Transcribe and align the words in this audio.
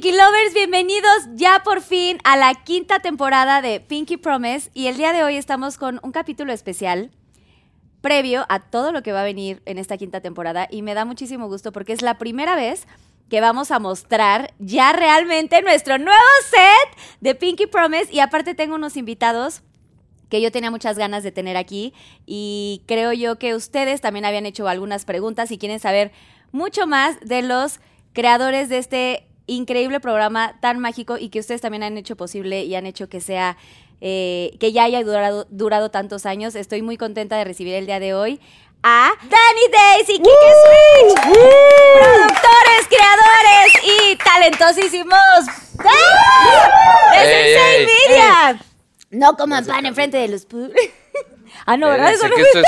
Pinky 0.00 0.16
Lovers, 0.16 0.54
bienvenidos 0.54 1.28
ya 1.34 1.60
por 1.62 1.82
fin 1.82 2.20
a 2.24 2.38
la 2.38 2.54
quinta 2.54 3.00
temporada 3.00 3.60
de 3.60 3.80
Pinky 3.80 4.16
Promise. 4.16 4.70
Y 4.72 4.86
el 4.86 4.96
día 4.96 5.12
de 5.12 5.22
hoy 5.22 5.36
estamos 5.36 5.76
con 5.76 6.00
un 6.02 6.10
capítulo 6.10 6.54
especial 6.54 7.10
previo 8.00 8.46
a 8.48 8.60
todo 8.60 8.92
lo 8.92 9.02
que 9.02 9.12
va 9.12 9.20
a 9.20 9.24
venir 9.24 9.60
en 9.66 9.76
esta 9.76 9.98
quinta 9.98 10.22
temporada. 10.22 10.66
Y 10.70 10.80
me 10.80 10.94
da 10.94 11.04
muchísimo 11.04 11.48
gusto 11.48 11.70
porque 11.70 11.92
es 11.92 12.00
la 12.00 12.16
primera 12.16 12.56
vez 12.56 12.86
que 13.28 13.42
vamos 13.42 13.70
a 13.70 13.78
mostrar 13.78 14.54
ya 14.58 14.94
realmente 14.94 15.60
nuestro 15.60 15.98
nuevo 15.98 16.18
set 16.48 16.98
de 17.20 17.34
Pinky 17.34 17.66
Promise. 17.66 18.10
Y 18.10 18.20
aparte 18.20 18.54
tengo 18.54 18.76
unos 18.76 18.96
invitados 18.96 19.60
que 20.30 20.40
yo 20.40 20.50
tenía 20.50 20.70
muchas 20.70 20.96
ganas 20.96 21.22
de 21.24 21.30
tener 21.30 21.58
aquí. 21.58 21.92
Y 22.24 22.84
creo 22.86 23.12
yo 23.12 23.38
que 23.38 23.54
ustedes 23.54 24.00
también 24.00 24.24
habían 24.24 24.46
hecho 24.46 24.66
algunas 24.66 25.04
preguntas 25.04 25.50
y 25.50 25.58
quieren 25.58 25.78
saber 25.78 26.10
mucho 26.52 26.86
más 26.86 27.20
de 27.20 27.42
los 27.42 27.80
creadores 28.14 28.70
de 28.70 28.78
este 28.78 29.29
increíble 29.54 30.00
programa 30.00 30.54
tan 30.60 30.78
mágico 30.78 31.18
y 31.18 31.28
que 31.28 31.40
ustedes 31.40 31.60
también 31.60 31.82
han 31.82 31.98
hecho 31.98 32.16
posible 32.16 32.64
y 32.64 32.74
han 32.74 32.86
hecho 32.86 33.08
que 33.08 33.20
sea 33.20 33.56
eh, 34.00 34.56
que 34.60 34.72
ya 34.72 34.84
haya 34.84 35.02
durado, 35.02 35.46
durado 35.50 35.90
tantos 35.90 36.24
años. 36.26 36.54
Estoy 36.54 36.82
muy 36.82 36.96
contenta 36.96 37.36
de 37.36 37.44
recibir 37.44 37.74
el 37.74 37.86
día 37.86 38.00
de 38.00 38.14
hoy 38.14 38.40
a 38.82 39.10
Danny 39.22 39.72
Days 39.72 40.08
y 40.08 40.18
Kike 40.18 40.52
Switch, 40.64 41.22
productores, 41.24 42.88
creadores 42.88 43.72
y 43.84 44.16
talentosísimos 44.16 45.18
¡Ah! 45.84 47.12
de 47.12 47.18
Ey, 47.18 47.54
Sensei 47.54 47.80
ey, 47.80 47.86
Media. 48.08 48.60
No 49.10 49.36
coman 49.36 49.66
pan 49.66 49.84
enfrente 49.86 50.16
de 50.16 50.28
los 50.28 50.48
pu- 50.48 50.72
Ah, 51.66 51.76
no, 51.76 51.88
¿verdad? 51.88 52.12
Eso 52.12 52.28
no- 52.28 52.34
que 52.36 52.42
esto 52.42 52.58
es, 52.60 52.66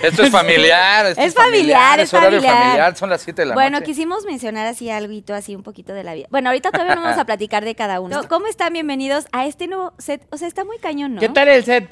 Esto 0.02 0.22
es 0.24 0.30
familiar. 0.30 1.06
esto 1.06 1.20
Es 1.22 1.34
familiar, 1.34 2.00
es 2.00 2.12
horario 2.14 2.38
familiar. 2.40 2.62
familiar. 2.64 2.96
Son 2.96 3.10
las 3.10 3.22
7 3.22 3.42
de 3.42 3.46
la 3.46 3.54
Bueno, 3.54 3.78
noche. 3.78 3.86
quisimos 3.86 4.24
mencionar 4.24 4.66
así 4.66 4.90
algo 4.90 5.12
así 5.34 5.54
un 5.56 5.62
poquito 5.62 5.92
de 5.92 6.04
la 6.04 6.14
vida. 6.14 6.26
Bueno, 6.30 6.48
ahorita 6.50 6.70
todavía 6.70 6.94
no 6.94 7.02
vamos 7.02 7.18
a 7.18 7.24
platicar 7.26 7.64
de 7.64 7.74
cada 7.74 8.00
uno. 8.00 8.22
¿Cómo 8.28 8.46
están? 8.46 8.72
Bienvenidos 8.72 9.26
a 9.32 9.46
este 9.46 9.66
nuevo 9.66 9.92
set. 9.98 10.26
O 10.30 10.36
sea, 10.36 10.48
está 10.48 10.64
muy 10.64 10.78
cañón, 10.78 11.14
¿no? 11.14 11.20
¿Qué 11.20 11.28
tal 11.28 11.48
el 11.48 11.64
set? 11.64 11.86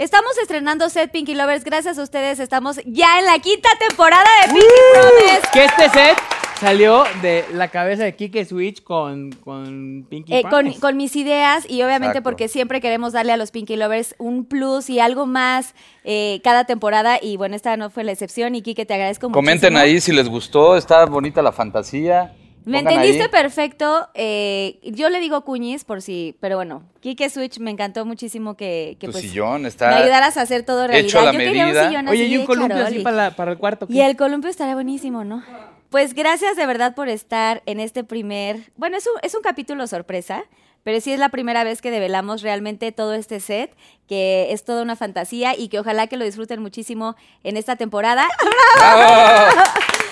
Estamos 0.00 0.32
estrenando 0.38 0.88
set 0.88 1.10
Pinky 1.10 1.34
Lovers. 1.34 1.62
Gracias 1.62 1.98
a 1.98 2.02
ustedes 2.02 2.40
estamos 2.40 2.80
ya 2.86 3.18
en 3.18 3.26
la 3.26 3.38
quinta 3.38 3.68
temporada 3.86 4.24
de 4.46 4.54
Pinky 4.54 4.66
Promise. 4.94 5.48
Que 5.52 5.64
este 5.66 5.90
set 5.90 6.16
salió 6.58 7.04
de 7.20 7.44
la 7.52 7.68
cabeza 7.68 8.04
de 8.04 8.16
Kike 8.16 8.46
Switch 8.46 8.82
con, 8.82 9.30
con 9.44 10.06
Pinky 10.08 10.34
Eh, 10.34 10.44
con, 10.48 10.72
con 10.72 10.96
mis 10.96 11.14
ideas 11.16 11.66
y 11.68 11.82
obviamente 11.82 12.12
Exacto. 12.16 12.22
porque 12.22 12.48
siempre 12.48 12.80
queremos 12.80 13.12
darle 13.12 13.32
a 13.32 13.36
los 13.36 13.50
Pinky 13.50 13.76
Lovers 13.76 14.14
un 14.16 14.46
plus 14.46 14.88
y 14.88 15.00
algo 15.00 15.26
más 15.26 15.74
eh, 16.04 16.40
cada 16.42 16.64
temporada 16.64 17.18
y 17.20 17.36
bueno, 17.36 17.54
esta 17.54 17.76
no 17.76 17.90
fue 17.90 18.02
la 18.02 18.12
excepción 18.12 18.54
y 18.54 18.62
Kike 18.62 18.86
te 18.86 18.94
agradezco 18.94 19.28
mucho. 19.28 19.34
Comenten 19.34 19.76
ahí 19.76 20.00
si 20.00 20.12
les 20.12 20.30
gustó. 20.30 20.78
Está 20.78 21.04
bonita 21.04 21.42
la 21.42 21.52
fantasía. 21.52 22.32
Me 22.64 22.80
entendiste 22.80 23.22
ahí. 23.24 23.28
perfecto. 23.28 24.08
eh, 24.14 24.78
yo 24.82 25.08
le 25.08 25.20
digo 25.20 25.42
cuñis 25.44 25.84
por 25.84 26.02
si, 26.02 26.36
pero 26.40 26.56
bueno, 26.56 26.82
Kike 27.00 27.30
Switch 27.30 27.58
me 27.58 27.70
encantó 27.70 28.04
muchísimo 28.04 28.56
que, 28.56 28.96
que 29.00 29.06
Tu 29.06 29.12
pues, 29.12 29.24
sillón 29.24 29.62
me 29.62 29.68
está 29.68 29.96
ayudaras 29.96 30.36
a 30.36 30.42
hacer 30.42 30.64
todo 30.64 30.86
realidad. 30.86 31.06
hecho 31.08 31.20
a 31.20 31.24
la 31.24 31.32
yo 31.32 31.38
quería 31.38 31.62
un 31.64 31.68
medida. 31.68 31.88
sillón 31.88 32.08
Oye, 32.08 32.24
así 32.24 32.32
y 32.32 32.36
un 32.36 32.40
de 32.42 32.46
columpio 32.46 32.86
así 32.86 32.98
para, 33.00 33.16
la- 33.16 33.30
para 33.36 33.52
el 33.52 33.58
cuarto. 33.58 33.86
Y 33.88 34.00
el 34.00 34.16
columpio 34.16 34.50
estaría 34.50 34.74
buenísimo, 34.74 35.24
¿no? 35.24 35.42
Pues 35.90 36.14
gracias 36.14 36.56
de 36.56 36.66
verdad 36.66 36.94
por 36.94 37.08
estar 37.08 37.62
en 37.66 37.80
este 37.80 38.04
primer... 38.04 38.70
Bueno, 38.76 38.96
es 38.96 39.06
un, 39.06 39.14
es 39.22 39.34
un 39.34 39.42
capítulo 39.42 39.86
sorpresa, 39.88 40.44
pero 40.84 41.00
sí 41.00 41.12
es 41.12 41.18
la 41.18 41.30
primera 41.30 41.64
vez 41.64 41.82
que 41.82 41.90
develamos 41.90 42.42
realmente 42.42 42.92
todo 42.92 43.14
este 43.14 43.40
set, 43.40 43.74
que 44.06 44.52
es 44.52 44.64
toda 44.64 44.82
una 44.82 44.94
fantasía 44.94 45.56
y 45.58 45.68
que 45.68 45.80
ojalá 45.80 46.06
que 46.06 46.16
lo 46.16 46.24
disfruten 46.24 46.60
muchísimo 46.62 47.16
en 47.42 47.56
esta 47.56 47.74
temporada. 47.76 48.28
¡Bravo! 48.76 49.60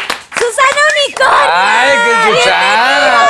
¡Susana 0.48 0.82
Unicornio! 0.94 1.50
¡Ay, 1.52 1.88
qué 2.04 2.38
chuchada! 2.38 3.26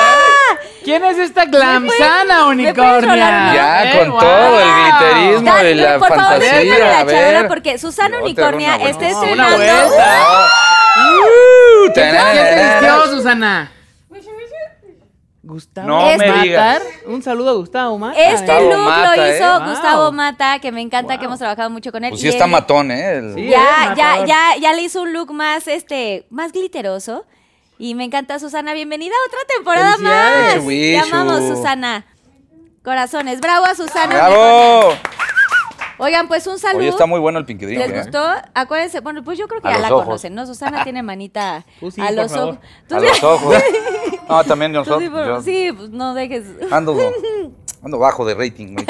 ¿Quién 0.85 1.05
es 1.05 1.19
esta 1.19 1.45
glamsana 1.45 2.47
¿me 2.55 2.73
puedes 2.73 3.05
rolar 3.05 3.35
unicornia? 3.35 3.55
Ya, 3.55 3.85
Eh, 3.93 3.99
con 3.99 4.11
wow. 4.13 4.21
todo 4.21 4.61
el 4.61 4.69
glitterismo 4.75 5.55
Dale, 5.55 5.71
y 5.71 5.75
la 5.75 5.99
por 5.99 6.09
favor, 6.09 6.39
déjame 6.39 6.79
la 6.79 6.99
a 7.01 7.05
ver. 7.05 7.15
charla 7.35 7.49
porque 7.49 7.79
Susana 7.79 8.17
te 8.17 8.23
Unicornia 8.23 8.77
está. 8.77 8.85
No, 9.11 9.23
estrenando... 9.25 9.33
una 9.35 9.57
vuelta. 9.57 10.49
Uh, 10.97 11.93
¿Quién 11.93 12.17
te 12.17 12.63
vistió, 12.65 13.07
Susana? 13.17 13.71
Gustavo 15.49 15.89
No 15.89 16.05
me 16.07 16.17
Matar. 16.19 16.43
digas. 16.43 16.83
Un 17.07 17.23
saludo 17.23 17.51
a 17.51 17.55
Gustavo 17.55 17.97
Mata. 17.99 18.21
Este 18.21 18.33
Gustavo 18.43 18.69
look 18.71 18.79
Mata, 18.85 19.17
lo 19.17 19.25
¿eh? 19.25 19.35
hizo 19.37 19.59
Wow. 19.61 19.69
Gustavo 19.71 20.13
Mata, 20.13 20.59
que 20.61 20.73
me 20.73 20.81
encanta 20.83 21.15
Wow. 21.15 21.19
que 21.21 21.25
hemos 21.25 21.39
trabajado 21.39 21.71
mucho 21.71 21.91
con 21.91 22.05
él. 22.05 22.11
Pues 22.11 22.21
y 22.21 22.25
sí 22.25 22.29
está 22.29 22.45
él- 22.45 22.51
matón, 22.51 22.91
¿eh? 22.91 23.13
El- 23.19 23.35
Sí. 23.35 23.49
Ya, 23.49 23.91
es 23.93 23.97
ya, 23.97 24.27
ya, 24.27 24.57
ya 24.61 24.73
le 24.75 24.83
hizo 24.83 25.01
un 25.03 25.13
look 25.13 25.33
más, 25.33 25.67
este, 25.67 26.27
más 26.31 26.53
glitteroso. 26.53 27.25
Y 27.79 27.95
me 27.95 28.05
encanta, 28.05 28.39
Susana. 28.39 28.75
Bienvenida 28.75 29.15
a 29.15 29.27
otra 29.29 29.39
temporada 29.57 29.97
más. 29.99 30.67
Te 30.67 30.99
amamos. 30.99 31.45
Susana. 31.49 32.05
Corazones. 32.85 33.41
Bravo 33.41 33.65
a 33.67 33.75
Susana. 33.75 34.29
¡Bravo! 34.29 34.93
Oigan, 35.99 36.29
pues 36.29 36.47
un 36.47 36.59
saludo. 36.59 36.79
Oye, 36.81 36.89
está 36.89 37.07
muy 37.07 37.19
bueno 37.21 37.39
el 37.41 37.45
Pinky 37.45 37.67
Drink, 37.67 37.81
¿Les 37.81 37.91
¿eh? 37.91 37.99
gustó? 38.03 38.25
Acuérdense, 38.55 39.01
bueno, 39.01 39.25
pues 39.25 39.37
yo 39.39 39.49
creo 39.49 39.61
que 39.61 39.69
A 39.69 39.73
ya 39.73 39.79
la 39.79 39.93
ojos. 39.95 40.05
conocen, 40.05 40.35
¿no? 40.35 40.47
Susana 40.47 40.85
tiene 40.85 41.03
manita 41.03 41.65
Tú 41.81 41.91
sí, 41.91 42.01
a 42.01 42.07
por 42.07 42.15
los 42.15 42.33
favor. 42.33 42.49
ojos. 42.55 42.61
Tú 42.89 42.95
A 42.95 43.01
los 43.01 43.23
ojos. 43.25 43.55
No, 44.29 44.45
también 44.45 44.73
nosotros. 44.73 45.03
sí, 45.03 45.09
por- 45.09 45.27
yo 45.27 45.41
sí, 45.43 45.73
pues 45.75 45.89
no 45.89 46.13
dejes. 46.13 46.45
Ando, 46.71 46.95
ando 47.83 47.99
bajo 47.99 48.27
de 48.27 48.35
rating, 48.35 48.75
güey. 48.75 48.87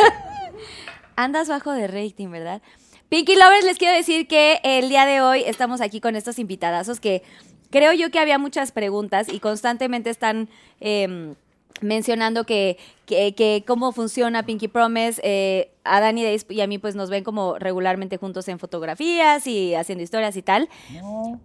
Andas 1.17 1.49
bajo 1.49 1.73
de 1.73 1.87
rating, 1.87 2.29
¿verdad? 2.31 2.61
Pinky 3.09 3.37
Lovers, 3.37 3.65
les 3.65 3.79
quiero 3.79 3.95
decir 3.97 4.27
que 4.27 4.61
el 4.65 4.89
día 4.89 5.07
de 5.07 5.21
hoy 5.21 5.45
estamos 5.47 5.81
aquí 5.81 6.01
con 6.01 6.17
estos 6.17 6.39
invitadazos 6.41 6.99
que 7.01 7.23
creo 7.71 7.93
yo 7.93 8.11
que 8.11 8.19
había 8.19 8.39
muchas 8.39 8.73
preguntas 8.73 9.29
y 9.29 9.39
constantemente 9.41 10.11
están 10.11 10.49
em, 10.81 11.37
mencionando 11.81 12.45
que, 12.45 12.79
que, 13.07 13.35
que 13.35 13.65
cómo 13.67 13.93
funciona 13.93 14.45
Pinky 14.45 14.69
Promise. 14.69 15.21
Eh, 15.25 15.71
a 15.89 16.01
Dani 16.01 16.23
Days 16.23 16.47
y 16.49 16.61
a 16.61 16.67
mí 16.67 16.79
pues 16.79 16.95
nos 16.95 17.11
ven 17.11 17.25
como 17.25 17.59
regularmente 17.59 18.17
juntos 18.19 18.47
en 18.49 18.59
fotografías 18.59 19.47
y 19.47 19.75
haciendo 19.75 20.05
historias 20.05 20.37
y 20.37 20.43
tal. 20.43 20.69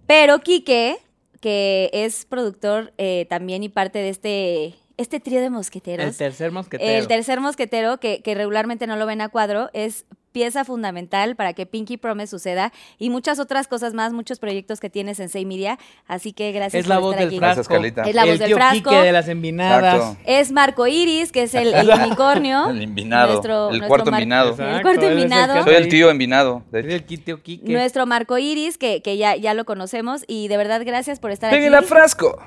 Pero 0.05 0.39
Quique, 0.39 0.97
que 1.39 1.89
es 1.93 2.25
productor 2.25 2.93
eh, 2.97 3.25
también 3.29 3.63
y 3.63 3.69
parte 3.69 3.99
de 3.99 4.09
este, 4.09 4.75
este 4.97 5.19
trío 5.19 5.41
de 5.41 5.49
mosqueteros. 5.49 6.05
El 6.05 6.15
tercer 6.15 6.51
mosquetero. 6.51 6.99
El 6.99 7.07
tercer 7.07 7.39
mosquetero, 7.39 7.99
que, 7.99 8.21
que 8.21 8.35
regularmente 8.35 8.87
no 8.87 8.95
lo 8.95 9.05
ven 9.05 9.21
a 9.21 9.29
cuadro, 9.29 9.69
es 9.73 10.05
pieza 10.33 10.65
fundamental 10.65 11.37
para 11.37 11.53
que 11.53 11.65
Pinky 11.65 11.95
Promise 11.95 12.27
suceda 12.31 12.73
y 12.99 13.09
muchas 13.09 13.39
otras 13.39 13.67
cosas 13.67 13.93
más, 13.93 14.11
muchos 14.11 14.39
proyectos 14.39 14.81
que 14.81 14.89
tienes 14.89 15.19
en 15.21 15.29
Sey 15.29 15.45
Media. 15.45 15.79
Así 16.07 16.33
que 16.33 16.51
gracias 16.51 16.81
es 16.83 16.87
la 16.89 16.95
por 16.95 17.03
voz 17.03 17.11
estar 17.13 17.25
del 17.29 17.29
aquí. 17.29 17.37
frasco. 17.37 17.73
Gracias. 17.79 18.07
Es 18.07 18.15
la 18.15 18.21
voz 18.23 18.31
el 18.33 18.39
del 18.39 18.47
tío 18.47 18.55
frasco. 18.57 18.89
Quique 18.89 19.01
de 19.03 19.11
las 19.13 19.27
envinadas. 19.29 19.95
Exacto. 19.95 20.21
Es 20.25 20.51
Marco 20.51 20.87
Iris, 20.87 21.31
que 21.31 21.43
es 21.43 21.53
el, 21.53 21.73
el 21.73 21.89
unicornio. 22.01 22.69
El 22.69 22.81
envinado, 22.81 23.31
Nuestro- 23.33 23.65
el 23.69 23.77
nuestro 23.77 23.87
cuarto 23.87 24.09
envinado. 24.09 24.47
El 24.49 24.53
Exacto, 24.55 24.81
cuarto 24.81 25.01
el 25.01 25.07
que 25.07 25.11
envinado. 25.21 25.51
anda 25.53 25.63
Soy 25.63 25.75
el 25.75 25.87
tío 25.87 26.09
envinado. 26.09 26.63
el 26.73 27.03
tío 27.03 27.41
Quique. 27.41 27.71
Nuestro 27.71 28.05
Marco 28.05 28.37
Iris, 28.37 28.77
que, 28.77 29.01
que 29.01 29.15
ya, 29.17 29.35
ya 29.35 29.53
lo 29.53 29.63
conocemos. 29.65 30.25
Y 30.27 30.47
de 30.47 30.57
verdad, 30.57 30.81
gracias 30.83 31.19
por 31.19 31.31
estar 31.31 31.51
Pégale 31.51 31.75
a 31.75 31.79
aquí. 31.79 31.87
frasco. 31.87 32.41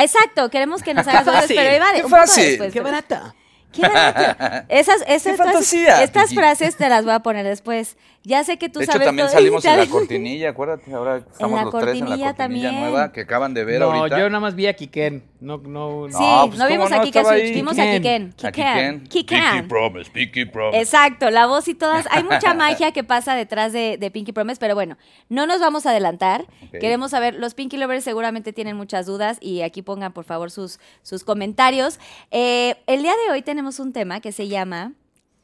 Exacto, 0.00 0.48
queremos 0.50 0.82
que 0.82 0.94
nos 0.94 1.06
hagas 1.08 1.24
fácil, 1.24 1.56
pero 1.56 1.74
iba 1.76 1.92
de 1.92 2.02
qué 2.02 2.08
fácil. 2.08 2.44
después, 2.44 2.72
¡Qué 2.72 2.80
pero- 2.82 2.92
barata! 2.92 3.34
Esas, 4.68 5.02
esas, 5.06 5.38
¡Qué 5.70 6.02
estas, 6.02 6.34
frases 6.34 6.76
te 6.76 6.88
las 6.88 7.04
voy 7.04 7.14
a 7.14 7.20
poner 7.20 7.44
después. 7.44 7.96
Ya 8.28 8.42
sé 8.42 8.58
que 8.58 8.68
tú 8.68 8.80
de 8.80 8.86
hecho, 8.86 8.92
sabes 8.94 9.06
también 9.06 9.28
todo- 9.28 9.36
salimos 9.36 9.64
en 9.64 9.78
la 9.78 9.86
cortinilla, 9.90 10.50
acuérdate. 10.50 10.92
Ahora 10.92 11.18
estamos 11.18 11.58
la 11.60 11.64
los 11.64 11.72
tres 11.80 11.94
en 11.94 12.00
la 12.00 12.06
cortinilla 12.06 12.34
también. 12.34 12.80
nueva 12.80 13.12
que 13.12 13.20
acaban 13.20 13.54
de 13.54 13.64
ver 13.64 13.78
no, 13.78 13.92
ahorita. 13.92 14.18
yo 14.18 14.28
nada 14.28 14.40
más 14.40 14.56
vi 14.56 14.66
a 14.66 14.74
Kiken. 14.74 15.22
No, 15.38 15.58
no, 15.58 16.06
Sí, 16.10 16.16
No, 16.18 16.46
pues, 16.48 16.58
no 16.58 16.66
vimos 16.66 16.86
¿cómo 16.86 16.94
a 16.94 16.98
no? 16.98 17.04
Kike 17.04 17.18
Estaba 17.20 17.36
Switch, 17.36 17.48
ahí. 17.50 17.54
vimos 17.54 17.78
a 17.78 17.82
Kiken. 17.84 18.32
Kiken. 18.32 18.52
Kiken. 18.52 18.52
Kiken. 18.56 19.00
Pinky 19.08 19.24
Kiken. 19.26 19.68
Promise, 19.68 20.10
Pinky 20.10 20.44
Promise. 20.46 20.80
Exacto, 20.80 21.30
la 21.30 21.46
voz 21.46 21.68
y 21.68 21.74
todas. 21.74 22.04
Hay 22.10 22.24
mucha 22.30 22.52
magia 22.54 22.90
que 22.90 23.04
pasa 23.04 23.36
detrás 23.36 23.72
de, 23.72 23.96
de 23.96 24.10
Pinky 24.10 24.32
Promise, 24.32 24.58
pero 24.58 24.74
bueno, 24.74 24.96
no 25.28 25.46
nos 25.46 25.60
vamos 25.60 25.86
a 25.86 25.90
adelantar. 25.90 26.46
Queremos 26.80 27.12
saber, 27.12 27.34
los 27.36 27.54
Pinky 27.54 27.76
Lovers 27.76 28.02
seguramente 28.02 28.52
tienen 28.52 28.76
muchas 28.76 29.06
dudas 29.06 29.38
y 29.40 29.62
aquí 29.62 29.82
pongan 29.82 30.12
por 30.12 30.24
favor 30.24 30.50
sus, 30.50 30.80
sus 31.02 31.22
comentarios. 31.22 32.00
Eh, 32.32 32.74
el 32.88 33.02
día 33.02 33.12
de 33.26 33.32
hoy 33.32 33.42
tenemos 33.42 33.78
un 33.78 33.92
tema 33.92 34.20
que 34.20 34.32
se 34.32 34.48
llama 34.48 34.94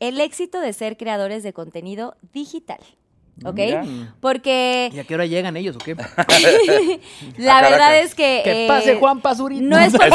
El 0.03 0.21
éxito 0.21 0.61
de 0.61 0.73
ser 0.73 0.97
creadores 0.97 1.45
de 1.45 1.53
contenido 1.53 2.17
digital. 2.33 2.81
¿Ok? 3.45 3.57
Ya. 3.57 3.85
Porque 4.21 4.91
¿Y 4.93 4.99
a 4.99 5.05
qué 5.05 5.15
hora 5.15 5.27
llegan 5.27 5.57
ellos 5.57 5.77
o 5.77 5.79
qué? 5.79 5.95
la 7.39 7.59
A 7.59 7.63
verdad 7.63 7.99
es 8.01 8.15
que... 8.15 8.41
Que 8.45 8.65
eh, 8.65 8.69
pase 8.69 8.97
Juan 8.97 9.21
Pazurita. 9.21 9.63
No 9.65 9.79
es 9.79 9.93
porque, 9.97 10.11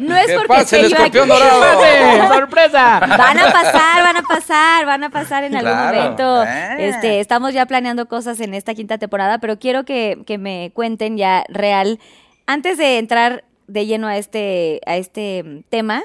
no 0.00 0.16
es 0.16 0.26
Que 0.26 0.34
porque 0.34 0.48
pase 0.48 0.80
el 0.80 0.86
escorpión 0.86 1.28
dorado. 1.28 1.60
¡Pase! 1.60 2.28
¡Sorpresa! 2.34 3.00
Van 3.00 3.38
a 3.38 3.52
pasar, 3.52 4.02
van 4.02 4.16
a 4.16 4.22
pasar, 4.22 4.86
van 4.86 5.04
a 5.04 5.10
pasar 5.10 5.44
en 5.44 5.56
algún 5.56 5.72
Claro. 5.72 5.96
momento. 5.98 6.42
Eh. 6.44 6.88
Este, 6.90 7.20
estamos 7.20 7.54
ya 7.54 7.64
planeando 7.64 8.06
cosas 8.06 8.38
en 8.40 8.52
esta 8.52 8.74
quinta 8.74 8.98
temporada, 8.98 9.38
pero 9.38 9.58
quiero 9.58 9.84
que, 9.84 10.22
que 10.26 10.36
me 10.36 10.72
cuenten 10.74 11.16
ya 11.16 11.44
real. 11.48 11.98
Antes 12.46 12.76
de 12.76 12.98
entrar 12.98 13.44
de 13.66 13.86
lleno 13.86 14.08
a 14.08 14.18
este, 14.18 14.80
a 14.86 14.96
este 14.98 15.64
tema, 15.70 16.02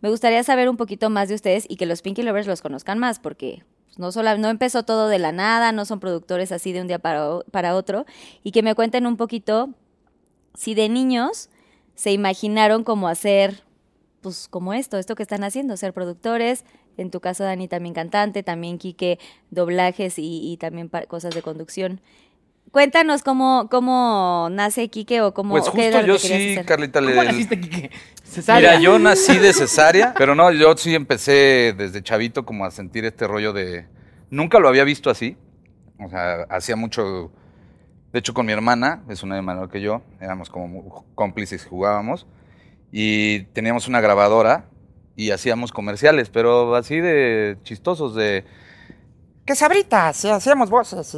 me 0.00 0.08
gustaría 0.10 0.42
saber 0.44 0.68
un 0.68 0.76
poquito 0.76 1.10
más 1.10 1.28
de 1.28 1.34
ustedes 1.34 1.66
y 1.68 1.76
que 1.76 1.86
los 1.86 2.02
Pinky 2.02 2.22
Lovers 2.22 2.46
los 2.46 2.62
conozcan 2.62 2.98
más, 2.98 3.18
porque 3.18 3.64
pues, 3.86 3.98
no, 3.98 4.12
sola- 4.12 4.36
no 4.38 4.48
empezó 4.48 4.82
todo 4.84 5.08
de 5.08 5.18
la 5.18 5.32
nada, 5.32 5.72
no 5.72 5.84
son 5.84 6.00
productores 6.00 6.52
así 6.52 6.72
de 6.72 6.80
un 6.80 6.86
día 6.86 6.98
para, 6.98 7.40
para 7.50 7.74
otro, 7.74 8.06
y 8.42 8.52
que 8.52 8.62
me 8.62 8.74
cuenten 8.74 9.06
un 9.06 9.16
poquito 9.16 9.70
si 10.54 10.74
de 10.74 10.88
niños 10.88 11.48
se 11.94 12.12
imaginaron 12.12 12.82
como 12.84 13.08
hacer, 13.08 13.62
pues 14.22 14.48
como 14.48 14.72
esto, 14.72 14.98
esto 14.98 15.14
que 15.14 15.22
están 15.22 15.44
haciendo, 15.44 15.76
ser 15.76 15.92
productores. 15.92 16.64
En 16.96 17.10
tu 17.10 17.20
caso, 17.20 17.44
Dani, 17.44 17.68
también 17.68 17.94
cantante, 17.94 18.42
también 18.42 18.76
Quique, 18.78 19.18
doblajes 19.50 20.18
y, 20.18 20.52
y 20.52 20.56
también 20.56 20.90
cosas 21.08 21.34
de 21.34 21.40
conducción. 21.40 22.00
Cuéntanos 22.70 23.22
cómo, 23.24 23.68
cómo 23.68 24.48
nace 24.52 24.88
Quique 24.88 25.20
o 25.22 25.34
cómo 25.34 25.50
Pues 25.50 25.64
justo 25.68 26.00
yo 26.02 26.14
que 26.14 26.18
sí, 26.20 26.52
hacer. 26.52 26.66
Carlita, 26.66 27.00
le... 27.00 27.10
¿Cómo 27.10 27.24
naciste, 27.24 27.60
Kike? 27.60 27.90
Cesárea. 28.22 28.70
Mira, 28.70 28.80
yo 28.80 28.98
nací 29.00 29.38
de 29.38 29.52
cesárea, 29.52 30.14
pero 30.18 30.36
no, 30.36 30.52
yo 30.52 30.76
sí 30.76 30.94
empecé 30.94 31.74
desde 31.76 32.02
chavito 32.02 32.44
como 32.44 32.64
a 32.64 32.70
sentir 32.70 33.04
este 33.04 33.26
rollo 33.26 33.52
de... 33.52 33.88
Nunca 34.30 34.60
lo 34.60 34.68
había 34.68 34.84
visto 34.84 35.10
así. 35.10 35.36
O 35.98 36.08
sea, 36.08 36.46
hacía 36.48 36.76
mucho... 36.76 37.32
De 38.12 38.20
hecho, 38.20 38.34
con 38.34 38.46
mi 38.46 38.52
hermana, 38.52 39.02
es 39.08 39.24
una 39.24 39.34
de 39.34 39.42
menor 39.42 39.68
que 39.68 39.80
yo, 39.80 40.02
éramos 40.20 40.48
como 40.48 41.04
cómplices, 41.16 41.64
jugábamos. 41.64 42.26
Y 42.92 43.44
teníamos 43.52 43.88
una 43.88 44.00
grabadora 44.00 44.66
y 45.16 45.32
hacíamos 45.32 45.72
comerciales, 45.72 46.30
pero 46.30 46.76
así 46.76 47.00
de 47.00 47.58
chistosos, 47.64 48.14
de... 48.14 48.44
¡Qué 49.50 49.56
sabritas! 49.56 50.24
Y 50.24 50.28
hacíamos 50.30 50.70
voces. 50.70 51.12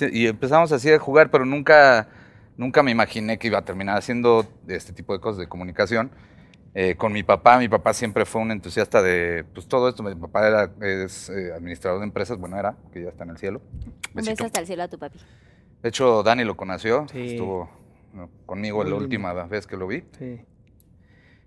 Y, 0.00 0.22
y 0.22 0.26
empezamos 0.26 0.72
así 0.72 0.90
a 0.90 0.98
jugar, 0.98 1.30
pero 1.30 1.44
nunca, 1.44 2.08
nunca 2.56 2.82
me 2.82 2.90
imaginé 2.90 3.38
que 3.38 3.46
iba 3.46 3.58
a 3.58 3.64
terminar 3.64 3.96
haciendo 3.96 4.44
este 4.66 4.92
tipo 4.92 5.12
de 5.12 5.20
cosas 5.20 5.38
de 5.38 5.46
comunicación. 5.46 6.10
Eh, 6.74 6.96
con 6.96 7.12
mi 7.12 7.22
papá, 7.22 7.56
mi 7.60 7.68
papá 7.68 7.94
siempre 7.94 8.24
fue 8.24 8.40
un 8.42 8.50
entusiasta 8.50 9.00
de 9.00 9.44
pues, 9.54 9.68
todo 9.68 9.88
esto. 9.88 10.02
Mi 10.02 10.16
papá 10.16 10.48
era, 10.48 10.70
es 10.80 11.28
eh, 11.30 11.52
administrador 11.54 12.00
de 12.00 12.06
empresas, 12.06 12.36
bueno, 12.36 12.58
era, 12.58 12.74
que 12.92 13.04
ya 13.04 13.10
está 13.10 13.22
en 13.22 13.30
el 13.30 13.38
cielo. 13.38 13.62
Un 13.74 13.92
Besito. 14.14 14.32
beso 14.32 14.44
hasta 14.46 14.58
el 14.58 14.66
cielo 14.66 14.82
a 14.82 14.88
tu 14.88 14.98
papi. 14.98 15.20
De 15.84 15.88
hecho, 15.88 16.24
Dani 16.24 16.42
lo 16.42 16.56
conoció, 16.56 17.06
Sí. 17.12 17.34
estuvo 17.34 17.70
¿no? 18.12 18.28
conmigo 18.44 18.78
Muy 18.78 18.86
la 18.86 18.90
lindo. 18.90 19.04
última 19.04 19.32
vez 19.44 19.68
que 19.68 19.76
lo 19.76 19.86
vi. 19.86 20.02
Sí. 20.18 20.40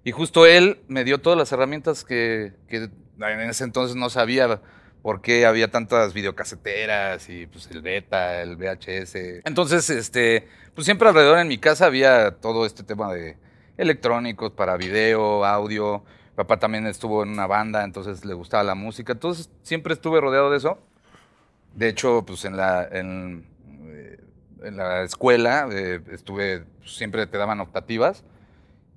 Y 0.05 0.11
justo 0.13 0.45
él 0.45 0.79
me 0.87 1.03
dio 1.03 1.17
todas 1.19 1.37
las 1.37 1.51
herramientas 1.51 2.05
que, 2.05 2.53
que 2.69 2.89
en 3.19 3.49
ese 3.49 3.65
entonces 3.65 3.97
no 3.97 4.09
sabía 4.09 4.61
por 5.01 5.21
qué 5.21 5.45
había 5.45 5.71
tantas 5.71 6.13
videocaseteras 6.13 7.29
y 7.29 7.47
pues 7.47 7.67
el 7.71 7.81
beta, 7.81 8.41
el 8.41 8.57
VHS. 8.57 9.43
Entonces, 9.45 9.89
este, 9.89 10.47
pues 10.75 10.85
siempre 10.85 11.07
alrededor 11.07 11.39
en 11.39 11.47
mi 11.47 11.57
casa 11.57 11.85
había 11.85 12.31
todo 12.31 12.65
este 12.65 12.83
tema 12.83 13.13
de 13.13 13.37
electrónicos 13.77 14.51
para 14.51 14.75
video, 14.77 15.45
audio. 15.45 16.03
Papá 16.35 16.57
también 16.57 16.85
estuvo 16.85 17.23
en 17.23 17.29
una 17.29 17.47
banda, 17.47 17.83
entonces 17.83 18.25
le 18.25 18.33
gustaba 18.33 18.63
la 18.63 18.75
música. 18.75 19.13
Entonces 19.13 19.49
siempre 19.61 19.93
estuve 19.93 20.19
rodeado 20.19 20.51
de 20.51 20.57
eso. 20.57 20.77
De 21.75 21.87
hecho, 21.87 22.23
pues 22.25 22.43
en 22.45 22.57
la, 22.57 22.87
en, 22.91 23.45
eh, 23.83 24.17
la 24.71 25.03
escuela 25.03 25.69
eh, 25.71 26.01
estuve, 26.11 26.65
siempre 26.85 27.25
te 27.27 27.37
daban 27.37 27.61
optativas 27.61 28.23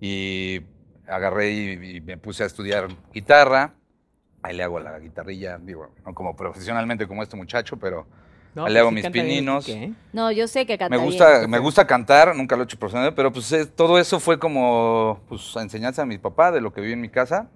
y 0.01 0.63
agarré 1.07 1.51
y, 1.51 1.97
y 1.97 2.01
me 2.01 2.17
puse 2.17 2.43
a 2.43 2.47
estudiar 2.47 2.89
guitarra. 3.13 3.75
Ahí 4.43 4.57
le 4.57 4.63
hago 4.65 4.81
la 4.81 4.99
guitarrilla, 4.99 5.59
digo, 5.59 5.91
no 6.05 6.15
como 6.15 6.35
profesionalmente 6.35 7.07
como 7.07 7.23
este 7.23 7.37
muchacho, 7.37 7.77
pero 7.77 8.07
No, 8.55 8.69
le 8.69 8.79
hago 8.81 8.89
sí 8.89 8.95
mis 8.97 9.03
bien 9.03 9.13
pininos. 9.13 9.69
No, 10.13 10.33
yo 10.33 10.49
sé 10.49 10.67
que 10.67 10.77
canta 10.77 10.91
me 10.91 10.97
bien. 10.97 11.07
gusta, 11.09 11.47
me 11.47 11.59
gusta 11.59 11.87
cantar, 11.87 12.35
nunca 12.35 12.57
lo 12.57 12.63
he 12.63 12.65
hecho 12.65 12.79
profesionalmente, 12.79 13.15
pero 13.17 13.33
pues 13.33 13.51
es- 13.53 13.71
todo 13.75 13.99
eso 13.99 14.19
fue 14.19 14.39
como 14.39 15.21
pues 15.29 15.55
enseñanza 15.57 16.03
a 16.03 16.07
mi 16.07 16.19
papá 16.19 16.51
de 16.51 16.61
lo 16.61 16.73
que 16.73 16.81
vi 16.81 16.93
en 16.93 17.01
mi 17.01 17.09
casa. 17.09 17.49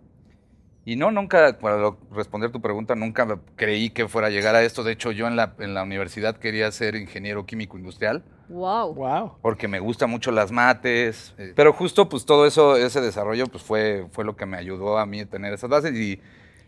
Y 0.85 0.95
no, 0.95 1.11
nunca, 1.11 1.59
para 1.59 1.77
lo- 1.79 1.99
responder 2.13 2.53
tu 2.53 2.61
pregunta, 2.63 2.95
nunca 2.95 3.27
creí 3.57 3.91
que 3.91 4.07
fuera 4.07 4.29
a 4.29 4.31
llegar 4.31 4.55
a 4.55 4.63
esto. 4.63 4.85
De 4.85 4.93
hecho, 4.93 5.11
yo 5.11 5.27
en 5.27 5.35
la, 5.35 5.55
en 5.59 5.75
la 5.75 5.83
universidad 5.83 6.37
quería 6.37 6.71
ser 6.71 6.95
ingeniero 6.95 7.45
químico 7.45 7.77
industrial 7.77 8.23
Wow. 8.49 8.95
Wow. 8.95 9.33
porque 9.43 9.67
me 9.67 9.81
gustan 9.81 10.09
mucho 10.09 10.31
las 10.31 10.53
mates. 10.53 11.35
eh, 11.39 11.53
Pero 11.57 11.73
justo 11.73 12.09
pues 12.09 12.25
todo 12.25 12.47
eso, 12.47 12.77
ese 12.77 13.01
desarrollo 13.01 13.49
pues 13.49 13.65
fue, 13.65 14.07
fue 14.13 14.25
lo 14.25 14.37
que 14.37 14.47
me 14.47 14.57
ayudó 14.57 14.99
a 14.99 15.07
mí 15.07 15.19
a 15.23 15.27
tener 15.27 15.53
esas 15.53 15.69
bases 15.69 15.93
y, 15.97 16.21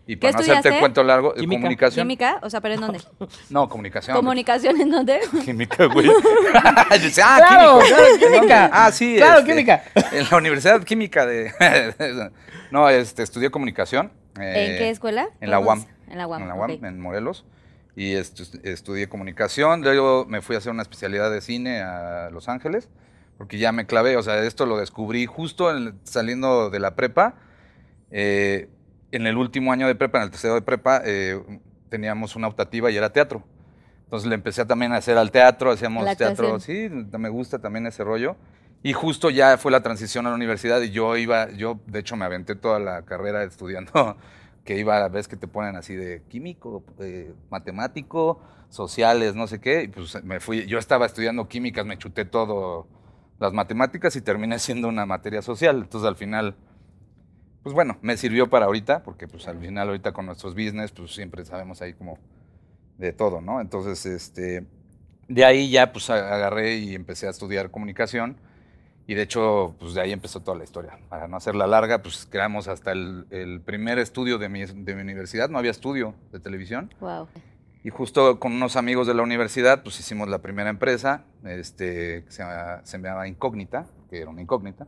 y 0.09 0.17
para 0.17 0.33
no 0.33 0.39
hacerte 0.41 0.69
el 0.71 0.81
cuento 0.81 1.05
largo, 1.05 1.35
eh, 1.37 1.41
Química. 1.41 1.61
comunicación. 1.61 2.05
¿Química? 2.05 2.39
O 2.43 2.49
sea, 2.51 2.61
¿pero 2.63 2.75
en 2.75 2.81
dónde? 2.81 3.01
No, 3.51 3.69
comunicación. 3.69 4.17
¿Comunicación 4.17 4.81
en 4.81 4.91
dónde? 4.91 5.21
Química, 5.45 5.85
güey. 5.87 6.09
Ah, 6.55 6.87
Claro, 6.89 7.79
químico. 7.79 7.97
claro, 7.97 8.05
química. 8.19 8.71
Ah, 8.73 8.91
sí. 8.91 9.17
Claro, 9.17 9.41
este, 9.41 9.51
química. 9.53 9.85
En 10.13 10.27
la 10.31 10.37
Universidad 10.39 10.83
Química 10.83 11.27
de... 11.27 11.53
no, 12.71 12.89
este, 12.89 13.23
estudié 13.23 13.51
comunicación. 13.51 14.11
¿En 14.37 14.43
eh, 14.43 14.77
qué 14.79 14.91
escuela? 14.91 15.29
En 15.41 15.51
la 15.51 15.59
UAM. 15.61 15.85
En 16.09 16.19
la 16.19 16.27
UAM. 16.27 16.43
En 16.43 16.49
la 16.49 16.55
UAM, 16.55 16.85
en 16.85 17.01
Morelos. 17.01 17.45
Y 17.95 18.15
estu- 18.15 18.61
estudié 18.65 19.09
comunicación. 19.09 19.83
Luego 19.83 20.25
me 20.27 20.41
fui 20.41 20.55
a 20.55 20.59
hacer 20.59 20.73
una 20.73 20.83
especialidad 20.83 21.31
de 21.31 21.41
cine 21.43 21.83
a 21.83 22.31
Los 22.31 22.49
Ángeles. 22.49 22.89
Porque 23.37 23.59
ya 23.59 23.73
me 23.73 23.85
clavé. 23.87 24.17
O 24.17 24.23
sea, 24.23 24.43
esto 24.45 24.65
lo 24.65 24.79
descubrí 24.79 25.27
justo 25.27 25.71
en 25.77 25.99
saliendo 26.05 26.71
de 26.71 26.79
la 26.81 26.95
prepa. 26.95 27.35
Eh, 28.11 28.69
en 29.13 29.27
el 29.27 29.37
último 29.37 29.73
año 29.73 29.87
de 29.87 29.95
prepa, 29.95 30.19
en 30.19 30.25
el 30.25 30.31
tercero 30.31 30.55
de 30.55 30.63
prepa, 30.63 31.03
eh, 31.05 31.41
teníamos 31.89 32.37
una 32.37 32.49
optativa 32.49 32.91
y 32.91 32.97
era 32.97 33.11
teatro. 33.11 33.43
Entonces 34.05 34.29
le 34.29 34.35
empecé 34.35 34.65
también 34.65 34.93
a 34.93 34.97
hacer 34.97 35.19
al 35.19 35.31
teatro, 35.31 35.71
hacíamos 35.71 36.05
La 36.05 36.17
teatro, 36.17 36.47
actuación. 36.47 37.09
sí, 37.11 37.19
me 37.19 37.29
gusta 37.29 37.59
también 37.59 37.87
ese 37.87 38.05
rollo. 38.05 38.37
Y 38.83 38.93
justo 38.93 39.29
ya 39.29 39.59
fue 39.59 39.73
la 39.73 39.83
transición 39.83 40.27
a 40.27 40.31
la 40.31 40.37
universidad 40.37 40.81
y 40.81 40.91
yo 40.91 41.17
iba, 41.17 41.50
yo 41.50 41.81
de 41.87 41.99
hecho 41.99 42.17
me 42.17 42.25
aventé 42.25 42.55
toda 42.55 42.79
la 42.79 43.03
carrera 43.03 43.43
estudiando, 43.43 44.17
que 44.65 44.79
iba 44.79 45.05
a 45.05 45.09
veces 45.09 45.29
que 45.29 45.37
te 45.37 45.49
ponen 45.49 45.77
así 45.77 45.95
de 45.95 46.23
químico, 46.29 46.85
eh, 47.00 47.35
matemático, 47.50 48.41
sociales, 48.69 49.35
no 49.35 49.47
sé 49.47 49.61
qué, 49.61 49.85
y 49.85 49.88
pues 49.88 50.23
me 50.25 50.41
fui, 50.41 50.67
yo 50.67 50.79
estaba 50.79 51.07
estudiando 51.07 51.49
químicas, 51.49 51.85
me 51.87 51.99
chuté 51.99 52.25
todo 52.25 52.87
las 53.41 53.53
matemáticas 53.53 54.15
y 54.17 54.21
terminé 54.21 54.59
siendo 54.59 54.88
una 54.88 55.07
materia 55.07 55.43
social. 55.43 55.79
Entonces 55.79 56.07
al 56.09 56.17
final, 56.17 56.55
pues 57.69 57.75
bueno, 57.75 57.99
me 58.01 58.17
sirvió 58.17 58.49
para 58.49 58.65
ahorita, 58.65 59.03
porque 59.03 59.29
pues 59.29 59.47
al 59.47 59.59
final 59.59 59.89
ahorita 59.89 60.13
con 60.13 60.25
nuestros 60.25 60.55
business, 60.55 60.91
pues 60.91 61.15
siempre 61.15 61.45
sabemos 61.45 61.83
ahí 61.83 61.93
como 61.93 62.19
de 62.97 63.13
todo, 63.13 63.43
¿no? 63.43 63.61
Entonces, 63.61 64.07
este, 64.07 64.65
de 65.29 65.45
ahí 65.45 65.69
ya 65.71 65.93
pues 65.93 66.09
agarré 66.09 66.79
y 66.79 66.95
empecé 66.95 67.27
a 67.27 67.31
estudiar 67.31 67.71
comunicación 67.71 68.39
y 69.07 69.13
de 69.13 69.21
hecho, 69.21 69.75
pues 69.79 69.93
de 69.93 70.01
ahí 70.01 70.13
empezó 70.13 70.41
toda 70.41 70.57
la 70.57 70.65
historia. 70.65 70.99
Para 71.11 71.29
no 71.29 71.37
hacerla 71.37 71.67
larga, 71.67 72.01
pues 72.01 72.27
creamos 72.31 72.69
hasta 72.69 72.93
el, 72.93 73.27
el 73.29 73.61
primer 73.61 73.99
estudio 73.99 74.39
de 74.39 74.49
mi, 74.49 74.65
de 74.65 74.95
mi 74.95 75.03
universidad, 75.03 75.51
no 75.51 75.59
había 75.59 75.71
estudio 75.71 76.15
de 76.33 76.41
televisión. 76.41 76.95
Wow. 77.01 77.29
Y 77.85 77.91
justo 77.91 78.41
con 78.41 78.53
unos 78.55 78.77
amigos 78.77 79.07
de 79.07 79.13
la 79.13 79.23
universidad, 79.23 79.83
pues 79.83 80.01
hicimos 80.01 80.27
la 80.31 80.39
primera 80.39 80.71
empresa, 80.71 81.25
este, 81.45 82.25
que 82.25 82.31
se, 82.33 82.43
llama- 82.43 82.81
se 82.85 82.97
llamaba 82.97 83.29
Incógnita, 83.29 83.85
que 84.09 84.23
era 84.23 84.31
una 84.31 84.41
incógnita. 84.41 84.87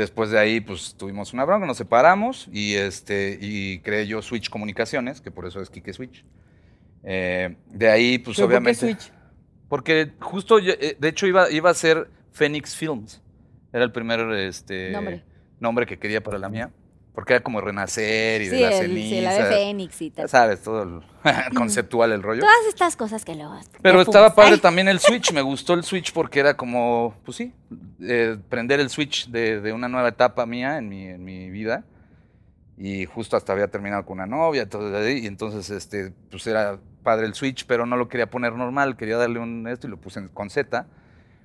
Después 0.00 0.30
de 0.30 0.38
ahí, 0.38 0.60
pues 0.62 0.94
tuvimos 0.96 1.34
una 1.34 1.44
bronca, 1.44 1.66
nos 1.66 1.76
separamos 1.76 2.48
y, 2.50 2.74
este, 2.74 3.36
y 3.38 3.80
creé 3.80 4.06
yo 4.06 4.22
Switch 4.22 4.48
Comunicaciones, 4.48 5.20
que 5.20 5.30
por 5.30 5.46
eso 5.46 5.60
es 5.60 5.68
Kike 5.68 5.92
Switch. 5.92 6.24
Eh, 7.02 7.54
de 7.66 7.90
ahí, 7.90 8.18
pues 8.18 8.38
¿Pero 8.38 8.46
por 8.46 8.50
qué 8.50 8.56
obviamente... 8.56 8.80
Switch? 8.80 9.12
Porque 9.68 10.12
justo, 10.18 10.58
yo, 10.58 10.72
eh, 10.72 10.96
de 10.98 11.08
hecho, 11.08 11.26
iba, 11.26 11.50
iba 11.50 11.68
a 11.68 11.74
ser 11.74 12.08
Phoenix 12.32 12.74
Films. 12.74 13.20
Era 13.74 13.84
el 13.84 13.92
primer 13.92 14.20
este, 14.38 14.90
Nombre. 14.90 15.22
nombre 15.58 15.84
que 15.84 15.98
quería 15.98 16.22
para 16.22 16.38
la 16.38 16.48
mía. 16.48 16.70
Porque 17.14 17.34
era 17.34 17.42
como 17.42 17.60
renacer 17.60 18.40
y 18.40 18.44
Sí, 18.46 18.50
de 18.50 18.60
la 18.60 18.68
el, 18.70 18.86
ceniza. 18.88 19.08
sí, 19.08 19.20
la 19.20 19.32
de 19.34 19.44
Fénix 19.44 20.02
y 20.02 20.10
tal. 20.10 20.28
sabes, 20.28 20.62
todo 20.62 20.82
el 20.84 21.00
conceptual 21.56 22.12
el 22.12 22.22
rollo. 22.22 22.40
Todas 22.40 22.66
estas 22.68 22.96
cosas 22.96 23.24
que 23.24 23.34
luego. 23.34 23.58
Pero 23.82 24.00
estaba 24.00 24.34
padre 24.34 24.54
Ay, 24.54 24.58
también 24.60 24.88
el 24.88 25.00
Switch, 25.00 25.32
me 25.32 25.42
gustó 25.42 25.74
el 25.74 25.82
Switch 25.82 26.12
porque 26.12 26.38
era 26.40 26.56
como, 26.56 27.14
pues 27.24 27.36
sí, 27.36 27.52
eh, 28.00 28.36
prender 28.48 28.78
el 28.80 28.90
Switch 28.90 29.28
de, 29.28 29.60
de 29.60 29.72
una 29.72 29.88
nueva 29.88 30.08
etapa 30.08 30.46
mía 30.46 30.78
en 30.78 30.88
mi, 30.88 31.06
en 31.08 31.24
mi 31.24 31.50
vida. 31.50 31.84
Y 32.78 33.04
justo 33.06 33.36
hasta 33.36 33.52
había 33.52 33.68
terminado 33.68 34.06
con 34.06 34.14
una 34.18 34.26
novia, 34.26 34.66
todo 34.68 35.06
y 35.10 35.26
entonces 35.26 35.68
este, 35.68 36.14
pues 36.30 36.46
era 36.46 36.78
padre 37.02 37.26
el 37.26 37.34
Switch, 37.34 37.66
pero 37.66 37.84
no 37.84 37.96
lo 37.96 38.08
quería 38.08 38.30
poner 38.30 38.54
normal, 38.54 38.96
quería 38.96 39.18
darle 39.18 39.38
un 39.38 39.66
esto 39.68 39.86
y 39.86 39.90
lo 39.90 39.98
puse 39.98 40.26
con 40.32 40.48
Z. 40.48 40.86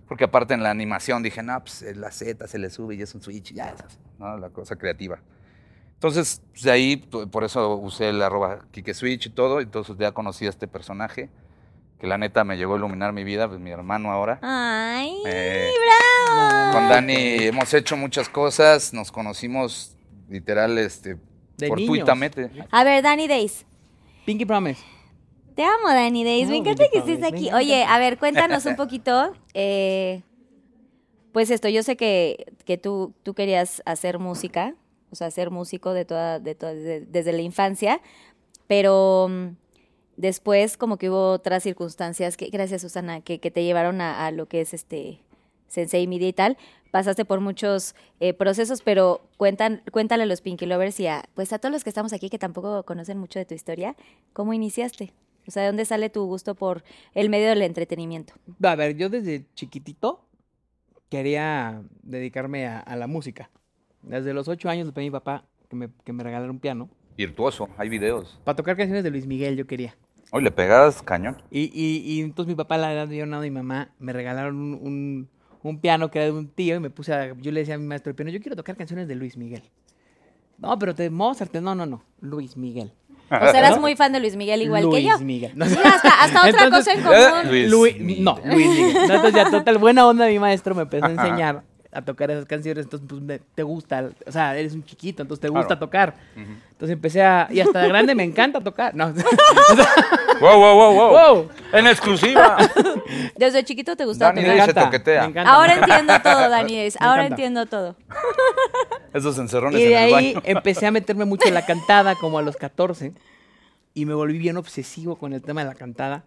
Porque 0.08 0.24
aparte 0.26 0.54
en 0.54 0.62
la 0.64 0.70
animación 0.70 1.24
dije, 1.24 1.42
no, 1.44 1.60
pues 1.60 1.82
la 1.98 2.12
Z 2.12 2.48
se 2.48 2.58
le 2.60 2.70
sube 2.70 2.96
y 2.96 3.02
es 3.02 3.14
un 3.16 3.22
Switch, 3.22 3.52
ya, 3.54 3.74
¿no? 4.20 4.38
La 4.38 4.50
cosa 4.52 4.76
creativa. 4.76 5.20
Entonces, 5.96 6.42
pues, 6.52 6.64
de 6.64 6.72
ahí, 6.72 6.98
por 6.98 7.44
eso 7.44 7.76
usé 7.76 8.10
el 8.10 8.22
arroba 8.22 8.66
Kike 8.72 8.94
Switch 8.94 9.26
y 9.28 9.30
todo, 9.30 9.60
entonces 9.62 9.96
ya 9.98 10.12
conocí 10.12 10.46
a 10.46 10.50
este 10.50 10.68
personaje, 10.68 11.30
que 12.00 12.08
la 12.08 12.18
neta 12.18 12.44
me 12.44 12.58
llegó 12.58 12.74
a 12.76 12.78
iluminar 12.78 13.14
mi 13.14 13.24
vida, 13.24 13.48
pues 13.48 13.60
mi 13.60 13.72
hermano 13.72 14.12
ahora. 14.12 14.40
Ay, 14.42 15.16
Eh, 15.26 15.72
bravo. 16.28 16.74
Con 16.74 16.90
Dani 16.90 17.16
hemos 17.46 17.74
hecho 17.74 17.96
muchas 17.96 18.28
cosas, 18.30 18.94
nos 18.94 19.12
conocimos 19.12 19.96
literal, 20.30 20.78
este, 20.78 21.18
De 21.58 21.68
fortuitamente. 21.68 22.52
A 22.72 22.84
ver, 22.84 23.02
Danny 23.02 23.28
Days. 23.28 23.66
Pinky 24.26 24.46
Promise. 24.46 24.82
Te 25.56 25.64
amo, 25.64 25.88
Danny 25.88 26.26
Days. 26.26 26.46
No, 26.48 26.52
me 26.52 26.58
encanta 26.58 26.84
que 26.92 26.98
estés 26.98 27.24
aquí. 27.24 27.50
Oye, 27.54 27.86
a 27.86 27.98
ver, 27.98 28.18
cuéntanos 28.18 28.66
un 28.66 28.76
poquito. 28.76 29.32
eh, 29.54 30.22
pues 31.32 31.50
esto, 31.50 31.68
yo 31.70 31.84
sé 31.84 31.96
que, 31.98 32.46
que 32.66 32.78
tú, 32.78 33.14
tú 33.24 33.34
querías 33.34 33.82
hacer 33.86 34.20
música, 34.20 34.74
o 35.16 35.18
sea, 35.18 35.32
ser 35.32 35.50
músico 35.50 35.94
de 35.94 36.04
toda, 36.04 36.40
de 36.40 36.56
toda- 36.56 36.74
de- 36.74 37.02
desde 37.06 37.32
la 37.32 37.42
infancia, 37.42 38.02
pero 38.68 39.28
mm, 39.30 39.56
después 40.18 40.76
como 40.78 40.98
que 40.98 41.10
hubo 41.10 41.32
otras 41.32 41.64
circunstancias, 41.64 42.38
que, 42.38 42.50
gracias 42.50 42.82
Susana, 42.82 43.22
que, 43.22 43.38
te 43.40 43.64
llevaron 43.64 44.02
a, 44.02 44.30
lo 44.32 44.48
que 44.48 44.60
es 44.62 44.74
este 44.74 45.20
Sensei 45.68 46.06
Media 46.08 46.28
y 46.28 46.34
tal. 46.34 46.58
Pasaste 46.92 47.26
por 47.26 47.42
muchos 47.42 47.96
eh, 48.20 48.34
procesos, 48.34 48.82
pero 48.82 49.22
cuéntale 49.38 50.24
a 50.24 50.26
los 50.26 50.42
Pinky 50.42 50.66
Lovers 50.66 51.00
y 51.00 51.08
a, 51.08 51.26
pues 51.34 51.52
a 51.52 51.60
todos 51.60 51.72
los 51.72 51.84
que 51.84 51.90
estamos 51.90 52.14
aquí 52.14 52.30
que 52.30 52.40
tampoco 52.40 52.84
conocen 52.84 53.18
mucho 53.18 53.40
de 53.40 53.46
tu 53.46 53.54
historia, 53.54 53.96
¿cómo 54.34 54.54
iniciaste? 54.54 55.14
O 55.48 55.52
sea, 55.52 55.64
¿de 55.64 55.68
dónde 55.68 55.86
sale 55.86 56.10
tu 56.10 56.26
gusto 56.26 56.56
por 56.56 56.84
el 57.14 57.30
medio 57.30 57.50
del 57.50 57.62
entretenimiento? 57.62 58.34
A 58.64 58.76
ver, 58.76 58.96
yo 58.96 59.10
desde 59.10 59.46
chiquitito 59.54 60.22
quería 61.10 61.84
dedicarme 62.02 62.68
a 62.68 62.96
la 62.96 63.08
música. 63.08 63.52
Desde 64.08 64.34
los 64.34 64.48
ocho 64.48 64.70
años 64.70 64.88
le 64.88 64.94
pedí 64.94 65.06
a 65.06 65.08
mi 65.08 65.12
papá 65.12 65.44
que 65.70 65.76
me, 65.76 65.90
que 66.04 66.14
me 66.14 66.24
regalara 66.24 66.52
un 66.52 66.60
piano. 66.60 66.90
Virtuoso, 67.18 67.70
hay 67.78 67.90
videos. 67.90 68.40
Para 68.44 68.56
tocar 68.56 68.76
canciones 68.78 69.04
de 69.04 69.10
Luis 69.12 69.26
Miguel 69.26 69.56
yo 69.56 69.66
quería. 69.66 69.96
Hoy 70.32 70.44
le 70.44 70.52
pegabas 70.52 71.02
cañón. 71.02 71.42
Y, 71.50 71.72
y, 71.74 71.98
y 72.14 72.22
entonces 72.22 72.50
mi 72.50 72.56
papá, 72.56 72.78
la 72.78 72.92
edad 72.94 73.08
de 73.08 73.16
Leonardo 73.16 73.46
y 73.46 73.50
mi 73.52 73.56
mamá, 73.58 73.90
me 74.00 74.12
regalaron 74.12 74.56
un, 74.58 74.74
un, 74.82 75.30
un 75.64 75.80
piano 75.80 76.12
que 76.12 76.20
era 76.20 76.26
de 76.26 76.32
un 76.34 76.48
tío 76.50 76.76
y 76.76 76.80
me 76.80 76.90
puse 76.90 77.14
a, 77.14 77.34
yo 77.38 77.52
le 77.52 77.62
decía 77.62 77.76
a 77.76 77.78
mi 77.78 77.86
maestro 77.86 78.12
de 78.12 78.16
piano, 78.16 78.32
yo 78.32 78.42
quiero 78.42 78.56
tocar 78.56 78.76
canciones 78.76 79.08
de 79.08 79.16
Luis 79.16 79.38
Miguel. 79.38 79.64
No, 80.58 80.78
pero 80.80 80.94
de 80.94 81.10
Mozart, 81.10 81.54
no, 81.56 81.76
no, 81.76 81.86
no, 81.86 82.04
Luis 82.22 82.56
Miguel. 82.58 82.92
O 83.26 83.30
sea, 83.52 83.60
eras 83.60 83.80
muy 83.82 83.96
fan 83.96 84.12
de 84.12 84.20
Luis 84.20 84.36
Miguel 84.36 84.62
igual 84.62 84.84
Luis 84.84 84.96
que 84.96 85.04
yo. 85.04 85.20
Miguel. 85.20 85.52
No, 85.56 85.66
Sí, 85.66 85.78
hasta, 85.84 86.24
hasta 86.24 86.50
otra 86.50 86.70
cosa 86.70 86.94
en 86.94 87.02
común. 87.02 87.50
Luis 87.50 87.70
Luis, 87.72 88.00
Miguel. 88.00 88.24
no, 88.24 88.40
Luis 88.46 88.68
Miguel. 88.68 88.94
No, 88.94 89.02
entonces 89.16 89.34
ya 89.34 89.52
total 89.52 89.78
buena 89.78 90.08
onda 90.08 90.28
mi 90.28 90.40
maestro 90.40 90.76
me 90.76 90.84
empezó 90.84 91.06
a 91.06 91.12
enseñar 91.12 91.64
a 91.96 92.02
tocar 92.04 92.30
esas 92.30 92.46
canciones, 92.46 92.86
entonces 92.86 93.08
pues 93.10 93.22
me- 93.22 93.40
te 93.40 93.64
gusta, 93.64 94.10
o 94.26 94.32
sea, 94.32 94.56
eres 94.58 94.74
un 94.74 94.84
chiquito, 94.84 95.22
entonces 95.22 95.42
te 95.42 95.50
gusta 95.50 95.68
Claro. 95.68 95.80
tocar. 95.80 96.16
Entonces 96.36 96.94
empecé 96.94 97.24
a, 97.24 97.48
y 97.50 97.60
hasta 97.62 97.80
de 97.82 97.88
grande 97.88 98.14
me 98.16 98.24
encanta 98.24 98.62
tocar. 98.62 98.94
No. 98.94 99.14
¡Wow, 100.42 100.60
wow, 100.60 100.76
wow, 100.76 100.94
wow! 100.94 101.10
Wow. 101.36 101.50
¡En 101.72 101.88
exclusiva! 101.88 102.58
Desde 103.38 103.64
chiquito 103.64 103.96
te 103.96 104.04
gustaba 104.06 104.34
Dani 104.34 104.48
tocar. 104.48 104.66
Se 104.68 104.74
toquetea. 104.74 105.22
me 105.24 105.28
encanta, 105.30 105.54
Ahora 105.54 105.76
me 105.76 105.80
entiendo 105.82 106.14
todo, 106.22 106.50
Dani 106.50 106.76
Days. 106.78 106.98
Ahora 107.00 107.26
entiendo 107.28 107.66
todo. 107.66 107.96
Esos 109.14 109.38
encerrones 109.40 109.80
Y 109.80 109.84
en 109.86 109.90
de 109.90 109.96
el 109.96 110.04
ahí 110.14 110.34
baño. 110.34 110.42
empecé 110.46 110.86
a 110.86 110.92
meterme 110.92 111.24
mucho 111.26 111.48
en 111.48 111.54
la 111.54 111.66
cantada 111.66 112.16
como 112.16 112.38
a 112.38 112.42
los 112.42 112.58
14 112.58 113.14
y 113.94 114.06
me 114.06 114.14
volví 114.14 114.38
bien 114.38 114.58
obsesivo 114.58 115.16
con 115.18 115.32
el 115.34 115.42
tema 115.42 115.62
de 115.64 115.68
la 115.70 115.76
cantada. 115.76 116.26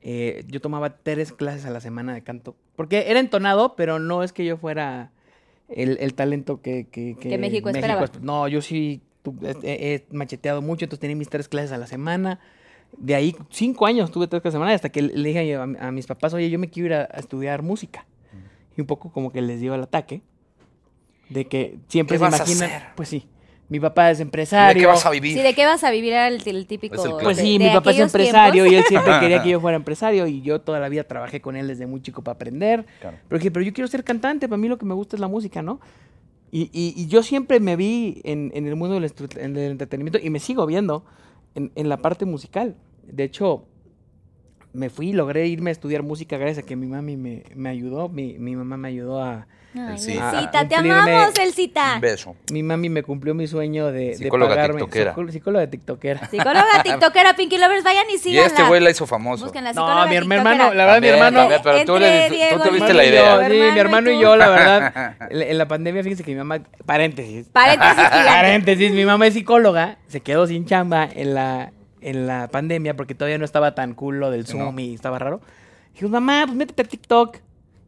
Eh, 0.00 0.44
yo 0.48 0.60
tomaba 0.60 0.96
tres 0.96 1.32
clases 1.32 1.66
a 1.66 1.70
la 1.70 1.80
semana 1.80 2.14
de 2.14 2.22
canto. 2.22 2.56
Porque 2.76 3.04
era 3.10 3.20
entonado, 3.20 3.76
pero 3.76 3.98
no 3.98 4.22
es 4.22 4.32
que 4.32 4.44
yo 4.44 4.56
fuera 4.56 5.10
el, 5.68 5.98
el 6.00 6.14
talento 6.14 6.60
que, 6.62 6.86
que, 6.90 7.16
Que 7.16 7.38
México 7.38 7.68
esperaba. 7.68 8.04
esp- 8.06 8.20
No, 8.20 8.48
yo 8.48 8.62
sí 8.62 9.02
tu- 9.22 9.36
he, 9.62 9.94
he 10.10 10.14
macheteado 10.14 10.62
mucho, 10.62 10.84
entonces 10.84 11.00
tenía 11.00 11.16
mis 11.16 11.28
tres 11.28 11.48
clases 11.48 11.72
a 11.72 11.78
la 11.78 11.86
semana. 11.86 12.40
De 12.96 13.14
ahí, 13.14 13.34
cinco 13.50 13.86
años 13.86 14.10
tuve 14.10 14.26
tres 14.26 14.42
clases 14.42 14.56
a 14.56 14.58
la 14.58 14.64
semana 14.64 14.74
hasta 14.74 14.88
que 14.90 15.02
le 15.02 15.28
dije 15.28 15.54
a, 15.56 15.62
a 15.62 15.92
mis 15.92 16.06
papás, 16.06 16.34
oye, 16.34 16.50
yo 16.50 16.58
me 16.58 16.68
quiero 16.68 16.86
ir 16.88 16.94
a, 16.94 17.00
a 17.12 17.18
estudiar 17.20 17.62
música. 17.62 18.06
Y 18.76 18.80
un 18.80 18.86
poco 18.86 19.10
como 19.12 19.30
que 19.32 19.42
les 19.42 19.60
dio 19.60 19.74
el 19.74 19.82
ataque 19.82 20.22
de 21.28 21.46
que 21.46 21.78
siempre 21.88 22.14
¿Qué 22.14 22.18
se 22.18 22.24
vas 22.24 22.32
a 22.34 22.36
imaginan. 22.44 22.70
hacer? 22.70 22.82
Pues 22.96 23.08
sí, 23.08 23.26
mi 23.72 23.80
papá 23.80 24.10
es 24.10 24.18
¿De 24.18 24.22
empresario. 24.22 24.80
qué 24.80 24.86
vas 24.86 25.04
a 25.06 25.10
vivir? 25.10 25.34
Sí, 25.36 25.42
¿de 25.42 25.54
qué 25.54 25.64
vas 25.66 25.82
a 25.82 25.90
vivir? 25.90 26.12
Era 26.12 26.28
el, 26.28 26.40
el 26.46 26.66
típico. 26.66 27.02
El 27.04 27.12
Pues 27.22 27.38
de- 27.38 27.42
sí, 27.42 27.58
de 27.58 27.64
mi 27.68 27.70
papá 27.74 27.90
es 27.90 27.98
empresario 27.98 28.66
y 28.66 28.74
él 28.74 28.84
siempre 28.84 29.12
quería 29.18 29.42
que 29.42 29.48
yo 29.50 29.60
fuera 29.60 29.76
empresario 29.76 30.26
y 30.26 30.42
yo 30.42 30.60
toda 30.60 30.78
la 30.78 30.88
vida 30.88 31.04
trabajé 31.04 31.40
con 31.40 31.56
él 31.56 31.66
desde 31.68 31.86
muy 31.86 32.02
chico 32.02 32.22
para 32.22 32.34
aprender. 32.34 32.84
Claro. 33.00 33.16
Pero 33.28 33.38
dije, 33.38 33.50
pero 33.50 33.64
yo 33.64 33.72
quiero 33.72 33.88
ser 33.88 34.04
cantante, 34.04 34.48
para 34.48 34.58
mí 34.58 34.68
lo 34.68 34.78
que 34.78 34.84
me 34.86 34.94
gusta 34.94 35.16
es 35.16 35.20
la 35.20 35.28
música, 35.28 35.62
¿no? 35.62 35.80
Y, 36.50 36.70
y- 36.72 36.92
y 36.96 37.06
yo 37.06 37.22
siempre 37.22 37.60
me 37.60 37.76
vi 37.76 38.20
en, 38.24 38.52
en 38.54 38.66
el 38.66 38.76
mundo 38.76 38.94
del, 39.00 39.04
estru- 39.10 39.38
en 39.40 39.56
el 39.56 39.70
entretenimiento 39.72 40.18
y 40.22 40.28
me 40.28 40.38
sigo 40.38 40.66
viendo 40.66 41.04
en, 41.54 41.72
en 41.74 41.88
la 41.88 41.96
parte 41.96 42.26
musical. 42.26 42.76
De 43.04 43.24
hecho, 43.24 43.64
me 44.72 44.90
fui 44.90 45.10
y 45.10 45.12
logré 45.12 45.46
irme 45.46 45.70
a 45.70 45.72
estudiar 45.72 46.02
música 46.02 46.36
gracias 46.38 46.64
a 46.64 46.66
que 46.66 46.76
mi 46.76 46.86
mami 46.86 47.16
me, 47.16 47.42
me 47.54 47.68
ayudó. 47.68 48.08
Mi, 48.08 48.38
mi 48.38 48.56
mamá 48.56 48.76
me 48.76 48.88
ayudó 48.88 49.22
a... 49.22 49.46
Ay, 49.74 50.48
te 50.68 50.74
amamos, 50.74 51.38
Elcita. 51.38 51.94
Un 51.94 52.00
beso. 52.02 52.36
Mi 52.52 52.62
mami 52.62 52.90
me 52.90 53.02
cumplió 53.02 53.34
mi 53.34 53.46
sueño 53.46 53.86
de, 53.90 54.08
de 54.08 54.14
Psicóloga 54.16 54.50
pagarme... 54.54 54.80
tiktokera. 54.80 55.14
psicó- 55.14 55.30
Psicóloga 55.32 55.66
tiktokera. 55.66 56.28
Psicóloga, 56.28 56.66
tiktokera, 56.84 57.34
Pinky 57.34 57.56
Lovers, 57.56 57.82
vayan 57.82 58.04
y 58.10 58.14
Y 58.14 58.18
síganla. 58.18 58.46
este 58.48 58.62
güey 58.64 58.82
la 58.82 58.90
hizo 58.90 59.06
famoso. 59.06 59.46
No, 59.46 59.52
mi 59.52 59.60
tiktokera. 59.62 60.16
hermano, 60.18 60.74
la 60.74 60.84
verdad, 60.84 61.00
mi 61.00 61.08
hermano... 61.08 61.48
pero 61.62 61.84
tú, 61.86 61.98
le, 61.98 62.28
tú 62.28 62.92
la 62.92 63.04
y 63.04 63.06
yo, 63.08 63.12
idea. 63.12 63.48
Sí, 63.48 63.72
mi 63.72 63.78
hermano 63.78 64.10
y 64.10 64.14
y 64.16 64.20
yo, 64.20 64.36
la 64.36 64.48
verdad. 64.50 65.16
En 65.30 65.56
la 65.56 65.66
pandemia, 65.66 66.02
fíjense 66.02 66.22
que 66.22 66.32
mi 66.32 66.36
mamá, 66.38 66.60
paréntesis. 66.84 67.48
Paréntesis. 67.50 67.96
Paréntesis, 68.26 68.92
mi 68.92 69.06
mamá 69.06 69.26
es 69.26 69.34
psicóloga, 69.34 69.96
se 70.06 70.20
quedó 70.20 70.46
sin 70.46 70.66
chamba 70.66 71.08
en 71.10 71.32
la, 71.32 71.72
en 72.02 72.26
la 72.26 72.48
pandemia 72.48 72.94
porque 72.96 73.14
todavía 73.14 73.38
no 73.38 73.44
estaba 73.44 73.74
tan 73.74 73.94
cool 73.94 74.18
lo 74.20 74.30
del 74.30 74.46
Zoom 74.46 74.74
No. 74.74 74.80
y 74.80 74.94
estaba 74.94 75.18
raro. 75.18 75.40
Dijo, 75.94 76.08
mamá, 76.08 76.42
pues 76.46 76.56
métete 76.56 76.82
a 76.82 76.84
TikTok. 76.84 77.36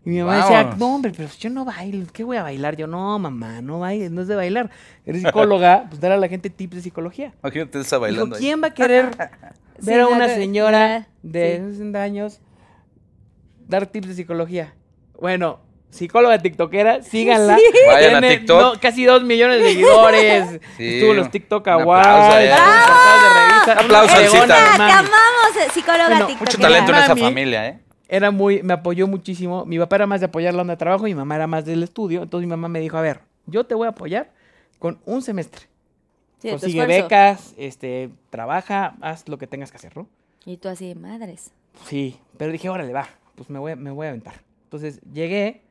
Y 0.06 0.10
mi 0.10 0.18
mamá 0.18 0.38
Vámonos. 0.38 0.58
decía, 0.58 0.76
no, 0.78 0.94
hombre, 0.94 1.12
pero 1.16 1.28
yo 1.38 1.48
no 1.50 1.64
bailo, 1.64 2.06
¿qué 2.12 2.24
voy 2.24 2.36
a 2.36 2.42
bailar? 2.42 2.76
Yo, 2.76 2.86
no, 2.86 3.18
mamá, 3.18 3.62
no 3.62 3.78
bailes, 3.80 4.10
no 4.10 4.20
es 4.20 4.28
de 4.28 4.36
bailar. 4.36 4.70
Eres 5.06 5.22
psicóloga, 5.22 5.86
pues 5.88 5.98
dar 6.00 6.12
a 6.12 6.18
la 6.18 6.28
gente 6.28 6.50
tips 6.50 6.76
de 6.76 6.82
psicología. 6.82 7.32
Imagínate 7.42 7.80
esa 7.80 7.96
Dijo, 7.96 8.00
bailando 8.02 8.36
ahí. 8.36 8.42
¿quién 8.42 8.62
va 8.62 8.66
a 8.68 8.74
querer 8.74 9.10
Sí, 9.80 9.86
ver 9.86 10.00
a 10.02 10.08
una 10.08 10.28
señora 10.28 11.08
sí. 11.22 11.28
de 11.30 11.64
60 11.70 12.02
años 12.02 12.40
dar 13.66 13.86
tips 13.86 14.08
de 14.08 14.14
psicología? 14.14 14.74
Bueno, 15.18 15.60
psicóloga 15.94 16.38
tiktokera, 16.38 17.02
síganla. 17.02 17.56
Vayan 17.86 18.16
a 18.16 18.20
Tiene 18.20 18.36
TikTok. 18.38 18.60
no- 18.74 18.80
casi 18.80 19.04
dos 19.04 19.22
millones 19.24 19.60
de 19.62 19.68
seguidores. 19.68 20.60
Sí, 20.76 20.94
Estuvo 20.96 21.10
en 21.12 21.16
los 21.18 21.30
TikTok 21.30 21.68
Awards. 21.68 22.06
aplauso 22.06 22.36
a 22.36 22.42
ella. 22.42 22.56
en 22.56 22.62
los 22.64 22.86
portadas 22.86 23.22
de 23.22 23.40
revista. 23.40 23.72
Aplauso 23.84 24.12
Una 24.14 24.22
al 24.22 24.28
fregona, 24.28 24.56
Cita. 24.56 24.76
Te 24.76 24.92
amamos, 24.92 25.56
eh, 25.56 25.70
psicóloga 25.72 26.08
Bueno, 26.08 26.26
tiktokera. 26.26 26.50
Mucho 26.50 26.58
talento 26.58 26.92
en 26.92 26.98
esa 26.98 27.16
familia, 27.16 27.68
¿eh? 27.68 27.78
Era 28.08 28.30
muy, 28.30 28.62
me 28.62 28.74
apoyó 28.74 29.06
muchísimo. 29.06 29.64
Mi 29.64 29.78
papá 29.78 29.96
era 29.96 30.06
más 30.06 30.20
de 30.20 30.26
apoyar 30.26 30.52
la 30.54 30.60
onda 30.62 30.74
de 30.74 30.78
trabajo 30.78 31.06
y 31.06 31.10
mi 31.14 31.18
mamá 31.18 31.36
era 31.36 31.46
más 31.46 31.64
del 31.64 31.82
estudio. 31.82 32.22
Entonces 32.22 32.46
mi 32.46 32.50
mamá 32.50 32.68
me 32.68 32.80
dijo, 32.80 32.96
a 32.96 33.00
ver, 33.00 33.20
yo 33.46 33.64
te 33.64 33.74
voy 33.74 33.86
a 33.86 33.90
apoyar 33.90 34.30
con 34.78 34.98
un 35.06 35.22
semestre. 35.22 35.62
Sí, 36.40 36.48
de 36.48 36.50
Consigue 36.58 36.86
becas, 36.86 37.54
este, 37.56 38.10
trabaja, 38.30 38.94
haz 39.00 39.26
lo 39.28 39.38
que 39.38 39.46
tengas 39.46 39.70
que 39.70 39.78
hacer, 39.78 39.96
¿no? 39.96 40.06
Y 40.44 40.58
tú 40.58 40.68
así, 40.68 40.94
madres. 40.94 41.52
Sí, 41.86 42.18
pero 42.36 42.52
dije, 42.52 42.68
órale, 42.68 42.92
va, 42.92 43.08
pues 43.34 43.48
me 43.48 43.58
voy, 43.58 43.72
a- 43.72 43.76
me 43.76 43.90
voy 43.90 44.06
a 44.06 44.10
aventar. 44.10 44.34
Entonces 44.64 45.00
llegué, 45.10 45.62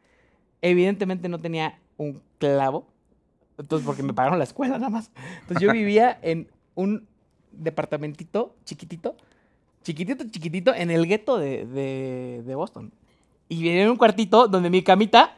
evidentemente 0.64 1.30
no 1.30 1.38
tenía 1.38 1.78
un 1.98 2.22
clavo, 2.40 2.88
entonces 3.58 3.86
porque 3.86 4.02
me 4.02 4.14
pagaron 4.14 4.40
la 4.40 4.46
escuela 4.46 4.80
nada 4.80 4.90
más. 4.90 5.12
Entonces 5.42 5.62
yo 5.62 5.72
vivía 5.72 6.18
en 6.24 6.48
un 6.74 7.06
departamentito 7.52 8.56
chiquitito, 8.66 9.16
chiquitito, 9.84 10.24
chiquitito, 10.32 10.74
en 10.74 10.90
el 10.90 11.06
gueto 11.06 11.38
de, 11.38 11.66
de, 11.66 12.42
de 12.44 12.56
Boston. 12.56 12.92
Y 13.50 13.58
vivía 13.62 13.84
en 13.84 13.90
un 13.90 13.98
cuartito 13.98 14.48
donde 14.48 14.70
mi 14.70 14.82
camita 14.82 15.38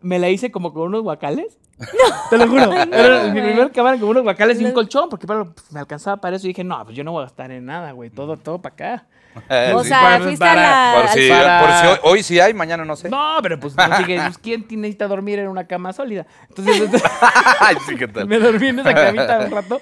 me 0.00 0.18
la 0.18 0.28
hice 0.28 0.52
como 0.52 0.72
con 0.72 0.84
unos 0.84 1.02
guacales 1.02 1.58
Te 2.30 2.38
lo 2.38 2.48
juro. 2.48 2.72
Era 2.72 3.24
mi 3.32 3.40
primer 3.40 3.70
cámara 3.72 3.98
con 3.98 4.08
unos 4.08 4.22
guacales 4.22 4.60
y 4.60 4.64
un 4.64 4.72
colchón, 4.72 5.08
porque 5.10 5.26
bueno, 5.26 5.52
pues, 5.54 5.70
me 5.72 5.80
alcanzaba 5.80 6.16
para 6.20 6.36
eso. 6.36 6.46
Y 6.46 6.48
dije, 6.48 6.64
no, 6.64 6.82
pues 6.84 6.96
yo 6.96 7.04
no 7.04 7.12
voy 7.12 7.20
a 7.20 7.24
gastar 7.26 7.50
en 7.50 7.66
nada, 7.66 7.92
güey. 7.92 8.10
Todo, 8.10 8.36
todo 8.36 8.60
para 8.60 8.72
acá. 8.74 9.06
Eh, 9.50 9.72
O 9.74 9.82
sí. 9.82 9.88
sea, 9.90 10.00
para- 10.00 10.20
fuiste 10.24 10.38
para- 10.44 10.92
a 10.98 11.02
por 11.02 11.10
si, 11.10 11.28
para- 11.28 11.60
por 11.60 11.70
si 11.72 11.86
hoy, 11.86 11.98
hoy 12.14 12.22
sí 12.22 12.40
hay, 12.40 12.54
mañana 12.54 12.86
no 12.86 12.96
sé. 12.96 13.10
No, 13.10 13.36
pero 13.42 13.60
pues, 13.60 13.76
no 13.76 13.84
dije, 13.98 14.18
pues, 14.24 14.38
¿quién 14.38 14.66
tiene- 14.66 14.82
necesita 14.82 15.06
dormir 15.08 15.38
en 15.38 15.48
una 15.48 15.66
cama 15.66 15.92
sólida? 15.92 16.26
Entonces, 16.48 16.90
Ay, 17.60 17.76
sí, 17.86 17.96
¿qué 17.96 18.08
tal? 18.08 18.26
me 18.26 18.38
dormí 18.38 18.68
en 18.68 18.78
esa 18.78 18.94
camita 18.94 19.40
un 19.40 19.50
rato. 19.50 19.80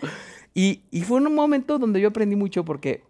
Y, 0.54 0.82
y 0.90 1.02
fue 1.02 1.18
un 1.20 1.32
momento 1.32 1.78
donde 1.78 2.00
yo 2.00 2.08
aprendí 2.08 2.34
mucho 2.34 2.64
porque 2.64 3.04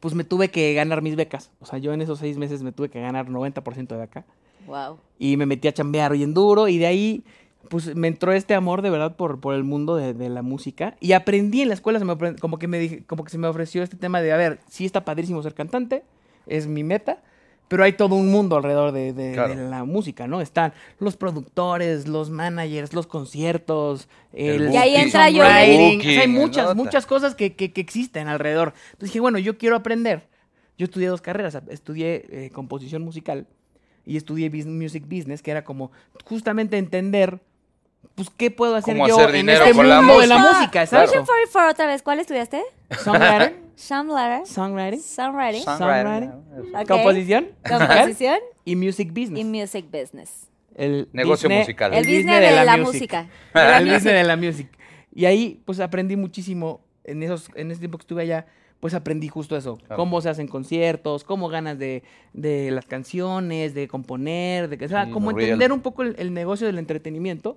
pues 0.00 0.14
me 0.14 0.24
tuve 0.24 0.50
que 0.50 0.74
ganar 0.74 1.02
mis 1.02 1.16
becas. 1.16 1.50
O 1.60 1.66
sea, 1.66 1.78
yo 1.80 1.92
en 1.92 2.02
esos 2.02 2.18
seis 2.20 2.36
meses 2.36 2.62
me 2.62 2.70
tuve 2.70 2.88
que 2.90 3.00
ganar 3.00 3.26
90% 3.28 3.86
de 3.88 3.96
beca. 3.96 4.24
Wow. 4.66 4.98
Y 5.18 5.36
me 5.36 5.46
metí 5.46 5.66
a 5.68 5.72
chambear 5.72 6.12
bien 6.12 6.34
duro 6.34 6.68
y 6.68 6.78
de 6.78 6.86
ahí 6.86 7.24
pues 7.68 7.94
me 7.94 8.08
entró 8.08 8.32
este 8.32 8.54
amor 8.54 8.82
de 8.82 8.90
verdad 8.90 9.16
por, 9.16 9.40
por 9.40 9.54
el 9.54 9.64
mundo 9.64 9.96
de, 9.96 10.14
de 10.14 10.28
la 10.28 10.42
música. 10.42 10.96
Y 11.00 11.12
aprendí 11.12 11.62
en 11.62 11.68
la 11.68 11.74
escuela, 11.74 11.98
se 11.98 12.04
me 12.04 12.12
apre- 12.14 12.38
como, 12.38 12.58
que 12.58 12.68
me 12.68 12.78
dije, 12.78 13.04
como 13.06 13.24
que 13.24 13.30
se 13.30 13.38
me 13.38 13.46
ofreció 13.48 13.82
este 13.82 13.96
tema 13.96 14.20
de, 14.20 14.32
a 14.32 14.36
ver, 14.36 14.58
sí 14.68 14.84
está 14.84 15.04
padrísimo 15.04 15.42
ser 15.42 15.54
cantante, 15.54 16.04
es 16.46 16.66
mi 16.66 16.84
meta, 16.84 17.22
pero 17.68 17.82
hay 17.82 17.94
todo 17.94 18.14
un 18.14 18.30
mundo 18.30 18.56
alrededor 18.56 18.92
de, 18.92 19.12
de- 19.12 19.32
Claro. 19.32 19.56
de 19.56 19.68
la 19.68 19.82
música, 19.84 20.28
¿no? 20.28 20.40
Están 20.40 20.72
los 21.00 21.16
productores, 21.16 22.06
los 22.06 22.30
managers, 22.30 22.92
los 22.94 23.06
conciertos, 23.08 24.08
el, 24.32 24.72
Y 24.72 24.76
ahí 24.76 24.94
el 24.94 25.02
entra 25.02 25.28
yo. 25.30 25.42
songwriting, 25.44 26.00
o 26.00 26.02
sea, 26.02 26.20
hay 26.22 26.28
muchas, 26.28 26.76
muchas 26.76 27.06
cosas 27.06 27.34
que, 27.34 27.54
que- 27.56 27.72
que 27.72 27.80
existen 27.80 28.28
alrededor. 28.28 28.72
Entonces 28.92 29.08
dije, 29.10 29.20
bueno, 29.20 29.38
yo 29.38 29.58
quiero 29.58 29.76
aprender. 29.76 30.28
Yo 30.78 30.84
estudié 30.84 31.08
dos 31.08 31.22
carreras, 31.22 31.58
estudié 31.68 32.26
eh, 32.28 32.50
composición 32.52 33.02
musical 33.02 33.46
y 34.04 34.16
estudié 34.16 34.48
music 34.50 35.04
business, 35.08 35.42
que 35.42 35.50
era 35.50 35.64
como 35.64 35.90
justamente 36.24 36.76
entender, 36.78 37.40
pues, 38.14 38.30
qué 38.36 38.50
puedo 38.50 38.74
hacer 38.76 38.94
Cómo 38.96 39.08
yo 39.08 39.16
hacer 39.16 39.30
en 39.30 39.36
dinero 39.36 39.64
este 39.64 39.74
mundo 39.74 39.88
la 39.88 40.20
de 40.20 40.26
la 40.26 40.38
música. 40.38 40.82
exacto. 40.82 40.96
Version 41.12 41.24
44 41.26 41.70
otra 41.72 41.86
vez. 41.86 42.02
¿Cuál 42.02 42.20
estudiaste? 42.20 42.62
Songwriter, 43.02 43.56
Songwriter. 43.74 44.46
songwriting, 44.46 45.00
Songwriting. 45.00 45.62
songwriting, 45.64 46.30
composición, 46.86 47.48
Composición 47.68 48.38
y 48.64 48.76
music 48.76 49.08
business. 49.12 49.38
y 49.40 49.44
music 49.44 49.86
business. 49.90 50.48
el 50.76 51.08
Negocio 51.12 51.48
musical. 51.50 51.92
El 51.94 52.04
business 52.06 52.40
de 52.40 52.64
la 52.64 52.76
música. 52.76 53.28
El 53.54 53.84
business 53.84 54.04
de 54.04 54.24
la 54.24 54.36
music. 54.36 54.68
Y 55.14 55.24
ahí, 55.24 55.60
pues, 55.64 55.80
aprendí 55.80 56.16
muchísimo. 56.16 56.80
En, 57.04 57.22
esos, 57.22 57.48
en 57.54 57.70
ese 57.70 57.78
tiempo 57.80 57.98
que 57.98 58.02
estuve 58.02 58.22
allá, 58.22 58.46
pues, 58.80 58.92
aprendí 58.92 59.28
justo 59.28 59.56
eso. 59.56 59.76
Claro. 59.76 59.96
Cómo 59.96 60.20
se 60.20 60.28
hacen 60.28 60.48
conciertos, 60.48 61.24
cómo 61.24 61.48
ganas 61.48 61.78
de, 61.78 62.02
de 62.34 62.70
las 62.72 62.84
canciones, 62.84 63.72
de 63.74 63.88
componer, 63.88 64.68
de 64.68 64.76
que, 64.76 64.84
o 64.86 64.88
sea, 64.88 65.06
Sí, 65.06 65.10
como 65.12 65.30
entender 65.30 65.58
real. 65.70 65.72
un 65.72 65.80
poco 65.80 66.02
el, 66.02 66.16
el 66.18 66.34
negocio 66.34 66.66
del 66.66 66.78
entretenimiento. 66.78 67.56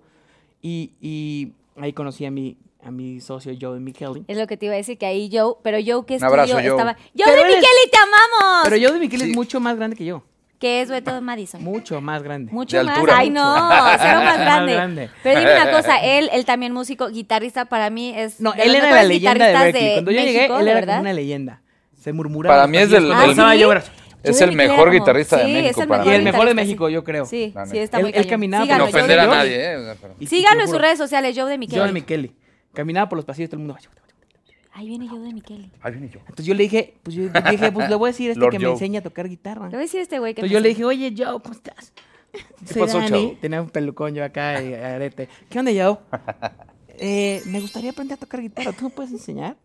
Y, 0.62 0.92
y 1.02 1.54
ahí 1.82 1.94
conocí 1.94 2.26
a 2.26 2.32
mi, 2.32 2.58
a 2.84 2.92
mi 2.92 3.20
socio 3.22 3.54
Joe 3.60 3.80
Micheli. 3.80 4.24
Es 4.28 4.38
lo 4.38 4.48
que 4.48 4.58
te 4.58 4.66
iba 4.66 4.74
a 4.74 4.78
decir, 4.78 4.98
que 4.98 5.06
ahí 5.06 5.30
Joe, 5.32 5.56
pero 5.64 5.78
Joe 5.86 6.06
que 6.06 6.16
abrazo, 6.22 6.58
estudió 6.58 6.72
Joe. 6.76 6.82
estaba... 6.92 6.98
¡Joe 7.18 7.34
de 7.36 7.42
él 7.42 7.48
Micheli, 7.48 7.92
te 7.92 7.98
amamos! 7.98 8.62
Pero 8.70 8.76
Joe 8.82 8.94
de 8.94 9.00
Micheli 9.00 9.24
Sí. 9.26 9.30
es 9.32 9.36
mucho 9.36 9.60
más 9.60 9.76
grande 9.78 9.96
que 9.96 10.06
yo. 10.06 10.24
Que 10.60 10.82
es 10.82 10.90
de 10.90 11.02
Madison. 11.22 11.64
Mucho 11.64 12.02
más 12.02 12.22
grande. 12.22 12.52
Mucho 12.52 12.78
De 12.78 12.84
más. 12.84 12.96
altura. 12.98 13.18
Ay, 13.18 13.30
no, 13.30 13.46
Mucho. 13.50 13.98
cero 13.98 14.20
más 14.22 14.38
Más 14.40 14.66
grande. 14.68 15.10
Pero 15.24 15.40
dime 15.40 15.54
una 15.54 15.72
cosa, 15.72 15.98
él, 16.04 16.30
él 16.34 16.44
también 16.44 16.74
músico, 16.74 17.08
guitarrista, 17.08 17.64
para 17.64 17.90
mí 17.90 18.12
es. 18.14 18.42
No, 18.42 18.52
de 18.52 18.64
él 18.64 18.76
era 18.76 18.92
la 18.92 19.04
leyenda 19.04 19.48
de 19.48 19.54
Berkeley. 19.54 19.94
Cuando 19.94 20.12
yo 20.12 20.20
llegué, 20.20 20.34
México, 20.40 20.60
él 20.60 20.66
de 20.66 20.72
era 20.72 21.00
una 21.00 21.14
leyenda. 21.14 21.62
Se 21.98 22.12
murmuraba. 22.12 22.56
Para 22.58 22.68
mí 22.68 22.78
es 22.78 22.90
del- 22.90 23.08
cuando 23.08 23.22
del- 23.22 23.32
era- 23.72 23.84
Es 24.24 24.40
Joe 24.40 24.50
el 24.50 24.56
mejor 24.56 24.92
guitarrista 24.92 25.38
de 25.38 25.44
México 25.46 25.70
es 25.70 25.78
el 25.78 25.88
para 25.88 26.04
Y 26.06 26.08
mí. 26.10 26.14
el 26.16 26.24
mejor 26.24 26.48
de 26.48 26.54
México, 26.54 26.90
yo 26.90 27.04
creo. 27.04 27.26
Sí, 27.26 27.54
sí, 27.70 27.78
está 27.78 28.00
muy 28.00 28.12
él 28.14 28.28
caminaba 28.28 28.64
Sin 28.66 28.68
Síganlo, 28.74 28.86
por- 28.86 28.92
Joe 28.94 29.02
ofender 29.02 29.18
de 29.18 29.24
a 29.24 29.28
Joe- 29.28 29.36
nadie, 29.38 29.74
¿eh? 29.74 29.96
Y- 30.20 30.24
y 30.24 30.28
Síganlo 30.28 30.64
en 30.64 30.70
sus 30.70 30.82
redes 30.82 30.98
sociales, 30.98 31.36
Joe 31.38 31.46
de 31.46 31.52
Joe 31.52 31.58
Micheli. 31.58 31.86
de 31.86 31.92
Micheli. 31.94 32.36
Caminaba 32.74 33.08
por 33.10 33.18
los 33.18 33.26
pasillos, 33.26 33.50
todo 33.50 33.62
el 33.62 33.68
mundo. 33.68 33.80
Ahí 34.74 34.88
viene 34.88 35.08
Joe 35.10 35.20
de 35.20 35.34
Micheli. 35.34 35.72
Ahí 35.82 35.92
viene 35.94 36.10
yo. 36.10 36.20
Entonces 36.20 36.46
yo 36.46 36.54
le 36.54 36.64
dije, 36.64 36.94
pues 37.04 37.16
yo 37.16 37.24
dije, 37.24 37.72
pues 37.72 37.90
le 37.90 37.96
voy 37.96 38.10
a 38.10 38.12
decir 38.12 38.30
a 38.30 38.32
este 38.34 38.40
Lord 38.40 38.52
que 38.52 38.60
me 38.60 38.66
Joe. 38.66 38.74
enseña 38.74 39.00
a 39.00 39.04
tocar 39.04 39.28
guitarra. 39.28 39.66
Le 39.66 39.72
voy 39.72 39.78
a 39.78 39.82
decir 39.82 40.00
a 40.00 40.04
este 40.04 40.20
güey 40.20 40.34
que 40.34 40.42
Entonces 40.42 40.52
me 40.52 40.54
yo 40.54 40.60
le 40.62 40.70
dije, 40.70 40.86
oye, 40.86 41.14
Joe, 41.18 41.42
¿cómo 41.42 41.54
estás? 41.54 41.94
Soy 42.72 42.82
pasó, 42.84 43.00
Dani. 43.00 43.38
Tenía 43.42 43.62
un 43.62 43.70
pelucón 43.70 44.14
yo 44.14 44.24
acá 44.24 44.62
y 44.62 44.74
arete. 44.74 45.28
¿Qué 45.50 45.60
onda, 45.60 45.72
Joe? 45.72 45.98
Eh, 47.02 47.42
me 47.46 47.62
gustaría 47.62 47.92
aprender 47.92 48.16
a 48.18 48.20
tocar 48.20 48.42
guitarra. 48.42 48.74
¿Tú 48.74 48.84
me 48.84 48.90
puedes 48.90 49.14
enseñar? 49.14 49.56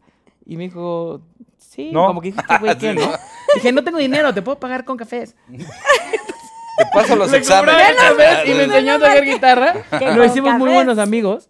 Y 0.47 0.57
me 0.57 0.65
dijo, 0.65 1.23
sí. 1.59 1.91
No. 1.93 2.07
Como 2.07 2.21
que 2.21 2.33
dijiste, 2.33 2.59
güey, 2.59 2.79
¿qué, 2.79 2.95
no? 2.95 3.13
Dije, 3.55 3.73
no 3.73 3.85
tengo 3.85 3.99
dinero, 3.99 4.33
te 4.35 4.43
puedo 4.43 4.59
pagar 4.59 4.85
con 4.85 4.97
cafés. 4.97 5.37
Te 6.77 6.87
paso 6.93 7.15
los 7.15 7.33
exámenes. 7.33 7.95
cafés 7.97 8.49
y 8.49 8.55
me 8.55 8.65
enseñó 8.65 8.95
a 8.95 8.99
tocar 8.99 9.25
guitarra. 9.25 9.75
Nos 10.17 10.27
hicimos 10.27 10.55
muy 10.55 10.73
buenos 10.73 10.99
amigos. 10.99 11.49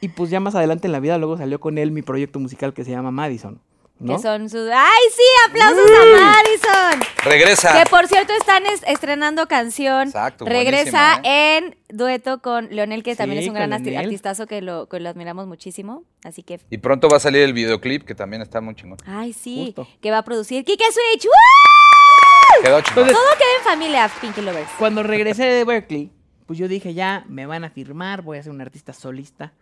Y 0.00 0.08
pues 0.08 0.30
ya 0.30 0.40
más 0.40 0.56
adelante 0.56 0.88
en 0.88 0.92
la 0.92 0.98
vida 0.98 1.16
luego 1.16 1.36
salió 1.36 1.60
con 1.60 1.78
él 1.78 1.92
mi 1.92 2.02
proyecto 2.02 2.40
musical 2.40 2.74
que 2.74 2.82
se 2.82 2.90
llama 2.90 3.12
Madison. 3.12 3.60
¿No? 3.98 4.16
Que 4.16 4.22
son 4.22 4.48
sus. 4.50 4.68
¡Ay, 4.72 5.00
sí! 5.14 5.22
¡Aplausos 5.48 5.90
a 5.90 6.04
Madison! 6.20 7.08
Regresa. 7.24 7.82
Que 7.84 7.88
por 7.88 8.08
cierto 8.08 8.32
están 8.32 8.66
es- 8.66 8.82
estrenando 8.86 9.46
canción. 9.46 10.08
Exacto, 10.08 10.44
Regresa 10.44 11.20
¿eh? 11.22 11.58
en 11.58 11.76
dueto 11.88 12.40
con 12.42 12.68
Leonel, 12.70 13.02
que 13.04 13.14
también 13.14 13.42
es 13.42 13.48
un 13.48 13.54
gran 13.54 13.70
arti- 13.70 13.96
artistazo 13.96 14.46
que 14.46 14.60
lo, 14.60 14.88
que 14.88 14.98
lo 14.98 15.08
admiramos 15.08 15.46
muchísimo. 15.46 16.04
Así 16.24 16.42
que. 16.42 16.60
Y 16.70 16.78
pronto 16.78 17.08
va 17.08 17.18
a 17.18 17.20
salir 17.20 17.42
el 17.42 17.52
videoclip, 17.52 18.04
que 18.04 18.14
también 18.14 18.42
está 18.42 18.60
muy 18.60 18.74
chingón. 18.74 18.98
Ay, 19.06 19.32
sí. 19.32 19.66
Justo. 19.76 19.88
Que 20.00 20.10
va 20.10 20.18
a 20.18 20.24
producir 20.24 20.64
Kike 20.64 20.84
Switch. 20.84 21.24
¡Woo! 21.26 22.62
Quedó 22.64 22.80
chingón. 22.80 23.08
Entonces- 23.08 23.14
Todo 23.16 23.38
queda 23.38 23.58
en 23.58 23.64
familia, 23.64 24.10
Pinky 24.20 24.40
Lovers. 24.40 24.70
Cuando 24.78 25.02
regresé 25.02 25.44
de 25.44 25.64
Berkeley, 25.64 26.10
pues 26.46 26.58
yo 26.58 26.66
dije, 26.68 26.92
ya 26.92 27.24
me 27.28 27.46
van 27.46 27.62
a 27.64 27.70
firmar, 27.70 28.22
voy 28.22 28.38
a 28.38 28.42
ser 28.42 28.50
un 28.52 28.60
artista 28.60 28.92
solista, 28.92 29.52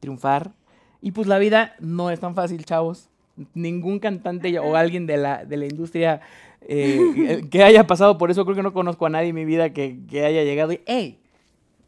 triunfar. 0.00 0.52
Y 1.00 1.10
pues 1.12 1.26
la 1.28 1.38
vida 1.38 1.74
no 1.80 2.10
es 2.10 2.20
tan 2.20 2.34
fácil, 2.34 2.64
chavos. 2.64 3.08
Ningún 3.54 3.98
cantante 3.98 4.58
o 4.58 4.76
alguien 4.76 5.06
de 5.06 5.16
la, 5.16 5.44
de 5.44 5.56
la 5.56 5.66
industria 5.66 6.20
eh, 6.68 7.44
que 7.50 7.62
haya 7.62 7.86
pasado 7.86 8.18
por 8.18 8.30
eso, 8.30 8.44
creo 8.44 8.56
que 8.56 8.62
no 8.62 8.72
conozco 8.72 9.06
a 9.06 9.10
nadie 9.10 9.28
en 9.28 9.34
mi 9.34 9.44
vida 9.44 9.70
que, 9.72 9.98
que 10.10 10.24
haya 10.26 10.42
llegado 10.42 10.72
y, 10.72 10.80
hey, 10.86 11.18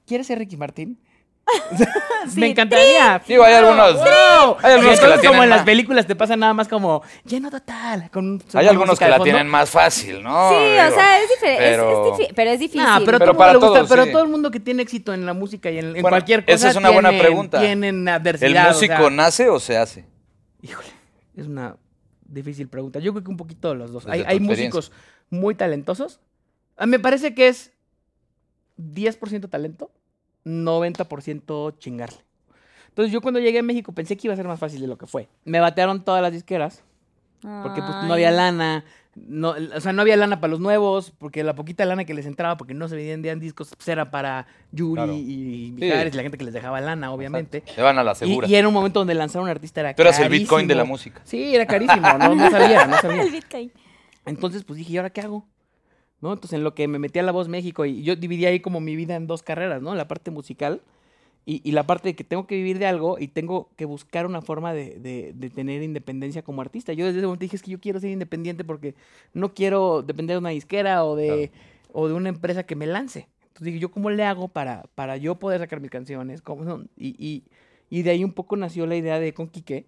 ¿quieres 0.06 0.26
ser 0.26 0.38
Ricky 0.38 0.56
Martín? 0.56 0.98
me 2.36 2.46
encantaría. 2.50 3.20
Digo, 3.26 3.42
hay 3.42 3.54
algunos- 3.54 3.94
¡Wow! 3.94 4.56
hay 4.62 4.72
algunos 4.74 5.00
que 5.00 5.06
la 5.08 5.18
como 5.20 5.42
en 5.42 5.50
las 5.50 5.64
películas 5.64 6.06
te 6.06 6.14
pasa 6.14 6.36
nada 6.36 6.54
más 6.54 6.68
como 6.68 7.02
lleno 7.24 7.50
total. 7.50 8.08
Con 8.12 8.40
Hay 8.54 8.68
algunos 8.68 8.98
que 8.98 9.06
la 9.06 9.12
fondo. 9.16 9.24
tienen 9.24 9.48
más 9.48 9.68
fácil, 9.70 10.22
¿no? 10.22 10.50
Sí, 10.50 10.54
o 10.54 10.94
sea, 10.94 11.20
es 11.22 11.28
diferente. 11.30 11.62
pero- 11.64 12.12
Es, 12.14 12.18
difí- 12.20 12.32
pero 12.36 12.50
es 12.50 12.60
difícil. 12.60 12.82
Ah, 12.86 13.00
pero, 13.04 13.18
Pero 13.18 13.32
todo 13.32 13.38
para 13.38 13.52
el 13.52 13.58
mundo 13.58 13.74
le 13.74 13.80
gusta, 13.80 13.80
todos, 13.80 13.90
pero 13.90 14.04
sí. 14.06 14.12
todo 14.12 14.22
el 14.22 14.28
mundo 14.28 14.50
que 14.50 14.60
tiene 14.60 14.82
éxito 14.82 15.12
en 15.12 15.26
la 15.26 15.32
música 15.34 15.70
y 15.70 15.78
en, 15.78 15.86
en 15.86 15.92
Bueno, 15.94 16.08
cualquier 16.10 16.44
cosa 16.44 16.54
esa 16.54 16.68
es 16.70 16.76
una 16.76 16.90
buena 16.90 17.08
tienen- 17.10 17.26
pregunta. 17.26 17.60
Tienen 17.60 18.08
adversidad. 18.08 18.50
¿El 18.50 18.56
o 18.58 18.74
músico 18.74 18.96
sea, 18.96 19.10
nace 19.10 19.48
o 19.48 19.58
se 19.58 19.76
hace? 19.76 20.04
híjole, 20.62 20.88
es 21.42 21.48
una 21.48 21.76
difícil 22.24 22.68
pregunta. 22.68 22.98
Yo 23.00 23.12
creo 23.12 23.24
que 23.24 23.30
un 23.30 23.36
poquito 23.36 23.70
de 23.70 23.74
los 23.76 23.92
dos. 23.92 24.04
Desde 24.04 24.26
Hay, 24.26 24.40
músicos 24.40 24.92
muy 25.30 25.54
talentosos. 25.54 26.20
A 26.76 26.86
mí 26.86 26.92
me 26.92 26.98
parece 26.98 27.34
que 27.34 27.48
es 27.48 27.72
10% 28.78 29.48
talento, 29.48 29.90
90% 30.44 31.78
chingarle. 31.78 32.18
Entonces 32.88 33.12
yo 33.12 33.20
cuando 33.20 33.40
llegué 33.40 33.60
a 33.60 33.62
México 33.62 33.92
pensé 33.92 34.16
que 34.16 34.26
iba 34.26 34.34
a 34.34 34.36
ser 34.36 34.48
más 34.48 34.58
fácil 34.58 34.80
de 34.80 34.86
lo 34.86 34.98
que 34.98 35.06
fue. 35.06 35.28
Me 35.44 35.60
batearon 35.60 36.04
todas 36.04 36.22
las 36.22 36.32
disqueras. 36.32 36.82
Porque 37.40 37.80
pues 37.80 38.04
no 38.04 38.12
había 38.12 38.30
lana, 38.30 38.84
no, 39.28 39.54
o 39.74 39.80
sea, 39.80 39.92
no 39.92 40.02
había 40.02 40.16
lana 40.16 40.40
para 40.40 40.50
los 40.50 40.60
nuevos, 40.60 41.12
porque 41.18 41.42
la 41.44 41.54
poquita 41.54 41.84
lana 41.84 42.04
que 42.04 42.14
les 42.14 42.26
entraba, 42.26 42.56
porque 42.56 42.74
no 42.74 42.88
se 42.88 42.96
vendían 42.96 43.40
discos, 43.40 43.70
pues 43.76 43.88
era 43.88 44.10
para 44.10 44.46
Yuri 44.72 44.94
Claro. 44.94 45.12
y 45.14 45.72
Mijares, 45.74 46.14
y 46.14 46.16
la 46.16 46.22
gente 46.22 46.38
que 46.38 46.44
les 46.44 46.54
dejaba 46.54 46.80
lana, 46.80 47.12
obviamente. 47.12 47.58
Exacto. 47.58 47.74
Se 47.76 47.82
van 47.82 47.98
a 47.98 48.04
la 48.04 48.14
segura. 48.14 48.46
y 48.48 48.54
era 48.54 48.66
un 48.68 48.74
momento 48.74 49.00
donde 49.00 49.14
lanzar 49.14 49.42
un 49.42 49.48
artista 49.48 49.80
era 49.80 49.94
Tú 49.94 50.02
eras 50.02 50.18
el 50.18 50.24
carísimo. 50.24 50.42
Bitcoin 50.44 50.68
de 50.68 50.74
la 50.74 50.84
música. 50.84 51.20
Sí, 51.24 51.54
era 51.54 51.66
carísimo, 51.66 52.06
no, 52.18 52.34
no 52.34 52.50
sabía, 52.50 52.86
no 52.86 52.96
sabía. 53.00 53.22
El 53.22 53.30
Bitcoin. 53.30 53.72
Entonces, 54.26 54.64
pues 54.64 54.76
dije, 54.78 54.92
¿y 54.92 54.96
ahora 54.98 55.10
qué 55.10 55.20
hago? 55.20 55.46
¿No? 56.20 56.32
Entonces, 56.32 56.56
en 56.58 56.64
lo 56.64 56.74
que 56.74 56.86
me 56.88 56.98
metí 56.98 57.18
a 57.18 57.22
La 57.22 57.32
Voz 57.32 57.48
México, 57.48 57.84
y 57.86 58.02
yo 58.02 58.14
dividí 58.16 58.44
ahí 58.46 58.60
como 58.60 58.80
mi 58.80 58.94
vida 58.96 59.16
en 59.16 59.26
dos 59.26 59.42
carreras, 59.42 59.80
¿no? 59.82 59.94
La 59.94 60.06
parte 60.08 60.30
musical 60.30 60.82
y, 61.46 61.60
y 61.68 61.72
la 61.72 61.84
parte 61.86 62.08
de 62.10 62.14
que 62.14 62.22
tengo 62.24 62.46
que 62.46 62.54
vivir 62.56 62.78
de 62.78 62.86
algo 62.86 63.18
y 63.18 63.28
tengo 63.28 63.70
que 63.76 63.84
buscar 63.84 64.26
una 64.26 64.42
forma 64.42 64.72
de, 64.72 64.98
de- 65.00 65.32
de 65.34 65.50
tener 65.50 65.82
independencia 65.82 66.42
como 66.42 66.60
artista. 66.60 66.92
Yo 66.92 67.06
desde 67.06 67.18
ese 67.18 67.26
momento 67.26 67.42
dije, 67.44 67.56
es 67.56 67.62
que 67.62 67.70
yo 67.70 67.80
quiero 67.80 67.98
ser 68.00 68.10
independiente 68.10 68.62
porque 68.64 68.94
no 69.34 69.54
quiero 69.54 70.02
depender 70.02 70.34
de 70.34 70.38
una 70.38 70.50
disquera 70.50 71.04
o 71.04 71.16
de, 71.16 71.50
o 71.92 72.08
de 72.08 72.14
una 72.14 72.28
empresa 72.28 72.64
que 72.64 72.76
me 72.76 72.86
lance. 72.86 73.28
Entonces 73.48 73.64
dije, 73.66 73.78
¿yo 73.78 73.90
cómo 73.90 74.10
le 74.10 74.22
hago 74.24 74.48
para, 74.48 74.84
para 74.94 75.16
yo 75.16 75.34
poder 75.38 75.60
sacar 75.60 75.80
mis 75.80 75.90
canciones? 75.90 76.40
¿Cómo 76.42 76.64
son? 76.64 76.88
Y, 76.96 77.08
y, 77.18 77.42
y 77.90 78.02
de 78.02 78.10
ahí 78.10 78.22
un 78.24 78.32
poco 78.32 78.56
nació 78.56 78.86
la 78.86 78.96
idea 78.96 79.18
de 79.18 79.32
con 79.34 79.48
Quique, 79.48 79.86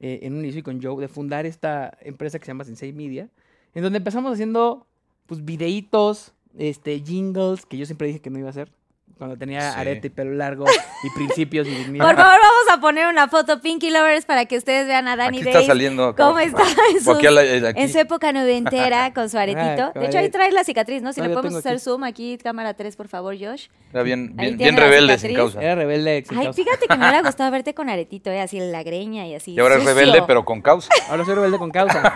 eh, 0.00 0.20
en 0.22 0.32
un 0.34 0.40
inicio 0.40 0.60
y 0.60 0.62
con 0.62 0.82
Joe, 0.82 1.00
de 1.00 1.08
fundar 1.08 1.44
esta 1.46 1.96
empresa 2.00 2.38
que 2.38 2.46
se 2.46 2.50
llama 2.50 2.64
Sensei 2.64 2.92
Media, 2.92 3.28
en 3.74 3.82
donde 3.82 3.98
empezamos 3.98 4.32
haciendo 4.32 4.86
pues 5.26 5.44
videitos, 5.44 6.32
este, 6.58 6.98
jingles, 7.00 7.64
que 7.66 7.76
yo 7.76 7.86
siempre 7.86 8.08
dije 8.08 8.20
que 8.20 8.30
no 8.30 8.38
iba 8.38 8.48
a 8.48 8.50
hacer. 8.50 8.72
Cuando 9.20 9.36
tenía 9.36 9.70
Sí. 9.74 9.78
arete 9.80 10.08
y 10.08 10.10
pelo 10.10 10.32
largo 10.34 10.64
y 11.04 11.10
principios 11.14 11.68
y 11.68 11.70
dignidad. 11.70 12.04
Por 12.06 12.16
favor, 12.16 12.38
vamos 12.40 12.64
a 12.76 12.80
poner 12.80 13.06
una 13.06 13.28
foto 13.28 13.60
Pinky 13.60 13.90
Lovers 13.90 14.24
para 14.24 14.46
que 14.46 14.56
ustedes 14.56 14.88
vean 14.88 15.06
a 15.06 15.14
Danny 15.14 15.38
Aquí 15.38 15.48
está 15.48 15.62
saliendo 15.62 16.06
acá 16.06 16.24
¿Cómo 16.24 16.38
está 16.40 16.62
en, 16.62 17.66
aquí. 17.66 17.80
en 17.82 17.88
su 17.92 17.98
época 17.98 18.32
noventera 18.32 19.12
con 19.14 19.30
su 19.30 19.38
aretito? 19.38 19.92
Ah, 19.94 19.98
De 19.98 20.06
hecho, 20.06 20.18
ahí 20.18 20.28
traes 20.30 20.52
la 20.54 20.64
cicatriz, 20.64 21.02
¿no? 21.02 21.12
Si 21.12 21.20
No, 21.20 21.28
le 21.28 21.34
podemos 21.34 21.58
hacer 21.58 21.74
aquí. 21.74 21.80
zoom 21.82 22.02
aquí, 22.04 22.38
cámara 22.42 22.74
3, 22.74 22.96
por 22.96 23.06
favor, 23.08 23.36
Josh. 23.38 23.66
Era 23.92 24.02
bien, 24.02 24.34
bien, 24.34 24.76
rebelde 24.76 25.18
sin 25.18 25.34
causa. 25.34 25.62
Era 25.62 25.74
rebelde. 25.76 26.24
sin 26.26 26.38
Ay, 26.38 26.46
causa. 26.46 26.62
fíjate 26.62 26.86
que 26.88 26.96
me 26.96 27.04
hubiera 27.04 27.22
gustado 27.28 27.50
verte 27.50 27.74
con 27.74 27.88
aretito, 27.90 28.30
¿eh? 28.30 28.40
Así 28.40 28.58
la 28.58 28.82
greña 28.82 29.26
y 29.26 29.34
así. 29.34 29.52
Y 29.52 29.60
ahora 29.60 29.76
es 29.76 29.84
rebelde, 29.84 30.22
pero 30.26 30.44
con 30.44 30.62
causa. 30.62 30.88
Ahora 31.10 31.24
soy 31.24 31.34
rebelde 31.34 31.58
con 31.58 31.70
causa. 31.70 32.12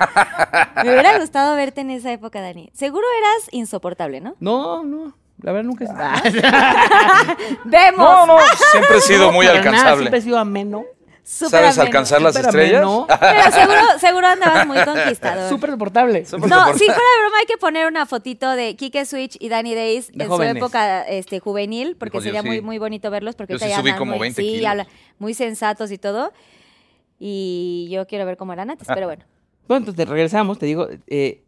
Me 0.83 0.91
hubiera 0.91 1.19
gustado 1.19 1.55
verte 1.57 1.83
en 1.83 1.91
esa 1.91 2.13
época, 2.13 2.41
Dani. 2.41 2.71
Seguro 2.73 3.05
eras 3.19 3.49
insoportable, 3.53 4.21
¿no? 4.21 4.37
No, 4.41 4.83
no. 4.85 5.15
La 5.45 5.53
verdad 5.53 5.69
nunca... 5.69 5.85
Ah, 5.97 6.23
¡Vemos! 7.65 7.99
No, 7.99 8.27
no, 8.27 8.39
siempre 8.73 8.97
he 8.97 9.01
sido 9.03 9.31
muy 9.31 9.47
para 9.47 9.59
nada, 9.59 9.69
alcanzable. 9.71 9.99
siempre 10.03 10.19
he 10.19 10.23
sido 10.23 10.39
ameno. 10.39 10.85
Súper 11.23 11.51
¿Sabes 11.51 11.79
ameno. 11.79 11.83
alcanzar 11.87 12.23
las 12.23 12.37
estrellas? 12.37 12.83
ameno. 12.83 13.07
Pero 13.21 13.51
seguro, 13.53 13.99
seguro 13.99 14.27
andabas 14.27 14.67
muy 14.67 14.79
conquistador. 14.85 15.49
Súper 15.51 15.71
soportable. 15.71 16.25
Súper 16.25 16.49
No, 16.49 16.57
soportable. 16.57 16.79
si 16.79 16.85
fuera 16.87 17.01
de 17.17 17.21
broma 17.21 17.37
hay 17.41 17.47
que 17.47 17.57
poner 17.59 17.87
una 17.87 18.07
fotito 18.07 18.51
de 18.53 18.75
Kike 18.77 19.05
Switch 19.05 19.37
y 19.39 19.49
Danny 19.51 19.75
Days 19.75 20.11
De 20.13 20.25
en 20.25 20.31
jóvenes. 20.31 20.53
su 20.55 20.57
época 20.59 21.03
este, 21.03 21.41
juvenil, 21.41 21.97
porque 21.99 22.21
sería 22.23 22.43
muy, 22.43 22.57
sí. 22.57 22.63
muy 22.63 22.79
bonito 22.79 23.11
verlos, 23.11 23.37
porque 23.37 23.53
Yo 23.55 23.59
sí 23.59 23.71
subí 23.73 23.93
como 23.93 24.13
muy, 24.13 24.21
20 24.21 24.41
sí, 24.43 24.49
kilos. 24.49 24.67
habla- 24.71 24.87
muy 25.19 25.35
sensatos 25.35 25.91
y 25.93 25.99
todo. 25.99 26.33
Y 27.19 27.89
yo 27.91 28.07
quiero 28.07 28.25
ver 28.27 28.37
cómo 28.39 28.53
eran 28.55 28.71
antes, 28.71 28.89
pero 28.89 29.07
bueno. 29.07 29.25
Bueno, 29.69 29.81
entonces 29.87 30.09
regresamos, 30.09 30.59
te 30.59 30.67
digo, 30.67 30.89
eh, 31.07 31.43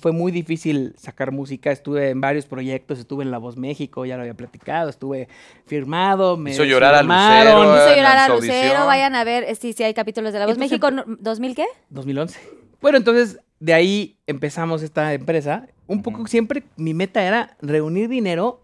fue 0.00 0.12
muy 0.12 0.32
difícil 0.32 0.94
sacar 0.96 1.30
música, 1.32 1.70
estuve 1.70 2.10
en 2.10 2.20
varios 2.20 2.46
proyectos, 2.46 2.98
estuve 2.98 3.22
en 3.24 3.30
La 3.30 3.38
Voz 3.38 3.56
México, 3.56 4.04
ya 4.04 4.16
lo 4.16 4.22
había 4.22 4.34
platicado, 4.34 4.90
estuve 4.90 5.28
firmado, 5.66 6.36
me 6.36 6.50
Hizo 6.52 6.64
llorar 6.64 6.94
a. 6.94 7.02
Lucero. 7.02 7.74
Hizo 7.76 7.88
en 7.90 7.96
llorar 7.96 8.18
a 8.18 8.34
Lucero, 8.34 8.86
vayan 8.86 9.14
a 9.14 9.24
ver 9.24 9.44
este, 9.44 9.72
si 9.72 9.82
hay 9.84 9.94
capítulos 9.94 10.32
de 10.32 10.38
La 10.40 10.46
Voz 10.46 10.56
Entonces, 10.56 10.70
México, 10.80 10.90
no- 10.90 11.04
¿2000 11.06 11.54
qué? 11.54 11.66
2011. 11.90 12.40
Bueno, 12.80 12.98
entonces 12.98 13.38
de 13.60 13.74
ahí 13.74 14.16
empezamos 14.26 14.82
esta 14.82 15.12
empresa. 15.14 15.66
Un 15.86 16.02
poco 16.02 16.26
siempre 16.26 16.64
mi 16.76 16.94
meta 16.94 17.22
era 17.24 17.56
reunir 17.60 18.08
dinero 18.08 18.62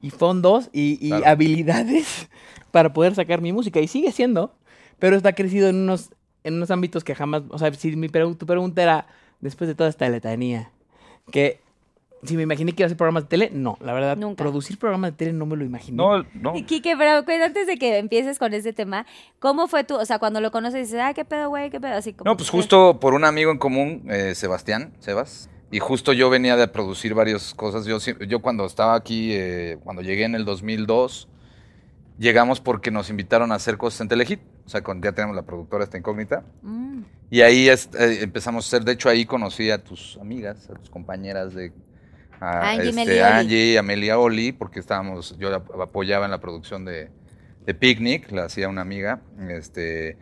y 0.00 0.10
fondos 0.10 0.68
y, 0.72 0.98
y 1.00 1.08
Claro. 1.10 1.26
habilidades 1.26 2.28
para 2.70 2.92
poder 2.92 3.14
sacar 3.14 3.40
mi 3.40 3.52
música. 3.52 3.80
Y 3.80 3.88
sigue 3.88 4.12
siendo, 4.12 4.54
pero 4.98 5.16
está 5.16 5.34
crecido 5.34 5.68
en 5.68 5.76
unos, 5.76 6.10
en 6.44 6.54
unos 6.54 6.70
ámbitos 6.70 7.04
que 7.04 7.14
jamás... 7.14 7.42
O 7.50 7.58
sea, 7.58 7.72
si 7.74 7.94
mi 7.96 8.08
pregu- 8.08 8.36
tu 8.36 8.46
pregunta 8.46 8.82
era, 8.82 9.06
después 9.40 9.68
de 9.68 9.74
toda 9.74 9.88
esta 9.90 10.08
letanía, 10.08 10.70
que 11.30 11.60
si 12.22 12.36
me 12.36 12.42
imaginé 12.42 12.72
que 12.72 12.82
iba 12.82 12.86
a 12.86 12.88
hacer 12.88 12.96
programas 12.96 13.24
de 13.24 13.28
tele, 13.28 13.50
no, 13.52 13.76
la 13.80 13.92
verdad, 13.92 14.16
Nunca. 14.16 14.42
producir 14.42 14.78
programas 14.78 15.12
de 15.12 15.16
tele 15.16 15.32
no 15.32 15.46
me 15.46 15.54
lo 15.56 15.64
imaginé. 15.64 15.96
No, 15.96 16.24
no. 16.34 16.56
Y 16.56 16.62
Kike, 16.64 16.96
pero 16.96 17.22
antes 17.44 17.66
de 17.66 17.76
que 17.78 17.98
empieces 17.98 18.38
con 18.38 18.52
este 18.54 18.72
tema, 18.72 19.06
¿cómo 19.38 19.68
fue 19.68 19.84
tú? 19.84 19.96
O 19.96 20.04
sea, 20.04 20.18
cuando 20.18 20.40
lo 20.40 20.50
conoces 20.50 20.88
dices, 20.88 21.00
ah, 21.02 21.12
qué 21.14 21.24
pedo, 21.24 21.50
güey, 21.50 21.70
qué 21.70 21.78
pedo, 21.80 21.94
así 21.94 22.14
como... 22.14 22.30
No, 22.30 22.36
pues 22.36 22.50
que- 22.50 22.56
justo 22.56 22.98
por 23.00 23.14
un 23.14 23.24
amigo 23.24 23.50
en 23.52 23.58
común, 23.58 24.04
eh, 24.08 24.34
Sebastián, 24.34 24.92
Sebas, 24.98 25.50
y 25.70 25.78
justo 25.78 26.12
yo 26.12 26.30
venía 26.30 26.56
de 26.56 26.66
producir 26.68 27.12
varias 27.14 27.52
cosas. 27.54 27.84
Yo, 27.86 27.98
yo 28.26 28.40
cuando 28.40 28.64
estaba 28.66 28.94
aquí, 28.94 29.32
eh, 29.32 29.78
cuando 29.84 30.00
llegué 30.02 30.24
en 30.24 30.34
el 30.34 30.44
2002, 30.44 31.28
llegamos 32.18 32.60
porque 32.60 32.90
nos 32.90 33.10
invitaron 33.10 33.52
a 33.52 33.56
hacer 33.56 33.76
cosas 33.76 34.00
en 34.02 34.08
Telehit. 34.08 34.40
O 34.64 34.68
sea, 34.68 34.82
con- 34.82 35.00
ya 35.02 35.12
tenemos 35.12 35.36
la 35.36 35.42
productora 35.42 35.84
esta 35.84 35.98
incógnita. 35.98 36.42
Mm. 36.62 37.02
Y 37.30 37.40
ahí 37.42 37.68
es- 37.68 37.88
eh, 37.98 38.18
empezamos 38.22 38.64
a 38.64 38.68
hacer, 38.76 38.84
de 38.84 38.92
hecho 38.92 39.08
ahí 39.08 39.24
conocí 39.26 39.70
a 39.70 39.82
tus 39.82 40.18
amigas, 40.20 40.68
a 40.70 40.74
tus 40.74 40.90
compañeras 40.90 41.54
de 41.54 41.72
a, 42.40 42.70
Angie, 42.70 42.88
este. 43.02 43.24
Angie, 43.24 43.78
Amelia 43.78 44.18
Oli, 44.18 44.52
porque 44.52 44.78
estábamos, 44.80 45.36
yo 45.38 45.54
ap- 45.54 45.80
apoyaba 45.80 46.24
en 46.26 46.30
la 46.30 46.38
producción 46.40 46.84
de, 46.84 47.10
de 47.64 47.74
Picnic, 47.74 48.30
la 48.30 48.44
hacía 48.44 48.68
una 48.68 48.82
amiga, 48.82 49.20
este, 49.48 50.18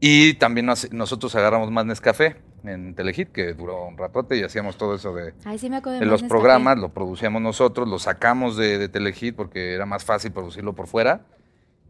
y 0.00 0.34
también 0.34 0.66
nos- 0.66 0.92
nosotros 0.92 1.34
agarramos 1.34 1.70
más 1.70 1.86
Nescafé 1.86 2.36
en 2.68 2.94
Telehit, 2.94 3.28
que 3.30 3.54
duró 3.54 3.86
un 3.86 3.96
ratote 3.96 4.36
y 4.36 4.42
hacíamos 4.42 4.76
todo 4.76 4.94
eso 4.94 5.14
de, 5.14 5.34
Ay, 5.44 5.58
sí 5.58 5.68
me 5.70 5.76
acuerdo 5.76 6.00
de 6.00 6.06
más 6.06 6.20
los 6.20 6.28
programas, 6.28 6.78
lo 6.78 6.88
producíamos 6.90 7.40
nosotros, 7.42 7.88
lo 7.88 7.98
sacamos 7.98 8.56
de, 8.56 8.78
de 8.78 8.88
Telehit 8.88 9.34
porque 9.36 9.74
era 9.74 9.86
más 9.86 10.04
fácil 10.04 10.32
producirlo 10.32 10.74
por 10.74 10.86
fuera, 10.86 11.26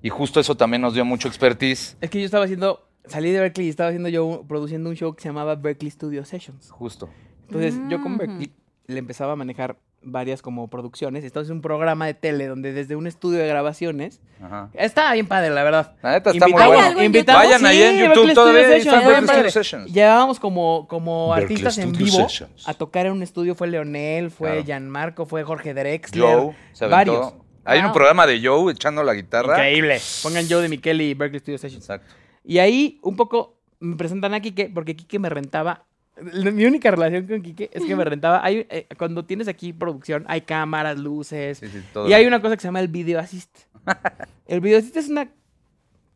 y 0.03 0.09
justo 0.11 0.41
eso 0.41 0.57
también 0.57 0.83
nos 0.83 0.95
dio 0.95 1.05
mucho 1.05 1.29
expertise, 1.29 1.97
Es 2.01 2.11
que 2.11 2.19
yo 2.21 2.25
estaba 2.27 2.45
haciendo, 2.45 2.87
salí 3.07 3.31
de 3.33 3.41
Berkeley 3.41 3.67
y 3.67 3.71
estaba 3.71 3.89
haciendo 3.89 4.09
yo, 4.09 4.45
produciendo 4.47 4.91
un 4.91 4.97
show 4.97 5.15
que 5.15 5.23
se 5.23 5.29
llamaba 5.29 5.55
Berkeley 5.57 5.91
Studio 5.91 6.25
Sessions. 6.25 6.71
justo. 6.71 7.09
Entonces, 7.49 7.75
yo 7.89 8.03
con 8.03 8.15
Mm. 8.15 8.19
Berkeley 8.19 8.53
le 8.89 8.99
empezaba 8.99 9.33
a 9.33 9.37
manejar 9.37 9.77
varias 10.07 10.41
como 10.41 10.69
producciones. 10.69 11.25
Entonces, 11.25 11.51
un 11.51 11.61
programa 11.61 12.07
de 12.07 12.15
tele 12.15 12.47
donde 12.47 12.73
desde 12.73 12.97
un 12.97 13.07
estudio 13.07 13.41
de 13.41 13.47
grabaciones. 13.49 14.21
Ajá. 14.43 14.71
Estaba 14.75 15.13
bien 15.13 15.27
padre, 15.27 15.51
la 15.51 15.63
verdad. 15.65 15.97
La 16.03 16.13
neta 16.13 16.31
está 16.31 16.47
muy 16.47 16.53
Invitamos- 16.55 16.77
¿Hay 16.79 16.95
bueno. 16.95 17.03
invitamos-? 17.03 17.43
Vayan 17.45 17.67
ahí 17.67 17.83
en 17.83 17.99
YouTube, 17.99 18.07
Berkeley 18.15 18.35
todavía 18.35 18.61
están 18.61 18.73
Sessions, 18.81 18.95
Berkeley 18.95 19.09
bien 19.15 19.25
Studio 19.25 19.37
padre. 19.39 19.51
Sessions. 19.51 19.93
Llevábamos 19.93 20.41
como, 20.41 20.87
como 20.89 21.35
artistas 21.35 21.79
en 21.79 21.93
vivo 21.93 22.17
Sessions. 22.29 22.69
a 22.69 22.75
tocar 22.75 23.07
en 23.07 23.13
un 23.13 23.23
estudio. 23.23 23.55
Fue 23.55 23.67
Leonel, 23.67 24.31
fue 24.31 24.49
Claro. 24.51 24.65
Gianmarco, 24.65 25.27
fue 25.27 25.43
Jorge 25.43 25.75
Drexler. 25.75 26.23
Joe, 26.25 26.57
se 26.73 26.87
varios. 26.87 27.35
Hay 27.65 27.81
Wow. 27.81 27.89
un 27.89 27.93
programa 27.95 28.27
de 28.29 28.41
Joe 28.47 28.73
echando 28.73 29.03
la 29.03 29.13
guitarra. 29.15 29.55
Increíble. 29.55 29.99
Pongan 30.23 30.47
Joe 30.49 30.63
de 30.63 30.69
Miquel 30.69 31.01
y 31.01 31.15
Berkeley 31.15 31.41
Studio 31.41 31.59
Sessions. 31.59 31.83
Exacto. 31.85 32.15
Y 32.45 32.59
ahí 32.59 33.01
un 33.03 33.17
poco 33.17 33.57
me 33.81 33.97
presentan 33.97 34.35
a 34.35 34.41
Quique 34.41 34.71
porque 34.73 34.95
Quique 34.95 35.19
me 35.19 35.29
rentaba. 35.29 35.86
Mi 36.21 36.65
única 36.65 36.91
relación 36.91 37.27
con 37.27 37.43
Quique 37.43 37.71
es 37.73 37.85
que 37.85 37.95
me 37.95 38.05
rentaba. 38.05 38.45
Hay, 38.45 38.67
eh, 38.71 38.87
cuando 38.97 39.25
tienes 39.25 39.49
aquí 39.49 39.73
producción, 39.73 40.25
hay 40.29 40.43
cámaras, 40.43 40.99
luces. 40.99 41.59
Sí, 41.59 41.69
sí, 41.69 41.83
todo. 41.93 42.09
Y 42.09 42.15
hay 42.15 42.27
una 42.27 42.41
cosa 42.41 42.57
que 42.57 42.63
se 42.63 42.69
llama 42.69 42.81
el 42.81 42.89
video 42.89 43.19
assist. 43.19 43.55
el 44.47 44.61
video 44.61 44.79
assist 44.79 44.97
es 44.97 45.09
una. 45.09 45.29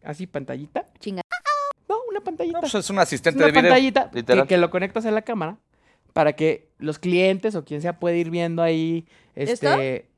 Así, 0.03 0.27
pantallita. 0.27 0.87
Chinga. 0.99 1.23
No, 1.89 1.97
una 2.09 2.21
pantallita. 2.21 2.57
No, 2.57 2.61
pues 2.61 2.75
es 2.75 2.89
un 2.89 2.97
es 2.97 3.03
asistente 3.03 3.39
una 3.39 3.47
de 3.47 3.53
video. 3.53 3.71
pantallita 3.71 4.11
que, 4.11 4.47
que 4.47 4.57
lo 4.57 4.71
conectas 4.71 5.05
a 5.05 5.11
la 5.11 5.23
cámara 5.23 5.59
para 6.13 6.35
que 6.35 6.69
los 6.79 6.99
clientes 6.99 7.55
o 7.55 7.65
quien 7.65 7.83
sea 7.83 7.99
puede 7.99 8.19
ir 8.19 8.31
viendo 8.31 8.63
ahí. 8.63 9.07
Este, 9.35 10.10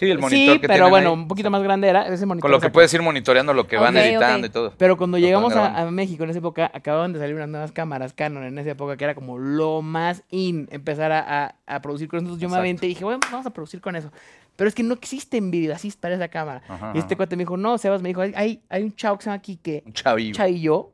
Sí, 0.00 0.10
el 0.10 0.18
monitor 0.18 0.54
sí, 0.54 0.60
que 0.62 0.66
pero 0.66 0.88
bueno, 0.88 1.10
ahí. 1.10 1.14
un 1.14 1.28
poquito 1.28 1.50
más 1.50 1.62
grande 1.62 1.86
era 1.86 2.06
ese 2.06 2.24
monitor. 2.24 2.48
Con 2.48 2.52
lo 2.52 2.58
que 2.58 2.70
puedes 2.70 2.92
ir 2.94 3.02
monitoreando 3.02 3.52
lo 3.52 3.66
que 3.66 3.76
van 3.76 3.94
editando 3.98 4.46
y 4.46 4.50
todo. 4.50 4.72
Pero 4.78 4.96
cuando 4.96 5.18
Lo 5.18 5.22
llegamos 5.22 5.54
a, 5.54 5.90
México 5.90 6.24
en 6.24 6.30
esa 6.30 6.38
época, 6.38 6.70
acababan 6.72 7.12
de 7.12 7.18
salir 7.18 7.34
unas 7.34 7.50
nuevas 7.50 7.70
cámaras 7.70 8.14
Canon 8.14 8.44
en 8.44 8.58
esa 8.58 8.70
época 8.70 8.96
que 8.96 9.04
era 9.04 9.14
como 9.14 9.38
lo 9.38 9.82
más 9.82 10.22
in 10.30 10.68
empezar 10.72 11.12
a, 11.12 11.44
a- 11.44 11.54
a 11.66 11.82
producir 11.82 12.08
con 12.08 12.16
eso. 12.16 12.24
Entonces 12.24 12.40
yo 12.42 12.48
me 12.48 12.56
aventé 12.56 12.86
y 12.86 12.90
dije, 12.90 13.04
bueno, 13.04 13.20
vamos 13.30 13.44
a 13.44 13.50
producir 13.50 13.82
con 13.82 13.94
eso. 13.94 14.10
Pero 14.56 14.68
es 14.68 14.74
que 14.74 14.82
no 14.82 14.94
existe 14.94 15.36
en 15.36 15.50
video 15.50 15.74
así 15.74 15.92
para 16.00 16.14
esa 16.14 16.28
cámara. 16.28 16.62
Ajá, 16.66 16.92
y 16.94 16.98
este 16.98 17.14
cuate 17.14 17.36
me 17.36 17.42
dijo, 17.42 17.58
no, 17.58 17.76
Sebas 17.76 18.00
me 18.00 18.08
dijo, 18.08 18.22
hay, 18.22 18.62
hay, 18.70 18.82
un 18.82 18.96
chavo 18.96 19.18
que 19.18 19.24
se 19.24 19.30
llama 19.30 19.42
Quique, 19.42 19.82
Un 19.84 19.92
chavillo. 19.92 20.34
Chavillo, 20.34 20.92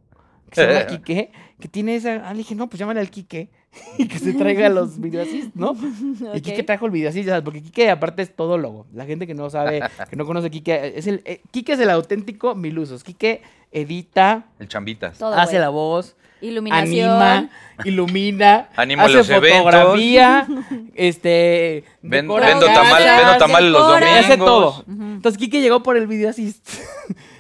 que 0.51 0.55
se 0.57 0.67
llama 0.67 0.87
Quique, 0.89 1.31
que 1.61 1.69
tiene 1.69 1.95
esa. 1.95 2.29
Ah, 2.29 2.33
le 2.33 2.39
dije, 2.39 2.57
no, 2.57 2.69
pues 2.69 2.81
llámale 2.81 2.99
al 2.99 3.11
Quique 3.11 3.51
y 3.99 4.09
que 4.09 4.19
se 4.19 4.33
traiga 4.33 4.69
los 4.71 5.01
video 5.01 5.23
assist, 5.23 5.55
¿no? 5.55 5.75
Y 6.21 6.39
Ok. 6.39 6.43
Quique 6.43 6.63
trajo 6.63 6.87
el 6.87 6.93
video 6.93 7.09
assist, 7.11 7.27
ya 7.27 7.33
sabes, 7.33 7.45
porque 7.45 7.63
Quique 7.63 7.91
aparte 7.91 8.23
es 8.23 8.35
todólogo. 8.35 8.87
La 8.95 9.05
gente 9.07 9.27
que 9.27 9.35
no 9.35 9.51
sabe, 9.51 9.81
que 10.09 10.17
no 10.17 10.25
conoce 10.27 10.47
a 10.49 10.51
Quique, 10.51 10.93
es 10.97 11.07
el, 11.07 11.23
eh, 11.25 11.41
Quique 11.51 11.73
es 11.75 11.81
el 11.81 11.91
auténtico 11.91 12.55
Milusos. 12.55 13.05
Quique 13.05 13.43
edita, 13.73 14.47
El 14.59 14.69
chambitas. 14.69 15.19
Todo, 15.19 15.35
hace 15.35 15.53
güey. 15.53 15.61
la 15.61 15.69
voz, 15.71 16.17
Iluminación. 16.41 17.11
anima, 17.11 17.51
ilumina, 17.85 18.69
Anima 18.77 19.05
hace 19.05 19.15
los 19.15 19.29
eventos. 19.31 19.59
fotografía, 19.63 20.47
este, 20.95 21.85
Ven- 22.03 22.27
decora 22.27 22.47
vendo 22.49 22.67
tamal- 22.67 23.05
vendo 23.19 23.39
tamales 23.39 23.71
los 23.73 23.87
domingos. 23.87 24.19
hace 24.25 24.37
todo. 24.37 24.85
Entonces 24.89 25.39
Kike 25.39 25.61
llegó 25.61 25.83
por 25.83 25.97
el 25.97 26.07
video 26.07 26.31
assist. 26.31 26.69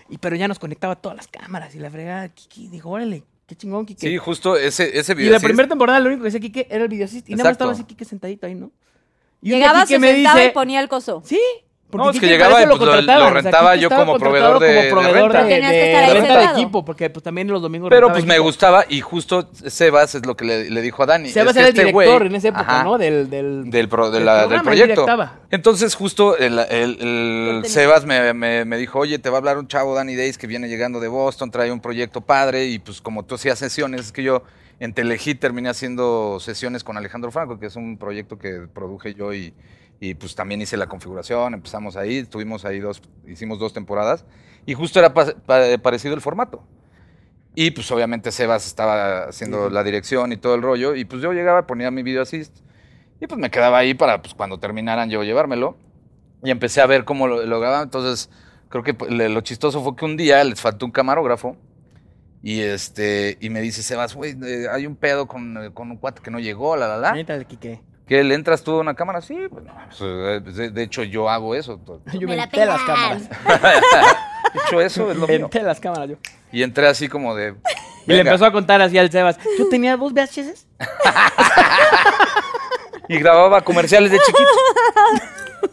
y 0.09 0.19
pero 0.19 0.37
ya 0.37 0.49
nos 0.49 0.59
conectaba 0.59 0.97
todas 0.97 1.17
las 1.17 1.29
cámaras 1.29 1.75
y 1.75 1.79
la 1.79 1.91
fregada. 1.91 2.29
Kike 2.29 2.71
dijo, 2.71 2.91
órale, 2.91 3.23
qué 3.47 3.57
chingón, 3.57 3.87
Kike. 3.87 4.09
Sí, 4.09 4.17
justo 4.19 4.57
ese, 4.57 4.99
ese 4.99 5.13
y 5.13 5.15
video. 5.17 5.33
la 5.33 5.41
sí, 5.41 5.47
primera 5.47 5.69
temporada 5.69 6.01
lo 6.01 6.09
único 6.09 6.23
que 6.23 6.29
hacía 6.29 6.41
Kike 6.41 6.67
era 6.71 6.85
el 6.85 6.89
video 6.89 7.05
assist. 7.07 7.29
Y 7.29 7.33
nada 7.33 7.45
más 7.45 7.53
Exacto. 7.53 7.65
estaba 7.65 7.73
así 7.73 7.85
Kike 7.85 8.05
sentadito 8.05 8.47
ahí, 8.47 8.55
¿no? 8.55 8.71
Y 9.43 9.51
Llegaba, 9.51 9.87
se 9.87 9.99
sentaba 9.99 10.45
y 10.45 10.51
ponía 10.51 10.81
el 10.81 10.89
coso. 10.89 11.23
Sí. 11.25 11.41
Porque 11.89 12.05
No, 12.05 12.11
es 12.11 12.17
que 12.17 12.21
Kike 12.27 12.33
llegaba 12.33 12.63
y 12.63 12.67
pues 12.67 12.81
lo- 12.81 12.91
o 12.93 13.03
sea, 13.03 13.31
rentaba 13.31 13.77
yo 13.77 13.89
como 13.91 14.19
proveedor 14.19 14.59
de- 14.59 14.89
como 14.91 15.01
proveedor 15.03 15.33
de, 15.33 15.45
de 15.45 16.13
renta 16.15 16.39
de 16.39 16.45
equipo, 16.47 16.85
porque 16.85 17.09
pues 17.11 17.23
también 17.23 17.47
los 17.49 17.63
domingos 17.63 17.89
Pero 17.91 18.09
rentaba 18.09 18.15
pues 18.15 18.27
me 18.27 18.39
gustaba 18.41 18.85
y 18.89 19.01
justo 19.01 19.49
Sebas 19.53 20.17
es 20.17 20.27
lo 20.27 20.37
que 20.37 20.45
le, 20.45 20.71
le 20.71 20.83
dijo 20.83 21.03
a 21.05 21.07
Dani. 21.07 21.29
Sebas 21.31 21.53
es 21.53 21.57
era 21.59 21.69
el 21.69 21.75
este 21.79 21.85
director 21.87 22.27
en 22.27 22.35
esa 22.35 22.49
época, 22.49 22.63
Ajá, 22.63 22.85
¿no? 22.85 22.99
Del, 22.99 23.31
del, 23.31 23.71
del, 23.71 23.89
pro- 23.89 24.11
de 24.11 24.19
del 24.19 24.27
la- 24.27 24.47
del 24.47 24.61
programa, 24.61 24.73
él 24.73 24.79
proyecto. 25.05 25.07
Entonces 25.51 25.95
justo 25.95 26.37
el, 26.37 26.59
el-. 26.59 27.63
Sebas 27.67 28.05
me, 28.05 28.33
me- 28.35 28.65
me 28.65 28.77
dijo, 28.79 28.99
oye, 28.99 29.19
te 29.19 29.31
va 29.31 29.37
a 29.37 29.39
hablar 29.39 29.59
un 29.59 29.69
chavo, 29.69 29.95
Danny 29.95 30.17
Days, 30.17 30.39
que 30.39 30.47
viene 30.47 30.69
llegando 30.69 31.01
de 31.01 31.09
Boston, 31.09 31.51
trae 31.51 31.71
un 31.71 31.81
proyecto 31.81 32.21
padre 32.21 32.67
y 32.67 32.79
pues 32.79 33.01
como 33.01 33.25
tú 33.25 33.37
hacías 33.37 33.59
sesiones, 33.59 34.01
es 34.07 34.13
que 34.13 34.23
yo 34.23 34.43
en 34.81 34.93
Telehit 34.93 35.41
terminé 35.41 35.69
haciendo 35.71 36.39
sesiones 36.41 36.85
con 36.85 36.97
Alejandro 36.97 37.31
Franco, 37.31 37.59
que 37.59 37.67
es 37.67 37.77
un 37.77 37.97
proyecto 37.97 38.39
que 38.39 38.67
produje 38.73 39.15
yo 39.15 39.33
y, 39.33 39.55
y, 40.01 40.15
pues 40.15 40.35
también 40.35 40.61
hice 40.61 40.77
la 40.77 40.87
configuración, 40.87 41.55
empezamos 41.55 41.97
ahí, 41.97 42.19
estuvimos 42.19 42.65
ahí 42.65 42.81
dos, 42.81 43.01
hicimos 43.27 43.59
dos 43.59 43.73
temporadas 43.73 44.25
y 44.67 44.75
justo 44.75 44.99
era 44.99 45.15
pa- 45.15 45.35
pa- 45.47 45.79
parecido 45.83 46.15
el 46.15 46.21
formato. 46.21 46.63
Y 47.55 47.71
pues 47.71 47.91
obviamente 47.91 48.31
Sebas 48.33 48.67
estaba 48.67 49.25
haciendo 49.25 49.71
la 49.71 49.83
dirección 49.83 50.31
y 50.33 50.37
todo 50.37 50.55
el 50.57 50.61
rollo. 50.63 50.95
Y 50.95 51.07
pues 51.07 51.23
yo 51.23 51.33
llegaba, 51.33 51.67
ponía 51.67 51.91
mi 51.91 52.03
video 52.03 52.21
assist. 52.21 52.55
Y 53.19 53.27
pues 53.27 53.41
me 53.41 53.51
quedaba 53.51 53.79
ahí 53.79 53.95
para 53.95 54.21
pues 54.21 54.35
cuando 54.35 54.59
terminaran 54.61 55.09
yo 55.09 55.23
llevármelo. 55.23 55.75
y 56.45 56.51
empecé 56.51 56.83
a 56.83 56.87
ver 56.87 57.07
cómo 57.07 57.27
lo, 57.27 57.47
lo 57.47 57.59
grababan. 57.59 57.85
Entonces, 57.85 58.29
creo 58.69 58.83
que 58.85 58.93
pues, 58.93 59.11
lo 59.11 59.41
chistoso 59.41 59.83
fue 59.83 59.97
que 59.97 60.05
un 60.05 60.19
día 60.19 60.45
les 60.45 60.61
faltó 60.61 60.85
un 60.85 60.93
camarógrafo 60.93 61.57
y 62.43 62.61
este 62.61 63.39
y 63.41 63.49
me 63.49 63.63
dice, 63.63 63.83
Sebas, 63.83 64.15
güey, 64.15 64.37
eh, 64.45 64.67
hay 64.71 64.87
un 64.87 64.95
pedo 64.97 65.27
con, 65.27 65.57
eh, 65.57 65.71
con 65.73 65.91
un 65.91 65.97
cuate 65.97 66.21
que 66.21 66.31
no 66.31 66.39
llegó, 66.39 66.77
la, 66.77 66.87
la, 66.89 66.99
la. 66.99 67.13
Neta, 67.13 67.43
Quique. 67.45 67.81
¿Que 68.07 68.23
le 68.23 68.35
entras 68.35 68.63
tú 68.63 68.73
a 68.77 68.81
una 68.81 68.95
cámara? 68.95 69.21
Sí, 69.21 69.37
pues, 69.51 69.65
no, 69.65 69.73
pues, 70.45 70.57
de, 70.57 70.71
de 70.71 70.83
hecho 70.83 71.03
yo 71.03 71.29
hago 71.29 71.55
eso. 71.55 71.81
Yo 72.13 72.29
Me 72.29 72.37
la 72.37 72.45
venté 72.47 72.65
las 72.67 72.83
cámaras. 72.83 73.29
De 74.55 74.61
hecho 74.65 74.81
eso 74.81 75.11
es 75.11 75.17
lo 75.17 75.27
mío. 75.27 75.41
Venté 75.41 75.63
las 75.63 75.81
cámaras 75.81 76.11
yo. 76.11 76.17
Y 76.53 76.63
entré 76.63 76.87
así 76.87 77.09
como 77.09 77.35
de... 77.35 77.55
Y 78.07 78.13
le 78.13 78.21
empezó 78.21 78.47
a 78.47 78.53
contar 78.53 78.81
así 78.81 78.97
al 78.97 79.11
Sebas. 79.11 79.37
¿Yo 79.59 79.69
tenía 79.69 79.97
dos 79.97 80.13
VHS? 80.13 80.67
Y 83.09 83.19
grababa 83.19 83.61
comerciales 83.61 84.11
de 84.11 84.19
chiquito. 84.19 84.49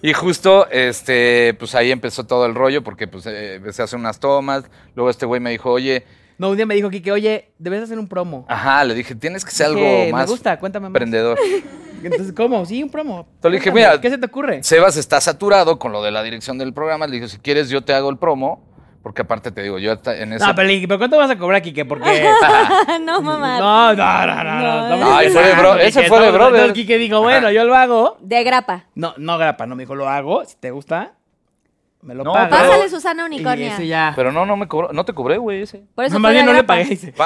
Y 0.04 0.14
justo, 0.14 0.68
este, 0.70 1.56
pues 1.58 1.74
ahí 1.76 1.92
empezó 1.92 2.26
todo 2.26 2.46
el 2.46 2.54
rollo 2.54 2.84
porque 2.84 3.08
pues 3.08 3.26
eh, 3.26 3.56
empecé 3.56 3.82
a 3.82 3.86
hacer 3.86 3.98
unas 3.98 4.20
tomas. 4.20 4.66
Luego 4.96 5.10
este 5.10 5.26
güey 5.26 5.42
me 5.42 5.50
dijo, 5.50 5.72
oye, 5.72 6.06
No, 6.38 6.50
un 6.50 6.58
día 6.58 6.66
me 6.68 6.76
dijo 6.76 6.90
Quique, 6.92 7.12
oye, 7.12 7.52
debes 7.58 7.82
hacer 7.84 7.98
un 7.98 8.08
promo. 8.08 8.46
ajá, 8.50 8.84
le 8.84 8.94
dije, 8.94 9.16
tienes 9.16 9.44
que 9.46 9.52
ser 9.52 9.68
algo 9.68 9.82
más 10.12 10.26
Me 10.28 10.32
gusta, 10.32 10.60
cuéntame 10.60 10.90
más. 10.90 10.90
emprendedor. 10.90 11.40
Entonces, 12.08 12.34
¿cómo? 12.36 12.66
Sí, 12.66 12.84
un 12.84 12.90
promo. 12.90 13.28
Entonces 13.36 13.52
le 13.52 13.58
dije, 13.58 13.72
mira, 13.72 14.00
¿Qué 14.02 14.10
se 14.10 14.18
te 14.18 14.26
ocurre? 14.26 14.64
Sebas 14.64 14.98
está 14.98 15.20
saturado 15.22 15.78
con 15.80 15.92
lo 15.92 16.02
de 16.04 16.12
la 16.12 16.24
dirección 16.24 16.58
del 16.58 16.74
programa. 16.74 17.08
Le 17.08 17.14
dije, 17.16 17.28
si 17.30 17.38
quieres 17.40 17.70
yo 17.70 17.84
te 17.84 17.94
hago 17.94 18.10
el 18.10 18.18
promo. 18.18 18.72
Porque 19.04 19.22
aparte 19.24 19.52
te 19.52 19.62
digo, 19.62 19.80
yo 19.80 19.92
hasta 19.92 20.16
en 20.18 20.32
ese... 20.32 20.46
No, 20.48 20.56
pero, 20.56 20.66
le 20.66 20.76
dije, 20.76 20.88
¿pero 20.88 20.98
cuánto 20.98 21.18
vas 21.18 21.30
a 21.30 21.38
cobrar, 21.38 21.62
Quique? 21.62 21.84
Porque... 21.84 22.26
no, 23.02 23.22
mamá. 23.22 23.60
No, 23.60 23.94
no, 23.94 24.26
no, 24.28 24.44
no. 24.46 24.90
no, 24.90 24.96
No, 24.98 25.18
Ay, 25.18 25.30
fue 25.30 25.44
de 25.44 25.54
bro- 25.56 25.78
ese 25.78 26.04
fue 26.04 26.22
de. 26.22 26.28
Entonces 26.30 26.72
Quique 26.72 26.98
dijo, 26.98 27.20
bueno, 27.22 27.52
yo 27.52 27.66
lo 27.66 27.76
hago. 27.76 28.16
De 28.22 28.42
grapa. 28.46 28.86
No, 28.96 29.14
no 29.18 29.38
grapa, 29.38 29.66
no 29.66 29.76
me 29.76 29.84
dijo, 29.84 29.94
lo 29.94 30.08
hago. 30.08 30.46
Si 30.46 30.56
te 30.56 30.72
gusta, 30.72 31.16
me 32.02 32.16
lo 32.16 32.24
No, 32.24 32.32
pero- 32.32 32.50
Pásale 32.50 32.90
Susana 32.90 33.24
Y 33.24 33.26
Unicornia. 33.26 33.74
ese 33.74 33.88
ya. 33.88 34.14
Pero 34.16 34.32
no, 34.32 34.46
no 34.46 34.56
me 34.56 34.70
cobró, 34.70 34.94
no 34.94 35.04
te 35.04 35.12
cobré, 35.12 35.38
güey, 35.38 35.64
ese. 35.64 35.84
Por 35.96 36.06
eso 36.06 36.14
no, 36.14 36.20
más 36.22 36.32
bien 36.32 36.46
no 36.46 36.54
le 36.54 36.64
pagué. 36.64 36.86
dice. 36.86 37.14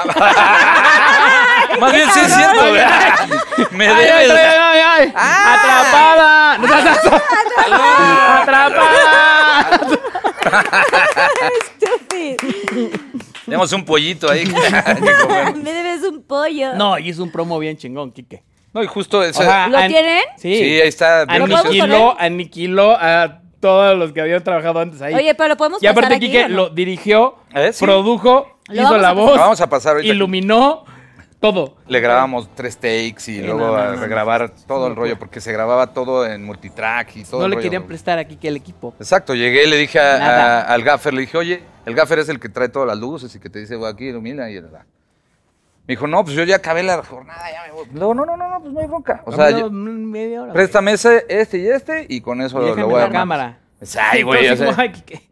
Más 1.80 1.92
bien 1.92 2.08
sí 2.12 2.20
es 2.20 2.34
cierto, 2.34 2.60
güey. 2.68 2.82
Me 3.72 3.88
¡Ay, 3.88 4.06
ay, 4.06 4.26
debes. 4.28 4.30
ay, 4.44 4.58
ay, 4.60 4.80
ay! 4.98 5.12
¡Atrapada! 5.14 6.54
¡Atrapada! 8.42 9.80
Estúpido. 11.70 12.90
Tenemos 13.44 13.72
un 13.72 13.84
pollito 13.84 14.30
ahí. 14.30 14.44
Me 15.62 15.72
debes 15.72 16.02
un 16.02 16.22
pollo. 16.22 16.74
No, 16.74 16.98
y 16.98 17.10
es 17.10 17.18
un 17.18 17.30
promo 17.30 17.58
bien 17.58 17.76
chingón, 17.76 18.12
Quique. 18.12 18.42
No, 18.74 18.82
y 18.82 18.86
justo 18.86 19.22
ese. 19.22 19.40
O 19.40 19.44
sea, 19.46 19.66
¿Lo 19.68 19.78
an- 19.78 19.88
tienen? 19.88 20.22
Sí. 20.36 20.54
sí, 20.56 20.80
ahí 20.80 20.88
está. 20.88 21.24
¿Lo 21.24 21.46
podemos 21.46 21.64
Aniquiló, 21.64 22.16
aniquiló 22.20 22.96
a 23.00 23.40
todos 23.60 23.96
los 23.98 24.12
que 24.12 24.20
habían 24.20 24.44
trabajado 24.44 24.80
antes 24.80 25.00
ahí. 25.02 25.14
Oye, 25.14 25.34
pero 25.34 25.48
lo 25.48 25.56
podemos 25.56 25.82
y 25.82 25.86
aparte 25.86 26.02
pasar 26.08 26.16
aquí, 26.18 26.26
Quique 26.26 26.44
¿o 26.44 26.48
no? 26.48 26.54
lo 26.56 26.68
dirigió, 26.70 27.36
¿Eh? 27.54 27.72
Sí. 27.72 27.84
produjo, 27.84 28.58
Lo 28.68 28.82
hizo 28.82 28.98
la 28.98 29.12
voz, 29.12 29.36
vamos 29.38 29.60
a 29.60 29.68
pasar 29.68 29.94
ahorita. 29.96 30.12
iluminó, 30.14 30.84
todo. 31.40 31.76
Le 31.86 32.00
grabamos 32.00 32.48
tres 32.54 32.76
takes 32.76 33.08
y 33.08 33.36
Sí, 33.36 33.40
luego 33.42 33.60
no, 33.60 33.66
no, 33.68 33.76
a 33.76 33.84
no, 33.86 33.92
no. 33.94 34.00
regrabar 34.00 34.50
todo 34.66 34.86
el 34.88 34.96
rollo, 34.96 35.18
porque 35.18 35.40
se 35.40 35.52
grababa 35.52 35.88
todo 35.92 36.26
en 36.26 36.44
multitrack 36.44 37.16
y 37.16 37.24
todo 37.24 37.40
no 37.40 37.44
el 37.46 37.50
le 37.50 37.56
rollo. 37.56 37.64
querían 37.66 37.86
prestar 37.86 38.18
a 38.18 38.24
Quique 38.26 38.48
el 38.48 38.56
equipo. 38.56 38.94
Exacto, 38.98 39.34
llegué 39.34 39.64
y 39.66 39.70
le 39.70 39.76
dije 39.76 40.00
a- 40.00 40.16
a- 40.16 40.60
al 40.62 40.82
gaffer, 40.82 41.14
le 41.14 41.20
dije, 41.22 41.38
oye, 41.38 41.62
el 41.86 41.94
gaffer 41.94 42.18
es 42.18 42.28
el 42.28 42.40
que 42.40 42.48
trae 42.48 42.68
todas 42.68 42.88
las 42.88 42.98
luces 42.98 43.34
y 43.34 43.38
que 43.40 43.48
te 43.50 43.60
dice, 43.60 43.76
"Voy 43.76 43.90
aquí 43.90 44.06
ilumina 44.08 44.50
y 44.50 44.60
la. 44.60 44.68
Me 45.86 45.92
dijo, 45.94 46.06
no, 46.06 46.22
pues 46.22 46.36
yo 46.36 46.44
ya 46.44 46.56
acabé 46.56 46.82
la 46.82 47.02
jornada, 47.02 47.50
ya 47.50 47.62
me 47.66 47.72
voy. 47.72 47.86
Luego, 47.94 48.12
no, 48.14 48.26
no, 48.26 48.36
no, 48.36 48.48
no, 48.50 48.60
pues 48.60 48.72
no 48.74 48.80
hay 48.80 48.86
bronca. 48.86 49.22
O 49.24 49.32
sea, 49.32 49.50
yo- 49.50 49.70
media 49.70 50.42
hora. 50.42 50.52
préstame 50.52 50.92
ese, 50.92 51.24
este 51.30 51.58
y 51.58 51.68
este 51.68 52.04
y 52.10 52.20
con 52.20 52.42
eso 52.42 52.60
Y 52.62 52.76
lo, 52.78 52.88
voy 52.88 53.00
a 53.02 53.08
cámara. 53.08 53.58
Ay, 54.10 54.22
güey, 54.22 54.46
Entonces, 54.48 54.68
o 54.68 54.74
sea, 54.74 54.92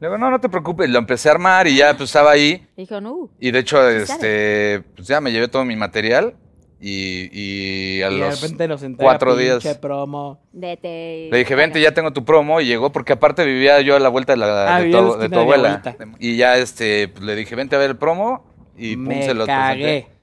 Le 0.00 0.08
digo, 0.08 0.18
no, 0.18 0.30
no 0.30 0.40
te 0.40 0.48
preocupes, 0.48 0.88
lo 0.90 0.98
empecé 0.98 1.28
a 1.28 1.32
armar 1.32 1.66
y 1.66 1.76
ya 1.76 1.96
pues 1.96 2.10
estaba 2.10 2.30
ahí. 2.32 2.66
Dijo, 2.76 3.00
no. 3.00 3.30
Y 3.40 3.50
de 3.50 3.58
hecho, 3.58 3.88
este, 3.88 4.82
pues 4.96 5.08
ya 5.08 5.20
me 5.20 5.32
llevé 5.32 5.48
todo 5.48 5.64
mi 5.64 5.76
material 5.76 6.34
y, 6.80 7.30
y 7.32 8.02
a 8.02 8.10
Y 8.10 8.14
de 8.14 8.20
los 8.20 8.40
repente 8.40 8.68
nos 8.68 8.82
entrega 8.82 9.10
cuatro 9.12 9.36
días 9.36 9.64
promo. 9.78 10.42
Vete. 10.52 11.28
le 11.30 11.38
dije, 11.38 11.54
vente, 11.54 11.80
ya 11.80 11.94
tengo 11.94 12.12
tu 12.12 12.24
promo 12.24 12.60
y 12.60 12.66
llegó 12.66 12.92
porque 12.92 13.14
aparte 13.14 13.44
vivía 13.44 13.80
yo 13.80 13.96
a 13.96 14.00
la 14.00 14.10
vuelta 14.10 14.34
de, 14.34 14.38
la, 14.38 14.76
Ah, 14.76 14.80
de, 14.80 14.90
tu, 14.90 15.16
de 15.16 15.28
tu 15.28 15.34
de 15.34 15.40
abuela. 15.40 15.82
Y 16.18 16.36
ya 16.36 16.58
este, 16.58 17.08
pues, 17.08 17.24
le 17.24 17.36
dije, 17.36 17.54
vente 17.54 17.74
a 17.76 17.78
ver 17.78 17.90
el 17.90 17.96
promo 17.96 18.44
y 18.76 18.96
pum, 18.96 19.06
Me 19.06 19.22
se 19.24 19.32
lo 19.34 19.46
cagué. 19.46 20.08
presenté. 20.08 20.14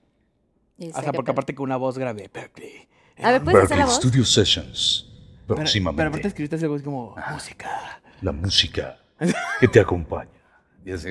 Y 0.78 0.90
O 0.92 1.02
sea, 1.02 1.12
porque 1.14 1.32
aparte 1.32 1.56
con 1.56 1.64
una 1.64 1.78
voz 1.78 1.98
grave. 1.98 2.30
A 3.24 3.32
ver, 3.32 3.44
¿puedes 3.44 3.64
hacer 3.64 3.78
la 3.78 3.86
Berkeley 3.86 3.86
voz? 3.86 3.96
Studio 3.96 4.26
Sessions. 4.26 5.08
Próximamente. 5.48 5.98
pero 5.98 6.10
aparte 6.10 6.28
escribiste 6.28 6.56
ese 6.56 6.68
voz 6.68 6.82
como 6.82 7.16
música. 7.32 8.02
La 8.22 8.32
música 8.32 9.01
que 9.60 9.68
te 9.68 9.80
acompaña. 9.80 10.30
Y 10.84 10.92
así, 10.92 11.10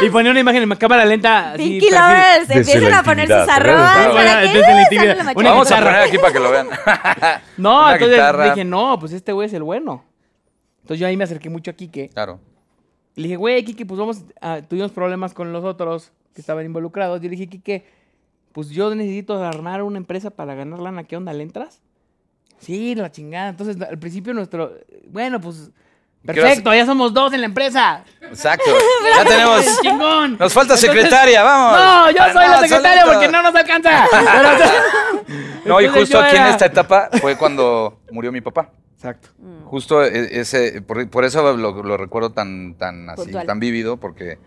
Y 0.00 0.08
ponía 0.10 0.30
una 0.30 0.40
imagen 0.40 0.62
en 0.62 0.76
cámara 0.76 1.04
lenta. 1.04 1.52
así, 1.52 1.58
Pinky. 1.80 1.90
Lovers, 1.90 2.48
la 2.90 2.98
a 2.98 3.02
poner 3.02 3.28
sus 3.28 3.48
arrobas. 3.48 4.14
maquinita. 4.14 5.50
Vamos 5.50 5.70
a 5.70 5.76
poner 5.76 5.94
aquí 5.96 6.18
para 6.18 6.32
que 6.32 6.40
lo 6.40 6.50
vean. 6.50 6.68
No, 7.58 7.80
Una 7.82 7.92
entonces 7.92 8.16
guitarra. 8.16 8.44
dije, 8.46 8.64
no, 8.64 8.98
pues 8.98 9.12
este 9.12 9.32
güey 9.32 9.46
es 9.46 9.52
el 9.52 9.62
bueno. 9.62 10.04
Entonces 10.80 10.98
yo 11.00 11.06
ahí 11.06 11.16
me 11.16 11.24
acerqué 11.24 11.48
mucho 11.50 11.70
a 11.70 11.74
Quique. 11.74 12.08
Claro. 12.08 12.40
Le 13.14 13.24
dije, 13.24 13.36
güey, 13.36 13.62
Quique, 13.64 13.84
pues 13.86 14.00
vamos, 14.00 14.22
ah, 14.40 14.60
tuvimos 14.66 14.90
problemas 14.90 15.34
con 15.34 15.52
los 15.52 15.62
otros 15.64 16.12
que 16.34 16.40
estaban 16.40 16.64
involucrados. 16.64 17.20
Yo 17.20 17.24
le 17.24 17.36
dije, 17.36 17.46
Quique, 17.48 17.84
pues 18.52 18.70
yo 18.70 18.92
necesito 18.94 19.42
armar 19.44 19.82
una 19.82 19.98
empresa 19.98 20.30
para 20.30 20.54
ganar 20.54 20.80
lana. 20.80 21.04
¿Qué 21.04 21.16
onda? 21.16 21.32
¿Le 21.32 21.42
entras? 21.42 21.82
Sí, 22.62 22.94
la 22.94 23.10
chingada. 23.10 23.48
Entonces, 23.50 23.76
al 23.82 23.98
principio 23.98 24.32
nuestro, 24.32 24.72
bueno, 25.08 25.40
pues, 25.40 25.70
perfecto, 26.24 26.72
ya 26.72 26.86
somos 26.86 27.12
dos 27.12 27.32
en 27.32 27.40
la 27.40 27.46
empresa. 27.46 28.04
Exacto. 28.20 28.64
Ya 29.16 29.24
tenemos. 29.24 29.64
¡Chingón! 29.82 30.36
Nos 30.38 30.52
falta 30.54 30.76
secretaria, 30.76 31.42
vamos. 31.42 31.78
No, 31.80 32.10
yo 32.10 32.32
soy 32.32 32.46
la 32.48 32.56
No, 32.56 32.60
secretaria 32.62 33.02
solito. 33.02 33.12
porque 33.20 33.28
no 33.32 33.42
nos 33.42 33.54
alcanza. 33.54 34.06
No, 35.64 35.80
y 35.80 35.84
Entonces 35.84 36.08
justo 36.08 36.18
yo 36.18 36.24
aquí 36.24 36.36
en 36.36 36.42
era- 36.42 36.50
esta 36.50 36.66
etapa 36.66 37.08
fue 37.20 37.36
cuando 37.36 38.00
murió 38.10 38.32
mi 38.32 38.40
papá. 38.40 38.70
Exacto. 38.96 39.28
Justo 39.66 40.04
e- 40.04 40.40
ese, 40.40 40.82
por, 40.82 41.08
por 41.10 41.24
eso 41.24 41.56
lo, 41.56 41.82
lo 41.82 41.96
recuerdo 41.96 42.30
tan, 42.30 42.74
tan 42.74 43.08
así, 43.10 43.22
Puntual. 43.22 43.46
tan 43.46 43.58
vívido, 43.60 43.96
porque 43.96 44.38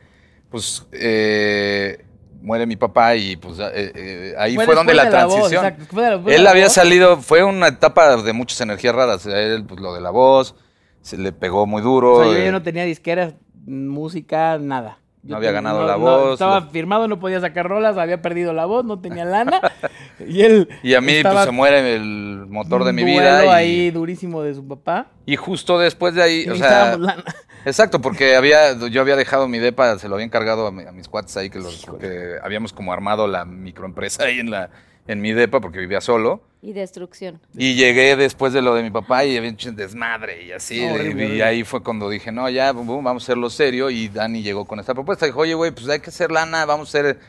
pues 0.49 0.85
eh, 0.91 2.03
muere 2.45 2.65
mi 2.65 2.75
papá 2.75 3.15
y 3.15 3.35
pues 3.35 3.59
eh, 3.59 3.91
eh, 3.95 4.33
ahí 4.37 4.55
fue, 4.55 4.73
donde 4.75 4.93
la 4.93 5.03
voz, 5.03 5.11
transición. 5.11 5.65
exacto, 5.65 5.99
la- 5.99 6.33
Él 6.33 6.43
la 6.43 6.51
había 6.51 6.65
voz. 6.65 6.73
salido, 6.73 7.17
fue 7.17 7.43
una 7.43 7.67
etapa 7.67 8.15
de 8.17 8.33
muchas 8.33 8.61
energías 8.61 8.93
raras. 8.95 9.25
A 9.25 9.39
él, 9.39 9.65
pues, 9.65 9.81
lo 9.81 9.93
de 9.93 10.01
la 10.01 10.11
voz, 10.11 10.55
se 11.01 11.17
le 11.17 11.31
pegó 11.31 11.65
muy 11.65 11.81
duro. 11.81 12.13
O 12.13 12.23
sea, 12.23 12.31
yo 12.33 12.37
eh, 12.37 12.51
no 12.51 12.61
tenía 12.61 12.83
disqueras, 12.85 13.33
música, 13.65 14.57
nada. 14.59 14.99
No 15.25 15.37
había 15.37 15.51
ganado 15.51 15.81
no- 15.81 15.87
la 15.87 15.93
no, 15.93 15.99
voz, 15.99 16.33
estaba 16.33 16.59
lo- 16.59 16.69
firmado, 16.69 17.07
no 17.07 17.19
podía 17.19 17.39
sacar 17.41 17.67
rolas, 17.67 17.97
había 17.97 18.21
perdido 18.21 18.53
la 18.53 18.65
voz, 18.65 18.85
no 18.85 18.99
tenía 18.99 19.25
lana. 19.25 19.59
y 20.27 20.41
él. 20.41 20.69
y 20.83 20.93
a 20.93 21.01
mí 21.01 21.21
pues, 21.21 21.43
se 21.43 21.51
muere 21.51 21.95
el 21.95 22.45
motor 22.47 22.83
de 22.83 22.93
mi 22.93 23.03
vida. 23.03 23.45
Y, 23.45 23.47
ahí 23.49 23.91
durísimo 23.91 24.43
de 24.43 24.53
su 24.53 24.67
papá. 24.67 25.07
y 25.25 25.35
justo 25.35 25.79
después 25.79 26.13
de 26.13 26.23
ahí, 26.23 26.43
Y 26.45 26.49
o 26.49 26.55
sea, 26.55 26.97
lana. 26.97 27.23
Exacto, 27.65 27.99
porque 27.99 28.35
había, 28.35 28.77
yo 28.89 29.01
había 29.01 29.15
dejado 29.15 29.47
mi 29.47 29.57
depa, 29.57 29.97
se 29.97 30.07
lo 30.07 30.15
había 30.15 30.25
encargado 30.27 30.67
a 30.67 30.71
mis 30.71 31.07
cuates 31.07 31.35
ahí, 31.35 31.49
que, 31.49 31.57
los, 31.57 31.85
que 31.99 32.35
habíamos 32.43 32.71
como 32.71 32.93
armado 32.93 33.27
la 33.27 33.43
microempresa 33.43 34.25
ahí 34.25 34.39
en, 34.39 34.51
la, 34.51 34.69
en 35.07 35.21
mi 35.21 35.33
depa, 35.33 35.59
porque 35.61 35.79
vivía 35.79 36.01
solo. 36.01 36.41
Y 36.61 36.73
destrucción. 36.73 37.39
Y 37.55 37.75
llegué 37.75 38.15
después 38.15 38.51
de 38.51 38.61
lo 38.63 38.73
de 38.73 38.81
mi 38.81 38.89
papá 38.89 39.23
y 39.23 39.37
había 39.37 39.51
un 39.51 39.75
desmadre 39.75 40.45
y 40.45 40.51
así. 40.51 40.83
No, 40.83 41.23
y 41.23 41.41
ahí 41.41 41.63
fue 41.63 41.83
cuando 41.83 42.09
dije, 42.09 42.31
no, 42.31 42.49
ya, 42.49 42.71
vamos 42.71 43.05
a 43.05 43.11
hacerlo 43.17 43.49
serio. 43.51 43.89
Y 43.91 44.07
Dani 44.07 44.41
llegó 44.41 44.65
con 44.65 44.79
esta 44.79 44.93
propuesta. 44.95 45.27
Dijo, 45.27 45.41
oye, 45.41 45.53
güey, 45.53 45.69
pues 45.71 45.87
hay 45.89 45.99
que 45.99 46.09
hacer 46.09 46.31
lana, 46.31 46.65
vamos 46.65 46.93
a 46.93 46.97
hacer... 46.97 47.19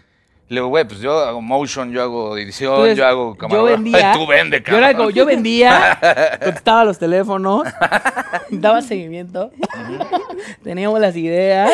Le 0.48 0.58
digo, 0.60 0.68
güey, 0.68 0.84
pues 0.86 1.00
yo 1.00 1.18
hago 1.18 1.42
motion, 1.42 1.90
yo 1.90 2.02
hago 2.02 2.38
edición, 2.38 2.70
Entonces, 2.74 2.96
yo 2.98 3.04
hago 3.04 3.32
yo 3.34 3.36
camarógrafo". 3.38 3.82
vendía. 3.82 4.12
Tú 4.14 4.26
vende, 4.28 4.62
yo, 4.64 4.76
era 4.78 4.86
cabrón. 4.92 4.96
como- 4.96 5.10
yo 5.10 5.26
vendía, 5.26 5.98
contestaba 6.40 6.84
los 6.84 6.98
teléfonos, 7.00 7.66
daba 8.50 8.80
seguimiento, 8.80 9.50
teníamos 10.62 11.00
las 11.00 11.16
ideas, 11.16 11.72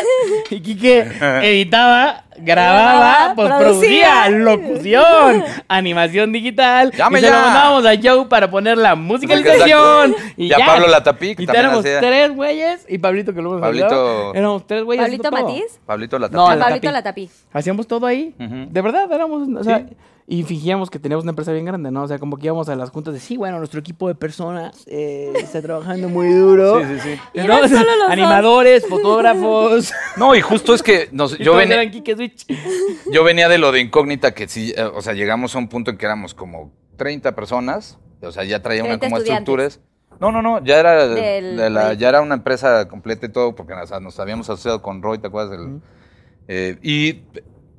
y 0.51 0.61
Quique 0.61 1.01
editaba, 1.43 2.25
grababa, 2.39 3.35
pues 3.35 3.53
producía, 3.53 4.29
locución, 4.31 5.45
animación 5.69 6.33
digital, 6.33 6.91
Llame 6.93 7.19
y 7.19 7.23
se 7.23 7.31
lo 7.31 7.37
mandábamos 7.37 7.87
a 7.87 7.93
Joe 8.03 8.27
para 8.27 8.51
poner 8.51 8.79
la 8.79 8.95
musicalización. 8.95 10.15
Y, 10.37 10.47
Y 10.47 10.53
a 10.53 10.59
ya. 10.59 10.67
Pablo 10.67 10.89
Latapí, 10.89 11.35
que 11.37 11.43
Y 11.45 11.47
éramos 11.55 11.81
hacía. 11.81 12.01
tres 12.01 12.35
güeyes, 12.35 12.87
y 12.89 12.99
Pablito 12.99 13.33
que 13.35 13.41
luego 13.43 13.59
nos 13.59 13.69
Pablito- 13.69 14.35
Éramos 14.35 14.67
tres 14.67 14.85
güeyes. 14.85 15.05
¿Pablito 15.05 15.31
todo. 15.31 15.43
Matiz? 15.43 15.81
Pablito 15.87 16.19
la 16.19 16.29
No, 16.29 16.47
A 16.47 16.57
Pablito 16.59 16.81
tapí. 16.81 16.93
la 16.93 17.03
tapí. 17.03 17.31
Hacíamos 17.53 17.87
todo 17.87 18.07
ahí. 18.07 18.35
De 18.39 18.81
verdad, 18.83 19.11
éramos, 19.13 19.49
o 19.59 19.65
sea, 19.65 19.79
Sí. 19.79 19.85
Y 20.35 20.45
fingíamos 20.45 20.89
que 20.89 20.99
teníamos 20.99 21.25
una 21.25 21.33
empresa 21.33 21.53
bien 21.53 21.67
grande, 21.67 21.91
¿no? 21.91 22.05
O 22.05 22.09
sea, 22.09 22.19
como 22.19 22.39
que 22.39 22.47
íbamos 22.47 22.69
a 22.71 22.75
las 22.77 22.89
juntas 22.89 23.13
de, 23.13 23.21
sí, 23.21 23.37
bueno, 23.37 23.59
nuestro 23.59 23.81
equipo 23.81 24.09
de 24.09 24.15
personas 24.15 24.83
eh, 24.87 25.31
está 25.37 25.61
trabajando 25.61 26.09
muy 26.09 26.33
duro. 26.33 26.81
Sí, 26.81 26.87
sí, 26.95 27.01
sí. 27.01 27.21
Y 27.35 27.39
¿No? 27.39 27.45
eran 27.45 27.69
solo 27.69 27.81
los 27.85 27.99
dos. 27.99 28.11
Animadores, 28.11 28.87
fotógrafos. 28.89 29.93
No, 30.17 30.35
y 30.35 30.41
justo 30.41 30.73
es 30.75 30.83
que 30.83 31.09
nos- 31.13 31.37
yo, 31.39 31.55
venía, 31.55 31.83
yo 33.13 33.25
venía 33.25 33.49
de 33.49 33.59
lo 33.59 33.73
de 33.73 33.81
incógnita, 33.81 34.33
que 34.33 34.49
sí, 34.49 34.73
eh, 34.77 34.83
o 34.85 35.03
sea, 35.03 35.13
llegamos 35.15 35.55
a 35.55 35.59
un 35.59 35.69
punto 35.69 35.91
en 35.91 35.97
que 35.99 36.07
éramos 36.07 36.33
como 36.35 36.73
30 36.97 37.35
personas, 37.35 37.99
o 38.23 38.33
sea, 38.33 38.45
ya 38.45 38.63
traía 38.63 38.83
una 38.85 38.99
30 38.99 39.07
como 39.07 39.17
estructuras. 39.19 39.81
No, 40.21 40.31
no, 40.33 40.41
no, 40.41 40.65
ya 40.65 40.79
era, 40.79 41.09
Del 41.09 41.57
de 41.57 41.71
la- 41.71 41.81
proyecto. 41.81 42.01
ya 42.01 42.09
era 42.09 42.21
una 42.23 42.35
empresa 42.37 42.89
completa 42.89 43.27
y 43.27 43.29
todo, 43.31 43.55
porque 43.55 43.73
o 43.75 43.87
sea, 43.87 44.01
nos 44.01 44.19
habíamos 44.21 44.49
asociado 44.49 44.81
con 44.81 45.03
Roy, 45.03 45.19
¿te 45.19 45.27
acuerdas? 45.27 45.51
del- 45.59 45.81
eh, 46.49 46.79
y 46.83 47.23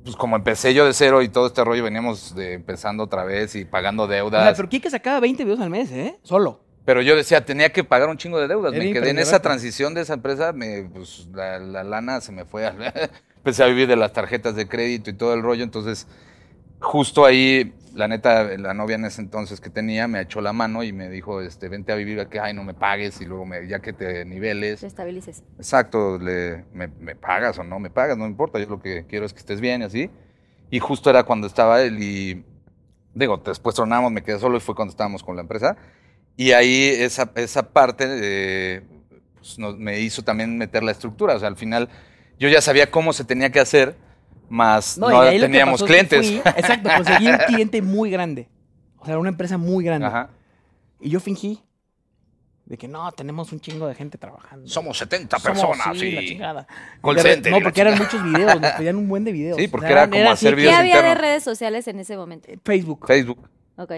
pues 0.04 0.16
como 0.16 0.36
empecé 0.36 0.74
yo 0.74 0.84
de 0.84 0.92
cero 0.92 1.22
y 1.22 1.28
todo 1.30 1.46
este 1.46 1.64
rollo, 1.64 1.82
veníamos 1.82 2.34
de, 2.34 2.52
empezando 2.52 3.02
otra 3.04 3.24
vez 3.24 3.56
y 3.56 3.64
pagando 3.64 4.06
deudas. 4.06 4.54
pero 4.54 4.68
Kike 4.68 4.90
sacaba 4.90 5.18
20 5.20 5.44
videos 5.44 5.60
al 5.60 5.70
mes, 5.70 5.90
¿eh? 5.90 6.18
Solo. 6.22 6.60
Pero 6.84 7.00
yo 7.00 7.16
decía, 7.16 7.42
tenía 7.46 7.72
que 7.72 7.82
pagar 7.82 8.10
un 8.10 8.18
chingo 8.18 8.38
de 8.38 8.46
deudas. 8.46 8.74
Era 8.74 8.84
me 8.84 8.92
quedé 8.92 9.10
en 9.10 9.18
esa 9.18 9.40
transición 9.40 9.94
de 9.94 10.02
esa 10.02 10.14
empresa, 10.14 10.52
me, 10.52 10.82
pues 10.82 11.26
la, 11.32 11.58
la 11.58 11.82
lana 11.82 12.20
se 12.20 12.32
me 12.32 12.44
fue. 12.44 12.70
Empecé 13.38 13.64
a 13.64 13.66
vivir 13.66 13.88
de 13.88 13.96
las 13.96 14.12
tarjetas 14.12 14.54
de 14.54 14.68
crédito 14.68 15.08
y 15.08 15.14
todo 15.14 15.32
el 15.32 15.42
rollo. 15.42 15.64
Entonces, 15.64 16.06
justo 16.80 17.24
ahí, 17.24 17.72
la 17.94 18.08
neta, 18.08 18.44
la 18.58 18.74
novia 18.74 18.96
en 18.96 19.04
ese 19.04 19.20
entonces 19.22 19.60
que 19.60 19.70
tenía 19.70 20.08
me 20.08 20.20
echó 20.20 20.40
la 20.40 20.52
mano 20.52 20.82
y 20.82 20.92
me 20.92 21.08
dijo, 21.08 21.40
este, 21.40 21.68
vente 21.68 21.92
a 21.92 21.96
vivir 21.96 22.20
aquí, 22.20 22.38
ay, 22.38 22.52
no 22.54 22.64
me 22.64 22.74
pagues 22.74 23.20
y 23.20 23.24
luego 23.24 23.46
me, 23.46 23.66
ya 23.68 23.80
que 23.80 23.92
te 23.92 24.24
niveles. 24.24 24.80
Te 24.80 24.86
estabilices. 24.86 25.42
Exacto, 25.58 26.18
le, 26.18 26.64
me, 26.72 26.88
me 26.88 27.14
pagas 27.16 27.58
o 27.58 27.64
no 27.64 27.78
me 27.78 27.90
pagas, 27.90 28.18
no 28.18 28.26
importa, 28.26 28.58
yo 28.58 28.66
lo 28.66 28.80
que 28.80 29.06
quiero 29.06 29.24
es 29.26 29.32
que 29.32 29.38
estés 29.38 29.60
bien 29.60 29.82
y 29.82 29.84
así. 29.84 30.10
Y 30.70 30.80
justo 30.80 31.10
era 31.10 31.22
cuando 31.22 31.46
estaba 31.46 31.82
él 31.82 32.02
y, 32.02 32.44
digo, 33.14 33.36
después 33.38 33.74
tronamos, 33.76 34.10
me 34.10 34.22
quedé 34.22 34.38
solo 34.38 34.56
y 34.56 34.60
fue 34.60 34.74
cuando 34.74 34.90
estábamos 34.90 35.22
con 35.22 35.36
la 35.36 35.42
empresa. 35.42 35.76
Y 36.36 36.50
ahí 36.52 36.86
esa, 36.98 37.30
esa 37.36 37.70
parte 37.72 38.04
eh, 38.08 38.82
pues, 39.36 39.58
nos- 39.58 39.78
me 39.78 40.00
hizo 40.00 40.22
también 40.22 40.58
meter 40.58 40.82
la 40.82 40.90
estructura, 40.90 41.36
o 41.36 41.38
sea, 41.38 41.46
al 41.48 41.56
final 41.56 41.88
yo 42.40 42.48
ya 42.48 42.60
sabía 42.60 42.90
cómo 42.90 43.12
se 43.12 43.24
tenía 43.24 43.50
que 43.50 43.60
hacer, 43.60 43.94
más 44.54 44.96
no, 44.96 45.08
teníamos 45.30 45.82
clientes. 45.82 46.26
fui- 46.26 46.38
exacto, 46.56 46.88
conseguí 46.96 47.28
un 47.28 47.36
cliente 47.46 47.82
muy 47.82 48.10
grande. 48.10 48.48
O 48.98 49.04
sea, 49.06 49.18
una 49.18 49.28
empresa 49.28 49.58
muy 49.58 49.84
grande. 49.84 50.06
Ajá. 50.06 50.30
Y 51.00 51.10
yo 51.10 51.20
fingí 51.20 51.60
de 52.64 52.78
que 52.78 52.88
no, 52.88 53.12
tenemos 53.12 53.52
un 53.52 53.60
chingo 53.60 53.86
de 53.86 53.94
gente 53.94 54.16
trabajando. 54.16 54.66
Somos 54.68 54.96
70 54.96 55.38
Somos, 55.38 55.60
personas 55.60 55.98
sí, 55.98 56.12
la 56.12 56.22
y... 56.22 56.28
chingada. 56.28 56.66
Call 57.02 57.20
center 57.20 57.52
No, 57.52 57.58
la 57.58 57.64
porque 57.64 57.80
eran 57.82 57.98
muchos 57.98 58.22
videos, 58.24 58.58
nos 58.60 58.70
pedían 58.72 58.96
un 58.96 59.06
buen 59.08 59.24
de 59.24 59.32
videos. 59.32 59.58
Sí, 59.58 59.66
O 59.66 59.70
porque 59.70 59.86
sea, 59.88 59.96
era 60.04 60.08
como 60.10 60.22
así 60.30 60.46
hacer 60.46 60.50
que- 60.54 60.62
¿Qué 60.62 60.68
videos 60.68 60.78
había 60.78 61.02
de 61.02 61.14
redes 61.14 61.42
sociales 61.44 61.86
en 61.88 61.98
ese 62.00 62.16
momento? 62.16 62.48
Facebook. 62.64 63.06
Facebook. 63.06 63.48
Ok. 63.76 63.90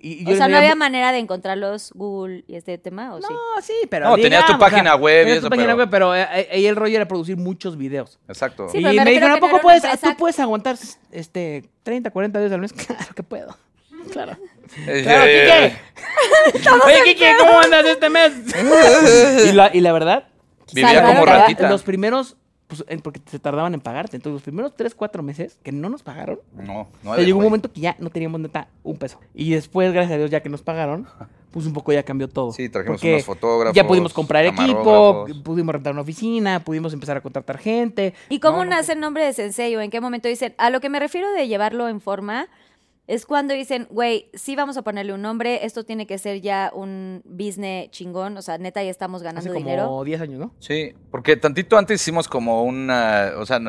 Y- 0.00 0.22
y 0.22 0.26
O 0.26 0.30
yo 0.30 0.36
sea, 0.36 0.46
les 0.46 0.52
¿no 0.52 0.56
había 0.56 0.60
veía- 0.70 0.74
manera 0.74 1.12
de 1.12 1.18
encontrarlos 1.18 1.92
Google 1.94 2.44
y 2.48 2.56
este 2.56 2.78
tema? 2.78 3.14
¿O 3.14 3.18
sí? 3.20 3.26
No, 3.30 3.62
sí, 3.62 3.74
pero. 3.90 4.08
No, 4.08 4.14
tenías 4.16 4.46
tu 4.46 4.52
digamos, 4.54 4.70
página 4.70 4.96
web 4.96 5.16
y 5.16 5.24
tenías 5.24 5.38
eso, 5.38 5.46
tu 5.46 5.50
página 5.50 5.66
pero- 5.66 5.76
web, 5.78 5.88
pero 5.90 6.14
eh, 6.16 6.22
eh, 6.32 6.48
ahí 6.52 6.66
el 6.66 6.76
rollo 6.76 6.96
era 6.96 7.06
producir 7.06 7.36
muchos 7.36 7.76
videos. 7.76 8.18
Exacto. 8.26 8.68
Sí, 8.70 8.78
y 8.78 8.82
pero 8.82 8.88
me 8.94 8.94
me, 8.94 9.04
refiero 9.04 9.26
dijeron, 9.26 9.30
a 9.30 9.34
¿a 9.34 9.36
que 9.36 9.40
no 9.40 9.46
poco 9.46 9.50
era 9.50 9.56
una 9.56 9.62
puedes, 9.62 9.84
empresa- 9.84 10.10
tú 10.12 10.16
puedes 10.16 10.40
aguantar 10.40 10.76
este, 11.12 11.68
30, 11.82 12.10
40 12.10 12.38
videos 12.38 12.52
al 12.54 12.60
mes? 12.60 12.72
Claro 12.86 13.14
que 13.14 13.22
puedo. 13.22 13.56
Claro. 14.12 14.32
Eh, 14.86 15.02
Claro, 15.02 15.24
eh, 15.26 15.76
Kike. 16.54 16.70
Oye, 16.86 17.04
Kike, 17.04 17.32
¿cómo 17.38 17.60
andas 17.60 17.84
este 17.84 18.08
mes? 18.08 18.32
y, 19.46 19.52
la, 19.52 19.70
y 19.74 19.80
la 19.82 19.92
verdad, 19.92 20.24
Vivía 20.72 20.88
Salvaron 20.88 21.12
como 21.16 21.26
la 21.26 21.38
ratita. 21.40 21.68
los 21.68 21.82
primeros, 21.82 22.36
pues, 22.68 22.84
en- 22.86 23.00
porque 23.00 23.20
se 23.26 23.38
tardaban 23.38 23.74
en 23.74 23.80
pagarte. 23.80 24.16
Entonces, 24.16 24.34
los 24.34 24.42
primeros 24.42 24.76
3, 24.76 24.94
4 24.94 25.22
meses 25.22 25.58
que 25.62 25.72
no 25.72 25.88
nos 25.88 26.02
pagaron, 26.02 26.38
No, 26.54 26.82
o 26.82 26.88
no 27.02 27.14
sea, 27.16 27.24
llegó 27.24 27.38
un 27.38 27.44
momento 27.44 27.72
que 27.72 27.80
ya 27.80 27.96
no 27.98 28.10
teníamos 28.10 28.40
neta 28.40 28.68
un 28.84 28.96
peso. 28.96 29.18
Y 29.34 29.50
después, 29.52 29.92
gracias 29.92 30.14
a 30.14 30.18
Dios, 30.18 30.30
ya 30.30 30.40
que 30.42 30.48
nos 30.48 30.62
pagaron, 30.62 31.06
pues 31.50 31.64
un 31.66 31.72
poco 31.72 31.92
ya 31.92 32.02
cambió 32.02 32.28
todo. 32.28 32.52
Sí, 32.52 32.68
trajimos 32.68 33.00
Porque 33.00 33.14
unos 33.14 33.24
fotógrafos. 33.24 33.74
Ya 33.74 33.86
pudimos 33.86 34.12
comprar 34.12 34.44
equipo, 34.44 35.26
pudimos 35.42 35.72
rentar 35.72 35.92
una 35.94 36.02
oficina, 36.02 36.60
pudimos 36.60 36.92
empezar 36.92 37.16
a 37.16 37.20
contratar 37.22 37.56
gente. 37.58 38.12
¿Y 38.28 38.38
cómo 38.38 38.58
No, 38.58 38.64
no, 38.64 38.70
nace 38.70 38.92
el 38.92 39.00
nombre 39.00 39.24
de 39.24 39.32
Sensei 39.32 39.74
o 39.74 39.80
en 39.80 39.90
qué 39.90 40.00
momento 40.00 40.28
dicen? 40.28 40.54
A 40.58 40.68
lo 40.70 40.80
que 40.80 40.90
me 40.90 41.00
refiero 41.00 41.30
de 41.32 41.48
llevarlo 41.48 41.88
en 41.88 42.00
forma 42.02 42.48
es 43.08 43.24
cuando 43.24 43.54
dicen, 43.54 43.88
güey, 43.90 44.28
sí 44.34 44.54
vamos 44.54 44.76
a 44.76 44.82
ponerle 44.82 45.14
un 45.14 45.22
nombre, 45.22 45.64
esto 45.64 45.82
tiene 45.84 46.06
que 46.06 46.18
ser 46.18 46.42
ya 46.42 46.70
un 46.74 47.22
business 47.24 47.90
chingón, 47.90 48.36
o 48.36 48.42
sea, 48.42 48.58
neta 48.58 48.82
ya 48.82 48.90
estamos 48.90 49.22
Hace 49.22 49.24
ganando 49.24 49.48
como 49.48 49.58
dinero. 49.58 50.04
10 50.04 50.20
años, 50.20 50.38
¿no? 50.38 50.54
Sí, 50.58 50.92
porque 51.10 51.36
tantito 51.36 51.78
antes 51.78 52.02
hicimos 52.02 52.28
como 52.28 52.62
una, 52.64 53.32
o 53.38 53.46
sea, 53.46 53.60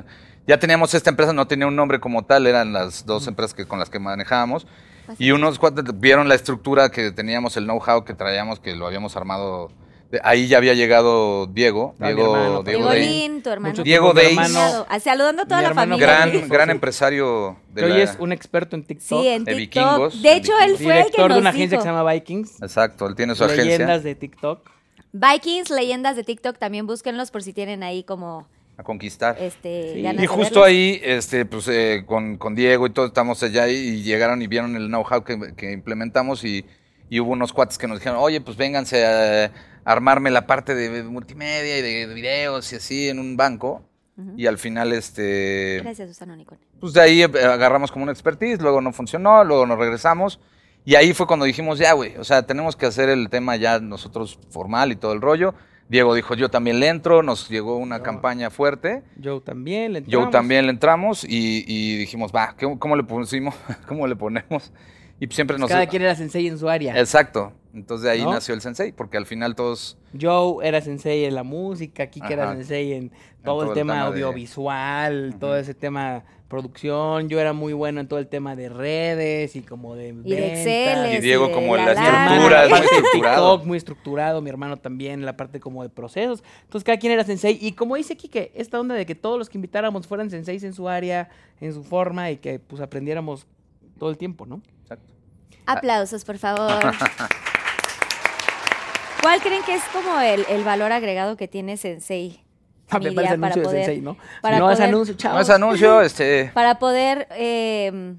ya 0.46 0.60
teníamos 0.60 0.94
esta 0.94 1.10
empresa, 1.10 1.32
no 1.32 1.48
tenía 1.48 1.68
un 1.68 1.76
nombre 1.78 2.02
como 2.02 2.26
tal, 2.26 2.48
eran 2.48 2.74
las 2.74 3.06
dos 3.06 3.28
empresas 3.28 3.54
que, 3.54 3.66
con 3.66 3.80
las 3.80 3.90
que 3.90 4.00
manejábamos. 4.00 4.68
Y 5.18 5.32
unos 5.32 5.58
cuantos 5.58 5.86
vieron 6.00 6.28
la 6.28 6.36
estructura 6.36 6.90
que 6.92 7.12
teníamos, 7.12 7.56
el 7.58 7.64
know-how 7.64 8.04
que 8.04 8.14
traíamos, 8.14 8.60
que 8.60 8.76
lo 8.76 8.86
habíamos 8.86 9.16
armado. 9.16 9.72
Ahí 10.24 10.48
ya 10.48 10.58
había 10.58 10.74
llegado 10.74 11.46
Diego, 11.46 11.94
Ah, 12.00 12.08
Diego, 12.08 12.36
hermano, 12.36 12.64
Diego 12.64 12.94
Lin, 12.94 13.44
tu 13.44 13.50
hermano. 13.52 13.84
Diego 13.84 14.12
Saludando 15.04 15.44
a 15.44 15.46
toda 15.46 15.62
la 15.62 15.68
hermano 15.70 15.98
familia. 15.98 16.08
gran, 16.32 16.50
gran 16.50 16.70
empresario 16.72 17.58
de 17.74 17.82
que 17.82 17.86
hoy 17.88 17.98
la- 17.98 18.04
es 18.06 18.16
un 18.20 18.32
experto 18.32 18.76
en 18.76 18.84
TikTok. 18.84 19.22
Sí, 19.22 19.28
en 19.28 19.44
de 19.44 19.54
vikingos, 19.54 20.22
de 20.22 20.36
hecho, 20.36 20.54
él 20.64 20.78
fue 20.78 20.86
el 20.86 20.88
que 20.88 20.94
director 20.94 21.28
nos 21.30 21.36
de 21.36 21.42
una 21.42 21.50
agencia 21.52 21.78
dijo. 21.78 21.84
que 21.84 21.90
se 21.90 21.96
llama 21.96 22.12
Vikings. 22.12 22.62
Exacto, 22.62 23.06
él 23.08 23.16
tiene 23.16 23.36
su 23.36 23.46
Leyendas 23.46 23.68
agencia 23.80 24.00
de 24.00 24.16
TikTok. 24.16 24.70
Vikings, 25.12 25.70
leyendas 25.70 26.16
de 26.16 26.24
TikTok, 26.24 26.58
también 26.58 26.86
búsquenlos 26.88 27.32
por 27.32 27.42
si 27.44 27.54
tienen 27.54 27.84
ahí 27.84 28.04
como 28.04 28.48
a 28.78 28.84
conquistar. 28.84 29.36
este 29.40 29.94
Sí. 29.94 30.02
ganas 30.02 30.24
Y 30.24 30.28
justo 30.28 30.64
ahí, 30.64 31.00
este, 31.04 31.46
pues, 31.46 31.68
eh, 31.68 32.04
con, 32.06 32.38
con 32.38 32.56
Diego 32.56 32.88
y 32.88 32.92
todo, 32.92 33.08
estamos 33.08 33.42
allá 33.44 33.68
y, 33.68 33.76
y 33.76 34.04
llegaron 34.04 34.42
y 34.42 34.48
vieron 34.48 34.76
el 34.76 34.88
know-how 34.88 35.24
que, 35.24 35.54
que 35.56 35.72
implementamos 35.72 36.44
y, 36.44 36.66
y 37.10 37.20
hubo 37.20 37.32
unos 37.32 37.52
cuates 37.54 37.78
que 37.78 37.88
nos 37.88 38.00
dijeron, 38.00 38.20
oye, 38.22 38.40
pues 38.40 38.56
vénganse 38.56 39.06
a, 39.06 39.52
armarme 39.92 40.30
la 40.32 40.46
parte 40.48 40.76
de 40.76 41.04
multimedia 41.04 41.78
y 41.80 41.82
de, 41.82 42.08
de 42.08 42.14
videos 42.14 42.72
y 42.74 42.76
así 42.78 43.10
en 43.10 43.20
un 43.20 43.36
banco. 43.38 43.82
Y 44.36 44.48
al 44.48 44.58
final, 44.58 44.92
este, 44.92 45.80
Gracias, 45.82 46.10
Susana 46.10 46.36
Nicole. 46.36 46.60
pues 46.82 46.92
de 46.92 47.00
ahí 47.00 47.22
eh, 47.22 47.26
agarramos 47.46 47.90
como 47.90 48.04
una 48.04 48.12
expertise, 48.12 48.60
luego 48.60 48.82
no 48.82 48.92
funcionó, 48.92 49.46
luego 49.46 49.66
nos 49.66 49.78
regresamos. 49.80 50.42
Y 50.84 50.96
ahí 50.96 51.14
fue 51.14 51.26
cuando 51.26 51.46
dijimos, 51.46 51.80
ya, 51.80 51.94
güey, 51.94 52.18
o 52.18 52.26
sea, 52.26 52.44
tenemos 52.46 52.76
que 52.76 52.86
hacer 52.86 53.08
el 53.08 53.30
tema 53.30 53.56
ya 53.56 53.80
nosotros 53.80 54.38
formal 54.50 54.92
y 54.92 54.98
todo 54.98 55.14
el 55.14 55.22
rollo. 55.22 55.54
Diego 55.88 56.14
dijo, 56.16 56.36
yo 56.36 56.50
también 56.50 56.82
le 56.82 56.88
entro, 56.90 57.24
nos 57.24 57.48
llegó 57.48 57.78
una 57.78 58.04
campaña 58.04 58.50
fuerte. 58.50 59.04
Joe 59.24 59.40
también. 59.40 59.94
Le 59.94 60.00
Yo 60.02 60.06
entramos. 60.20 60.32
también 60.32 60.66
le 60.66 60.72
entramos 60.72 61.24
y, 61.24 61.64
y 61.66 61.96
dijimos, 61.98 62.32
va, 62.36 62.56
¿qué- 62.58 62.76
¿cómo 62.78 62.98
le 62.98 63.04
pusimos? 63.04 63.56
¿Cómo 63.88 64.06
le 64.06 64.16
ponemos? 64.18 64.74
Y 65.20 65.28
siempre 65.28 65.58
nos... 65.58 65.70
Cada 65.70 65.86
quien 65.88 66.02
era 66.02 66.16
sensei 66.16 66.48
en 66.48 66.58
su 66.58 66.70
área. 66.70 66.98
Exacto. 67.00 67.54
Entonces 67.74 68.06
de 68.06 68.12
ahí 68.12 68.24
¿No? 68.24 68.32
nació 68.32 68.54
el 68.56 68.62
sensei, 68.62 68.92
porque 68.92 69.18
al 69.18 69.26
final 69.26 69.56
todos... 69.56 69.98
Joe 70.20 70.66
era 70.68 70.82
sensei 70.82 71.26
en 71.26 71.36
la 71.36 71.44
música, 71.44 72.08
Kike 72.08 72.34
era 72.34 72.54
sensei 72.56 72.94
en 72.94 73.10
todo, 73.10 73.18
todo 73.44 73.62
el 73.64 73.68
el 73.70 73.74
tema, 73.76 73.94
tema 73.94 74.06
de- 74.06 74.10
audiovisual, 74.24 75.36
todo 75.40 75.58
ese 75.58 75.74
tema 75.74 76.24
producción. 76.48 77.30
Yo 77.30 77.40
era 77.40 77.54
muy 77.54 77.74
bueno 77.74 78.02
en 78.02 78.08
todo 78.08 78.18
el 78.18 78.28
tema 78.28 78.56
de 78.56 78.70
redes 78.70 79.56
y 79.56 79.62
como 79.62 79.96
de 79.96 80.08
Y 80.08 80.12
de 80.14 80.36
ventas. 80.42 80.60
Excel. 80.66 81.16
Y 81.16 81.22
Diego 81.22 81.52
como 81.52 81.78
la 81.78 81.86
la 81.86 81.92
estructura, 81.92 82.68
muy 82.68 82.80
de 82.80 82.86
estructurado. 82.86 83.52
TikTok, 83.52 83.68
muy 83.68 83.78
estructurado, 83.78 84.42
mi 84.42 84.50
hermano 84.50 84.78
también, 84.78 85.24
la 85.26 85.38
parte 85.38 85.60
como 85.60 85.84
de 85.84 85.90
procesos. 85.90 86.44
Entonces 86.64 86.84
cada 86.84 86.98
quien 86.98 87.14
era 87.14 87.24
sensei. 87.24 87.58
Y 87.62 87.74
como 87.74 87.96
dice 87.96 88.18
Kike, 88.18 88.52
esta 88.56 88.80
onda 88.80 88.96
de 88.96 89.06
que 89.06 89.14
todos 89.16 89.38
los 89.38 89.48
que 89.48 89.60
invitáramos 89.60 90.08
fueran 90.08 90.32
senseis 90.32 90.64
en 90.64 90.74
su 90.74 90.90
área, 90.90 91.30
en 91.62 91.72
su 91.74 91.84
forma 91.84 92.32
y 92.32 92.38
que 92.38 92.58
pues 92.60 92.82
aprendiéramos 92.82 93.46
todo 94.00 94.10
el 94.10 94.18
tiempo, 94.18 94.48
¿no? 94.48 94.62
Aplausos, 95.78 96.24
por 96.26 96.38
favor. 96.38 96.72
¿Cuál 99.22 99.42
creen 99.42 99.64
que 99.64 99.76
es 99.76 99.84
como 99.92 100.20
el, 100.22 100.46
el 100.50 100.64
valor 100.64 100.92
agregado 100.92 101.36
que 101.36 101.48
tiene 101.48 101.78
Sensei? 101.78 102.42
Ah, 102.90 102.98
me 103.00 103.06
Media 103.12 103.16
parece 103.16 103.38
para 103.38 103.54
anuncio 103.54 103.62
de 103.62 103.68
poder- 103.68 103.86
sensei, 103.86 104.02
¿no? 104.02 104.18
para 104.42 104.58
no 104.60 104.72
es 104.72 104.78
poder- 104.78 104.90
anuncio, 104.90 105.14
chao. 105.16 105.34
No 105.36 105.42
es 105.42 105.50
anuncio, 105.50 106.02
este... 106.10 106.52
Para 106.54 106.80
poder, 106.80 107.28
eh, 107.32 108.16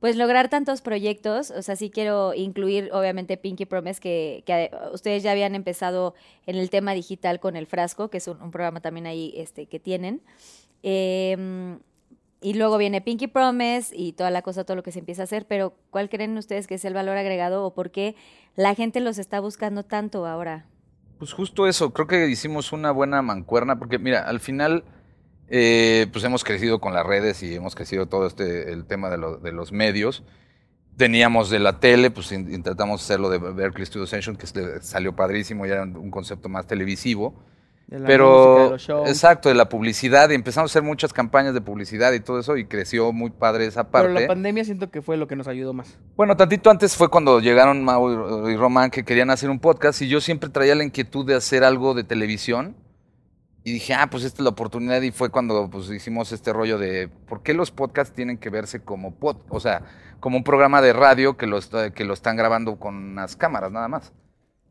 pues, 0.00 0.16
lograr 0.16 0.48
tantos 0.48 0.80
proyectos, 0.80 1.50
o 1.50 1.60
sea, 1.62 1.76
sí 1.76 1.90
quiero 1.90 2.32
incluir, 2.32 2.88
obviamente, 2.92 3.36
Pinky 3.36 3.66
Promise, 3.66 4.00
que, 4.00 4.42
que 4.46 4.64
eh, 4.64 4.70
ustedes 4.94 5.22
ya 5.22 5.32
habían 5.32 5.54
empezado 5.54 6.14
en 6.46 6.56
el 6.56 6.70
tema 6.70 6.94
digital 6.94 7.40
con 7.40 7.56
El 7.56 7.66
Frasco, 7.66 8.08
que 8.08 8.18
es 8.18 8.28
un, 8.28 8.40
un 8.40 8.50
programa 8.52 8.80
también 8.80 9.06
ahí 9.06 9.34
este, 9.36 9.66
que 9.66 9.78
tienen. 9.80 10.22
Eh, 10.82 11.76
y 12.40 12.54
luego 12.54 12.78
viene 12.78 13.00
Pinky 13.00 13.26
Promise 13.26 13.94
y 13.96 14.12
toda 14.12 14.30
la 14.30 14.42
cosa, 14.42 14.64
todo 14.64 14.76
lo 14.76 14.82
que 14.82 14.92
se 14.92 15.00
empieza 15.00 15.22
a 15.22 15.24
hacer, 15.24 15.46
pero 15.46 15.74
¿cuál 15.90 16.08
creen 16.08 16.36
ustedes 16.38 16.66
que 16.66 16.74
es 16.76 16.84
el 16.84 16.94
valor 16.94 17.16
agregado 17.16 17.64
o 17.64 17.74
por 17.74 17.90
qué 17.90 18.14
la 18.56 18.74
gente 18.74 19.00
los 19.00 19.18
está 19.18 19.40
buscando 19.40 19.84
tanto 19.84 20.26
ahora? 20.26 20.66
Pues 21.18 21.32
justo 21.32 21.66
eso, 21.66 21.92
creo 21.92 22.06
que 22.06 22.28
hicimos 22.28 22.72
una 22.72 22.92
buena 22.92 23.22
mancuerna, 23.22 23.78
porque 23.78 23.98
mira, 23.98 24.20
al 24.28 24.38
final, 24.38 24.84
eh, 25.48 26.06
pues 26.12 26.22
hemos 26.24 26.44
crecido 26.44 26.80
con 26.80 26.94
las 26.94 27.04
redes 27.04 27.42
y 27.42 27.54
hemos 27.56 27.74
crecido 27.74 28.06
todo 28.06 28.26
este, 28.26 28.72
el 28.72 28.84
tema 28.86 29.10
de, 29.10 29.18
lo- 29.18 29.38
de 29.38 29.50
los 29.52 29.72
medios. 29.72 30.22
Teníamos 30.96 31.48
de 31.50 31.58
la 31.60 31.80
tele, 31.80 32.10
pues 32.10 32.30
in- 32.32 32.52
intentamos 32.52 33.02
hacerlo 33.02 33.30
de 33.30 33.38
Berkeley 33.38 33.86
Studio 33.86 34.06
Session, 34.06 34.36
que 34.36 34.46
salió 34.80 35.14
padrísimo, 35.16 35.66
ya 35.66 35.74
era 35.74 35.82
un 35.84 36.10
concepto 36.10 36.48
más 36.48 36.66
televisivo. 36.66 37.34
De 37.88 37.98
la 37.98 38.00
música, 38.00 38.06
Pero, 38.06 38.64
de 38.64 38.70
los 38.70 38.82
shows. 38.82 39.08
exacto, 39.08 39.48
de 39.48 39.54
la 39.54 39.68
publicidad, 39.68 40.28
y 40.30 40.34
empezamos 40.34 40.70
a 40.70 40.72
hacer 40.72 40.82
muchas 40.82 41.12
campañas 41.12 41.54
de 41.54 41.62
publicidad 41.62 42.12
y 42.12 42.20
todo 42.20 42.38
eso, 42.38 42.56
y 42.56 42.66
creció 42.66 43.12
muy 43.12 43.30
padre 43.30 43.66
esa 43.66 43.90
parte. 43.90 44.08
Pero 44.08 44.20
la 44.20 44.26
pandemia 44.26 44.62
siento 44.64 44.90
que 44.90 45.00
fue 45.00 45.16
lo 45.16 45.26
que 45.26 45.36
nos 45.36 45.48
ayudó 45.48 45.72
más. 45.72 45.98
Bueno, 46.14 46.36
tantito 46.36 46.70
antes 46.70 46.94
fue 46.94 47.08
cuando 47.08 47.40
llegaron 47.40 47.82
Mau 47.82 48.48
y 48.48 48.56
Román 48.56 48.90
que 48.90 49.04
querían 49.04 49.30
hacer 49.30 49.48
un 49.48 49.58
podcast 49.58 50.02
y 50.02 50.08
yo 50.08 50.20
siempre 50.20 50.50
traía 50.50 50.74
la 50.74 50.84
inquietud 50.84 51.26
de 51.26 51.34
hacer 51.34 51.64
algo 51.64 51.94
de 51.94 52.04
televisión 52.04 52.76
y 53.64 53.72
dije, 53.72 53.94
ah, 53.94 54.08
pues 54.10 54.24
esta 54.24 54.42
es 54.42 54.44
la 54.44 54.50
oportunidad 54.50 55.02
y 55.02 55.10
fue 55.10 55.30
cuando 55.30 55.68
pues 55.70 55.90
hicimos 55.90 56.32
este 56.32 56.52
rollo 56.52 56.78
de 56.78 57.08
por 57.08 57.42
qué 57.42 57.54
los 57.54 57.70
podcasts 57.70 58.14
tienen 58.14 58.38
que 58.38 58.50
verse 58.50 58.82
como 58.82 59.14
pod, 59.14 59.38
o 59.48 59.60
sea, 59.60 59.82
como 60.20 60.36
un 60.36 60.44
programa 60.44 60.80
de 60.80 60.92
radio 60.92 61.36
que 61.36 61.46
lo, 61.46 61.58
que 61.94 62.04
lo 62.04 62.14
están 62.14 62.36
grabando 62.36 62.78
con 62.78 62.94
unas 62.94 63.36
cámaras 63.36 63.72
nada 63.72 63.88
más. 63.88 64.12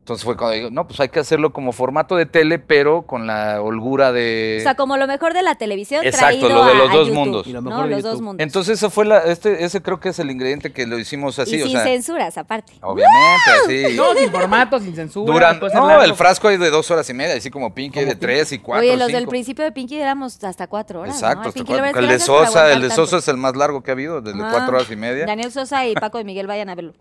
Entonces 0.08 0.24
fue 0.24 0.38
cuando 0.38 0.54
digo, 0.56 0.70
no, 0.70 0.86
pues 0.88 0.98
hay 1.00 1.10
que 1.10 1.20
hacerlo 1.20 1.52
como 1.52 1.72
formato 1.72 2.16
de 2.16 2.24
tele, 2.24 2.58
pero 2.58 3.02
con 3.02 3.26
la 3.26 3.60
holgura 3.60 4.10
de... 4.10 4.56
O 4.58 4.62
sea, 4.62 4.74
como 4.74 4.96
lo 4.96 5.06
mejor 5.06 5.34
de 5.34 5.42
la 5.42 5.56
televisión 5.56 6.02
Exacto, 6.02 6.46
traído 6.46 6.48
lo 6.48 6.64
de 6.64 6.74
los 6.76 6.88
a 6.88 6.92
dos 6.94 7.08
YouTube, 7.08 7.14
mundos. 7.18 7.46
Y 7.46 7.52
lo 7.52 7.60
¿no? 7.60 7.82
de 7.82 7.88
Los 7.90 8.02
dos 8.02 8.20
mundos. 8.22 8.42
Entonces 8.42 8.78
ese 8.78 8.88
fue 8.88 9.04
la, 9.04 9.18
este, 9.24 9.66
ese 9.66 9.82
creo 9.82 10.00
que 10.00 10.08
es 10.08 10.18
el 10.18 10.30
ingrediente 10.30 10.72
que 10.72 10.86
lo 10.86 10.98
hicimos 10.98 11.38
así, 11.38 11.56
y 11.56 11.60
o 11.60 11.64
sin 11.66 11.72
sea, 11.72 11.84
censuras, 11.84 12.38
aparte. 12.38 12.72
obviamente, 12.80 13.50
así. 13.62 13.96
No, 13.98 14.14
sin 14.14 14.30
formato, 14.30 14.78
sin 14.80 14.94
censura. 14.94 15.30
Duran, 15.30 15.60
puede 15.60 15.72
ser 15.72 15.80
no, 15.82 15.88
largo. 15.88 16.04
el 16.04 16.14
frasco 16.14 16.48
hay 16.48 16.56
de 16.56 16.70
dos 16.70 16.90
horas 16.90 17.10
y 17.10 17.12
media, 17.12 17.34
así 17.34 17.50
como 17.50 17.74
Pinky, 17.74 18.02
de 18.02 18.14
tres 18.16 18.50
y 18.52 18.60
cuatro, 18.60 18.86
Oye, 18.88 18.96
los 18.96 19.12
del 19.12 19.26
principio 19.26 19.62
de 19.62 19.72
Pinky 19.72 20.00
éramos 20.00 20.42
hasta 20.42 20.68
cuatro 20.68 21.02
horas. 21.02 21.16
Exacto, 21.16 21.34
¿no? 21.36 21.42
Al 21.42 21.48
hasta 21.48 21.52
Pinky 21.60 21.72
cuatro. 21.74 21.86
Lovers, 21.86 21.98
el 21.98 22.18
de 22.18 22.24
Sosa, 22.24 22.72
el 22.72 22.80
de 22.80 22.88
Sosa 22.88 23.02
tanto. 23.02 23.16
es 23.18 23.28
el 23.28 23.36
más 23.36 23.56
largo 23.56 23.82
que 23.82 23.90
ha 23.90 23.92
habido, 23.92 24.22
desde 24.22 24.42
Ah, 24.42 24.48
cuatro 24.52 24.74
horas 24.76 24.90
y 24.90 24.96
media. 24.96 25.26
Daniel 25.26 25.52
Sosa 25.52 25.86
y 25.86 25.92
Paco 25.92 26.16
de 26.16 26.24
Miguel 26.24 26.46
vayan 26.46 26.70
a 26.70 26.74
verlo. 26.74 26.94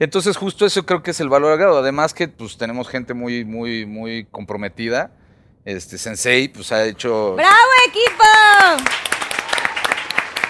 Entonces 0.00 0.36
justo 0.36 0.64
eso 0.66 0.84
creo 0.86 1.02
que 1.02 1.10
es 1.12 1.20
el 1.20 1.28
valor 1.28 1.52
agregado. 1.52 1.78
Además 1.78 2.09
que 2.14 2.28
pues 2.28 2.56
tenemos 2.56 2.88
gente 2.88 3.14
muy, 3.14 3.44
muy, 3.44 3.86
muy 3.86 4.24
comprometida. 4.30 5.12
Este 5.64 5.98
Sensei 5.98 6.48
pues 6.48 6.72
ha 6.72 6.84
hecho... 6.84 7.34
¡Bravo, 7.36 7.54
equipo! 7.88 8.24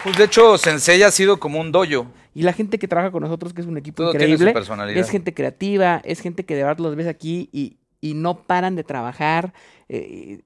Pues 0.04 0.16
de 0.16 0.24
hecho 0.24 0.56
Sensei 0.56 1.02
ha 1.02 1.10
sido 1.10 1.38
como 1.38 1.60
un 1.60 1.72
dojo. 1.72 2.06
Y 2.34 2.42
la 2.42 2.52
gente 2.52 2.78
que 2.78 2.86
trabaja 2.88 3.10
con 3.10 3.22
nosotros, 3.22 3.52
que 3.52 3.60
es 3.60 3.66
un 3.66 3.76
equipo 3.76 4.02
Todo 4.04 4.12
tiene 4.12 4.26
su 4.26 4.30
increíble, 4.34 4.52
personalidad. 4.52 4.98
es 5.00 5.10
gente 5.10 5.34
creativa, 5.34 6.00
es 6.04 6.20
gente 6.20 6.44
que 6.44 6.54
de 6.54 6.62
verdad 6.62 6.78
los 6.78 6.94
ves 6.94 7.08
aquí 7.08 7.48
y, 7.52 7.76
y 8.00 8.14
no 8.14 8.42
paran 8.44 8.76
de 8.76 8.84
trabajar. 8.84 9.52
eh, 9.88 10.38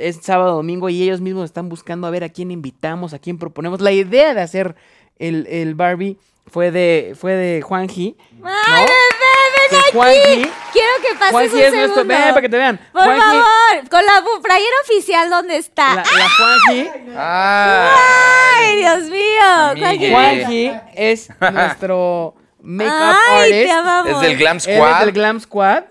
es 0.00 0.16
sábado, 0.22 0.56
domingo 0.56 0.88
y 0.90 1.00
ellos 1.02 1.20
mismos 1.20 1.44
están 1.44 1.68
buscando 1.68 2.06
a 2.06 2.10
ver 2.10 2.24
a 2.24 2.28
quién 2.28 2.50
invitamos, 2.50 3.14
a 3.14 3.18
quién 3.20 3.38
proponemos. 3.38 3.80
La 3.80 3.92
idea 3.92 4.34
de 4.34 4.40
hacer 4.40 4.74
el, 5.18 5.46
el 5.46 5.74
Barbie 5.76 6.18
fue 6.48 6.70
de, 6.72 7.14
fue 7.16 7.34
de 7.34 7.62
Juanji. 7.62 8.16
¿no? 8.40 8.48
¡Ay, 9.58 9.68
bebé, 9.70 9.70
ven 9.70 9.70
Que 9.70 9.76
aquí! 9.76 9.92
Juanji, 9.92 10.50
Quiero 10.72 10.92
que 11.02 11.14
pases 11.18 11.32
Juanji 11.32 11.54
un 11.54 11.60
es 11.62 11.72
nuestro... 11.72 11.94
segundo. 11.94 12.14
Ven, 12.14 12.28
para 12.28 12.40
que 12.40 12.48
te 12.48 12.56
vean. 12.58 12.80
Por 12.92 13.02
Juanji- 13.02 13.18
favor, 13.20 13.88
con 13.90 14.04
la 14.06 14.22
playera 14.42 14.76
oficial, 14.82 15.30
¿dónde 15.30 15.56
está? 15.56 15.94
La, 15.94 16.02
la 16.02 16.28
Juanji, 16.36 16.90
Ah, 17.16 17.96
¡Ay, 18.58 18.76
Dios 18.76 18.98
mío! 19.04 19.86
Amigue. 19.88 20.10
Juanji 20.10 20.72
es 20.94 21.28
nuestro 21.52 22.34
make-up 22.60 22.92
¡Ay, 23.28 23.42
artist. 23.52 23.64
te 23.64 23.70
amamos! 23.72 24.10
es 24.12 24.20
del 24.20 24.36
Glam 24.36 24.56
Él 24.56 24.62
es 24.70 24.76
Squad. 24.76 25.00
del 25.00 25.12
Glam 25.12 25.40
Squad. 25.40 25.82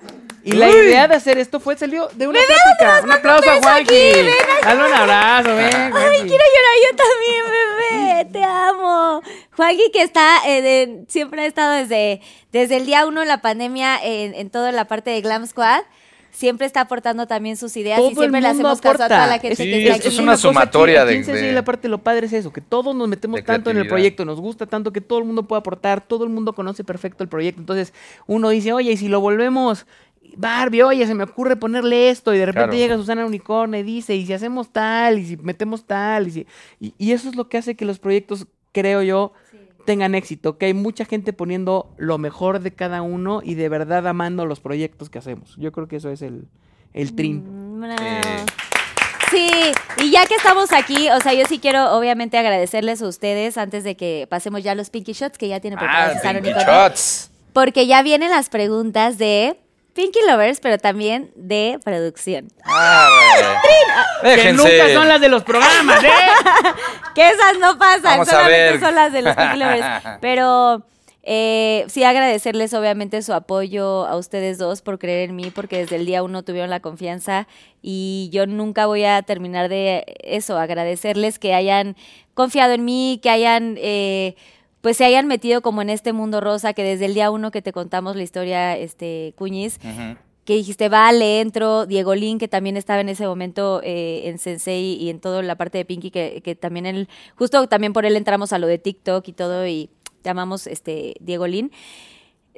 Y 0.48 0.52
la 0.54 0.70
idea 0.70 1.08
de 1.08 1.16
hacer 1.16 1.38
esto 1.38 1.60
fue 1.60 1.76
salió 1.78 2.08
de 2.14 2.28
una 2.28 2.40
plática. 2.40 3.02
Un 3.04 3.12
aplauso 3.12 3.50
a 3.68 3.76
aquí. 3.76 4.12
Dale 4.64 4.86
un 4.86 4.94
abrazo, 4.94 5.56
ven. 5.56 5.74
¡Ay, 5.76 5.92
Juanji. 5.92 6.18
quiero 6.20 6.44
llorar 6.56 6.78
yo 6.84 6.96
también, 6.96 7.46
bebé! 7.52 8.26
¡Te 8.32 8.44
amo! 8.44 9.22
Juanqui, 9.56 9.92
que 9.92 10.02
está, 10.04 10.38
eh, 10.48 10.62
de- 10.62 11.04
siempre 11.08 11.42
ha 11.42 11.46
estado 11.46 11.74
desde, 11.74 12.22
desde 12.52 12.78
el 12.78 12.86
día 12.86 13.06
uno 13.06 13.20
de 13.22 13.26
la 13.28 13.42
pandemia 13.42 13.98
en, 14.04 14.34
en 14.36 14.50
toda 14.50 14.72
la 14.72 14.86
parte 14.86 15.10
de 15.12 15.22
Glam 15.22 15.46
Squad. 15.48 15.82
Siempre 16.30 16.68
está 16.68 16.82
aportando 16.82 17.26
también 17.26 17.58
sus 17.58 17.76
ideas 17.78 17.98
Todo 17.98 18.12
y 18.12 18.14
siempre 18.16 18.38
el 18.38 18.44
le 18.44 18.54
mundo 18.54 18.68
hacemos 18.70 18.82
caso 18.82 18.90
a 19.02 19.06
aporta. 19.06 19.16
toda 19.16 19.28
la 19.28 19.40
gente 19.40 19.56
Sí, 19.56 19.64
que 19.64 19.78
está 19.86 19.96
esto 19.96 20.08
aquí. 20.10 20.16
es 20.18 20.22
una 20.22 20.34
aquí, 20.34 20.42
sumatoria 20.44 21.02
aquí 21.02 21.14
de- 21.24 21.32
en 21.32 21.46
de- 21.48 21.52
la 21.54 21.64
parte 21.64 21.88
lo 21.88 21.98
padre 21.98 22.28
es 22.28 22.34
eso, 22.34 22.54
que 22.54 22.62
todos 22.62 22.96
nos 22.96 23.08
metemos 23.08 23.44
tanto 23.44 23.72
en 23.72 23.78
el 23.78 23.88
proyecto, 23.88 24.24
nos 24.24 24.40
gusta 24.40 24.68
tanto 24.68 24.92
que 24.94 25.02
todo 25.02 25.18
el 25.18 25.26
mundo 25.26 25.44
puede 25.48 25.62
aportar, 25.62 26.00
todo 26.02 26.26
el 26.26 26.30
mundo 26.30 26.54
conoce 26.54 26.84
perfecto 26.84 27.24
el 27.24 27.30
proyecto. 27.30 27.62
Entonces 27.62 27.92
uno 28.28 28.50
dice, 28.50 28.72
oye, 28.72 28.92
y 28.92 28.98
si 28.98 29.08
lo 29.08 29.20
volvemos 29.20 29.88
Barbie, 30.36 30.82
oye, 30.84 31.08
se 31.08 31.16
me 31.16 31.24
ocurre 31.24 31.56
ponerle 31.56 32.10
esto, 32.10 32.34
y 32.34 32.38
de 32.38 32.46
repente 32.48 32.70
Claro. 32.70 32.78
llega 32.78 32.98
Susana 32.98 33.26
Unicorn 33.26 33.74
y 33.76 33.84
dice, 33.84 34.16
y 34.16 34.26
si 34.26 34.34
hacemos 34.34 34.70
tal, 34.72 35.20
y 35.20 35.26
si 35.26 35.38
metemos 35.38 35.86
tal, 35.86 36.28
y, 36.28 36.32
si... 36.32 36.48
y, 36.80 36.94
y 36.98 37.12
eso 37.14 37.30
es 37.30 37.36
lo 37.36 37.48
que 37.50 37.58
hace 37.58 37.76
que 37.76 37.86
los 37.86 38.00
proyectos, 38.00 38.48
creo 38.72 39.02
yo, 39.02 39.34
tengan 39.86 40.16
éxito, 40.16 40.58
que 40.58 40.66
hay 40.66 40.74
mucha 40.74 41.06
gente 41.06 41.32
poniendo 41.34 41.90
lo 41.98 42.18
mejor 42.18 42.60
de 42.60 42.72
cada 42.74 43.02
uno 43.02 43.40
y 43.44 43.56
de 43.56 43.70
verdad 43.70 44.06
amando 44.06 44.46
los 44.46 44.60
proyectos 44.60 45.10
que 45.10 45.18
hacemos. 45.20 45.56
Yo 45.58 45.72
creo 45.72 45.88
que 45.88 45.96
eso 45.96 46.10
es 46.10 46.22
el, 46.22 46.48
el 46.94 47.16
trin. 47.16 47.78
Mm, 47.78 47.82
bravo. 47.82 48.02
Sí, 49.32 49.50
y 50.04 50.12
ya 50.12 50.26
que 50.26 50.36
estamos 50.36 50.72
aquí, 50.72 51.10
o 51.10 51.20
sea, 51.20 51.34
yo 51.34 51.46
sí 51.46 51.60
quiero 51.60 51.98
obviamente 51.98 52.38
agradecerles 52.38 53.02
a 53.02 53.08
ustedes 53.08 53.58
antes 53.58 53.84
de 53.84 53.96
que 53.98 54.26
pasemos 54.30 54.64
ya 54.64 54.72
a 54.72 54.76
los 54.76 54.90
Pinky 54.90 55.12
Shots 55.14 55.38
que 55.38 55.48
ya 55.50 55.60
tiene 55.60 55.76
Ah, 55.80 55.80
preparados 55.80 56.44
Pinky 56.44 56.60
Shots. 56.66 57.32
Porque 57.52 57.88
ya 57.88 58.04
vienen 58.04 58.30
las 58.30 58.48
preguntas 58.50 59.18
de 59.18 59.58
Pinky 59.98 60.20
Lovers, 60.28 60.60
pero 60.60 60.78
también 60.78 61.32
de 61.34 61.80
producción. 61.84 62.50
Ah. 62.64 63.10
Que 64.22 64.54
nunca 64.54 64.94
son 64.94 65.08
las 65.08 65.20
de 65.20 65.28
los 65.28 65.44
programas, 65.44 66.04
¿eh? 66.04 66.10
Que 67.16 67.30
esas 67.30 67.58
no 67.60 67.80
pasan, 67.80 68.04
Vamos 68.04 68.28
solamente 68.28 68.80
son 68.80 68.94
las 68.94 69.12
de 69.12 69.24
los 69.24 69.36
Pinky 69.36 69.58
Lovers. 69.58 69.88
Pero 70.22 70.86
eh, 71.24 71.84
sí 71.88 72.04
agradecerles 72.04 72.76
obviamente 72.76 73.24
su 73.24 73.34
apoyo 73.34 74.06
a 74.06 74.18
ustedes 74.18 74.60
dos 74.60 74.84
por 74.84 75.00
creer 75.00 75.32
en 75.32 75.36
mí, 75.36 75.50
porque 75.50 75.80
desde 75.80 75.96
el 75.96 76.06
día 76.06 76.22
uno 76.22 76.44
tuvieron 76.44 76.70
la 76.70 76.80
confianza 76.80 77.48
y 77.82 78.30
yo 78.32 78.46
nunca 78.46 78.86
voy 78.86 79.04
a 79.04 79.24
terminar 79.24 79.68
de 79.68 80.06
eso, 80.20 80.60
agradecerles 80.60 81.40
que 81.40 81.56
hayan 81.56 81.96
confiado 82.36 82.74
en 82.74 82.86
mí, 82.86 83.20
que 83.24 83.32
hayan... 83.32 83.78
eh, 83.80 84.36
pues 84.88 84.96
se 84.96 85.04
hayan 85.04 85.28
metido 85.28 85.62
como 85.62 85.82
en 85.82 85.90
este 85.90 86.14
mundo 86.14 86.40
rosa 86.40 86.72
que 86.72 86.82
desde 86.82 87.08
el 87.08 87.14
día 87.14 87.30
uno 87.30 87.52
que 87.52 87.62
te 87.62 87.74
contamos 87.74 88.16
la 88.16 88.24
historia, 88.24 88.78
este, 88.78 89.34
Cuñiz, 89.36 89.80
que 90.46 90.54
dijiste, 90.54 90.88
vale, 90.88 91.42
entro, 91.42 91.86
Diego 91.86 92.16
Lin, 92.16 92.38
que 92.38 92.48
también 92.48 92.78
estaba 92.78 93.02
en 93.02 93.10
ese 93.10 93.28
momento 93.28 93.82
eh, 93.84 94.22
en 94.30 94.38
Sensei 94.38 94.94
y 94.94 95.10
en 95.10 95.20
toda 95.20 95.42
la 95.44 95.58
parte 95.58 95.78
de 95.78 95.84
Pinky, 95.84 96.10
que, 96.10 96.42
que 96.42 96.56
también 96.56 96.86
él, 96.86 97.10
justo 97.36 97.68
también 97.68 97.92
por 97.92 98.06
él 98.06 98.16
entramos 98.16 98.54
a 98.54 98.60
lo 98.60 98.68
de 98.68 98.78
TikTok 98.78 99.28
y 99.28 99.34
todo, 99.34 99.68
y 99.68 99.90
llamamos 100.24 100.68
este 100.68 101.16
Diego 101.20 101.48
Lin. 101.48 101.70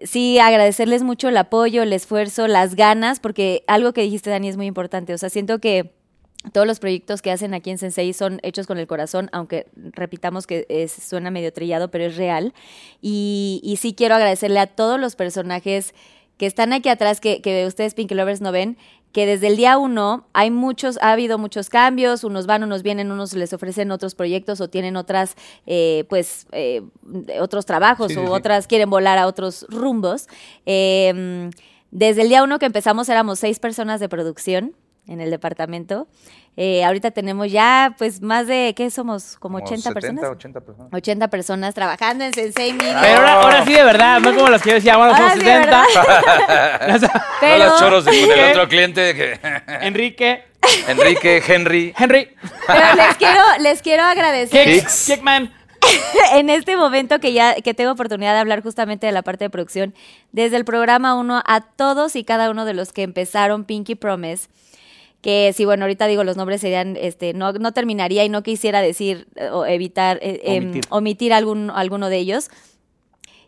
Sí, 0.03 0.37
agradecerles 0.37 1.01
mucho 1.01 1.29
el 1.29 1.37
apoyo, 1.37 1.81
el 1.81 1.93
esfuerzo, 1.93 2.47
las 2.47 2.75
ganas, 2.75 3.19
porque 3.19 3.63
algo 3.65 3.91
que 3.91 4.03
dijiste, 4.03 4.29
Dani, 4.29 4.49
es 4.49 4.55
muy 4.55 4.67
importante. 4.67 5.15
O 5.15 5.17
sea, 5.17 5.31
siento 5.31 5.57
que 5.57 5.95
todos 6.53 6.65
los 6.65 6.79
proyectos 6.79 7.21
que 7.21 7.31
hacen 7.31 7.53
aquí 7.53 7.69
en 7.69 7.77
Sensei 7.77 8.13
son 8.13 8.39
hechos 8.43 8.65
con 8.65 8.77
el 8.77 8.87
corazón, 8.87 9.29
aunque 9.33 9.67
repitamos 9.75 10.47
que 10.47 10.65
es- 10.69 10.91
suena 10.93 11.31
medio 11.31 11.51
trillado, 11.51 11.91
pero 11.91 12.05
es 12.05 12.15
real. 12.15 12.53
Y, 13.01 13.59
y 13.63 13.75
sí 13.77 13.93
quiero 13.93 14.15
agradecerle 14.15 14.59
a 14.59 14.67
todos 14.67 14.99
los 14.99 15.15
personajes 15.15 15.93
que 16.37 16.45
están 16.45 16.71
aquí 16.71 16.87
atrás, 16.89 17.19
que, 17.19 17.41
que 17.41 17.65
ustedes 17.65 17.93
Pinky 17.93 18.15
Lovers 18.15 18.39
no 18.39 18.51
ven, 18.53 18.77
que 19.11 19.25
desde 19.25 19.47
el 19.47 19.57
día 19.57 19.77
uno 19.77 20.27
hay 20.33 20.51
muchos, 20.51 20.97
ha 21.01 21.11
habido 21.11 21.37
muchos 21.37 21.67
cambios, 21.69 22.23
unos 22.23 22.45
van, 22.45 22.63
unos 22.63 22.83
vienen, 22.83 23.11
unos 23.11 23.33
les 23.33 23.51
ofrecen 23.51 23.91
otros 23.91 24.15
proyectos 24.15 24.61
o 24.61 24.69
tienen 24.69 24.95
otras, 24.95 25.35
eh, 25.65 26.05
pues, 26.09 26.47
eh, 26.53 26.83
otros 27.41 27.65
trabajos 27.65 28.13
Sí, 28.13 28.17
o 28.17 28.21
sí. 28.21 28.27
otras 28.31 28.67
quieren 28.67 28.89
volar 28.89 29.17
a 29.17 29.27
otros 29.27 29.65
rumbos. 29.69 30.27
Eh, 30.65 31.49
desde 31.91 32.21
el 32.21 32.29
día 32.29 32.43
uno 32.43 32.59
que 32.59 32.67
empezamos 32.67 33.09
éramos 33.09 33.39
seis 33.39 33.59
personas 33.59 33.99
de 33.99 34.07
producción 34.07 34.75
en 35.09 35.19
el 35.19 35.31
departamento. 35.31 36.07
Eh, 36.55 36.83
ahorita 36.83 37.11
tenemos 37.11 37.51
ya, 37.51 37.95
pues, 37.97 38.21
más 38.21 38.45
de, 38.47 38.73
¿qué 38.75 38.89
somos? 38.89 39.37
¿Como 39.39 39.57
80 39.57 39.77
70, 39.77 39.93
personas? 39.93 40.31
80 40.31 40.61
personas. 40.61 40.93
80 40.93 41.27
personas 41.29 41.73
trabajando 41.73 42.25
en 42.25 42.33
Sensei 42.33 42.73
Media. 42.73 42.99
Pero 43.01 43.17
ahora, 43.17 43.41
ahora 43.41 43.65
sí 43.65 43.73
de 43.73 43.83
verdad, 43.83 44.19
no 44.19 44.35
como 44.35 44.49
las 44.49 44.61
que 44.61 44.69
yo 44.69 44.75
decía, 44.75 44.97
bueno, 44.97 45.13
Ahora 45.13 45.29
son 45.31 45.39
sí 45.39 45.45
de 45.45 45.51
70. 45.51 45.85
Pero, 47.39 47.63
No 47.63 47.69
los 47.69 47.79
choros 47.79 48.05
de, 48.05 48.11
con 48.11 48.19
el 48.19 48.35
¿Qué? 48.35 48.51
otro 48.51 48.67
cliente. 48.67 49.15
Que, 49.15 49.39
Enrique, 49.81 50.43
Enrique, 50.87 51.41
Henry. 51.47 51.93
Henry, 51.97 52.29
pero 52.67 52.95
les 52.95 53.15
quiero, 53.17 53.41
les 53.61 53.81
quiero 53.81 54.03
agradecer. 54.03 54.85
Kickman. 55.05 55.53
en 56.33 56.49
este 56.49 56.75
momento 56.75 57.19
que 57.19 57.31
ya 57.31 57.55
que 57.55 57.73
tengo 57.73 57.91
oportunidad 57.91 58.33
de 58.33 58.39
hablar 58.39 58.61
justamente 58.61 59.07
de 59.07 59.13
la 59.13 59.21
parte 59.21 59.45
de 59.45 59.49
producción, 59.49 59.93
desde 60.33 60.57
el 60.57 60.65
programa 60.65 61.15
1 61.15 61.41
a 61.45 61.61
todos 61.61 62.17
y 62.17 62.25
cada 62.25 62.49
uno 62.49 62.65
de 62.65 62.73
los 62.73 62.91
que 62.91 63.03
empezaron 63.03 63.63
Pinky 63.63 63.95
Promise, 63.95 64.49
que 65.21 65.51
si 65.53 65.65
bueno, 65.65 65.83
ahorita 65.83 66.07
digo 66.07 66.23
los 66.23 66.37
nombres 66.37 66.61
serían, 66.61 66.95
este, 66.95 67.33
no, 67.33 67.51
no 67.53 67.73
terminaría 67.73 68.23
y 68.23 68.29
no 68.29 68.43
quisiera 68.43 68.81
decir 68.81 69.27
eh, 69.35 69.49
o 69.49 69.65
evitar, 69.65 70.19
eh, 70.21 70.41
em, 70.43 70.63
Omitir. 70.63 70.83
omitir 70.89 71.33
algún, 71.33 71.69
alguno 71.69 72.09
de 72.09 72.17
ellos. 72.17 72.49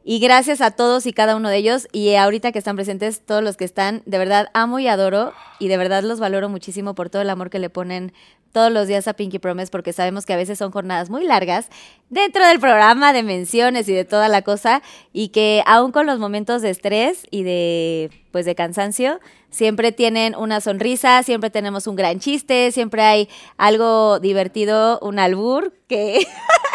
Y 0.03 0.19
gracias 0.19 0.61
a 0.61 0.71
todos 0.71 1.05
y 1.05 1.13
cada 1.13 1.35
uno 1.35 1.49
de 1.49 1.57
ellos 1.57 1.87
y 1.91 2.15
ahorita 2.15 2.51
que 2.51 2.57
están 2.57 2.75
presentes, 2.75 3.21
todos 3.23 3.43
los 3.43 3.55
que 3.55 3.65
están, 3.65 4.01
de 4.07 4.17
verdad 4.17 4.47
amo 4.53 4.79
y 4.79 4.87
adoro 4.87 5.31
y 5.59 5.67
de 5.67 5.77
verdad 5.77 6.03
los 6.03 6.19
valoro 6.19 6.49
muchísimo 6.49 6.95
por 6.95 7.11
todo 7.11 7.21
el 7.21 7.29
amor 7.29 7.51
que 7.51 7.59
le 7.59 7.69
ponen 7.69 8.11
todos 8.51 8.71
los 8.71 8.87
días 8.87 9.07
a 9.07 9.13
Pinky 9.13 9.39
Promise 9.39 9.71
porque 9.71 9.93
sabemos 9.93 10.25
que 10.25 10.33
a 10.33 10.37
veces 10.37 10.57
son 10.57 10.71
jornadas 10.71 11.09
muy 11.09 11.25
largas 11.25 11.69
dentro 12.09 12.45
del 12.47 12.59
programa 12.59 13.13
de 13.13 13.23
menciones 13.23 13.87
y 13.87 13.93
de 13.93 14.03
toda 14.03 14.27
la 14.27 14.41
cosa 14.41 14.81
y 15.13 15.29
que 15.29 15.63
aún 15.65 15.91
con 15.91 16.05
los 16.05 16.19
momentos 16.19 16.61
de 16.61 16.71
estrés 16.71 17.23
y 17.29 17.43
de 17.43 18.09
pues 18.31 18.45
de 18.45 18.55
cansancio 18.55 19.19
siempre 19.51 19.91
tienen 19.91 20.35
una 20.35 20.61
sonrisa, 20.61 21.21
siempre 21.21 21.51
tenemos 21.51 21.85
un 21.85 21.95
gran 21.95 22.19
chiste, 22.19 22.71
siempre 22.71 23.03
hay 23.03 23.29
algo 23.57 24.19
divertido, 24.19 24.97
un 25.01 25.19
albur 25.19 25.73
que 25.87 26.25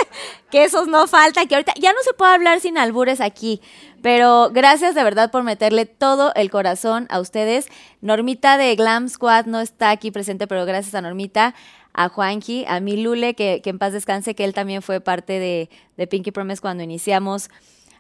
que 0.51 0.65
esos 0.65 0.87
no 0.87 1.09
falta, 1.09 1.45
que 1.47 1.57
ahorita 1.57 1.75
ya 1.81 1.93
no 1.93 1.99
se 2.03 2.13
puede 2.13 2.35
hablar 2.35 2.61
sin 2.61 2.79
albures 2.79 3.21
aquí, 3.21 3.61
pero 4.03 4.51
gracias 4.53 4.95
de 4.95 5.03
verdad 5.03 5.31
por 5.31 5.43
meterle 5.43 5.87
todo 5.87 6.33
el 6.35 6.51
corazón 6.51 7.07
a 7.11 7.19
ustedes. 7.19 7.67
Normita 8.01 8.57
de 8.57 8.77
Glam 8.77 9.09
Squad 9.09 9.47
no 9.47 9.61
está 9.61 9.91
aquí 9.91 10.11
presente, 10.11 10.47
pero 10.47 10.65
gracias 10.65 10.95
a 10.95 11.01
Normita, 11.01 11.55
a 11.93 12.09
Juanji, 12.09 12.65
a 12.69 12.79
mi 12.81 12.97
Lule, 12.97 13.35
que, 13.35 13.61
que 13.65 13.71
en 13.71 13.79
paz 13.79 13.93
descanse, 13.93 14.35
que 14.35 14.45
él 14.45 14.55
también 14.55 14.83
fue 14.83 15.01
parte 15.01 15.39
de, 15.41 15.71
de 15.97 16.07
Pinky 16.07 16.31
Promise 16.31 16.61
cuando 16.61 16.85
iniciamos. 16.85 17.49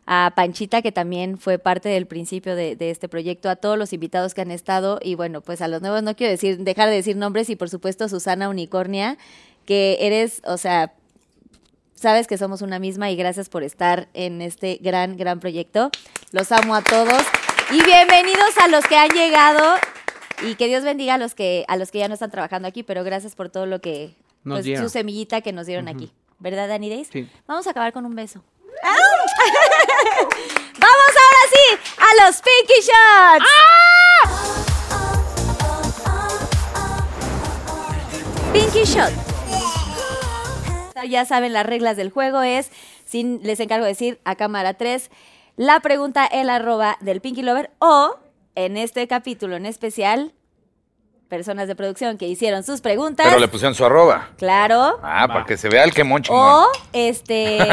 A 0.06 0.32
Panchita, 0.36 0.82
que 0.82 0.92
también 0.92 1.36
fue 1.36 1.58
parte 1.58 1.88
del 1.88 2.06
principio 2.06 2.54
de, 2.54 2.76
de 2.76 2.90
este 2.90 3.08
proyecto, 3.08 3.50
a 3.50 3.56
todos 3.56 3.76
los 3.76 3.92
invitados 3.92 4.34
que 4.34 4.40
han 4.40 4.52
estado 4.52 5.00
y 5.02 5.16
bueno, 5.16 5.40
pues 5.40 5.60
a 5.60 5.68
los 5.68 5.82
nuevos 5.82 6.02
no 6.02 6.14
quiero 6.14 6.30
decir, 6.30 6.58
dejar 6.58 6.88
de 6.88 6.94
decir 6.94 7.16
nombres 7.16 7.50
y 7.50 7.56
por 7.56 7.68
supuesto 7.68 8.08
Susana 8.08 8.48
Unicornia, 8.48 9.18
que 9.66 9.98
eres, 10.00 10.42
o 10.44 10.56
sea, 10.56 10.92
sabes 11.96 12.26
que 12.26 12.38
somos 12.38 12.62
una 12.62 12.78
misma 12.78 13.10
y 13.10 13.16
gracias 13.16 13.48
por 13.48 13.64
estar 13.64 14.08
en 14.14 14.40
este 14.42 14.78
gran, 14.80 15.16
gran 15.16 15.40
proyecto. 15.40 15.90
Los 16.30 16.52
amo 16.52 16.74
a 16.74 16.82
todos 16.82 17.22
y 17.72 17.84
bienvenidos 17.84 18.56
a 18.62 18.68
los 18.68 18.86
que 18.86 18.96
han 18.96 19.08
llegado 19.08 19.76
y 20.42 20.54
que 20.54 20.68
Dios 20.68 20.84
bendiga 20.84 21.14
a 21.14 21.18
los 21.18 21.34
que, 21.34 21.64
a 21.66 21.76
los 21.76 21.90
que 21.90 21.98
ya 21.98 22.08
no 22.08 22.14
están 22.14 22.30
trabajando 22.30 22.68
aquí, 22.68 22.82
pero 22.82 23.02
gracias 23.02 23.34
por 23.34 23.48
todo 23.48 23.66
lo 23.66 23.80
que, 23.80 24.14
Nos 24.44 24.64
pues, 24.64 24.78
su 24.78 24.88
semillita 24.88 25.40
que 25.40 25.52
nos 25.52 25.66
dieron 25.66 25.88
aquí. 25.88 26.12
¿Verdad, 26.38 26.68
Dani 26.68 26.90
Days? 26.90 27.08
Sí. 27.10 27.28
Vamos 27.46 27.66
a 27.66 27.70
acabar 27.70 27.92
con 27.92 28.04
un 28.04 28.14
beso. 28.14 28.44
Vamos 30.78 31.12
ahora 31.22 31.42
sí 31.52 31.66
a 31.98 32.08
los 32.24 32.36
Pinky 32.42 32.80
Shots. 32.82 33.46
Pinky 38.52 38.84
Shot. 38.84 39.12
Ya 41.08 41.24
saben 41.24 41.52
las 41.52 41.66
reglas 41.66 41.96
del 41.96 42.10
juego 42.10 42.42
es, 42.42 42.70
sin, 43.04 43.40
les 43.42 43.60
encargo 43.60 43.84
de 43.84 43.90
decir 43.90 44.20
a 44.24 44.36
cámara 44.36 44.74
3, 44.74 45.10
la 45.56 45.80
pregunta 45.80 46.24
el 46.26 46.48
arroba 46.48 46.96
del 47.00 47.20
Pinky 47.20 47.42
Lover 47.42 47.70
o 47.78 48.16
en 48.54 48.76
este 48.76 49.08
capítulo 49.08 49.56
en 49.56 49.66
especial, 49.66 50.32
personas 51.28 51.66
de 51.68 51.74
producción 51.74 52.18
que 52.18 52.26
hicieron 52.26 52.62
sus 52.62 52.80
preguntas. 52.80 53.26
Pero 53.26 53.38
le 53.40 53.48
pusieron 53.48 53.74
su 53.74 53.84
arroba. 53.84 54.28
Claro. 54.38 54.98
Ah, 55.02 55.26
para 55.28 55.44
que 55.44 55.56
se 55.56 55.68
vea 55.68 55.84
el 55.84 55.92
quemón 55.92 56.20
O 56.20 56.22
chingón. 56.22 56.66
este 56.92 57.58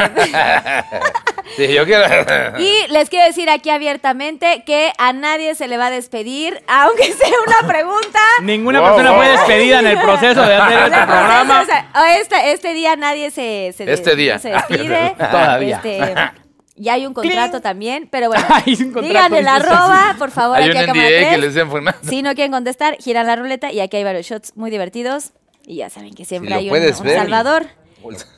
Sí, 1.56 1.72
yo 1.72 1.84
quiero. 1.84 2.04
Y 2.58 2.86
les 2.90 3.08
quiero 3.10 3.26
decir 3.26 3.48
aquí 3.50 3.70
abiertamente 3.70 4.62
que 4.66 4.92
a 4.98 5.12
nadie 5.12 5.54
se 5.54 5.68
le 5.68 5.76
va 5.76 5.86
a 5.86 5.90
despedir, 5.90 6.62
aunque 6.66 7.04
sea 7.12 7.28
una 7.46 7.68
pregunta. 7.68 8.18
Ninguna 8.42 8.80
Wow, 8.80 8.88
persona 8.90 9.10
wow. 9.12 9.18
fue 9.20 9.28
despedida 9.30 9.78
en 9.80 9.86
el 9.86 9.98
proceso 10.00 10.42
de 10.42 10.54
hacer 10.56 10.78
este 10.84 10.90
programa. 11.06 11.60
o 11.62 11.64
sea, 11.66 11.90
o 11.94 12.04
este, 12.20 12.52
este 12.52 12.72
día 12.74 12.96
nadie 12.96 13.30
se, 13.30 13.72
se- 13.76 13.92
Este 13.92 14.16
día. 14.16 14.38
se 14.38 14.50
despide. 14.50 15.14
Todavía. 15.18 15.76
Este, 15.76 16.43
ya 16.76 16.94
hay 16.94 17.06
un 17.06 17.14
contrato 17.14 17.60
también, 17.60 18.08
pero 18.10 18.28
bueno. 18.28 18.44
Hay 18.50 18.74
un 18.74 18.92
contrato, 18.92 19.06
Díganle 19.06 19.38
el 19.38 19.48
arroba, 19.48 20.16
por 20.18 20.30
favor, 20.30 20.56
Hay 20.56 20.70
aquí 20.70 20.78
un 20.78 20.84
a 20.84 20.86
cámara 20.86 21.08
NDA 21.08 21.18
que 21.30 21.38
tres. 21.38 21.54
les. 21.54 21.94
Si 22.10 22.22
no 22.22 22.34
quieren 22.34 22.52
contestar, 22.52 22.96
giran 22.98 23.26
la 23.26 23.36
ruleta 23.36 23.70
y 23.72 23.80
aquí 23.80 23.96
hay 23.96 24.04
varios 24.04 24.26
shots 24.26 24.56
muy 24.56 24.70
divertidos. 24.70 25.32
Y 25.66 25.76
ya 25.76 25.88
saben 25.90 26.14
que 26.14 26.24
siempre 26.24 26.52
hay 26.52 26.68
un, 26.68 26.76
un 26.76 26.80
ver. 26.80 27.18
salvador. 27.18 27.66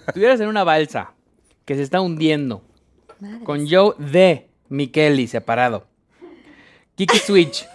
Estuvieras 0.07 0.41
en 0.41 0.49
una 0.49 0.65
balsa 0.65 1.15
que 1.65 1.75
se 1.75 1.83
está 1.83 2.01
hundiendo 2.01 2.63
con 3.45 3.69
Joe 3.69 3.95
de 3.99 4.49
Micheli 4.69 5.27
separado, 5.27 5.87
Kiki 6.95 7.19
Switch 7.19 7.67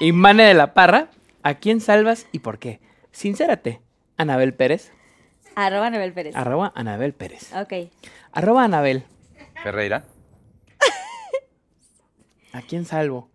y 0.00 0.12
Mane 0.12 0.44
de 0.44 0.54
la 0.54 0.74
Parra, 0.74 1.08
¿a 1.42 1.54
quién 1.54 1.80
salvas 1.80 2.26
y 2.32 2.40
por 2.40 2.58
qué? 2.58 2.80
Sincérate. 3.12 3.80
Anabel 4.18 4.54
Pérez. 4.54 4.92
Arroba 5.54 5.90
Nebel 5.90 6.12
Pérez. 6.12 6.36
Arroba 6.36 6.72
Anabel 6.74 7.14
Pérez. 7.14 7.50
Ok. 7.54 7.90
Arroba 8.32 8.64
Anabel. 8.64 9.04
Ferreira. 9.66 10.04
¿A 12.52 12.62
quién 12.62 12.84
salvo? 12.84 13.28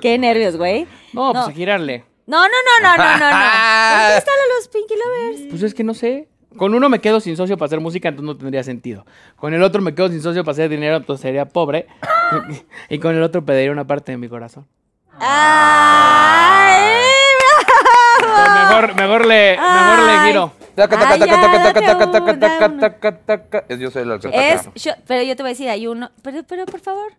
Qué 0.00 0.18
nervios, 0.18 0.56
güey. 0.56 0.86
No, 1.12 1.32
pues 1.32 1.46
No. 1.46 1.50
a 1.50 1.52
girarle. 1.52 2.04
No, 2.24 2.42
no, 2.42 2.48
no, 2.48 2.80
no, 2.80 2.96
no, 2.96 3.02
no, 3.02 3.18
no. 3.18 3.18
Contéstale 3.18 4.38
a 4.38 4.54
los 4.56 4.68
Pinky 4.68 4.94
Lovers. 4.94 5.40
Pues 5.50 5.62
es 5.64 5.74
que 5.74 5.82
no 5.82 5.94
sé. 5.94 6.28
Con 6.56 6.74
uno 6.74 6.88
me 6.88 7.00
quedo 7.00 7.18
sin 7.18 7.36
socio 7.36 7.58
para 7.58 7.66
hacer 7.66 7.80
música, 7.80 8.08
entonces 8.08 8.26
no 8.28 8.36
tendría 8.36 8.62
sentido. 8.62 9.04
Con 9.34 9.52
el 9.52 9.64
otro 9.64 9.82
me 9.82 9.96
quedo 9.96 10.08
sin 10.10 10.22
socio 10.22 10.44
para 10.44 10.52
hacer 10.52 10.68
dinero, 10.70 10.98
entonces 10.98 11.22
sería 11.22 11.46
pobre. 11.46 11.88
y 12.88 13.00
con 13.00 13.16
el 13.16 13.22
otro 13.24 13.44
pediría 13.44 13.72
una 13.72 13.84
parte 13.84 14.12
de 14.12 14.18
mi 14.18 14.28
corazón. 14.28 14.68
¡Ay! 15.18 16.84
Mejor, 18.22 18.94
mejor 18.94 19.26
le, 19.26 19.56
mejor 19.56 19.98
le 20.06 20.12
Ay. 20.12 20.28
giro. 20.28 20.52
Yo 23.78 23.90
soy 23.90 24.02
el 24.02 24.12
Es 24.12 24.24
alcalde. 24.24 25.02
pero 25.06 25.22
yo 25.22 25.36
te 25.36 25.42
voy 25.42 25.50
a 25.50 25.52
decir, 25.52 25.68
hay 25.68 25.86
uno. 25.86 26.10
Pero, 26.22 26.42
pero 26.44 26.66
por 26.66 26.80
favor. 26.80 27.12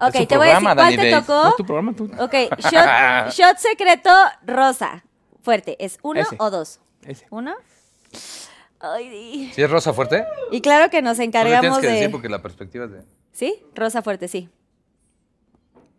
Ok, 0.00 0.26
te 0.28 0.36
voy 0.36 0.48
a 0.48 0.54
decir, 0.54 0.64
programa, 0.64 0.74
¿cuál 0.74 0.96
Dani 0.96 0.96
te. 0.96 1.10
No 1.10 1.20
tocó? 1.24 1.48
es 1.48 1.56
tu 1.56 1.64
programa, 1.64 1.92
tú. 1.94 2.04
Ok, 2.18 2.34
shot, 2.70 3.30
shot 3.32 3.56
secreto 3.58 4.10
rosa. 4.46 5.04
Fuerte. 5.42 5.76
¿Es 5.84 5.98
uno 6.02 6.20
Ese. 6.20 6.36
o 6.38 6.50
dos? 6.50 6.80
Ese. 7.04 7.26
¿Uno? 7.30 7.54
Ay. 8.80 9.50
¿Sí 9.54 9.62
es 9.62 9.70
rosa 9.70 9.92
fuerte? 9.92 10.24
Y 10.52 10.60
claro 10.60 10.90
que 10.90 11.02
nos 11.02 11.18
encargamos 11.18 11.60
tienes 11.62 11.78
que 11.80 11.86
de. 11.86 11.92
decir 11.94 12.10
porque 12.10 12.28
la 12.28 12.40
perspectiva 12.42 12.84
es 12.84 12.92
de. 12.92 13.02
¿Sí? 13.32 13.64
Rosa 13.74 14.02
fuerte, 14.02 14.28
sí. 14.28 14.48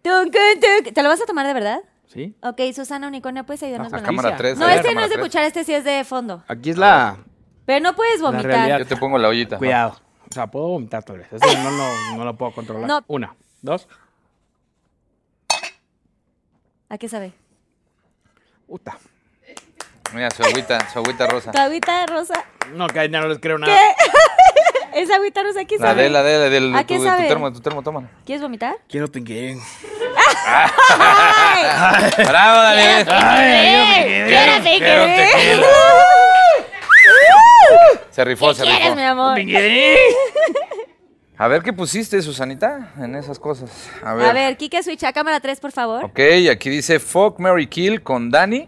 ¿Te 0.01 1.03
lo 1.03 1.09
vas 1.09 1.21
a 1.21 1.25
tomar 1.25 1.45
de 1.45 1.53
verdad? 1.53 1.79
¿Sí? 2.11 2.35
Ok, 2.41 2.59
Susana 2.73 3.07
Unicornia, 3.07 3.43
¿puedes 3.43 3.61
ayudarnos 3.61 3.91
con 3.91 4.01
la 4.01 4.05
cámara 4.05 4.29
Alicia. 4.29 4.55
3. 4.55 4.57
No, 4.57 4.67
este 4.67 4.95
no 4.95 5.01
es 5.01 5.09
de 5.11 5.19
cuchara, 5.19 5.45
este 5.45 5.63
sí 5.63 5.73
es 5.73 5.83
de 5.83 6.03
fondo. 6.03 6.43
Aquí 6.47 6.71
es 6.71 6.77
la... 6.77 7.17
Pero 7.65 7.83
no 7.83 7.95
puedes 7.95 8.19
vomitar. 8.19 8.79
Yo 8.79 8.85
te 8.87 8.97
pongo 8.97 9.19
la 9.19 9.27
ollita. 9.27 9.59
Cuidado. 9.59 9.95
O 10.29 10.33
sea, 10.33 10.47
puedo 10.47 10.69
vomitar 10.69 11.03
tal 11.03 11.19
vez. 11.19 11.31
Eso 11.31 11.45
no, 11.63 11.71
no, 11.71 12.17
no 12.17 12.25
lo 12.25 12.35
puedo 12.35 12.51
controlar. 12.51 12.87
No. 12.87 13.03
Una, 13.07 13.35
dos. 13.61 13.87
¿A 16.89 16.97
qué 16.97 17.07
sabe? 17.07 17.31
Puta. 18.67 18.97
Mira, 20.13 20.31
su 20.31 20.41
agüita, 20.41 20.89
su 20.89 20.97
agüita 20.97 21.27
rosa. 21.27 21.51
¿Tu 21.51 21.59
agüita 21.59 22.07
rosa? 22.07 22.43
No, 22.73 22.87
que 22.87 23.07
ya 23.07 23.21
no 23.21 23.27
les 23.27 23.37
creo 23.37 23.59
nada. 23.59 23.75
¿Qué? 24.93 24.99
¿Esa 25.01 25.17
agüita 25.17 25.43
rosa 25.43 25.65
qué 25.65 25.77
La 25.77 25.89
sabe? 25.89 26.03
de, 26.03 26.09
la 26.09 26.23
de, 26.23 26.39
la 26.39 26.49
del 26.49 26.75
¿A 26.75 26.81
tu, 26.81 26.87
qué 26.87 26.97
tu 26.97 27.03
sabe? 27.03 27.27
termo, 27.27 27.53
tu 27.53 27.59
termo, 27.61 27.83
toma. 27.83 28.09
¿Quieres 28.25 28.41
vomitar? 28.41 28.77
Quiero 28.87 29.07
pinque. 30.45 32.23
Bravo. 32.23 32.75
¡Quiero 34.27 34.63
Quiero 34.63 35.05
tequila. 35.05 35.67
Se 38.09 38.25
rifó, 38.25 38.53
se 38.53 38.63
¿Quieres, 38.63 38.95
mi 38.95 39.01
rifó. 39.01 39.11
amor? 39.11 39.39
A 41.37 41.47
ver 41.47 41.61
qué 41.63 41.71
pusiste, 41.71 42.21
Susanita, 42.21 42.91
en 42.99 43.15
esas 43.15 43.39
cosas. 43.39 43.89
A 44.03 44.13
ver. 44.13 44.25
A 44.29 44.33
ver, 44.33 44.57
Kike 44.57 44.83
Switch, 44.83 45.03
a 45.05 45.13
cámara 45.13 45.39
3, 45.39 45.59
por 45.61 45.71
favor. 45.71 46.03
Ok, 46.03 46.19
aquí 46.51 46.69
dice 46.69 46.99
Fuck, 46.99 47.39
Mary 47.39 47.67
Kill 47.67 48.03
con 48.03 48.29
Dani. 48.29 48.67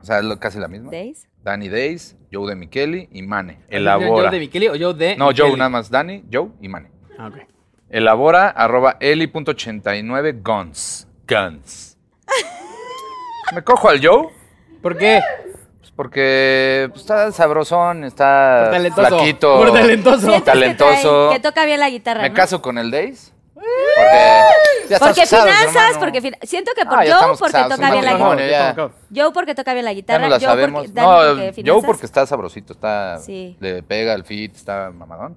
O 0.00 0.04
sea, 0.04 0.20
lo- 0.22 0.40
casi 0.40 0.58
la 0.58 0.66
misma. 0.66 0.90
Days. 0.90 1.28
Danny 1.42 1.68
Days, 1.68 2.16
Joe 2.32 2.48
de 2.48 2.56
Micheli 2.56 3.08
y 3.12 3.22
Mane. 3.22 3.60
¿Yo 3.70 3.76
Elabora. 3.78 4.30
de 4.30 4.40
Micheli 4.40 4.68
o 4.68 4.74
yo 4.74 4.92
de 4.92 5.16
No, 5.16 5.30
Joe 5.36 5.56
nada 5.56 5.70
más. 5.70 5.88
Dani, 5.90 6.24
Joe 6.32 6.48
y 6.60 6.68
Mane. 6.68 6.90
Ah, 7.18 7.28
ok. 7.28 7.36
Elabora 7.90 8.48
arroba 8.48 8.96
eli.89 9.00 10.40
guns. 10.42 11.06
Guns. 11.28 11.96
Me 13.54 13.62
cojo 13.62 13.88
al 13.88 14.04
Joe. 14.04 14.28
¿Por 14.82 14.96
qué? 14.96 15.20
Pues 15.80 15.90
porque 15.96 16.86
pues, 16.90 17.00
está 17.02 17.32
sabrosón, 17.32 18.04
está 18.04 18.60
Por 18.64 18.70
talentoso. 18.74 19.08
flaquito. 19.08 19.56
Por 19.58 19.72
talentoso. 19.72 20.20
Sientes 20.20 20.44
Talentoso. 20.44 20.92
Que, 20.92 21.00
trae- 21.00 21.32
que 21.34 21.40
toca 21.40 21.64
bien 21.66 21.80
la 21.80 21.90
guitarra, 21.90 22.22
Me 22.22 22.28
¿no? 22.30 22.34
caso 22.34 22.62
con 22.62 22.78
el 22.78 22.90
Days. 22.90 23.32
Porque 23.54 24.88
ya 24.88 24.96
estamos 24.96 25.08
Porque 25.16 25.20
casados, 25.20 25.44
finanzas, 25.54 25.76
hermano. 25.76 25.98
porque 26.00 26.20
fin- 26.22 26.36
siento 26.42 26.70
que 26.74 26.84
por 26.86 26.94
Ah, 26.98 27.04
ya 27.04 27.10
Joe 27.10 27.18
estamos 27.20 27.38
porque 27.38 27.52
casados, 27.52 27.74
toca 27.76 27.86
un 27.88 27.92
bien 27.92 28.04
la 28.04 28.10
matrimonio, 28.12 28.44
guitarra. 28.46 28.90
ya. 29.10 29.22
Joe 29.22 29.32
porque 29.34 29.54
toca 29.54 29.72
bien 29.74 29.84
la 29.84 29.90
Ya 29.92 29.94
guitarra. 29.96 30.22
no 30.22 30.28
la 30.28 30.36
Joe 30.36 30.44
sabemos. 30.46 30.80
porque, 30.86 30.92
Dani 30.94 31.08
no, 31.08 31.44
porque 31.52 31.70
Joe 31.70 31.82
porque 31.82 32.06
está 32.06 32.26
sabrosito, 32.26 32.72
está 32.72 33.18
Sí. 33.18 33.56
le 33.60 33.82
pega 33.82 34.14
el 34.14 34.24
fit, 34.24 34.54
está 34.56 34.90
mamadón. 34.90 35.36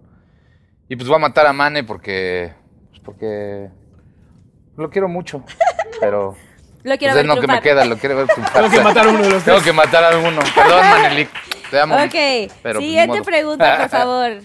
Y 0.93 0.95
pues 0.95 1.07
voy 1.09 1.15
a 1.15 1.19
matar 1.21 1.47
a 1.47 1.53
Mane 1.53 1.83
porque 1.83 2.53
pues 2.91 3.01
porque 3.03 3.67
lo 4.77 4.91
quiero 4.91 5.09
mucho, 5.09 5.43
pero 5.99 6.37
Lo 6.83 6.97
quiero 6.99 7.15
pues, 7.15 7.15
ver 7.15 7.25
es 7.25 7.35
lo 7.35 7.41
que 7.41 7.47
me 7.47 7.61
queda, 7.61 7.83
lo 7.85 7.97
quiero 7.97 8.15
ver 8.17 8.27
triunfar. 8.31 8.53
Tengo 8.61 8.69
que 8.69 8.81
matar 8.83 9.07
a 9.07 9.09
uno 9.09 9.23
de 9.23 9.29
los 9.31 9.43
Tengo 9.43 9.57
tres. 9.57 9.63
que 9.63 9.73
matar 9.73 10.03
a 10.13 10.19
uno. 10.19 10.41
Perdón, 10.53 10.89
Manelik. 10.91 11.29
Te 11.71 11.79
amo. 11.79 11.95
Ok, 11.95 12.11
pero, 12.61 12.77
pues, 12.77 12.77
siguiente 12.77 13.07
modo. 13.17 13.23
pregunta, 13.23 13.77
por 13.79 13.89
favor. 13.99 14.41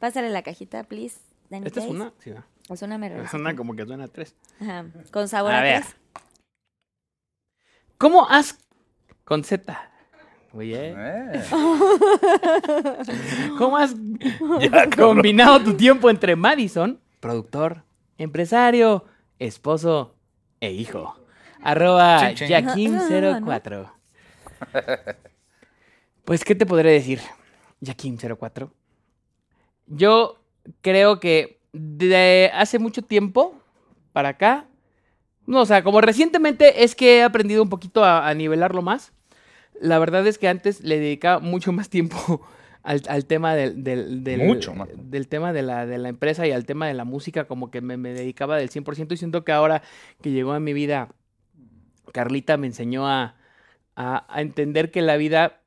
Pásale 0.00 0.30
la 0.30 0.42
cajita, 0.42 0.82
please. 0.82 1.20
¿Esta 1.48 1.78
es 1.78 1.86
una? 1.86 2.12
Sí, 2.24 2.32
va. 2.32 2.44
Es 2.68 2.82
una 2.82 2.98
me 2.98 3.22
Es 3.22 3.32
una 3.32 3.54
como 3.54 3.76
que 3.76 3.86
suena 3.86 4.02
a 4.02 4.08
tres. 4.08 4.34
Ajá. 4.60 4.84
Con 5.12 5.28
sabor 5.28 5.52
A 5.52 5.60
a, 5.60 5.62
ver. 5.62 5.82
tres. 5.82 5.96
¿Cómo 7.98 8.28
has... 8.28 8.58
Con 9.24 9.44
Z. 9.44 9.92
Oye. 10.52 10.94
Eh, 10.96 11.42
¿Cómo 13.58 13.76
has 13.76 13.94
combinado 14.96 15.60
tu 15.62 15.74
tiempo 15.74 16.08
entre 16.08 16.36
Madison, 16.36 16.98
productor, 17.20 17.82
empresario, 18.16 19.04
esposo 19.38 20.14
e 20.60 20.72
hijo? 20.72 21.14
Arroba 21.62 22.34
Chin, 22.34 22.48
chin. 22.48 22.96
Jaquim04. 22.96 23.92
Pues, 26.24 26.44
¿qué 26.44 26.54
te 26.54 26.66
podré 26.66 26.92
decir? 26.92 27.20
Jaquim04. 27.82 28.70
Yo 29.86 30.38
creo 30.80 31.20
que 31.20 31.60
de 31.72 32.50
hace 32.54 32.78
mucho 32.78 33.02
tiempo 33.02 33.54
para 34.12 34.30
acá, 34.30 34.66
no, 35.46 35.60
o 35.60 35.66
sea, 35.66 35.82
como 35.82 36.00
recientemente 36.00 36.84
es 36.84 36.94
que 36.94 37.18
he 37.18 37.22
aprendido 37.22 37.62
un 37.62 37.70
poquito 37.70 38.04
a, 38.04 38.28
a 38.28 38.34
nivelarlo 38.34 38.82
más. 38.82 39.12
La 39.80 39.98
verdad 39.98 40.26
es 40.26 40.38
que 40.38 40.48
antes 40.48 40.82
le 40.82 40.98
dedicaba 40.98 41.40
mucho 41.40 41.72
más 41.72 41.88
tiempo 41.88 42.40
al, 42.82 43.02
al 43.08 43.26
tema 43.26 43.54
del, 43.54 43.84
del, 43.84 44.24
del- 44.24 44.46
Mucho 44.46 44.74
más. 44.74 44.88
del 44.94 45.28
tema 45.28 45.52
de 45.52 45.62
la, 45.62 45.86
de 45.86 45.98
la 45.98 46.08
empresa 46.08 46.46
y 46.46 46.52
al 46.52 46.64
tema 46.66 46.86
de 46.88 46.94
la 46.94 47.04
música, 47.04 47.44
como 47.46 47.70
que 47.70 47.80
me, 47.80 47.96
me 47.96 48.12
dedicaba 48.12 48.56
del 48.56 48.70
100% 48.70 49.12
y 49.14 49.16
siento 49.16 49.44
que 49.44 49.52
ahora 49.52 49.82
que 50.22 50.30
llegó 50.30 50.52
a 50.52 50.60
mi 50.60 50.72
vida, 50.72 51.08
Carlita 52.12 52.56
me 52.56 52.66
enseñó 52.66 53.06
a, 53.08 53.36
a, 53.96 54.26
a 54.34 54.40
entender 54.40 54.90
que 54.90 55.02
la 55.02 55.16
vida 55.16 55.60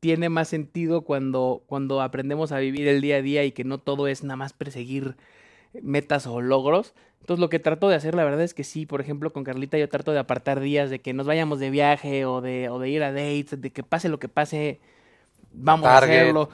tiene 0.00 0.28
más 0.28 0.48
sentido 0.48 1.02
cuando, 1.02 1.62
cuando 1.66 2.02
aprendemos 2.02 2.52
a 2.52 2.58
vivir 2.58 2.86
el 2.88 3.00
día 3.00 3.16
a 3.16 3.22
día 3.22 3.44
y 3.44 3.52
que 3.52 3.64
no 3.64 3.78
todo 3.78 4.06
es 4.06 4.22
nada 4.22 4.36
más 4.36 4.52
perseguir 4.52 5.16
metas 5.82 6.26
o 6.26 6.40
logros. 6.40 6.94
Entonces 7.20 7.40
lo 7.40 7.48
que 7.48 7.58
trato 7.58 7.88
de 7.88 7.96
hacer, 7.96 8.14
la 8.14 8.24
verdad 8.24 8.42
es 8.42 8.52
que 8.52 8.64
sí, 8.64 8.84
por 8.84 9.00
ejemplo, 9.00 9.32
con 9.32 9.44
Carlita 9.44 9.78
yo 9.78 9.88
trato 9.88 10.12
de 10.12 10.18
apartar 10.18 10.60
días 10.60 10.90
de 10.90 11.00
que 11.00 11.14
nos 11.14 11.26
vayamos 11.26 11.58
de 11.58 11.70
viaje 11.70 12.26
o 12.26 12.40
de, 12.40 12.68
o 12.68 12.78
de 12.78 12.90
ir 12.90 13.02
a 13.02 13.12
dates, 13.12 13.60
de 13.60 13.70
que 13.70 13.82
pase 13.82 14.10
lo 14.10 14.18
que 14.18 14.28
pase, 14.28 14.80
vamos 15.52 15.88
a 15.88 15.98
hacerlo, 15.98 16.50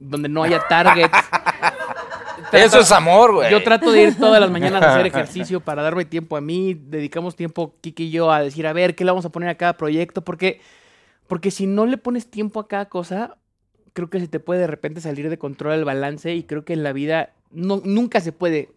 donde 0.00 0.28
no 0.28 0.42
haya 0.42 0.60
targets. 0.68 1.16
Eso 2.52 2.80
es 2.80 2.90
amor, 2.90 3.34
güey. 3.34 3.50
Yo 3.50 3.62
trato 3.62 3.92
de 3.92 4.02
ir 4.02 4.18
todas 4.18 4.40
las 4.40 4.50
mañanas 4.50 4.82
a 4.82 4.94
hacer 4.94 5.06
ejercicio 5.06 5.60
para 5.60 5.82
darme 5.82 6.04
tiempo 6.04 6.36
a 6.36 6.40
mí. 6.40 6.74
Dedicamos 6.74 7.36
tiempo, 7.36 7.74
Kiki 7.80 8.04
y 8.04 8.10
yo, 8.10 8.32
a 8.32 8.42
decir, 8.42 8.66
a 8.66 8.72
ver, 8.72 8.94
¿qué 8.94 9.04
le 9.04 9.10
vamos 9.10 9.24
a 9.24 9.30
poner 9.30 9.48
a 9.48 9.54
cada 9.54 9.76
proyecto? 9.76 10.22
Porque, 10.24 10.60
porque 11.28 11.50
si 11.50 11.66
no 11.66 11.86
le 11.86 11.98
pones 11.98 12.30
tiempo 12.30 12.60
a 12.60 12.68
cada 12.68 12.86
cosa, 12.86 13.36
creo 13.92 14.10
que 14.10 14.20
se 14.20 14.28
te 14.28 14.40
puede 14.40 14.60
de 14.60 14.66
repente 14.66 15.00
salir 15.00 15.30
de 15.30 15.38
control 15.38 15.74
el 15.74 15.84
balance 15.84 16.34
y 16.34 16.42
creo 16.42 16.64
que 16.64 16.72
en 16.72 16.82
la 16.82 16.92
vida 16.92 17.30
no, 17.50 17.80
nunca 17.84 18.20
se 18.20 18.32
puede 18.32 18.70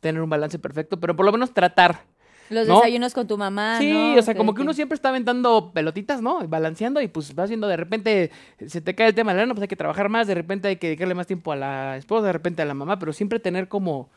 tener 0.00 0.20
un 0.22 0.30
balance 0.30 0.58
perfecto, 0.58 1.00
pero 1.00 1.16
por 1.16 1.24
lo 1.26 1.32
menos 1.32 1.52
tratar. 1.52 2.02
Los 2.50 2.68
¿no? 2.68 2.76
desayunos 2.76 3.14
con 3.14 3.26
tu 3.26 3.38
mamá, 3.38 3.78
sí, 3.78 3.90
¿no? 3.90 4.18
o 4.18 4.22
sea, 4.22 4.34
como 4.34 4.54
que 4.54 4.60
uno 4.60 4.74
siempre 4.74 4.94
está 4.94 5.08
aventando 5.08 5.70
pelotitas, 5.72 6.20
¿no? 6.20 6.46
Balanceando 6.46 7.00
y 7.00 7.08
pues 7.08 7.34
vas 7.34 7.48
viendo 7.48 7.66
de 7.68 7.76
repente 7.78 8.30
se 8.66 8.82
te 8.82 8.94
cae 8.94 9.08
el 9.08 9.14
tema 9.14 9.32
de 9.32 9.46
la 9.46 9.54
pues 9.54 9.62
hay 9.62 9.68
que 9.68 9.76
trabajar 9.76 10.10
más, 10.10 10.26
de 10.26 10.34
repente 10.34 10.68
hay 10.68 10.76
que 10.76 10.88
dedicarle 10.88 11.14
más 11.14 11.26
tiempo 11.26 11.52
a 11.52 11.56
la 11.56 11.96
esposa, 11.96 12.26
de 12.26 12.32
repente 12.34 12.60
a 12.60 12.66
la 12.66 12.74
mamá, 12.74 12.98
pero 12.98 13.14
siempre 13.14 13.40
tener 13.40 13.68
como 13.68 14.10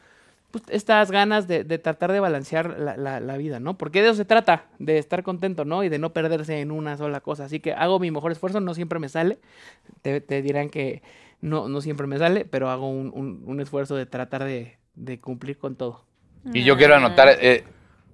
pues, 0.52 0.66
estas 0.68 1.10
ganas 1.10 1.48
de, 1.48 1.64
de 1.64 1.78
tratar 1.78 2.12
de 2.12 2.20
balancear 2.20 2.78
la, 2.78 2.98
la- 2.98 3.22
la 3.22 3.38
vida, 3.38 3.62
¿no? 3.62 3.78
Porque 3.78 4.02
de 4.02 4.08
eso 4.10 4.18
se 4.18 4.26
trata, 4.26 4.66
de 4.78 4.98
estar 4.98 5.24
contento, 5.24 5.64
¿no? 5.64 5.86
Y 5.86 5.90
de 5.90 5.98
no 5.98 6.12
perderse 6.12 6.60
en 6.60 6.72
una 6.72 6.98
sola 6.98 7.22
cosa. 7.22 7.46
Así 7.46 7.62
que 7.62 7.72
hago 7.74 7.98
mi 8.00 8.12
mejor 8.12 8.34
esfuerzo, 8.34 8.60
no 8.60 8.74
siempre 8.74 9.00
me 9.00 9.08
sale. 9.08 9.40
Te, 10.02 10.20
te 10.20 10.42
dirán 10.42 10.70
que 10.70 11.02
no, 11.42 11.68
no 11.70 11.82
siempre 11.82 12.08
me 12.08 12.18
sale, 12.18 12.46
pero 12.46 12.70
hago 12.70 12.90
un, 12.90 13.12
un- 13.14 13.44
un 13.46 13.60
esfuerzo 13.62 13.96
de 13.96 14.06
tratar 14.06 14.44
de, 14.44 14.78
de 14.96 15.20
cumplir 15.20 15.58
con 15.58 15.76
todo. 15.76 16.06
Y 16.54 16.64
yo 16.64 16.78
quiero 16.78 16.96
anotar, 16.96 17.30
eh, 17.42 17.64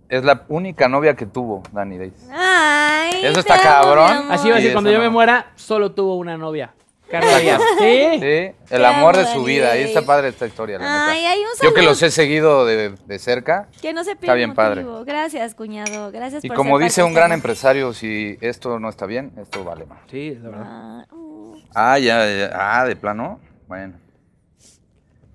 es 0.09 0.23
la 0.23 0.43
única 0.47 0.87
novia 0.89 1.15
que 1.15 1.25
tuvo 1.25 1.63
Dani 1.71 1.97
Days. 1.97 2.27
Ay, 2.31 3.21
Eso 3.23 3.39
está 3.39 3.55
amo, 3.55 3.63
cabrón. 3.63 4.11
mi 4.11 4.17
amor. 4.23 4.31
Así 4.33 4.49
va 4.49 4.55
a 4.55 4.57
decir, 4.57 4.73
cuando 4.73 4.91
yo 4.91 4.99
me 4.99 5.05
no. 5.05 5.11
muera, 5.11 5.51
solo 5.55 5.91
tuvo 5.91 6.15
una 6.17 6.37
novia. 6.37 6.73
Carla 7.09 7.37
Díaz. 7.37 7.61
Sí. 7.79 8.19
Sí, 8.19 8.51
el 8.75 8.85
amor 8.85 9.15
de 9.15 9.23
amo, 9.23 9.33
su 9.33 9.43
vida. 9.43 9.71
Ahí 9.73 9.83
está 9.83 10.01
padre 10.01 10.29
esta 10.29 10.47
historia, 10.47 10.79
la 10.79 11.09
Ay, 11.11 11.19
neta. 11.19 11.31
hay 11.31 11.39
un 11.41 11.45
Yo 11.61 11.73
que 11.75 11.83
los 11.83 12.01
he 12.01 12.09
seguido 12.09 12.65
de, 12.65 12.95
de 13.05 13.19
cerca. 13.19 13.67
Que 13.81 13.93
no 13.93 14.03
se 14.03 14.13
Está 14.13 14.33
bien 14.33 14.55
padre. 14.55 14.83
motivo. 14.83 15.05
Gracias, 15.05 15.53
cuñado. 15.53 16.11
Gracias 16.11 16.43
Y 16.43 16.47
por 16.47 16.57
como 16.57 16.77
ser 16.79 16.85
dice 16.85 17.03
un 17.03 17.13
gran 17.13 17.31
empresario, 17.31 17.93
si 17.93 18.37
esto 18.41 18.79
no 18.79 18.89
está 18.89 19.05
bien, 19.05 19.31
esto 19.37 19.63
vale 19.63 19.85
más. 19.85 19.99
Sí, 20.09 20.35
la 20.41 20.49
verdad. 20.49 20.65
Ah. 20.65 21.05
Ah, 21.73 21.97
ya, 21.99 22.29
ya. 22.29 22.51
Ah, 22.53 22.85
de 22.85 22.95
plano. 22.95 23.39
Bueno. 23.67 23.95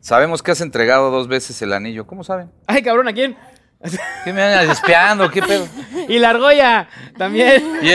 Sabemos 0.01 0.43
que 0.43 0.53
has 0.53 0.61
entregado 0.61 1.11
dos 1.11 1.29
veces 1.29 1.61
el 1.63 1.73
anillo. 1.73 2.07
¿Cómo 2.07 2.25
saben? 2.25 2.51
Ay, 2.67 2.83
cabrón, 2.83 3.09
¿a 3.09 3.13
quién? 3.13 3.37
¿Qué 4.25 4.33
me 4.33 4.43
andas 4.43 4.79
espiando? 4.79 5.31
¿Qué 5.31 5.41
pedo? 5.43 5.69
Y 6.09 6.19
la 6.19 6.31
argolla 6.31 6.89
también. 7.17 7.77
¿Y, 7.83 7.91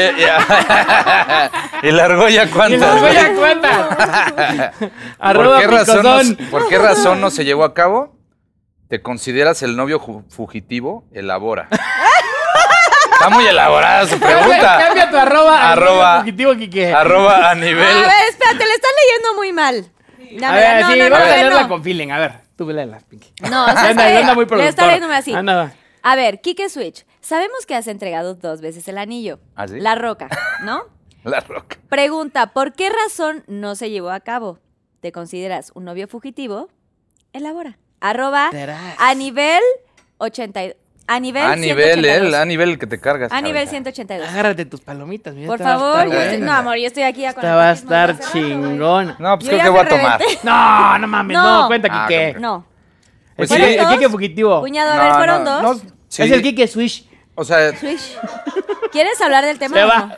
la 1.91 2.05
argolla 2.05 2.43
Y 2.43 2.45
la 2.45 2.51
cuántas? 2.51 2.81
argolla. 5.19 5.33
¿Por 5.33 5.59
qué, 5.59 5.67
razón 5.67 6.03
no. 6.03 6.19
¿Por 6.51 6.69
qué 6.69 6.77
razón 6.77 7.19
no 7.21 7.31
se 7.31 7.43
llevó 7.43 7.63
a 7.63 7.73
cabo? 7.73 8.15
¿Te 8.87 9.01
consideras 9.01 9.63
el 9.63 9.75
novio 9.75 9.99
fugitivo? 10.29 11.05
Elabora. 11.11 11.69
Está 13.23 13.29
muy 13.35 13.45
elaborada 13.47 14.05
su 14.07 14.19
pregunta. 14.19 14.77
cambia 14.85 15.09
tu 15.09 15.17
arroba. 15.17 15.71
Arroba. 15.71 16.19
fugitivo, 16.19 16.55
Quique. 16.55 16.93
Arroba 16.93 17.47
a 17.47 17.51
A 17.51 17.55
nivel. 17.55 17.75
ver, 17.77 18.11
espérate, 18.29 18.65
le 18.65 18.73
están 18.73 18.91
leyendo 19.05 19.33
muy 19.35 19.53
mal. 19.53 19.91
La 20.39 20.49
A 20.49 20.55
verdad, 20.55 20.75
ver, 20.75 20.81
no, 20.85 20.91
sí, 20.91 20.97
no, 20.99 21.03
no, 21.05 21.09
vamos 21.11 21.27
a 21.27 21.29
no, 21.31 21.35
leerla 21.37 21.61
no. 21.63 21.67
con 21.69 21.83
feeling. 21.83 22.09
A 22.11 22.19
ver, 22.19 22.33
tú 22.55 22.69
léela, 22.69 22.99
Pinky. 23.07 23.33
No, 23.49 23.63
o 23.65 23.71
sea, 23.71 23.89
anda, 23.89 24.07
está- 24.07 24.19
anda 24.19 24.33
muy 24.35 24.45
le 24.45 24.67
está 24.67 24.85
leyéndome 24.87 25.15
así. 25.15 25.33
Anda, 25.33 25.55
va. 25.55 25.71
A 26.01 26.15
ver, 26.15 26.41
Kike 26.41 26.69
Switch, 26.69 27.05
sabemos 27.21 27.65
que 27.65 27.75
has 27.75 27.87
entregado 27.87 28.35
dos 28.35 28.59
veces 28.61 28.87
el 28.87 28.97
anillo. 28.97 29.39
¿Ah, 29.55 29.67
sí? 29.67 29.79
La 29.79 29.95
roca, 29.95 30.27
¿no? 30.63 30.83
La 31.23 31.39
roca. 31.39 31.77
Pregunta, 31.87 32.47
¿por 32.47 32.73
qué 32.73 32.89
razón 32.89 33.43
no 33.47 33.75
se 33.75 33.89
llevó 33.89 34.09
a 34.09 34.19
cabo? 34.19 34.59
¿Te 34.99 35.11
consideras 35.13 35.71
un 35.75 35.85
novio 35.85 36.07
fugitivo? 36.09 36.67
Elabora. 37.31 37.77
Arroba 38.01 38.49
a 38.99 39.15
nivel 39.15 39.61
80, 40.17 40.59
a 41.05 41.19
nivel 41.19 41.43
A 41.43 41.55
nivel, 41.55 41.99
182. 41.99 42.27
él, 42.27 42.33
a 42.35 42.45
nivel 42.45 42.79
que 42.79 42.87
te 42.87 42.99
cargas. 42.99 43.31
A 43.31 43.41
nivel 43.41 43.55
cabeza. 43.65 43.71
182. 43.71 44.29
Agárrate 44.29 44.65
tus 44.65 44.81
palomitas. 44.81 45.33
mira, 45.35 45.47
Por 45.47 45.59
favor, 45.59 46.05
yo 46.05 46.11
buena. 46.13 46.37
no, 46.45 46.51
amor, 46.53 46.77
yo 46.77 46.87
estoy 46.87 47.03
aquí 47.03 47.21
ya 47.21 47.33
con 47.33 47.43
el 47.45 47.51
va 47.51 47.69
a 47.69 47.73
estar 47.73 48.15
güey. 48.15 48.29
chingona. 48.31 49.15
No, 49.19 49.37
pues 49.37 49.45
Yo 49.45 49.49
creo 49.49 49.57
ya 49.57 49.63
que 49.63 49.69
voy 49.69 49.79
a 49.79 49.83
me 49.83 49.89
tomar. 49.89 50.19
reventé. 50.19 50.39
No, 50.43 50.99
no 50.99 51.07
mames, 51.07 51.37
no, 51.37 51.61
No. 51.61 51.67
cuenta, 51.67 51.87
Ah, 51.91 52.07
Quique. 52.07 52.35
No. 52.39 52.65
Pues 53.35 53.51
el, 53.51 53.57
sí. 53.57 53.63
El 53.63 53.69
¿Fueron 53.75 53.91
Quique 53.93 54.03
dos? 54.05 54.11
fugitivo. 54.11 54.59
Cuñado, 54.61 54.91
a 54.91 54.97
ver, 54.97 55.11
No, 55.11 55.17
¿fueron 55.17 55.43
no, 55.43 55.61
dos? 55.61 55.83
no, 55.83 55.89
sí. 56.07 56.23
Es 56.23 56.31
el 56.31 56.41
Quique 56.41 56.67
Swish. 56.67 57.09
O 57.35 57.43
sea, 57.43 57.75
Swish. 57.77 58.17
¿Quieres 58.91 59.19
hablar 59.21 59.43
del 59.43 59.57
tema 59.59 59.75
Se 59.75 59.83
o 59.83 59.87
va. 59.87 59.99
no? 60.05 60.15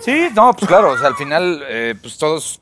sí, 0.00 0.28
no, 0.34 0.52
pues 0.54 0.68
claro, 0.68 0.92
o 0.92 0.98
sea, 0.98 1.08
al 1.08 1.16
final, 1.16 1.64
eh, 1.68 1.94
pues 2.00 2.18
todos, 2.18 2.60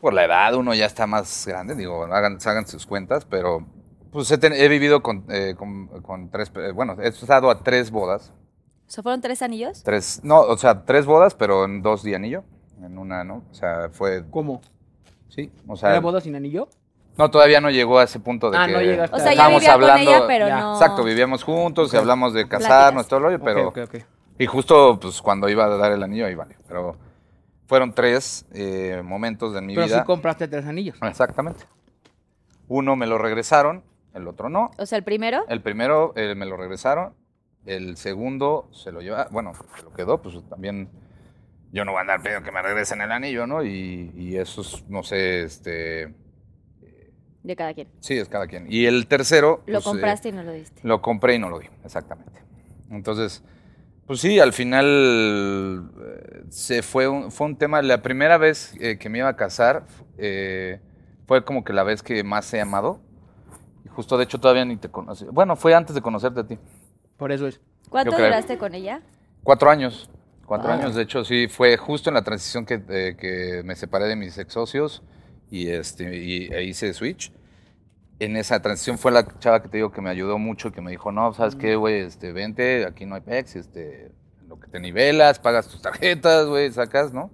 por 0.00 0.12
la 0.12 0.24
edad, 0.26 0.54
uno 0.54 0.74
ya 0.74 0.86
está 0.86 1.06
más 1.06 1.44
grande, 1.46 1.74
digo, 1.74 2.04
hagan, 2.04 2.38
hagan 2.44 2.66
sus 2.66 2.84
cuentas, 2.86 3.24
pero 3.24 3.66
pues 4.12 4.30
he, 4.30 4.38
ten- 4.38 4.52
he 4.52 4.68
vivido 4.68 5.02
con, 5.02 5.24
eh, 5.28 5.54
con, 5.56 5.88
con 6.02 6.30
tres, 6.30 6.52
eh, 6.56 6.70
bueno, 6.72 6.96
he 7.02 7.08
estado 7.08 7.50
a 7.50 7.62
tres 7.62 7.90
bodas, 7.90 8.32
¿O 8.86 8.90
sea, 8.94 9.02
fueron 9.02 9.20
tres 9.20 9.42
anillos? 9.42 9.82
tres, 9.82 10.20
no, 10.22 10.40
o 10.40 10.56
sea, 10.58 10.84
tres 10.84 11.06
bodas, 11.06 11.34
pero 11.34 11.64
en 11.64 11.82
dos 11.82 12.02
de 12.02 12.14
anillo, 12.14 12.44
en 12.82 12.98
una, 12.98 13.24
¿no? 13.24 13.42
O 13.50 13.54
sea, 13.54 13.88
fue, 13.90 14.22
¿Cómo? 14.30 14.60
sí, 15.28 15.50
o 15.66 15.76
sea, 15.76 15.90
¿Era 15.90 16.00
boda 16.00 16.20
sin 16.20 16.36
anillo? 16.36 16.68
no, 17.16 17.30
todavía 17.30 17.60
no 17.60 17.70
llegó 17.70 17.98
a 17.98 18.04
ese 18.04 18.20
punto 18.20 18.50
de 18.50 18.58
Ah, 18.58 18.66
que 18.66 18.72
no 18.72 18.80
llegaste 18.82 19.16
O 19.16 19.18
sea, 19.18 19.26
ya 19.26 19.32
estábamos 19.32 19.60
vivía 19.60 19.74
con 19.74 19.82
hablando, 19.82 20.10
ella, 20.10 20.26
pero 20.26 20.46
ya. 20.48 20.60
no... 20.60 20.72
exacto, 20.74 21.04
vivíamos 21.04 21.42
juntos 21.42 21.92
y 21.92 21.96
hablamos 21.96 22.34
de 22.34 22.46
casarnos, 22.48 23.06
todo 23.08 23.18
el 23.18 23.24
rollo, 23.24 23.40
pero... 23.42 23.68
Ok, 23.68 23.78
ok, 23.78 23.94
ok. 23.94 24.02
Y 24.38 24.46
justo, 24.46 24.98
pues, 25.00 25.20
cuando 25.22 25.48
iba 25.48 25.64
a 25.64 25.68
dar 25.76 25.92
el 25.92 26.02
anillo, 26.02 26.26
ahí 26.26 26.34
vale. 26.34 26.56
Pero 26.66 26.96
fueron 27.66 27.92
tres 27.94 28.44
eh, 28.52 29.00
momentos 29.04 29.52
de 29.54 29.60
mi 29.60 29.74
Pero 29.74 29.86
vida. 29.86 30.00
sí 30.00 30.04
compraste 30.04 30.48
tres 30.48 30.66
anillos. 30.66 30.96
Exactamente. 31.02 31.64
Uno 32.68 32.96
me 32.96 33.06
lo 33.06 33.18
regresaron, 33.18 33.84
el 34.14 34.28
otro 34.28 34.48
no. 34.48 34.70
O 34.78 34.86
sea, 34.86 34.98
el 34.98 35.04
primero... 35.04 35.44
El 35.48 35.62
primero 35.62 36.12
eh, 36.16 36.34
me 36.34 36.46
lo 36.46 36.56
regresaron, 36.56 37.14
el 37.66 37.96
segundo 37.96 38.68
se 38.72 38.92
lo 38.92 39.00
lleva, 39.00 39.28
bueno, 39.30 39.52
se 39.76 39.82
lo 39.82 39.92
quedó, 39.92 40.20
pues 40.20 40.36
también 40.48 40.88
yo 41.72 41.84
no 41.84 41.92
voy 41.92 41.98
a 41.98 42.00
andar 42.02 42.22
pidiendo 42.22 42.44
que 42.44 42.52
me 42.52 42.62
regresen 42.62 43.00
el 43.00 43.12
anillo, 43.12 43.46
¿no? 43.46 43.64
Y, 43.64 44.12
y 44.14 44.36
eso 44.36 44.60
es, 44.60 44.84
no 44.88 45.02
sé, 45.02 45.42
este, 45.42 46.14
De 47.42 47.56
cada 47.56 47.72
quien. 47.74 47.88
sí, 48.00 48.18
es 48.18 48.28
cada 48.28 48.46
quien. 48.46 48.66
Y 48.70 48.86
el 48.86 49.06
tercero... 49.06 49.62
Lo 49.66 49.74
pues, 49.74 49.86
eh, 49.86 49.88
compraste 49.90 50.28
y 50.28 50.32
no 50.32 50.42
lo 50.42 50.52
diste. 50.52 50.80
lo 50.84 51.00
compré 51.00 51.34
y 51.34 51.38
no 51.38 51.48
lo 51.48 51.58
di, 51.58 51.68
exactamente. 51.84 52.42
Entonces, 52.90 53.42
pues 54.06 54.20
sí, 54.20 54.40
al 54.40 54.52
final 54.52 55.90
eh, 56.04 56.42
se 56.50 56.82
fue 56.82 57.08
un, 57.08 57.30
fue 57.30 57.46
un 57.46 57.56
tema. 57.56 57.80
La 57.82 58.02
primera 58.02 58.36
vez 58.36 58.74
eh, 58.80 58.98
que 58.98 59.08
me 59.08 59.18
iba 59.18 59.28
a 59.28 59.36
casar 59.36 59.86
eh, 60.18 60.80
fue 61.26 61.44
como 61.44 61.64
que 61.64 61.72
la 61.72 61.82
vez 61.84 62.02
que 62.02 62.22
más 62.24 62.52
he 62.52 62.60
amado. 62.60 63.00
Justo, 63.94 64.16
de 64.16 64.24
hecho, 64.24 64.38
todavía 64.40 64.64
ni 64.64 64.76
te 64.76 64.88
conocí. 64.90 65.24
Bueno, 65.30 65.56
fue 65.56 65.74
antes 65.74 65.94
de 65.94 66.00
conocerte 66.02 66.40
a 66.40 66.46
ti. 66.46 66.58
Por 67.16 67.30
eso 67.32 67.46
es. 67.46 67.60
¿Cuánto 67.88 68.12
creo. 68.12 68.26
duraste 68.26 68.58
con 68.58 68.74
ella? 68.74 69.02
Cuatro 69.42 69.70
años. 69.70 70.08
Cuatro 70.46 70.70
Ah. 70.70 70.74
años, 70.74 70.94
de 70.94 71.02
hecho, 71.02 71.24
sí, 71.24 71.46
fue 71.48 71.76
justo 71.76 72.10
en 72.10 72.14
la 72.14 72.22
transición 72.22 72.64
que, 72.66 72.82
eh, 72.88 73.16
que 73.18 73.62
me 73.64 73.74
separé 73.76 74.06
de 74.06 74.16
mis 74.16 74.36
ex 74.38 74.52
socios 74.52 75.02
y, 75.50 75.68
este, 75.68 76.16
y 76.16 76.46
e 76.52 76.64
hice 76.64 76.92
Switch. 76.94 77.32
En 78.18 78.36
esa 78.36 78.60
transición 78.62 78.98
fue 78.98 79.12
la 79.12 79.26
chava 79.38 79.62
que 79.62 79.68
te 79.68 79.78
digo 79.78 79.90
que 79.92 80.00
me 80.00 80.10
ayudó 80.10 80.38
mucho, 80.38 80.70
que 80.72 80.80
me 80.80 80.90
dijo, 80.90 81.10
no, 81.12 81.32
¿sabes 81.32 81.56
qué, 81.56 81.76
güey? 81.76 82.00
Este, 82.00 82.32
vente, 82.32 82.86
aquí 82.86 83.04
no 83.06 83.14
hay 83.16 83.20
PEX, 83.20 83.56
este, 83.56 84.12
lo 84.46 84.58
que 84.60 84.68
te 84.68 84.78
nivelas, 84.80 85.38
pagas 85.38 85.68
tus 85.68 85.82
tarjetas, 85.82 86.46
güey, 86.46 86.70
sacas, 86.70 87.12
¿no? 87.12 87.30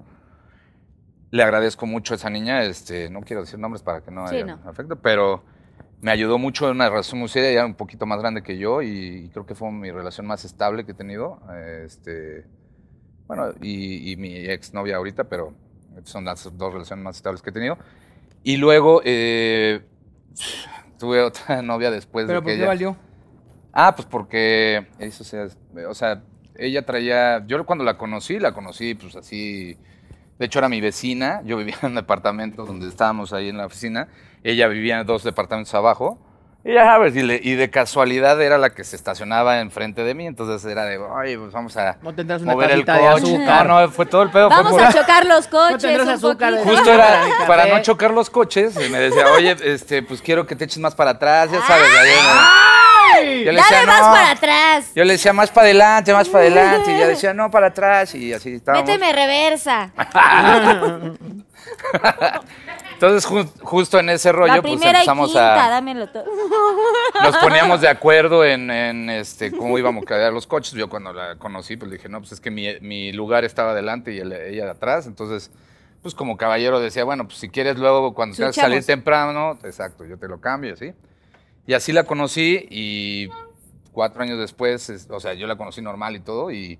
Le 1.30 1.42
agradezco 1.42 1.84
mucho 1.86 2.14
a 2.14 2.16
esa 2.16 2.30
niña, 2.30 2.62
este, 2.64 3.10
no 3.10 3.20
quiero 3.20 3.42
decir 3.42 3.58
nombres 3.58 3.82
para 3.82 4.00
que 4.00 4.10
no 4.10 4.26
Sí, 4.28 4.36
haya 4.36 4.56
no. 4.56 4.70
afecto, 4.70 4.96
pero 4.96 5.44
me 6.00 6.10
ayudó 6.10 6.38
mucho 6.38 6.66
en 6.66 6.76
una 6.76 6.88
relación 6.88 7.18
muy 7.18 7.28
seria, 7.28 7.52
ya 7.52 7.66
un 7.66 7.74
poquito 7.74 8.06
más 8.06 8.20
grande 8.20 8.42
que 8.42 8.58
yo 8.58 8.82
y, 8.82 9.30
creo 9.32 9.46
que 9.46 9.54
fue 9.54 9.70
mi 9.72 9.90
relación 9.90 10.26
más 10.26 10.44
estable 10.44 10.84
que 10.84 10.92
he 10.92 10.94
tenido. 10.94 11.40
Este, 11.84 12.46
bueno, 13.26 13.52
y, 13.60 14.12
y 14.12 14.16
mi 14.16 14.36
exnovia 14.36 14.96
ahorita, 14.96 15.24
pero 15.24 15.54
son 16.04 16.24
las 16.24 16.44
dos 16.56 16.72
relaciones 16.72 17.04
más 17.04 17.16
estables 17.16 17.42
que 17.42 17.50
he 17.50 17.52
tenido. 17.52 17.78
Y 18.42 18.56
luego 18.56 19.02
eh, 19.04 19.82
tuve 20.98 21.22
otra 21.22 21.62
novia 21.62 21.90
después 21.90 22.26
¿Pero 22.26 22.40
de 22.40 22.42
por 22.42 22.50
que 22.50 22.56
qué 22.56 22.62
ella... 22.62 22.68
valió? 22.68 22.96
Ah, 23.72 23.94
pues 23.94 24.06
porque 24.06 24.88
eso 24.98 25.24
sea, 25.24 25.48
o 25.88 25.94
sea, 25.94 26.22
ella 26.56 26.84
traía, 26.84 27.44
yo 27.46 27.64
cuando 27.66 27.84
la 27.84 27.96
conocí, 27.96 28.38
la 28.38 28.52
conocí 28.52 28.94
pues 28.94 29.14
así 29.14 29.76
De 30.38 30.46
hecho, 30.46 30.58
era 30.60 30.68
mi 30.68 30.80
vecina. 30.80 31.40
Yo 31.44 31.56
vivía 31.56 31.74
en 31.82 31.88
un 31.90 31.94
departamento 31.96 32.64
donde 32.64 32.88
estábamos 32.88 33.32
ahí 33.32 33.48
en 33.48 33.56
la 33.56 33.66
oficina. 33.66 34.08
Ella 34.44 34.68
vivía 34.68 35.00
en 35.00 35.06
dos 35.06 35.24
departamentos 35.24 35.74
abajo. 35.74 36.18
Y 36.64 36.74
ya 36.74 36.84
sabes, 36.84 37.14
y, 37.16 37.22
le- 37.22 37.40
y 37.42 37.54
de 37.54 37.70
casualidad 37.70 38.42
era 38.42 38.58
la 38.58 38.70
que 38.70 38.82
se 38.84 38.96
estacionaba 38.96 39.60
enfrente 39.60 40.02
de 40.04 40.14
mí. 40.14 40.26
Entonces 40.26 40.68
era 40.70 40.84
de, 40.84 40.98
oye, 40.98 41.38
pues 41.38 41.52
vamos 41.52 41.76
a 41.76 41.96
No 42.02 42.12
tendrás 42.14 42.42
una 42.42 42.52
mover 42.52 42.72
el 42.72 42.84
coche. 42.84 43.38
No, 43.38 43.64
no, 43.64 43.88
fue 43.90 44.06
todo 44.06 44.22
el 44.22 44.30
pedo. 44.30 44.48
Vamos 44.48 44.72
fue 44.72 44.82
a 44.84 44.90
por- 44.90 45.00
chocar 45.00 45.24
los 45.26 45.46
coches. 45.46 45.82
tendrás 45.82 46.06
un 46.08 46.14
azúcar 46.14 46.52
poquito. 46.54 46.70
Justo 46.74 46.92
era 46.92 47.22
para 47.46 47.66
no 47.66 47.80
chocar 47.80 48.10
los 48.12 48.28
coches. 48.28 48.74
Y 48.84 48.90
me 48.90 48.98
decía, 48.98 49.32
oye, 49.32 49.56
este, 49.64 50.02
pues 50.02 50.20
quiero 50.20 50.46
que 50.46 50.56
te 50.56 50.64
eches 50.64 50.78
más 50.78 50.94
para 50.94 51.12
atrás, 51.12 51.50
ya 51.50 51.60
sabes. 51.62 51.86
ahí 51.96 52.10
Dale 53.44 53.52
decía, 53.52 53.86
más 53.86 54.00
"No". 54.00 54.12
para 54.12 54.30
atrás. 54.30 54.92
Yo 54.94 55.04
le 55.04 55.12
decía 55.12 55.32
más 55.32 55.50
para 55.50 55.64
adelante, 55.66 56.12
más 56.12 56.28
para 56.28 56.44
adelante. 56.44 56.90
Y 56.90 56.94
ella 56.94 57.08
decía, 57.08 57.34
no, 57.34 57.50
para 57.50 57.68
atrás. 57.68 58.14
Y 58.14 58.32
así 58.32 58.54
estábamos. 58.54 58.88
Méteme 58.88 59.12
reversa. 59.12 59.90
Entonces, 62.94 63.30
ju- 63.30 63.48
justo 63.62 63.98
en 64.00 64.08
ese 64.10 64.32
rollo, 64.32 64.56
la 64.56 64.62
pues 64.62 64.82
y 64.82 64.86
empezamos 64.86 65.28
quinta, 65.28 65.66
a. 65.66 65.70
dámelo 65.70 66.08
todo. 66.08 66.24
Nos 67.22 67.36
poníamos 67.36 67.80
de 67.80 67.88
acuerdo 67.88 68.44
en, 68.44 68.70
en, 68.70 69.08
este, 69.10 69.52
cómo 69.52 69.78
íbamos 69.78 70.02
a 70.02 70.06
quedar 70.06 70.32
los 70.32 70.46
coches. 70.48 70.72
Yo 70.72 70.88
cuando 70.88 71.12
la 71.12 71.36
conocí, 71.36 71.76
pues 71.76 71.90
le 71.90 71.96
dije, 71.98 72.08
no, 72.08 72.18
pues 72.18 72.32
es 72.32 72.40
que 72.40 72.50
mi, 72.50 72.66
mi 72.80 73.12
lugar 73.12 73.44
estaba 73.44 73.70
adelante 73.70 74.12
y 74.12 74.18
el- 74.18 74.32
ella 74.32 74.64
de 74.64 74.70
atrás. 74.72 75.06
Entonces, 75.06 75.52
pues 76.02 76.14
como 76.14 76.36
caballero 76.36 76.80
decía, 76.80 77.04
bueno, 77.04 77.26
pues 77.26 77.38
si 77.38 77.48
quieres 77.48 77.76
luego 77.78 78.14
cuando 78.14 78.34
tengas 78.36 78.54
que 78.56 78.60
salir 78.62 78.82
Switchamos. 78.82 78.86
temprano, 79.04 79.58
exacto, 79.62 80.04
yo 80.04 80.18
te 80.18 80.26
lo 80.26 80.40
cambio, 80.40 80.76
¿sí? 80.76 80.92
Y 81.68 81.74
así 81.74 81.92
la 81.92 82.04
conocí 82.04 82.66
y 82.70 83.28
cuatro 83.92 84.22
años 84.22 84.38
después, 84.38 84.88
es- 84.88 85.06
o 85.10 85.20
sea, 85.20 85.34
yo 85.34 85.46
la 85.46 85.56
conocí 85.56 85.82
normal 85.82 86.16
y 86.16 86.20
todo 86.20 86.50
y, 86.50 86.78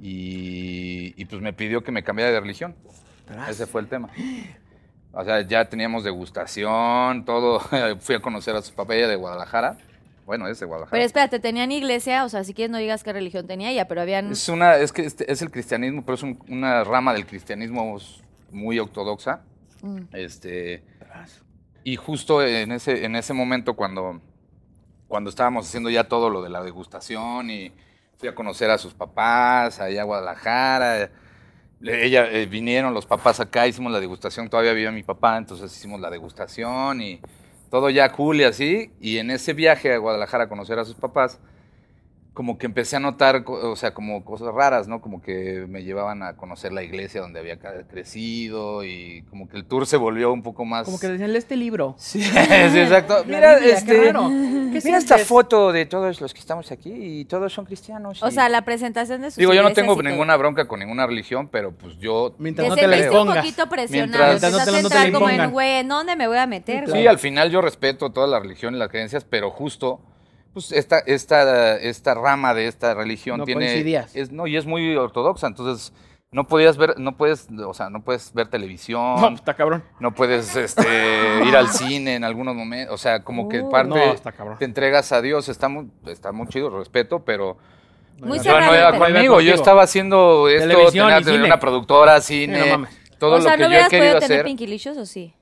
y, 0.00 1.14
y, 1.16 1.24
pues 1.26 1.40
me 1.40 1.52
pidió 1.52 1.82
que 1.84 1.92
me 1.92 2.02
cambiara 2.02 2.32
de 2.32 2.40
religión. 2.40 2.74
Ese 3.48 3.66
fue 3.66 3.80
el 3.80 3.86
tema. 3.88 4.08
O 5.12 5.24
sea, 5.24 5.42
ya 5.42 5.68
teníamos 5.68 6.02
degustación, 6.04 7.24
todo. 7.24 7.60
Fui 8.00 8.14
a 8.16 8.20
conocer 8.20 8.56
a 8.56 8.62
su 8.62 8.74
papá, 8.74 8.94
ella 8.96 9.06
de 9.08 9.16
Guadalajara. 9.16 9.76
Bueno, 10.26 10.48
es 10.48 10.58
de 10.60 10.66
Guadalajara. 10.66 10.90
Pero 10.96 11.04
espérate, 11.06 11.38
tenían 11.38 11.70
iglesia, 11.72 12.24
o 12.24 12.28
sea, 12.28 12.42
si 12.44 12.54
quieres 12.54 12.70
no 12.72 12.78
digas 12.78 13.04
qué 13.04 13.12
religión 13.12 13.46
tenía 13.46 13.70
ella, 13.70 13.86
pero 13.88 14.00
habían... 14.02 14.32
Es 14.32 14.48
una, 14.48 14.76
es 14.76 14.92
que 14.92 15.02
este- 15.06 15.30
es 15.30 15.42
el 15.42 15.50
cristianismo, 15.50 16.02
pero 16.04 16.16
es 16.16 16.22
un- 16.22 16.38
una 16.48 16.82
rama 16.84 17.14
del 17.14 17.24
cristianismo 17.24 17.98
muy 18.50 18.78
ortodoxa. 18.78 19.42
Mm. 19.82 20.00
Este, 20.12 20.82
y 21.88 21.96
justo 21.96 22.44
en 22.44 22.70
ese, 22.72 23.06
en 23.06 23.16
ese 23.16 23.32
momento 23.32 23.72
cuando, 23.72 24.20
cuando 25.06 25.30
estábamos 25.30 25.66
haciendo 25.66 25.88
ya 25.88 26.04
todo 26.04 26.28
lo 26.28 26.42
de 26.42 26.50
la 26.50 26.62
degustación 26.62 27.50
y 27.50 27.72
fui 28.18 28.28
a 28.28 28.34
conocer 28.34 28.70
a 28.70 28.76
sus 28.76 28.92
papás, 28.92 29.80
allá 29.80 30.02
a 30.02 30.04
Guadalajara. 30.04 31.10
Ella, 31.80 32.30
eh, 32.30 32.44
vinieron 32.44 32.92
los 32.92 33.06
papás 33.06 33.40
acá, 33.40 33.66
hicimos 33.66 33.90
la 33.90 34.00
degustación, 34.00 34.50
todavía 34.50 34.74
vivía 34.74 34.92
mi 34.92 35.02
papá, 35.02 35.38
entonces 35.38 35.74
hicimos 35.74 35.98
la 35.98 36.10
degustación 36.10 37.00
y 37.00 37.20
todo 37.70 37.88
ya 37.88 38.12
cool 38.12 38.42
y 38.42 38.44
así. 38.44 38.92
Y 39.00 39.16
en 39.16 39.30
ese 39.30 39.54
viaje 39.54 39.94
a 39.94 39.96
Guadalajara 39.96 40.44
a 40.44 40.48
conocer 40.50 40.78
a 40.78 40.84
sus 40.84 40.96
papás, 40.96 41.40
como 42.38 42.56
que 42.56 42.66
empecé 42.66 42.94
a 42.94 43.00
notar, 43.00 43.42
o 43.48 43.74
sea, 43.74 43.92
como 43.92 44.24
cosas 44.24 44.54
raras, 44.54 44.86
¿no? 44.86 45.00
Como 45.00 45.20
que 45.20 45.66
me 45.68 45.82
llevaban 45.82 46.22
a 46.22 46.36
conocer 46.36 46.70
la 46.72 46.84
iglesia 46.84 47.20
donde 47.20 47.40
había 47.40 47.58
crecido 47.58 48.84
y 48.84 49.22
como 49.28 49.48
que 49.48 49.56
el 49.56 49.64
tour 49.64 49.88
se 49.88 49.96
volvió 49.96 50.32
un 50.32 50.44
poco 50.44 50.64
más... 50.64 50.84
Como 50.84 51.00
que 51.00 51.08
decían, 51.08 51.32
lee 51.32 51.38
este 51.38 51.56
libro. 51.56 51.96
Sí, 51.98 52.22
sí, 52.22 52.30
exacto. 52.78 53.18
La 53.18 53.24
Mira, 53.24 53.54
Biblia, 53.56 53.74
este, 53.74 54.04
raro. 54.12 54.28
¿Qué 54.28 54.80
mira 54.84 54.98
esta 54.98 55.18
foto 55.18 55.72
de 55.72 55.86
todos 55.86 56.20
los 56.20 56.32
que 56.32 56.38
estamos 56.38 56.70
aquí 56.70 56.92
y 56.92 57.24
todos 57.24 57.52
son 57.52 57.64
cristianos. 57.64 58.22
O 58.22 58.28
y- 58.28 58.30
sea, 58.30 58.48
la 58.48 58.62
presentación 58.62 59.20
de 59.22 59.32
sus 59.32 59.38
Digo, 59.38 59.52
yo 59.52 59.64
no 59.64 59.72
tengo 59.72 60.00
ninguna 60.00 60.36
bronca 60.36 60.68
con 60.68 60.78
ninguna 60.78 61.08
religión, 61.08 61.48
pero 61.48 61.72
pues 61.72 61.98
yo... 61.98 62.36
Mientras 62.38 62.66
Te 62.66 62.68
no 62.70 62.76
te 62.76 62.86
la 62.86 62.92
sentiste 62.98 63.16
un 63.16 63.20
impongas. 63.22 63.44
poquito 63.44 63.68
presionado, 63.68 64.24
Mientras- 64.28 64.52
Mientras 64.52 64.66
no 64.68 64.74
te 64.74 64.82
no 64.84 64.88
te 65.06 65.12
como 65.12 65.28
en, 65.28 65.50
güey, 65.50 65.70
¿en 65.80 65.88
dónde 65.88 66.14
me 66.14 66.28
voy 66.28 66.38
a 66.38 66.46
meter? 66.46 66.88
Sí, 66.88 67.04
al 67.04 67.18
final 67.18 67.50
yo 67.50 67.60
respeto 67.62 68.12
toda 68.12 68.28
la 68.28 68.38
religión 68.38 68.76
y 68.76 68.78
las 68.78 68.90
creencias, 68.90 69.24
pero 69.24 69.50
justo 69.50 70.00
pues 70.66 70.72
esta, 70.72 70.98
esta, 71.00 71.76
esta 71.76 72.14
rama 72.14 72.54
de 72.54 72.66
esta 72.68 72.94
religión 72.94 73.38
No 73.38 73.44
tiene... 73.44 73.66
coincidías. 73.66 74.14
Es, 74.16 74.30
no, 74.32 74.46
y 74.46 74.56
es 74.56 74.66
muy 74.66 74.94
ortodoxa, 74.96 75.46
entonces 75.46 75.92
no 76.30 76.46
podías 76.46 76.76
ver, 76.76 76.98
no 76.98 77.16
puedes, 77.16 77.48
o 77.66 77.72
sea, 77.72 77.88
no 77.88 78.02
puedes 78.02 78.34
ver 78.34 78.48
televisión, 78.48 79.18
No, 79.20 79.28
está 79.30 79.54
cabrón. 79.54 79.82
no 79.98 80.14
puedes 80.14 80.54
este, 80.56 81.42
ir 81.46 81.56
al 81.56 81.68
cine 81.68 82.16
en 82.16 82.24
algunos 82.24 82.54
momentos, 82.54 82.94
o 82.94 82.98
sea, 82.98 83.24
como 83.24 83.48
que 83.48 83.60
Uh. 83.62 83.70
parte 83.70 83.88
No, 83.88 84.12
está 84.12 84.32
cabrón. 84.32 84.58
te 84.58 84.64
entregas 84.66 85.10
a 85.12 85.22
Dios, 85.22 85.48
está 85.48 85.68
muy, 85.68 85.88
está 86.06 86.32
muy 86.32 86.46
chido, 86.48 86.68
respeto, 86.70 87.24
pero 87.24 87.56
Muy 88.20 88.40
yo 88.40 88.60
no 88.60 88.74
iba 88.74 88.98
conmigo, 88.98 89.40
yo 89.40 89.54
estaba 89.54 89.82
haciendo 89.84 90.48
esto, 90.48 90.68
Televisión 90.68 91.06
tenía 91.06 91.20
y 91.20 91.24
cine. 91.32 91.46
una 91.46 91.60
productora, 91.60 92.20
cine, 92.20 92.58
no 92.60 92.66
mames. 92.66 92.90
todo 93.18 93.36
o 93.36 93.40
sea, 93.40 93.52
lo 93.56 93.56
que 93.56 93.62
¿no 93.64 93.70
yo 93.70 93.86
he 93.86 93.88
querido 93.88 94.14
podido 94.18 94.28
tener 94.28 94.44
o 94.98 95.06
sí? 95.06 95.32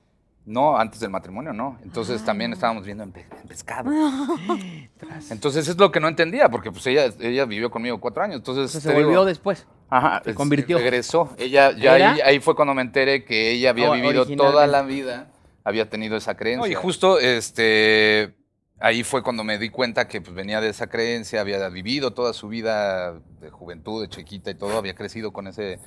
No, 0.49 0.77
antes 0.79 1.01
del 1.01 1.09
matrimonio 1.09 1.51
no. 1.51 1.77
Entonces 1.83 2.23
también 2.23 2.53
estábamos 2.53 2.85
viendo 2.85 3.03
en, 3.03 3.11
pe- 3.11 3.27
en 3.41 3.47
pescado. 3.49 3.91
Entonces 5.29 5.67
es 5.67 5.77
lo 5.77 5.91
que 5.91 5.99
no 5.99 6.07
entendía, 6.07 6.49
porque 6.49 6.71
pues 6.71 6.85
ella, 6.87 7.11
ella 7.19 7.45
vivió 7.45 7.69
conmigo 7.69 7.99
cuatro 7.99 8.23
años. 8.23 8.37
Entonces 8.37 8.71
se 8.81 8.89
volvió 8.93 9.09
digo, 9.09 9.25
después. 9.25 9.65
ajá, 9.89 10.21
se 10.23 10.31
es- 10.31 10.35
convirtió. 10.35 10.77
Regresó. 10.77 11.35
Ella, 11.37 11.71
ya 11.71 11.93
ahí, 11.95 12.21
ahí 12.21 12.39
fue 12.39 12.55
cuando 12.55 12.73
me 12.73 12.81
enteré 12.81 13.25
que 13.25 13.51
ella 13.51 13.71
había 13.71 13.91
O- 13.91 13.93
vivido 13.93 14.25
toda 14.25 14.67
la 14.67 14.83
vida, 14.83 15.27
había 15.63 15.89
tenido 15.89 16.15
esa 16.17 16.35
creencia. 16.37 16.71
y 16.71 16.75
justo 16.75 17.19
este 17.19 18.35
ahí 18.79 19.03
fue 19.03 19.23
cuando 19.23 19.43
me 19.43 19.57
di 19.57 19.69
cuenta 19.69 20.07
que 20.07 20.21
pues, 20.21 20.33
venía 20.35 20.61
de 20.61 20.69
esa 20.69 20.87
creencia, 20.87 21.41
había 21.41 21.67
vivido 21.69 22.13
toda 22.13 22.31
su 22.33 22.47
vida 22.47 23.19
de 23.41 23.49
juventud, 23.49 24.01
de 24.03 24.07
chiquita 24.09 24.51
y 24.51 24.55
todo, 24.55 24.77
había 24.77 24.93
crecido 24.95 25.33
con 25.33 25.47
ese, 25.47 25.79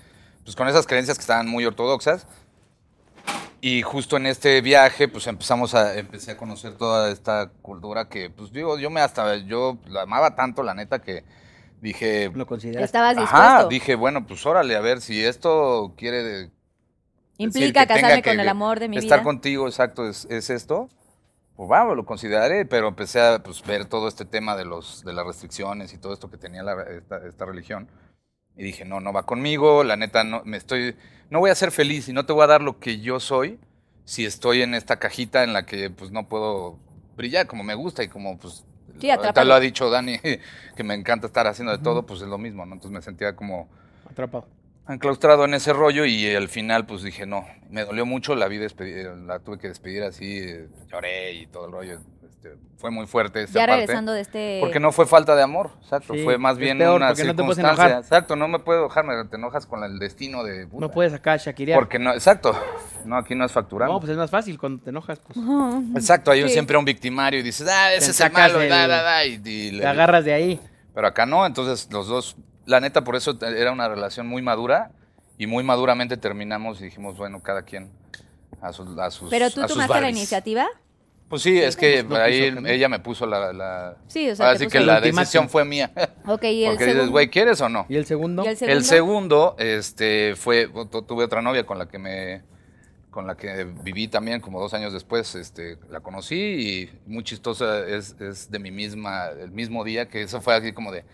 pues 0.45 0.57
con 0.57 0.67
esas 0.69 0.87
creencias 0.87 1.17
que 1.17 1.23
estaban 1.23 1.47
muy 1.49 1.65
ortodoxas. 1.65 2.27
Y 3.63 3.83
justo 3.83 4.17
en 4.17 4.27
este 4.27 4.61
viaje, 4.63 5.07
pues 5.09 5.27
empezamos 5.27 5.75
a, 5.75 5.99
empecé 5.99 6.31
a 6.33 6.37
conocer 6.37 6.77
toda 6.77 7.11
esta 7.11 7.51
cultura 7.61 8.09
que, 8.09 8.31
pues 8.31 8.53
digo, 8.53 8.79
yo 8.79 8.89
me 8.91 9.01
hasta, 9.03 9.37
yo 9.37 9.79
la 9.87 10.03
amaba 10.03 10.35
tanto, 10.35 10.63
la 10.63 10.75
neta, 10.75 11.01
que 11.03 11.25
dije, 11.83 12.31
Lo 12.35 12.47
consideraste. 12.47 12.85
Estabas 12.87 13.17
ajá, 13.19 13.49
dispuesto. 13.49 13.69
dije, 13.69 13.95
bueno, 13.97 14.27
pues 14.27 14.47
órale, 14.47 14.77
a 14.77 14.81
ver 14.81 15.03
si 15.03 15.23
esto 15.23 15.93
quiere 15.97 16.51
Implica 17.39 17.83
que 17.83 17.89
casarme 17.89 18.23
que 18.23 18.31
con 18.31 18.41
el 18.41 18.49
amor 18.49 18.81
de 18.81 18.89
mi 18.89 18.97
estar 18.97 19.19
vida. 19.19 19.25
contigo, 19.25 19.67
exacto, 19.67 20.09
es, 20.09 20.27
es 20.31 20.51
esto. 20.51 20.89
Pues 21.57 21.69
vamos, 21.69 21.97
lo 21.97 22.07
consideraré, 22.07 22.65
pero 22.67 22.89
empecé 22.89 23.21
a 23.21 23.43
pues, 23.43 23.63
ver 23.67 23.85
todo 23.87 24.09
este 24.09 24.25
tema 24.25 24.57
de, 24.57 24.65
los, 24.65 25.05
de 25.05 25.13
las 25.13 25.27
restricciones 25.27 25.93
y 25.93 25.99
todo 25.99 26.15
esto 26.15 26.31
que 26.31 26.39
tenía 26.39 26.63
la- 26.63 26.83
esta, 26.85 27.27
esta 27.27 27.45
religión. 27.45 27.89
Y 28.61 28.63
dije, 28.63 28.85
no, 28.85 29.01
no 29.01 29.11
va 29.11 29.25
conmigo, 29.25 29.85
la 29.85 29.97
neta, 29.97 30.23
no, 30.23 30.43
me 30.45 30.59
estoy, 30.59 30.95
no 31.31 31.39
voy 31.39 31.49
a 31.49 31.55
ser 31.55 31.71
feliz 31.71 32.11
y 32.11 32.13
no 32.13 32.27
te 32.27 32.35
voy 32.35 32.43
a 32.45 32.47
dar 32.47 32.61
lo 32.61 32.79
que 32.79 33.01
yo 33.01 33.19
soy 33.19 33.59
si 34.05 34.27
estoy 34.27 34.61
en 34.61 34.75
esta 34.75 34.99
cajita 34.99 35.45
en 35.45 35.55
la 35.55 35.65
que 35.65 35.89
pues 35.89 36.11
no 36.11 36.29
puedo 36.29 36.79
brillar 37.17 37.47
como 37.47 37.65
me 37.65 37.75
gusta 37.75 38.03
y 38.03 38.09
como 38.09 38.37
pues 38.39 38.67
Sí, 39.01 39.09
ahorita 39.09 39.31
atrapado. 39.31 39.49
lo 39.49 39.55
ha 39.55 39.61
dicho 39.61 39.89
Dani, 39.89 40.19
que 40.77 40.85
me 40.85 40.93
encanta 40.93 41.27
estar 41.27 41.47
haciendo 41.47 41.73
de 41.75 41.83
todo, 41.83 42.05
pues 42.05 42.21
es 42.21 42.29
lo 42.29 42.37
mismo, 42.37 42.67
¿no? 42.67 42.75
Entonces 42.75 42.91
me 42.93 43.01
sentía 43.01 43.35
como 43.35 43.67
Atrapado. 44.11 44.47
enclaustrado 44.89 45.47
en 45.47 45.55
ese 45.55 45.73
rollo 45.73 46.05
y 46.05 46.35
al 46.35 46.51
final 46.51 46.85
pues 46.85 47.03
dije 47.03 47.25
no, 47.25 47.47
me 47.71 47.87
dolió 47.87 48.05
mucho, 48.05 48.35
la 48.35 48.47
vi 48.47 48.59
despedir, 48.59 49.07
la 49.27 49.39
tuve 49.39 49.57
que 49.59 49.69
despedir 49.69 50.03
así, 50.03 50.45
lloré 50.93 51.33
y 51.33 51.47
todo 51.47 51.65
el 51.65 51.73
rollo, 51.73 52.01
este, 52.43 52.57
fue 52.79 52.91
muy 52.91 53.07
fuerte 53.07 53.43
esa 53.43 53.53
Ya 53.53 53.61
parte. 53.67 53.77
regresando 53.83 54.13
de 54.13 54.23
este... 54.23 54.59
Porque 54.61 54.81
no 54.81 54.93
fue 54.93 55.05
falta 55.07 55.37
de 55.37 55.43
amor, 55.43 55.73
exacto, 55.83 56.15
Sí, 56.15 56.25
fue 56.25 56.39
más 56.39 56.57
bien 56.57 56.79
peor, 56.79 56.97
una 56.97 57.09
porque 57.09 57.25
no 57.25 57.35
te 57.35 57.43
puedes 57.43 57.57
circunstancia. 57.57 57.85
enojar. 57.85 58.03
Exacto, 58.03 58.37
no 58.37 58.49
me 58.49 58.59
puedo 58.61 58.79
enojarme, 58.81 59.13
te 59.29 59.37
enojas 59.37 59.67
con 59.67 59.85
el 59.85 59.99
destino 59.99 60.43
de 60.43 60.67
puta. 60.67 60.81
No 60.81 60.91
puedes 60.91 61.13
acá 61.13 61.37
shakirear. 61.37 61.79
Porque 61.79 61.99
no, 61.99 62.15
exacto, 62.15 62.53
no, 63.05 63.17
aquí 63.19 63.35
no 63.35 63.45
es 63.45 63.53
facturando. 63.53 63.93
No, 63.93 64.01
pues 64.01 64.11
es 64.13 64.17
más 64.17 64.31
fácil 64.31 64.59
cuando 64.59 64.83
te 64.83 64.89
enojas. 64.89 65.21
Pues, 65.21 65.37
Exacto, 65.95 66.31
hay 66.31 66.43
Sí. 66.45 66.49
siempre 66.49 66.79
un 66.79 66.85
victimario 66.87 67.41
y 67.41 67.43
dices, 67.43 67.69
ah, 67.71 67.93
ese 67.93 68.11
es 68.13 68.21
el 68.21 68.33
malo, 68.33 68.59
da, 68.67 68.87
da, 68.89 69.03
da, 69.03 69.27
y, 69.27 69.35
y 69.45 69.71
le- 69.73 69.81
te 69.83 69.87
agarras 69.87 70.25
de 70.25 70.33
ahí. 70.33 70.61
Pero 70.95 71.07
acá 71.07 71.27
no, 71.27 71.45
entonces 71.45 71.89
los 71.93 72.09
dos, 72.09 72.37
la 72.65 72.81
neta, 72.81 73.05
por 73.05 73.17
eso 73.17 73.37
era 73.43 73.71
una 73.71 73.87
relación 73.89 74.27
muy 74.27 74.41
madura 74.41 74.93
y 75.37 75.47
muy 75.47 75.63
maduramente 75.63 76.17
terminamos 76.17 76.81
y 76.81 76.85
dijimos, 76.85 77.19
bueno, 77.19 77.43
cada 77.43 77.63
quien 77.63 77.91
a 78.63 78.73
sus, 78.73 78.99
a 78.99 79.11
sus 79.11 79.29
¿Pero 79.29 79.51
tú 79.51 79.61
a 79.61 79.69
sus 79.69 79.75
tomaste 79.77 80.01
la 80.01 80.09
iniciativa? 80.09 80.67
Pues 81.31 81.43
sí, 81.43 81.59
es 81.61 81.77
que 81.77 82.03
no 82.03 82.17
ahí 82.17 82.53
ella 82.67 82.89
me 82.89 82.99
puso 82.99 83.25
la... 83.25 83.53
la 83.53 83.97
Sí, 84.09 84.29
o 84.29 84.35
sea, 84.37 84.51
así 84.51 84.67
que 84.67 84.81
la 84.81 85.01
decisión 85.01 85.49
fue 85.49 85.65
mía. 85.65 85.93
Ok, 86.27 86.43
y 86.45 86.65
el 86.65 86.71
Porque 86.73 86.87
dices, 86.87 87.09
güey, 87.09 87.31
¿quieres 87.31 87.61
o 87.61 87.69
no? 87.69 87.87
¿Y 87.89 87.97
el 87.97 88.05
segundo? 88.05 88.45
¿Y 88.45 88.49
el 88.49 88.57
segundo? 88.57 88.77
El 88.79 88.85
segundo, 88.85 89.57
este, 89.59 90.35
fue, 90.37 90.69
tu- 90.91 91.03
tuve 91.03 91.25
otra 91.25 91.41
novia 91.41 91.65
con 91.65 91.79
la 91.79 91.87
que 91.87 91.99
me, 92.01 92.43
con 93.11 93.29
la 93.29 93.37
que 93.37 93.63
viví 93.85 94.09
también 94.09 94.41
como 94.41 94.61
dos 94.61 94.75
años 94.75 94.93
después, 94.93 95.37
este, 95.37 95.79
la 95.89 96.01
conocí 96.01 96.35
y 96.37 96.91
muy 97.07 97.23
chistosa, 97.23 97.87
es, 97.87 98.17
es 98.21 98.51
de 98.51 98.59
mi 98.59 98.73
misma, 98.73 99.29
el 99.29 99.53
mismo 99.53 99.85
día, 99.85 100.09
que 100.09 100.23
eso 100.23 100.41
fue 100.41 100.57
así 100.57 100.73
como 100.73 100.91
de, 100.91 101.05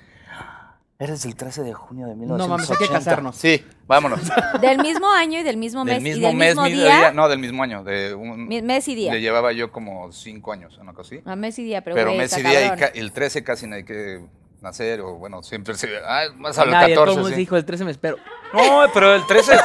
eres 0.99 1.24
el 1.26 1.36
13 1.36 1.62
de 1.62 1.74
junio 1.74 2.07
de 2.07 2.14
No 2.16 2.49
mames, 2.49 2.70
hay 2.70 2.76
que 2.76 2.84
1980". 2.84 2.99
casarnos. 2.99 3.36
Sí, 3.36 3.62
vámonos. 3.86 4.20
Del 4.61 4.78
mismo 4.78 5.11
año 5.11 5.38
y 5.40 5.42
del 5.42 5.57
mismo 5.57 5.84
mes. 5.84 5.94
del 5.94 6.03
mismo 6.03 6.18
y 6.18 6.30
del 6.30 6.36
mes, 6.36 6.49
mismo 6.51 6.62
mi- 6.64 6.72
día. 6.72 7.12
no, 7.12 7.28
del 7.28 7.38
mismo 7.38 7.62
año, 7.62 7.84
de 7.84 8.14
un, 8.14 8.49
Mi- 8.49 8.62
mes 8.62 8.88
y 8.88 8.94
día. 8.94 9.12
le 9.12 9.20
llevaba 9.20 9.53
yo 9.53 9.70
como 9.72 10.11
cinco 10.12 10.53
años, 10.53 10.78
una 10.78 10.92
cosa 10.94 11.14
así. 11.16 11.22
A 11.26 11.36
mes 11.36 11.59
y 11.59 11.64
día, 11.64 11.82
pero, 11.82 11.97
Pero 11.97 12.09
güey, 12.09 12.18
mes 12.20 12.36
y 12.38 12.42
día 12.42 12.76
y 12.94 12.99
el 12.99 13.12
13 13.12 13.44
casi 13.44 13.66
nadie 13.66 13.84
que, 13.84 14.24
nacer, 14.66 15.00
o 15.00 15.14
bueno, 15.14 15.42
siempre 15.42 15.74
se. 15.74 15.88
Ah, 16.04 16.24
más 16.36 16.58
al 16.58 16.70
Nadie, 16.70 16.94
todo 16.94 17.04
el 17.04 17.10
14. 17.10 17.16
mundo 17.20 17.28
sí. 17.30 17.34
dijo 17.36 17.56
el 17.56 17.64
13 17.64 17.84
me 17.84 17.90
espero. 17.92 18.16
No, 18.52 18.84
pero 18.92 19.14
el 19.14 19.26
13. 19.26 19.52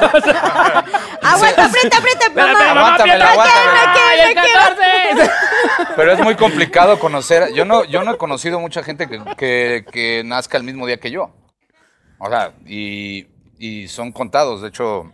Aguanta, 1.22 1.66
aprieta, 1.66 1.98
aprieta, 1.98 2.30
mamá. 2.30 2.72
aguántamela, 2.72 3.32
aguántamela. 3.32 3.94
¡Ay, 4.10 4.20
el 4.30 4.36
14! 4.36 5.32
Pero 5.96 6.12
es 6.14 6.20
muy 6.20 6.36
complicado 6.36 7.00
conocer. 7.00 7.54
Yo 7.54 7.66
no, 7.66 7.84
yo 7.86 8.04
no 8.04 8.14
he 8.14 8.18
conocido 8.18 8.60
mucha 8.60 8.84
gente 8.84 9.08
que, 9.08 9.22
que, 9.38 9.86
que 9.92 10.24
nazca 10.26 10.58
el 10.58 10.64
mismo 10.64 10.86
día 10.88 10.98
que 11.00 11.12
yo. 11.12 11.32
O 12.20 12.30
sea, 12.30 12.54
y, 12.66 13.28
y 13.60 13.88
son 13.88 14.12
contados. 14.12 14.62
De 14.62 14.70
hecho, 14.70 15.12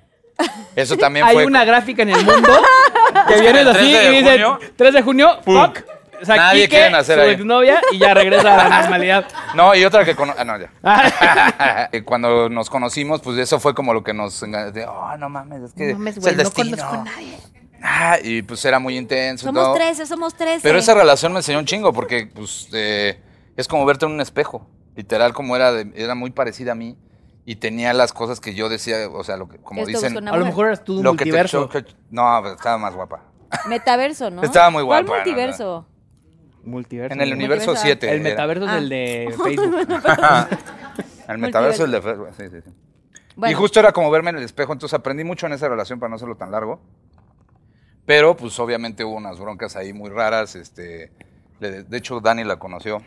eso 0.76 0.98
también 0.98 1.26
Hay 1.26 1.34
fue. 1.36 1.46
una 1.46 1.64
gráfica 1.66 2.04
en 2.04 2.10
el 2.10 2.26
mundo 2.26 2.50
que 3.28 3.42
viene 3.42 3.62
el 3.62 3.68
así 3.70 3.80
3 3.80 3.92
de 3.92 4.06
y 4.12 4.16
dice 4.18 4.32
junio, 4.32 4.60
3 4.76 4.94
de 4.94 5.02
junio, 5.02 5.40
fuck. 5.44 5.80
O 6.22 6.26
sea, 6.26 6.36
Nadie 6.36 6.62
Quique, 6.64 6.70
quiere 6.76 6.90
nacer 6.90 7.16
su 7.20 7.22
ahí. 7.26 7.32
exnovia 7.32 7.82
y 7.92 7.98
ya 8.00 8.14
regresa 8.14 8.54
a 8.54 8.70
la 8.70 8.82
normalidad. 8.82 9.28
No, 9.56 9.76
y 9.76 9.86
otra 9.86 10.04
que 10.06 10.16
cono- 10.16 10.34
ah, 10.38 10.44
no, 10.44 10.58
ya. 10.60 10.72
Eh, 11.92 12.04
Cuando 12.04 12.50
nos 12.50 12.70
conocimos, 12.70 13.22
pues 13.22 13.38
eso 13.38 13.60
fue 13.60 13.74
como 13.76 13.94
lo 13.94 14.04
que 14.04 14.14
nos 14.14 14.42
enga- 14.44 14.72
de, 14.72 14.86
oh, 14.86 15.16
no 15.18 15.30
mames, 15.30 15.62
es 15.62 15.74
que 15.74 15.88
No 15.94 16.00
mames, 16.00 16.18
es 16.18 16.22
güey, 16.24 16.32
el 16.34 16.38
no 16.38 16.44
destino. 16.44 16.78
conozco 16.78 16.94
a 16.96 17.04
nadie. 17.04 17.38
Ah, 17.84 18.18
y 18.24 18.42
pues 18.42 18.66
era 18.66 18.80
muy 18.80 18.98
intenso. 18.98 19.46
y 19.46 19.48
Somos 19.48 19.64
todo. 19.64 19.76
13, 19.76 20.06
somos 20.08 20.34
13. 20.36 20.62
Pero 20.64 20.80
esa 20.80 20.94
relación 20.96 21.32
me 21.34 21.40
enseñó 21.40 21.60
un 21.60 21.66
chingo 21.66 21.94
porque 21.94 22.28
pues 22.34 22.68
eh, 22.74 23.20
es 23.56 23.68
como 23.68 23.86
verte 23.86 24.06
en 24.06 24.12
un 24.14 24.22
espejo. 24.22 24.68
Literal, 24.96 25.32
como 25.34 25.56
era, 25.56 25.72
de- 25.72 25.92
era 25.96 26.16
muy 26.16 26.32
parecida 26.32 26.72
a 26.72 26.76
mí 26.76 26.98
y 27.46 27.58
tenía 27.58 27.94
las 27.94 28.12
cosas 28.14 28.40
que 28.40 28.56
yo 28.56 28.68
decía, 28.68 29.08
o 29.12 29.24
sea, 29.24 29.38
lo 29.38 29.48
que, 29.48 29.58
como 29.60 29.82
Esto 29.82 29.90
dicen, 29.92 30.14
busca 30.14 30.22
una 30.24 30.32
A 30.32 30.38
lo 30.38 30.46
mejor 30.46 30.66
eras 30.68 30.84
tú 30.84 30.94
de 30.94 30.98
un 31.00 31.04
lo 31.06 31.12
que 31.12 31.18
te 31.20 31.26
multiverso. 31.26 31.70
choca- 31.70 31.86
no, 32.10 32.40
pero 32.42 32.56
estaba 32.56 32.78
más 32.80 32.96
guapa. 32.96 33.22
Metaverso, 33.68 34.30
¿no? 34.32 34.42
Estaba 34.44 34.70
muy 34.72 34.82
guapa, 34.84 35.06
¿Cuál 35.06 35.20
no, 35.20 35.26
multiverso? 35.26 35.86
Multiverso. 36.68 37.14
En 37.14 37.22
el 37.22 37.34
universo 37.34 37.72
Multiverso. 37.72 38.00
7. 38.08 38.14
El 38.14 38.22
metaverso 38.22 38.66
es 38.66 38.72
Ah. 38.72 38.78
el 38.78 38.90
de 38.90 39.36
Facebook. 39.44 39.76
El 41.28 41.38
metaverso 41.40 41.84
es 41.84 41.86
el 41.88 41.92
de 41.92 42.02
Facebook. 42.02 42.30
Sí, 42.38 42.44
sí, 42.50 42.62
sí. 42.64 42.72
Bueno, 43.36 43.52
Y 43.52 43.56
justo 43.56 43.80
era 43.80 43.92
como 43.92 44.10
verme 44.10 44.30
en 44.30 44.38
el 44.38 44.44
espejo, 44.44 44.72
entonces 44.74 44.98
aprendí 44.98 45.24
mucho 45.24 45.46
en 45.46 45.54
esa 45.54 45.68
relación 45.68 46.00
para 46.00 46.10
no 46.10 46.16
hacerlo 46.16 46.36
tan 46.36 46.52
largo. 46.52 46.80
Pero 48.06 48.38
pues 48.38 48.58
obviamente 48.60 49.04
hubo 49.04 49.16
unas 49.16 49.38
broncas 49.40 49.76
ahí 49.76 49.92
muy 49.92 50.10
raras. 50.10 50.56
Este, 50.56 51.12
de 51.60 51.98
hecho, 51.98 52.20
Dani 52.22 52.44
la 52.46 52.58
conoció. 52.58 53.02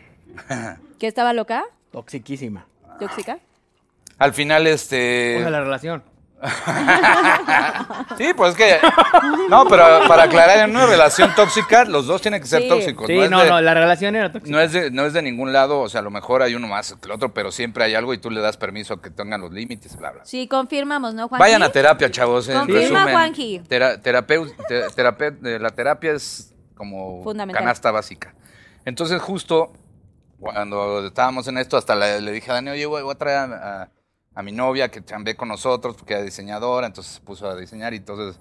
¿que 0.99 1.07
estaba 1.07 1.33
loca? 1.33 1.63
Toxiquísima. 1.91 2.65
¿Tóxica? 2.99 3.39
Al 4.19 4.33
final, 4.33 4.67
este... 4.67 5.37
O 5.37 5.41
sea, 5.41 5.49
la 5.49 5.61
relación. 5.61 6.03
Sí, 8.17 8.33
pues 8.35 8.51
es 8.51 8.57
que. 8.57 8.77
No, 9.49 9.65
pero 9.69 9.83
para 10.07 10.23
aclarar, 10.23 10.69
en 10.69 10.75
una 10.75 10.85
relación 10.85 11.33
tóxica, 11.35 11.85
los 11.85 12.07
dos 12.07 12.21
tienen 12.21 12.41
que 12.41 12.47
ser 12.47 12.63
Sí. 12.63 12.67
tóxicos. 12.69 13.07
Sí, 13.07 13.15
no, 13.15 13.23
es 13.23 13.29
no, 13.29 13.39
de, 13.43 13.49
no, 13.49 13.61
la 13.61 13.73
relación 13.73 14.15
era 14.15 14.31
tóxica. 14.31 14.51
no 14.51 14.61
es 14.61 14.71
de, 14.73 14.91
no 14.91 15.05
es 15.05 15.13
de 15.13 15.21
ningún 15.21 15.53
lado, 15.53 15.79
o 15.79 15.89
sea, 15.89 16.01
a 16.01 16.03
lo 16.03 16.11
mejor 16.11 16.41
hay 16.41 16.55
uno 16.55 16.67
más 16.67 16.93
que 16.93 17.05
el 17.05 17.11
otro, 17.11 17.33
pero 17.33 17.51
siempre 17.51 17.83
hay 17.83 17.95
algo 17.95 18.13
y 18.13 18.17
tú 18.17 18.29
le 18.29 18.41
das 18.41 18.57
permiso 18.57 18.95
a 18.95 19.01
que 19.01 19.09
tengan 19.09 19.41
los 19.41 19.51
límites, 19.51 19.95
bla, 19.97 20.11
bla. 20.11 20.25
Sí, 20.25 20.47
confirmamos, 20.47 21.13
¿no, 21.13 21.27
Juan? 21.27 21.39
Vayan 21.39 21.63
a 21.63 21.69
terapia, 21.69 22.11
chavos. 22.11 22.47
En 22.49 22.57
Confirma, 22.59 22.81
resumen, 23.05 23.13
Juanji. 23.13 23.59
tera- 23.67 24.01
terapeu- 24.01 24.53
te- 24.67 24.87
terape- 24.89 25.37
eh, 25.45 25.59
la 25.59 25.69
terapia 25.69 26.11
es 26.13 26.53
como 26.75 27.23
canasta 27.53 27.91
básica. 27.91 28.33
Entonces, 28.85 29.21
justo 29.21 29.73
cuando 30.39 31.05
estábamos 31.05 31.47
en 31.47 31.57
esto, 31.59 31.77
hasta 31.77 31.95
le, 31.95 32.19
le 32.21 32.31
dije 32.31 32.49
a 32.51 32.55
Dani, 32.55 32.71
oye, 32.71 32.85
voy, 32.87 33.03
voy 33.03 33.13
a 33.13 33.17
traer 33.17 33.37
a, 33.37 33.81
a- 33.83 33.89
a 34.33 34.43
mi 34.43 34.51
novia 34.51 34.89
que 34.89 35.03
chambeé 35.03 35.35
con 35.35 35.47
nosotros, 35.49 35.95
porque 35.97 36.13
era 36.13 36.23
diseñadora, 36.23 36.87
entonces 36.87 37.13
se 37.15 37.21
puso 37.21 37.49
a 37.49 37.55
diseñar 37.55 37.93
y 37.93 37.97
entonces 37.97 38.39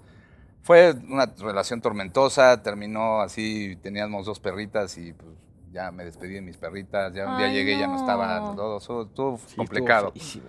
fue 0.62 0.92
una 1.08 1.26
relación 1.38 1.80
tormentosa, 1.80 2.62
terminó 2.62 3.20
así, 3.20 3.76
teníamos 3.82 4.26
dos 4.26 4.38
perritas 4.40 4.96
y 4.98 5.12
pues 5.12 5.30
ya 5.72 5.90
me 5.90 6.04
despedí 6.04 6.34
de 6.34 6.42
mis 6.42 6.56
perritas, 6.56 7.12
ya 7.14 7.28
un 7.28 7.36
día 7.36 7.46
Ay, 7.46 7.52
llegué 7.54 7.74
y 7.74 7.78
ya 7.78 7.86
no 7.86 7.94
no. 7.94 7.98
estaba, 7.98 8.54
todo, 8.54 8.78
todo, 8.80 9.06
todo 9.06 9.38
Sí, 9.46 9.56
complicado. 9.56 10.12
estuvo. 10.14 10.44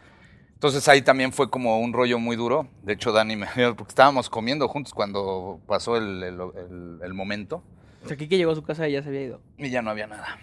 Entonces 0.53 0.87
ahí 0.87 1.01
también 1.01 1.31
fue 1.33 1.49
como 1.49 1.79
un 1.79 1.91
rollo 1.91 2.19
muy 2.19 2.35
duro. 2.35 2.67
De 2.83 2.93
hecho, 2.93 3.11
Dani 3.11 3.35
me 3.35 3.47
porque 3.75 3.89
estábamos 3.89 4.29
comiendo 4.29 4.67
juntos 4.67 4.93
cuando 4.93 5.59
pasó 5.65 5.97
el, 5.97 6.21
el- 6.21 6.39
el- 6.55 6.99
el 7.03 7.13
momento 7.15 7.63
O 8.03 8.07
sea, 8.07 8.15
Kike 8.15 8.37
llegó 8.37 8.51
a 8.51 8.55
su 8.55 8.61
casa 8.63 8.87
y 8.87 8.91
ya 8.91 9.01
se 9.01 9.09
había 9.09 9.21
ido. 9.23 9.41
y 9.57 9.69
ya 9.71 9.81
no 9.81 9.89
había 9.89 10.05
nada. 10.05 10.37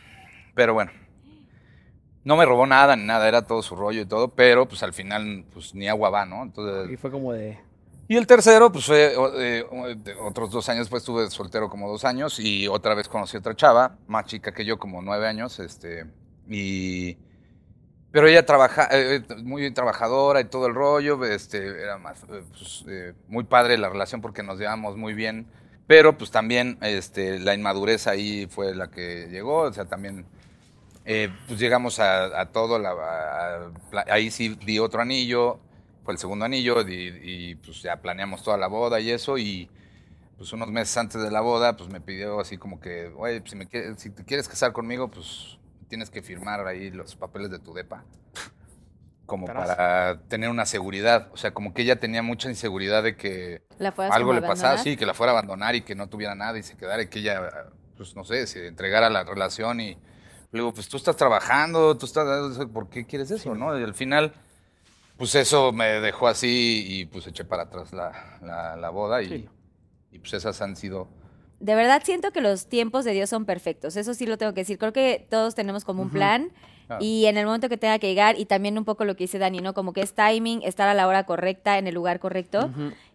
Pero 0.57 0.75
bueno, 0.75 0.91
no 2.29 2.37
me 2.37 2.45
robó 2.45 2.67
nada 2.67 2.95
ni 2.95 3.05
nada, 3.05 3.27
era 3.27 3.41
todo 3.41 3.63
su 3.63 3.75
rollo 3.75 4.03
y 4.03 4.05
todo, 4.05 4.29
pero 4.29 4.69
pues 4.69 4.83
al 4.83 4.93
final 4.93 5.47
pues 5.51 5.75
ni 5.75 5.89
agua 5.89 6.11
va, 6.11 6.27
¿no? 6.27 6.41
Y 6.41 6.43
Entonces, 6.43 7.01
fue 7.01 7.11
como 7.11 7.33
de... 7.33 7.59
y 8.07 8.17
el 8.19 8.27
tercero 8.27 8.71
pues 8.71 8.85
fue 8.85 9.15
eh, 9.39 9.65
otros 10.21 10.51
dos 10.51 10.69
años, 10.69 10.91
pues 10.91 11.05
estuve 11.05 11.31
soltero 11.31 11.71
como 11.71 11.89
dos 11.89 12.05
años 12.05 12.39
y 12.39 12.69
otra 12.69 12.95
vez 12.95 13.09
conocí 13.09 13.39
otra 13.39 13.57
chava, 13.57 13.97
más 14.09 14.27
chica 14.27 14.53
que 14.53 14.67
yo, 14.67 14.79
como 14.79 15.01
nueve 15.01 15.27
años, 15.27 15.59
este, 15.59 16.05
y... 16.47 17.17
Pero 18.11 18.27
ella 18.27 18.45
trabaja, 18.45 18.89
eh, 18.91 19.23
eh, 19.27 19.35
muy 19.43 19.71
trabajadora 19.71 20.43
y 20.43 20.45
todo 20.45 20.67
el 20.67 20.75
rollo, 20.75 21.25
este, 21.25 21.67
era 21.83 21.97
más, 21.97 22.27
pues, 22.27 22.85
eh, 22.89 23.15
muy 23.29 23.45
padre 23.45 23.79
la 23.79 23.89
relación 23.89 24.21
porque 24.21 24.43
nos 24.43 24.59
llevamos 24.59 24.99
muy 24.99 25.15
bien, 25.15 25.47
pero 25.87 26.19
pues 26.19 26.31
también 26.31 26.77
este, 26.83 27.39
la 27.39 27.55
inmadurez 27.55 28.07
ahí 28.07 28.47
fue 28.51 28.75
la 28.75 28.91
que 28.91 29.29
llegó, 29.31 29.61
o 29.61 29.73
sea, 29.73 29.87
también 29.87 30.27
eh, 31.11 31.31
pues 31.47 31.59
llegamos 31.59 31.99
a, 32.01 32.39
a 32.39 32.47
todo, 32.53 32.79
la- 32.79 32.91
a- 32.91 33.67
a- 33.69 33.71
pla- 33.91 34.05
ahí 34.11 34.31
sí 34.31 34.51
di 34.67 34.79
otro 34.79 35.01
anillo, 35.01 35.59
fue 36.05 36.13
el 36.13 36.19
segundo 36.19 36.45
anillo 36.45 36.87
y, 36.87 36.93
y, 37.23 37.55
pues 37.57 37.81
ya 37.83 37.97
planeamos 37.97 38.43
toda 38.43 38.59
la 38.59 38.67
boda 38.67 39.01
y 39.01 39.11
eso 39.11 39.39
y 39.39 39.71
pues 40.37 40.53
unos 40.53 40.71
meses 40.71 40.97
antes 40.99 41.21
de 41.23 41.31
la 41.31 41.41
boda 41.41 41.77
pues 41.77 41.89
me 41.91 42.01
pidió 42.01 42.41
así 42.41 42.59
como 42.59 42.79
que, 42.81 43.13
oye, 43.17 43.43
si, 43.47 43.57
me 43.57 43.67
quieres- 43.67 43.99
si 44.01 44.11
te 44.11 44.25
quieres 44.25 44.49
casar 44.49 44.73
conmigo 44.73 45.09
pues 45.11 45.59
tienes 45.89 46.11
que 46.11 46.23
firmar 46.23 46.67
ahí 46.67 46.91
los 46.91 47.17
papeles 47.17 47.51
de 47.51 47.59
tu 47.59 47.73
depa 47.75 48.05
como 49.27 49.47
Tras. 49.47 49.69
para 49.69 50.21
tener 50.29 50.49
una 50.49 50.65
seguridad, 50.65 51.29
o 51.33 51.37
sea, 51.37 51.53
como 51.53 51.75
que 51.75 51.83
ella 51.83 51.97
tenía 52.01 52.23
mucha 52.23 52.49
inseguridad 52.49 53.03
de 53.03 53.17
que 53.17 53.63
¿La 53.79 53.93
fueras 53.93 54.15
algo 54.17 54.33
le 54.33 54.39
a 54.39 54.43
pasaba, 54.43 54.71
abandonar? 54.73 54.85
sí, 54.85 54.97
que 54.97 55.05
la 55.07 55.13
fuera 55.15 55.33
a 55.33 55.39
abandonar 55.39 55.75
y 55.75 55.83
que 55.83 55.95
no 55.95 56.09
tuviera 56.09 56.35
nada 56.35 56.59
y 56.59 56.63
se 56.63 56.77
quedara 56.79 57.03
y 57.03 57.09
que 57.09 57.19
ella, 57.19 57.51
pues 57.97 58.17
no 58.17 58.25
sé, 58.25 58.47
se 58.47 58.67
entregara 58.67 59.09
a 59.09 59.11
la 59.11 59.25
relación 59.25 59.81
y 59.81 59.99
le 60.53 60.61
digo, 60.61 60.73
pues 60.73 60.89
tú 60.89 60.97
estás 60.97 61.17
trabajando, 61.17 61.97
tú 61.97 62.07
estás, 62.07 62.59
¿por 62.67 62.89
qué 62.89 63.05
quieres 63.07 63.31
eso, 63.31 63.55
no? 63.55 63.79
Y 63.79 63.83
al 63.83 63.95
final, 63.95 64.33
pues 65.17 65.35
eso 65.35 65.73
me 65.73 65.87
dejó 66.01 66.29
así 66.29 66.85
y 66.89 67.07
pues 67.07 67.27
eché 67.27 67.45
para 67.45 67.65
atrás 67.65 67.93
la, 67.93 68.39
la, 68.43 68.77
la 68.77 68.91
boda 68.91 69.23
y, 69.23 69.29
Sí. 69.29 69.49
y 70.13 70.19
pues 70.19 70.33
esas 70.35 70.61
han 70.63 70.77
sido... 70.77 71.09
De 71.61 71.75
verdad 71.75 72.03
siento 72.05 72.31
que 72.31 72.41
los 72.41 72.67
tiempos 72.69 73.05
de 73.05 73.13
Dios 73.13 73.29
son 73.31 73.45
perfectos. 73.45 73.97
Eso 73.97 74.15
sí 74.15 74.27
lo 74.27 74.39
tengo 74.39 74.55
que 74.55 74.61
decir. 74.61 74.79
Creo 74.79 74.93
que 74.93 75.27
todos 75.29 75.55
tenemos 75.57 75.85
como 75.85 76.03
un 76.03 76.11
plan 76.11 76.51
Ah. 76.91 76.97
y 77.03 77.27
en 77.27 77.37
el 77.37 77.45
momento 77.45 77.69
que 77.69 77.77
tenga 77.77 77.99
que 77.99 78.07
llegar 78.07 78.39
y 78.39 78.47
también 78.47 78.79
un 78.79 78.87
poco 78.87 79.05
lo 79.05 79.15
que 79.15 79.25
dice 79.25 79.39
Dani, 79.39 79.59
¿no? 79.59 79.75
Como 79.75 79.93
que 79.93 80.01
es 80.01 80.15
timing, 80.15 80.63
estar 80.63 80.89
a 80.89 80.95
la 80.95 81.07
hora 81.07 81.27
correcta, 81.27 81.77
en 81.77 81.87
el 81.87 81.95
lugar 81.95 82.19
correcto. 82.19 82.71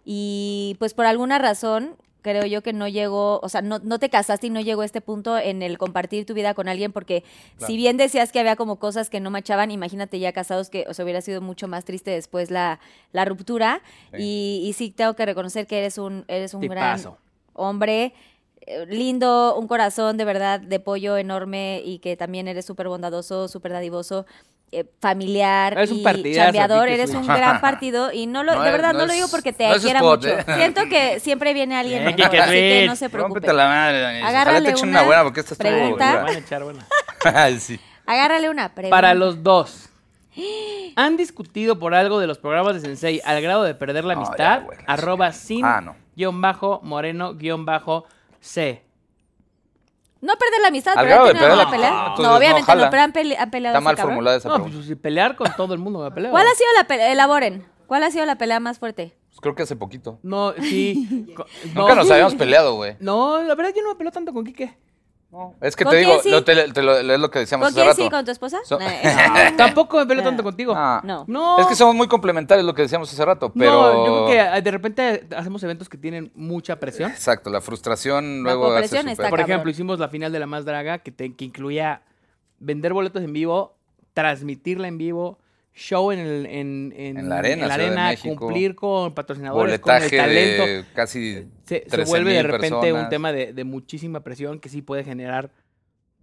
Y 0.06 0.76
pues 0.78 0.94
por 0.94 1.08
alguna 1.08 1.40
razón 1.40 1.96
creo 2.24 2.46
yo 2.46 2.64
que 2.64 2.74
no 2.74 2.88
llegó, 2.88 3.40
o 3.42 3.50
sea, 3.50 3.62
no, 3.62 3.78
no 3.80 4.00
te 4.00 4.10
casaste 4.10 4.48
y 4.48 4.50
no 4.50 4.62
llegó 4.62 4.82
a 4.82 4.86
este 4.86 5.02
punto 5.02 5.38
en 5.38 5.62
el 5.62 5.78
compartir 5.78 6.26
tu 6.26 6.34
vida 6.34 6.56
con 6.56 6.68
alguien 6.68 6.92
porque 6.92 7.24
si 7.58 7.78
bien 7.78 7.98
decías 7.98 8.32
que 8.32 8.40
había 8.40 8.56
como 8.56 8.78
cosas 8.78 9.12
que 9.12 9.20
no 9.20 9.30
machaban, 9.30 9.70
imagínate 9.70 10.18
ya 10.20 10.32
casados 10.32 10.72
que, 10.72 10.86
o 10.88 10.94
sea, 10.96 11.04
hubiera 11.04 11.22
sido 11.22 11.42
mucho 11.42 11.68
más 11.68 11.86
triste 11.86 12.10
después 12.10 12.50
la, 12.50 12.80
la 13.12 13.26
ruptura. 13.26 13.84
Sí. 14.12 14.18
Y, 14.24 14.68
y 14.68 14.74
sí 14.74 14.90
tengo 14.90 15.14
que 15.14 15.26
reconocer 15.26 15.68
que 15.68 15.78
eres 15.78 16.00
un, 16.00 16.26
eres 16.28 16.54
un 16.54 16.62
gran 16.62 17.00
hombre, 17.54 18.14
eh, 18.62 18.86
lindo, 18.88 19.56
un 19.58 19.68
corazón 19.68 20.18
de 20.18 20.26
verdad 20.26 20.60
de 20.60 20.80
pollo 20.80 21.18
enorme 21.18 21.82
y 21.84 22.00
que 22.00 22.16
también 22.16 22.48
eres 22.48 22.66
súper 22.66 22.88
bondadoso, 22.88 23.48
súper 23.48 23.74
dadivoso, 23.74 24.26
eh, 24.74 24.86
familiar 25.00 25.74
Eres 25.74 25.92
y 25.92 26.04
partidazo, 26.04 26.46
chambeador, 26.46 26.88
eres 26.90 27.12
un 27.12 27.26
gran 27.28 27.62
partido 27.62 28.12
y 28.12 28.28
no 28.28 28.44
lo, 28.44 28.56
No 28.56 28.62
de 28.62 28.68
es- 28.70 28.74
verdad 28.74 28.94
no 28.94 29.00
no, 29.00 29.06
lo 29.08 29.14
digo 29.14 29.28
porque 29.30 29.54
te 29.54 29.66
quiera 29.80 30.00
spot, 30.00 30.22
mucho. 30.26 30.38
¿eh? 30.40 30.44
Siento 30.56 30.82
que 30.90 31.20
siempre 31.20 31.54
viene 31.54 31.76
alguien 31.78 32.04
mejor, 32.06 32.36
así 32.40 32.52
que 32.54 32.86
no 32.88 32.96
se 32.96 33.10
preocupe. 33.10 33.54
La 33.54 33.68
madre, 33.68 34.22
Agárrale 34.24 34.66
te 34.66 34.72
echen 34.72 34.90
una 34.90 35.00
una 35.00 35.08
buena 35.08 35.24
porque 35.24 35.44
pregunta. 35.44 36.26
Buena. 36.64 36.88
Sí. 37.60 37.80
Agárrale 38.06 38.50
una 38.50 38.74
pregunta. 38.74 38.96
Para 38.96 39.14
los 39.14 39.44
dos. 39.44 39.90
¿Han 40.96 41.16
discutido 41.16 41.78
por 41.80 41.94
algo 41.94 42.20
de 42.20 42.28
los 42.28 42.38
programas 42.40 42.74
de 42.76 42.80
Sensei 42.82 43.22
al 43.24 43.42
grado 43.42 43.64
de 43.64 43.76
perder 43.76 44.04
la 44.04 44.14
ya, 44.16 44.20
amistad? 44.20 44.62
sí. 44.70 44.84
arroba 44.88 45.32
sin 45.32 45.64
Ah, 45.66 45.80
no. 45.82 45.96
guion 46.16 46.42
bajo 46.42 46.80
moreno 46.84 47.36
guion 47.36 47.66
bajo 47.66 48.06
C. 48.42 48.82
No 50.24 50.36
perder 50.38 50.62
la 50.62 50.68
amistad, 50.70 50.94
Al 50.98 51.06
pero 51.06 51.16
grado 51.16 51.28
de 51.28 51.34
perder 51.34 51.58
la- 51.58 51.70
pelea. 51.70 51.90
no, 51.92 51.96
No, 51.96 52.02
entonces 52.08 52.26
no, 52.32 52.38
obviamente 52.38 52.62
no, 52.62 52.66
jala. 52.66 52.90
pero 52.90 53.04
han, 53.04 53.12
pele- 53.14 53.38
han 53.38 53.52
peleado 53.52 53.74
Está 53.78 53.84
mal 53.84 53.96
cabrón. 53.96 54.12
formulada 54.14 54.38
esa 54.38 54.48
No, 54.50 54.56
pregunta. 54.56 54.78
pues 54.78 54.88
si 54.88 54.96
pelear 54.96 55.36
con 55.36 55.54
todo 55.56 55.74
el 55.74 55.80
mundo 55.80 56.00
me 56.00 56.12
peleo. 56.12 56.32
¿Cuál 56.32 56.48
ha 56.48 56.56
sido 56.56 56.70
la 56.78 56.86
pelea? 56.86 57.12
Elaboren. 57.12 57.68
¿Cuál 57.88 58.04
ha 58.04 58.12
sido 58.12 58.26
la 58.26 58.38
pelea 58.38 58.60
más 58.62 58.80
fuerte? 58.80 59.16
Pues 59.30 59.42
creo 59.42 59.54
que 59.56 59.64
hace 59.64 59.76
poquito. 59.76 60.20
No, 60.24 60.54
sí. 60.54 61.28
co-. 61.36 61.46
Nunca 61.76 61.96
nos 61.96 62.10
habíamos 62.10 62.36
peleado, 62.36 62.76
güey. 62.76 62.96
No, 63.00 63.42
la 63.44 63.54
verdad 63.56 63.74
yo 63.76 63.84
no 63.84 63.90
me 63.90 63.96
peleo 63.96 64.12
tanto 64.12 64.32
con 64.34 64.46
Quique. 64.46 64.78
No, 65.34 65.56
es 65.62 65.76
que 65.76 65.84
¿Con 65.84 65.92
te 65.92 65.98
digo, 65.98 66.12
quién 66.12 66.24
sí? 66.24 66.30
lo, 66.30 66.44
te- 66.44 66.72
te 66.72 66.82
lo- 66.84 66.98
es 66.98 67.20
lo 67.20 67.30
que 67.32 67.40
decíamos 67.40 67.66
¿Con 67.66 67.72
hace 67.72 67.76
quién 67.82 67.88
rato. 67.88 68.04
sí? 68.04 68.10
¿Con 68.10 68.24
tu 68.26 68.32
esposa? 68.32 68.60
So- 68.66 68.80
No, 68.80 68.86
eso- 69.04 69.18
Tampoco 69.58 69.98
me 69.98 70.06
peleo 70.06 70.24
No. 70.24 70.30
tanto 70.30 70.44
contigo. 70.44 70.74
Ah. 70.76 71.02
No. 71.04 71.26
No. 71.28 71.60
Es 71.60 71.66
que 71.68 71.76
somos 71.76 71.96
muy 71.96 72.08
complementarios 72.08 72.66
lo 72.66 72.74
que 72.76 72.84
decíamos 72.84 73.12
hace 73.12 73.26
rato, 73.26 73.52
pero... 73.52 73.72
No, 73.94 74.06
yo 74.06 74.28
creo 74.28 74.28
que 74.52 74.58
eh, 74.58 74.62
de 74.62 74.72
repente 74.72 75.28
hacemos 75.36 75.64
eventos 75.64 75.90
que 75.90 75.98
tienen 75.98 76.32
mucha 76.36 76.80
presión. 76.80 77.10
Exacto, 77.10 77.50
la 77.50 77.62
frustración 77.62 78.44
luego 78.44 78.72
hace 78.76 78.98
está 79.00 79.06
Por 79.30 79.40
cabrón. 79.40 79.42
ejemplo, 79.50 79.72
hicimos 79.72 79.98
la 80.00 80.08
final 80.08 80.32
de 80.32 80.40
la 80.40 80.46
más 80.46 80.66
draga 80.66 81.00
que, 81.00 81.12
te- 81.12 81.34
que 81.36 81.46
incluía 81.46 82.04
vender 82.60 82.94
boletos 82.94 83.24
en 83.24 83.34
vivo 83.34 83.76
transmitirla 84.14 84.88
en 84.88 84.98
vivo, 85.00 85.40
show 85.74 86.12
en, 86.12 86.20
el, 86.20 86.46
en, 86.46 86.94
en, 86.96 87.18
En 87.18 87.30
la 87.30 87.38
arena, 87.40 87.64
en 87.64 87.68
la 87.70 87.74
Ciudad 87.76 87.78
de 87.78 87.86
arena, 88.00 88.10
México. 88.10 88.36
cumplir 88.36 88.76
con 88.76 89.14
patrocinadores, 89.14 89.80
con 89.80 89.96
el 89.96 90.10
talento. 90.10 90.66
de 90.66 90.86
casi 90.94 91.48
Se, 91.66 91.80
se 91.80 91.82
13,000 91.82 92.06
vuelve 92.08 92.34
de 92.34 92.44
repente 92.44 92.94
un 92.94 93.10
tema 93.10 93.32
de, 93.32 93.54
de 93.54 93.64
muchísima 93.64 94.20
presión 94.24 94.60
que 94.60 94.70
sí 94.70 94.82
puede 94.82 95.04
generar. 95.04 95.52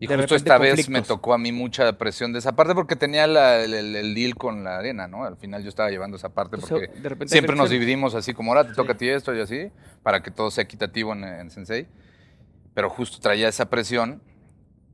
Y 0.02 0.06
de 0.06 0.16
justo 0.16 0.34
esta 0.34 0.56
vez 0.56 0.88
me 0.88 1.02
tocó 1.02 1.34
a 1.34 1.38
mí 1.38 1.52
mucha 1.52 1.98
presión 1.98 2.32
de 2.32 2.38
esa 2.38 2.52
parte 2.56 2.74
porque 2.74 2.96
tenía 2.96 3.26
la- 3.26 3.62
el, 3.62 3.74
el- 3.74 3.96
el 3.96 4.14
deal 4.14 4.34
con 4.34 4.64
la 4.64 4.78
arena, 4.78 5.06
¿no? 5.08 5.24
Al 5.24 5.36
final 5.36 5.62
yo 5.62 5.68
estaba 5.68 5.90
llevando 5.90 6.16
esa 6.16 6.30
parte 6.30 6.56
porque 6.56 6.86
de 6.86 7.08
repente 7.10 7.24
hay 7.24 7.28
siempre 7.28 7.54
nos 7.54 7.68
dividimos 7.68 8.14
así 8.14 8.32
como 8.32 8.52
ahora 8.52 8.66
te 8.66 8.72
toca 8.74 8.92
a 8.94 8.96
ti 8.96 9.08
esto 9.10 9.34
y 9.34 9.40
así, 9.42 9.70
para 10.02 10.22
que 10.22 10.30
todo 10.30 10.50
sea 10.50 10.64
equitativo 10.64 11.12
en 11.12 11.50
Sensei. 11.50 11.86
Pero 12.72 12.88
justo 12.88 13.18
traía 13.20 13.48
esa 13.48 13.68
presión 13.68 14.22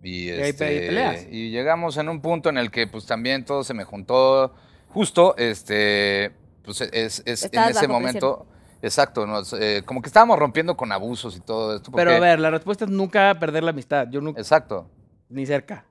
y, 0.02 0.28
este, 0.28 1.26
y 1.30 1.50
llegamos 1.50 1.96
en 1.96 2.08
un 2.08 2.20
punto 2.20 2.48
en 2.48 2.58
el 2.58 2.70
que 2.70 2.86
pues 2.86 3.06
también 3.06 3.44
todo 3.44 3.64
se 3.64 3.74
me 3.74 3.84
juntó. 3.84 4.54
Justo, 4.88 5.36
este, 5.36 6.32
pues 6.62 6.80
es, 6.80 7.22
es- 7.26 7.48
en 7.52 7.62
ese 7.64 7.88
momento, 7.88 8.46
exacto, 8.82 9.26
nos, 9.26 9.52
eh, 9.52 9.82
como 9.84 10.00
que 10.00 10.06
estábamos 10.08 10.38
rompiendo 10.38 10.76
con 10.76 10.92
abusos 10.92 11.36
y 11.36 11.40
todo 11.40 11.76
esto. 11.76 11.90
Pero 11.92 12.12
a 12.12 12.20
ver, 12.20 12.38
la 12.40 12.50
respuesta 12.50 12.84
es 12.84 12.90
nunca 12.90 13.34
perder 13.38 13.62
la 13.64 13.70
amistad. 13.70 14.06
Yo 14.10 14.20
nunca, 14.20 14.40
Exacto, 14.40 14.88
ni 15.28 15.44
cerca. 15.44 15.84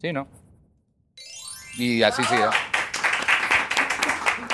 sí, 0.00 0.12
¿no? 0.12 0.26
Y 1.76 2.02
así 2.02 2.22
sí. 2.24 2.34
¿no? 2.34 2.50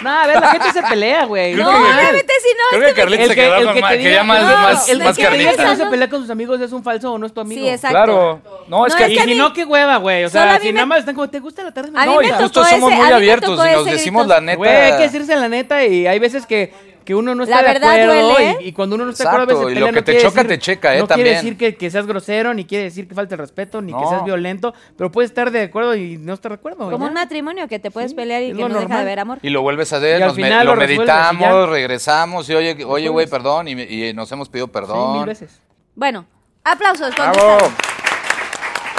No, 0.04 0.10
a 0.10 0.26
ver, 0.26 0.40
la 0.40 0.50
gente 0.52 0.72
se 0.72 0.82
pelea, 0.82 1.24
güey. 1.24 1.54
No, 1.54 1.68
obviamente 1.68 2.32
si 2.42 2.48
no, 2.50 2.78
Creo 2.78 2.88
que 2.88 2.94
Carlita 3.00 3.26
se 3.26 3.34
quedó 3.34 3.64
con 3.64 3.74
que 3.74 3.80
más, 3.80 3.90
te 3.90 3.98
quería 3.98 4.20
diga- 4.22 4.24
más, 4.24 4.42
más, 4.42 4.88
el 4.88 4.98
más 4.98 5.16
que 5.16 5.56
no 5.56 5.76
se 5.76 5.86
pelea 5.86 6.08
con 6.08 6.20
sus 6.20 6.30
amigos 6.30 6.60
es 6.60 6.72
un 6.72 6.82
falso 6.84 7.12
o 7.12 7.18
no 7.18 7.26
es 7.26 7.32
tu 7.34 7.40
amigo. 7.40 7.60
Sí, 7.60 7.68
exacto. 7.68 7.92
Claro. 7.96 8.40
No, 8.68 8.86
es 8.86 8.92
No, 8.92 8.98
que 8.98 9.04
es 9.06 9.10
Y 9.10 9.14
que 9.16 9.20
a 9.20 9.24
si 9.24 9.34
no, 9.34 9.52
qué 9.52 9.64
hueva, 9.64 9.96
güey. 9.96 10.24
O 10.24 10.28
sea, 10.28 10.58
si 10.60 10.66
me- 10.68 10.72
nada 10.74 10.86
más 10.86 11.00
están 11.00 11.14
como, 11.14 11.28
¿te 11.28 11.40
gusta 11.40 11.62
la 11.64 11.72
tarde? 11.72 11.90
No, 11.92 12.22
y 12.22 12.28
justo 12.30 12.64
somos 12.64 12.92
muy 12.92 13.10
abiertos 13.10 13.58
y 13.66 13.72
nos 13.72 13.84
decimos 13.86 14.26
la 14.26 14.40
neta. 14.40 14.56
Güey, 14.58 14.70
hay 14.70 14.92
que 14.98 15.02
decirse 15.04 15.34
la 15.36 15.48
neta 15.48 15.84
y 15.84 16.06
hay 16.06 16.18
veces 16.18 16.46
que, 16.46 16.72
que 17.04 17.14
uno 17.14 17.34
no 17.34 17.44
está 17.44 17.62
La 17.62 17.72
de 17.72 17.76
acuerdo 17.78 18.28
duele. 18.30 18.56
y, 18.62 18.68
y 18.68 18.72
cuando 18.72 18.96
uno 18.96 19.04
no 19.04 19.10
está 19.10 19.24
de 19.24 19.28
acuerdo 19.30 19.44
a 19.60 19.64
veces 19.66 19.76
y 19.76 19.80
lo 19.80 19.86
que 19.86 19.92
no 19.92 19.98
te 20.04 20.12
quiere 20.12 20.20
choca, 20.28 20.42
decir- 20.42 20.48
te 20.48 20.58
checa, 20.58 20.94
¿eh? 20.96 21.00
No 21.00 21.06
También. 21.06 21.24
quiere 21.26 21.36
decir 21.42 21.56
que, 21.58 21.76
que 21.76 21.90
seas 21.90 22.06
grosero, 22.06 22.54
ni 22.54 22.64
quiere 22.64 22.84
decir 22.84 23.06
que 23.06 23.14
falte 23.14 23.34
el 23.34 23.38
respeto, 23.40 23.82
ni 23.82 23.92
que 23.92 24.06
seas 24.08 24.24
violento, 24.24 24.74
pero 24.96 25.10
puedes 25.12 25.30
estar 25.30 25.50
de 25.50 25.62
acuerdo 25.62 25.94
y 25.96 26.16
no 26.18 26.34
estar 26.34 26.50
de 26.52 26.56
acuerdo. 26.56 26.90
Como 26.90 26.98
ya. 26.98 27.08
un 27.08 27.14
matrimonio 27.14 27.68
que 27.68 27.78
te 27.78 27.90
puedes 27.90 28.10
Sí, 28.12 28.16
pelear 28.16 28.42
y 28.42 28.52
que 28.52 28.68
no 28.68 28.68
deja 28.68 28.96
de 28.96 29.00
haber 29.02 29.20
amor. 29.20 29.38
Y 29.42 29.50
lo 29.50 29.62
vuelves 29.62 29.92
a 29.92 29.96
al 29.96 30.20
nos 30.20 30.36
me- 30.36 30.42
final 30.44 30.66
lo, 30.66 30.74
lo 30.74 30.80
resuelves 30.80 30.96
y 30.96 30.98
meditamos, 30.98 31.68
regresamos 31.68 32.48
y 32.50 32.54
oye, 32.54 32.84
oye, 32.84 33.08
güey, 33.08 33.26
perdón, 33.26 33.68
y, 33.68 33.72
y 33.82 34.12
nos 34.14 34.30
hemos 34.32 34.48
pedido 34.48 34.66
Sí, 34.66 34.72
perdón. 34.72 35.16
mil 35.18 35.26
veces. 35.26 35.60
Bueno, 35.94 36.26
aplausos. 36.64 37.14
¡Bravo! 37.14 37.58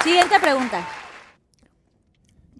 Siguiente 0.03 0.39
pregunta. 0.39 0.85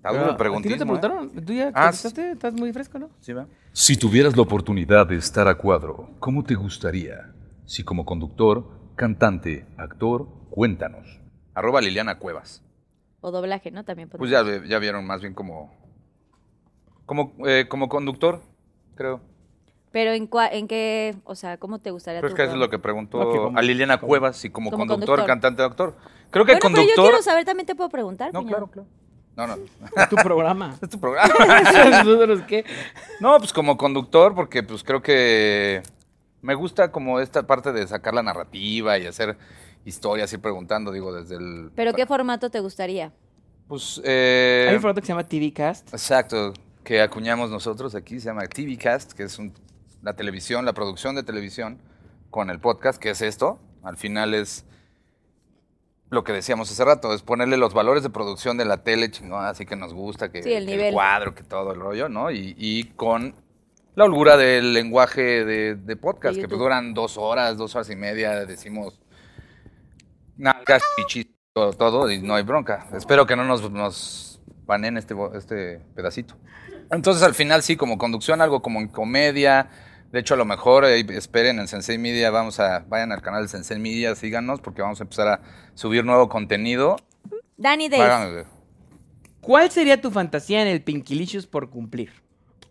Está 0.06 0.12
Pero, 0.12 0.24
duro 0.38 0.53
¿a 0.53 0.58
el 0.58 0.62
ti 0.62 0.70
no 0.70 0.76
te 0.76 0.84
¿eh? 0.84 0.86
preguntaron? 0.86 1.45
¿Tú 1.45 1.53
ya 1.53 1.72
Ah, 1.74 1.82
contestaste? 1.82 2.32
Estás 2.32 2.53
muy 2.53 2.72
fresco, 2.72 2.99
¿no? 2.99 3.10
Sí, 3.22 3.34
¿va? 3.34 3.47
Si 3.74 3.97
tuvieras 3.97 4.36
la 4.36 4.43
oportunidad 4.43 5.08
de 5.08 5.16
estar 5.16 5.47
a 5.47 5.56
cuadro, 5.56 6.12
¿cómo 6.20 6.43
te 6.43 6.53
gustaría? 6.53 7.34
Si 7.66 7.84
como 7.84 8.06
conductor, 8.06 8.68
cantante, 8.95 9.66
actor, 9.78 10.28
cuéntanos. 10.51 11.20
Arroba 11.56 11.82
Liliana 11.82 12.20
Cuevas. 12.20 12.62
O 13.22 13.32
doblaje, 13.32 13.72
¿no? 13.72 13.84
También 13.84 14.08
Pues 14.10 14.30
podría. 14.30 14.60
ya, 14.60 14.64
ya 14.68 14.78
vieron 14.78 15.08
más 15.08 15.22
bien 15.22 15.34
como... 15.34 15.74
Como, 17.08 17.34
eh, 17.47 17.66
como 17.68 17.89
conductor, 17.89 18.41
creo. 18.95 19.22
Pero 19.91 20.12
en, 20.12 20.30
cua- 20.30 20.49
en 20.51 20.68
qué, 20.68 21.16
o 21.24 21.34
sea, 21.34 21.58
¿cómo 21.58 21.80
te 21.80 21.89
gustaría 21.89 22.20
Creo 22.20 22.30
tu 22.30 22.36
que 22.36 22.43
eso 22.43 22.53
es 22.53 22.60
lo 22.60 22.70
que 22.70 22.78
preguntó 22.78 23.20
Ok, 23.22 23.38
como- 23.38 23.58
a 23.58 23.62
Liliana 23.64 23.97
Cuevas, 23.99 24.45
y 24.45 24.51
como, 24.51 24.70
Como 24.70 24.86
conductor, 24.86 25.08
conductor. 25.18 25.26
cantante, 25.26 25.64
actor. 25.64 25.95
Creo 26.30 26.45
que 26.45 26.51
Bueno, 26.53 26.60
pero 26.62 26.82
yo 26.84 26.88
conductor... 26.89 27.06
quiero 27.06 27.24
saber, 27.24 27.45
también 27.45 27.66
te 27.66 27.74
puedo 27.74 27.89
preguntar. 27.89 28.32
No, 28.34 28.45
claro, 28.45 28.68
claro. 28.68 28.88
No, 29.36 29.48
no. 29.48 29.56
Es 29.56 30.10
tu 30.10 30.16
programa. 30.16 30.76
Es 30.82 30.90
tu 30.90 31.00
programa. 31.00 31.34
¿Nosotros 32.04 32.42
qué? 32.48 32.66
No, 33.20 33.38
pues 33.38 33.52
como 33.54 33.78
conductor, 33.78 34.34
porque 34.34 34.64
pues 34.64 34.84
creo 34.84 35.02
que 35.02 35.84
me 36.42 36.56
gusta 36.56 36.92
como 36.92 37.20
esta 37.20 37.46
parte 37.46 37.72
de 37.74 37.86
sacar 37.88 38.14
la 38.14 38.24
narrativa 38.24 38.98
y 38.98 39.08
hacer 39.08 39.38
historias, 39.84 40.32
ir 40.34 40.40
preguntando, 40.40 40.92
digo, 40.92 41.14
desde 41.14 41.36
el... 41.36 41.72
¿Pero 41.76 41.94
qué 41.94 42.06
formato 42.06 42.50
te 42.50 42.60
gustaría? 42.60 43.12
Pues, 43.68 44.00
eh, 44.04 44.68
Hay 44.70 44.76
un 44.76 44.82
formato 44.82 45.02
que 45.02 45.08
se 45.08 45.14
llama 45.14 45.28
TV 45.28 45.52
Cast. 45.52 45.90
Exacto, 45.94 46.54
que 46.84 47.02
acuñamos 47.02 47.50
nosotros 47.50 47.94
aquí, 47.96 48.20
se 48.20 48.28
llama 48.28 48.44
TV 48.48 48.78
Cast, 48.78 49.14
que 49.14 49.24
es 49.24 49.38
un- 49.40 49.54
la 50.02 50.14
televisión, 50.16 50.66
la 50.66 50.74
producción 50.74 51.16
de 51.16 51.24
televisión 51.24 51.80
con 52.30 52.50
el 52.52 52.60
podcast, 52.60 53.00
que 53.02 53.10
es 53.10 53.22
esto. 53.22 53.60
Al 53.84 53.98
final 53.98 54.34
es 54.36 54.66
lo 56.16 56.24
que 56.24 56.34
decíamos 56.34 56.72
hace 56.72 56.84
rato, 56.84 57.13
es 57.13 57.22
ponerle 57.22 57.57
los 57.57 57.76
valores 57.76 58.01
de 58.01 58.09
producción 58.09 58.57
de 58.57 58.66
la 58.66 58.84
tele, 58.84 59.11
chingón, 59.11 59.45
así 59.45 59.66
que 59.68 59.76
nos 59.76 59.93
gusta, 59.93 60.32
que, 60.32 60.41
Sí, 60.41 60.53
el 60.53 60.66
que 60.66 60.72
nivel. 60.72 60.93
cuadro, 60.93 61.36
que 61.36 61.43
todo 61.43 61.74
el 61.74 61.80
rollo, 61.80 62.09
¿no? 62.09 62.32
Y, 62.32 62.55
y 62.57 62.86
con 62.95 63.36
la 63.93 64.05
holgura 64.05 64.36
del 64.38 64.74
lenguaje 64.74 65.45
de, 65.45 65.76
de 65.76 65.95
podcast, 65.95 66.36
De 66.36 66.41
que 66.41 66.47
pues 66.47 66.59
duran 66.59 66.93
dos 66.95 67.18
horas, 67.18 67.57
dos 67.57 67.76
horas 67.76 67.89
y 67.91 67.95
media, 67.95 68.45
decimos 68.45 68.99
nalgas 70.38 70.84
y 70.97 71.01
chis- 71.03 71.32
todo, 71.53 71.72
todo, 71.74 72.11
y 72.11 72.22
no 72.22 72.36
hay 72.36 72.43
bronca. 72.43 72.88
Espero 72.93 73.26
que 73.26 73.36
no 73.36 73.45
nos, 73.45 73.72
nos 73.72 74.41
baneen 74.66 74.97
este, 74.97 75.16
este 75.36 75.80
pedacito. 75.95 76.36
Entonces, 76.91 77.24
al 77.24 77.34
final, 77.34 77.63
sí, 77.63 77.78
como 77.78 77.97
conducción, 77.97 78.41
algo 78.41 78.61
como 78.61 78.80
en 78.80 78.89
comedia. 78.89 79.70
De 80.16 80.22
hecho, 80.22 80.36
a 80.36 80.38
lo 80.38 80.45
mejor 80.45 80.86
eh, 80.86 81.05
esperen 81.09 81.59
en 81.59 81.68
Sensei 81.68 81.97
Media, 81.97 82.32
vamos 82.32 82.61
a, 82.61 82.86
vayan 82.88 83.11
al 83.11 83.22
canal 83.22 83.41
de 83.41 83.49
Sensei 83.49 83.78
Media, 83.78 84.16
síganos, 84.16 84.61
porque 84.61 84.82
vamos 84.82 85.01
a 85.01 85.03
empezar 85.03 85.28
a 85.28 85.41
subir 85.74 86.05
nuevo 86.05 86.30
contenido. 86.30 86.95
Danny 87.57 87.89
Days. 87.89 88.01
Váganme. 88.01 88.43
¿Cuál 89.41 89.72
sería 89.72 89.99
tu 89.99 90.11
fantasía 90.11 90.61
en 90.61 90.70
el 90.70 90.82
Pinkilicious 90.82 91.45
por 91.45 91.70
cumplir? 91.70 92.13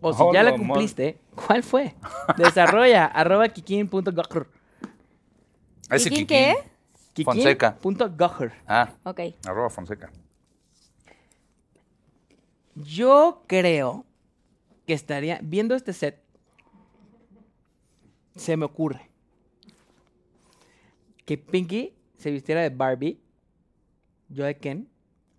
O 0.01 0.11
si 0.11 0.23
Oh, 0.23 0.33
ya 0.33 0.41
la 0.41 0.55
cumpliste, 0.55 1.19
¿cuál 1.35 1.61
fue? 1.61 1.93
Desarrolla 2.37 3.05
arroba 3.05 3.47
kikin.gojr. 3.49 4.47
Ese 5.91 6.09
¿Kikín 6.09 6.25
Kikín. 6.25 6.27
qué? 6.27 7.23
Fonseca. 7.25 7.75
Kikin.gojr. 7.75 8.53
Ah, 8.65 8.89
Ok. 9.03 9.19
arroba 9.45 9.69
Fonseca. 9.69 10.09
Yo 12.73 13.43
creo 13.45 14.03
que 14.87 14.93
estaría 14.93 15.39
viendo 15.43 15.75
este 15.75 15.93
set. 15.93 16.24
Se 18.35 18.57
me 18.57 18.65
ocurre 18.65 19.09
que 21.25 21.37
Pinky 21.37 21.93
se 22.17 22.29
vistiera 22.31 22.61
de 22.61 22.69
Barbie, 22.69 23.19
yo 24.29 24.45
de 24.45 24.57
Ken, 24.57 24.87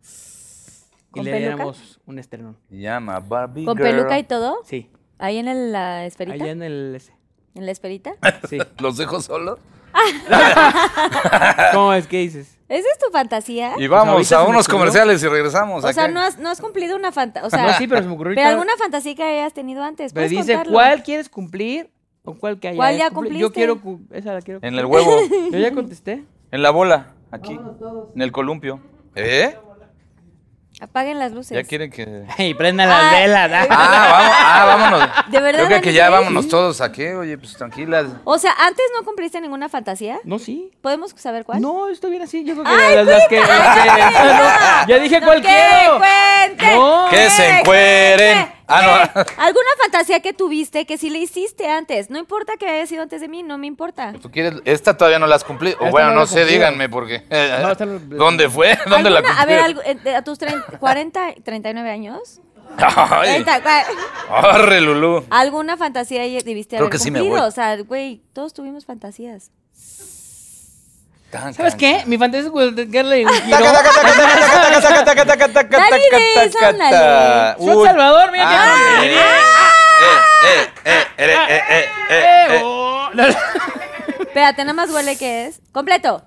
y 0.03 1.11
¿Con 1.11 1.25
le 1.25 1.31
peluca? 1.31 1.39
diéramos 1.39 2.01
un 2.07 2.19
estrenón. 2.19 2.57
Llama 2.71 3.21
Barbie 3.21 3.65
¿Con 3.65 3.77
Girl. 3.77 3.89
peluca 3.91 4.19
y 4.19 4.25
todo? 4.25 4.59
Sí, 4.65 4.91
¿Ahí 5.19 5.39
en 5.39 5.49
el- 5.49 5.73
la 5.73 6.05
esferita? 6.07 6.35
allá 6.43 6.53
en 6.53 6.63
el 6.63 6.95
ese. 6.97 7.13
¿En 7.55 7.65
la 7.67 7.73
esferita? 7.73 8.15
Sí. 8.49 8.59
¿Los 8.81 8.97
dejo 8.97 9.21
solos? 9.21 9.59
¿Cómo 11.73 11.93
es 11.95 12.07
que 12.07 12.19
dices? 12.19 12.59
¿Esa 12.69 12.89
es 12.93 12.99
tu 12.99 13.11
fantasía? 13.11 13.75
Y 13.79 13.87
vamos 13.87 14.31
a 14.33 14.43
me 14.43 14.49
unos 14.51 14.69
comerciales 14.69 15.23
y 15.23 15.29
regresamos. 15.29 15.85
O 15.85 15.87
¿a 15.87 15.93
sea, 15.93 16.09
no 16.09 16.21
has, 16.21 16.39
no 16.39 16.51
has 16.51 16.61
cumplido 16.61 16.97
una 16.97 17.13
fantasía. 17.13 17.47
O 17.47 17.51
sea, 17.51 17.67
no, 17.67 17.73
sí, 17.79 17.87
pero 17.87 18.03
se 18.03 18.09
me 18.09 18.15
ocurrió 18.15 18.35
pero 18.35 18.49
alguna 18.49 18.73
fantasía 18.77 19.15
que 19.15 19.23
hayas 19.23 19.55
tenido 19.55 19.83
antes. 19.83 20.13
Pero 20.13 20.27
¿puedes 20.27 20.31
dice, 20.33 20.53
contarlo? 20.55 20.73
¿cuál 20.73 21.03
quieres 21.03 21.29
cumplir? 21.29 21.91
¿O 22.27 22.35
cuál 22.35 22.59
que 22.61 22.69
haya 22.69 22.77
¿Cuál 22.77 22.99
ya 22.99 23.11
cumplir? 23.11 23.39
Yo 23.39 23.47
cumpliste? 23.49 23.55
quiero, 23.55 23.81
cu- 23.81 24.01
esa 24.13 24.35
la 24.35 24.43
quiero 24.43 24.61
En 24.63 24.75
el 24.79 24.85
huevo, 24.85 25.19
Yo 25.53 25.59
ya 25.59 25.73
contesté. 25.73 26.25
en 26.51 26.63
la 26.63 26.71
bola, 26.71 27.15
aquí, 27.31 27.59
en 28.15 28.21
el 28.21 28.31
columpio. 28.33 28.81
¿Eh? 29.15 29.57
Apaguen 30.79 31.19
las 31.19 31.33
luces. 31.33 31.57
Ya 31.57 31.65
quieren 31.65 31.91
que... 31.91 32.27
Y 32.37 32.53
prendan 32.53 32.91
las 32.91 33.03
Ay. 33.15 33.23
velas. 33.23 33.51
¿ah? 33.51 33.67
Ah, 33.71 34.13
vamos, 34.13 34.37
ah, 34.39 34.65
vámonos. 34.67 35.09
¿De 35.33 35.41
verdad, 35.41 35.61
Yo 35.63 35.67
creo 35.69 35.81
que 35.81 35.87
Dani? 35.87 35.97
ya 35.97 36.11
vámonos 36.11 36.49
todos 36.49 36.83
aquí, 36.83 37.03
oye, 37.07 37.39
pues 37.39 37.55
tranquilas. 37.57 38.05
O 38.25 38.37
sea, 38.37 38.53
¿antes 38.59 38.85
no 38.99 39.03
cumpliste 39.03 39.41
ninguna 39.41 39.71
fantasía? 39.71 40.19
No, 40.25 40.39
sí. 40.39 40.71
¿Podemos 40.83 41.13
saber 41.17 41.47
cuál? 41.47 41.63
No, 41.63 41.89
estoy 41.89 42.11
bien 42.11 42.23
así. 42.25 42.45
Yo 42.45 42.53
creo 42.53 42.65
que 42.65 42.71
las, 42.95 43.07
las 43.07 43.27
que, 43.29 43.39
las 43.41 43.49
que- 43.49 43.91
cuenta! 43.91 44.83
no, 44.83 44.89
ya 44.89 44.99
dije 44.99 45.21
No, 45.21 45.27
cuál 45.27 45.41
¡Que 45.41 45.49
quiero. 45.49 45.99
cuente! 45.99 46.75
No. 46.75 47.07
Que 47.11 47.31
se 47.31 47.43
¡Que 47.43 47.59
encueren. 47.61 48.56
Ah, 48.69 49.11
no. 49.15 49.25
¿Qué? 49.25 49.31
¿Alguna 49.39 49.69
fantasía 49.81 50.21
que 50.21 50.33
tuviste 50.33 50.87
que 50.87 50.99
sí 50.99 51.11
le 51.11 51.19
hiciste 51.19 51.69
antes? 51.69 52.11
No 52.11 52.19
importa 52.19 52.55
que 52.59 52.69
haya 52.69 52.87
sido 52.87 53.03
antes 53.03 53.21
de 53.21 53.29
mí, 53.29 53.43
no 53.43 53.59
me 53.59 53.67
importa. 53.67 54.13
¿Tú 54.21 54.31
quieres? 54.31 54.55
Esta 54.65 54.97
todavía 54.97 55.19
no 55.19 55.27
la 55.27 55.37
has 55.37 55.45
cumplido. 55.45 55.77
O 55.81 55.91
bueno, 55.91 56.11
no 56.11 56.15
no, 56.17 56.27
sé, 56.27 56.45
díganme 56.45 56.89
porque. 56.89 57.25
No, 57.63 57.71
esta 57.73 57.87
no- 57.87 57.99
¿Dónde 57.99 58.49
fue? 58.51 58.77
¿Dónde 58.87 59.11
la 59.11 59.19
¿Alguna- 59.21 59.37
cumplí? 59.37 59.43
A 59.43 59.47
ver, 59.47 59.59
algo- 59.61 59.83
eh, 59.85 60.15
a 60.17 60.23
tus 60.23 60.39
30, 60.39 60.79
40, 60.79 61.35
39 61.45 61.91
años. 61.91 62.41
Ay, 62.79 63.43
30, 63.45 63.63
cua- 63.63 63.85
arre, 64.29 64.81
Lulú. 64.81 65.25
¿Alguna 65.31 65.77
fantasía 65.77 66.23
debiste 66.23 66.77
Creo 66.77 66.87
haber 66.87 66.93
que 66.93 66.99
sí 66.99 67.11
me 67.11 67.21
cumplido? 67.21 67.41
voy. 67.43 67.49
O 67.49 67.53
sea, 67.53 67.77
güey, 67.83 68.21
todos 68.33 68.53
tuvimos 68.53 68.85
fantasías. 68.85 69.51
Tan, 71.31 71.55
¿Sabes 71.55 71.73
tan, 71.73 71.79
qué? 71.81 71.99
Tan. 71.99 72.09
Mi 72.09 72.19
fantasía 72.19 72.47
es 72.47 72.53
Girl 72.53 73.13
Salvador, 77.85 78.31
mira 78.33 78.75
Espérate, 84.21 84.65
nada 84.65 84.75
más 84.75 84.91
huele 84.91 85.17
que 85.17 85.47
es. 85.47 85.61
Completo. 85.73 86.23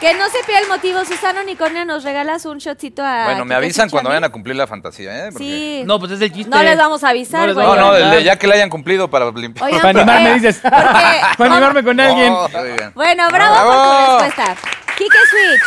Que 0.00 0.12
no 0.14 0.28
se 0.28 0.38
pierda 0.44 0.60
el 0.62 0.68
motivo. 0.68 1.04
Susana 1.06 1.40
Unicornia, 1.40 1.84
nos 1.86 2.04
regalas 2.04 2.44
un 2.44 2.58
shotcito 2.58 3.02
a. 3.02 3.24
Bueno, 3.24 3.44
me 3.46 3.54
avisan 3.54 3.88
cuando 3.88 4.10
vayan 4.10 4.24
a 4.24 4.28
cumplir 4.28 4.54
la 4.56 4.66
fantasía, 4.66 5.26
¿eh? 5.26 5.32
Porque- 5.32 5.44
Sí. 5.46 5.82
No, 5.86 5.98
pues 5.98 6.12
es 6.12 6.20
el 6.20 6.32
chiste. 6.32 6.50
No 6.50 6.62
les 6.62 6.76
vamos 6.76 7.02
a 7.02 7.08
avisar, 7.08 7.46
les 7.46 7.54
güey. 7.54 7.66
No, 7.66 7.76
no, 7.76 7.92
de 7.94 8.22
ya 8.22 8.36
que 8.36 8.46
la 8.46 8.54
hayan 8.56 8.68
cumplido 8.68 9.08
para 9.08 9.30
limpiar. 9.30 9.66
Oigan, 9.66 9.80
Para 9.80 9.98
animarme, 10.00 10.30
porque- 10.32 10.46
dices. 10.48 10.60
porque- 10.62 10.76
Para 11.38 11.50
animarme 11.52 11.82
con 11.84 11.98
alguien. 12.00 12.32
Oh, 12.32 12.48
muy 12.48 12.68
bien. 12.72 12.92
Bueno, 12.94 13.28
bravo, 13.30 13.72
por 13.72 14.18
tu 14.18 14.24
respuesta. 14.24 14.56
Kike 14.98 15.16
Switch. 15.30 15.62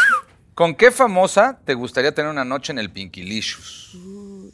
¿Con 0.54 0.76
qué 0.76 0.92
famosa 0.92 1.58
te 1.66 1.74
gustaría 1.74 2.14
tener 2.14 2.30
una 2.30 2.44
noche 2.46 2.72
en 2.74 2.80
el 2.80 2.92
Pinkilicious? 2.92 3.98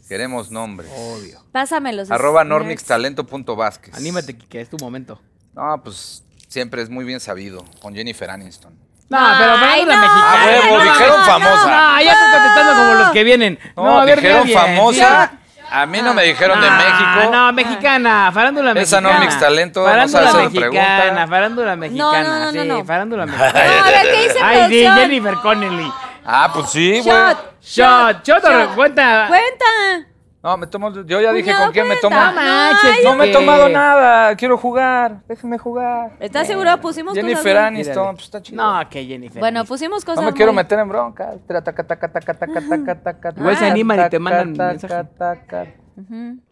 Queremos 0.07 0.51
nombres. 0.51 0.89
Obvio. 0.95 1.41
Pásamelos. 1.51 2.11
Arroba 2.11 2.43
normixtalento.vázquez. 2.43 3.95
Anímate, 3.95 4.37
que 4.37 4.61
es 4.61 4.69
tu 4.69 4.77
momento. 4.77 5.19
No, 5.53 5.81
pues 5.83 6.23
siempre 6.47 6.81
es 6.81 6.89
muy 6.89 7.03
bien 7.05 7.19
sabido. 7.19 7.65
Con 7.81 7.95
Jennifer 7.95 8.29
Aniston. 8.29 8.84
No, 9.07 9.19
pero 9.37 9.57
farándula 9.57 9.95
no, 9.95 10.01
mexicana. 10.01 10.31
Ah, 10.33 10.45
huevo, 10.45 10.77
no, 10.77 10.83
dijeron 10.83 11.19
no, 11.19 11.25
famosa. 11.25 11.65
No, 11.69 12.01
ya 12.01 12.11
estás 12.11 12.31
contestando 12.33 12.73
como 12.73 12.93
los 12.95 13.09
que 13.11 13.23
vienen. 13.23 13.59
No, 13.75 13.99
a 13.99 14.05
ver, 14.05 14.21
dijeron 14.21 14.49
famosa. 14.49 15.29
sí. 15.31 15.37
A 15.71 15.85
mí 15.87 15.99
no 16.01 16.13
me 16.13 16.21
dijeron 16.23 16.61
de 16.61 16.67
Ah, 16.69 16.77
México. 16.77 17.31
No, 17.31 17.51
mexicana, 17.53 18.31
farándula 18.33 18.71
Esa 18.71 19.01
mexicana. 19.01 19.13
no, 19.13 19.19
Mix 19.19 19.39
Talento, 19.39 19.79
no 19.81 19.87
Farándula 19.87 20.29
hacer 20.29 20.41
mexicana, 20.43 20.69
pregunta. 20.69 21.27
farándula 21.27 21.75
mexicana. 21.75 22.23
no, 22.23 22.39
no, 22.45 22.51
sí, 22.51 22.67
no. 22.67 22.85
farándula 22.85 23.25
No, 23.25 23.31
mexicana. 23.31 23.59
a 23.85 23.89
ver, 23.89 24.01
¿qué 24.11 24.21
dice 24.27 24.39
Ay, 24.43 24.55
sí, 24.55 24.61
producción? 24.61 24.95
Jennifer 24.97 25.33
Connelly. 25.41 25.91
Ah, 26.25 26.49
pues 26.53 26.69
sí, 26.69 27.01
güey. 27.01 27.03
Shot. 27.03 27.37
Shot, 27.61 28.23
shot, 28.27 28.43
Shot. 28.43 28.75
cuenta. 28.75 29.25
Cuenta. 29.27 30.07
No, 30.45 30.57
me 30.57 30.67
tomo. 30.67 30.93
Yo 31.05 31.19
ya 31.19 31.33
dije 31.33 31.45
Cuñado, 31.49 31.63
con 31.63 31.73
quién 31.73 31.87
me 31.87 31.95
tomo. 31.95 32.15
No 32.15 32.33
manches, 32.33 33.03
No 33.03 33.15
me 33.15 33.29
he 33.31 33.33
tomado 33.33 33.67
nada. 33.67 34.35
Quiero 34.35 34.59
jugar. 34.59 35.23
Déjenme 35.27 35.57
jugar. 35.57 36.11
¿Estás 36.19 36.45
seguro? 36.45 36.79
Pusimos 36.79 37.15
Jennifer 37.15 37.37
cosas. 37.55 37.71
muy- 37.71 37.81
Aniston, 37.81 38.13
pues 38.13 38.25
está 38.25 38.41
chido. 38.43 38.61
No, 38.63 38.87
que 38.87 39.03
Jennifer. 39.05 39.39
Bueno, 39.39 39.65
pusimos 39.65 40.05
cosas. 40.05 40.23
No 40.23 40.29
me 40.29 40.35
quiero 40.37 40.53
muy- 40.53 40.61
meter 40.61 40.77
en 40.77 40.87
bronca. 40.89 41.33
Taca, 41.47 43.33
Igual 43.37 43.57
se 43.57 43.65
animan 43.65 44.05
y 44.05 44.09
te 44.09 44.19
mandan 44.19 44.53
mensaje. 44.55 45.75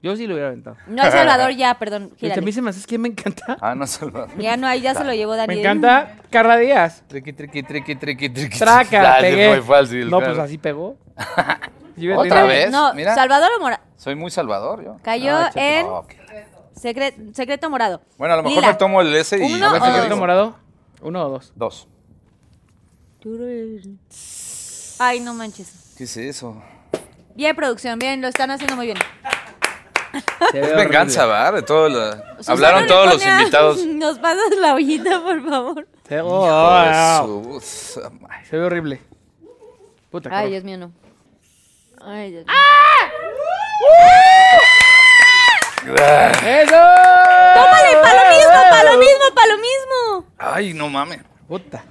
Yo 0.02 0.16
sí 0.16 0.26
lo 0.26 0.34
hubiera 0.34 0.48
aventado. 0.50 0.78
No, 0.88 1.04
El 1.04 1.12
Salvador 1.12 1.52
ya, 1.52 1.76
perdón. 1.78 2.04
Y 2.20 2.26
a 2.26 2.30
mí 2.30 2.34
gírale. 2.34 2.52
se 2.52 2.62
me 2.64 2.70
hace 2.72 2.80
es 2.80 2.88
que 2.88 2.98
me 2.98 3.10
encanta. 3.10 3.58
Ah, 3.62 3.76
no, 3.76 3.86
Salvador. 3.86 4.30
Ya 4.40 4.58
no, 4.58 4.66
ahí 4.66 4.82
ya 4.82 4.96
se 4.96 5.04
lo 5.04 5.14
llevó 5.14 5.34
Me 5.34 5.38
Daniel. 5.38 5.60
encanta 5.60 6.16
Carla 6.32 6.58
Díaz. 6.58 7.04
Triqui, 7.08 7.32
triqui, 7.34 7.62
triqui, 7.62 7.96
triqui, 7.96 8.30
triqui. 8.30 8.58
Traca, 8.58 9.18
Ah, 9.18 9.22
pegué. 9.22 9.50
Muy 9.50 9.62
fácil. 9.62 10.10
No, 10.10 10.18
claro. 10.18 10.34
pues 10.34 10.46
así 10.46 10.58
pegó. 10.58 10.98
Yo 11.96 12.18
¿Otra 12.20 12.44
vez? 12.44 12.72
No, 12.72 12.94
Mira. 12.94 13.14
Salvador 13.16 13.50
o 13.58 13.62
Mora. 13.62 13.82
Soy 13.98 14.16
muy 14.16 14.32
Salvador 14.32 14.84
yo. 14.84 14.98
Cayó 15.04 15.38
en 15.56 15.86
secre- 16.76 17.34
secreto 17.34 17.70
morado. 17.70 18.02
Bueno, 18.18 18.34
a 18.34 18.38
lo 18.38 18.44
mejor 18.44 18.58
Lila. 18.58 18.68
me 18.74 18.78
tomo 18.78 19.02
el 19.02 19.16
S 19.16 19.38
y. 19.38 19.54
Uno 19.54 19.68
A 19.68 19.74
ver, 19.74 19.82
o 19.82 19.86
secreto 19.86 20.10
dos. 20.10 20.18
morado. 20.20 20.56
¿Uno 21.02 21.26
o 21.26 21.30
dos? 21.30 21.54
Dos. 21.56 21.88
Ay, 25.00 25.20
no 25.20 25.34
manches. 25.34 25.94
¿Qué 25.98 26.04
es 26.06 26.18
eso? 26.18 26.62
Bien, 27.36 27.56
producción, 27.56 27.98
bien, 28.00 28.22
lo 28.22 28.28
están 28.28 28.52
haciendo 28.52 28.76
muy 28.76 28.88
bien. 28.88 28.98
Ve 30.54 30.60
Es 30.60 30.76
venganza. 30.76 31.26
¿verdad? 31.26 31.54
De 31.54 31.62
todo 31.64 32.18
Hablaron 32.48 32.86
todos 32.88 33.14
los 33.14 33.26
invitados. 33.26 33.86
Nos 33.86 34.20
pasas 34.20 34.56
la 34.60 34.76
ollita, 34.76 35.22
por 35.22 35.44
favor. 35.50 35.88
Se, 36.08 36.22
oh, 36.22 37.60
su- 37.62 38.02
Ay, 38.30 38.46
Se 38.46 38.58
ve 38.58 38.66
horrible. 38.66 39.02
Puta, 40.12 40.30
Ay, 40.32 40.52
Dios 40.52 40.64
mío, 40.64 40.78
no. 40.78 40.92
Ay, 42.06 42.32
Dios 42.32 42.46
mío. 42.46 42.54
horror. 45.92 46.32
¡Eso! 46.46 46.72
¡Tómale, 47.56 47.98
para 48.02 48.24
lo 48.24 48.30
mismo, 48.36 48.54
para 48.70 48.84
lo 48.84 48.98
mismo, 48.98 49.24
para 49.36 49.48
lo 49.48 49.58
mismo! 49.58 50.34
Ay, 50.38 50.74
no 50.74 50.90
mames. 50.90 51.20
Puta. 51.48 51.84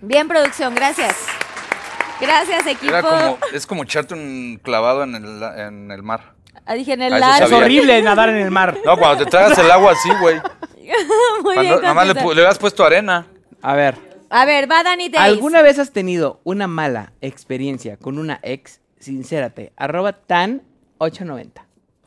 Bien, 0.00 0.26
producción, 0.28 0.74
gracias. 0.74 1.16
Gracias, 2.20 2.66
equipo. 2.66 2.86
Era 2.94 3.02
como, 3.02 3.38
es 3.52 3.66
como 3.66 3.82
echarte 3.82 4.14
un 4.14 4.58
clavado 4.62 5.02
en 5.02 5.14
el, 5.16 5.42
en 5.42 5.90
el 5.90 6.02
mar. 6.02 6.32
Ah, 6.64 6.74
dije 6.74 6.94
en 6.94 7.02
el 7.02 7.12
Ah, 7.12 7.18
eso. 7.18 7.44
Es 7.44 7.50
sabía. 7.50 7.56
horrible 7.64 8.02
nadar 8.02 8.28
en 8.30 8.36
el 8.36 8.50
mar. 8.50 8.78
No, 8.84 8.96
cuando 8.96 9.24
te 9.24 9.30
tragas 9.30 9.58
el 9.58 9.70
agua 9.70 9.92
así, 9.92 10.10
güey. 10.20 10.36
Muy 11.42 11.54
Cuando 11.54 11.62
bien, 11.62 11.82
nada 11.82 11.94
más 11.94 12.06
le, 12.06 12.20
habías 12.20 12.58
puesto 12.58 12.84
arena. 12.84 13.26
A 13.60 13.74
ver. 13.74 13.96
A 14.30 14.44
ver, 14.46 14.70
va 14.70 14.82
Dani 14.82 15.08
Days. 15.10 15.22
¿Alguna 15.24 15.60
vez 15.62 15.78
has 15.78 15.92
tenido 15.92 16.40
una 16.44 16.66
mala 16.66 17.12
experiencia 17.20 17.96
con 17.98 18.18
una 18.18 18.38
ex? 18.42 18.80
Sincérate. 19.04 19.72
Arroba 19.76 20.12
tan 20.14 20.62
890. 20.98 21.66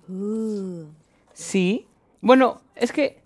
Uh. 0.10 0.86
Sí. 1.34 1.88
Bueno, 2.22 2.62
es 2.76 2.92
que 2.92 3.22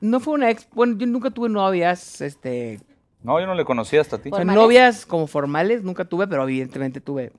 no 0.00 0.20
fue 0.20 0.34
una 0.34 0.48
ex. 0.50 0.66
Bueno, 0.72 0.96
yo 0.96 1.06
nunca 1.06 1.30
tuve 1.30 1.48
novias, 1.50 2.20
este. 2.22 2.80
No, 3.22 3.38
yo 3.38 3.46
no 3.46 3.54
le 3.54 3.66
conocía 3.66 4.00
hasta 4.00 4.16
a 4.16 4.18
ti. 4.20 4.30
o 4.30 4.32
sea, 4.32 4.38
¿Formales? 4.38 4.62
novias 4.62 5.04
como 5.06 5.26
formales, 5.26 5.82
nunca 5.82 6.06
tuve, 6.06 6.26
pero 6.26 6.44
evidentemente 6.44 7.02
tuve 7.02 7.32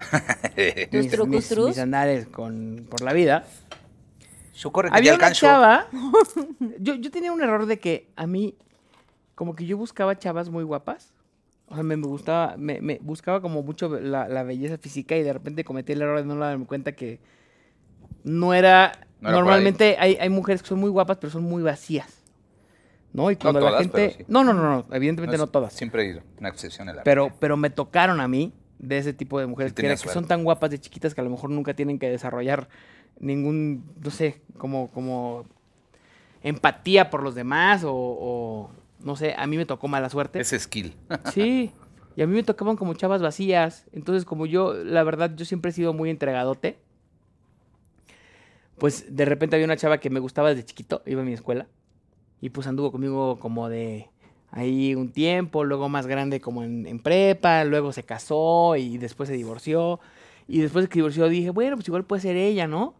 mis, 0.90 1.56
mis- 1.56 1.78
andares 1.78 2.26
con, 2.26 2.86
por 2.90 3.02
la 3.02 3.12
vida. 3.12 3.44
Socorre, 4.52 4.90
que 4.90 4.96
Había 4.96 5.14
una 5.14 5.30
chava. 5.30 5.86
Yo, 6.80 6.94
yo 6.96 7.10
tenía 7.12 7.30
un 7.30 7.40
error 7.42 7.66
de 7.66 7.78
que 7.78 8.08
a 8.16 8.26
mí, 8.26 8.56
como 9.34 9.54
que 9.54 9.66
yo 9.66 9.76
buscaba 9.76 10.18
chavas 10.18 10.48
muy 10.48 10.64
guapas. 10.64 11.12
O 11.68 11.74
sea, 11.74 11.82
me, 11.82 11.96
me 11.96 12.06
gustaba, 12.06 12.56
me, 12.56 12.80
me 12.80 12.98
buscaba 13.02 13.40
como 13.40 13.62
mucho 13.62 13.88
la, 13.88 14.28
la 14.28 14.42
belleza 14.44 14.78
física 14.78 15.16
y 15.16 15.22
de 15.22 15.32
repente 15.32 15.64
cometí 15.64 15.92
el 15.92 16.02
error 16.02 16.18
de 16.18 16.24
no 16.24 16.36
darme 16.36 16.66
cuenta 16.66 16.92
que 16.92 17.18
no 18.22 18.54
era. 18.54 18.92
No 19.20 19.28
era 19.30 19.38
por 19.38 19.44
normalmente 19.44 19.96
hay, 19.98 20.16
hay 20.20 20.28
mujeres 20.28 20.62
que 20.62 20.68
son 20.68 20.78
muy 20.78 20.90
guapas, 20.90 21.16
pero 21.18 21.32
son 21.32 21.42
muy 21.42 21.62
vacías. 21.62 22.22
¿No? 23.12 23.30
Y 23.30 23.36
cuando 23.36 23.60
la 23.60 23.68
todas, 23.68 23.82
gente. 23.82 24.10
sí. 24.18 24.24
No, 24.28 24.44
no, 24.44 24.52
no, 24.52 24.62
no, 24.62 24.94
evidentemente 24.94 25.38
no, 25.38 25.46
todas. 25.46 25.72
Siempre 25.72 26.02
he 26.02 26.10
ido. 26.10 26.20
Una 26.38 26.50
excepción 26.50 26.88
en 26.88 26.96
la 26.96 27.02
Pero, 27.02 27.32
pero 27.40 27.56
me 27.56 27.70
tocaron 27.70 28.20
a 28.20 28.28
mí 28.28 28.52
de 28.78 28.98
ese 28.98 29.12
tipo 29.12 29.40
de 29.40 29.46
mujeres 29.46 29.72
Sí 29.74 29.82
que, 29.82 29.96
son 29.96 30.26
tan 30.26 30.44
guapas 30.44 30.70
de 30.70 30.78
chiquitas 30.78 31.14
que 31.14 31.20
a 31.22 31.24
lo 31.24 31.30
mejor 31.30 31.50
nunca 31.50 31.74
tienen 31.74 31.98
que 31.98 32.10
desarrollar 32.10 32.68
ningún, 33.18 33.84
no 34.02 34.10
sé, 34.10 34.42
como, 34.58 34.88
como 34.88 35.46
empatía 36.42 37.10
por 37.10 37.22
los 37.22 37.34
demás 37.34 37.84
o, 37.84 37.92
o, 37.94 38.70
no 39.06 39.14
sé, 39.14 39.34
a 39.38 39.46
mí 39.46 39.56
me 39.56 39.64
tocó 39.64 39.86
mala 39.86 40.10
suerte. 40.10 40.40
Ese 40.40 40.58
skill. 40.58 40.92
Sí, 41.32 41.72
y 42.16 42.22
a 42.22 42.26
mí 42.26 42.34
me 42.34 42.42
tocaban 42.42 42.76
como 42.76 42.92
chavas 42.94 43.22
vacías. 43.22 43.86
Entonces, 43.92 44.24
como 44.24 44.46
yo, 44.46 44.74
la 44.74 45.04
verdad, 45.04 45.32
yo 45.36 45.44
siempre 45.44 45.70
he 45.70 45.72
sido 45.72 45.92
muy 45.92 46.10
entregadote. 46.10 46.76
Pues 48.78 49.14
de 49.14 49.24
repente 49.24 49.54
había 49.54 49.64
una 49.64 49.76
chava 49.76 49.98
que 49.98 50.10
me 50.10 50.18
gustaba 50.18 50.48
desde 50.48 50.64
chiquito, 50.64 51.02
iba 51.06 51.22
a 51.22 51.24
mi 51.24 51.32
escuela. 51.32 51.68
Y 52.40 52.50
pues 52.50 52.66
anduvo 52.66 52.90
conmigo 52.90 53.38
como 53.38 53.68
de 53.68 54.10
ahí 54.50 54.96
un 54.96 55.12
tiempo, 55.12 55.62
luego 55.62 55.88
más 55.88 56.08
grande 56.08 56.40
como 56.40 56.64
en, 56.64 56.84
en 56.86 56.98
prepa, 56.98 57.62
luego 57.62 57.92
se 57.92 58.02
casó 58.02 58.74
y 58.74 58.98
después 58.98 59.28
se 59.28 59.36
divorció. 59.36 60.00
Y 60.48 60.58
después 60.58 60.84
de 60.84 60.88
que 60.88 60.98
divorció 60.98 61.28
dije, 61.28 61.50
bueno, 61.50 61.76
pues 61.76 61.86
igual 61.86 62.04
puede 62.04 62.22
ser 62.22 62.36
ella, 62.36 62.66
¿no? 62.66 62.96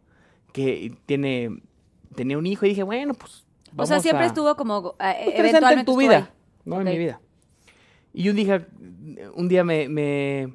Que 0.53 0.95
tiene, 1.05 1.63
tenía 2.15 2.39
un 2.39 2.47
hijo 2.47 2.65
y 2.65 2.69
dije, 2.69 2.85
bueno, 2.85 3.15
pues... 3.15 3.46
O 3.77 3.87
sea, 3.87 4.01
siempre 4.01 4.25
a- 4.25 4.29
estuvo 4.29 4.55
como. 4.57 4.95
eh, 5.01 5.17
pues, 5.25 5.39
eventualmente 5.39 5.81
en 5.81 5.87
tu 5.87 5.97
vida, 5.97 6.17
ahí. 6.17 6.25
no 6.65 6.79
en 6.81 6.85
mi 6.85 6.99
vida. 6.99 7.21
Y 8.15 8.29
un 8.31 8.37
día, 8.37 8.67
un 9.35 9.49
día 9.49 9.63
me, 9.65 9.89
me, 9.89 10.49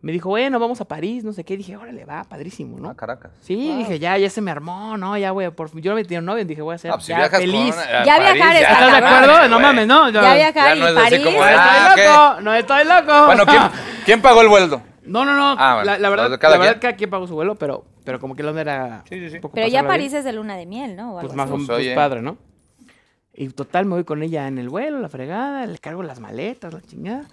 me 0.00 0.10
dijo, 0.12 0.28
bueno, 0.30 0.58
vamos 0.58 0.80
a 0.80 0.84
París, 0.86 1.22
no 1.22 1.32
sé 1.32 1.44
qué. 1.44 1.56
Dije, 1.56 1.76
órale, 1.76 2.04
va, 2.04 2.24
padrísimo, 2.24 2.80
¿no? 2.80 2.90
Ah, 2.90 2.96
Caracas. 2.96 3.30
Sí, 3.40 3.74
dije, 3.78 3.98
ya, 4.00 4.18
ya 4.18 4.28
se 4.28 4.40
me 4.40 4.50
armó, 4.50 4.96
¿no? 4.96 5.16
Ya, 5.16 5.30
güey, 5.30 5.50
por 5.50 5.68
fin. 5.68 5.80
Yo 5.82 5.92
no 5.92 5.96
me 5.96 6.02
tenía 6.02 6.20
novio, 6.20 6.44
dije, 6.44 6.62
voy 6.62 6.74
a 6.74 6.78
ser 6.78 6.90
Ah, 6.90 6.94
pues 6.94 7.04
si 7.06 7.12
ya 7.12 7.28
feliz. 7.30 7.74
con 7.76 7.84
a 7.84 8.04
Ya 8.04 8.16
París, 8.16 8.34
viajar 8.34 8.56
está 8.56 8.72
¿Estás 8.72 8.90
de 9.00 9.06
acuerdo? 9.06 9.48
No 9.48 9.60
mames, 9.60 9.86
no. 9.86 10.08
yo- 10.10 10.20
Ya 10.22 10.34
viajar 10.34 10.54
Ya 10.70 10.76
y 10.76 10.80
no 10.80 10.88
es 10.88 10.96
así 10.96 11.10
París. 11.10 11.24
como 11.26 11.38
No 11.38 11.44
estoy 11.46 11.60
Ah, 11.60 11.92
¿qué? 11.94 12.04
loco, 12.06 12.40
no 12.40 12.54
estoy 12.54 12.84
loco. 12.84 13.26
Bueno, 13.26 13.46
¿quién, 13.46 13.62
quién 14.04 14.22
pagó 14.22 14.42
el 14.42 14.48
vueldo? 14.48 14.82
No, 15.04 15.24
no, 15.24 15.34
no. 15.34 15.54
Ah, 15.58 15.74
bueno, 15.82 15.96
la, 15.98 16.10
verdad, 16.10 16.38
cada 16.40 16.54
la 16.54 16.58
verdad 16.58 16.72
quien. 16.74 16.80
cada 16.80 16.96
quien 16.96 17.10
pagó 17.10 17.26
su 17.26 17.34
vuelo, 17.34 17.54
pero, 17.54 17.84
pero 18.04 18.18
como 18.20 18.34
que 18.36 18.44
onda 18.44 18.60
era 18.60 19.04
Sí, 19.08 19.18
sí, 19.18 19.30
sí. 19.30 19.34
un 19.36 19.40
poco 19.42 19.54
Pero 19.54 19.68
ya. 19.68 19.86
París 19.86 20.12
es 20.12 20.24
de 20.24 20.32
luna 20.32 20.56
de 20.56 20.66
miel, 20.66 20.96
¿no? 20.96 21.16
O 21.16 21.20
Pues 21.20 21.34
más 21.34 21.46
o 21.48 21.50
Pues, 21.50 21.62
menos 21.62 21.66
pues, 21.68 21.78
oye. 21.78 21.94
padre, 21.94 22.22
¿no? 22.22 22.36
Y 23.32 23.48
total, 23.48 23.86
me 23.86 23.94
voy 23.94 24.04
con 24.04 24.22
ella 24.22 24.48
en 24.48 24.58
el 24.58 24.68
vuelo, 24.68 24.98
la 25.00 25.08
fregada, 25.08 25.64
le 25.66 25.78
cargo 25.78 26.02
las 26.02 26.20
maletas, 26.20 26.72
la 26.74 26.80
chingada. 26.82 27.24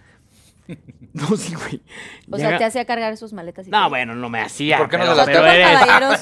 No, 1.13 1.36
sí, 1.38 1.55
güey. 1.55 1.82
O 2.30 2.38
sea, 2.38 2.57
te 2.57 2.65
hacía 2.65 2.86
cargar 2.86 3.15
sus 3.18 3.32
maletas 3.34 3.68
y 3.68 3.72
No, 3.72 3.80
todo. 3.80 3.89
bueno, 3.89 4.13
no 4.15 4.30
me 4.30 4.41
hacía. 4.41 4.78
¿Por 4.78 4.89
qué 4.89 4.97
no 4.97 5.03
pero- 5.03 5.15
las 5.15 5.28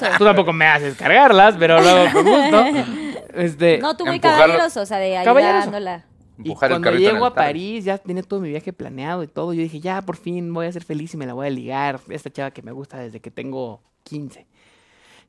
Tú 0.18 0.24
tampoco 0.24 0.52
me 0.52 0.66
haces 0.66 0.96
cargarlas, 0.96 1.56
pero 1.58 1.80
luego 1.82 2.12
con 2.12 2.24
gusto. 2.24 2.64
Este, 3.34 3.76
No, 3.78 3.94
tú 3.96 4.06
muy 4.06 4.18
caballeroso, 4.18 4.80
o 4.80 4.86
sea, 4.86 4.96
de 4.98 5.18
ayudándola. 5.18 6.06
y 6.38 6.42
Empujar 6.48 6.70
el 6.72 6.80
cuando 6.80 6.98
llego 6.98 7.26
a. 7.26 7.34
París, 7.34 7.84
ya 7.84 7.98
tenía 7.98 8.22
todo 8.22 8.40
mi 8.40 8.48
viaje 8.48 8.72
planeado 8.72 9.22
y 9.22 9.26
todo. 9.26 9.52
Yo 9.52 9.60
dije, 9.60 9.78
ya, 9.80 10.00
por 10.00 10.16
fin 10.16 10.54
voy 10.54 10.66
a 10.66 10.72
ser 10.72 10.84
feliz 10.84 11.12
y 11.12 11.16
me 11.18 11.26
la 11.26 11.34
voy 11.34 11.48
a 11.48 11.50
ligar. 11.50 12.00
Esta 12.08 12.30
chava 12.30 12.50
que 12.52 12.62
me 12.62 12.72
gusta 12.72 12.96
desde 12.98 13.20
que 13.20 13.30
tengo 13.30 13.82
15. 14.06 14.46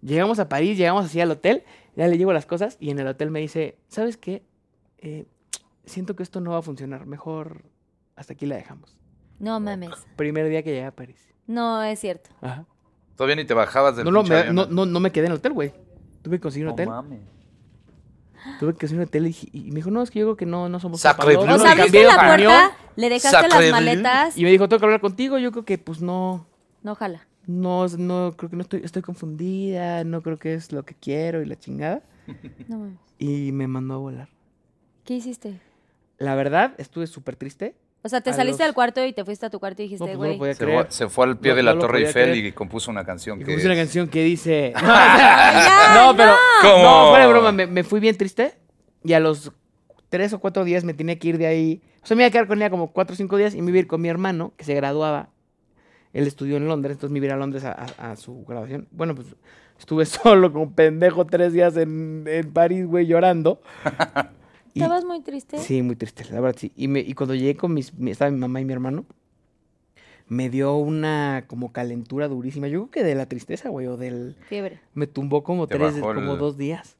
Llegamos 0.02 0.38
a 0.40 0.48
París, 0.48 0.78
llegamos 0.78 1.06
así 1.06 1.20
al 1.20 1.32
hotel, 1.32 1.64
ya 1.95 2.08
le 2.08 2.18
llevo 2.18 2.32
las 2.32 2.45
cosas 2.45 2.78
y 2.80 2.91
en 2.91 2.99
el 2.99 3.08
hotel 3.08 3.32
me 3.32 3.40
dice, 3.40 3.78
¿sabes 3.88 4.16
qué? 4.18 4.44
Eh, 4.99 5.26
siento 5.86 6.16
que 6.16 6.22
esto 6.24 6.40
no 6.40 6.52
va 6.52 6.60
a 6.60 6.62
funcionar. 6.62 7.06
Mejor 7.08 7.64
hasta 8.16 8.34
aquí 8.34 8.45
la 8.45 8.56
dejamos. 8.56 8.95
No 9.40 9.60
mames. 9.60 9.90
Primer 10.16 10.48
día 10.49 10.62
que 10.64 10.70
llegué 10.72 10.86
a 10.86 10.91
París. 10.91 11.18
No 11.48 11.82
es 11.84 11.99
cierto. 11.99 12.30
Ajá. 12.41 12.66
Todavía 13.16 13.36
ni 13.36 13.45
te 13.45 13.54
bajabas 13.56 13.95
del 13.95 14.06
No, 14.06 14.12
no, 14.12 14.24
me- 14.24 14.52
no, 14.54 14.68
no, 14.68 14.86
no 14.86 14.99
me 14.99 15.12
quedé 15.12 15.26
en 15.26 15.32
el 15.32 15.38
hotel, 15.40 15.54
güey. 15.54 15.74
Tuve 16.22 16.38
que 16.38 16.41
conseguir 16.41 16.66
un 16.68 16.70
No 16.70 16.74
hotel. 16.74 16.88
mames. 16.90 17.22
Tuve 18.60 18.76
que 18.76 18.86
hacer 18.86 18.98
una 18.98 19.08
tele 19.08 19.34
y, 19.52 19.72
me 19.72 19.78
dijo, 19.78 19.90
no, 19.90 20.04
es 20.04 20.12
que 20.12 20.20
yo 20.20 20.26
creo 20.28 20.38
que 20.38 20.45
no, 20.45 20.70
no 20.70 20.80
somos 20.80 21.02
Sacre 21.02 21.36
papalotes". 21.36 21.45
bleu. 21.48 21.56
O 21.56 21.60
sea, 21.60 21.72
abriste 21.72 22.04
la 22.04 22.16
puerta, 22.16 22.78
le 22.95 23.10
dejaste 23.10 23.38
Sacre 23.49 23.62
las 23.62 23.72
maletas. 23.72 24.38
Y 24.38 24.44
me 24.44 24.52
dijo, 24.52 24.70
tengo 24.70 24.80
que 24.80 24.86
hablar 24.86 25.02
contigo. 25.02 25.38
Yo 25.40 25.52
creo 25.52 25.66
que, 25.66 25.78
pues, 25.80 26.02
no, 26.02 26.45
No, 26.84 26.91
ojalá. 26.94 27.27
No, 27.48 27.88
no, 27.88 28.34
creo 28.38 28.49
que 28.49 28.56
no 28.56 28.61
estoy, 28.61 28.82
estoy 28.84 29.02
confundida, 29.02 30.03
no 30.03 30.22
creo 30.22 30.38
que 30.38 30.53
es 30.53 30.72
lo 30.72 30.84
que 30.84 30.94
quiero 30.94 31.41
y 31.41 31.45
la 31.45 31.57
chingada. 31.57 32.02
No 32.68 32.78
mames. 32.80 32.99
Y 33.19 33.52
me 33.52 33.68
mandó 33.68 33.95
a 33.95 33.98
volar. 33.98 34.30
¿Qué 35.06 35.15
hiciste? 35.15 35.60
La 36.19 36.36
verdad, 36.36 36.74
estuve 36.78 37.07
súper 37.07 37.36
triste. 37.36 37.76
O 38.03 38.10
sea, 38.10 38.22
te 38.22 38.30
A 38.30 38.34
saliste 38.34 38.61
los- 38.64 38.68
del 38.68 38.74
cuarto 38.76 39.03
y 39.06 39.11
te 39.14 39.26
fuiste 39.26 39.45
a 39.45 39.49
tu 39.49 39.60
cuarto 39.60 39.82
y 39.82 39.86
dijiste, 39.86 40.03
pues, 40.06 40.14
no 40.14 40.18
güey. 40.19 40.38
podía 40.38 40.53
Se 40.53 40.65
fue, 40.65 40.86
se 40.90 41.10
fue 41.10 41.26
al 41.26 41.38
pie 41.40 41.52
No- 41.52 41.56
de 41.57 41.64
la 41.64 41.80
Torre 41.80 41.99
Eiffel 42.06 42.32
creer. 42.32 42.45
y 42.45 42.52
compuso 42.52 42.91
una 42.91 43.03
canción 43.06 43.38
Y 43.38 43.40
que... 43.40 43.45
compuse 43.52 43.65
una 43.65 43.76
canción 43.76 44.07
que 44.07 44.24
dice... 44.24 44.74
No, 45.95 46.15
pero... 46.15 46.34
¿Cómo? 46.61 46.84
No, 46.84 47.10
fuera 47.10 47.26
de 47.26 47.32
broma, 47.32 47.52
me, 47.52 47.65
me 47.68 47.84
fui 47.84 47.99
bien 47.99 48.15
triste. 48.18 48.53
Y 49.03 49.14
a 49.14 49.19
los 49.19 49.52
tres 50.10 50.32
o 50.34 50.40
cuatro 50.40 50.64
días 50.64 50.84
me 50.84 50.94
tenía 50.94 51.18
que 51.18 51.28
ir 51.30 51.38
de 51.38 51.48
ahí. 51.48 51.82
O 52.03 52.07
sea, 52.07 52.15
me 52.15 52.24
iba 52.24 52.28
a 52.28 52.32
quedar 52.32 52.48
con 52.48 52.57
ella 52.60 52.69
como 52.69 52.91
cuatro 52.91 53.14
o 53.14 53.18
cinco 53.18 53.38
días 53.38 53.56
y 53.56 53.61
me 53.61 53.69
iba 53.72 53.78
a 53.78 53.80
ir 53.80 53.88
con 53.88 53.99
mi 54.02 54.10
hermano, 54.10 54.53
que 54.57 54.64
se 54.65 54.74
graduaba. 54.76 55.30
Él 56.14 56.26
estudió 56.28 56.58
en 56.58 56.68
Londres, 56.68 56.96
entonces 56.96 57.12
me 57.12 57.20
iba 57.20 57.26
a 57.26 57.28
ir 57.30 57.34
a 57.34 57.38
Londres 57.38 57.64
a, 57.66 57.72
a- 57.74 58.12
a 58.12 58.16
su 58.16 58.44
graduación. 58.46 58.88
Bueno, 58.92 59.14
pues 59.16 59.28
estuve 59.80 60.06
solo 60.06 60.52
como 60.52 60.72
pendejo 60.72 61.26
tres 61.26 61.54
días 61.54 61.76
en, 61.78 62.24
en 62.28 62.52
París, 62.52 62.86
güey, 62.88 63.06
llorando. 63.08 63.62
Y- 64.74 64.82
¿Estabas 64.82 65.06
muy 65.06 65.22
triste? 65.22 65.58
Sí, 65.58 65.82
muy 65.82 65.96
triste, 65.96 66.24
la 66.32 66.40
verdad, 66.40 66.56
sí. 66.60 66.72
Y, 66.76 66.88
me, 66.88 67.00
y 67.00 67.14
cuando 67.14 67.34
llegué 67.34 67.56
con 67.56 67.74
mis, 67.74 67.94
mi- 67.96 68.12
estaba 68.12 68.30
mi 68.30 68.38
mamá 68.38 68.62
y 68.62 68.66
mi 68.66 68.74
hermano, 68.74 69.06
me 70.28 70.50
dio 70.52 70.76
una 70.76 71.46
como 71.48 71.72
calentura 71.72 72.28
durísima. 72.28 72.68
Yo 72.68 72.82
creo 72.82 72.92
que 72.92 73.04
de 73.04 73.16
la 73.16 73.26
tristeza, 73.28 73.70
güey, 73.70 73.88
o 73.88 73.98
del... 73.98 74.36
Fiebre. 74.48 74.80
Me 74.94 75.08
tumbó 75.08 75.44
como 75.44 75.68
Te 75.68 75.78
tres, 75.78 75.96
como 76.00 76.34
el- 76.34 76.38
dos 76.40 76.58
días. 76.58 76.96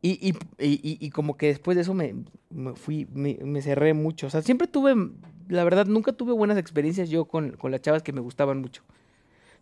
Y, 0.00 0.12
y, 0.12 0.30
y, 0.64 0.72
y- 0.82 0.98
y 0.98 1.10
como 1.10 1.36
que 1.36 1.48
después 1.48 1.74
de 1.76 1.82
eso 1.82 1.92
me, 1.94 2.14
me 2.50 2.72
fui, 2.74 3.06
me, 3.12 3.38
me 3.44 3.60
cerré 3.60 3.92
mucho. 3.92 4.28
O 4.28 4.30
sea, 4.30 4.40
siempre 4.42 4.66
tuve, 4.66 4.94
la 5.48 5.64
verdad, 5.64 5.86
nunca 5.86 6.12
tuve 6.12 6.32
buenas 6.32 6.58
experiencias 6.58 7.08
yo 7.10 7.24
con, 7.24 7.52
con 7.52 7.70
las 7.70 7.80
chavas 7.82 8.02
que 8.02 8.12
me 8.12 8.20
gustaban 8.20 8.60
mucho. 8.60 8.82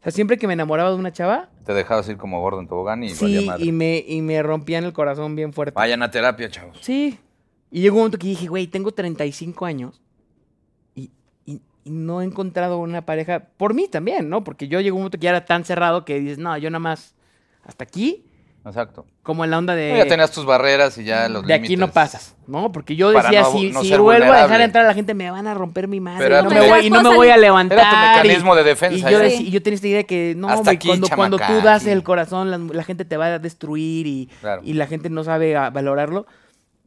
O 0.00 0.02
sea, 0.02 0.12
siempre 0.12 0.38
que 0.38 0.46
me 0.46 0.54
enamoraba 0.54 0.90
de 0.90 0.96
una 0.96 1.12
chava, 1.12 1.50
Te 1.64 1.74
dejabas 1.74 2.08
ir 2.08 2.16
como 2.16 2.40
gordo 2.40 2.60
en 2.60 2.68
tobogán 2.68 3.02
y 3.04 3.12
valía 3.12 3.40
sí, 3.40 3.46
madre. 3.46 3.64
y 3.64 3.72
me, 3.72 4.04
y 4.06 4.22
me 4.22 4.42
rompían 4.42 4.84
el 4.84 4.92
corazón 4.94 5.36
bien 5.36 5.52
fuerte. 5.52 5.74
Vayan 5.74 6.02
a 6.02 6.10
terapia, 6.10 6.48
chavos. 6.50 6.78
Sí. 6.80 7.18
Y 7.70 7.82
llegó 7.82 7.96
un 7.96 8.00
momento 8.02 8.18
que 8.18 8.26
dije, 8.28 8.46
güey, 8.46 8.66
tengo 8.66 8.92
35 8.92 9.66
años 9.66 10.00
y, 10.94 11.10
y- 11.44 11.60
y 11.84 11.90
no 11.90 12.22
he 12.22 12.24
encontrado 12.24 12.78
una 12.78 13.04
pareja, 13.04 13.40
por 13.56 13.74
mí 13.74 13.88
también, 13.88 14.28
¿no? 14.30 14.42
Porque 14.42 14.68
yo 14.68 14.80
llegó 14.80 14.96
un 14.96 15.02
momento 15.02 15.18
que 15.18 15.24
ya 15.24 15.30
era 15.30 15.44
tan 15.44 15.64
cerrado 15.64 16.04
que 16.04 16.18
dices, 16.18 16.38
no, 16.38 16.56
yo 16.56 16.70
nada 16.70 16.80
más 16.80 17.14
hasta 17.62 17.84
aquí, 17.84 18.24
Exacto. 18.64 19.06
como 19.22 19.44
en 19.44 19.50
la 19.50 19.58
onda 19.58 19.74
de... 19.74 19.94
ya 19.96 20.06
tenías 20.06 20.30
tus 20.30 20.44
barreras 20.44 20.98
y 20.98 21.04
ya 21.04 21.28
los 21.30 21.46
de 21.46 21.54
aquí 21.54 21.76
no 21.76 21.90
pasas, 21.90 22.36
¿no? 22.46 22.70
Porque 22.72 22.94
yo 22.94 23.10
decía, 23.10 23.40
no- 23.42 23.52
si, 23.52 23.70
no 23.72 23.82
si 23.82 23.88
vuelvo 23.96 24.10
a 24.10 24.14
dejar 24.16 24.30
vulnerable. 24.42 24.64
entrar 24.64 24.84
a 24.84 24.88
la 24.88 24.94
gente, 24.94 25.14
me 25.14 25.30
van 25.30 25.46
a 25.46 25.54
romper 25.54 25.88
mi 25.88 25.98
madre 26.00 26.24
Pero 26.28 26.40
y 26.40 26.42
no, 26.42 26.50
me 26.50 26.68
voy, 26.68 26.86
y 26.86 26.90
no 26.90 27.02
me 27.02 27.14
voy 27.16 27.28
a 27.30 27.36
levantar. 27.38 27.78
Era 27.78 27.90
tu 27.90 27.96
y- 27.96 28.22
mecanismo 28.28 28.54
de 28.54 28.60
Y 28.60 28.64
defensa. 28.64 29.10
yo, 29.10 29.18
ya. 29.18 29.24
decía- 29.24 29.40
y 29.40 29.50
yo 29.50 29.62
tenía 29.62 29.74
esta 29.76 29.86
idea 29.88 29.96
de 29.98 30.06
que, 30.06 30.34
no, 30.36 30.48
Hasta 30.50 30.70
aquí, 30.72 30.88
cuando, 30.88 31.08
cuando 31.08 31.38
tú 31.38 31.60
das 31.62 31.84
sí. 31.84 31.90
el 31.90 32.02
corazón, 32.02 32.50
la, 32.50 32.58
la 32.58 32.84
gente 32.84 33.04
te 33.06 33.16
va 33.16 33.26
a 33.26 33.38
destruir 33.38 34.06
y, 34.06 34.28
Claro. 34.40 34.60
y 34.62 34.74
la 34.74 34.86
gente 34.86 35.08
no 35.08 35.24
sabe 35.24 35.54
valorarlo. 35.54 36.26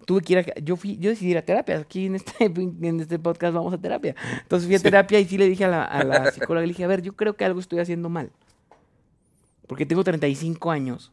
Tuve 0.06 0.22
que 0.22 0.34
ir 0.34 0.40
a, 0.40 0.60
yo 0.62 0.76
fui, 0.76 0.98
yo 0.98 1.10
decidí 1.10 1.32
ir 1.32 1.38
a 1.38 1.42
terapia. 1.44 1.78
Aquí 1.80 2.06
en 2.06 2.16
este, 2.16 2.46
en 2.56 3.00
este 3.00 3.18
podcast 3.18 3.54
vamos 3.56 3.74
a 3.74 3.78
terapia. 3.80 4.14
Entonces 4.44 4.68
fui 4.68 4.76
a 4.76 4.80
terapia 4.80 5.20
y 5.20 5.26
sí 5.26 5.38
le 5.40 5.48
dije 5.50 5.66
a 5.66 5.70
la, 5.70 5.86
a 5.86 6.04
la 6.04 6.30
psicóloga, 6.32 6.62
le 6.68 6.74
dije, 6.74 6.84
a 6.84 6.88
ver, 6.88 7.02
yo 7.02 7.14
creo 7.16 7.36
que 7.36 7.46
algo 7.46 7.60
estoy 7.60 7.80
haciendo 7.80 8.10
mal. 8.10 8.30
Porque 9.66 9.86
tengo 9.86 10.04
35 10.04 10.70
años. 10.72 11.12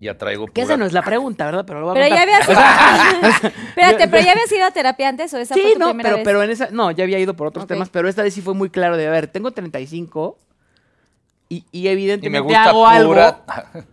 Ya 0.00 0.18
traigo 0.18 0.46
Que 0.48 0.62
esa 0.62 0.76
no 0.76 0.84
es 0.84 0.92
la 0.92 1.02
pregunta, 1.02 1.46
¿verdad? 1.46 1.64
Pero 1.66 1.80
lo 1.80 1.86
voy 1.86 1.92
a 1.92 2.02
Pero 2.02 2.14
ya 2.14 2.22
habías 2.22 2.48
ido... 2.48 3.50
Espérate, 3.68 4.08
pero 4.08 4.22
ya 4.24 4.32
habías 4.32 4.52
ido 4.52 4.64
a 4.66 4.70
terapia 4.70 5.08
antes 5.08 5.32
o 5.32 5.38
esa 5.38 5.54
fue 5.54 5.62
Sí, 5.64 5.72
tu 5.74 5.78
no, 5.78 5.86
primera 5.86 6.08
pero, 6.10 6.16
vez? 6.16 6.24
pero 6.24 6.42
en 6.42 6.50
esa, 6.50 6.68
no, 6.70 6.90
ya 6.90 7.04
había 7.04 7.18
ido 7.18 7.34
por 7.34 7.46
otros 7.46 7.66
temas, 7.66 7.88
pero 7.88 8.08
esta 8.08 8.22
vez 8.22 8.34
sí 8.34 8.42
fue 8.42 8.54
muy 8.54 8.70
claro 8.70 8.96
de, 8.96 9.06
a 9.06 9.10
ver, 9.10 9.28
tengo 9.28 9.50
35 9.52 10.36
y, 11.48 11.64
y 11.70 11.80
Y 11.80 11.82
me 11.82 11.90
evidentemente 11.90 12.42
gusta 12.42 12.64
hago 12.70 12.86
algo, 12.86 13.14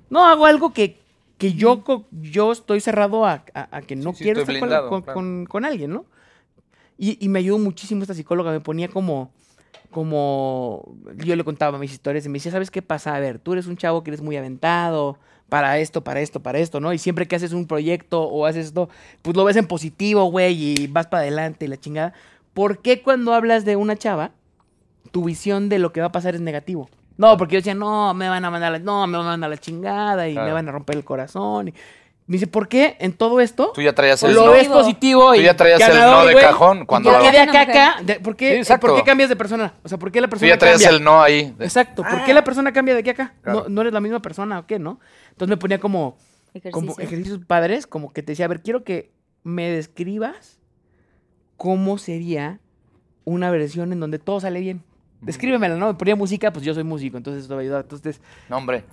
no, 0.09 0.25
hago 0.25 0.45
algo 0.45 0.73
que, 0.73 0.97
que 1.37 1.53
yo, 1.53 1.83
co- 1.83 2.05
yo 2.11 2.51
estoy 2.51 2.81
cerrado 2.81 3.25
a, 3.25 3.43
a- 3.53 3.77
a 3.77 3.81
que 3.81 3.95
no 3.95 4.13
Sí, 4.13 4.23
quiero 4.23 4.41
estar 4.41 4.55
con- 4.55 4.61
blindado, 4.67 4.89
con, 4.89 5.01
claro. 5.01 5.13
con- 5.19 5.45
con 5.45 5.65
alguien, 5.65 5.91
¿no? 5.93 6.05
Y, 6.97 7.17
y 7.23 7.29
me 7.29 7.39
ayudó 7.39 7.57
muchísimo 7.59 8.01
esta 8.01 8.13
psicóloga, 8.13 8.51
me 8.51 8.59
ponía 8.59 8.87
como, 8.89 9.31
como, 9.91 10.95
yo 11.17 11.35
le 11.35 11.43
contaba 11.43 11.77
mis 11.77 11.91
historias 11.91 12.25
y 12.25 12.29
me 12.29 12.37
decía, 12.37 12.51
¿sabes 12.51 12.71
qué 12.71 12.81
pasa? 12.81 13.15
A 13.15 13.19
ver, 13.19 13.39
tú 13.39 13.53
eres 13.53 13.67
un 13.67 13.77
chavo 13.77 14.03
que 14.03 14.09
eres 14.11 14.21
muy 14.21 14.37
aventado 14.37 15.17
para 15.51 15.79
esto, 15.79 16.01
para 16.01 16.21
esto, 16.21 16.39
para 16.39 16.59
esto, 16.59 16.79
¿no? 16.79 16.93
Y 16.93 16.97
siempre 16.97 17.27
que 17.27 17.35
haces 17.35 17.51
un 17.51 17.67
proyecto 17.67 18.23
o 18.23 18.45
haces 18.45 18.67
esto, 18.67 18.87
pues 19.21 19.35
lo 19.35 19.43
ves 19.43 19.57
en 19.57 19.67
positivo, 19.67 20.23
güey, 20.31 20.53
y 20.81 20.87
vas 20.87 21.07
para 21.07 21.23
adelante 21.23 21.65
y 21.65 21.67
la 21.67 21.75
chingada. 21.75 22.13
¿Por 22.53 22.77
qué 22.77 23.01
cuando 23.01 23.33
hablas 23.33 23.65
de 23.65 23.75
una 23.75 23.97
chava, 23.97 24.31
tu 25.11 25.25
visión 25.25 25.67
de 25.67 25.77
lo 25.77 25.91
que 25.91 25.99
va 25.99 26.07
a 26.07 26.11
pasar 26.13 26.35
es 26.35 26.41
negativo? 26.41 26.89
No, 27.17 27.35
porque 27.35 27.55
yo 27.55 27.59
decía, 27.59 27.75
no, 27.75 28.13
me 28.13 28.29
van 28.29 28.45
a 28.45 28.49
mandar 28.49 28.71
la, 28.71 28.79
no, 28.79 29.05
me 29.07 29.17
van 29.17 29.27
a 29.27 29.31
mandar 29.31 29.49
la 29.49 29.57
chingada 29.57 30.29
y 30.29 30.35
me 30.35 30.53
van 30.53 30.69
a 30.69 30.71
romper 30.71 30.95
el 30.95 31.03
corazón. 31.03 31.67
Y 31.67 31.73
me 32.27 32.33
dice, 32.35 32.47
¿por 32.47 32.69
qué 32.69 32.95
en 32.99 33.11
todo 33.13 33.41
esto 33.41 33.71
Tú 33.73 33.81
ya 33.81 33.93
traías 33.93 34.21
el 34.23 34.33
lo 34.33 34.45
no. 34.45 34.51
ves 34.51 34.67
positivo 34.69 35.33
Tú 35.33 35.39
y 35.41 35.43
ya 35.43 35.55
traías 35.57 35.81
el 35.81 35.87
ganador, 35.89 36.23
no 36.23 36.25
de 36.27 36.35
cajón 36.35 36.85
cuando- 36.85 37.11
¿Por 37.11 37.21
qué 37.21 37.31
de 37.31 37.39
acá 37.39 37.59
a 37.59 37.61
acá? 37.63 37.95
De- 38.03 38.19
¿Por 38.21 38.35
qué, 38.35 38.57
exacto. 38.57 38.87
¿Por 38.87 38.95
qué 38.97 39.03
cambias 39.03 39.27
de 39.29 39.35
persona? 39.35 39.73
O 39.83 39.89
sea, 39.89 39.97
¿por 39.97 40.11
qué 40.11 40.21
la 40.21 40.27
Tú 40.27 40.31
persona 40.31 40.49
ya 40.49 40.57
traías 40.57 40.81
cambia? 40.81 40.97
el 40.97 41.03
no 41.03 41.21
ahí. 41.21 41.53
de- 41.57 41.65
Exacto. 41.65 42.03
¿Por 42.03 42.23
qué 42.23 42.33
la 42.33 42.43
persona 42.43 42.71
cambia 42.71 42.93
de 42.93 43.01
aquí 43.01 43.09
a 43.09 43.13
acá? 43.13 43.33
Claro. 43.41 43.63
No, 43.63 43.69
no 43.69 43.81
eres 43.81 43.91
la 43.93 43.99
misma 43.99 44.21
persona 44.21 44.59
o 44.59 44.65
qué, 44.65 44.79
¿no? 44.79 44.99
Entonces 45.31 45.49
me 45.49 45.57
ponía 45.57 45.79
como, 45.79 46.15
como 46.71 46.91
Ejercicio. 46.91 47.03
ejercicios 47.03 47.39
padres, 47.45 47.85
como 47.87 48.13
que 48.13 48.23
te 48.23 48.31
decía, 48.33 48.45
a 48.45 48.49
ver, 48.49 48.61
quiero 48.61 48.83
que 48.83 49.11
me 49.43 49.69
describas 49.69 50.59
cómo 51.57 51.97
sería 51.97 52.59
una 53.25 53.51
versión 53.51 53.91
en 53.93 53.99
donde 53.99 54.19
todo 54.19 54.39
sale 54.39 54.59
bien. 54.61 54.83
Descríbemela, 55.21 55.75
¿no? 55.75 55.87
Me 55.87 55.93
ponía 55.93 56.15
música, 56.15 56.51
pues 56.51 56.65
yo 56.65 56.73
soy 56.73 56.83
músico, 56.83 57.15
entonces 57.17 57.43
esto 57.43 57.55
me 57.55 57.61
ayuda. 57.63 57.81
Entonces, 57.81 58.21
No, 58.49 58.57
hombre. 58.57 58.83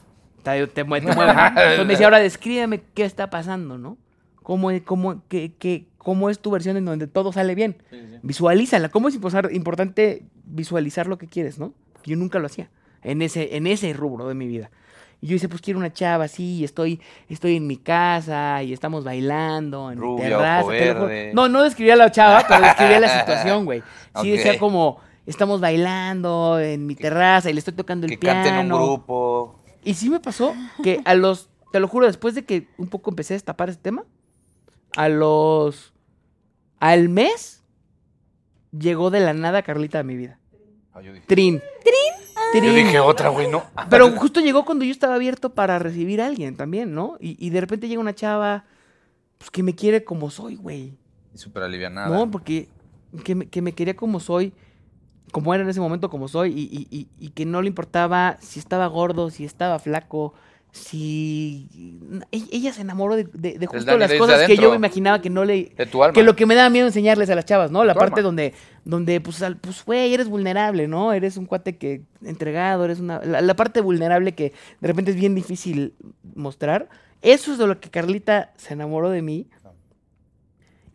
Te, 0.55 0.67
te, 0.67 0.85
te 0.85 0.85
mueve, 0.85 1.03
¿no? 1.03 1.11
Entonces 1.49 1.79
me 1.87 1.93
decía, 1.93 2.07
ahora 2.07 2.19
descríbeme 2.21 2.81
qué 2.95 3.05
está 3.05 3.31
pasando, 3.31 3.79
¿no? 3.79 3.97
¿Cómo, 4.43 4.71
es- 4.71 4.83
cómo, 4.83 5.23
qué, 5.29 5.53
qué- 5.59 5.87
cómo 5.99 6.31
es 6.31 6.39
tu 6.39 6.51
versión 6.51 6.77
en 6.77 6.85
donde 6.85 7.07
todo 7.07 7.33
sale 7.33 7.55
bien? 7.55 7.77
Visualízala. 8.23 8.89
¿Cómo 8.89 9.09
es 9.09 9.19
importante 9.53 10.23
visualizar 10.45 11.07
lo 11.07 11.19
que 11.19 11.27
quieres, 11.27 11.59
no? 11.59 11.73
Yo 12.05 12.17
nunca 12.17 12.39
lo 12.39 12.47
hacía 12.47 12.71
en 13.03 13.23
ese, 13.23 13.57
en 13.57 13.67
ese 13.67 13.93
rubro 13.93 14.27
de 14.29 14.35
mi 14.35 14.47
vida. 14.47 14.71
Y 15.21 15.27
yo 15.27 15.33
dice, 15.35 15.49
pues 15.49 15.61
quiero 15.61 15.79
una 15.81 15.93
chava 15.93 16.25
así, 16.25 16.59
y 16.59 16.65
estoy, 16.65 17.01
estoy 17.29 17.57
en 17.57 17.67
mi 17.67 17.77
casa, 17.77 18.63
y 18.63 18.73
estamos 18.73 19.03
bailando 19.05 19.91
en 19.91 19.99
mi 19.99 20.17
terraza. 20.23 20.69
verde. 20.69 21.33
No, 21.35 21.49
no 21.49 21.63
describía 21.65 21.95
a 21.95 21.97
la 21.97 22.11
chava, 22.13 22.45
pero 22.47 22.61
describía 22.63 23.01
la 23.01 23.09
situación, 23.21 23.65
güey. 23.65 23.83
Sí 24.23 24.31
decía 24.31 24.59
como, 24.61 25.01
estamos 25.27 25.61
bailando 25.61 26.61
en 26.61 26.87
mi 26.87 26.95
terraza, 26.95 27.51
y 27.51 27.53
le 27.53 27.59
estoy 27.59 27.75
tocando 27.75 28.07
el 28.07 28.13
Que 28.13 28.19
piano. 28.19 28.43
canten 28.45 28.61
en 28.67 28.73
un 28.73 28.79
grupo. 28.81 29.59
Y 29.89 29.95
sí 29.95 30.11
me 30.11 30.21
pasó 30.21 30.55
que 30.83 31.01
a 31.07 31.15
los, 31.15 31.49
te 31.73 31.81
lo 31.81 31.89
juro, 31.89 32.05
después 32.05 32.35
de 32.35 32.45
que 32.45 32.69
un 32.77 32.89
poco 32.89 33.09
empecé 33.09 33.33
a 33.33 33.37
destapar 33.37 33.71
ese 33.71 33.79
tema, 33.79 34.05
a 34.95 35.09
los, 35.09 35.95
al 36.79 37.09
mes, 37.09 37.63
llegó 38.79 39.09
de 39.09 39.21
la 39.21 39.33
nada 39.33 39.63
Carlita 39.63 40.01
a 40.01 40.03
mi 40.03 40.15
vida. 40.15 40.39
Ah, 40.93 41.01
yo 41.01 41.15
dije, 41.15 41.25
Trin. 41.27 41.63
Trin. 42.53 42.65
yo 42.65 42.75
dije 42.75 43.01
otra, 43.01 43.31
güey, 43.31 43.51
no. 43.51 43.65
Pero 43.89 44.11
justo 44.11 44.41
llegó 44.41 44.67
cuando 44.67 44.85
yo 44.85 44.91
estaba 44.91 45.15
abierto 45.15 45.55
para 45.55 45.79
recibir 45.79 46.21
a 46.21 46.27
alguien 46.27 46.55
también, 46.55 46.95
¿no? 46.95 47.17
Y, 47.19 47.43
y 47.43 47.49
de 47.49 47.63
repente 47.63 47.89
llega 47.89 48.03
una 48.03 48.15
chava, 48.15 48.67
pues 49.39 49.51
que 49.51 49.63
me 49.63 49.75
quiere 49.75 50.05
como 50.05 50.29
soy, 50.29 50.57
güey. 50.57 50.99
Súper 51.33 51.63
alivianada. 51.63 52.15
No, 52.15 52.31
porque 52.31 52.69
que 53.25 53.35
me, 53.35 53.49
que 53.49 53.63
me 53.63 53.73
quería 53.73 53.97
como 53.97 54.21
soy, 54.21 54.53
como 55.33 55.55
era 55.55 55.63
en 55.65 55.71
ese 55.71 55.81
momento 55.81 56.11
como 56.11 56.29
soy, 56.29 56.53
y, 56.53 56.87
y- 56.91 56.97
y- 56.99 57.09
y 57.19 57.29
que 57.31 57.45
no 57.47 57.63
le 57.63 57.69
importaba 57.69 58.37
si 58.41 58.59
estaba 58.59 58.87
gordo, 58.87 59.31
si 59.31 59.45
estaba 59.45 59.79
flaco, 59.79 60.35
si... 60.71 61.67
e- 62.31 62.45
Ella 62.53 62.73
se 62.73 62.83
enamoró 62.83 63.17
de, 63.17 63.25
de- 63.25 63.59
de 63.59 63.67
justo 63.67 63.97
las 63.97 64.13
cosas 64.15 64.47
que 64.47 64.57
yo 64.57 64.71
me 64.71 64.77
imaginaba 64.77 65.21
que 65.21 65.31
no 65.31 65.45
le... 65.45 65.73
De 65.77 65.87
tu 65.87 66.03
alma. 66.03 66.13
Que 66.13 66.23
lo 66.23 66.37
que 66.37 66.47
me 66.47 66.55
daba 66.55 66.71
miedo 66.71 66.87
enseñarles 66.87 67.31
a 67.31 67.35
las 67.35 67.45
chavas, 67.45 67.71
¿no? 67.71 67.85
La 67.85 67.95
Tu 67.95 67.99
parte 68.01 68.21
alma. 68.21 68.27
donde, 68.27 68.55
donde 68.85 69.21
pues, 69.21 69.43
al- 69.43 69.57
pues, 69.57 69.85
güey, 69.85 70.13
eres 70.13 70.29
vulnerable, 70.29 70.87
¿no? 70.89 71.13
Eres 71.13 71.37
un 71.37 71.47
cuate 71.47 71.77
que 71.77 72.03
entregado, 72.25 72.85
eres 72.85 73.01
una... 73.01 73.21
La, 73.25 73.41
la 73.41 73.57
parte 73.57 73.81
vulnerable 73.81 74.33
que 74.35 74.53
de 74.81 74.89
repente 74.89 75.11
es 75.13 75.17
bien 75.17 75.35
difícil 75.35 75.95
mostrar. 76.35 76.89
Eso 77.23 77.51
es 77.53 77.59
de 77.59 77.67
lo 77.67 77.81
que 77.81 77.91
Carlita 77.91 78.53
se 78.57 78.75
enamoró 78.75 79.11
de 79.11 79.23
mí. 79.23 79.47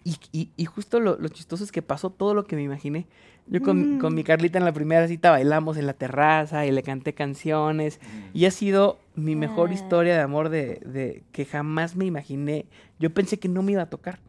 Y, 0.04 0.18
y- 0.32 0.50
y 0.58 0.66
justo 0.66 1.00
lo, 1.00 1.18
lo 1.18 1.28
chistoso 1.30 1.64
es 1.64 1.72
que 1.72 1.82
pasó 1.82 2.10
todo 2.10 2.34
lo 2.34 2.44
que 2.46 2.56
me 2.56 2.64
imaginé. 2.64 3.08
Yo 3.48 3.62
con, 3.62 4.00
con 4.00 4.16
mi 4.16 4.24
Carlita 4.24 4.58
en 4.58 4.64
la 4.66 4.72
primera 4.72 5.06
cita 5.08 5.30
bailamos 5.32 5.76
en 5.78 5.86
la 5.86 5.94
terraza 5.94 6.66
y 6.66 6.72
le 6.72 6.82
canté 6.84 7.14
canciones. 7.14 8.00
Y 8.34 8.46
ha 8.46 8.52
sido 8.52 9.00
mi 9.16 9.36
mejor 9.36 9.70
Ah. 9.70 9.74
historia 9.74 10.14
de 10.16 10.22
amor 10.22 10.50
de, 10.50 10.82
de 10.86 11.24
que 11.32 11.46
jamás 11.46 11.96
me 11.96 12.06
imaginé. 12.06 12.66
Yo 13.00 13.14
pensé 13.14 13.40
que 13.40 13.48
no 13.50 13.62
me 13.62 13.74
iba 13.74 13.82
a 13.84 13.90
tocar. 13.90 14.20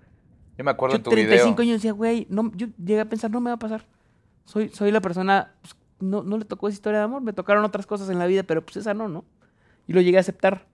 Yo 0.59 0.65
me 0.65 0.71
acuerdo 0.71 0.95
Yo 0.95 0.99
en 0.99 1.03
tu 1.05 1.11
35 1.11 1.57
video. 1.57 1.63
años 1.63 1.83
decía, 1.83 1.93
güey, 1.93 2.27
no, 2.31 2.53
yo 2.55 2.69
llegué 2.79 3.01
a 3.01 3.09
pensar, 3.09 3.31
no 3.31 3.41
me 3.41 3.51
va 3.51 3.55
a 3.55 3.59
pasar. 3.59 3.85
Soy, 4.45 4.69
soy 4.69 4.91
la 4.93 5.01
persona, 5.01 5.53
pues, 5.63 5.75
no, 6.01 6.23
no 6.23 6.37
le 6.39 6.45
tocó 6.45 6.69
esa 6.69 6.75
historia 6.75 6.99
de 7.01 7.05
amor, 7.07 7.23
me 7.23 7.33
tocaron 7.33 7.65
otras 7.65 7.87
cosas 7.87 8.09
en 8.11 8.19
la 8.19 8.27
vida, 8.27 8.43
pero 8.45 8.65
pues 8.65 8.77
esa 8.77 8.95
no, 8.95 9.09
¿no? 9.09 9.25
Y 9.89 9.93
lo 9.93 10.01
llegué 10.01 10.19
a 10.19 10.21
aceptar. 10.21 10.67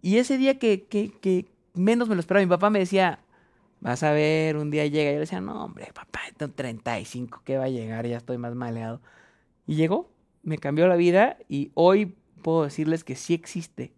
Y 0.00 0.18
ese 0.18 0.38
día 0.38 0.58
que, 0.58 0.84
que, 0.84 1.10
que, 1.20 1.46
menos 1.74 2.08
me 2.08 2.14
lo 2.14 2.20
esperaba. 2.20 2.44
Mi 2.44 2.48
papá 2.50 2.70
me 2.70 2.78
decía, 2.78 3.18
vas 3.84 4.02
a 4.02 4.10
ver, 4.12 4.56
un 4.56 4.70
día 4.72 4.86
llega. 4.86 5.10
Y 5.10 5.14
yo 5.14 5.18
le 5.18 5.20
decía, 5.20 5.40
no, 5.40 5.64
hombre, 5.64 5.88
papá, 5.94 6.20
tengo 6.36 6.52
35, 6.52 7.42
¿qué 7.44 7.56
va 7.58 7.64
a 7.64 7.68
llegar? 7.68 8.06
Ya 8.06 8.16
estoy 8.16 8.38
más 8.38 8.54
maleado. 8.56 9.00
Y 9.66 9.76
llegó, 9.76 10.10
me 10.42 10.58
cambió 10.58 10.88
la 10.88 10.96
vida 10.96 11.38
y 11.48 11.70
hoy 11.74 12.16
puedo 12.42 12.64
decirles 12.64 13.04
que 13.04 13.14
sí 13.14 13.34
existe 13.34 13.92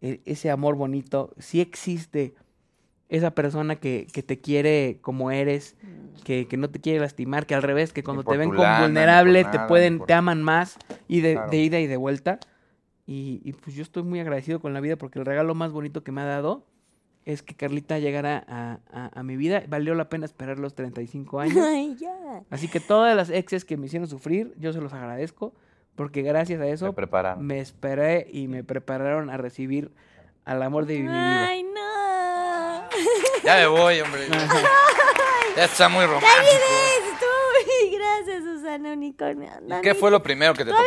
e- 0.00 0.20
ese 0.24 0.50
amor 0.50 0.76
bonito, 0.76 1.34
sí 1.38 1.60
existe 1.60 2.34
esa 3.08 3.32
persona 3.32 3.76
que, 3.76 4.06
que 4.12 4.22
te 4.22 4.40
quiere 4.40 4.98
como 5.02 5.30
eres, 5.30 5.76
que, 6.24 6.46
que 6.46 6.56
no 6.56 6.70
te 6.70 6.80
quiere 6.80 7.00
lastimar, 7.00 7.46
que 7.46 7.54
al 7.54 7.62
revés, 7.62 7.92
que 7.92 8.02
cuando 8.02 8.22
te 8.24 8.36
ven 8.36 8.50
como 8.50 8.62
lana, 8.62 8.82
vulnerable 8.84 9.44
te 9.44 9.50
nada, 9.50 9.62
ni 9.64 9.68
pueden, 9.68 9.98
por- 9.98 10.06
te 10.06 10.14
aman 10.14 10.42
más 10.42 10.78
y 11.08 11.20
de, 11.20 11.34
Claro. 11.34 11.50
de 11.50 11.56
ida 11.58 11.80
y 11.80 11.86
de 11.86 11.96
vuelta. 11.96 12.38
Y, 13.06 13.40
y 13.44 13.52
pues 13.54 13.74
yo 13.74 13.82
estoy 13.82 14.02
muy 14.02 14.20
agradecido 14.20 14.60
con 14.60 14.74
la 14.74 14.80
vida 14.80 14.96
porque 14.96 15.18
el 15.18 15.24
regalo 15.26 15.54
más 15.54 15.72
bonito 15.72 16.04
que 16.04 16.12
me 16.12 16.20
ha 16.20 16.26
dado 16.26 16.66
es 17.32 17.42
que 17.42 17.54
Carlita 17.54 17.98
llegara 17.98 18.42
a, 18.48 18.78
a- 18.92 19.10
a 19.20 19.22
mi 19.22 19.36
vida. 19.36 19.62
Valió 19.68 19.94
la 19.94 20.08
pena 20.08 20.24
esperar 20.24 20.58
los 20.58 20.74
35 20.74 21.40
años. 21.40 21.58
Ay, 21.64 21.94
ya. 22.00 22.42
Así 22.50 22.68
que 22.68 22.80
todas 22.80 23.14
las 23.14 23.30
exes 23.30 23.64
que 23.64 23.76
me 23.76 23.86
hicieron 23.86 24.08
sufrir, 24.08 24.54
yo 24.58 24.72
se 24.72 24.80
los 24.80 24.92
agradezco 24.92 25.52
porque 25.94 26.22
gracias 26.22 26.60
a 26.60 26.66
eso 26.68 26.94
Me 26.96 27.36
me 27.42 27.58
esperé 27.60 28.28
y 28.32 28.46
me 28.48 28.62
prepararon 28.64 29.30
a 29.30 29.36
recibir 29.36 29.90
al 30.44 30.62
amor 30.62 30.86
de 30.86 30.94
mi 30.96 31.02
vida. 31.02 31.46
Ay, 31.48 31.62
no. 31.64 32.88
Ya 33.44 33.56
me 33.56 33.66
voy, 33.66 34.00
hombre. 34.00 34.22
ya 35.56 35.64
está 35.64 35.88
muy 35.88 36.04
romántico. 36.06 36.32
Gracias, 37.92 38.42
Susana 38.44 38.92
Unicornio. 38.92 39.48
¿Y 39.78 39.80
qué 39.82 39.94
fue 39.94 40.10
lo 40.10 40.22
primero 40.22 40.54
que 40.54 40.64
te 40.64 40.70
tocó? 40.70 40.82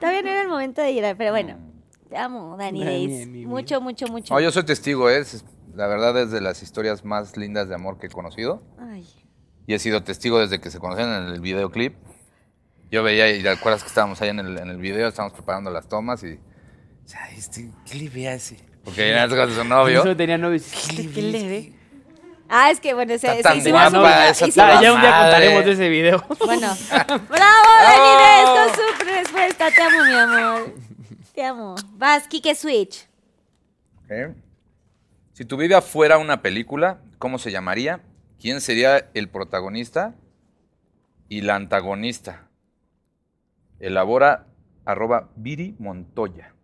Todavía 0.00 0.22
no 0.22 0.28
era 0.28 0.42
el 0.42 0.48
momento 0.48 0.82
de 0.82 0.90
ir, 0.92 1.04
pero 1.16 1.30
bueno. 1.32 1.56
Te 2.14 2.20
amo, 2.20 2.56
Dani 2.56 2.84
Days. 2.84 3.26
Mucho, 3.44 3.80
mucho, 3.80 4.06
mucho. 4.06 4.32
No, 4.34 4.38
yo 4.40 4.52
soy 4.52 4.62
testigo, 4.62 5.10
¿eh? 5.10 5.18
es 5.18 5.44
la 5.74 5.88
verdad 5.88 6.16
es 6.22 6.30
de 6.30 6.40
las 6.40 6.62
historias 6.62 7.04
más 7.04 7.36
lindas 7.36 7.68
de 7.68 7.74
amor 7.74 7.98
que 7.98 8.06
he 8.06 8.08
conocido. 8.08 8.62
Ay. 8.78 9.04
Y 9.66 9.74
he 9.74 9.80
sido 9.80 10.04
testigo 10.04 10.38
desde 10.38 10.60
que 10.60 10.70
se 10.70 10.78
conocieron 10.78 11.12
en 11.12 11.32
el 11.34 11.40
videoclip. 11.40 11.96
Yo 12.88 13.02
veía, 13.02 13.34
y 13.34 13.42
te 13.42 13.48
acuerdas 13.48 13.82
que 13.82 13.88
estábamos 13.88 14.22
ahí 14.22 14.28
en 14.28 14.38
el, 14.38 14.56
en 14.58 14.68
el 14.68 14.76
video, 14.76 15.08
estábamos 15.08 15.36
preparando 15.36 15.72
las 15.72 15.88
tomas 15.88 16.22
y. 16.22 16.34
o 16.34 16.38
sea, 17.08 17.28
este, 17.36 17.72
¿Qué 17.84 17.96
le 17.96 18.08
ve 18.08 18.28
a 18.28 18.34
ese? 18.34 18.58
Porque 18.84 19.10
en 19.10 19.16
las 19.16 19.28
cosas 19.30 19.48
de 19.48 19.54
su 19.54 19.62
Yo 19.62 19.64
novio. 19.64 20.02
solo 20.02 20.16
tenía 20.16 20.38
novio. 20.38 20.52
decía, 20.60 20.78
"¿Este 21.02 21.12
¿Qué 21.12 21.22
le 21.22 21.48
ve? 21.48 21.72
Ah, 22.48 22.70
es 22.70 22.78
que 22.78 22.94
bueno, 22.94 23.10
se, 23.18 23.26
Está 23.26 23.34
se 23.34 23.42
tan 23.42 23.58
hicimos 23.58 23.80
guapa 23.90 23.98
un 23.98 24.04
video- 24.04 24.30
esa 24.30 24.46
hicimos- 24.46 24.80
ya 24.80 24.92
un 24.92 25.00
día 25.00 25.18
contaremos 25.18 25.64
de 25.64 25.72
ese 25.72 25.88
video. 25.88 26.24
Bueno. 26.44 26.76
¡Bravo, 27.28 27.68
Days! 27.80 28.48
Con 28.50 28.74
su 28.76 29.04
respuesta. 29.04 29.68
Te 29.72 29.82
amo, 29.82 30.04
mi 30.04 30.14
amor. 30.14 30.74
Te 31.34 31.44
amo. 31.44 31.74
Vas, 31.94 32.28
Kike 32.28 32.54
Switch. 32.54 33.08
Ok. 34.04 34.36
Si 35.32 35.44
tu 35.44 35.56
vida 35.56 35.80
fuera 35.82 36.18
una 36.18 36.42
película, 36.42 37.00
¿cómo 37.18 37.38
se 37.38 37.50
llamaría? 37.50 38.00
¿Quién 38.40 38.60
sería 38.60 39.10
el 39.14 39.28
protagonista 39.28 40.14
y 41.28 41.40
la 41.40 41.56
antagonista? 41.56 42.48
Elabora 43.80 44.46
arroba 44.84 45.30
Viri 45.34 45.74
Montoya. 45.78 46.54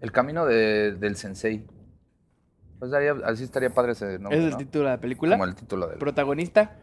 El 0.00 0.12
camino 0.12 0.44
de- 0.44 0.92
del 0.92 1.16
sensei. 1.16 1.64
Pues 2.78 2.90
daría- 2.90 3.16
así 3.24 3.44
estaría 3.44 3.70
padre 3.70 3.92
ese 3.92 4.18
nombre, 4.18 4.38
es 4.38 4.44
el 4.44 4.50
¿no? 4.52 4.56
título 4.58 4.84
de 4.84 4.90
la 4.90 5.00
película. 5.00 5.32
Como 5.36 5.44
el 5.44 5.54
título 5.54 5.86
del... 5.86 5.98
Protagonista, 5.98 6.76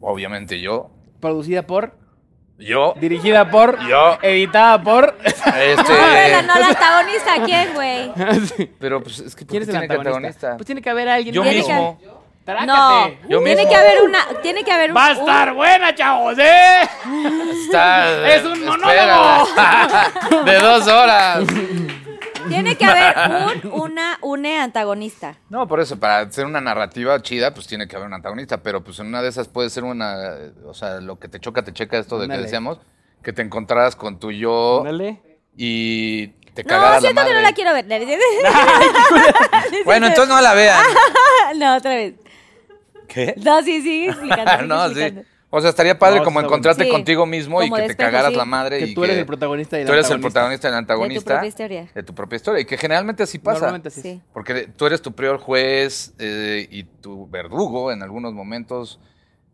Obviamente 0.00 0.60
yo. 0.60 0.90
producida 1.20 1.66
por, 1.66 1.94
Yo. 2.64 2.94
dirigida 2.96 3.50
por, 3.50 3.78
Yo. 3.88 4.18
editada 4.22 4.82
por. 4.82 5.16
Este... 5.24 5.42
No, 5.76 5.84
vela, 6.12 6.42
no, 6.42 6.58
la 6.58 6.66
antagonista. 6.68 7.32
¿Quién, 7.44 7.74
güey? 7.74 8.12
Pero 8.80 9.02
pues 9.02 9.18
es 9.20 9.34
que 9.34 9.44
¿por 9.44 9.50
¿Quién 9.50 9.62
es 9.62 9.68
el 9.68 9.72
tiene 9.74 9.88
que 9.88 9.94
antagonista? 9.94 10.56
Pues 10.56 10.66
tiene 10.66 10.82
que 10.82 10.90
haber 10.90 11.08
alguien. 11.08 11.34
Yo 11.34 11.42
que- 11.42 11.50
mismo. 11.50 11.98
Trácate. 12.44 12.66
No, 12.66 13.08
Yo 13.28 13.38
tiene 13.44 13.54
mismo. 13.54 13.70
que 13.70 13.76
haber 13.76 14.02
una, 14.02 14.18
tiene 14.42 14.64
que 14.64 14.72
haber 14.72 14.90
un, 14.90 14.96
Va 14.96 15.06
a 15.06 15.12
estar 15.12 15.54
buena, 15.54 15.94
chavos, 15.94 16.36
¿eh? 16.40 16.80
Está, 17.64 18.28
Es 18.34 18.44
un 18.44 18.68
espera. 18.68 19.44
de 20.44 20.58
dos 20.58 20.88
horas. 20.88 21.44
Tiene 22.48 22.76
que 22.76 22.84
haber 22.84 23.66
un, 23.66 23.80
una, 23.80 24.18
une 24.22 24.58
antagonista. 24.60 25.36
No, 25.50 25.66
por 25.68 25.80
eso, 25.80 25.98
para 25.98 26.20
hacer 26.20 26.46
una 26.46 26.60
narrativa 26.60 27.20
chida, 27.22 27.54
pues 27.54 27.66
tiene 27.66 27.88
que 27.88 27.96
haber 27.96 28.08
un 28.08 28.14
antagonista, 28.14 28.62
pero 28.62 28.82
pues 28.82 28.98
en 28.98 29.06
una 29.06 29.22
de 29.22 29.28
esas 29.28 29.48
puede 29.48 29.70
ser 29.70 29.84
una, 29.84 30.16
o 30.66 30.74
sea, 30.74 31.00
lo 31.00 31.18
que 31.18 31.28
te 31.28 31.40
choca, 31.40 31.62
te 31.62 31.72
checa 31.72 31.98
esto 31.98 32.18
de 32.18 32.28
que 32.28 32.38
decíamos, 32.38 32.78
que 33.22 33.32
te 33.32 33.42
encontraras 33.42 33.96
con 33.96 34.18
tu 34.18 34.30
yo 34.32 34.80
Ándale. 34.80 35.20
y 35.56 36.28
te 36.54 36.62
No, 36.64 36.68
cagaras 36.68 36.94
la 36.96 37.00
siento 37.00 37.24
que 37.24 37.34
no 37.34 37.40
la 37.40 37.52
quiero 37.52 37.72
ver. 37.72 37.86
Bueno, 39.84 40.06
entonces 40.06 40.34
no 40.34 40.40
la 40.40 40.54
vean. 40.54 40.84
no, 41.56 41.76
otra 41.76 41.94
vez. 41.94 42.14
¿Qué? 43.08 43.34
No, 43.38 43.62
sí, 43.62 43.82
sí, 43.82 44.06
explicando. 44.06 44.62
no, 44.66 44.88
sí. 44.88 45.00
explicando. 45.00 45.31
O 45.54 45.60
sea, 45.60 45.68
estaría 45.68 45.98
padre 45.98 46.20
No, 46.20 46.24
como 46.24 46.40
encontrarte. 46.40 46.84
Sí, 46.84 46.90
contigo 46.90 47.26
mismo 47.26 47.62
y 47.62 47.70
que 47.70 47.76
de 47.82 47.86
te 47.88 47.90
espejo, 47.92 48.08
cagaras 48.10 48.30
sí. 48.30 48.36
la 48.38 48.44
madre 48.46 48.78
Que 48.78 48.86
y 48.86 48.94
tú 48.94 49.04
eres 49.04 49.18
el 49.18 49.26
protagonista 49.26 49.76
y 49.76 49.82
el 49.82 49.86
tú 49.86 49.92
eres 49.92 50.06
el 50.06 50.14
antagonista. 50.14 50.32
protagonista 50.40 50.66
y 50.66 50.70
el 50.70 50.76
antagonista 50.76 51.30
propia 51.34 51.48
historia. 51.48 51.90
de 51.94 52.02
tu 52.02 52.14
propia 52.14 52.36
historia 52.36 52.60
y 52.62 52.64
que 52.64 52.78
generalmente 52.78 53.22
así 53.22 53.38
pasa. 53.38 53.58
Normalmente 53.60 53.88
así 53.88 54.00
es. 54.00 54.02
Sí. 54.02 54.22
Porque 54.32 54.68
tú 54.74 54.86
eres 54.86 55.02
tu 55.02 55.12
peor 55.12 55.38
juez 55.38 56.14
eh, 56.18 56.66
y 56.70 56.84
tu 56.84 57.28
verdugo 57.28 57.92
en 57.92 58.02
algunos 58.02 58.32
momentos. 58.32 58.98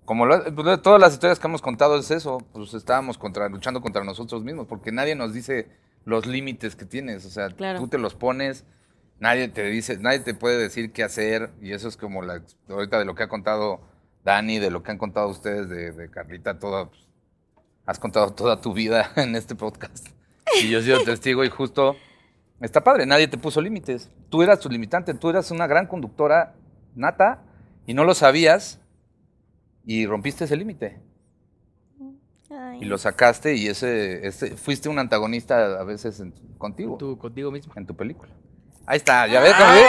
Como 0.05 0.25
lo- 0.25 0.81
todas 0.81 1.01
las 1.01 1.13
historias 1.15 1.39
que 1.41 1.49
hemos 1.49 1.61
contado 1.63 1.99
es 1.99 2.11
eso, 2.13 2.39
pues 2.53 2.73
estábamos 2.75 3.19
contra, 3.19 3.49
luchando 3.49 3.81
contra 3.81 4.05
nosotros 4.05 4.45
mismos, 4.45 4.67
porque 4.69 4.93
nadie 4.93 5.15
nos 5.17 5.35
dice 5.35 5.69
los 6.05 6.27
límites 6.27 6.77
que 6.77 6.87
tienes, 6.87 7.27
o 7.27 7.31
sea, 7.31 7.49
Claro. 7.51 7.81
tú 7.81 7.89
te 7.89 7.99
los 7.99 8.15
pones, 8.15 8.65
nadie 9.19 9.49
te 9.49 9.65
dice, 9.65 9.99
nadie 9.99 10.21
te 10.21 10.33
puede 10.33 10.57
decir 10.57 10.93
qué 10.93 11.03
hacer, 11.03 11.51
y 11.61 11.73
eso 11.73 11.89
es 11.89 11.99
como 11.99 12.23
la, 12.23 12.41
ahorita 12.71 12.99
de 13.01 13.05
lo 13.05 13.15
que 13.15 13.25
ha 13.25 13.29
contado 13.29 13.81
Dani, 14.29 14.59
de 14.59 14.71
lo 14.71 14.83
que 14.83 14.91
han 14.91 14.99
contado 14.99 15.29
ustedes 15.29 15.69
de, 15.71 15.93
de 15.93 16.11
Carlita, 16.11 16.59
toda, 16.59 16.91
pues, 16.91 17.01
has 17.87 17.99
contado 17.99 18.31
toda 18.35 18.61
tu 18.61 18.75
vida 18.75 19.11
en 19.17 19.35
este 19.37 19.55
podcast, 19.55 20.07
y 20.63 20.69
yo 20.69 20.81
he 20.81 20.83
sido 20.83 21.03
testigo 21.03 21.45
y 21.45 21.49
justo 21.49 21.97
Está 22.61 22.83
padre, 22.83 23.07
nadie 23.07 23.29
te 23.29 23.39
puso 23.39 23.61
límites. 23.61 24.11
Tú 24.31 24.43
eras 24.43 24.59
tu 24.59 24.69
limitante, 24.69 25.15
tú 25.15 25.31
eras 25.31 25.53
una 25.53 25.69
gran 25.69 25.87
conductora 25.87 26.57
nata 26.97 27.45
y 27.87 27.95
no 27.95 28.03
lo 28.03 28.15
sabías 28.15 28.81
y 29.87 30.07
rompiste 30.07 30.45
ese 30.45 30.57
límite. 30.57 31.01
Y 32.81 32.85
lo 32.87 32.99
sacaste 32.99 33.55
y 33.55 33.69
ese, 33.69 34.27
ese 34.27 34.57
fuiste 34.57 34.89
un 34.89 34.99
antagonista 34.99 35.79
a 35.81 35.85
veces 35.85 36.19
en- 36.19 36.33
contigo, 36.59 36.97
Tú 36.99 37.17
contigo 37.17 37.53
mismo. 37.53 37.73
en 37.77 37.87
tu 37.87 37.95
película. 37.95 38.33
Ahí 38.87 38.97
está, 38.97 39.29
ya 39.29 39.41
ves, 39.41 39.55
¿cómo 39.55 39.71
ves? 39.73 39.89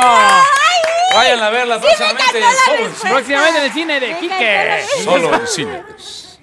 Vayan 1.20 1.44
a 1.44 1.50
verla 1.50 1.82
próximamente. 1.82 2.40
En. 2.40 3.12
Próximamente 3.12 3.60
en 3.60 3.66
el 3.66 3.72
cine 3.72 4.00
de 4.00 4.20
Quique. 4.20 4.82
Solo 5.04 5.34
en 5.36 5.48
cine. 5.48 5.84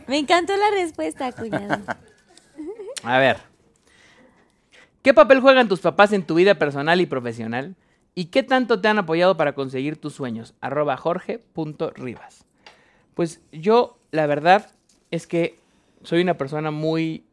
Me 0.07 0.19
encantó 0.19 0.55
la 0.55 0.70
respuesta, 0.70 1.32
cuñado. 1.32 1.82
A 3.03 3.19
ver. 3.19 3.39
¿Qué 5.03 5.15
papel 5.15 5.40
juegan 5.40 5.69
tus 5.69 5.81
papás 5.81 6.12
en 6.12 6.27
tu 6.27 6.35
vida 6.35 6.57
personal 6.57 7.01
y 7.01 7.07
profesional? 7.07 7.74
¿Y 8.15 8.27
qué 8.27 8.43
tanto 8.43 8.82
te 8.82 8.89
han 8.89 8.98
apoyado 8.98 9.39
para 9.39 9.55
conseguir 9.55 9.98
tus 9.98 10.12
sueños? 10.12 10.55
Arroba 10.61 10.98
jorge.rivas. 10.98 12.44
Pues 13.15 13.40
yo, 13.53 13.98
la 14.11 14.27
verdad, 14.27 14.73
es 15.11 15.27
que 15.27 15.59
soy 16.03 16.20
una 16.20 16.36
persona 16.36 16.70
muy 16.70 17.24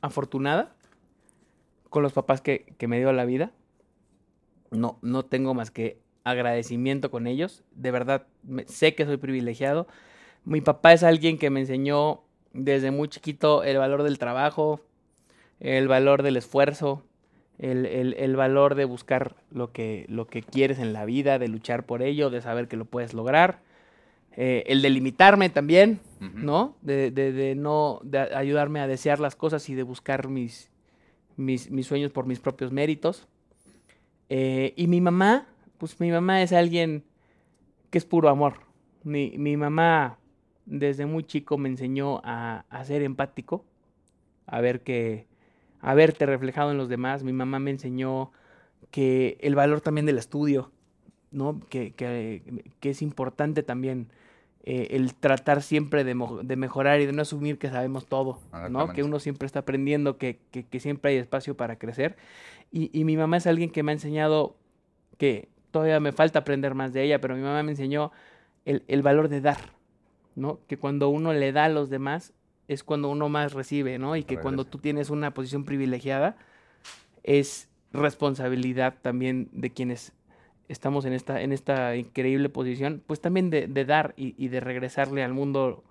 afortunada 0.00 0.76
con 1.90 2.04
los 2.04 2.12
papás 2.12 2.40
que, 2.40 2.72
que 2.78 2.86
me 2.86 2.98
dio 2.98 3.12
la 3.12 3.24
vida. 3.24 3.50
No, 4.70 5.00
no 5.02 5.24
tengo 5.24 5.54
más 5.54 5.72
que 5.72 6.00
agradecimiento 6.24 7.10
con 7.10 7.26
ellos. 7.26 7.62
De 7.74 7.90
verdad, 7.90 8.26
me- 8.42 8.64
sé 8.66 8.94
que 8.94 9.04
soy 9.04 9.16
privilegiado. 9.16 9.86
Mi 10.44 10.60
papá 10.60 10.92
es 10.92 11.02
alguien 11.02 11.38
que 11.38 11.50
me 11.50 11.60
enseñó 11.60 12.22
desde 12.52 12.90
muy 12.90 13.08
chiquito 13.08 13.62
el 13.64 13.78
valor 13.78 14.02
del 14.02 14.18
trabajo, 14.18 14.80
el 15.60 15.88
valor 15.88 16.22
del 16.22 16.36
esfuerzo, 16.36 17.02
el, 17.58 17.86
el- 17.86 18.14
el 18.14 18.36
valor 18.36 18.74
de 18.74 18.84
buscar 18.84 19.36
lo 19.50 19.72
que, 19.72 20.04
lo 20.08 20.26
que 20.26 20.42
quieres 20.42 20.78
en 20.78 20.92
la 20.92 21.04
vida, 21.04 21.38
de 21.38 21.48
luchar 21.48 21.84
por 21.86 22.02
ello, 22.02 22.30
de 22.30 22.40
saber 22.42 22.66
que 22.68 22.76
lo 22.76 22.84
puedes 22.84 23.14
lograr. 23.14 23.60
Eh, 24.34 24.64
el 24.66 24.80
de 24.82 24.90
limitarme 24.90 25.50
también. 25.50 26.00
¿no? 26.20 26.76
De, 26.82 27.10
de- 27.10 27.32
de 27.32 27.54
no 27.54 28.00
de 28.04 28.18
ayudarme 28.18 28.80
a 28.80 28.86
desear 28.86 29.18
las 29.20 29.36
cosas 29.36 29.68
y 29.68 29.74
de 29.74 29.82
buscar 29.82 30.28
mis, 30.28 30.70
mis, 31.36 31.70
mis 31.70 31.86
sueños 31.86 32.10
por 32.12 32.26
mis 32.26 32.38
propios 32.40 32.72
méritos. 32.72 33.26
Eh, 34.28 34.72
y 34.76 34.86
mi 34.86 35.00
mamá, 35.00 35.46
pues 35.82 35.98
mi 35.98 36.12
mamá 36.12 36.42
es 36.42 36.52
alguien 36.52 37.02
que 37.90 37.98
es 37.98 38.04
puro 38.04 38.28
amor. 38.28 38.54
Mi, 39.02 39.34
mi 39.36 39.56
mamá 39.56 40.16
desde 40.64 41.06
muy 41.06 41.24
chico 41.24 41.58
me 41.58 41.68
enseñó 41.68 42.20
a, 42.22 42.64
a 42.70 42.84
ser 42.84 43.02
empático, 43.02 43.64
a 44.46 44.60
ver 44.60 44.82
que, 44.82 45.26
a 45.80 45.92
verte 45.94 46.24
reflejado 46.24 46.70
en 46.70 46.76
los 46.78 46.88
demás. 46.88 47.24
Mi 47.24 47.32
mamá 47.32 47.58
me 47.58 47.72
enseñó 47.72 48.30
que 48.92 49.36
el 49.40 49.56
valor 49.56 49.80
también 49.80 50.06
del 50.06 50.18
estudio, 50.18 50.70
¿no? 51.32 51.58
Que, 51.68 51.90
que- 51.94 52.62
que 52.78 52.90
es 52.90 53.02
importante 53.02 53.64
también 53.64 54.06
eh, 54.62 54.86
el 54.92 55.16
tratar 55.16 55.62
siempre 55.62 56.04
de, 56.04 56.14
de 56.44 56.54
mejorar 56.56 57.00
y 57.00 57.06
de 57.06 57.12
no 57.12 57.22
asumir 57.22 57.58
que 57.58 57.70
sabemos 57.70 58.06
todo, 58.06 58.38
¿no? 58.70 58.78
Que 58.94 59.02
uno 59.02 59.18
siempre 59.18 59.46
está 59.46 59.58
aprendiendo, 59.58 60.16
que, 60.16 60.38
que- 60.52 60.62
que 60.62 60.78
siempre 60.78 61.10
hay 61.10 61.16
espacio 61.16 61.56
para 61.56 61.76
crecer. 61.76 62.16
Y, 62.70 62.96
y 62.96 63.02
mi 63.02 63.16
mamá 63.16 63.38
es 63.38 63.48
alguien 63.48 63.70
que 63.70 63.82
me 63.82 63.90
ha 63.90 63.94
enseñado 63.94 64.54
que 65.18 65.48
todavía 65.72 65.98
me 65.98 66.12
falta 66.12 66.38
aprender 66.40 66.74
más 66.76 66.92
de 66.92 67.02
ella, 67.02 67.20
pero 67.20 67.34
mi 67.34 67.42
mamá 67.42 67.62
me 67.64 67.72
enseñó 67.72 68.12
el, 68.64 68.84
el 68.86 69.02
valor 69.02 69.28
de 69.28 69.40
dar, 69.40 69.58
¿no? 70.36 70.60
Que 70.68 70.76
cuando 70.78 71.08
uno 71.08 71.32
le 71.32 71.50
da 71.50 71.64
a 71.64 71.68
los 71.68 71.90
demás 71.90 72.32
es 72.68 72.84
cuando 72.84 73.08
uno 73.10 73.28
más 73.28 73.52
recibe, 73.54 73.98
¿no? 73.98 74.14
Y 74.14 74.22
que 74.22 74.36
cuando 74.42 74.64
tú 74.64 74.78
tienes 74.78 75.10
una 75.10 75.34
posición 75.34 75.64
privilegiada 75.64 76.36
es 77.24 77.68
responsabilidad 77.92 78.94
también 79.02 79.48
de 79.52 79.70
quienes 79.70 80.12
estamos 80.68 81.04
en 81.04 81.12
esta, 81.12 81.42
en 81.42 81.52
esta 81.52 81.96
increíble 81.96 82.48
posición, 82.48 83.02
pues 83.06 83.20
también 83.20 83.50
de, 83.50 83.66
de 83.66 83.84
dar 83.84 84.14
y, 84.16 84.34
y 84.42 84.48
de 84.48 84.60
regresarle 84.60 85.22
al 85.22 85.32
mundo 85.34 85.82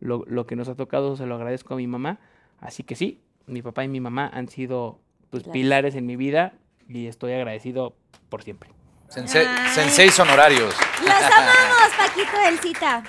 lo, 0.00 0.24
lo 0.26 0.46
que 0.46 0.56
nos 0.56 0.68
ha 0.68 0.74
tocado, 0.74 1.16
se 1.16 1.26
lo 1.26 1.34
agradezco 1.34 1.74
a 1.74 1.76
mi 1.76 1.86
mamá. 1.86 2.18
Así 2.60 2.82
que 2.82 2.94
sí, 2.94 3.20
mi 3.46 3.60
papá 3.62 3.84
y 3.84 3.88
mi 3.88 4.00
mamá 4.00 4.30
han 4.32 4.48
sido 4.48 4.98
pues, 5.30 5.42
Claro. 5.42 5.52
pilares 5.52 5.94
en 5.96 6.06
mi 6.06 6.16
vida 6.16 6.54
y 6.88 7.06
estoy 7.08 7.32
agradecido 7.32 7.94
por 8.28 8.42
siempre. 8.42 8.70
Sense- 9.12 9.46
Ay. 9.46 9.74
senseis 9.74 10.18
honorarios. 10.18 10.74
¡Los 11.02 11.10
amamos, 11.32 11.92
Paquito 11.98 12.38
del 12.44 12.58
Cita! 12.60 13.02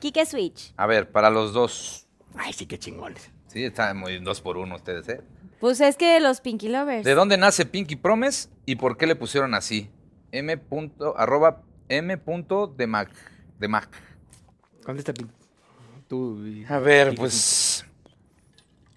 Kike 0.00 0.26
Switch. 0.26 0.72
A 0.76 0.86
ver, 0.86 1.10
para 1.10 1.30
los 1.30 1.52
dos. 1.52 2.06
Ay, 2.36 2.52
sí, 2.52 2.66
qué 2.66 2.78
chingones. 2.78 3.30
Sí, 3.48 3.64
están 3.64 3.96
muy 3.96 4.18
dos 4.18 4.40
por 4.40 4.56
uno 4.58 4.76
ustedes, 4.76 5.08
¿eh? 5.08 5.20
Pues 5.58 5.80
es 5.80 5.96
que 5.96 6.20
los 6.20 6.40
Pinky 6.40 6.68
Lovers. 6.68 7.04
¿De 7.04 7.14
dónde 7.14 7.38
nace 7.38 7.64
Pinky 7.64 7.96
Promise 7.96 8.50
y 8.66 8.76
por 8.76 8.96
qué 8.98 9.06
le 9.06 9.16
pusieron 9.16 9.54
así? 9.54 9.90
M. 10.32 10.56
punto- 10.58 11.14
arroba 11.18 11.62
M. 11.88 12.16
punto 12.18 12.66
de 12.66 12.86
Mac. 12.86 13.10
De 13.58 13.66
Mac. 13.68 13.88
Contesta, 14.84 15.14
Pin. 15.14 15.30
Tú. 16.08 16.38
A 16.68 16.78
ver, 16.78 17.08
Pinky 17.08 17.20
pues. 17.20 17.84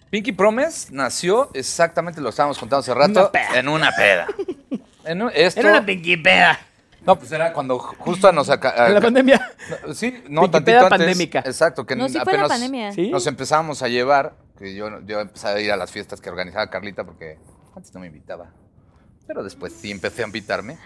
Pinky 0.10 0.32
Promise 0.34 0.90
nació 0.92 1.50
exactamente, 1.54 2.20
lo 2.20 2.30
estábamos 2.30 2.58
contando 2.58 2.80
hace 2.82 2.94
rato, 2.94 3.32
en 3.56 3.68
una 3.70 3.92
peda. 3.92 4.28
En 5.06 5.22
un- 5.22 5.32
esto, 5.34 5.60
Era 5.62 5.72
una 5.72 5.86
Pinky 5.86 6.18
peda. 6.18 6.60
no, 7.06 7.18
pues 7.18 7.32
era 7.32 7.54
cuando 7.54 7.80
justo 7.80 8.32
nos 8.32 8.50
acá. 8.50 8.88
En 8.88 8.94
la 8.96 9.02
pandemia. 9.02 9.52
No, 9.88 9.94
Sí, 9.94 10.24
no, 10.30 10.42
Pinky 10.42 10.52
tantito 10.52 10.66
peda 10.66 10.80
antes. 10.88 10.90
pandémica. 11.00 11.40
Exacto, 11.40 11.86
que 11.86 11.96
no, 11.96 12.08
sí 12.08 12.14
fue 12.16 12.26
la 12.26 12.32
apenas 12.32 12.50
pandemia. 12.50 12.92
¿Sí? 12.92 13.10
nos 13.10 13.26
empezábamos 13.28 13.82
a 13.82 13.88
llevar, 13.88 14.34
que 14.58 14.76
yo, 14.76 14.88
yo 15.06 15.20
empecé 15.22 15.48
a 15.48 15.60
ir 15.60 15.72
a 15.72 15.78
las 15.78 15.92
fiestas 15.92 16.20
que 16.22 16.30
organizaba 16.30 16.70
Carlita 16.70 17.04
porque 17.06 17.38
antes 17.76 17.94
no 17.94 18.00
me 18.02 18.08
invitaba. 18.08 18.52
Pero 19.28 19.44
después 19.44 19.74
sí 19.74 19.92
empecé 19.92 20.24
a 20.24 20.26
invitarme. 20.26 20.78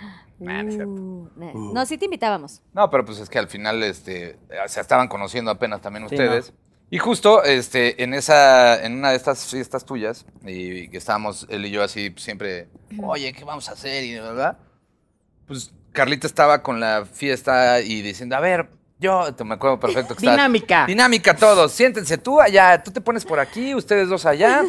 Ah, 0.46 0.62
no 0.64 0.68
es 0.70 0.76
cierto. 0.76 0.92
Uh, 0.92 1.74
no, 1.74 1.86
sí 1.86 1.98
te 1.98 2.06
invitábamos. 2.06 2.62
No, 2.74 2.90
pero 2.90 3.06
pues 3.06 3.20
es 3.20 3.30
que 3.30 3.40
al 3.40 3.48
final 3.48 3.82
este, 3.84 4.38
se 4.68 4.82
estaban 4.82 5.08
conociendo 5.08 5.50
apenas 5.50 5.80
también 5.82 6.08
Sí, 6.10 6.16
ustedes. 6.16 6.52
Y 6.90 7.00
justo 7.00 7.44
este, 7.44 8.04
en, 8.04 8.14
esa, 8.14 8.84
en 8.84 8.94
una 8.94 9.10
de 9.10 9.16
estas 9.16 9.46
fiestas 9.50 9.84
tuyas, 9.84 10.26
y 10.46 10.90
que 10.90 10.98
estábamos 10.98 11.48
él 11.50 11.66
y 11.66 11.72
yo 11.72 11.82
así 11.82 12.14
siempre, 12.18 12.68
oye, 13.02 13.34
¿qué 13.34 13.44
vamos 13.44 13.68
a 13.70 13.72
hacer? 13.72 14.04
Y 14.04 14.14
verdad, 14.14 14.58
pues 15.48 15.74
Carlita 15.92 16.28
estaba 16.28 16.62
con 16.62 16.80
la 16.80 17.06
fiesta 17.06 17.82
y 17.82 18.02
diciendo, 18.02 18.36
a 18.36 18.40
ver, 18.40 18.70
yo, 19.00 19.34
te 19.36 19.44
me 19.44 19.56
acuerdo 19.56 19.80
perfecto 19.80 20.16
que 20.16 20.20
estaba- 20.20 20.38
Dinámica. 20.38 20.86
Dinámica 20.86 21.36
todos, 21.36 21.72
siéntense 21.74 22.18
tú 22.18 22.40
allá, 22.40 22.82
tú 22.82 22.92
te 22.92 23.02
pones 23.02 23.26
por 23.26 23.40
aquí, 23.40 23.76
ustedes 23.76 24.08
dos 24.08 24.26
allá, 24.26 24.64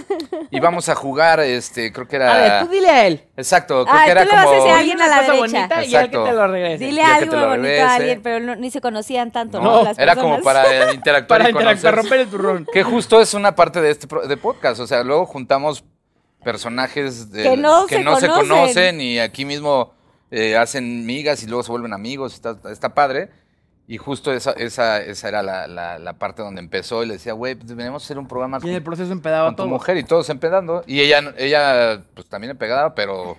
y 0.50 0.58
vamos 0.58 0.88
a 0.88 0.96
jugar, 0.96 1.38
este, 1.40 1.92
creo 1.92 2.08
que 2.08 2.16
era... 2.16 2.32
A 2.34 2.38
ver, 2.38 2.64
tú 2.66 2.72
dile 2.72 2.88
a 2.90 3.06
él. 3.06 3.24
Exacto, 3.36 3.84
creo 3.84 3.96
Ay, 3.96 4.08
que 4.08 4.14
tú 4.14 4.20
era 4.22 4.24
vas 4.24 4.40
a 4.40 4.44
como... 4.44 4.54
decir 4.56 4.70
a 4.72 4.78
Dile 4.78 4.78
alguien 4.80 4.96
una 4.96 5.04
a 5.04 5.08
la 5.08 5.16
cosa 5.18 5.32
derecha. 5.32 5.40
bonita 5.58 5.74
y 5.84 5.94
al 5.94 6.10
que 6.10 6.16
Exacto. 6.16 6.24
te 6.24 6.32
lo 6.32 6.46
regrese. 6.48 6.84
Dile 6.84 7.02
algo 7.02 7.32
bonito 7.32 7.50
regrese. 7.62 7.82
a 7.82 7.94
alguien, 7.94 8.22
pero 8.22 8.40
no- 8.40 8.56
ni 8.56 8.70
se 8.72 8.80
conocían 8.80 9.30
tanto, 9.30 9.60
¿no? 9.60 9.70
No, 9.70 9.82
Las 9.84 9.98
era 9.98 10.16
como 10.16 10.40
para 10.42 10.92
interactuar 10.92 11.40
Para 11.40 11.50
y 11.50 11.52
interactuar, 11.52 11.94
romper 11.94 12.20
el 12.20 12.28
turrón. 12.28 12.66
Que 12.72 12.82
justo 12.82 13.20
es 13.20 13.34
una 13.34 13.54
parte 13.54 13.80
de 13.80 13.90
este, 13.90 14.08
de 14.26 14.36
podcast. 14.36 14.80
O 14.80 14.86
sea, 14.88 15.04
luego 15.04 15.26
juntamos 15.26 15.84
personajes 16.42 17.30
de- 17.30 17.42
Que 17.44 17.56
no 17.56 17.86
se 17.88 17.96
conocen. 18.02 18.30
conocen 18.30 19.00
y 19.00 19.18
aquí 19.18 19.44
mismo 19.44 19.94
eh, 20.30 20.56
hacen 20.56 21.06
migas 21.06 21.42
y 21.42 21.46
luego 21.46 21.62
se 21.62 21.70
vuelven 21.70 21.92
amigos. 21.92 22.34
Está, 22.34 22.56
está 22.70 22.94
padre. 22.94 23.30
Y 23.86 23.98
justo 23.98 24.32
esa, 24.32 24.52
esa, 24.52 25.02
esa 25.02 25.28
era 25.28 25.42
la, 25.42 25.66
la- 25.66 25.98
la 25.98 26.12
parte 26.14 26.42
donde 26.42 26.60
empezó. 26.60 27.02
Y 27.04 27.06
le 27.06 27.14
decía, 27.14 27.34
güey, 27.34 27.54
pues 27.54 27.68
deberíamos 27.68 28.02
hacer 28.02 28.18
un 28.18 28.26
programa 28.26 28.58
Y 28.62 28.68
en 28.68 28.70
el 28.70 28.76
con, 28.78 28.84
proceso 28.84 29.12
empedaba 29.12 29.48
con 29.48 29.56
tu 29.56 29.62
todo. 29.64 29.68
mujer 29.68 29.96
y 29.98 30.04
todos 30.04 30.30
empedando. 30.30 30.82
Y 30.86 31.00
ella, 31.00 31.34
ella 31.36 32.02
pues 32.14 32.26
también 32.26 32.52
empedaba, 32.52 32.94
pero 32.94 33.36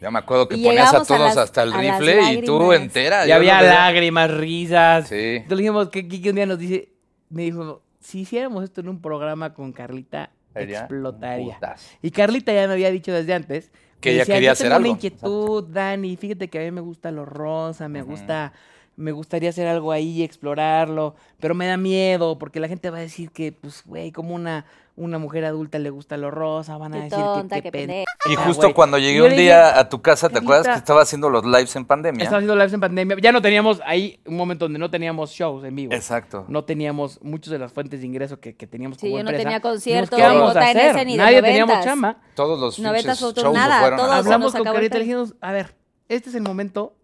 ya 0.00 0.10
me 0.10 0.18
acuerdo 0.18 0.48
que 0.48 0.56
Y 0.56 0.64
ponías 0.64 0.92
a 0.92 0.98
a 0.98 1.04
todos 1.04 1.20
las- 1.20 1.36
hasta 1.36 1.62
el 1.62 1.72
a 1.72 1.78
rifle 1.80 2.32
y 2.32 2.42
tú 2.42 2.72
entera. 2.72 3.26
Y 3.28 3.30
había 3.30 3.62
lágrimas, 3.62 4.30
risas. 4.32 5.06
Sí. 5.08 5.36
Entonces 5.36 5.58
dijimos 5.58 5.88
que 5.90 6.08
Kiki 6.08 6.30
un 6.30 6.34
día 6.36 6.46
nos 6.46 6.58
dice, 6.58 6.88
me 7.28 7.42
dijo, 7.42 7.82
si 8.00 8.20
hiciéramos 8.22 8.64
esto 8.64 8.80
en 8.80 8.88
un 8.88 9.00
programa 9.00 9.54
con 9.54 9.72
Carlita, 9.72 10.30
Sería 10.52 10.80
explotaría. 10.80 11.54
putas. 11.54 11.90
Y 12.02 12.10
Carlita 12.10 12.52
ya 12.52 12.66
me 12.66 12.72
había 12.72 12.90
dicho 12.90 13.12
desde 13.12 13.34
antes 13.34 13.70
Que 14.00 14.10
ella 14.10 14.18
decía, 14.20 14.34
quería 14.34 14.48
"Yo 14.48 14.52
hacer 14.54 14.64
tengo 14.64 14.76
algo". 14.76 14.88
una 14.88 14.96
inquietud, 14.96 15.64
Dani, 15.68 16.16
fíjate 16.16 16.48
que 16.48 16.58
a 16.58 16.62
mí 16.62 16.70
me 16.72 16.80
gusta 16.80 17.12
lo 17.12 17.24
rosa, 17.24 17.88
me 17.88 18.02
gusta, 18.02 18.52
me 19.00 19.12
gustaría 19.12 19.48
hacer 19.50 19.66
algo 19.66 19.92
ahí 19.92 20.08
y 20.18 20.22
explorarlo, 20.22 21.14
pero 21.40 21.54
me 21.54 21.66
da 21.66 21.76
miedo 21.76 22.38
porque 22.38 22.60
la 22.60 22.68
gente 22.68 22.90
va 22.90 22.98
a 22.98 23.00
decir 23.00 23.30
que, 23.30 23.50
pues, 23.52 23.82
güey, 23.86 24.12
como 24.12 24.34
una, 24.34 24.66
una 24.94 25.18
mujer 25.18 25.44
adulta 25.46 25.78
le 25.78 25.88
gusta 25.88 26.16
lo 26.18 26.30
rosa, 26.30 26.76
van 26.76 26.92
a 26.92 26.96
Qué 26.98 27.02
decir 27.04 27.18
tonta, 27.18 27.56
que 27.56 27.62
qué 27.62 27.72
pen- 27.72 27.86
pendeja. 27.86 28.04
Y 28.30 28.34
justo 28.36 28.74
cuando 28.74 28.98
llegué 28.98 29.16
Yo 29.18 29.24
un 29.24 29.30
día 29.36 29.68
dije, 29.68 29.80
a 29.80 29.88
tu 29.88 30.02
casa, 30.02 30.28
¿te 30.28 30.38
acuerdas 30.38 30.66
que 30.68 30.74
estaba 30.78 31.00
haciendo 31.00 31.30
los 31.30 31.44
lives 31.46 31.74
en 31.76 31.86
pandemia? 31.86 32.22
Estaba 32.22 32.38
haciendo 32.38 32.54
lives 32.56 32.72
en 32.74 32.80
pandemia. 32.80 33.16
Ya 33.22 33.32
no 33.32 33.40
teníamos 33.40 33.80
ahí 33.86 34.20
un 34.26 34.36
momento 34.36 34.66
donde 34.66 34.78
no 34.78 34.90
teníamos 34.90 35.30
shows 35.30 35.64
en 35.64 35.74
vivo. 35.74 35.94
Exacto. 35.94 36.44
No 36.48 36.64
teníamos 36.64 37.18
muchas 37.22 37.50
de 37.52 37.58
las 37.58 37.72
fuentes 37.72 38.00
de 38.00 38.06
ingreso 38.06 38.38
que, 38.38 38.54
que 38.54 38.66
teníamos 38.66 38.98
Sí, 38.98 39.06
como 39.06 39.16
yo 39.18 39.24
no 39.24 39.30
empresa. 39.30 39.44
tenía 39.48 39.60
conciertos, 39.60 40.16
¿qué 40.18 40.22
vamos 40.22 40.54
ni 40.54 40.60
JNS, 40.60 40.94
de 41.06 41.16
Nadie 41.16 41.42
teníamos 41.42 41.84
chamba. 41.84 42.18
Todos 42.34 42.60
los 42.60 42.76
shows 42.76 43.52
nada, 43.52 43.80
fueron 43.80 43.98
todos 43.98 44.12
Hablamos 44.12 44.52
con 44.52 44.64
Carita 44.64 44.98
y 44.98 45.00
dijimos, 45.00 45.34
a 45.40 45.52
ver, 45.52 45.74
este 46.10 46.28
es 46.28 46.34
el 46.34 46.42
momento 46.42 46.94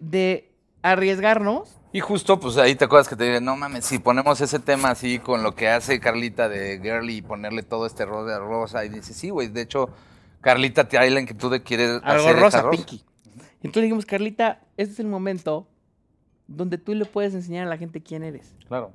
de 0.00 0.49
arriesgarnos. 0.82 1.76
Y 1.92 2.00
justo, 2.00 2.38
pues 2.38 2.56
ahí 2.56 2.74
te 2.76 2.84
acuerdas 2.84 3.08
que 3.08 3.16
te 3.16 3.24
dije, 3.24 3.40
no 3.40 3.56
mames, 3.56 3.84
si 3.84 3.98
ponemos 3.98 4.40
ese 4.40 4.60
tema 4.60 4.90
así 4.90 5.18
con 5.18 5.42
lo 5.42 5.54
que 5.56 5.68
hace 5.68 5.98
Carlita 5.98 6.48
de 6.48 6.78
Girly 6.80 7.16
y 7.16 7.22
ponerle 7.22 7.62
todo 7.64 7.84
este 7.86 8.04
rol 8.04 8.26
de 8.28 8.38
rosa. 8.38 8.84
Y 8.84 8.88
dice, 8.90 9.12
sí, 9.12 9.30
güey, 9.30 9.48
de 9.48 9.62
hecho, 9.62 9.88
Carlita 10.40 10.88
trae 10.88 11.10
la 11.10 11.20
inquietud 11.20 11.50
de 11.50 11.62
querer 11.62 12.00
Algo 12.04 12.28
hacer 12.28 12.36
rosa, 12.40 12.62
rosa. 12.62 12.70
Pinky. 12.70 13.04
Y 13.62 13.66
entonces 13.66 13.82
dijimos, 13.82 14.06
Carlita, 14.06 14.60
este 14.76 14.92
es 14.94 15.00
el 15.00 15.08
momento 15.08 15.66
donde 16.46 16.78
tú 16.78 16.94
le 16.94 17.04
puedes 17.04 17.34
enseñar 17.34 17.66
a 17.66 17.70
la 17.70 17.76
gente 17.76 18.00
quién 18.02 18.22
eres. 18.22 18.54
Claro. 18.68 18.92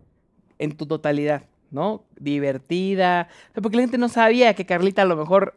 en 0.58 0.72
tu 0.78 0.86
totalidad, 0.86 1.44
¿no? 1.70 2.06
Divertida. 2.18 3.28
O 3.50 3.54
sea, 3.56 3.62
Porque 3.62 3.76
la 3.76 3.84
gente 3.84 3.98
no 3.98 4.08
sabía 4.08 4.54
que 4.54 4.66
Carlita 4.66 5.02
a 5.02 5.06
lo 5.06 5.18
mejor, 5.18 5.56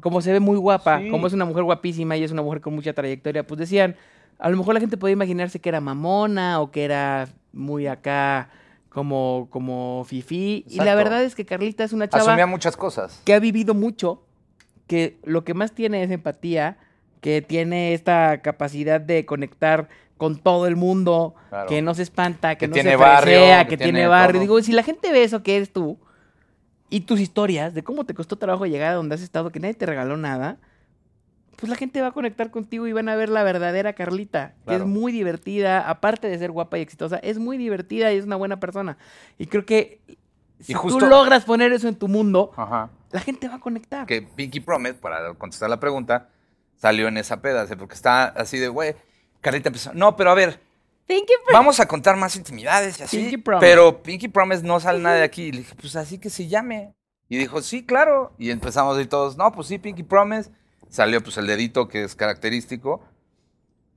como 0.00 0.20
se 0.20 0.32
ve 0.32 0.40
muy 0.40 0.56
guapa, 0.58 0.98
Sí. 0.98 1.10
como 1.10 1.28
es 1.28 1.32
una 1.32 1.44
mujer 1.44 1.62
guapísima 1.62 2.16
y 2.16 2.24
es 2.24 2.32
una 2.32 2.42
mujer 2.42 2.60
con 2.60 2.74
mucha 2.74 2.92
trayectoria, 2.92 3.46
pues 3.46 3.60
decían, 3.60 3.94
a 4.42 4.50
lo 4.50 4.56
mejor 4.56 4.74
la 4.74 4.80
gente 4.80 4.96
podía 4.96 5.12
imaginarse 5.12 5.60
que 5.60 5.68
era 5.68 5.80
mamona 5.80 6.60
o 6.60 6.70
que 6.70 6.84
era 6.84 7.28
muy 7.52 7.86
acá 7.86 8.48
como, 8.88 9.46
como 9.50 10.04
fifí. 10.06 10.64
Y 10.68 10.76
la 10.80 10.94
verdad 10.94 11.22
es 11.22 11.34
que 11.34 11.44
Carlita 11.46 11.84
es 11.84 11.92
una 11.92 12.08
chava 12.08 12.24
Asumía 12.24 12.46
muchas 12.46 12.76
cosas. 12.76 13.22
que 13.24 13.34
ha 13.34 13.38
vivido 13.38 13.72
mucho, 13.72 14.22
que 14.86 15.18
lo 15.24 15.44
que 15.44 15.54
más 15.54 15.72
tiene 15.72 16.02
es 16.02 16.10
empatía, 16.10 16.76
que 17.20 17.40
tiene 17.40 17.94
esta 17.94 18.42
capacidad 18.42 19.00
de 19.00 19.24
conectar 19.24 19.88
con 20.16 20.36
todo 20.36 20.66
el 20.66 20.76
mundo, 20.76 21.34
Claro. 21.48 21.68
que 21.68 21.80
no 21.82 21.94
se 21.94 22.02
espanta, 22.02 22.54
que, 22.56 22.60
Que 22.60 22.68
no 22.68 22.74
tiene 22.74 22.90
se 22.90 22.96
barrio, 22.96 23.38
fresea, 23.38 23.64
que 23.64 23.70
que, 23.70 23.76
tiene, 23.76 23.92
tiene 23.92 24.08
barrio. 24.08 24.32
todo. 24.34 24.40
Digo, 24.40 24.60
si 24.62 24.72
la 24.72 24.82
gente 24.82 25.10
ve 25.12 25.22
eso 25.24 25.42
que 25.42 25.56
eres 25.56 25.72
tú 25.72 25.98
y 26.90 27.00
tus 27.02 27.20
historias 27.20 27.74
de 27.74 27.82
cómo 27.82 28.04
te 28.04 28.12
costó 28.14 28.36
trabajo 28.36 28.66
llegar 28.66 28.90
a 28.92 28.94
donde 28.96 29.14
has 29.14 29.22
estado, 29.22 29.50
que 29.50 29.60
nadie 29.60 29.74
te 29.74 29.86
regaló 29.86 30.16
nada, 30.16 30.58
pues 31.62 31.70
la 31.70 31.76
gente 31.76 32.00
va 32.00 32.08
a 32.08 32.10
conectar 32.10 32.50
contigo 32.50 32.88
y 32.88 32.92
van 32.92 33.08
a 33.08 33.14
ver 33.14 33.28
la 33.28 33.44
verdadera 33.44 33.92
Carlita, 33.92 34.54
que 34.58 34.64
Claro. 34.64 34.82
es 34.82 34.90
muy 34.90 35.12
divertida, 35.12 35.88
aparte 35.88 36.26
de 36.26 36.36
ser 36.36 36.50
guapa 36.50 36.76
y 36.76 36.80
exitosa, 36.82 37.18
es 37.18 37.38
muy 37.38 37.56
divertida 37.56 38.12
y 38.12 38.16
es 38.16 38.24
una 38.24 38.34
buena 38.34 38.58
persona. 38.58 38.98
Y 39.38 39.46
creo 39.46 39.64
que 39.64 40.00
si 40.58 40.72
justo- 40.74 40.98
tú 40.98 41.06
logras 41.06 41.44
poner 41.44 41.72
eso 41.72 41.86
en 41.86 41.94
tu 41.94 42.08
mundo, 42.08 42.50
Ajá. 42.56 42.90
la 43.12 43.20
gente 43.20 43.46
va 43.46 43.54
a 43.54 43.60
conectar. 43.60 44.06
Que 44.08 44.22
Pinky 44.22 44.58
Promise, 44.58 44.94
para 44.94 45.34
contestar 45.34 45.70
la 45.70 45.78
pregunta, 45.78 46.30
salió 46.78 47.06
en 47.06 47.16
esa 47.16 47.40
peda, 47.40 47.64
porque 47.78 47.94
está 47.94 48.24
así 48.24 48.58
de, 48.58 48.66
güey, 48.66 48.96
Carlita 49.40 49.68
empezó, 49.68 49.94
no, 49.94 50.16
pero 50.16 50.32
a 50.32 50.34
ver, 50.34 50.58
Pinky 51.06 51.32
vamos 51.52 51.78
a 51.78 51.86
contar 51.86 52.16
más 52.16 52.34
intimidades 52.34 52.98
y 52.98 53.04
así. 53.04 53.18
Pinky 53.18 53.36
Promise. 53.36 53.64
Pero 53.64 54.02
Pinky 54.02 54.26
Promise 54.26 54.64
no 54.64 54.80
sale 54.80 54.98
nada 54.98 55.14
de 55.16 55.22
aquí. 55.22 55.42
Y 55.44 55.52
le 55.52 55.58
dije, 55.58 55.74
pues 55.80 55.94
así 55.94 56.18
que 56.18 56.28
se 56.28 56.48
llame. 56.48 56.92
Y 57.28 57.38
dijo, 57.38 57.62
sí, 57.62 57.84
claro. 57.86 58.32
Y 58.36 58.50
empezamos 58.50 59.00
y 59.00 59.06
todos, 59.06 59.36
no, 59.36 59.52
pues 59.52 59.68
sí, 59.68 59.78
Pinky 59.78 60.02
Promise. 60.02 60.50
Salió 60.92 61.22
pues 61.22 61.38
el 61.38 61.46
dedito 61.46 61.88
que 61.88 62.04
es 62.04 62.14
característico. 62.14 63.02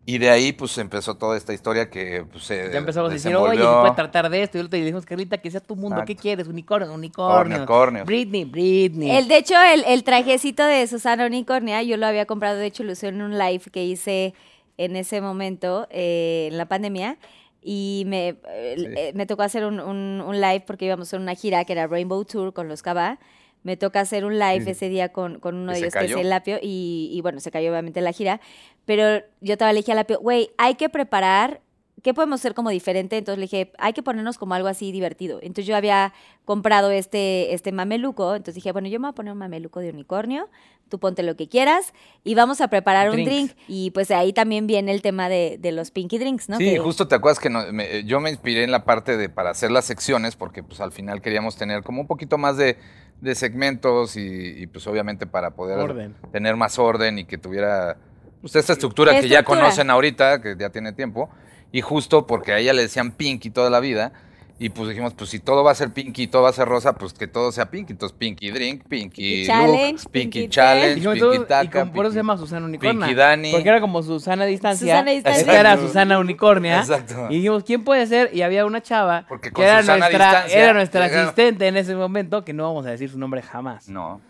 Y 0.07 0.19
de 0.19 0.29
ahí 0.29 0.53
pues 0.53 0.77
empezó 0.77 1.15
toda 1.17 1.35
esta 1.35 1.51
historia 1.51 1.89
que 1.89 2.23
pues 2.31 2.43
se 2.45 2.69
Ya 2.71 2.77
empezamos 2.77 3.09
a 3.09 3.13
decir, 3.13 3.35
oye, 3.35 3.59
se 3.59 3.67
puede 3.67 3.95
tratar 3.95 4.29
de 4.29 4.43
esto. 4.43 4.57
Y 4.59 4.61
le 4.63 4.67
dijimos, 4.69 5.03
Carlita, 5.05 5.39
que 5.39 5.49
sea 5.51 5.59
tu 5.61 5.75
mundo. 5.75 6.03
¿Qué 6.05 6.15
quieres? 6.15 6.47
Unicornio, 6.47 6.93
unicornio. 6.93 7.57
Unicornios. 7.57 8.05
Britney, 8.05 8.45
Britney. 8.45 9.09
El, 9.11 9.27
de 9.27 9.37
hecho, 9.37 9.55
el, 9.61 9.83
el 9.85 10.03
trajecito 10.03 10.63
de 10.63 10.85
Susana 10.87 11.25
Unicornia, 11.25 11.81
yo 11.83 11.97
lo 11.97 12.05
había 12.05 12.25
comprado, 12.27 12.57
de 12.57 12.67
hecho, 12.67 12.83
lo 12.83 12.93
usé 12.93 13.07
en 13.07 13.21
un 13.23 13.37
live 13.37 13.63
que 13.71 13.83
hice 13.83 14.35
en 14.77 14.95
ese 14.95 15.21
momento, 15.21 15.87
eh, 15.89 16.49
en 16.51 16.57
la 16.57 16.67
pandemia. 16.67 17.17
Y 17.63 18.03
me, 18.05 18.37
eh, 18.47 18.75
Sí. 18.77 18.85
eh, 18.95 19.11
me 19.15 19.25
tocó 19.25 19.41
hacer 19.41 19.65
un, 19.65 19.79
un- 19.79 20.21
un 20.21 20.39
live 20.39 20.63
porque 20.67 20.85
íbamos 20.85 21.07
a 21.07 21.09
hacer 21.09 21.19
una 21.19 21.33
gira 21.33 21.65
que 21.65 21.73
era 21.73 21.87
Rainbow 21.87 22.23
Tour 22.25 22.53
con 22.53 22.67
los 22.67 22.83
Cava. 22.83 23.17
Me 23.65 23.77
toca 23.77 23.99
hacer 23.99 24.25
un 24.25 24.37
live 24.37 24.69
ese 24.69 24.89
día 24.89 25.09
con, 25.09 25.39
con 25.39 25.55
uno 25.55 25.71
¿Y 25.71 25.75
de 25.75 25.79
ellos, 25.81 25.93
que 25.93 26.05
es 26.05 26.11
el 26.11 26.29
Lapio, 26.29 26.59
y, 26.61 27.09
y 27.11 27.21
bueno, 27.21 27.39
se 27.39 27.49
cayó 27.49 27.71
obviamente 27.71 27.99
la 27.99 28.11
gira, 28.11 28.39
pero 28.85 29.25
yo 29.41 29.57
te 29.57 29.65
le 29.65 29.73
dije 29.73 29.91
a 29.91 29.95
Lapio, 29.95 30.19
güey, 30.19 30.51
hay 30.59 30.75
que 30.75 30.87
preparar, 30.87 31.61
¿qué 32.03 32.13
podemos 32.13 32.39
hacer 32.39 32.53
como 32.53 32.69
diferente? 32.69 33.17
Entonces 33.17 33.39
le 33.39 33.45
dije, 33.45 33.71
hay 33.79 33.93
que 33.93 34.03
ponernos 34.03 34.37
como 34.37 34.53
algo 34.53 34.67
así 34.67 34.91
divertido. 34.91 35.39
Entonces 35.41 35.65
yo 35.65 35.75
había 35.75 36.13
comprado 36.45 36.91
este, 36.91 37.55
este 37.55 37.71
mameluco, 37.71 38.35
entonces 38.35 38.53
dije, 38.53 38.71
bueno, 38.71 38.87
yo 38.87 38.99
me 38.99 39.07
voy 39.07 39.13
a 39.13 39.15
poner 39.15 39.33
un 39.33 39.39
mameluco 39.39 39.79
de 39.79 39.89
unicornio, 39.89 40.47
tú 40.87 40.99
ponte 40.99 41.23
lo 41.23 41.35
que 41.35 41.49
quieras, 41.49 41.95
y 42.23 42.35
vamos 42.35 42.61
a 42.61 42.67
preparar 42.67 43.09
un 43.09 43.25
drink. 43.25 43.53
Y 43.67 43.89
pues 43.89 44.11
ahí 44.11 44.31
también 44.31 44.67
viene 44.67 44.91
el 44.91 45.01
tema 45.01 45.27
de, 45.27 45.57
de 45.59 45.71
los 45.71 45.89
Pinky 45.89 46.19
Drinks, 46.19 46.47
¿no? 46.49 46.57
Sí, 46.59 46.65
Que- 46.73 46.77
justo 46.77 47.07
te 47.07 47.15
acuerdas 47.15 47.39
que 47.39 47.49
no- 47.49 47.71
me- 47.73 48.03
yo 48.03 48.19
me 48.19 48.29
inspiré 48.29 48.63
en 48.63 48.69
la 48.69 48.85
parte 48.85 49.17
de 49.17 49.27
para 49.27 49.49
hacer 49.49 49.71
las 49.71 49.85
secciones, 49.85 50.35
porque 50.35 50.61
pues 50.61 50.79
al 50.81 50.91
final 50.91 51.23
queríamos 51.23 51.55
tener 51.57 51.81
como 51.81 52.01
un 52.01 52.07
poquito 52.07 52.37
más 52.37 52.57
de, 52.57 52.77
de 53.21 53.35
segmentos 53.35 54.17
y, 54.17 54.21
y, 54.21 54.67
pues 54.67 54.85
obviamente 54.87 55.25
para 55.25 55.51
poder 55.51 55.79
Orden. 55.79 56.15
tener 56.31 56.55
más 56.55 56.77
orden 56.77 57.19
y 57.19 57.25
que 57.25 57.37
tuviera 57.37 57.97
pues 58.41 58.55
esta 58.55 58.73
estructura 58.73 59.19
que 59.19 59.27
ya 59.27 59.43
conocen 59.43 59.89
ahorita, 59.89 60.41
que 60.41 60.55
ya 60.55 60.69
tiene 60.69 60.93
tiempo, 60.93 61.29
y 61.71 61.81
justo 61.81 62.27
porque 62.27 62.53
a 62.53 62.59
ella 62.59 62.73
le 62.73 62.83
decían 62.83 63.11
Pinky 63.11 63.49
toda 63.49 63.71
la 63.71 63.79
vida, 63.79 64.13
y 64.57 64.69
pues 64.69 64.87
dijimos, 64.87 65.13
pues 65.13 65.29
si 65.29 65.39
todo 65.39 65.63
va 65.65 65.71
a 65.71 65.75
ser 65.75 65.91
Pinky 65.91 66.23
y 66.23 66.27
todo 66.27 66.43
va 66.43 66.49
a 66.49 66.53
ser 66.53 66.65
rosa, 66.67 66.93
pues 66.93 67.11
que 67.13 67.27
todo 67.27 67.51
sea 67.51 67.69
Pinky, 67.69 67.91
entonces 67.93 68.17
Pinky 68.17 68.51
Drink, 68.51 68.83
Pinky 68.87 69.09
Pinky 69.09 69.37
Look, 69.39 69.47
Challenge, 69.47 70.03
Pinky 70.11 70.39
Pinky 70.39 70.49
Challenge, 70.49 71.01
Pinky 71.03 71.19
todo, 71.19 71.33
y 71.33 71.39
Taca, 71.45 71.79
como 71.81 71.93
por 71.93 72.05
eso 72.05 72.13
se 72.13 72.19
Pinky- 72.19 72.19
llama 72.19 72.37
Susana 72.37 72.65
Unicornia. 72.65 73.05
Pinky 73.07 73.15
Dani. 73.15 73.51
Porque 73.51 73.67
era 73.69 73.81
como 73.81 74.01
Susana 74.01 74.43
a 74.43 74.47
distancia. 74.47 74.87
Susana 74.93 75.11
a 75.11 75.13
distancia. 75.13 75.41
Esta 75.41 75.59
era. 75.59 75.77
Susana 75.77 76.19
Unicornia. 76.19 76.79
Exacto. 76.79 77.27
Y 77.29 77.35
dijimos, 77.35 77.63
¿quién 77.65 77.83
puede 77.83 78.07
ser? 78.07 78.29
Y 78.33 78.43
había 78.43 78.65
una 78.65 78.81
chava 78.81 79.25
Porque 79.27 79.49
que 79.49 79.53
con 79.55 79.65
era 79.65 79.81
Susana 79.81 79.97
nuestra, 79.99 80.27
distancia 80.29 80.59
era 80.63 80.73
nuestra 80.73 81.05
asistente 81.05 81.67
en 81.67 81.75
ese 81.77 81.95
momento, 81.95 82.45
que 82.45 82.53
no 82.53 82.63
vamos 82.63 82.85
a 82.85 82.91
decir 82.91 83.09
su 83.09 83.17
nombre 83.19 83.41
jamás. 83.41 83.89
No. 83.89 84.21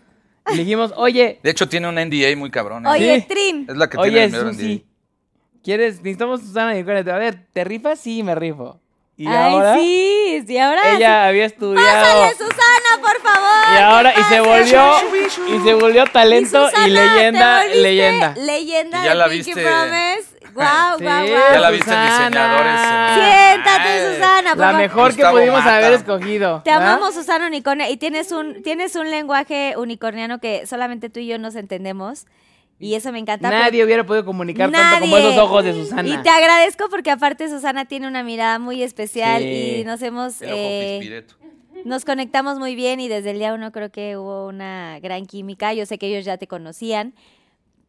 Y 0.52 0.56
le 0.56 0.64
dijimos, 0.64 0.92
oye, 0.98 1.40
De 1.44 1.52
hecho 1.52 1.70
tiene 1.70 1.88
un 1.88 1.96
NDA 1.96 2.36
muy 2.36 2.50
cabrón. 2.50 2.86
¿eh? 2.86 2.90
Oye, 2.90 3.20
Sí. 3.22 3.28
Trin, 3.28 3.66
Es 3.70 3.78
la 3.78 3.88
que 3.90 3.98
tiene 3.98 4.12
oye, 4.12 4.24
el 4.26 4.32
mero 4.32 4.54
Susi, 4.54 4.86
¿quieres? 5.64 5.98
Necesitamos 5.98 6.42
Susana 6.42 6.72
Unicornia. 6.72 7.16
A 7.16 7.18
ver, 7.20 7.46
¿te 7.54 7.64
rifas? 7.64 8.00
Sí, 8.00 8.24
me 8.24 8.34
rifo. 8.36 8.80
Y 9.18 9.28
ay, 9.28 9.54
ahora 9.54 9.76
sí, 9.76 10.44
sí, 10.46 10.58
ahora 10.58 10.82
ella 10.96 11.28
había 11.28 11.46
estudiado. 11.46 11.86
Pásale, 11.88 12.32
Susana, 12.32 13.02
por 13.02 13.22
favor. 13.22 13.74
Y 13.74 13.78
ahora, 13.78 14.14
y 14.20 14.24
se 14.24 14.40
volvió, 14.42 14.92
y 15.48 15.60
se 15.64 15.74
volvió 15.74 16.06
talento 16.08 16.66
Susana, 16.68 16.88
y 16.88 16.92
leyenda, 16.92 17.64
leyenda. 17.66 18.34
Leyenda 18.36 19.00
Y 19.00 19.04
ya 19.06 19.10
de 19.12 19.16
la 19.16 19.30
Pinky 19.30 19.54
viste. 19.54 19.62
Promise. 19.64 20.36
Guau, 20.56 20.98
guau, 21.00 21.26
Ya 21.26 21.60
la 21.60 21.70
viste 21.70 21.92
en 21.94 22.02
diseñadores. 22.06 22.80
Siéntate, 23.16 23.90
Ay. 23.90 24.14
Susana. 24.14 24.50
por 24.52 24.60
La 24.60 24.66
favor. 24.68 24.82
mejor 24.82 25.16
que 25.16 25.26
pudimos 25.26 25.60
Mata. 25.60 25.76
haber 25.78 25.94
escogido. 25.94 26.62
Te 26.64 26.72
¿verdad? 26.72 26.94
amamos, 26.94 27.14
Susana 27.14 27.48
Unicornia. 27.48 27.90
Y 27.90 27.98
tienes 27.98 28.32
un, 28.32 28.64
tienes 28.64 28.96
un 28.96 29.12
lenguaje 29.12 29.74
unicorniano 29.78 30.40
que 30.40 30.66
solamente 30.66 31.10
tú 31.10 31.20
y 31.20 31.28
yo 31.28 31.38
nos 31.40 31.56
entendemos. 31.56 32.26
Y 32.80 32.96
eso 32.96 33.12
me 33.12 33.20
encanta. 33.20 33.50
pero- 33.50 33.62
Nadie 33.62 33.84
hubiera 33.86 34.06
podido 34.06 34.26
comunicar 34.26 34.70
tanto 34.72 35.00
como 35.02 35.18
esos 35.18 35.38
ojos 35.38 35.64
de 35.64 35.74
Susana. 35.74 36.08
Y 36.10 36.18
te 36.22 36.30
agradezco 36.30 36.90
porque 36.90 37.10
aparte 37.12 37.48
Susana 37.50 37.86
tiene 37.86 38.08
una 38.08 38.24
mirada 38.24 38.60
muy 38.60 38.84
especial 38.84 39.42
Sí. 39.42 39.78
y 39.80 39.84
nos 39.86 40.02
hemos... 40.02 40.42
Eh, 40.42 41.24
nos 41.86 42.04
conectamos 42.04 42.58
muy 42.58 42.74
bien 42.76 43.00
y 43.00 43.08
desde 43.08 43.32
el 43.32 43.38
día 43.40 43.54
uno 43.54 43.72
creo 43.72 43.92
que 43.92 44.18
hubo 44.18 44.48
una 44.48 45.00
gran 45.02 45.26
química. 45.26 45.74
Yo 45.74 45.86
sé 45.86 45.98
que 45.98 46.08
ellos 46.08 46.26
ya 46.26 46.38
te 46.38 46.48
conocían. 46.48 47.14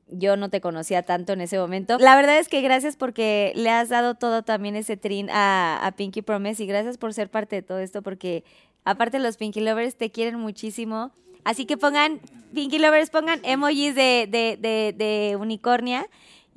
Yo 0.09 0.37
no 0.37 0.51
te 0.51 0.61
conocía 0.61 1.03
tanto 1.03 1.33
en 1.33 1.41
ese 1.41 1.59
momento. 1.59 1.99
La 1.99 2.15
verdad 2.15 2.39
es 2.39 2.49
que 2.49 2.61
gracias 2.61 2.97
porque 2.97 3.53
le 3.57 3.71
has 3.71 3.89
dado 3.89 4.15
todo 4.15 4.43
también 4.45 4.77
ese 4.77 4.97
trin 4.97 5.29
a, 5.31 5.85
a 5.85 5.93
Pinky 5.97 6.23
Promise 6.23 6.63
y 6.63 6.67
gracias 6.67 6.97
por 6.99 7.13
ser 7.15 7.29
parte 7.31 7.57
de 7.57 7.63
todo 7.63 7.79
esto 7.81 8.03
porque 8.03 8.45
aparte 8.85 9.19
los 9.19 9.37
Pinky 9.37 9.61
Lovers 9.61 9.97
te 9.97 10.11
quieren 10.13 10.39
muchísimo. 10.39 11.13
Así 11.47 11.65
que 11.65 11.77
pongan, 11.77 12.21
Pinky 12.53 12.81
Lovers, 12.81 13.11
pongan 13.11 13.39
emojis 13.45 13.95
de, 13.95 14.27
de, 14.29 14.57
de, 14.59 14.93
de 14.97 15.37
unicornia. 15.37 16.05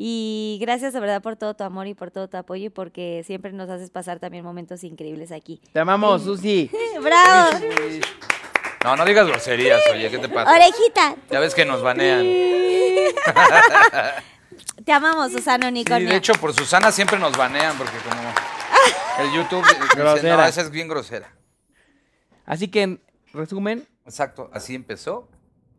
Y 0.02 0.58
gracias 0.62 0.94
de 0.94 1.00
verdad 1.00 1.22
por 1.22 1.36
todo 1.36 1.54
tu 1.54 1.64
amor 1.64 1.86
y 1.86 1.94
por 1.94 2.10
todo 2.10 2.28
tu 2.28 2.38
apoyo 2.38 2.66
y 2.66 2.70
porque 2.70 3.22
siempre 3.24 3.52
nos 3.52 3.70
haces 3.70 3.92
pasar 3.92 4.18
también 4.20 4.44
momentos 4.44 4.84
increíbles 4.84 5.32
aquí. 5.32 5.62
Te 5.74 5.80
amamos, 5.80 6.24
Susi. 6.24 6.72
¡Bravo! 7.04 7.60
No, 8.84 8.96
no 8.96 9.06
digas 9.06 9.28
groserías, 9.28 9.80
oye, 9.94 10.10
¿qué 10.10 10.18
te 10.18 10.30
pasa? 10.30 10.52
Orejita. 10.52 11.16
Ya 11.30 11.40
ves 11.40 11.54
que 11.54 11.66
nos 11.66 11.84
banean. 11.84 12.26
Te 14.86 14.92
amamos, 14.92 15.32
Susana 15.32 15.66
Sí, 15.68 15.70
Unicornia. 15.70 16.10
de 16.10 16.16
hecho, 16.16 16.34
por 16.34 16.52
Susana 16.56 16.92
siempre 16.92 17.20
nos 17.20 17.38
banean 17.38 17.78
porque 17.78 17.98
como 17.98 18.22
el 19.20 19.32
YouTube 19.36 19.64
dice, 20.16 20.30
no, 20.30 20.46
esa 20.46 20.62
es 20.62 20.72
bien 20.72 20.88
grosera. 20.88 21.32
Así 22.46 22.70
que, 22.70 22.82
en 22.84 23.02
resumen, 23.34 23.86
Exacto, 24.10 24.50
así 24.54 24.76
empezó 24.76 25.30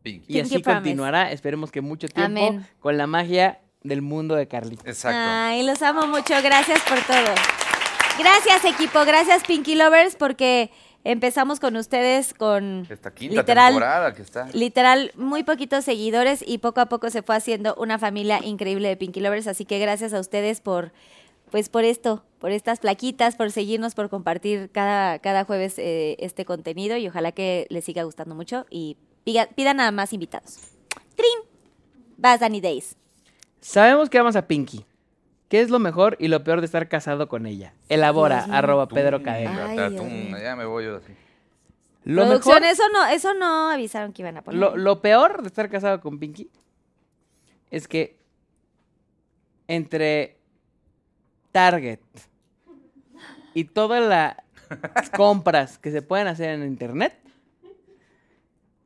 Pinky. 0.02 0.24
y 0.24 0.27
Pinky 0.35 0.40
así 0.40 0.59
Promise. 0.62 0.81
continuará, 0.82 1.31
esperemos 1.32 1.70
que 1.70 1.81
mucho 1.81 2.09
tiempo, 2.09 2.40
Amén. 2.40 2.66
con 2.81 2.97
la 2.97 3.07
magia 3.07 3.61
del 3.82 4.02
mundo 4.02 4.35
de 4.35 4.47
Carlita. 4.48 4.89
Exacto. 4.89 5.19
Ay, 5.20 5.62
los 5.65 5.82
amo 5.82 6.07
mucho. 6.07 6.35
Gracias 6.43 6.81
por 6.89 6.98
todo. 7.02 7.35
Gracias, 8.19 8.65
equipo. 8.65 9.05
Gracias, 9.05 9.43
Pinky 9.47 9.74
Lovers, 9.74 10.16
porque 10.16 10.70
empezamos 11.05 11.61
con 11.61 11.77
ustedes 11.77 12.35
con 12.35 12.86
Esta 12.90 13.15
quinta 13.15 13.36
literal, 13.36 13.73
temporada 13.73 14.15
que 14.15 14.20
está. 14.23 14.47
literal 14.52 15.12
muy 15.16 15.43
poquitos 15.44 15.85
seguidores 15.85 16.44
y 16.47 16.59
poco 16.59 16.81
a 16.81 16.86
poco 16.86 17.09
se 17.09 17.23
fue 17.23 17.36
haciendo 17.36 17.74
una 17.77 17.98
familia 17.98 18.40
increíble 18.44 18.89
de 18.89 18.97
Pinky 18.97 19.20
Lovers. 19.20 19.47
Así 19.47 19.65
que 19.65 19.78
gracias 19.78 20.12
a 20.12 20.20
ustedes 20.20 20.61
por, 20.61 20.93
pues, 21.51 21.68
por 21.68 21.85
esto, 21.85 22.24
por 22.39 22.51
estas 22.52 22.81
plaquitas, 22.81 23.36
por 23.36 23.51
seguirnos, 23.51 23.94
por 23.94 24.09
compartir 24.09 24.70
cada, 24.72 25.18
cada 25.18 25.44
jueves 25.44 25.78
eh, 25.78 26.16
este 26.20 26.44
contenido 26.44 26.97
y 26.97 27.09
ojalá 27.09 27.32
que 27.32 27.66
les 27.70 27.85
siga 27.85 28.02
gustando 28.05 28.35
mucho 28.35 28.66
y 28.70 28.97
piga- 29.24 29.48
pidan 29.55 29.81
a 29.81 29.90
más 29.90 30.12
invitados. 30.12 30.59
Trin. 31.14 31.48
Vas, 32.16 32.40
Danny 32.40 32.60
Days. 32.60 32.97
Sabemos 33.60 34.09
que 34.10 34.18
amas 34.18 34.36
a 34.36 34.47
Pinky. 34.47 34.85
¿Qué 35.48 35.60
es 35.60 35.68
lo 35.70 35.78
mejor 35.81 36.16
y 36.20 36.28
lo 36.28 36.44
peor 36.44 36.60
de 36.60 36.66
estar 36.66 36.89
casado 36.89 37.28
con 37.28 37.44
ella? 37.47 37.74
Elabora, 37.89 38.47
mío. 38.47 38.55
arroba 38.55 38.86
Tum, 38.86 38.97
Pedro 38.97 39.22
Cadena. 39.22 39.74
Ya 40.40 40.55
me 40.55 40.64
voy 40.64 40.85
yo 40.85 40.97
así. 40.97 41.12
Lo 42.05 42.22
Producción, 42.24 42.60
mejor, 42.62 42.72
eso 42.72 42.82
no, 42.93 43.06
eso 43.09 43.35
no 43.35 43.68
avisaron 43.70 44.12
que 44.12 44.22
iban 44.22 44.36
a 44.39 44.43
poner. 44.43 44.59
lo, 44.60 44.77
lo 44.77 45.02
peor 45.02 45.43
de 45.43 45.48
estar 45.48 45.68
casado 45.68 46.01
con 46.01 46.18
Pinky 46.18 46.48
es 47.70 47.86
que 47.89 48.16
entre 49.68 50.39
Target 51.52 52.01
y 53.55 53.64
todas 53.64 54.36
las 54.68 55.10
compras 55.10 55.78
que 55.78 55.90
se 55.90 56.02
pueden 56.02 56.27
hacer 56.28 56.51
en 56.51 56.64
internet, 56.66 57.14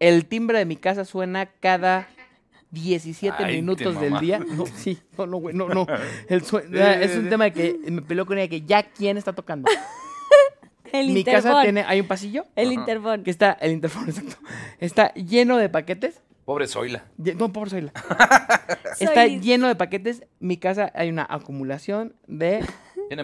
el 0.01 0.27
timbre 0.27 0.59
de 0.59 0.65
mi 0.65 0.77
casa 0.77 1.05
suena 1.05 1.47
cada 1.47 2.09
17 2.71 3.37
Ay, 3.39 3.45
te 3.47 3.53
minutos 3.61 4.01
del 4.01 4.19
día. 4.19 4.39
No, 4.39 4.67
sí, 4.67 4.99
no, 5.17 5.27
no, 5.27 5.37
güey, 5.39 5.55
no. 5.55 5.87
El 6.29 6.43
es 6.43 7.17
un 7.17 7.29
tema 7.29 7.45
de 7.45 7.53
que 7.53 7.79
me 7.91 8.03
peleó 8.03 8.27
con 8.27 8.39
ella 8.39 8.49
que 8.49 8.63
ya 8.63 8.83
quién 8.83 9.17
está 9.17 9.33
tocando. 9.33 9.71
el 10.93 11.09
mi 11.09 11.21
Interfón. 11.21 11.43
casa 11.51 11.63
tiene, 11.63 11.85
hay 11.87 12.01
un 12.01 12.07
pasillo 12.09 12.47
El 12.57 12.69
Ajá. 12.71 12.81
Interfón. 12.81 13.23
que 13.25 13.31
está, 13.31 13.53
el 13.53 13.73
interfón, 13.73 14.09
exacto, 14.09 14.37
está 14.79 15.13
lleno 15.15 15.57
de 15.57 15.69
paquetes. 15.69 16.21
Pobre 16.45 16.67
Zoila. 16.69 17.05
No, 17.17 17.53
pobre 17.53 17.71
Zoila. 17.71 17.93
Está 19.01 19.23
Soy- 19.23 19.41
lleno 19.41 19.67
de 19.69 19.75
paquetes. 19.77 20.25
Mi 20.41 20.57
casa 20.59 20.93
hay 20.95 21.09
una 21.09 21.27
acumulación 21.29 22.15
de 22.27 22.65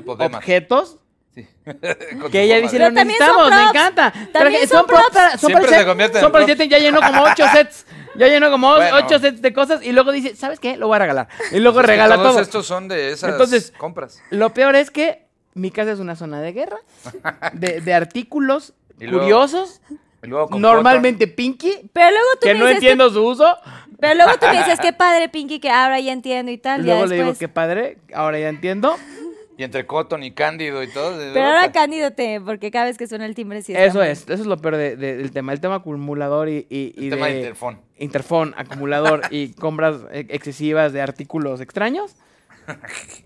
objetos 0.07 0.99
Sí. 1.33 1.47
Que 2.33 2.43
ella 2.43 2.57
dice, 2.61 2.77
lo 2.81 2.87
son 2.87 2.95
necesitamos, 2.95 3.51
me 3.51 3.63
encanta. 3.63 4.11
También 4.33 4.63
Traje- 4.63 4.67
son 4.67 4.85
props 4.85 5.05
para- 5.13 5.31
son 5.39 5.39
Siempre 5.49 5.67
para 5.69 5.79
se 5.79 5.87
convierten 5.87 6.21
son 6.21 6.33
para 6.33 6.45
el 6.45 6.47
props. 6.51 6.59
set, 6.59 6.71
ya 6.71 6.79
llenó 6.81 7.01
como 7.01 7.23
ocho 7.23 7.45
sets. 7.53 7.87
Ya 8.17 8.27
llenó 8.27 8.51
como 8.51 8.75
Bueno. 8.75 8.97
ocho 8.97 9.19
sets 9.21 9.41
de 9.41 9.53
cosas 9.53 9.81
y 9.85 9.93
luego 9.93 10.11
dice, 10.11 10.35
¿sabes 10.35 10.59
qué? 10.59 10.77
Lo 10.77 10.89
voy 10.89 10.97
a 10.97 10.99
regalar. 10.99 11.29
Y 11.53 11.61
luego 11.61 11.75
Pues 11.77 11.85
es 11.85 11.87
que 11.87 11.93
regala 11.93 12.17
todos 12.17 12.33
todo. 12.33 12.43
estos 12.43 12.67
son 12.67 12.89
de 12.89 13.13
esas 13.13 13.31
Entonces, 13.31 13.73
compras. 13.79 14.21
Lo 14.31 14.53
peor 14.53 14.75
es 14.75 14.91
que 14.91 15.29
mi 15.55 15.71
casa 15.71 15.93
es 15.93 16.01
una 16.01 16.17
zona 16.17 16.41
de 16.41 16.53
guerra, 16.53 16.79
de, 17.53 17.81
de 17.81 17.95
artículos 17.95 18.75
curiosos, 18.99 19.81
luego 20.23 20.49
con 20.49 20.61
normalmente 20.63 21.27
pinky, 21.27 21.73
Pero 21.93 22.11
luego 22.11 22.27
tú 22.41 22.47
que 22.47 22.53
me 22.55 22.61
no 22.61 22.67
dices 22.67 22.77
entiendo 22.83 23.11
su 23.11 23.25
uso. 23.27 23.45
que- 23.65 23.71
pero 24.01 24.15
luego 24.15 24.33
tú 24.41 24.47
me 24.47 24.59
dices 24.59 24.79
qué 24.81 24.93
padre 24.93 25.29
Pinky 25.29 25.61
que 25.61 25.71
ahora 25.71 26.01
ya 26.01 26.13
entiendo 26.13 26.51
y 26.51 26.59
tal. 26.59 26.81
ya 26.85 26.93
Luego 26.95 27.07
le 27.07 27.15
digo, 27.17 27.27
después. 27.29 27.39
qué 27.39 27.49
padre, 27.49 27.99
ahora 28.15 28.39
ya 28.39 28.49
entiendo. 28.49 28.97
Y 29.59 29.63
entre 29.63 29.85
Cotton 29.87 30.23
y 30.23 30.31
Cándido 30.31 30.83
y 30.83 30.91
todo. 30.91 31.19
Pero 31.35 31.45
ahora. 31.47 31.71
Cándido 31.71 32.13
te, 32.13 32.41
porque 32.41 32.71
cada 32.71 32.87
vez 32.87 32.97
que 32.97 33.07
suena 33.07 33.27
el 33.27 33.35
timbre 33.35 33.61
sí 33.61 33.73
está 33.73 33.85
Eso 33.85 34.03
es, 34.03 34.23
eso 34.23 34.33
es 34.33 34.47
lo 34.47 34.57
peor 34.57 34.77
de- 34.77 34.97
de- 34.97 35.19
del 35.19 35.33
tema. 35.33 35.53
El 35.53 35.61
tema 35.61 35.75
acumulador 35.77 36.49
y, 36.49 36.67
y, 36.71 36.95
y 36.97 37.05
El 37.05 37.11
tema 37.11 37.27
de 37.27 37.37
Interfón. 37.37 37.81
Interfón, 37.99 38.55
acumulador 38.57 39.21
y 39.31 39.53
compras 39.61 39.97
eh, 40.13 40.25
excesivas 40.31 40.95
de 40.95 41.03
artículos 41.03 41.61
extraños. 41.61 42.17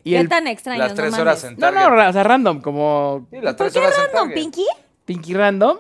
Y 0.03 0.11
¿Qué 0.15 0.19
el- 0.19 0.29
tan 0.29 0.49
extraño? 0.49 0.81
Las 0.81 0.95
tres 0.95 1.17
horas 1.17 1.45
en 1.45 1.55
No, 1.55 1.61
Target. 1.61 1.81
no, 1.83 1.91
ra- 1.91 2.09
o 2.09 2.13
sea, 2.13 2.25
random, 2.25 2.61
como 2.61 3.29
Sí, 3.31 3.37
las 3.41 3.55
¿Por 3.55 3.67
tres 3.71 3.73
qué 3.75 3.79
horas 3.79 3.93
en 3.97 4.05
random, 4.07 4.29
Target. 4.31 4.35
Pinky? 4.35 4.67
Pinky 5.05 5.35
Random. 5.35 5.79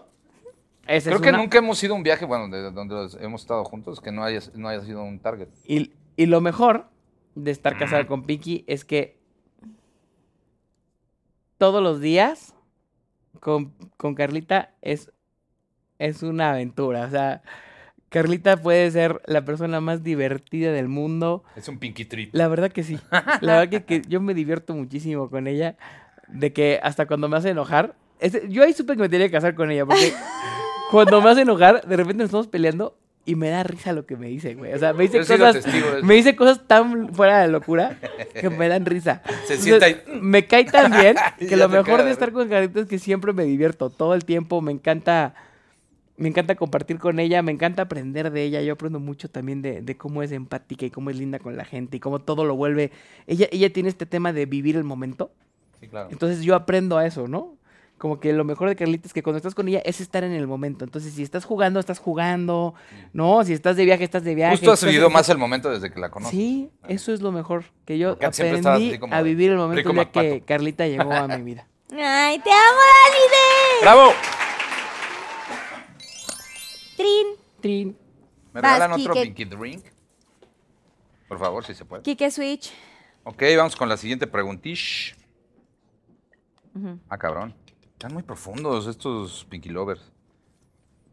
Esa 0.86 1.10
Creo 1.10 1.16
es 1.16 1.22
que 1.22 1.28
una. 1.30 1.38
nunca 1.38 1.58
hemos 1.58 1.82
ido 1.82 1.94
a 1.94 1.96
un 1.96 2.02
viaje, 2.02 2.24
bueno, 2.24 2.48
de 2.48 2.70
donde 2.70 3.08
hemos 3.20 3.40
estado 3.42 3.64
juntos, 3.64 4.00
que 4.00 4.12
no 4.12 4.22
haya, 4.24 4.40
no 4.54 4.68
haya 4.68 4.82
sido 4.82 5.02
un 5.02 5.18
Target. 5.18 5.48
Y, 5.64 5.92
y 6.16 6.26
lo 6.26 6.40
mejor 6.40 6.86
de 7.34 7.50
estar 7.50 7.76
casado 7.78 8.06
con 8.06 8.24
Pinky 8.24 8.64
es 8.66 8.84
que 8.84 9.18
todos 11.58 11.82
los 11.82 12.00
días 12.00 12.54
con, 13.40 13.72
con 13.96 14.14
Carlita 14.14 14.74
es, 14.82 15.10
es 15.98 16.22
una 16.22 16.50
aventura. 16.50 17.06
O 17.06 17.10
sea, 17.10 17.42
Carlita 18.08 18.56
puede 18.56 18.90
ser 18.90 19.20
la 19.26 19.44
persona 19.44 19.80
más 19.80 20.02
divertida 20.02 20.72
del 20.72 20.88
mundo. 20.88 21.44
Es 21.56 21.68
un 21.68 21.78
pinky 21.78 22.04
treat. 22.04 22.28
La 22.32 22.48
verdad 22.48 22.70
que 22.70 22.82
sí. 22.82 22.98
La 23.40 23.58
verdad 23.58 23.68
que, 23.68 23.84
que 23.84 24.02
yo 24.08 24.20
me 24.20 24.34
divierto 24.34 24.74
muchísimo 24.74 25.30
con 25.30 25.46
ella. 25.46 25.76
De 26.28 26.52
que 26.52 26.80
hasta 26.82 27.06
cuando 27.06 27.28
me 27.28 27.36
hace 27.36 27.50
enojar. 27.50 27.96
yo 28.48 28.62
ahí 28.62 28.72
supe 28.72 28.94
que 28.94 29.02
me 29.02 29.08
tenía 29.08 29.26
que 29.26 29.32
casar 29.32 29.54
con 29.54 29.70
ella. 29.70 29.84
Porque 29.84 30.12
cuando 30.94 31.20
me 31.20 31.30
hace 31.30 31.42
enojar, 31.42 31.86
de 31.86 31.96
repente 31.96 32.22
nos 32.22 32.26
estamos 32.26 32.46
peleando 32.48 32.96
y 33.26 33.36
me 33.36 33.48
da 33.48 33.62
risa 33.62 33.92
lo 33.92 34.04
que 34.06 34.16
me 34.16 34.28
dice, 34.28 34.54
güey. 34.54 34.72
O 34.74 34.78
sea, 34.78 34.92
me 34.92 35.04
dice 35.04 35.24
Yo 35.24 35.38
cosas. 35.38 35.62
testigo. 35.62 35.86
Me 36.02 36.14
dice 36.14 36.36
cosas 36.36 36.66
tan 36.66 37.14
fuera 37.14 37.40
de 37.40 37.48
locura 37.48 37.98
que 38.38 38.50
me 38.50 38.68
dan 38.68 38.84
risa. 38.84 39.22
Se 39.46 39.54
Entonces. 39.54 40.02
Me 40.20 40.46
cae 40.46 40.64
tan 40.64 40.92
bien 40.92 41.16
que 41.38 41.56
lo 41.56 41.68
mejor 41.68 42.02
de 42.04 42.10
estar 42.10 42.32
con 42.32 42.48
Carlita 42.48 42.80
es 42.80 42.86
que 42.86 42.98
siempre 42.98 43.32
me 43.32 43.44
divierto 43.44 43.88
todo 43.90 44.14
el 44.14 44.24
tiempo. 44.24 44.60
Me 44.60 44.72
encanta. 44.72 45.34
Me 46.16 46.28
encanta 46.28 46.54
compartir 46.54 46.98
con 47.00 47.18
ella, 47.18 47.42
me 47.42 47.50
encanta 47.50 47.82
aprender 47.82 48.30
de 48.30 48.44
ella. 48.44 48.62
Yo 48.62 48.74
aprendo 48.74 49.00
mucho 49.00 49.28
también 49.28 49.62
de, 49.62 49.82
de 49.82 49.96
cómo 49.96 50.22
es 50.22 50.30
empática 50.30 50.86
y 50.86 50.90
cómo 50.90 51.10
es 51.10 51.16
linda 51.16 51.40
con 51.40 51.56
la 51.56 51.64
gente 51.64 51.96
y 51.96 52.00
cómo 52.00 52.20
todo 52.20 52.44
lo 52.44 52.54
vuelve. 52.54 52.92
Ella, 53.26 53.48
ella 53.50 53.72
tiene 53.72 53.88
este 53.88 54.06
tema 54.06 54.32
de 54.32 54.46
vivir 54.46 54.76
el 54.76 54.84
momento. 54.84 55.32
Sí, 55.80 55.88
claro. 55.88 56.10
Entonces 56.12 56.42
yo 56.44 56.54
aprendo 56.54 56.98
a 56.98 57.06
eso, 57.06 57.26
¿no? 57.26 57.56
Como 58.04 58.20
que 58.20 58.34
lo 58.34 58.44
mejor 58.44 58.68
de 58.68 58.76
Carlita 58.76 59.06
es 59.06 59.14
que 59.14 59.22
cuando 59.22 59.38
estás 59.38 59.54
con 59.54 59.66
ella 59.66 59.80
es 59.82 59.98
estar 59.98 60.24
en 60.24 60.32
el 60.32 60.46
momento. 60.46 60.84
Entonces, 60.84 61.14
si 61.14 61.22
estás 61.22 61.46
jugando, 61.46 61.80
estás 61.80 62.00
jugando, 62.00 62.74
¿no? 63.14 63.42
Si 63.44 63.54
estás 63.54 63.76
de 63.76 63.86
viaje, 63.86 64.04
estás 64.04 64.22
de 64.24 64.34
viaje. 64.34 64.58
Justo 64.58 64.72
has 64.72 64.84
vivido 64.84 65.08
más 65.08 65.26
el 65.30 65.38
momento 65.38 65.70
desde 65.70 65.90
que 65.90 65.98
la 65.98 66.10
conoces. 66.10 66.38
Sí, 66.38 66.68
eso 66.86 67.14
es 67.14 67.22
lo 67.22 67.32
mejor. 67.32 67.64
Que 67.86 67.96
yo 67.96 68.10
Porque 68.10 68.26
aprendí 68.26 68.68
así 68.68 68.98
como 68.98 69.14
a 69.14 69.22
vivir 69.22 69.52
el 69.52 69.56
momento 69.56 69.90
día 69.90 70.12
que. 70.12 70.42
Carlita 70.42 70.86
llegó 70.86 71.14
a 71.14 71.26
mi 71.28 71.42
vida. 71.44 71.66
Ay, 71.92 72.38
te 72.40 72.50
amo, 72.50 72.80
Dalide. 73.06 73.80
¡Bravo! 73.80 74.12
Trin. 76.98 77.26
Trin. 77.62 77.98
¿Me 78.52 78.60
Vas, 78.60 78.74
regalan 78.74 79.00
otro 79.00 79.14
pinky 79.14 79.46
drink? 79.46 79.82
Por 81.26 81.38
favor, 81.38 81.64
si 81.64 81.72
se 81.72 81.86
puede. 81.86 82.02
Kike 82.02 82.30
Switch. 82.30 82.70
Ok, 83.22 83.42
vamos 83.56 83.74
con 83.74 83.88
la 83.88 83.96
siguiente 83.96 84.26
preguntish. 84.26 85.16
Ah, 87.08 87.16
cabrón. 87.16 87.63
Están 88.04 88.12
muy 88.12 88.22
profundos 88.22 88.86
estos 88.86 89.46
Pinky 89.48 89.70
Lovers. 89.70 90.12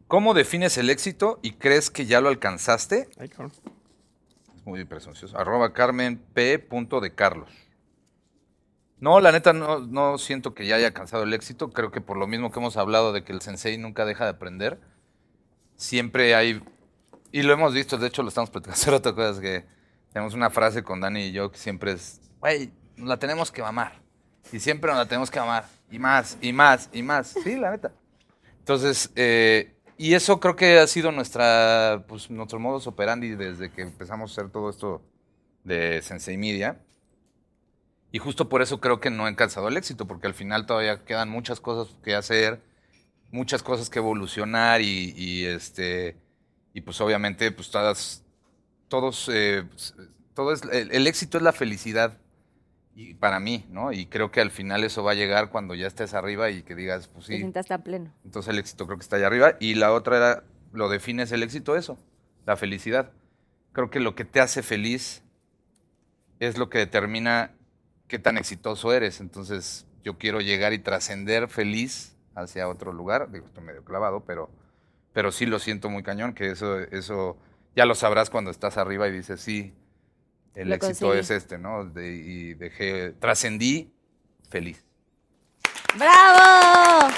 ¿Cómo 0.08 0.34
defines 0.34 0.76
el 0.76 0.90
éxito 0.90 1.38
y 1.40 1.52
crees 1.52 1.88
que 1.90 2.04
ya 2.04 2.20
lo 2.20 2.28
alcanzaste? 2.28 3.08
Es 3.16 4.66
muy 4.66 4.84
presuncioso. 4.84 5.38
Arroba 5.38 5.72
Carmen 5.72 6.18
P. 6.34 6.58
de 6.58 7.14
Carlos. 7.14 7.48
No, 8.98 9.20
la 9.20 9.32
neta 9.32 9.54
no, 9.54 9.78
no 9.78 10.18
siento 10.18 10.52
que 10.52 10.66
ya 10.66 10.76
haya 10.76 10.88
alcanzado 10.88 11.22
el 11.22 11.32
éxito. 11.32 11.70
Creo 11.70 11.90
que 11.90 12.02
por 12.02 12.18
lo 12.18 12.26
mismo 12.26 12.52
que 12.52 12.58
hemos 12.58 12.76
hablado 12.76 13.14
de 13.14 13.24
que 13.24 13.32
el 13.32 13.40
sensei 13.40 13.78
nunca 13.78 14.04
deja 14.04 14.24
de 14.24 14.30
aprender, 14.32 14.78
siempre 15.76 16.34
hay... 16.34 16.62
Y 17.30 17.40
lo 17.40 17.54
hemos 17.54 17.72
visto, 17.72 17.96
de 17.96 18.08
hecho 18.08 18.20
lo 18.22 18.28
estamos 18.28 18.50
platicando 18.50 18.74
hace 18.74 18.90
rato, 18.90 19.14
cosas 19.14 19.40
que 19.40 19.64
tenemos 20.12 20.34
una 20.34 20.50
frase 20.50 20.82
con 20.82 21.00
Dani 21.00 21.22
y 21.22 21.32
yo 21.32 21.50
que 21.50 21.56
siempre 21.56 21.92
es, 21.92 22.20
güey, 22.38 22.70
nos 22.96 23.08
la 23.08 23.16
tenemos 23.16 23.50
que 23.50 23.62
mamar. 23.62 24.02
Y 24.52 24.60
siempre 24.60 24.90
nos 24.90 24.98
la 24.98 25.06
tenemos 25.06 25.30
que 25.30 25.40
mamar. 25.40 25.64
Y 25.92 25.98
más, 25.98 26.38
y 26.40 26.52
más, 26.54 26.88
y 26.92 27.02
más. 27.02 27.34
Sí, 27.44 27.54
la 27.56 27.70
neta. 27.70 27.92
Entonces, 28.58 29.12
eh, 29.14 29.74
y 29.98 30.14
eso 30.14 30.40
creo 30.40 30.56
que 30.56 30.78
ha 30.78 30.86
sido 30.86 31.12
nuestra, 31.12 32.04
pues, 32.08 32.30
nuestro 32.30 32.58
modus 32.58 32.86
operandi 32.86 33.36
desde 33.36 33.70
que 33.70 33.82
empezamos 33.82 34.30
a 34.30 34.32
hacer 34.32 34.50
todo 34.50 34.70
esto 34.70 35.02
de 35.64 36.00
Sensei 36.00 36.38
Media. 36.38 36.80
Y 38.10 38.18
justo 38.18 38.48
por 38.48 38.62
eso 38.62 38.80
creo 38.80 39.00
que 39.00 39.10
no 39.10 39.26
he 39.26 39.28
alcanzado 39.28 39.68
el 39.68 39.76
éxito, 39.76 40.06
porque 40.06 40.26
al 40.26 40.34
final 40.34 40.64
todavía 40.64 41.04
quedan 41.04 41.28
muchas 41.28 41.60
cosas 41.60 41.94
que 42.02 42.14
hacer, 42.14 42.62
muchas 43.30 43.62
cosas 43.62 43.90
que 43.90 43.98
evolucionar 43.98 44.80
y, 44.80 45.12
y, 45.16 45.44
este 45.44 46.16
y 46.74 46.80
pues 46.80 47.00
obviamente 47.02 47.52
pues 47.52 47.70
todas 47.70 48.24
todos 48.88 49.30
eh, 49.32 49.64
todo 50.34 50.52
es 50.52 50.62
el, 50.62 50.90
el 50.90 51.06
éxito 51.06 51.36
es 51.38 51.42
la 51.42 51.52
felicidad 51.52 52.18
y 52.94 53.14
para 53.14 53.40
mí, 53.40 53.66
¿no? 53.70 53.92
Y 53.92 54.06
creo 54.06 54.30
que 54.30 54.40
al 54.40 54.50
final 54.50 54.84
eso 54.84 55.02
va 55.02 55.12
a 55.12 55.14
llegar 55.14 55.50
cuando 55.50 55.74
ya 55.74 55.86
estés 55.86 56.14
arriba 56.14 56.50
y 56.50 56.62
que 56.62 56.74
digas, 56.74 57.08
pues 57.08 57.26
Te 57.26 57.32
sí, 57.34 57.38
sientas 57.38 57.66
tan 57.66 57.82
pleno. 57.82 58.12
entonces 58.24 58.50
el 58.52 58.58
éxito 58.58 58.86
creo 58.86 58.98
que 58.98 59.02
está 59.02 59.16
allá 59.16 59.26
arriba. 59.28 59.56
Y 59.60 59.74
la 59.74 59.92
otra 59.92 60.16
era, 60.18 60.44
lo 60.72 60.88
defines 60.88 61.32
el 61.32 61.42
éxito 61.42 61.76
eso, 61.76 61.98
la 62.46 62.56
felicidad. 62.56 63.10
Creo 63.72 63.90
que 63.90 64.00
lo 64.00 64.14
que 64.14 64.24
te 64.26 64.40
hace 64.40 64.62
feliz 64.62 65.22
es 66.40 66.58
lo 66.58 66.68
que 66.68 66.78
determina 66.78 67.52
qué 68.08 68.18
tan 68.18 68.36
exitoso 68.36 68.92
eres. 68.92 69.20
Entonces 69.20 69.86
yo 70.04 70.18
quiero 70.18 70.40
llegar 70.40 70.72
y 70.74 70.78
trascender 70.78 71.48
feliz 71.48 72.16
hacia 72.34 72.68
otro 72.68 72.92
lugar. 72.92 73.30
Digo, 73.30 73.46
estoy 73.46 73.64
medio 73.64 73.84
clavado, 73.84 74.24
pero, 74.24 74.50
pero 75.14 75.32
sí 75.32 75.46
lo 75.46 75.58
siento 75.58 75.88
muy 75.88 76.02
cañón, 76.02 76.34
que 76.34 76.50
eso, 76.50 76.78
eso 76.80 77.38
ya 77.74 77.86
lo 77.86 77.94
sabrás 77.94 78.28
cuando 78.28 78.50
estás 78.50 78.76
arriba 78.76 79.08
y 79.08 79.12
dices, 79.12 79.40
sí, 79.40 79.72
el 80.54 80.68
Lo 80.68 80.74
éxito 80.74 81.06
conseguí. 81.06 81.18
es 81.20 81.30
este, 81.30 81.58
¿no? 81.58 81.84
De- 81.84 82.14
y 82.14 82.54
dejé, 82.54 83.12
trascendí 83.12 83.90
feliz. 84.48 84.84
¡Bravo! 85.98 87.12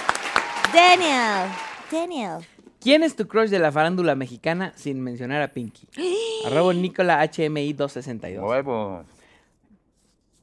Daniel. 0.73 1.51
Daniel. 1.91 2.39
¿Quién 2.81 3.03
es 3.03 3.17
tu 3.17 3.27
crush 3.27 3.49
de 3.49 3.59
la 3.59 3.73
farándula 3.73 4.15
mexicana 4.15 4.73
sin 4.77 5.01
mencionar 5.01 5.41
a 5.43 5.49
Pinky? 5.49 5.89
Arroba 6.47 6.75
Nicola 6.75 7.21
HMI 7.23 7.73
262. 7.73 8.45
Huevos. 8.49 9.07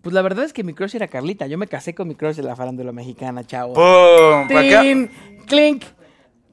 Pues 0.01 0.13
la 0.13 0.21
verdad 0.23 0.45
es 0.45 0.53
que 0.53 0.63
mi 0.63 0.73
crush 0.73 0.95
era 0.95 1.07
Carlita. 1.07 1.45
Yo 1.45 1.57
me 1.59 1.67
casé 1.67 1.93
con 1.93 2.07
mi 2.07 2.15
crush 2.15 2.35
de 2.37 2.41
la 2.43 2.55
farándula 2.55 2.91
mexicana, 2.91 3.45
chavo. 3.45 3.73
¡Pum! 3.75 4.47
¡Clink! 4.47 5.83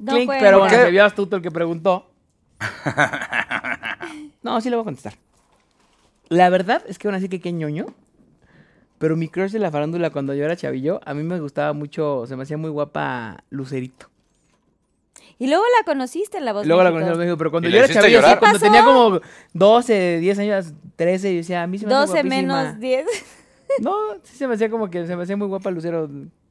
No 0.00 0.12
Clink, 0.12 0.30
pero 0.38 0.58
¿Por 0.58 0.68
bueno, 0.68 0.84
se 0.84 0.90
vio 0.90 1.04
astuto 1.04 1.36
el 1.36 1.42
que 1.42 1.50
preguntó. 1.50 2.10
No, 4.42 4.60
sí 4.60 4.70
le 4.70 4.76
voy 4.76 4.82
a 4.82 4.84
contestar. 4.84 5.14
La 6.28 6.50
verdad 6.50 6.82
es 6.86 6.98
que 6.98 7.08
aún 7.08 7.14
así 7.14 7.28
que 7.28 7.40
qué 7.40 7.52
ñoño. 7.52 7.86
Pero 8.98 9.16
mi 9.16 9.28
crush 9.28 9.52
de 9.52 9.60
la 9.60 9.70
farándula 9.70 10.10
cuando 10.10 10.34
yo 10.34 10.44
era 10.44 10.56
chavillo, 10.56 11.00
a 11.04 11.14
mí 11.14 11.22
me 11.22 11.38
gustaba 11.40 11.72
mucho, 11.72 12.24
se 12.26 12.34
me 12.36 12.42
hacía 12.42 12.56
muy 12.56 12.70
guapa 12.70 13.44
Lucerito. 13.48 14.10
Y 15.38 15.46
luego 15.46 15.62
la 15.78 15.84
conociste 15.84 16.38
en 16.38 16.44
la 16.44 16.52
voz 16.52 16.66
Luego 16.66 16.82
la 16.82 16.90
México. 16.90 17.04
conocí 17.04 17.12
en 17.14 17.18
México, 17.28 17.38
pero 17.38 17.50
cuando 17.52 17.68
¿Y 17.68 17.72
yo 17.72 17.78
era 17.78 17.88
chavillo, 17.88 18.18
llorar? 18.20 18.38
cuando 18.40 18.58
¿Qué 18.58 18.64
tenía 18.64 18.84
como 18.84 19.20
12, 19.52 20.18
10 20.18 20.38
años, 20.40 20.72
13, 20.96 21.30
yo 21.32 21.36
decía, 21.38 21.62
a 21.62 21.66
mí 21.68 21.78
se 21.78 21.86
me 21.86 21.94
hace 21.94 22.00
12 22.00 22.12
guapísima. 22.12 22.34
menos 22.64 22.80
10. 22.80 23.06
No, 23.80 23.94
sí 24.24 24.36
se 24.36 24.48
me 24.48 24.54
hacía 24.54 24.68
como 24.68 24.90
que 24.90 25.06
se 25.06 25.14
me 25.14 25.22
hacía 25.22 25.36
muy 25.36 25.46
guapa 25.46 25.70
Lucero, 25.70 26.10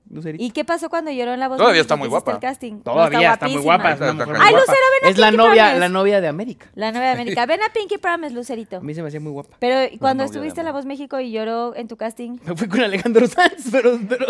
Lucerito. 0.10 0.44
¿Y 0.44 0.52
qué 0.52 0.64
pasó 0.64 0.90
cuando 0.90 1.12
lloró 1.12 1.34
en 1.34 1.40
la 1.40 1.48
voz 1.48 1.58
Todavía 1.58 1.82
está 1.82 1.96
muy 1.96 2.08
guapa. 2.08 2.32
el 2.34 2.40
casting? 2.40 2.74
No, 2.76 2.80
Todavía 2.94 3.34
está, 3.34 3.48
muy 3.48 3.62
guapa. 3.62 3.92
es 3.92 4.00
una 4.02 4.14
mujer 4.14 4.28
Ay, 4.40 4.52
guapa. 4.52 4.60
Lucero, 4.60 4.78
ven 5.02 5.08
a 5.08 5.10
Es 5.12 5.18
la 5.18 5.28
Pinky 5.28 5.38
novia, 5.38 5.64
Promise. 5.64 5.80
la 5.80 5.90
novia 5.90 6.22
de 6.22 6.28
América. 6.28 6.66
La 6.76 6.92
novia 6.92 7.08
de 7.08 7.12
América. 7.14 7.46
Ven 7.46 7.62
a 7.64 7.70
Pinky 7.74 7.98
Promise, 7.98 8.34
Lucerito. 8.34 8.78
A 8.78 8.82
mí 8.82 8.94
se 8.96 9.02
me 9.02 9.10
hacía 9.10 9.20
muy 9.20 9.32
guapa. 9.32 9.56
Pero 9.60 9.90
cuando 10.00 10.24
novia 10.24 10.34
estuviste 10.34 10.62
en 10.62 10.66
la 10.66 10.72
voz 10.72 10.86
México 10.86 11.20
y 11.20 11.32
lloró 11.32 11.76
en 11.76 11.88
tu 11.88 11.98
casting, 11.98 12.38
Me 12.46 12.56
fui 12.56 12.68
con 12.70 12.82
Alejandro 12.82 13.28
Sanz, 13.28 13.66
pero... 13.72 14.00
pero, 14.08 14.26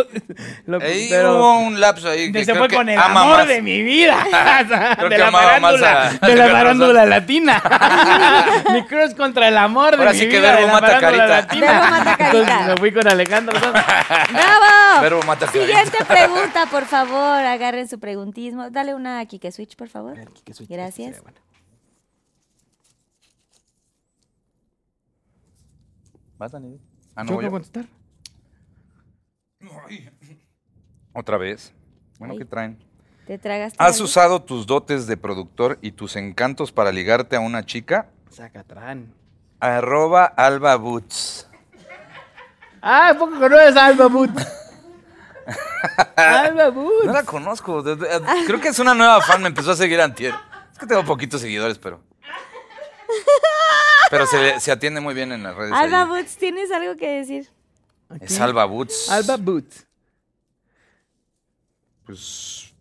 lo- 0.65 0.79
pero- 0.79 1.37
hubo 1.37 1.59
un 1.59 1.79
lapso 1.79 2.09
ahí 2.09 2.31
que 2.31 2.43
se 2.45 2.55
fue 2.55 2.67
que 2.67 2.75
con 2.75 2.89
el 2.89 2.97
ama 2.99 3.21
amor 3.21 3.37
más. 3.37 3.47
de 3.47 3.61
mi 3.61 3.81
vida. 3.83 4.17
Creo 4.97 5.09
de 5.09 5.15
que 5.15 5.21
la 5.21 5.27
amaba 5.27 5.59
más 5.59 5.79
farándula, 5.79 6.07
a- 6.21 6.27
de 6.27 6.35
la 6.35 6.47
farándula 6.49 7.05
latina. 7.05 7.61
mi 8.73 8.83
crush 8.85 9.13
contra 9.15 9.47
el 9.47 9.57
amor 9.57 9.91
de 9.91 9.97
Ahora 9.97 10.11
mi 10.13 10.17
sí 10.19 10.29
que 10.29 10.39
vida 10.39 10.53
verbo 10.55 10.61
de 10.61 10.67
la 10.67 10.73
mata 10.73 10.99
carita. 10.99 11.27
latina. 11.27 11.65
Verbo 11.67 11.81
mata 11.89 12.17
carita. 12.17 12.25
Entonces 12.39 12.67
me 12.67 12.77
fui 12.77 12.91
con 12.91 13.07
Alejandro 13.07 13.59
Sanz. 13.59 13.73
¡Bravo! 14.31 15.01
Verbo 15.01 15.21
mata 15.23 15.45
carita. 15.45 15.66
Siguiente 15.67 15.97
pregunta, 16.07 16.65
por 16.71 16.85
favor. 16.85 17.45
Agarren 17.45 17.87
su 17.87 17.99
preguntismo. 17.99 18.69
Dale 18.69 18.95
una 18.95 19.19
a 19.19 19.25
Kike 19.25 19.51
Switch, 19.51 19.75
por 19.75 19.89
favor. 19.89 20.17
Gracias. 20.69 21.21
¿Vas, 26.37 26.51
Dani? 26.51 26.79
Ah, 27.15 27.23
¿Yo 27.25 27.33
no, 27.35 27.41
yo. 27.41 27.51
contestar? 27.51 27.85
Otra 31.13 31.37
vez. 31.37 31.73
Bueno, 32.19 32.33
Ay. 32.33 32.39
¿qué 32.39 32.45
traen? 32.45 32.77
¿Te 33.25 33.37
tragas 33.37 33.73
¿Has 33.77 33.95
algo? 33.95 34.05
usado 34.05 34.41
tus 34.43 34.67
dotes 34.67 35.07
de 35.07 35.17
productor 35.17 35.79
y 35.81 35.91
tus 35.91 36.15
encantos 36.15 36.71
para 36.71 36.91
ligarte 36.91 37.35
a 37.35 37.39
una 37.39 37.65
chica? 37.65 38.09
Sacatrán. 38.29 39.13
Arroba 39.59 40.25
Alba 40.25 40.75
Boots. 40.75 41.49
Ah, 42.81 43.09
¿a 43.09 43.17
poco 43.17 43.39
conoces 43.39 43.75
a 43.75 43.87
Alba 43.87 44.07
Boot? 44.07 44.31
Alba 46.15 46.69
Boot. 46.69 47.05
No 47.05 47.13
la 47.13 47.23
conozco. 47.23 47.81
de- 47.83 47.97
Creo 48.45 48.59
que 48.59 48.69
es 48.69 48.79
una 48.79 48.93
nueva 48.93 49.21
fan. 49.21 49.41
Me 49.41 49.47
empezó 49.49 49.71
a 49.71 49.75
seguir 49.75 49.99
antier. 50.01 50.33
Es 50.73 50.79
que 50.79 50.85
tengo 50.85 51.03
poquitos 51.05 51.41
seguidores, 51.41 51.77
pero... 51.77 52.01
Pero 54.09 54.25
se, 54.25 54.59
se 54.61 54.71
atiende 54.71 55.01
muy 55.01 55.13
bien 55.13 55.31
en 55.33 55.43
las 55.43 55.55
redes. 55.55 55.73
Alba 55.73 56.03
ahí. 56.03 56.07
Boots, 56.07 56.37
¿tienes 56.37 56.71
algo 56.71 56.95
que 56.95 57.09
decir? 57.19 57.49
Es 58.21 58.39
Alba 58.39 58.63
Boots. 58.65 59.09
Alba 59.11 59.35
Boot. 59.37 59.65
Pues 62.05 62.73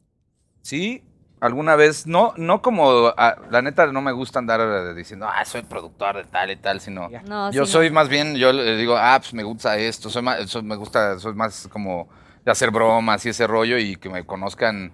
sí, 0.63 1.03
alguna 1.41 1.75
vez, 1.75 2.07
no, 2.07 2.33
no 2.37 2.63
como, 2.63 3.09
ah, 3.17 3.37
la 3.51 3.61
neta 3.61 3.87
no 3.87 4.01
me 4.01 4.13
gusta 4.13 4.39
andar 4.39 4.61
eh, 4.61 4.95
diciendo, 4.95 5.27
ah, 5.29 5.45
soy 5.45 5.63
productor 5.63 6.17
de 6.19 6.25
tal 6.25 6.51
y 6.53 6.57
tal, 6.57 6.81
sino 6.81 7.09
No, 7.25 7.51
yo 7.51 7.67
sí, 7.67 7.73
soy 7.73 7.89
no. 7.89 7.95
más 7.95 8.09
bien, 8.09 8.37
yo 8.37 8.53
le 8.53 8.77
digo, 8.77 8.97
ah, 8.97 9.19
pues 9.19 9.35
me 9.35 9.43
gusta 9.43 9.77
esto, 9.79 10.11
soy 10.11 10.23
más, 10.23 10.49
soy- 10.49 10.63
me 10.63 10.77
gusta, 10.77 11.19
soy 11.19 11.35
más 11.35 11.67
como 11.73 12.09
de 12.47 12.53
hacer 12.53 12.71
bromas 12.71 13.27
y 13.27 13.31
ese 13.31 13.47
rollo 13.47 13.77
y 13.77 13.97
que 13.97 14.09
me 14.09 14.25
conozcan 14.25 14.93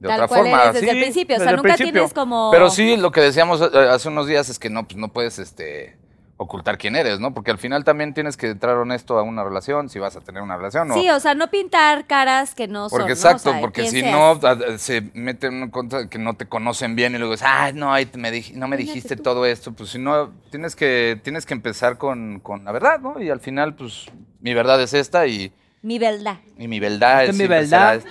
de 0.00 0.08
Tal 0.08 0.16
otra 0.16 0.28
cual 0.28 0.40
forma. 0.42 0.62
eres 0.64 0.74
desde 0.74 0.86
sí, 0.86 0.96
el 0.96 1.02
principio, 1.02 1.36
o 1.36 1.38
sea, 1.38 1.50
nunca 1.52 1.62
principio. 1.62 1.92
tienes 1.92 2.12
como- 2.12 2.50
Pero 2.52 2.68
sí, 2.70 2.96
lo 2.98 3.10
que 3.12 3.20
decíamos 3.20 3.60
eh, 3.62 3.88
hace 3.90 4.08
unos 4.08 4.26
días 4.26 4.48
es 4.50 4.58
que 4.58 4.68
no, 4.68 4.86
pues 4.86 4.96
no 4.96 5.08
puedes 5.12 5.38
este, 5.38 5.96
ocultar 6.36 6.76
quién 6.78 6.94
eres, 6.96 7.18
¿no? 7.20 7.34
Porque 7.34 7.50
al 7.52 7.58
final 7.58 7.82
también 7.84 8.14
tienes 8.14 8.36
que 8.36 8.48
entrar 8.50 8.76
honesto 8.76 9.18
a 9.18 9.22
una 9.22 9.42
relación, 9.44 9.88
si 9.88 9.98
vas 9.98 10.14
a 10.16 10.20
tener 10.20 10.40
una 10.42 10.56
relación 10.56 10.90
o... 10.90 10.94
Sí, 10.94 11.08
o 11.10 11.18
sea, 11.18 11.34
no 11.34 11.50
pintar 11.50 12.06
caras 12.06 12.54
que 12.54 12.66
no 12.68 12.88
son. 12.88 12.96
Porque 12.98 13.10
¿no? 13.10 13.14
exacto, 13.14 13.50
O 13.50 13.52
sea, 13.52 13.60
porque 13.60 13.88
si 13.90 14.00
seas. 14.00 14.12
no 14.12 14.78
se 14.78 15.02
meten 15.14 15.62
en 15.64 15.70
contra 15.70 16.08
que 16.08 16.18
no 16.18 16.34
te 16.36 16.46
conocen 16.48 16.94
bien 16.96 17.14
y 17.14 17.18
luego 17.18 17.32
dices, 17.34 17.46
ah, 17.48 17.70
no, 17.74 17.92
ay, 17.92 18.08
me 18.14 18.30
dij- 18.32 18.54
no 18.54 18.66
me 18.68 18.76
dijiste 18.76 19.16
tú. 19.16 19.22
todo 19.24 19.46
esto, 19.46 19.72
pues 19.72 19.90
si 19.90 19.98
no, 19.98 20.30
tienes 20.50 20.74
que, 20.76 21.20
tienes 21.24 21.44
que 21.46 21.54
empezar 21.54 21.96
con, 21.98 22.38
con 22.40 22.64
la 22.64 22.70
verdad, 22.72 23.00
¿no? 23.00 23.20
Y 23.20 23.30
al 23.30 23.40
final, 23.40 23.74
pues, 23.74 24.06
mi 24.40 24.54
verdad 24.54 24.80
es 24.80 24.94
esta 24.94 25.26
y, 25.26 25.52
Mi 25.82 25.98
verdad. 25.98 26.36
y 26.58 26.68
mi 26.68 26.80
verdad 26.80 27.24
es 27.24 27.30
es 27.30 27.36
mi 27.36 27.46
verdad. 27.46 28.02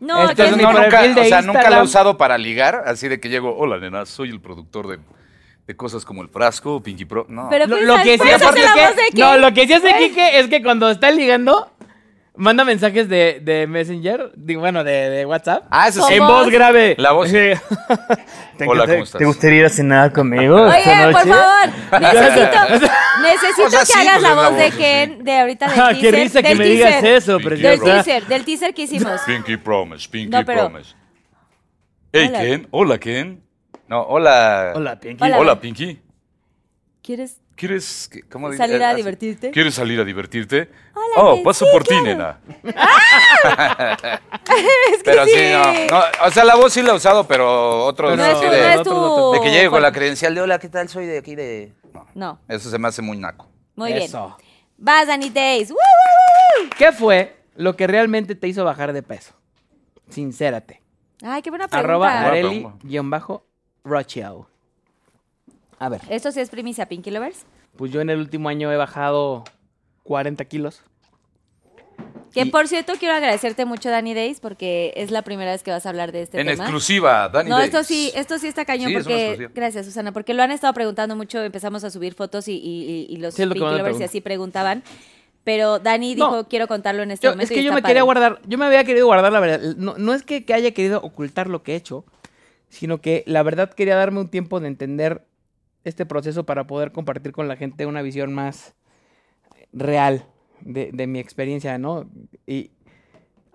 No, 0.00 0.22
Este 0.24 0.34
que 0.36 0.42
es 0.42 0.48
Entonces, 0.52 0.56
mi 0.56 0.62
nunca, 0.82 1.20
o 1.20 1.24
sea, 1.24 1.42
nunca 1.42 1.70
lo 1.70 1.76
he 1.76 1.82
usado 1.82 2.18
para 2.18 2.36
ligar, 2.36 2.82
así 2.86 3.06
de 3.08 3.20
que 3.20 3.28
llego, 3.28 3.56
hola, 3.56 3.78
nena, 3.78 4.04
soy 4.04 4.30
el 4.30 4.40
productor 4.40 4.88
de, 4.88 4.98
de 5.66 5.76
cosas 5.76 6.04
como 6.04 6.22
El 6.22 6.28
Frasco, 6.28 6.82
Pinky 6.82 7.04
Pro, 7.04 7.24
no. 7.28 7.48
Pero 7.50 7.66
Lo, 7.68 7.80
lo 7.80 7.96
que 8.02 8.12
sí 8.14 8.18
¿puedes 8.18 8.34
hace 8.42 8.46
hacer 8.46 8.64
la 8.64 8.72
Quique, 8.72 9.02
qué? 9.14 9.20
no, 9.20 9.36
lo 9.36 9.54
que 9.54 9.66
sí 9.68 9.72
hace 9.74 9.94
Quique 9.98 10.40
es 10.40 10.48
que 10.48 10.60
cuando 10.62 10.90
está 10.90 11.10
ligando, 11.12 11.71
manda 12.34 12.64
mensajes 12.64 13.08
de, 13.08 13.40
de 13.42 13.66
Messenger, 13.66 14.32
bueno, 14.36 14.84
de, 14.84 15.10
de 15.10 15.26
WhatsApp. 15.26 15.64
Ah, 15.70 15.88
eso 15.88 16.06
sí. 16.06 16.14
en 16.14 16.26
voz 16.26 16.48
grave. 16.50 16.94
La 16.98 17.12
voz. 17.12 17.28
Sí. 17.28 17.34
¿Te, 18.56 18.64
Hola, 18.66 18.86
¿cómo 18.86 19.02
estás? 19.04 19.18
¿Te 19.18 19.24
gustaría 19.24 19.58
ir 19.60 19.64
a 19.66 19.68
cenar 19.68 20.12
conmigo? 20.12 20.62
Oye, 20.62 20.78
esta 20.78 21.10
por 21.10 21.26
noche? 21.26 21.28
favor, 21.28 22.00
necesito, 22.00 22.88
necesito 23.22 23.66
O 23.66 23.70
sea, 23.70 23.80
que 23.80 23.86
sí, 23.86 23.92
hagas 23.98 24.12
pues, 24.14 24.14
la 24.14 24.14
es 24.14 24.22
la 24.22 24.34
voz 24.34 24.56
de 24.56 24.66
voz, 24.68 24.74
Ken 24.76 25.24
de 25.24 25.38
ahorita 25.38 25.68
del 25.68 25.80
Ah, 25.80 25.88
teaser. 25.90 26.00
qué 26.00 26.22
risa 26.22 26.42
que 26.42 26.48
del 26.48 26.58
me 26.58 26.64
digas 26.66 26.90
teaser, 26.90 27.14
eso, 27.14 27.38
Del 27.38 27.48
Del 27.48 27.58
preciosa. 27.58 27.84
teaser, 28.04 28.26
del 28.26 28.44
teaser 28.44 28.74
que 28.74 28.82
hicimos. 28.82 29.20
Pinky 29.26 29.56
Promise, 29.58 30.08
Pinky 30.08 30.30
No, 30.30 30.44
pero- 30.44 30.68
Promise. 30.68 30.94
Hey, 32.14 32.26
Hola. 32.28 32.40
Ken. 32.40 32.68
Hola, 32.70 32.98
Ken. 32.98 33.42
No, 33.88 34.02
hola. 34.02 34.72
Hola, 34.74 34.98
Pinky. 35.00 35.22
Hola. 35.24 35.38
Hola, 35.38 35.60
Pinky. 35.60 35.98
¿Quieres 37.02 37.40
¿Quieres 37.56 38.08
¿Qué- 38.10 38.22
¿Cómo 38.22 38.48
dice? 38.50 38.58
salir 38.62 38.82
a 38.82 38.88
así. 38.90 38.96
divertirte? 38.96 39.50
¿Quieres 39.50 39.74
salir 39.74 40.00
a 40.00 40.04
divertirte? 40.04 40.70
Hola, 40.94 41.14
oh, 41.32 41.42
paso 41.42 41.64
Sí, 41.66 41.70
por 41.72 41.84
ti, 41.84 41.94
claro. 42.00 42.04
nena. 42.04 42.40
Pero 45.04 45.24
sí, 45.26 45.30
sí. 45.34 45.52
no, 45.52 45.98
no. 45.98 46.04
O 46.26 46.30
sea, 46.30 46.44
la 46.44 46.54
voz 46.56 46.72
sí 46.72 46.82
la 46.82 46.92
he 46.92 46.96
usado, 46.96 47.26
pero 47.26 47.92
No 47.98 48.12
es 48.14 48.20
así 48.20 48.44
tu, 48.46 48.50
de, 48.52 48.60
no 48.60 48.68
es 48.68 48.78
otro, 48.80 48.92
tu... 48.92 48.98
otro. 48.98 49.32
de 49.32 49.40
que 49.46 49.50
llegue 49.54 49.70
con 49.70 49.82
la 49.82 49.92
credencial 49.92 50.34
de 50.34 50.40
hola, 50.40 50.58
¿qué 50.58 50.68
tal? 50.68 50.88
Soy 50.88 51.06
de 51.06 51.18
aquí 51.18 51.34
de. 51.34 51.72
No, 51.92 52.06
No, 52.14 52.38
eso 52.48 52.70
se 52.70 52.78
me 52.78 52.88
hace 52.88 53.02
muy 53.02 53.16
naco. 53.18 53.48
muy 53.76 53.92
Eso. 53.92 54.34
bien. 54.38 54.48
Vas, 54.78 55.06
Danny 55.06 55.30
Days. 55.30 55.70
¡Woo, 55.70 55.76
woo, 55.76 56.64
woo! 56.64 56.70
¿Qué 56.76 56.92
fue 56.92 57.36
lo 57.56 57.76
que 57.76 57.86
realmente 57.86 58.34
te 58.34 58.48
hizo 58.48 58.64
bajar 58.64 58.92
de 58.92 59.02
peso? 59.02 59.34
Sincérate. 60.08 60.80
Ay, 61.22 61.40
qué 61.42 61.50
buena 61.50 61.66
Arroba 61.70 62.08
pregunta. 62.08 62.28
Areli. 62.28 62.66
Areli-Rochelle. 62.98 64.44
A 65.82 65.88
ver, 65.88 66.00
¿Esto 66.10 66.30
sí 66.30 66.38
es 66.38 66.48
primicia, 66.48 66.86
Pinky 66.86 67.10
Lovers? 67.10 67.44
pues 67.76 67.90
yo 67.90 68.00
en 68.00 68.10
el 68.10 68.18
último 68.20 68.48
año 68.48 68.70
he 68.70 68.76
bajado 68.76 69.42
40 70.04 70.44
kilos. 70.44 70.82
Que 72.32 72.42
Y- 72.42 72.50
por 72.50 72.68
cierto, 72.68 72.92
quiero 73.00 73.14
agradecerte 73.14 73.64
mucho, 73.64 73.90
Danny 73.90 74.14
Days, 74.14 74.38
porque 74.40 74.92
es 74.96 75.10
la 75.10 75.22
primera 75.22 75.50
vez 75.50 75.62
que 75.62 75.70
vas 75.70 75.84
a 75.84 75.88
hablar 75.88 76.12
de 76.12 76.22
este 76.22 76.40
en 76.40 76.46
tema. 76.46 76.62
exclusiva, 76.64 77.28
Dani 77.28 77.50
No, 77.50 77.56
Days. 77.58 77.66
esto 77.74 77.82
sí, 77.84 78.12
esto 78.14 78.38
sí 78.38 78.46
está 78.46 78.64
cañón 78.64 78.90
Sí, 78.90 78.94
es 78.96 79.06
una 79.06 79.14
porque 79.16 79.48
gracias 79.54 79.86
Susana, 79.86 80.12
porque 80.12 80.32
lo 80.34 80.42
han 80.42 80.50
estado 80.52 80.72
preguntando 80.72 81.16
mucho, 81.16 81.42
empezamos 81.42 81.82
a 81.84 81.90
subir 81.90 82.14
fotos 82.14 82.46
y, 82.48 82.52
y- 82.52 82.58
y- 83.10 83.14
y 83.14 83.16
los 83.16 83.34
Sí, 83.34 83.44
lo 83.44 83.52
Pinky 83.52 83.66
Lovers 83.76 83.98
y 84.00 84.04
así 84.04 84.20
preguntaban, 84.20 84.82
pero 85.44 85.78
Dani 85.80 86.14
No. 86.14 86.30
dijo 86.30 86.48
quiero 86.48 86.68
contarlo 86.68 87.02
en 87.02 87.10
este 87.10 87.26
Yo- 87.26 87.32
momento. 87.32 87.52
es 87.52 87.54
que 87.56 87.60
y 87.60 87.64
yo 87.64 87.72
me 87.74 87.82
quería 87.82 88.02
guardar, 88.02 88.40
yo 88.46 88.56
me 88.56 88.64
había 88.66 88.84
querido 88.84 89.06
guardar 89.06 89.32
la 89.32 89.40
verdad. 89.40 89.74
No, 89.76 89.96
no 89.98 90.14
es 90.14 90.22
que, 90.22 90.44
que 90.44 90.54
haya 90.54 90.70
querido 90.70 91.00
ocultar 91.02 91.48
lo 91.48 91.62
que 91.62 91.72
he 91.72 91.76
hecho, 91.76 92.04
sino 92.70 93.00
que 93.02 93.24
la 93.26 93.42
verdad 93.42 93.70
quería 93.74 93.96
darme 93.96 94.20
un 94.20 94.28
tiempo 94.28 94.60
de 94.60 94.68
entender 94.68 95.26
este 95.84 96.06
proceso 96.06 96.44
para 96.44 96.66
poder 96.66 96.92
compartir 96.92 97.32
con 97.32 97.48
la 97.48 97.56
gente 97.56 97.86
una 97.86 98.02
visión 98.02 98.32
más 98.32 98.74
real 99.72 100.26
de, 100.60 100.90
de 100.92 101.06
mi 101.06 101.18
experiencia, 101.18 101.78
¿no? 101.78 102.08
Y 102.46 102.70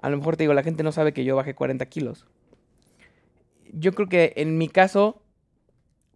a 0.01 0.09
lo 0.09 0.17
mejor 0.17 0.37
te 0.37 0.43
digo, 0.43 0.53
la 0.53 0.63
gente 0.63 0.83
no 0.83 0.91
sabe 0.91 1.13
que 1.13 1.23
yo 1.23 1.35
bajé 1.35 1.55
40 1.55 1.85
kilos. 1.87 2.27
Yo 3.71 3.93
creo 3.93 4.07
que 4.07 4.33
en 4.35 4.57
mi 4.57 4.69
caso, 4.69 5.21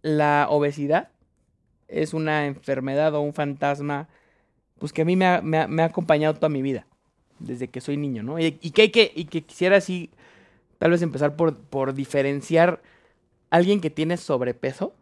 la 0.02 0.46
obesidad 0.50 1.10
es 1.88 2.14
una 2.14 2.46
enfermedad 2.46 3.14
o 3.14 3.20
un 3.20 3.34
fantasma, 3.34 4.08
pues 4.78 4.92
que 4.92 5.02
a 5.02 5.04
mí 5.04 5.16
me 5.16 5.26
ha, 5.26 5.42
me 5.42 5.58
ha- 5.58 5.84
acompañado 5.84 6.34
toda 6.34 6.48
mi 6.48 6.62
vida, 6.62 6.86
desde 7.38 7.68
que 7.68 7.80
soy 7.80 7.96
niño, 7.96 8.22
¿no? 8.22 8.38
Y, 8.38 8.52
que, 8.52 8.82
hay 8.82 8.90
que, 8.90 9.12
y 9.14 9.26
que 9.26 9.42
quisiera 9.42 9.76
así, 9.76 10.10
tal 10.78 10.90
vez 10.90 11.02
empezar 11.02 11.36
por, 11.36 11.56
por 11.56 11.94
diferenciar 11.94 12.82
alguien 13.50 13.80
que 13.80 13.90
tiene 13.90 14.16
sobrepeso 14.16 14.94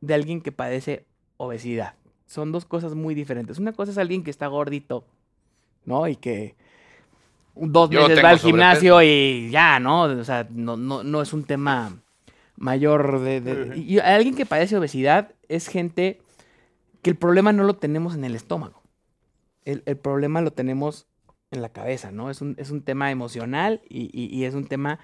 de 0.00 0.14
alguien 0.14 0.40
que 0.40 0.52
padece 0.52 1.04
obesidad. 1.36 1.94
Son 2.26 2.52
dos 2.52 2.64
cosas 2.64 2.94
muy 2.94 3.14
diferentes. 3.14 3.58
Una 3.58 3.72
cosa 3.72 3.92
es 3.92 3.98
alguien 3.98 4.24
que 4.24 4.30
está 4.30 4.46
gordito, 4.48 5.04
¿no? 5.84 6.08
Y 6.08 6.16
que 6.16 6.54
dos 7.54 7.88
Yo 7.90 8.02
meses 8.08 8.24
va 8.24 8.30
al 8.30 8.38
sobrepeso. 8.38 8.46
gimnasio 8.48 9.02
y 9.02 9.50
ya, 9.50 9.78
¿no? 9.80 10.02
O 10.02 10.24
sea, 10.24 10.46
no, 10.50 10.76
no, 10.76 11.02
no 11.02 11.22
es 11.22 11.32
un 11.32 11.44
tema 11.44 12.02
mayor 12.56 13.20
de... 13.20 13.40
de- 13.40 13.78
y 13.78 13.98
alguien 13.98 14.34
que 14.34 14.46
padece 14.46 14.76
obesidad 14.76 15.32
es 15.48 15.68
gente 15.68 16.20
que 17.02 17.10
el 17.10 17.16
problema 17.16 17.52
no 17.52 17.64
lo 17.64 17.76
tenemos 17.76 18.14
en 18.14 18.24
el 18.24 18.34
estómago. 18.34 18.82
El, 19.64 19.82
el 19.86 19.96
problema 19.96 20.40
lo 20.40 20.50
tenemos 20.52 21.06
en 21.52 21.62
la 21.62 21.68
cabeza, 21.68 22.10
¿no? 22.10 22.30
Es 22.30 22.40
un, 22.40 22.56
es 22.58 22.70
un 22.70 22.82
tema 22.82 23.10
emocional 23.10 23.80
y, 23.88 24.10
y- 24.12 24.34
y 24.36 24.44
es 24.44 24.54
un 24.54 24.66
tema 24.66 24.98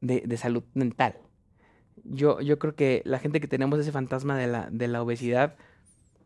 de, 0.00 0.22
de 0.22 0.36
salud 0.38 0.62
mental. 0.74 1.16
Yo, 2.10 2.40
yo 2.40 2.58
creo 2.58 2.74
que 2.74 3.02
la 3.04 3.18
gente 3.18 3.40
que 3.40 3.48
tenemos 3.48 3.78
ese 3.78 3.92
fantasma 3.92 4.36
de 4.38 4.46
la, 4.46 4.68
de 4.70 4.88
la 4.88 5.02
obesidad, 5.02 5.56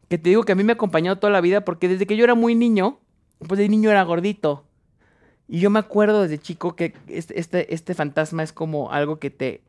que 0.08 0.18
te 0.18 0.30
digo 0.30 0.42
que 0.42 0.52
a 0.52 0.54
mí 0.54 0.64
me 0.64 0.72
ha 0.72 0.74
acompañado 0.74 1.18
toda 1.18 1.32
la 1.32 1.40
vida, 1.40 1.64
porque 1.64 1.88
desde 1.88 2.06
que 2.06 2.16
yo 2.16 2.24
era 2.24 2.34
muy 2.34 2.54
niño, 2.54 2.98
pues 3.46 3.58
de 3.58 3.68
niño 3.68 3.90
era 3.90 4.02
gordito. 4.02 4.64
Y 5.48 5.60
yo 5.60 5.70
me 5.70 5.78
acuerdo 5.78 6.22
desde 6.22 6.38
chico 6.38 6.76
que 6.76 6.94
este, 7.08 7.38
este, 7.38 7.74
este 7.74 7.94
fantasma 7.94 8.42
es 8.42 8.52
como 8.52 8.92
algo 8.92 9.18
que 9.18 9.30
te, 9.30 9.62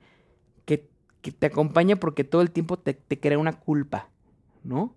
que, 0.65 0.87
que 1.21 1.31
te 1.31 1.47
acompaña 1.47 1.95
porque 1.95 2.23
todo 2.23 2.41
el 2.41 2.51
tiempo 2.51 2.77
te, 2.77 2.93
te 2.93 3.19
crea 3.19 3.37
una 3.37 3.59
culpa, 3.59 4.09
¿no? 4.63 4.95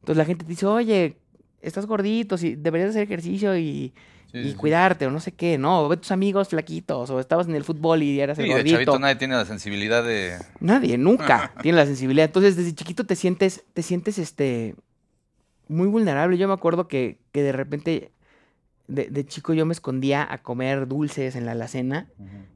Entonces 0.00 0.16
la 0.16 0.24
gente 0.24 0.44
te 0.44 0.50
dice, 0.50 0.66
oye, 0.66 1.16
estás 1.60 1.86
gordito, 1.86 2.36
si 2.36 2.56
deberías 2.56 2.90
hacer 2.90 3.02
ejercicio 3.02 3.56
y, 3.56 3.94
Sí, 4.34 4.40
y 4.40 4.48
sí, 4.50 4.54
cuidarte, 4.56 5.06
o 5.06 5.12
no 5.12 5.20
sé 5.20 5.30
qué, 5.32 5.58
¿no? 5.58 5.82
O 5.84 5.88
ve 5.88 5.96
tus 5.96 6.10
amigos 6.10 6.48
flaquitos, 6.48 7.08
o 7.08 7.20
estabas 7.20 7.46
en 7.46 7.54
el 7.54 7.62
fútbol 7.62 8.02
y 8.02 8.18
eras 8.20 8.36
el 8.38 8.46
Sí, 8.46 8.48
de 8.48 8.54
gordito. 8.56 8.74
chavito 8.74 8.98
nadie 8.98 9.14
tiene 9.14 9.36
la 9.36 9.44
sensibilidad 9.44 10.02
de. 10.02 10.36
Nadie, 10.58 10.98
nunca 10.98 11.52
tiene 11.62 11.78
la 11.78 11.86
sensibilidad. 11.86 12.26
Entonces, 12.26 12.56
desde 12.56 12.74
chiquito 12.74 13.06
te 13.06 13.14
sientes, 13.14 13.62
te 13.74 13.82
sientes, 13.82 14.18
este, 14.18 14.74
muy 15.68 15.86
vulnerable. 15.86 16.36
Yo 16.36 16.48
me 16.48 16.54
acuerdo 16.54 16.88
que, 16.88 17.18
que 17.30 17.44
de 17.44 17.52
repente, 17.52 18.10
de, 18.88 19.08
de 19.08 19.24
chico 19.24 19.54
yo 19.54 19.64
me 19.66 19.72
escondía 19.72 20.26
a 20.28 20.42
comer 20.42 20.88
dulces 20.88 21.36
en 21.36 21.46
la 21.46 21.52
alacena 21.52 22.08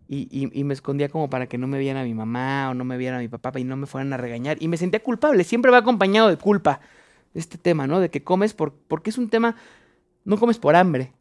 y, 0.08 0.26
y- 0.30 0.50
y 0.58 0.64
me 0.64 0.74
escondía 0.74 1.08
como 1.08 1.30
para 1.30 1.46
que 1.46 1.58
no 1.58 1.68
me 1.68 1.78
viera 1.78 2.02
mi 2.02 2.12
mamá 2.14 2.70
o 2.70 2.74
no 2.74 2.84
me 2.84 2.96
viera 2.96 3.18
mi 3.20 3.28
papá 3.28 3.52
y 3.60 3.62
no 3.64 3.76
me 3.76 3.86
fueran 3.86 4.12
a 4.12 4.16
regañar. 4.16 4.56
Y 4.60 4.66
me 4.66 4.76
sentía 4.78 5.00
culpable. 5.00 5.44
Siempre 5.44 5.70
va 5.70 5.78
acompañado 5.78 6.28
de 6.28 6.38
culpa 6.38 6.80
este 7.34 7.56
tema, 7.56 7.86
¿no? 7.86 8.00
De 8.00 8.10
que 8.10 8.24
comes 8.24 8.52
por, 8.52 8.74
porque 8.74 9.10
es 9.10 9.18
un 9.18 9.28
tema, 9.30 9.54
no 10.24 10.38
comes 10.38 10.58
por 10.58 10.74
hambre, 10.74 11.12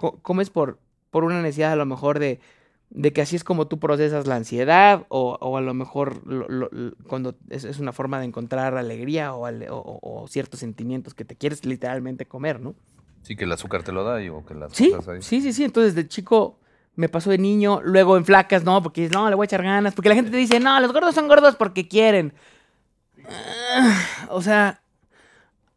co- 0.00 0.18
comes 0.22 0.48
por, 0.48 0.78
por 1.10 1.24
una 1.24 1.42
necesidad 1.42 1.72
a 1.72 1.76
lo 1.76 1.84
mejor 1.84 2.18
de, 2.18 2.40
de 2.88 3.12
que 3.12 3.20
así 3.20 3.36
es 3.36 3.44
como 3.44 3.66
tú 3.66 3.78
procesas 3.78 4.26
la 4.26 4.36
ansiedad 4.36 5.04
o, 5.10 5.36
o 5.40 5.56
a 5.58 5.60
lo 5.60 5.74
mejor 5.74 6.26
lo- 6.26 6.48
lo- 6.48 6.68
lo- 6.72 6.92
cuando 7.06 7.34
es, 7.50 7.64
es 7.64 7.78
una 7.78 7.92
forma 7.92 8.18
de 8.18 8.24
encontrar 8.24 8.76
alegría 8.78 9.34
o, 9.34 9.44
ale- 9.44 9.68
o- 9.70 10.26
ciertos 10.28 10.60
sentimientos 10.60 11.12
que 11.12 11.24
te 11.26 11.36
quieres 11.36 11.64
literalmente 11.66 12.24
comer, 12.26 12.60
¿no? 12.60 12.74
Sí, 13.22 13.36
que 13.36 13.44
el 13.44 13.52
azúcar 13.52 13.82
te 13.82 13.92
lo 13.92 14.02
da 14.02 14.22
y, 14.22 14.30
o 14.30 14.44
que 14.46 14.54
las 14.54 14.72
Sí, 14.72 14.90
ahí. 15.06 15.20
sí, 15.20 15.42
sí, 15.42 15.52
sí. 15.52 15.64
Entonces, 15.64 15.94
de 15.94 16.08
chico 16.08 16.58
me 16.96 17.08
pasó 17.10 17.28
de 17.30 17.36
niño, 17.38 17.80
luego 17.82 18.16
en 18.16 18.24
flacas, 18.24 18.64
no, 18.64 18.82
porque 18.82 19.08
no, 19.10 19.28
le 19.28 19.34
voy 19.36 19.44
a 19.44 19.46
echar 19.46 19.62
ganas, 19.62 19.94
porque 19.94 20.08
la 20.08 20.14
gente 20.14 20.30
te 20.30 20.38
dice, 20.38 20.58
no, 20.60 20.80
los 20.80 20.92
gordos 20.92 21.14
son 21.14 21.28
gordos 21.28 21.54
porque 21.56 21.86
quieren. 21.86 22.32
Ah, 23.28 24.26
O 24.30 24.40
sea, 24.42 24.80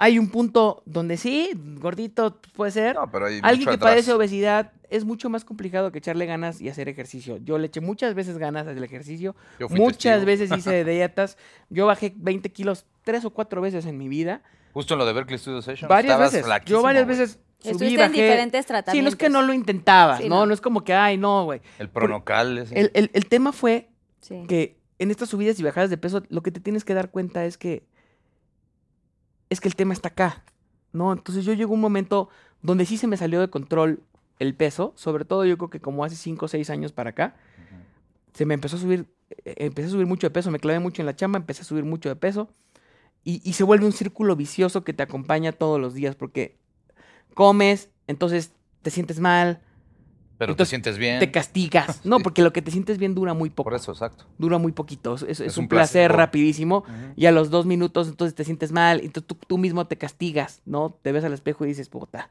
hay 0.04 0.20
un 0.20 0.30
punto 0.30 0.84
donde 0.86 1.18
sí, 1.18 1.52
gordito 1.80 2.40
puede 2.56 2.72
ser. 2.72 2.96
No, 2.96 3.10
pero 3.12 3.28
hay 3.28 3.40
Alguien 3.42 3.60
mucho 3.62 3.70
que 3.70 3.76
atrás. 3.76 3.92
padece 3.92 4.14
obesidad 4.14 4.72
es 4.90 5.06
mucho 5.06 5.30
más 5.30 5.46
complicado 5.46 5.92
que 5.92 6.00
echarle 6.00 6.26
ganas 6.26 6.60
y 6.62 6.70
hacer 6.70 6.90
ejercicio. 6.90 7.38
Yo 7.38 7.58
le 7.58 7.68
eché 7.68 7.80
muchas 7.82 8.14
veces 8.14 8.38
ganas 8.38 8.68
al 8.68 8.84
ejercicio, 8.84 9.36
Yo 9.60 9.70
fui 9.70 9.80
muchas 9.80 10.20
testigo. 10.20 10.26
veces 10.26 10.52
hice 10.58 10.84
dietas. 10.92 11.38
Yo 11.70 11.86
bajé 11.88 12.14
20 12.16 12.52
kilos 12.52 12.86
tres 13.04 13.24
o 13.26 13.30
cuatro 13.32 13.62
veces 13.62 13.86
en 13.86 13.98
mi 13.98 14.08
vida. 14.10 14.42
Justo 14.74 14.94
en 14.96 15.00
lo 15.00 15.06
de 15.06 15.14
Berkeley 15.14 15.40
Studio 15.40 15.62
Session. 15.62 15.88
Varias 15.88 16.20
veces. 16.20 16.46
Yo 16.66 16.82
varias 16.82 17.06
güey. 17.06 17.18
veces 17.18 17.40
subí, 17.60 17.72
Estuviste 17.72 18.04
en 18.04 18.12
bajé. 18.12 18.22
diferentes 18.24 18.66
Sí, 18.66 18.72
no 18.74 18.78
es 18.78 19.16
que 19.16 19.28
tratamientos. 19.28 19.30
no 19.32 19.42
lo 19.42 19.54
intentabas, 19.54 20.20
Sí, 20.22 20.28
¿no? 20.30 20.40
no. 20.42 20.46
No 20.48 20.54
es 20.54 20.62
como 20.62 20.84
que, 20.84 20.94
ay, 20.94 21.18
no, 21.18 21.46
güey. 21.46 21.62
El 21.80 21.90
pronocal. 21.90 22.58
ese. 22.58 22.78
El, 22.80 22.92
el- 22.94 23.10
el 23.14 23.26
tema 23.28 23.52
fue 23.54 23.90
Sí. 24.20 24.44
que 24.50 24.78
en 25.00 25.12
estas 25.12 25.30
subidas 25.30 25.60
y 25.60 25.64
bajadas 25.64 25.90
de 25.90 25.98
peso, 25.98 26.24
lo 26.30 26.44
que 26.44 26.52
te 26.52 26.60
tienes 26.60 26.84
que 26.86 26.94
dar 26.94 27.10
cuenta 27.10 27.46
es 27.46 27.58
que 27.58 27.84
es 29.54 29.62
que 29.62 29.68
el 29.68 29.76
tema 29.76 29.94
está 29.94 30.10
acá, 30.10 30.44
¿no? 30.92 31.14
Entonces 31.14 31.46
yo 31.46 31.54
llegó 31.54 31.74
un 31.74 31.82
momento 31.82 32.30
donde 32.62 32.86
sí 32.86 32.98
se 32.98 33.08
me 33.08 33.18
salió 33.18 33.40
de 33.40 33.50
control 33.50 34.02
el 34.40 34.56
peso, 34.56 34.94
sobre 34.96 35.26
todo 35.26 35.46
yo 35.46 35.58
creo 35.58 35.70
que 35.70 35.80
como 35.80 36.04
hace 36.04 36.16
5 36.16 36.46
o 36.46 36.48
6 36.48 36.70
años 36.70 36.92
para 36.92 37.12
acá, 37.12 37.36
se 38.34 38.46
me 38.46 38.56
empezó 38.56 38.78
a 38.78 38.80
subir, 38.80 39.08
eh, 39.46 39.56
empecé 39.58 39.88
a 39.88 39.92
subir 39.92 40.08
mucho 40.08 40.28
de 40.28 40.32
peso, 40.32 40.52
me 40.52 40.60
clavé 40.60 40.80
mucho 40.80 41.02
en 41.02 41.06
la 41.06 41.16
chamba, 41.16 41.38
empecé 41.38 41.62
a 41.62 41.66
subir 41.66 41.86
mucho 41.86 42.10
de 42.10 42.16
peso. 42.16 42.50
Y, 43.24 43.42
y 43.48 43.54
se 43.54 43.64
vuelve 43.64 43.86
un 43.86 43.94
círculo 43.94 44.36
vicioso 44.36 44.84
que 44.84 44.92
te 44.92 45.04
acompaña 45.04 45.54
todos 45.54 45.80
los 45.80 45.94
días 45.94 46.16
porque 46.16 46.58
comes, 47.34 47.90
entonces 48.08 48.52
te 48.82 48.90
sientes 48.90 49.20
mal, 49.20 49.62
Pero 50.38 50.54
Entonces, 50.54 50.70
te 50.70 50.76
sientes 50.76 50.98
bien. 50.98 51.20
te 51.20 51.32
castigas. 51.32 52.02
No, 52.06 52.20
porque 52.20 52.42
lo 52.42 52.52
que 52.52 52.62
te 52.62 52.72
sientes 52.72 52.98
bien 52.98 53.16
dura 53.16 53.34
muy 53.34 53.50
poco. 53.50 53.70
Por 53.70 53.76
eso, 53.76 53.92
exacto. 53.92 54.26
Dura 54.38 54.58
muy 54.58 54.72
poquito. 54.72 55.16
Es, 55.16 55.40
es- 55.40 55.58
un 55.58 55.64
un 55.64 55.70
placer 55.70 56.12
rapidísimo. 56.12 56.84
Y 57.16 57.28
a 57.28 57.32
los 57.32 57.50
dos 57.50 57.66
minutos 57.66 58.08
entonces 58.08 58.36
te 58.36 58.44
sientes 58.44 58.72
mal. 58.72 59.04
Y 59.04 59.10
tú, 59.10 59.22
tú, 59.22 59.58
mismo 59.58 59.88
te 59.88 59.98
castigas, 59.98 60.62
¿no? 60.66 60.98
Te 61.02 61.12
ves 61.12 61.24
al 61.24 61.34
espejo 61.34 61.66
y 61.66 61.70
dices, 61.70 61.88
puta, 61.90 62.30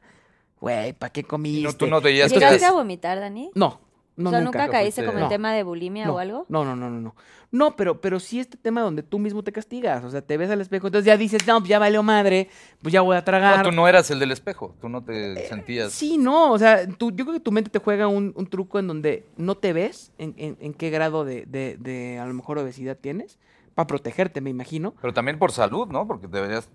güey, 0.59 0.93
¿para 0.93 1.11
qué 1.11 1.23
comiste? 1.23 1.59
Y 1.61 1.63
no, 1.63 1.73
tú 1.73 1.87
no 1.87 2.01
veías 2.01 2.31
que 2.31 2.39
¿Llegaste 2.39 2.65
a 2.65 2.71
vomitar, 2.71 3.19
Dani? 3.19 3.51
No, 3.55 3.79
no, 4.15 4.29
o 4.29 4.31
sea, 4.31 4.41
nunca. 4.41 4.59
¿nunca 4.59 4.71
caíste 4.71 5.05
como 5.05 5.19
No. 5.19 5.27
tema 5.27 5.53
de 5.53 5.63
bulimia 5.63 6.05
no, 6.05 6.15
o 6.15 6.19
algo? 6.19 6.45
No, 6.49 6.63
no, 6.63 6.75
no, 6.75 6.89
no, 6.89 6.99
no. 7.01 7.15
No, 7.51 7.75
pero, 7.75 8.01
pero 8.01 8.19
sí 8.19 8.39
este 8.39 8.57
tema 8.57 8.81
donde 8.81 9.03
tú 9.03 9.19
mismo 9.19 9.43
te 9.43 9.51
castigas. 9.51 10.03
O 10.03 10.09
sea, 10.09 10.21
te 10.21 10.37
ves 10.37 10.49
al 10.49 10.59
espejo, 10.61 10.87
entonces 10.87 11.05
ya 11.05 11.17
dices, 11.17 11.45
no, 11.47 11.59
pues 11.59 11.69
ya 11.69 11.77
valió 11.79 12.01
madre, 12.03 12.49
pues 12.81 12.91
ya 12.91 13.01
voy 13.01 13.15
a 13.15 13.23
tragar. 13.23 13.57
No, 13.59 13.69
tú 13.69 13.75
no 13.75 13.87
eras 13.87 14.09
el 14.11 14.19
del 14.19 14.31
espejo. 14.31 14.75
Tú 14.81 14.89
no 14.89 15.03
te 15.03 15.47
sentías. 15.47 15.91
Sí, 15.91 16.17
no, 16.17 16.51
o 16.51 16.57
sea, 16.59 16.87
tú, 16.87 17.11
yo 17.11 17.25
creo 17.25 17.33
que 17.33 17.39
tu 17.39 17.51
mente 17.51 17.69
te 17.69 17.79
juega 17.79 18.07
un, 18.07 18.33
un 18.35 18.47
truco 18.47 18.79
en 18.79 18.87
donde 18.87 19.25
no 19.37 19.55
te 19.55 19.71
ves 19.73 20.11
en, 20.17 20.33
en- 20.37 20.57
en 20.59 20.73
qué 20.73 20.89
grado 20.89 21.25
de, 21.25 21.45
de- 21.45 21.77
de, 21.79 22.17
a 22.19 22.25
lo 22.25 22.33
mejor 22.33 22.57
obesidad 22.57 22.97
tienes, 22.99 23.37
para 23.75 23.85
protegerte, 23.87 24.41
me 24.41 24.49
imagino. 24.49 24.93
Pero 25.01 25.13
también 25.13 25.37
por 25.37 25.51
salud, 25.51 25.87
¿no? 25.87 26.07
Porque 26.07 26.27
deberías. 26.27 26.69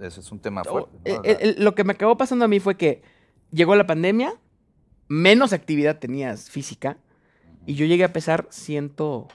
Ese 0.00 0.20
es 0.20 0.32
un 0.32 0.40
tema 0.40 0.64
fuerte. 0.64 0.90
¿no? 0.92 1.00
Eh, 1.04 1.18
O 1.18 1.24
eh, 1.24 1.38
el- 1.40 1.64
lo 1.64 1.74
que 1.74 1.84
me 1.84 1.92
acabó 1.92 2.16
pasando 2.16 2.44
a 2.44 2.48
mí 2.48 2.58
fue 2.58 2.76
que 2.76 3.02
llegó 3.52 3.76
la 3.76 3.86
pandemia, 3.86 4.34
menos 5.10 5.52
actividad 5.52 5.98
tenías 5.98 6.50
física, 6.50 6.96
y 7.66 7.74
yo 7.74 7.84
llegué 7.84 8.04
a 8.04 8.12
pesar 8.12 8.46
ciento, 8.50 9.26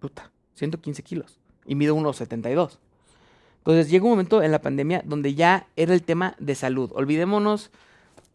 puta, 0.00 0.32
115 0.54 1.02
kilos, 1.02 1.38
y 1.66 1.74
mido 1.74 1.94
unos 1.94 2.16
72. 2.16 2.78
Entonces 3.58 3.90
llegó 3.90 4.06
un 4.06 4.12
momento 4.12 4.42
en 4.42 4.50
la 4.50 4.62
pandemia 4.62 5.02
donde 5.04 5.34
ya 5.34 5.68
era 5.76 5.92
el 5.92 6.02
tema 6.02 6.34
de 6.40 6.54
salud. 6.54 6.90
Olvidémonos, 6.94 7.70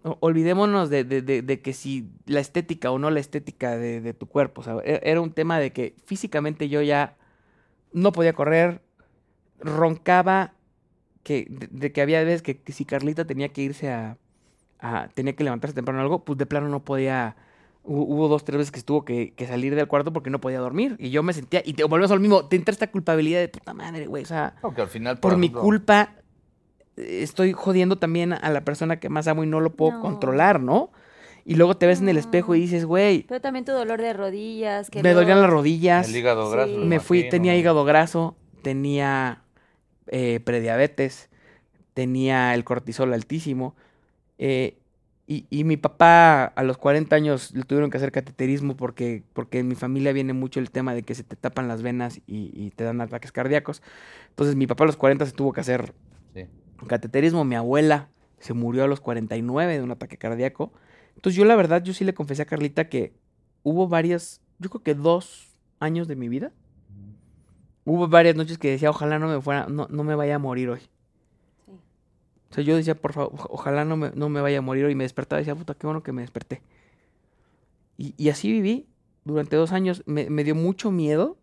olvidémonos 0.03 0.91
de, 0.91 1.03
de- 1.03 1.23
de- 1.23 1.41
que 1.61 1.73
si 1.73 2.07
la 2.27 2.39
estética 2.39 2.91
o 2.91 2.99
no 2.99 3.09
la 3.09 3.19
estética 3.19 3.75
de, 3.75 4.13
tu 4.13 4.27
cuerpo. 4.27 4.61
e- 4.85 5.01
era 5.03 5.19
un 5.19 5.31
tema 5.33 5.59
de 5.59 5.73
que 5.73 5.95
físicamente 6.05 6.69
yo 6.69 6.83
ya 6.83 7.17
no 7.93 8.11
podía 8.11 8.33
correr, 8.33 8.81
roncaba, 9.59 10.53
que, 11.23 11.47
de, 11.49 11.67
de 11.71 11.91
que 11.91 12.01
había 12.01 12.23
veces 12.23 12.43
que, 12.43 12.61
que 12.61 12.73
si 12.73 12.85
Carlita 12.85 13.25
tenía 13.25 13.49
que 13.49 13.63
irse 13.63 13.89
a, 13.91 14.17
a- 14.79 15.09
tenía 15.13 15.35
que 15.35 15.43
levantarse 15.43 15.73
temprano 15.75 15.99
o 15.99 16.03
algo, 16.03 16.25
pues 16.25 16.37
de 16.37 16.45
plano 16.45 16.67
no 16.69 16.83
podía. 16.83 17.35
Hu- 17.83 18.05
Hubo 18.07 18.27
dos, 18.27 18.43
tres 18.43 18.57
veces 18.57 18.71
que 18.71 18.79
estuvo 18.79 19.05
que, 19.05 19.33
que 19.33 19.47
salir 19.47 19.73
del 19.75 19.87
cuarto 19.87 20.11
porque 20.11 20.29
no 20.29 20.41
podía 20.41 20.59
dormir. 20.59 20.95
Y 20.99 21.09
yo 21.09 21.23
me 21.23 21.31
sentía, 21.33 21.61
y 21.65 21.73
te 21.73 21.83
volvemos 21.85 22.11
al 22.11 22.19
mismo, 22.19 22.45
te 22.45 22.55
entra 22.57 22.73
esta 22.73 22.91
culpabilidad 22.91 23.39
de 23.39 23.47
puta 23.47 23.73
madre, 23.73 24.07
güey. 24.07 24.23
O 24.23 24.27
sea, 24.27 24.55
porque 24.61 24.81
al 24.81 24.87
final. 24.89 25.19
por 25.19 25.37
mi 25.37 25.49
culpa 25.49 26.15
eh, 26.97 27.19
estoy 27.23 27.53
jodiendo 27.53 27.97
también 27.97 28.33
a 28.33 28.49
la 28.49 28.61
persona 28.65 28.99
que 28.99 29.07
más 29.09 29.27
amo 29.27 29.43
y 29.43 29.47
no 29.47 29.61
lo 29.61 29.71
puedo 29.73 29.93
No. 29.93 30.01
controlar, 30.01 30.59
¿no? 30.59 30.91
Y 31.45 31.55
luego 31.55 31.77
te 31.77 31.87
ves 31.87 32.01
en 32.01 32.09
el 32.09 32.17
espejo 32.17 32.55
y 32.55 32.59
dices, 32.59 32.83
güey, 32.83 33.23
Pero 33.25 33.39
también 33.39 33.63
tu 33.63 33.71
dolor 33.71 34.01
de 34.01 34.11
rodillas. 34.11 34.89
Que 34.89 35.01
me 35.01 35.13
dolían 35.13 35.39
las 35.41 35.49
rodillas. 35.49 36.09
El 36.09 36.15
hígado 36.17 36.49
graso. 36.49 36.73
Sí. 36.73 36.85
me 36.85 36.99
fui, 36.99 37.19
imagino, 37.19 37.31
tenía 37.31 37.55
hígado 37.55 37.85
graso, 37.85 38.35
tenía 38.63 39.43
eh, 40.07 40.41
prediabetes, 40.43 41.29
tenía 41.93 42.53
el 42.53 42.65
cortisol 42.65 43.13
altísimo. 43.13 43.75
Eh, 44.37 44.77
y, 45.29 45.45
y 45.49 45.65
mi 45.65 45.75
papá 45.75 46.45
a 46.45 46.63
los 46.63 46.77
40 46.77 47.15
años 47.15 47.53
le 47.53 47.63
tuvieron 47.63 47.89
que 47.89 47.97
hacer 47.97 48.13
cateterismo 48.13 48.77
porque, 48.77 49.23
porque 49.33 49.59
en 49.59 49.67
mi 49.67 49.75
familia 49.75 50.13
viene 50.13 50.31
mucho 50.31 50.61
el 50.61 50.71
tema 50.71 50.93
de 50.93 51.03
que 51.03 51.15
se 51.15 51.23
te 51.23 51.35
tapan 51.35 51.67
las 51.67 51.81
venas 51.81 52.21
y, 52.27 52.51
y 52.53 52.71
te 52.71 52.85
dan 52.85 53.01
ataques 53.01 53.33
cardíacos. 53.33 53.81
Entonces 54.29 54.55
mi 54.55 54.67
papá 54.67 54.85
a 54.85 54.87
los 54.87 54.95
40 54.95 55.25
se 55.25 55.33
tuvo 55.33 55.51
que 55.51 55.59
hacer 55.61 55.93
Sí. 56.33 56.45
cateterismo. 56.87 57.43
Mi 57.43 57.55
abuela 57.55 58.07
se 58.39 58.53
murió 58.53 58.85
a 58.85 58.87
los 58.87 59.01
49 59.01 59.73
de 59.77 59.83
un 59.83 59.91
ataque 59.91 60.17
cardíaco. 60.17 60.71
Entonces 61.15 61.35
yo 61.35 61.43
la 61.43 61.55
verdad, 61.57 61.83
yo 61.83 61.93
sí 61.93 62.05
le 62.05 62.13
confesé 62.13 62.43
a 62.43 62.45
Carlita 62.45 62.87
que 62.87 63.13
hubo 63.63 63.87
varias, 63.89 64.41
yo 64.59 64.69
creo 64.69 64.83
que 64.83 64.95
dos 64.95 65.57
años 65.81 66.07
de 66.07 66.15
mi 66.15 66.29
vida. 66.29 66.53
Hubo 67.85 68.07
varias 68.07 68.35
noches 68.35 68.57
que 68.57 68.69
decía, 68.69 68.89
ojalá 68.89 69.17
no 69.19 69.27
me 69.27 69.41
fuera, 69.41 69.65
no, 69.67 69.87
no 69.89 70.03
me 70.03 70.15
vaya 70.15 70.35
a 70.35 70.39
morir 70.39 70.69
hoy. 70.69 70.81
O 72.49 72.53
sea, 72.53 72.63
yo 72.63 72.75
decía, 72.75 72.95
por 72.95 73.13
favor, 73.13 73.31
oja- 73.33 73.47
ojalá 73.49 73.85
no 73.85 73.97
me, 73.97 74.11
no 74.15 74.29
me 74.29 74.41
vaya 74.41 74.59
a 74.59 74.61
morir. 74.61 74.89
Y 74.89 74.95
me 74.95 75.03
despertaba 75.03 75.39
y 75.39 75.43
decía, 75.43 75.55
puta, 75.55 75.73
qué 75.73 75.85
bueno 75.87 76.03
que 76.03 76.11
me 76.13 76.21
desperté. 76.21 76.61
Y, 77.97 78.13
y 78.17 78.29
así 78.29 78.51
viví 78.51 78.87
durante 79.25 79.55
dos 79.55 79.71
años. 79.71 80.03
Me, 80.05 80.29
me 80.29 80.43
dio 80.43 80.55
mucho 80.55 80.91
miedo 80.91 81.37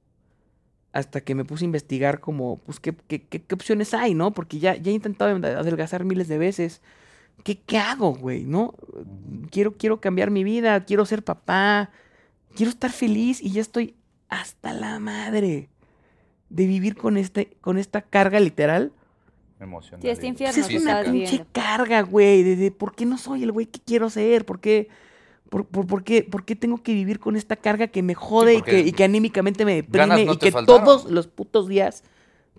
hasta 0.92 1.20
que 1.22 1.34
me 1.34 1.44
puse 1.44 1.64
a 1.64 1.66
investigar 1.66 2.20
como, 2.20 2.58
pues, 2.58 2.78
qué, 2.80 2.94
qué, 3.08 3.22
qué, 3.22 3.42
qué 3.42 3.54
opciones 3.54 3.94
hay, 3.94 4.14
¿no? 4.14 4.32
Porque 4.32 4.58
ya, 4.60 4.76
ya 4.76 4.92
he 4.92 4.94
intentado 4.94 5.34
adelgazar 5.34 6.04
miles 6.04 6.28
de 6.28 6.38
veces. 6.38 6.80
¿Qué, 7.42 7.58
qué 7.60 7.78
hago, 7.78 8.14
güey? 8.14 8.44
¿No? 8.44 8.74
Quiero, 9.50 9.72
quiero 9.76 10.00
cambiar 10.00 10.30
mi 10.30 10.44
vida, 10.44 10.84
quiero 10.84 11.04
ser 11.04 11.24
papá, 11.24 11.90
quiero 12.54 12.70
estar 12.70 12.90
feliz 12.92 13.42
y 13.42 13.50
ya 13.50 13.60
estoy 13.60 13.96
hasta 14.28 14.72
la 14.72 15.00
madre 15.00 15.68
de 16.48 16.66
vivir 16.68 16.96
con, 16.96 17.16
este, 17.16 17.56
con 17.60 17.76
esta 17.76 18.00
carga 18.02 18.38
literal. 18.38 18.92
Emocional. 19.60 20.02
Sí, 20.02 20.08
este 20.08 20.26
infierno 20.26 20.54
Pues 20.54 20.66
es 20.66 20.68
que 20.76 20.82
una 20.82 21.02
pinche 21.12 21.44
carga, 21.52 22.02
güey, 22.02 22.42
de, 22.42 22.56
de 22.56 22.70
por 22.70 22.94
qué 22.94 23.06
no 23.06 23.18
soy 23.18 23.42
el 23.44 23.52
güey 23.52 23.66
que 23.66 23.80
quiero 23.80 24.10
ser, 24.10 24.44
por 24.44 24.60
qué, 24.60 24.88
por, 25.48 25.66
por- 25.66 25.86
por 25.86 26.02
qué, 26.04 26.22
por 26.24 26.44
qué 26.44 26.56
tengo 26.56 26.82
que 26.82 26.92
vivir 26.92 27.20
con 27.20 27.36
esta 27.36 27.56
carga 27.56 27.86
que 27.86 28.02
me 28.02 28.14
jode 28.14 28.54
y, 28.54 28.62
que, 28.62 28.80
y 28.80 28.92
que 28.92 29.04
anímicamente 29.04 29.64
me 29.64 29.76
deprime 29.76 30.24
no 30.26 30.32
y 30.32 30.36
que 30.38 30.50
faltaron. 30.52 30.84
todos 30.84 31.10
los 31.10 31.28
putos 31.28 31.68
días 31.68 32.02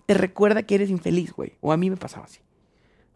te 0.06 0.14
recuerda 0.14 0.62
que 0.62 0.74
eres 0.76 0.88
infeliz, 0.90 1.32
güey. 1.32 1.52
O 1.60 1.72
a 1.72 1.76
mí 1.76 1.90
me 1.90 1.96
pasaba 1.96 2.24
así. 2.24 2.40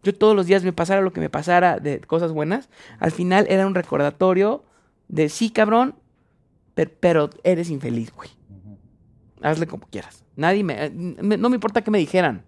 Yo 0.03 0.13
todos 0.15 0.35
los 0.35 0.45
días 0.45 0.63
me 0.63 0.73
pasara 0.73 1.01
lo 1.01 1.11
que 1.13 1.19
me 1.21 1.29
pasara 1.29 1.79
de 1.79 1.99
cosas 2.01 2.31
buenas, 2.31 2.69
al 2.99 3.11
final 3.11 3.45
era 3.49 3.65
un 3.67 3.75
recordatorio 3.75 4.63
de 5.07 5.29
sí, 5.29 5.49
cabrón, 5.51 5.95
per- 6.75 6.93
pero 6.93 7.29
eres 7.43 7.69
infeliz, 7.69 8.11
güey. 8.13 8.29
Hazle 9.41 9.65
como 9.67 9.87
quieras. 9.87 10.23
Nadie 10.35 10.63
me, 10.63 10.85
eh, 10.85 10.91
me- 10.91 11.37
no 11.37 11.49
me 11.49 11.55
importa 11.55 11.83
que 11.83 11.89
me 11.91 11.97
dijeran. 11.97 12.43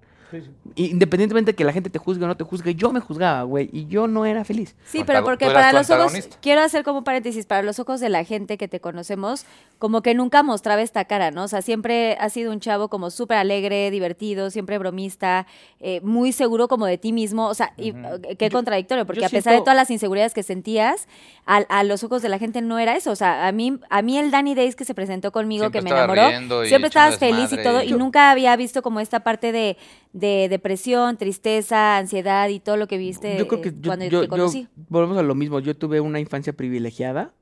Independientemente 0.75 1.51
de 1.51 1.55
que 1.55 1.63
la 1.63 1.73
gente 1.73 1.89
te 1.89 1.99
juzgue 1.99 2.23
o 2.23 2.27
no 2.27 2.35
te 2.37 2.43
juzgue, 2.43 2.75
yo 2.75 2.91
me 2.91 2.99
juzgaba, 2.99 3.43
güey, 3.43 3.69
y 3.71 3.85
yo 3.87 4.07
no 4.07 4.25
era 4.25 4.43
feliz. 4.43 4.75
Sí, 4.85 5.03
pero 5.05 5.23
porque 5.23 5.45
para 5.53 5.71
los 5.73 5.89
ojos, 5.89 6.13
quiero 6.41 6.61
hacer 6.61 6.83
como 6.83 7.03
paréntesis, 7.03 7.45
para 7.45 7.61
los 7.61 7.79
ojos 7.79 7.99
de 7.99 8.09
la 8.09 8.23
gente 8.23 8.57
que 8.57 8.67
te 8.67 8.79
conocemos, 8.79 9.45
como 9.79 10.01
que 10.01 10.13
nunca 10.15 10.41
mostraba 10.43 10.81
esta 10.81 11.05
cara, 11.05 11.31
¿no? 11.31 11.43
O 11.43 11.47
sea, 11.47 11.61
siempre 11.61 12.17
has 12.19 12.33
sido 12.33 12.51
un 12.51 12.59
chavo 12.59 12.87
como 12.87 13.09
súper 13.11 13.37
alegre, 13.37 13.91
divertido, 13.91 14.49
siempre 14.49 14.77
bromista, 14.77 15.45
eh, 15.79 16.01
muy 16.01 16.31
seguro 16.31 16.67
como 16.67 16.85
de 16.85 16.97
ti 16.97 17.11
mismo, 17.13 17.47
o 17.47 17.53
sea, 17.53 17.73
y, 17.77 17.89
eh, 17.89 18.35
qué 18.37 18.49
Yo- 18.49 18.53
contradictorio, 18.57 19.05
porque 19.05 19.25
a 19.25 19.29
pesar 19.29 19.53
de 19.53 19.59
todas 19.59 19.75
las 19.75 19.91
inseguridades 19.91 20.33
que 20.33 20.43
sentías, 20.43 21.07
a, 21.45 21.57
a 21.57 21.83
los 21.83 22.03
ojos 22.03 22.21
de 22.21 22.29
la 22.29 22.39
gente 22.39 22.61
no 22.61 22.79
era 22.79 22.95
eso, 22.95 23.11
o 23.11 23.15
sea, 23.15 23.47
a 23.47 23.51
mí, 23.51 23.77
a 23.89 24.01
mí 24.01 24.17
el 24.17 24.31
Danny 24.31 24.55
Days 24.55 24.75
que 24.75 24.85
se 24.85 24.93
presentó 24.93 25.31
conmigo, 25.31 25.63
Siempre 25.65 25.79
que 25.81 25.83
me 25.83 25.89
enamoró, 25.91 26.21
siempre 26.67 26.87
estabas 26.87 27.19
feliz 27.19 27.51
y 27.51 27.61
todo, 27.61 27.81
y- 27.83 27.87
y 27.87 27.89
Yo- 27.89 27.97
nunca 27.97 28.31
había 28.31 28.55
visto 28.55 28.81
como 28.81 28.99
esta 28.99 29.19
parte 29.21 29.51
de, 29.51 29.77
de 30.13 30.47
depresión, 30.49 31.17
tristeza, 31.17 31.97
ansiedad 31.97 32.47
y 32.49 32.59
todo 32.59 32.77
lo 32.77 32.87
que 32.87 32.97
viste 32.97 33.35
yo 33.37 33.47
creo 33.47 33.61
que 33.61 33.69
eh, 33.69 33.73
yo, 33.81 33.89
cuando 33.89 34.05
yo- 34.05 34.19
te 34.21 34.25
yo- 34.25 34.29
conocí. 34.29 34.67
volvemos 34.89 35.17
a 35.17 35.23
lo 35.23 35.33
mismo. 35.35 35.59
Yo 35.59 35.75
tuve 35.75 35.99
una 35.99 36.19
infancia 36.19 36.53
privilegiada 36.53 37.33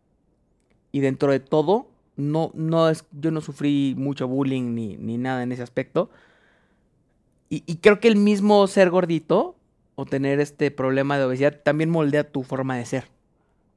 y 0.93 1.02
dentro 1.02 1.31
de 1.31 1.39
todo, 1.41 1.88
no, 2.15 2.52
no 2.53 2.89
es, 2.89 3.06
yo 3.11 3.31
no 3.31 3.41
sufrí 3.41 3.93
mucho 3.98 4.27
bullying 4.27 4.73
ni, 4.73 4.95
ni 4.98 5.18
nada 5.18 5.43
en 5.43 5.52
ese 5.52 5.64
aspecto. 5.64 6.10
Y, 7.49 7.64
y 7.65 7.77
creo 7.77 7.99
que 7.99 8.07
el 8.07 8.15
mismo 8.15 8.65
ser 8.68 8.89
gordito 8.89 9.56
o 9.95 10.06
tener 10.06 10.39
este 10.39 10.72
problema 10.72 11.18
de 11.18 11.26
obesidad 11.26 11.60
también 11.64 11.89
moldea 11.89 12.23
tu 12.31 12.43
forma 12.43 12.77
de 12.77 12.85
ser, 12.85 13.10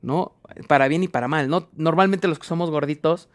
¿no? 0.02 0.32
Para 0.68 0.86
bien 0.86 1.02
y 1.02 1.08
para 1.08 1.26
mal, 1.26 1.48
¿no? 1.48 1.68
Normalmente 1.76 2.28
los 2.28 2.38
que 2.38 2.46
somos 2.46 2.70
gorditos, 2.70 3.28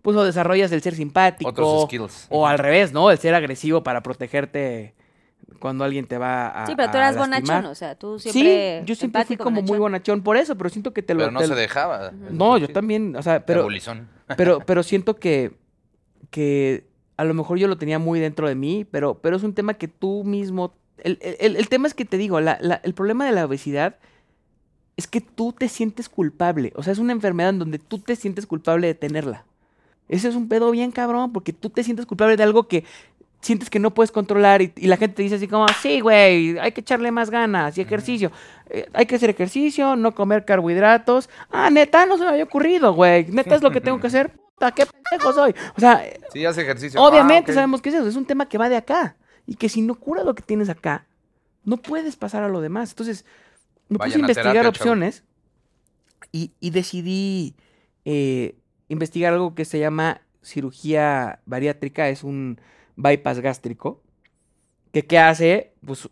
pues 0.00 0.16
o 0.16 0.24
desarrollas 0.24 0.72
el 0.72 0.80
ser 0.80 0.94
simpático. 0.94 1.50
Otros 1.50 1.82
skills. 1.84 2.26
O 2.30 2.46
al 2.46 2.58
revés, 2.58 2.92
¿no? 2.92 3.10
El 3.10 3.18
ser 3.18 3.34
agresivo 3.34 3.82
para 3.82 4.02
protegerte 4.02 4.94
cuando 5.58 5.84
alguien 5.84 6.06
te 6.06 6.18
va 6.18 6.48
a. 6.48 6.66
Sí, 6.66 6.74
pero 6.76 6.90
tú 6.90 6.96
eras 6.98 7.14
lastimar. 7.16 7.42
bonachón, 7.42 7.70
o 7.70 7.74
sea, 7.74 7.94
tú 7.94 8.18
siempre. 8.18 8.80
Sí, 8.80 8.86
yo 8.86 8.94
siempre 8.94 9.24
fui 9.24 9.36
como 9.36 9.62
muy 9.62 9.78
bonachón. 9.78 10.22
por 10.22 10.36
eso, 10.36 10.56
pero 10.56 10.70
siento 10.70 10.92
que 10.92 11.02
te 11.02 11.14
lo. 11.14 11.20
Pero 11.20 11.30
no 11.32 11.38
te 11.40 11.46
se 11.46 11.50
lo- 11.50 11.56
dejaba. 11.56 12.12
No, 12.30 12.58
yo 12.58 12.68
también, 12.68 13.16
o 13.16 13.22
sea, 13.22 13.44
pero, 13.46 13.66
Pero. 13.66 13.96
pero, 14.36 14.58
pero 14.60 14.82
siento 14.82 15.16
que, 15.16 15.52
que 16.30 16.86
a 17.16 17.24
lo 17.24 17.34
mejor 17.34 17.58
yo 17.58 17.68
lo 17.68 17.76
tenía 17.78 17.98
muy 17.98 18.20
dentro 18.20 18.48
de 18.48 18.54
mí, 18.54 18.84
pero, 18.90 19.18
pero 19.20 19.36
es 19.36 19.42
un 19.42 19.54
tema 19.54 19.74
que 19.74 19.88
tú 19.88 20.24
mismo. 20.24 20.74
El, 20.98 21.18
el- 21.22 21.56
el 21.56 21.68
tema 21.68 21.88
es 21.88 21.94
que 21.94 22.04
te 22.04 22.16
digo, 22.16 22.40
la- 22.40 22.58
la- 22.60 22.80
el 22.84 22.94
problema 22.94 23.26
de 23.26 23.32
la 23.32 23.44
obesidad 23.44 23.96
es 24.96 25.06
que 25.06 25.20
tú 25.20 25.52
te 25.52 25.68
sientes 25.68 26.08
culpable. 26.08 26.72
O 26.76 26.82
sea, 26.82 26.92
es 26.92 26.98
una 26.98 27.12
enfermedad 27.12 27.50
en 27.50 27.58
donde 27.58 27.78
tú 27.78 27.98
te 27.98 28.14
sientes 28.14 28.46
culpable 28.46 28.86
de 28.86 28.94
tenerla. 28.94 29.44
Ese 30.08 30.28
es 30.28 30.34
un 30.34 30.48
pedo 30.48 30.70
bien 30.70 30.90
cabrón, 30.90 31.32
porque 31.32 31.52
tú 31.54 31.70
te 31.70 31.82
sientes 31.82 32.04
culpable 32.06 32.36
de 32.36 32.42
algo 32.42 32.68
que 32.68 32.84
sientes 33.42 33.68
que 33.68 33.78
no 33.80 33.92
puedes 33.92 34.10
controlar 34.12 34.62
y, 34.62 34.72
y 34.76 34.86
la 34.86 34.96
gente 34.96 35.16
te 35.16 35.22
dice 35.22 35.34
así 35.34 35.48
como, 35.48 35.66
sí, 35.82 36.00
güey, 36.00 36.58
hay 36.58 36.72
que 36.72 36.80
echarle 36.80 37.10
más 37.10 37.28
ganas 37.28 37.76
y 37.76 37.80
ejercicio. 37.80 38.30
Eh, 38.70 38.86
hay 38.94 39.04
que 39.06 39.16
hacer 39.16 39.28
ejercicio, 39.30 39.96
no 39.96 40.14
comer 40.14 40.44
carbohidratos. 40.44 41.28
Ah, 41.50 41.68
neta, 41.70 42.06
no 42.06 42.16
se 42.16 42.22
me 42.24 42.30
había 42.30 42.44
ocurrido, 42.44 42.94
güey. 42.94 43.26
Neta 43.26 43.54
es 43.56 43.62
lo 43.62 43.70
que 43.70 43.80
tengo 43.80 44.00
que 44.00 44.06
hacer. 44.06 44.30
Puta, 44.54 44.70
qué 44.72 44.84
pendejo 44.86 45.32
soy. 45.32 45.54
O 45.76 45.80
sea, 45.80 46.02
Sí, 46.32 46.44
hace 46.46 46.62
ejercicio. 46.62 47.02
obviamente 47.02 47.50
Ah, 47.50 47.52
ok. 47.52 47.54
sabemos 47.56 47.82
que 47.82 47.88
es 47.88 47.96
eso. 47.96 48.06
Es 48.08 48.16
un 48.16 48.24
tema 48.26 48.48
que 48.48 48.58
va 48.58 48.68
de 48.68 48.76
acá. 48.76 49.16
Y 49.44 49.56
que 49.56 49.68
si 49.68 49.82
no 49.82 49.96
cura 49.96 50.22
lo 50.22 50.34
que 50.36 50.42
tienes 50.42 50.68
acá, 50.68 51.06
no 51.64 51.76
puedes 51.78 52.14
pasar 52.16 52.44
a 52.44 52.48
lo 52.48 52.60
demás. 52.60 52.90
Entonces, 52.90 53.24
me 53.88 53.98
puse 53.98 54.16
a 54.16 54.20
investigar 54.20 54.52
terapia, 54.52 54.68
opciones 54.68 55.24
y, 56.30 56.52
y 56.60 56.70
decidí 56.70 57.56
eh, 58.04 58.54
investigar 58.88 59.32
algo 59.32 59.54
que 59.56 59.64
se 59.64 59.80
llama 59.80 60.20
cirugía 60.42 61.40
bariátrica. 61.44 62.08
Es 62.08 62.22
un 62.22 62.60
bypass 62.96 63.40
gástrico. 63.40 64.02
Que 64.92 65.06
qué 65.06 65.18
hace, 65.18 65.72
pues 65.84 66.08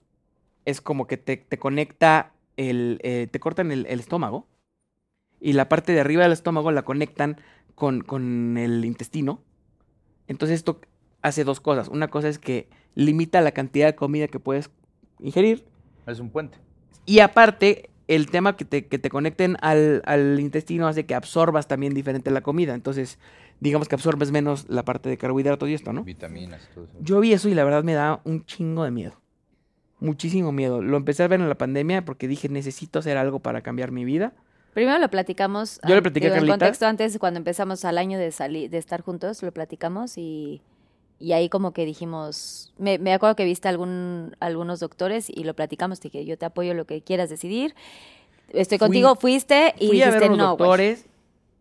es 0.65 0.81
como 0.81 1.07
que 1.07 1.17
te, 1.17 1.37
te 1.37 1.59
conecta 1.59 2.33
el, 2.57 2.99
eh, 3.03 3.29
te 3.31 3.41
cortan 3.41 3.73
el, 3.73 3.87
el 3.87 4.01
estómago 4.01 4.47
y 5.41 5.53
la 5.55 5.69
parte 5.69 5.93
de 5.93 6.01
arriba 6.01 6.23
del 6.23 6.33
estómago 6.33 6.71
la 6.71 6.83
conectan 6.83 7.39
con, 7.75 8.03
con 8.03 8.57
el 8.59 8.85
intestino. 8.85 9.43
Entonces 10.29 10.57
esto 10.57 10.81
hace 11.23 11.45
dos 11.45 11.61
cosas. 11.61 11.89
Una 11.89 12.09
cosa 12.09 12.29
es 12.29 12.39
que 12.39 12.69
limita 12.95 13.41
la 13.41 13.53
cantidad 13.53 13.87
de 13.87 13.95
comida 13.97 14.29
que 14.29 14.41
puedes 14.41 14.71
ingerir 15.19 15.67
Es 16.07 16.21
un 16.21 16.31
puente. 16.31 16.59
y 17.07 17.21
aparte 17.21 17.91
el 18.09 18.31
tema 18.31 18.57
que 18.57 18.65
te, 18.65 18.87
que 18.89 18.99
te 18.99 19.09
conecten 19.11 19.57
al, 19.63 20.03
al 20.05 20.41
intestino 20.41 20.89
hace 20.89 21.07
que 21.07 21.15
absorbas 21.15 21.69
también 21.69 21.95
diferente 21.95 22.31
la 22.31 22.41
comida. 22.43 22.75
Entonces 22.75 23.19
digamos 23.61 23.89
que 23.89 23.95
absorbes 23.95 24.31
menos 24.33 24.67
la 24.69 24.85
parte 24.85 25.09
de 25.09 25.17
carbohidratos 25.19 25.69
y 25.69 25.75
esto, 25.75 25.93
¿no? 25.93 26.03
Vitaminas, 26.05 26.69
todo 26.75 26.85
eso. 26.85 26.95
Yo 27.01 27.21
vi 27.21 27.33
eso 27.33 27.49
y 27.49 27.55
la 27.55 27.65
verdad 27.65 27.85
me 27.85 27.95
da 27.95 28.21
un 28.25 28.45
chingo 28.47 28.85
de 28.85 28.91
miedo. 28.91 29.13
Muchísimo 30.01 30.51
miedo. 30.51 30.81
Lo 30.81 30.97
empecé 30.97 31.23
a 31.23 31.29
ver 31.29 31.41
en 31.41 31.49
la 31.49 31.57
pandemia 31.57 32.05
porque 32.05 32.27
dije, 32.27 32.49
necesito 32.49 32.99
hacer 33.01 33.19
algo 33.19 33.41
para 33.41 33.61
cambiar 33.61 33.91
mi 33.93 34.05
vida. 34.07 34.33
Primero 34.73 34.99
lo 34.99 35.11
platicamos. 35.11 35.79
Yo 35.87 35.95
le 35.95 36.01
platiqué 36.01 36.29
a 36.29 36.31
digo, 36.35 36.45
En 36.45 36.51
contexto, 36.53 36.87
antes, 36.87 37.19
cuando 37.19 37.39
empezamos 37.39 37.85
al 37.85 37.99
año 37.99 38.19
de, 38.19 38.31
salir, 38.33 38.71
de 38.71 38.79
estar 38.79 39.03
juntos, 39.03 39.43
lo 39.43 39.53
platicamos 39.53 40.17
y, 40.17 40.63
y 41.19 41.33
ahí 41.33 41.51
como 41.51 41.73
que 41.73 41.85
dijimos. 41.85 42.73
Me, 42.79 42.99
me 42.99 43.13
acuerdo 43.13 43.37
que 43.37 43.45
viste 43.45 43.69
algún, 43.69 44.37
algunos 44.41 44.81
doctores 44.81 45.29
y 45.29 45.45
lo 45.45 45.55
platicamos. 45.55 46.01
Te 46.01 46.09
dije, 46.09 46.25
yo 46.25 46.39
te 46.39 46.47
apoyo 46.47 46.73
lo 46.73 46.87
que 46.87 47.03
quieras 47.03 47.29
decidir. 47.29 47.75
Estoy 48.49 48.79
Fui- 48.79 48.87
contigo, 48.87 49.17
fuiste 49.17 49.75
y 49.79 49.89
Fui 49.89 50.03
a 50.03 50.07
dijiste 50.07 50.21
ver 50.21 50.31
unos 50.31 50.39
no. 50.39 50.57
güey". 50.57 50.67
doctores. 50.69 51.07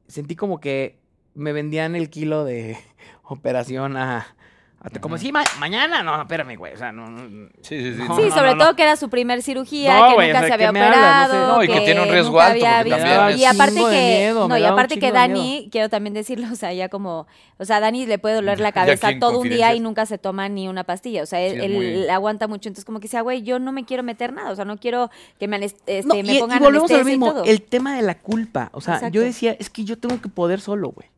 Sentí 0.08 0.36
como 0.38 0.60
que 0.62 0.99
me 1.40 1.54
vendían 1.54 1.96
el 1.96 2.10
kilo 2.10 2.44
de 2.46 2.78
operación 3.24 3.98
a... 3.98 4.18
a- 4.20 5.00
como 5.02 5.18
si 5.18 5.32
ma- 5.34 5.44
mañana, 5.60 6.04
no, 6.04 6.22
espérame, 6.22 6.56
güey. 6.58 6.74
O 6.74 6.78
sea, 6.78 6.94
no, 6.94 7.10
no- 7.10 7.50
Sí, 7.62 7.82
sí, 7.82 7.94
sí. 7.96 8.00
No, 8.08 8.16
Sí, 8.16 8.24
no, 8.30 8.32
sobre 8.34 8.52
no, 8.54 8.58
todo 8.60 8.76
que 8.78 8.84
era 8.84 8.96
su 8.96 9.10
primer 9.10 9.42
cirugía, 9.44 9.94
No, 10.00 10.16
que 10.16 10.28
nunca 10.28 10.38
o 10.38 10.40
sea, 10.40 10.48
se 10.48 10.54
había 10.54 10.68
¿qué 10.68 10.72
me 10.72 10.80
hablas? 10.82 11.02
No 11.02 11.04
sé. 11.04 11.36
operado. 11.38 11.58
No, 11.58 11.64
y 11.64 11.68
que 11.68 11.80
tiene 11.82 12.02
un 12.02 12.10
riesgo 12.10 12.40
alto, 12.40 12.66
había 12.66 12.98
también- 12.98 13.40
Y 13.40 13.44
aparte 13.46 13.76
que, 13.76 13.82
miedo, 13.90 14.48
no, 14.48 14.58
y 14.58 14.64
aparte 14.64 14.98
que 14.98 15.12
Dani, 15.12 15.68
quiero 15.70 15.90
también 15.90 16.14
decirlo, 16.14 16.48
o 16.50 16.56
sea, 16.56 16.72
ya 16.72 16.88
como, 16.88 17.28
o 17.58 17.66
sea, 17.66 17.76
a 17.76 17.80
Dani 17.82 18.06
le 18.06 18.20
puede 18.20 18.36
doler 18.36 18.62
la 18.62 18.72
cabeza 18.72 19.10
todo 19.20 19.40
un 19.40 19.50
día 19.50 19.74
y 19.76 19.82
nunca 19.82 20.06
se 20.06 20.18
toma 20.18 20.48
ni 20.48 20.70
una 20.70 20.86
pastilla, 20.86 21.24
o 21.24 21.26
sea, 21.26 21.42
él, 21.42 21.52
Sí, 21.52 21.58
es 21.60 21.64
él 21.66 21.74
muy- 21.74 22.08
aguanta 22.10 22.48
mucho, 22.48 22.70
entonces 22.70 22.86
como 22.86 23.02
que 23.02 23.08
decía, 23.08 23.20
güey, 23.22 23.42
yo 23.44 23.60
no 23.60 23.74
me 23.74 23.84
quiero 23.84 24.04
meter 24.04 24.32
nada, 24.32 24.50
o 24.52 24.56
sea, 24.56 24.64
no 24.64 24.78
quiero 24.78 25.10
que 25.40 25.50
me, 25.50 25.58
este, 25.64 26.04
No, 26.04 26.16
me 26.16 26.22
y, 26.22 26.38
y 26.38 26.40
pongan 26.40 26.60
volvemos 26.60 26.90
a 26.90 26.94
lo 26.94 27.00
anestesia 27.02 27.16
y 27.16 27.18
mismo, 27.20 27.44
el 27.46 27.62
tema 27.64 27.96
de 27.98 28.02
la 28.04 28.18
culpa. 28.18 28.70
O 28.72 28.80
sea, 28.80 29.10
yo 29.10 29.20
decía, 29.22 29.58
es 29.60 29.70
que 29.70 29.84
yo 29.84 29.98
tengo 29.98 30.22
que 30.22 30.30
poder 30.30 30.62
solo, 30.62 30.92
güey. 30.92 31.10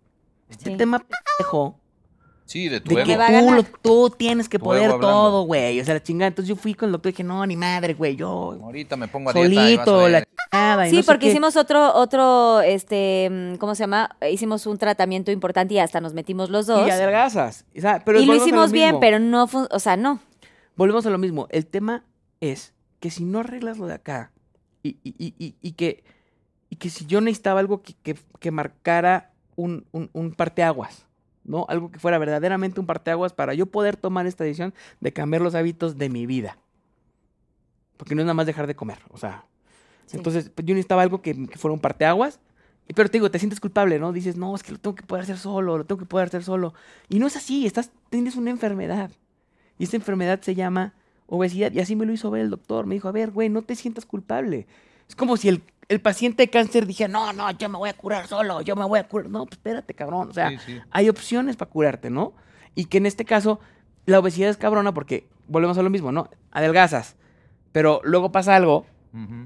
Este 0.52 0.72
Sí. 0.72 0.78
tema 0.78 1.00
pendejo 1.00 1.78
Sí, 2.46 2.68
de 2.68 2.82
tu 2.82 2.94
de 2.94 3.02
ego. 3.04 3.24
que 3.26 3.40
tú, 3.40 3.52
lo- 3.52 3.64
tú 3.64 4.16
tienes 4.18 4.50
que 4.50 4.60
Tu 4.60 4.66
poder 4.66 5.00
todo, 5.00 5.44
güey. 5.46 5.80
O 5.80 5.86
sea, 5.86 5.94
la 5.94 6.04
chingada. 6.04 6.28
Entonces 6.28 6.50
yo 6.50 6.58
fui 6.58 6.74
con 6.74 6.88
el 6.90 6.92
doctor 6.92 7.10
y 7.10 7.14
dije, 7.14 7.24
no, 7.24 7.46
ni 7.46 7.56
madre, 7.56 7.94
güey. 7.94 8.18
Yo 8.18 8.58
Ahorita 8.62 8.98
me 8.98 9.08
pongo 9.08 9.30
a 9.30 9.34
dieta 9.34 9.50
y 9.50 9.56
vas 9.56 9.64
a 9.64 9.86
solito, 9.86 10.10
la 10.10 10.24
chingada. 10.26 10.90
Sí, 10.90 10.98
no 10.98 11.04
porque 11.04 11.30
hicimos 11.30 11.56
otro, 11.56 11.94
otro, 11.96 12.60
este, 12.62 13.30
mm, 13.32 13.56
¿cómo 13.56 13.74
se 13.74 13.84
llama? 13.84 14.18
Hicimos 14.30 14.66
un 14.68 14.78
tratamiento 14.78 15.32
importante 15.32 15.76
y 15.76 15.80
hasta 15.80 16.02
nos 16.02 16.14
metimos 16.14 16.50
los 16.50 16.68
dos. 16.68 16.86
Y 16.86 16.92
adelgazas. 16.92 17.64
O 17.78 17.80
sea, 17.80 18.04
pero 18.04 18.20
y 18.20 18.26
lo 18.26 18.36
hicimos 18.36 18.72
bien, 18.74 19.00
pero 19.00 19.18
no, 19.20 19.48
o 19.72 19.80
sea, 19.80 19.96
no. 19.96 20.20
Volvemos 20.76 21.06
a 21.06 21.10
lo 21.10 21.18
mismo. 21.18 21.48
El 21.52 21.68
tema 21.68 22.04
es 22.42 22.74
que 23.00 23.12
si 23.12 23.24
no 23.24 23.40
arreglas 23.40 23.78
lo 23.78 23.88
de 23.88 23.94
acá 23.94 24.32
y, 24.84 24.98
y- 25.04 25.16
y- 25.18 25.36
y- 25.40 25.56
y 25.62 25.72
que, 25.72 26.04
y 26.70 26.76
que 26.76 26.90
si 26.90 27.06
yo 27.06 27.22
necesitaba 27.22 27.62
algo 27.62 27.82
que, 27.82 27.94
que- 28.04 28.18
que 28.40 28.52
marcara 28.52 29.31
un, 29.62 29.86
un, 29.92 30.10
un 30.14 30.32
parteaguas, 30.34 31.06
¿no? 31.44 31.66
Algo 31.70 31.92
que 31.92 32.00
fuera 32.00 32.18
verdaderamente 32.18 32.80
un 32.80 32.86
parteaguas 32.86 33.34
para 33.34 33.54
yo 33.54 33.66
poder 33.66 33.96
tomar 33.98 34.28
esta 34.28 34.44
decisión 34.44 34.74
de 35.00 35.14
cambiar 35.14 35.42
los 35.42 35.56
hábitos 35.56 35.98
de 35.98 36.10
mi 36.10 36.26
vida. 36.26 36.58
Porque 37.98 38.16
no 38.16 38.22
es 38.22 38.26
nada 38.26 38.34
más 38.34 38.48
dejar 38.48 38.68
de 38.68 38.76
comer, 38.76 39.00
o 39.10 39.18
sea. 39.18 39.46
Sí. 40.08 40.18
Entonces, 40.18 40.50
pues, 40.50 40.66
yo 40.66 40.74
necesitaba 40.74 41.04
algo 41.04 41.22
que, 41.22 41.48
que 41.48 41.58
fuera 41.58 41.74
un 41.74 41.80
parteaguas. 41.80 42.40
Y- 42.88 42.94
Pero 42.94 43.10
te 43.10 43.18
digo, 43.18 43.30
te 43.30 43.40
sientes 43.40 43.60
culpable, 43.60 44.00
¿no? 44.00 44.12
Dices, 44.12 44.36
no, 44.38 44.56
es 44.56 44.64
que 44.64 44.72
lo 44.72 44.80
tengo 44.80 44.96
que 44.96 45.04
poder 45.04 45.24
hacer 45.24 45.38
solo, 45.38 45.78
lo 45.78 45.86
tengo 45.86 46.00
que 46.00 46.06
poder 46.06 46.28
hacer 46.28 46.44
solo. 46.44 46.74
Y 47.10 47.20
no 47.20 47.28
es 47.28 47.36
así, 47.36 47.66
estás, 47.66 47.92
tienes 48.10 48.36
una 48.36 48.50
enfermedad. 48.50 49.12
Y 49.78 49.84
esta 49.84 49.98
enfermedad 49.98 50.42
se 50.42 50.56
llama 50.56 50.94
obesidad. 51.28 51.72
Y 51.72 51.80
así 51.80 51.96
me 51.96 52.06
lo 52.06 52.14
hizo 52.14 52.30
ver 52.32 52.42
el 52.42 52.50
doctor. 52.50 52.88
Me 52.88 52.96
dijo, 52.96 53.08
a 53.08 53.12
ver, 53.12 53.32
güey, 53.32 53.50
no 53.50 53.62
te 53.62 53.76
sientas 53.76 54.06
culpable. 54.06 54.68
Es 55.08 55.16
como 55.16 55.38
si 55.38 55.48
el, 55.50 55.62
el 55.92 56.02
paciente 56.02 56.44
de 56.44 56.50
cáncer 56.50 56.86
dijera, 56.88 57.08
no, 57.10 57.34
no, 57.34 57.52
yo 57.52 57.68
me 57.70 57.78
voy 57.78 57.90
a 57.90 57.94
curar 57.94 58.26
solo, 58.28 58.62
yo 58.62 58.76
me 58.76 58.86
voy 58.86 59.00
a 59.00 59.08
curar. 59.08 59.30
No, 59.30 59.46
pues 59.46 59.58
espérate, 59.58 59.94
cabrón. 59.94 60.30
O 60.30 60.34
sea, 60.34 60.50
Sí, 60.52 60.58
sí. 60.66 60.80
hay 60.90 61.10
opciones 61.10 61.58
para 61.58 61.70
curarte, 61.70 62.10
¿no? 62.10 62.34
Y 62.76 62.86
que 62.86 62.98
en 62.98 63.06
este 63.06 63.26
caso, 63.26 63.60
la 64.06 64.20
obesidad 64.20 64.50
es 64.50 64.58
cabrona 64.58 64.94
porque 64.94 65.28
volvemos 65.48 65.78
a 65.78 65.84
lo 65.84 65.90
mismo, 65.90 66.12
¿no? 66.12 66.30
Adelgazas. 66.52 67.16
Pero 67.74 68.02
luego 68.04 68.32
pasa 68.32 68.56
algo 68.56 68.86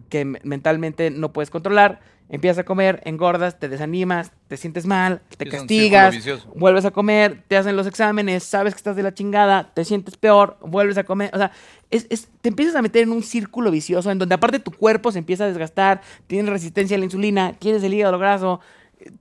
que 0.10 0.26
me- 0.26 0.40
mentalmente 0.44 1.10
no 1.10 1.34
puedes 1.34 1.50
controlar. 1.50 2.00
Empiezas 2.28 2.58
a 2.58 2.64
comer, 2.64 3.02
engordas, 3.06 3.60
te 3.60 3.70
desanimas, 3.70 4.32
te 4.48 4.58
sientes 4.58 4.88
mal, 4.88 5.22
te 5.38 5.44
es 5.46 5.52
castigas, 5.52 6.12
vuelves 6.56 6.84
a 6.86 6.92
comer, 6.92 7.44
te 7.48 7.56
hacen 7.56 7.76
los 7.76 7.86
exámenes, 7.86 8.44
sabes 8.44 8.74
que 8.74 8.78
estás 8.80 8.96
de 8.96 9.04
la 9.04 9.14
chingada, 9.14 9.72
te 9.76 9.86
sientes 9.86 10.18
peor, 10.18 10.58
vuelves 10.62 10.98
a 10.98 11.04
comer. 11.04 11.30
O 11.34 11.38
sea, 11.38 11.52
es, 11.92 12.08
es- 12.10 12.30
te 12.42 12.50
empiezas 12.50 12.76
a 12.76 12.82
meter 12.82 13.04
en 13.04 13.12
un 13.12 13.22
círculo 13.22 13.70
vicioso 13.70 14.10
en 14.10 14.18
donde 14.18 14.34
aparte 14.36 14.58
tu 14.60 14.72
cuerpo 14.72 15.12
se 15.12 15.20
empieza 15.20 15.44
a 15.44 15.48
desgastar, 15.48 16.02
tienes 16.26 16.52
resistencia 16.52 16.96
a 16.96 16.98
la 16.98 17.06
insulina, 17.06 17.54
tienes 17.60 17.84
el 17.84 17.94
hígado 17.94 18.18
graso, 18.18 18.60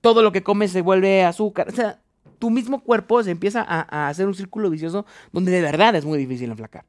todo 0.01 0.23
lo 0.23 0.31
que 0.31 0.41
comes 0.41 0.71
se 0.71 0.81
vuelve 0.81 1.23
azúcar. 1.23 1.69
O 1.69 1.73
sea, 1.73 1.99
tu 2.39 2.49
mismo 2.49 2.81
cuerpo 2.83 3.21
se 3.23 3.29
empieza 3.31 3.61
a, 3.61 3.81
a 4.05 4.07
hacer 4.09 4.25
un 4.25 4.33
círculo 4.33 4.71
vicioso 4.71 5.05
donde 5.31 5.51
de 5.51 5.61
verdad 5.61 5.93
es 5.95 6.05
muy 6.05 6.17
difícil 6.17 6.49
enflacar, 6.49 6.85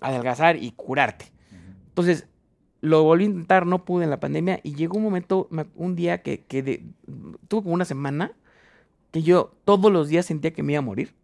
adelgazar 0.00 0.56
y 0.56 0.72
curarte. 0.72 1.26
Entonces, 1.88 2.26
lo 2.80 3.02
volví 3.02 3.24
a 3.24 3.28
intentar, 3.28 3.66
no 3.66 3.84
pude 3.84 4.04
en 4.04 4.10
la 4.10 4.20
pandemia 4.20 4.60
y 4.62 4.74
llegó 4.74 4.96
un 4.96 5.02
momento, 5.04 5.46
me- 5.50 5.66
un 5.76 5.96
día 5.96 6.22
que, 6.22 6.40
que 6.44 6.62
de- 6.62 6.84
tuvo 7.48 7.62
como 7.62 7.74
una 7.74 7.84
semana 7.84 8.32
que 9.10 9.22
yo 9.22 9.52
todos 9.64 9.92
los 9.92 10.08
días 10.08 10.24
sentía 10.26 10.52
que 10.52 10.62
me 10.62 10.72
iba 10.72 10.78
a 10.78 10.82
morir. 10.82 11.14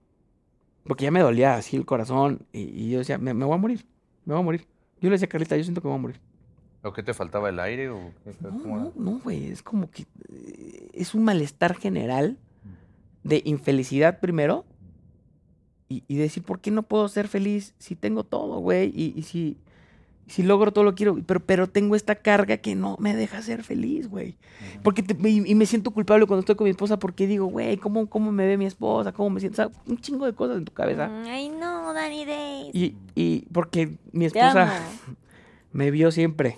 Porque 0.85 1.05
ya 1.05 1.11
me 1.11 1.21
dolía 1.21 1.57
así 1.57 1.77
el 1.77 1.85
corazón 1.87 2.47
y, 2.53 2.61
y 2.61 2.91
yo 2.91 2.99
decía, 2.99 3.19
me, 3.19 3.35
me 3.35 3.45
voy 3.45 3.55
a 3.55 3.59
morir, 3.59 3.87
me 4.25 4.35
voy 4.35 4.41
a 4.43 4.45
morir. 4.45 4.67
Yo 5.01 5.09
le 5.09 5.15
decía 5.15 5.27
a 5.27 5.29
Carlita, 5.29 5.57
yo 5.57 5.65
siento 5.65 5.81
que 5.81 5.89
me 5.89 5.93
voy 5.93 5.99
a 5.99 6.03
morir. 6.03 6.21
¿O 6.83 6.93
qué 6.93 7.03
te 7.03 7.13
faltaba 7.15 7.49
el 7.49 7.59
aire? 7.59 7.89
O 7.91 8.13
qué- 8.25 8.35
No, 8.43 8.93
no, 8.95 9.19
güey, 9.19 9.47
es 9.47 9.63
como 9.63 9.91
que 9.91 10.07
eh, 10.29 10.91
es 10.95 11.15
un 11.15 11.25
malestar 11.25 11.75
general 11.75 12.39
de 13.25 13.43
infelicidad 13.45 14.21
primero 14.21 14.65
y, 15.89 16.05
y 16.09 16.17
decir, 16.17 16.43
¿por 16.45 16.61
qué 16.61 16.71
no 16.71 16.83
puedo 16.85 17.09
ser 17.09 17.27
feliz 17.29 17.75
si 17.79 17.97
tengo 17.97 18.23
todo, 18.25 18.59
güey? 18.61 18.93
Y, 18.95 19.13
y 19.17 19.23
si, 19.23 19.57
si 20.27 20.43
logro 20.43 20.73
todo 20.73 20.83
lo 20.85 20.95
quiero, 20.97 21.17
pero, 21.25 21.39
pero 21.41 21.69
tengo 21.69 21.95
esta 21.95 22.17
carga 22.17 22.57
que 22.57 22.75
no 22.75 22.97
me 22.99 23.15
deja 23.15 23.41
ser 23.43 23.63
feliz, 23.63 24.09
güey. 24.09 24.37
Porque 24.83 25.03
te- 25.03 25.17
y, 25.29 25.49
y 25.51 25.55
me 25.55 25.67
siento 25.67 25.93
culpable 25.93 26.27
cuando 26.27 26.41
estoy 26.41 26.57
con 26.57 26.65
mi 26.65 26.71
esposa 26.71 26.99
porque 26.99 27.27
digo, 27.29 27.47
güey, 27.47 27.77
¿cómo, 27.77 28.09
¿cómo 28.09 28.33
me 28.33 28.45
ve 28.47 28.57
mi 28.59 28.67
esposa? 28.67 29.13
¿Cómo 29.13 29.31
me 29.31 29.39
siento? 29.41 29.63
O 29.63 29.71
sea, 29.71 29.81
un 29.87 29.99
chingo 29.99 30.27
de 30.27 30.33
cosas 30.33 30.57
en 30.59 30.65
tu 30.65 30.73
cabeza. 30.73 31.07
Mm, 31.09 31.25
Ay, 31.27 31.49
no, 31.51 31.93
Danny 31.95 32.25
Days. 32.25 32.75
Y, 32.75 32.97
y 33.15 33.47
porque 33.53 33.99
mi 34.13 34.25
esposa 34.25 34.73
me 35.73 35.91
vio 35.93 36.11
siempre, 36.11 36.57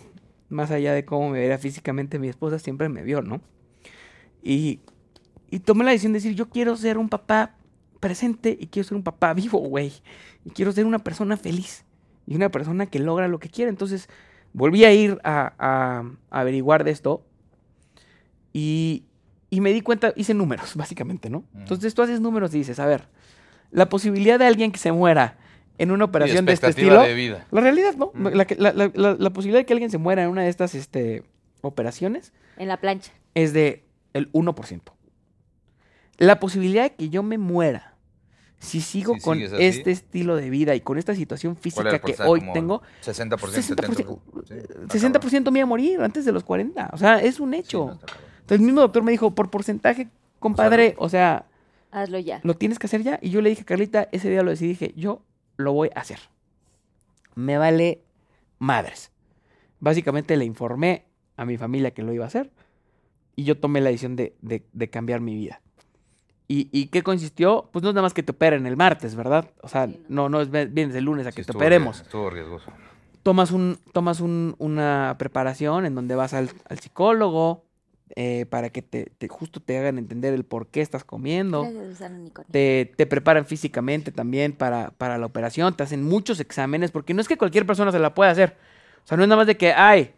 más 0.48 0.70
allá 0.70 0.94
de 0.94 1.04
cómo 1.04 1.28
me 1.30 1.40
veía 1.40 1.58
físicamente, 1.58 2.18
mi 2.18 2.28
esposa 2.28 2.58
siempre 2.58 2.88
me 2.88 3.02
vio, 3.02 3.20
¿no? 3.20 3.40
Y, 4.42 4.80
y 5.50 5.58
tomé 5.60 5.84
la 5.84 5.90
decisión 5.90 6.12
de 6.12 6.18
decir, 6.20 6.34
yo 6.34 6.48
quiero 6.48 6.76
ser 6.76 6.96
un 6.98 7.08
papá 7.08 7.56
presente 8.00 8.56
y 8.58 8.68
quiero 8.68 8.88
ser 8.88 8.96
un 8.96 9.02
papá 9.02 9.34
vivo, 9.34 9.58
güey. 9.58 9.92
Y 10.44 10.50
quiero 10.50 10.72
ser 10.72 10.86
una 10.86 11.00
persona 11.00 11.36
feliz 11.36 11.84
y 12.28 12.36
una 12.36 12.50
persona 12.50 12.84
que 12.86 12.98
logra 12.98 13.26
lo 13.26 13.38
que 13.38 13.48
quiere. 13.48 13.70
Entonces 13.70 14.08
volví 14.52 14.84
a 14.84 14.92
ir 14.92 15.18
a, 15.24 15.54
a- 15.58 16.04
a 16.30 16.40
averiguar 16.40 16.84
de 16.84 16.90
esto 16.90 17.24
y, 18.52 19.04
y 19.50 19.60
me 19.60 19.72
di 19.72 19.80
cuenta, 19.80 20.12
hice 20.16 20.34
números, 20.34 20.76
básicamente, 20.76 21.30
¿no? 21.30 21.44
Entonces 21.54 21.94
tú 21.94 22.02
haces 22.02 22.20
números 22.20 22.54
y 22.54 22.58
dices, 22.58 22.78
a 22.78 22.86
ver, 22.86 23.08
la 23.70 23.88
posibilidad 23.88 24.38
de 24.38 24.46
alguien 24.46 24.72
que 24.72 24.78
se 24.78 24.92
muera 24.92 25.38
en 25.78 25.90
una 25.90 26.04
operación 26.06 26.44
de 26.44 26.52
este 26.52 26.68
estilo... 26.68 27.02
de 27.02 27.14
vida. 27.14 27.46
La 27.50 27.60
realidad, 27.60 27.94
¿no? 27.96 28.10
Mm. 28.14 28.28
La- 28.58 29.16
la 29.18 29.30
posibilidad 29.30 29.60
de 29.60 29.66
que 29.66 29.72
alguien 29.74 29.90
se 29.90 29.98
muera 29.98 30.22
en 30.24 30.28
una 30.28 30.42
de 30.42 30.48
estas 30.48 30.74
este, 30.74 31.22
operaciones 31.60 32.32
En 32.56 32.68
la 32.68 32.78
plancha. 32.78 33.12
es 33.34 33.52
de 33.52 33.84
el 34.12 34.30
1%. 34.32 34.80
La 36.16 36.40
posibilidad 36.40 36.82
de 36.82 36.94
que 36.96 37.10
yo 37.10 37.22
me 37.22 37.38
muera 37.38 37.94
si 38.58 38.80
sigo 38.80 39.14
Si 39.14 39.20
con 39.20 39.38
este 39.40 39.90
estilo 39.92 40.34
de 40.36 40.50
vida 40.50 40.74
y 40.74 40.80
con 40.80 40.98
esta 40.98 41.14
situación 41.14 41.54
¿Cuál 41.54 41.62
física 41.62 41.98
que 42.00 42.16
hoy 42.24 42.40
tengo, 42.52 42.82
60%, 43.04 43.36
60%, 43.38 44.20
70%. 44.46 44.88
60% 44.88 45.50
me 45.52 45.60
iba 45.60 45.64
a 45.64 45.68
morir 45.68 46.00
antes 46.00 46.24
de 46.24 46.32
los 46.32 46.42
40. 46.44 46.90
O 46.92 46.98
sea, 46.98 47.20
es 47.20 47.38
un 47.40 47.54
hecho. 47.54 47.90
Entonces 48.40 48.60
el 48.60 48.62
mismo 48.62 48.80
doctor 48.80 49.02
me 49.02 49.12
dijo, 49.12 49.34
por 49.34 49.50
porcentaje, 49.50 50.08
compadre, 50.38 50.94
o 50.98 51.08
sea, 51.08 51.46
Hazlo 51.90 52.18
ya. 52.18 52.40
lo 52.42 52.54
tienes 52.56 52.78
que 52.78 52.86
hacer 52.86 53.02
ya. 53.02 53.18
Y 53.22 53.30
yo 53.30 53.40
le 53.42 53.50
dije 53.50 53.62
a 53.62 53.66
Carlita, 53.66 54.08
ese 54.12 54.28
día 54.30 54.42
lo 54.42 54.50
decidí, 54.50 54.70
dije, 54.70 54.92
yo 54.96 55.22
lo 55.56 55.72
voy 55.72 55.90
a 55.94 56.00
hacer. 56.00 56.18
Me 57.34 57.58
vale 57.58 58.02
madres. 58.58 59.12
Básicamente 59.80 60.36
le 60.36 60.44
informé 60.44 61.04
a 61.36 61.44
mi 61.44 61.56
familia 61.56 61.92
que 61.92 62.02
lo 62.02 62.12
iba 62.12 62.24
a 62.24 62.28
hacer 62.28 62.50
y 63.36 63.44
yo 63.44 63.56
tomé 63.58 63.80
la 63.80 63.90
decisión 63.90 64.16
de, 64.16 64.34
de- 64.42 64.66
de 64.72 64.90
cambiar 64.90 65.20
mi 65.20 65.34
vida. 65.36 65.60
¿Y, 66.48 66.68
¿Y 66.72 66.86
qué 66.86 67.02
consistió? 67.02 67.68
Pues 67.72 67.82
no 67.82 67.90
es 67.90 67.94
nada 67.94 68.02
más 68.06 68.14
que 68.14 68.22
te 68.22 68.32
operen 68.32 68.66
el 68.66 68.76
martes, 68.76 69.14
¿verdad? 69.14 69.50
O 69.62 69.68
sea, 69.68 69.88
no, 70.08 70.28
no 70.30 70.40
es 70.40 70.50
vienes 70.50 70.94
el 70.96 71.04
lunes 71.04 71.26
a 71.26 71.30
Sí, 71.30 71.36
que 71.36 71.42
te 71.44 71.50
estuvo 71.52 71.58
operemos. 71.58 72.00
Estuvo 72.00 72.30
riesgoso. 72.30 72.72
Tomas, 73.22 73.50
un, 73.50 73.78
tomas 73.92 74.20
un- 74.20 74.54
una 74.58 75.16
preparación 75.18 75.84
en 75.84 75.94
donde 75.94 76.14
vas 76.14 76.32
al, 76.32 76.50
al 76.68 76.78
psicólogo 76.78 77.64
eh, 78.16 78.46
para 78.48 78.70
que 78.70 78.80
te, 78.80 79.12
te- 79.18 79.28
justo 79.28 79.60
te 79.60 79.76
hagan 79.76 79.98
entender 79.98 80.32
el 80.32 80.44
por 80.44 80.68
qué 80.68 80.80
estás 80.80 81.04
comiendo 81.04 81.64
te, 82.50 82.90
te 82.96 83.06
preparan 83.06 83.44
físicamente 83.44 84.10
también 84.12 84.52
para, 84.54 84.92
para 84.92 85.18
la 85.18 85.26
operación, 85.26 85.76
te 85.76 85.82
hacen 85.82 86.02
muchos 86.02 86.40
exámenes, 86.40 86.90
porque 86.90 87.12
no 87.12 87.20
es 87.20 87.28
que 87.28 87.36
cualquier 87.36 87.66
persona 87.66 87.92
se 87.92 87.98
la 87.98 88.14
pueda 88.14 88.30
hacer. 88.30 88.56
O 89.04 89.06
sea, 89.06 89.18
no 89.18 89.24
es 89.24 89.28
nada 89.28 89.36
más 89.40 89.46
de 89.46 89.58
que, 89.58 89.74
ay, 89.74 90.12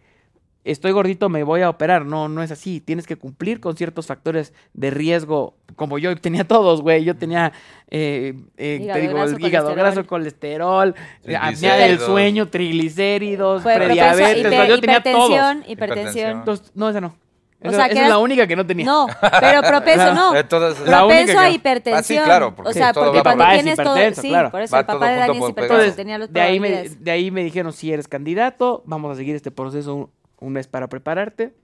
estoy 0.64 0.92
gordito, 0.92 1.28
me 1.28 1.42
voy 1.42 1.62
a 1.62 1.70
operar. 1.70 2.04
No, 2.06 2.28
no 2.28 2.42
es 2.42 2.50
así. 2.50 2.80
Tienes 2.80 3.06
que 3.06 3.16
cumplir 3.16 3.60
con 3.60 3.76
ciertos 3.76 4.06
factores 4.06 4.52
de 4.74 4.90
riesgo, 4.90 5.54
como 5.76 5.98
yo 5.98 6.14
tenía 6.16 6.44
todos, 6.46 6.82
güey. 6.82 7.04
Yo 7.04 7.16
tenía, 7.16 7.52
eh, 7.90 8.34
eh, 8.56 8.78
Hígado 8.82 8.94
te 8.94 9.00
digo, 9.06 9.14
graso, 9.18 9.36
el 9.36 9.44
hígado 9.46 9.74
graso, 9.74 10.06
colesterol, 10.06 10.94
eh, 11.24 11.36
apnea 11.36 11.50
del 11.76 11.98
Triglicéridos. 11.98 12.06
sueño, 12.06 12.48
triglicéridos, 12.48 13.62
Fue 13.62 13.74
propenso 13.74 14.04
a 14.04 14.12
prediabetes. 14.12 14.46
o 14.46 14.48
sea, 14.50 14.64
hiper- 14.64 14.68
yo 14.68 14.80
tenía 14.80 15.02
todos. 15.02 15.56
hipertensión. 15.68 16.30
Entonces, 16.30 16.72
no, 16.74 16.88
esa 16.88 17.00
no. 17.00 17.14
O 17.62 17.68
Esa, 17.68 17.76
sea, 17.76 17.86
esa 17.88 17.94
que 17.94 18.02
es 18.04 18.08
la 18.08 18.16
única 18.16 18.46
que 18.46 18.56
no 18.56 18.64
tenía. 18.66 18.86
No, 18.86 19.06
pero 19.38 19.60
propenso 19.68 20.14
no. 20.14 20.30
Propenso 20.32 21.38
a 21.38 21.50
hipertensión. 21.50 21.98
Ah, 21.98 22.02
sí, 22.02 22.16
claro, 22.24 22.54
porque 22.56 22.70
o 22.70 22.72
sea, 22.72 22.90
todo 22.94 23.04
porque 23.06 23.20
cuando 23.22 23.44
Papá 23.44 23.54
es 23.56 23.62
tienes 23.62 23.76
todo, 23.84 23.96
sí, 24.22 24.28
claro. 24.28 24.50
por 24.50 24.62
eso 24.62 24.74
Va 24.76 24.80
el 24.80 24.86
papá 24.86 25.10
de 25.10 25.16
Dani 25.16 25.38
es 25.44 25.48
hipertenso, 25.50 25.94
tenía 25.96 26.16
los 26.16 26.32
de 26.32 26.40
ahí, 26.40 26.58
me, 26.58 26.68
probabilidades. 26.68 27.04
de 27.04 27.10
ahí 27.10 27.30
me 27.30 27.44
dijeron, 27.44 27.72
si 27.74 27.92
eres 27.92 28.08
candidato, 28.08 28.82
vamos 28.86 29.12
a 29.12 29.14
seguir 29.14 29.36
este 29.36 29.50
proceso 29.50 30.08
un, 30.40 30.52
mes 30.52 30.66
para 30.68 30.88
prepararte. 30.88 31.54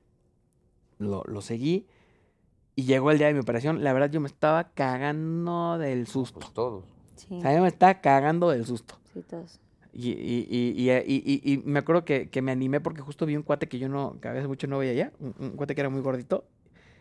Lo, 0.98 1.22
lo 1.24 1.40
seguí. 1.40 1.86
Y 2.74 2.84
llegó 2.84 3.10
el 3.10 3.18
día 3.18 3.26
de 3.28 3.34
mi 3.34 3.40
operación. 3.40 3.82
La 3.84 3.92
verdad, 3.92 4.10
yo 4.10 4.20
me 4.20 4.26
estaba 4.28 4.70
cagando 4.74 5.78
del 5.78 6.06
susto. 6.06 6.40
Pues 6.40 6.52
todos. 6.52 6.84
Sí, 7.16 7.28
O 7.38 7.40
sea, 7.40 7.54
yo 7.54 7.62
me 7.62 7.68
estaba 7.68 8.00
cagando 8.00 8.50
del 8.50 8.66
susto. 8.66 8.98
sí, 9.14 9.22
todos. 9.28 9.60
Y, 9.92 10.10
y, 10.10 10.46
y, 10.50 10.74
y, 10.76 10.90
y- 10.90 11.40
y- 11.42 11.52
y 11.54 11.58
me 11.64 11.78
acuerdo 11.78 12.04
que, 12.04 12.28
que 12.28 12.42
me 12.42 12.52
animé 12.52 12.80
porque 12.82 13.00
justo 13.00 13.24
vi 13.24 13.34
un 13.34 13.42
cuate 13.42 13.66
que 13.66 13.78
yo 13.78 13.88
no, 13.88 14.18
que 14.20 14.28
a 14.28 14.32
veces 14.32 14.46
mucho 14.46 14.66
no 14.66 14.76
veía 14.76 14.92
allá. 14.92 15.12
Un, 15.20 15.34
un 15.38 15.50
cuate 15.52 15.74
que 15.74 15.80
era 15.80 15.88
muy 15.88 16.02
gordito. 16.02 16.44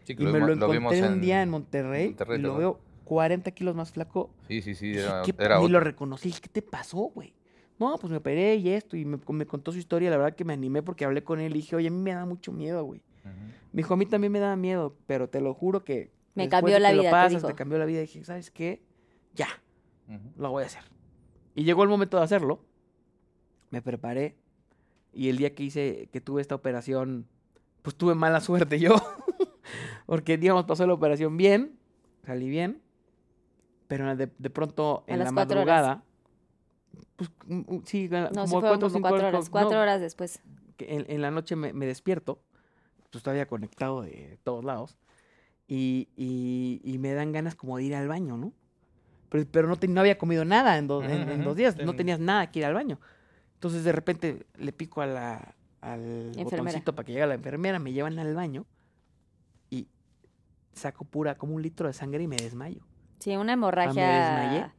Sí, 0.05 0.15
que 0.15 0.23
Y 0.23 0.25
lo 0.27 0.31
me 0.31 0.39
lo 0.39 0.45
vimos- 0.45 0.59
lo 0.59 0.73
encontré 0.73 0.79
vimos 1.01 1.09
un 1.09 1.15
en- 1.15 1.21
día 1.21 1.41
en 1.41 1.49
Monterrey. 1.49 2.07
Monterrey, 2.09 2.39
y 2.39 2.41
lo 2.41 2.55
veo 2.57 2.79
40 3.03 3.51
kilos 3.51 3.75
más 3.75 3.91
flaco. 3.91 4.29
Sí, 4.47 4.61
sí, 4.61 4.75
sí. 4.75 4.93
Era, 4.97 5.23
¿qué 5.25 5.33
era 5.37 5.59
lo 5.59 5.79
reconocí. 5.81 6.31
¿Qué 6.41 6.47
te 6.47 6.61
pasó, 6.61 7.11
güey? 7.13 7.33
No, 7.77 7.97
pues 7.97 8.11
me 8.11 8.17
operé 8.17 8.55
y 8.55 8.69
esto. 8.69 8.95
Y 8.95 9.05
me, 9.05 9.19
me 9.29 9.45
contó 9.45 9.71
su 9.71 9.77
historia. 9.77 10.09
La 10.09 10.17
verdad 10.17 10.35
que 10.35 10.45
me 10.45 10.53
animé 10.53 10.81
porque 10.81 11.05
hablé 11.05 11.23
con 11.23 11.39
él 11.39 11.51
y 11.51 11.55
dije, 11.55 11.75
oye, 11.75 11.87
a 11.87 11.91
mí 11.91 11.97
me 12.01 12.13
da 12.13 12.25
mucho 12.25 12.51
miedo, 12.51 12.83
güey. 12.83 13.01
Ujú. 13.23 13.33
Me 13.73 13.77
dijo, 13.77 13.93
a 13.93 13.97
mí 13.97 14.05
también 14.05 14.31
me 14.31 14.39
da 14.39 14.55
miedo, 14.55 14.95
pero 15.07 15.29
te 15.29 15.41
lo 15.41 15.53
juro 15.53 15.83
que. 15.83 16.11
Me 16.35 16.49
cambió 16.49 16.75
de 16.75 16.79
la 16.81 16.89
que 16.89 16.95
lo 16.95 17.01
vida, 17.01 17.09
te 17.11 17.13
pasas, 17.13 17.31
dijo. 17.31 17.47
te 17.47 17.55
cambió 17.55 17.77
la 17.77 17.85
vida. 17.85 18.01
dije, 18.01 18.23
¿sabes 18.23 18.51
qué? 18.51 18.81
Ya, 19.33 19.47
Ujú. 20.07 20.31
lo 20.37 20.51
voy 20.51 20.63
a 20.63 20.65
hacer. 20.67 20.83
Y 21.55 21.63
llegó 21.63 21.83
el 21.83 21.89
momento 21.89 22.17
de 22.17 22.23
hacerlo. 22.23 22.59
Me 23.69 23.81
preparé. 23.81 24.35
Y 25.13 25.29
el 25.29 25.37
día 25.37 25.55
que 25.55 25.63
hice, 25.63 26.09
que 26.11 26.19
tuve 26.21 26.41
esta 26.41 26.55
operación, 26.55 27.27
pues 27.81 27.95
tuve 27.95 28.15
mala 28.15 28.41
suerte 28.41 28.79
yo. 28.79 28.95
porque, 30.05 30.37
digamos, 30.37 30.65
pasó 30.65 30.85
la 30.85 30.93
operación 30.93 31.37
bien. 31.37 31.77
Salí 32.25 32.49
bien. 32.49 32.81
Pero 33.87 34.15
de, 34.15 34.29
de 34.37 34.49
pronto, 34.49 35.05
A 35.07 35.13
en 35.13 35.19
la 35.19 35.31
cuatro 35.31 35.61
horas. 35.61 35.99
Pues 37.15 37.29
mm, 37.47 37.59
mm, 37.75 37.81
sí, 37.85 38.07
No, 38.09 38.29
como 38.29 38.47
sí 38.47 38.51
cuatro 38.51 38.69
como 38.79 38.89
cinco 38.89 39.01
cuatro 39.01 39.17
horas, 39.27 39.33
horas. 39.33 39.45
no, 39.45 39.51
Cuatro 39.51 39.79
horas 39.81 40.01
después. 40.01 40.39
que 40.77 40.93
en, 40.93 41.05
en 41.09 41.21
la 41.21 41.31
noche 41.31 41.55
me, 41.55 41.71
me 41.73 41.85
despierto, 41.85 42.39
pues 43.11 43.23
todavía 43.23 43.47
conectado 43.47 44.01
de 44.01 44.37
todos 44.43 44.63
lados, 44.65 44.97
y, 45.67 46.09
y- 46.15 46.81
y 46.83 46.97
me 46.97 47.13
dan 47.13 47.31
ganas 47.31 47.55
como 47.55 47.77
de 47.77 47.83
ir 47.83 47.95
al 47.95 48.07
baño, 48.07 48.37
¿no? 48.37 48.51
Pero, 49.29 49.45
pero 49.51 49.67
no, 49.67 49.77
te- 49.77 49.87
no 49.87 49.99
había 50.01 50.17
comido 50.17 50.45
nada 50.45 50.77
en, 50.77 50.87
dos- 50.87 51.05
en- 51.05 51.43
dos 51.43 51.55
días, 51.55 51.75
Sí. 51.77 51.83
no 51.85 51.95
tenías 51.95 52.19
nada 52.19 52.51
que 52.51 52.59
ir 52.59 52.65
al 52.65 52.73
baño. 52.73 52.99
Entonces 53.55 53.83
de 53.83 53.91
repente 53.91 54.45
le 54.57 54.71
pico 54.73 55.01
a 55.01 55.05
la, 55.07 55.55
al 55.81 56.01
Enfermera. 56.37 56.43
botoncito 56.63 56.93
para 56.93 57.05
que 57.05 57.13
llegue 57.13 57.25
la 57.25 57.33
enfermera, 57.35 57.79
me 57.79 57.93
llevan 57.93 58.19
al 58.19 58.35
baño 58.35 58.65
y 59.71 59.87
saco 60.73 61.05
pura 61.05 61.35
como 61.35 61.55
un 61.55 61.61
litro 61.61 61.87
de 61.87 61.93
sangre 61.93 62.21
y 62.23 62.27
me 62.27 62.35
desmayo. 62.37 62.81
Sí, 63.19 63.35
una 63.35 63.53
desmayé. 63.53 63.53
hemorragia. 63.53 64.73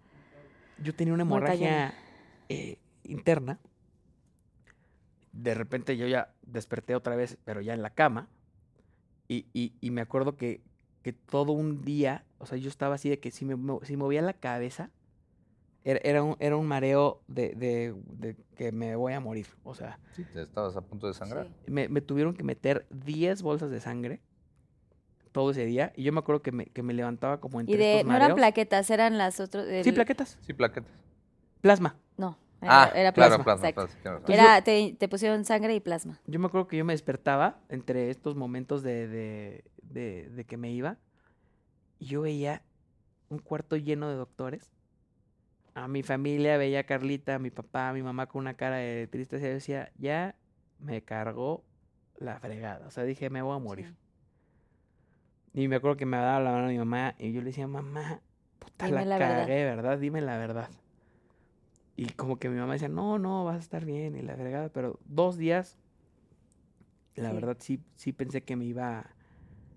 Yo 0.78 0.94
tenía 0.94 1.14
una 1.14 1.22
hemorragia 1.22 1.94
eh, 2.48 2.78
interna. 3.04 3.58
De 5.32 5.54
repente 5.54 5.96
yo 5.96 6.06
ya 6.06 6.32
desperté 6.42 6.94
otra 6.94 7.14
vez, 7.16 7.36
pero 7.44 7.60
ya 7.60 7.74
en 7.74 7.82
la 7.82 7.90
cama. 7.90 8.28
Y, 9.28 9.46
y- 9.52 9.74
y 9.80 9.90
me 9.90 10.00
acuerdo 10.00 10.36
que, 10.36 10.62
que 11.02 11.12
todo 11.12 11.52
un 11.52 11.82
día, 11.82 12.24
o 12.38 12.46
sea, 12.46 12.56
yo 12.58 12.68
estaba 12.68 12.94
así 12.94 13.08
de 13.08 13.18
que 13.18 13.30
si, 13.30 13.44
me, 13.44 13.56
si 13.84 13.96
movía 13.96 14.22
la 14.22 14.32
cabeza, 14.34 14.90
era, 15.84 16.00
era, 16.02 16.22
un, 16.22 16.36
era 16.40 16.56
un 16.56 16.66
mareo 16.66 17.22
de, 17.28 17.54
de- 17.54 17.94
de 18.18 18.36
que 18.56 18.72
me 18.72 18.96
voy 18.96 19.12
a 19.12 19.20
morir. 19.20 19.46
O 19.62 19.74
sea, 19.74 19.98
Sí, 20.12 20.24
te 20.32 20.42
estabas 20.42 20.76
a 20.76 20.80
punto 20.80 21.06
de 21.06 21.14
sangrar. 21.14 21.46
Sí. 21.66 21.70
me, 21.70 21.88
me 21.88 22.00
tuvieron 22.00 22.34
que 22.34 22.42
meter 22.42 22.86
10 22.90 23.42
bolsas 23.42 23.70
de 23.70 23.80
sangre 23.80 24.20
todo 25.32 25.50
ese 25.50 25.66
día. 25.66 25.92
Y 25.96 26.04
yo 26.04 26.12
me 26.12 26.20
acuerdo 26.20 26.40
que 26.42 26.50
me, 26.50 26.66
que 26.66 26.82
me 26.82 26.94
levantaba 26.94 27.40
como 27.40 27.60
entre 27.60 27.74
Y 27.74 27.78
de, 27.78 27.96
estos 27.98 28.08
no 28.10 28.16
eran 28.16 28.34
plaquetas, 28.36 28.88
eran 28.90 29.18
las 29.18 29.38
otras. 29.38 29.66
Sí, 29.84 29.92
plaquetas. 29.92 30.38
Sí, 30.40 30.54
plaquetas. 30.54 30.90
Plasma. 31.60 31.96
Era, 32.62 32.84
Ah, 32.84 32.92
era 32.94 33.12
claro, 33.12 33.42
plasma. 33.44 33.70
Era, 34.28 34.62
te, 34.62 34.96
te 34.98 35.08
pusieron 35.08 35.44
sangre 35.44 35.74
y 35.74 35.80
plasma. 35.80 36.20
Yo 36.26 36.40
me 36.40 36.46
acuerdo 36.46 36.66
que 36.68 36.76
yo 36.76 36.84
me 36.84 36.94
despertaba 36.94 37.60
entre 37.68 38.10
estos 38.10 38.34
momentos 38.34 38.82
de, 38.82 39.06
de, 39.08 39.64
de- 39.82 40.28
de 40.30 40.44
que 40.44 40.56
me 40.56 40.70
iba 40.72 40.96
y 41.98 42.06
yo 42.06 42.22
veía 42.22 42.62
un 43.28 43.38
cuarto 43.38 43.76
lleno 43.76 44.08
de 44.08 44.16
doctores. 44.16 44.72
A 45.74 45.88
mi 45.88 46.02
familia 46.02 46.56
veía 46.56 46.80
a 46.80 46.84
Carlita, 46.84 47.34
a 47.34 47.38
mi 47.38 47.50
papá, 47.50 47.90
a 47.90 47.92
mi 47.92 48.02
mamá 48.02 48.26
con 48.26 48.40
una 48.40 48.54
cara 48.54 48.76
de 48.76 49.06
tristeza 49.08 49.44
y 49.44 49.48
yo 49.48 49.54
decía, 49.54 49.92
ya 49.98 50.34
me 50.78 51.02
cargó 51.02 51.64
la 52.18 52.40
fregada. 52.40 52.86
O 52.86 52.90
sea, 52.90 53.04
dije, 53.04 53.28
me 53.30 53.42
voy 53.42 53.54
a 53.56 53.58
morir. 53.58 53.94
Y 55.52 55.68
me 55.68 55.76
acuerdo 55.76 55.96
que 55.96 56.06
me 56.06 56.16
daba 56.16 56.40
la 56.40 56.50
mano 56.52 56.66
a 56.66 56.68
mi 56.70 56.78
mamá 56.78 57.14
y 57.18 57.32
yo 57.32 57.40
le 57.40 57.46
decía, 57.46 57.66
mamá, 57.66 58.20
puta 58.58 58.86
Dime 58.86 59.04
la, 59.04 59.18
la 59.18 59.18
verdad". 59.18 59.40
cagué, 59.46 59.64
¿verdad? 59.64 59.98
Dime 59.98 60.20
la 60.20 60.38
verdad. 60.38 60.70
Y 61.96 62.06
como 62.10 62.38
que 62.38 62.48
mi 62.48 62.58
mamá 62.58 62.74
decía, 62.74 62.88
no, 62.88 63.18
no, 63.18 63.44
vas 63.44 63.56
a 63.56 63.60
estar 63.60 63.84
bien 63.84 64.16
y 64.16 64.22
la 64.22 64.36
fregada. 64.36 64.68
Pero 64.68 64.98
dos 65.06 65.36
días, 65.38 65.78
la 67.16 67.28
Sí. 67.30 67.34
verdad 67.34 67.56
sí, 67.60 67.80
sí 67.96 68.12
pensé 68.12 68.42
que 68.42 68.56
me 68.56 68.64
iba... 68.66 69.06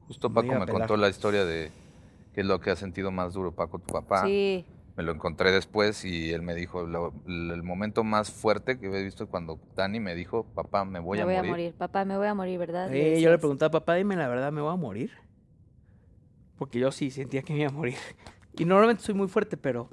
Justo 0.07 0.29
me 0.29 0.35
Paco 0.35 0.53
a 0.55 0.59
me 0.59 0.65
pelar. 0.65 0.81
contó 0.81 0.97
la 0.97 1.09
historia 1.09 1.45
de 1.45 1.71
qué 2.33 2.41
es 2.41 2.47
lo 2.47 2.59
que 2.59 2.71
ha 2.71 2.75
sentido 2.75 3.11
más 3.11 3.33
duro 3.33 3.51
Paco, 3.51 3.79
tu 3.79 3.93
papá. 3.93 4.25
Sí, 4.25 4.65
Me 4.97 5.03
lo 5.03 5.13
encontré 5.13 5.51
después 5.51 6.03
y 6.03 6.33
él 6.33 6.41
me 6.41 6.55
dijo, 6.55 6.83
lo- 6.83 7.13
el 7.27 7.63
momento 7.63 8.03
más 8.03 8.29
fuerte 8.31 8.77
que 8.79 8.87
he 8.87 9.03
visto 9.03 9.23
es 9.23 9.29
cuando 9.29 9.57
Dani 9.75 10.01
me 10.01 10.13
dijo, 10.13 10.43
papá, 10.43 10.83
me 10.83 10.99
voy, 10.99 11.19
me 11.19 11.21
a, 11.21 11.25
voy 11.25 11.35
morir. 11.35 11.49
a 11.49 11.53
morir. 11.53 11.73
Papá, 11.75 12.03
me 12.03 12.17
voy 12.17 12.27
a 12.27 12.33
morir, 12.33 12.59
¿verdad? 12.59 12.89
Le 12.91 13.17
Eh, 13.17 13.21
yo 13.21 13.29
le 13.29 13.37
preguntaba, 13.37 13.71
papá, 13.71 13.95
dime 13.95 14.17
la 14.17 14.27
verdad, 14.27 14.51
¿me 14.51 14.59
voy 14.61 14.73
a 14.73 14.75
morir? 14.75 15.11
Porque 16.57 16.79
yo 16.79 16.91
sí 16.91 17.11
sentía 17.11 17.41
que 17.41 17.53
me 17.53 17.59
iba 17.59 17.69
a 17.69 17.73
morir. 17.73 17.95
Y 18.57 18.65
normalmente 18.65 19.03
soy 19.03 19.15
muy 19.15 19.29
fuerte, 19.29 19.55
pero 19.55 19.89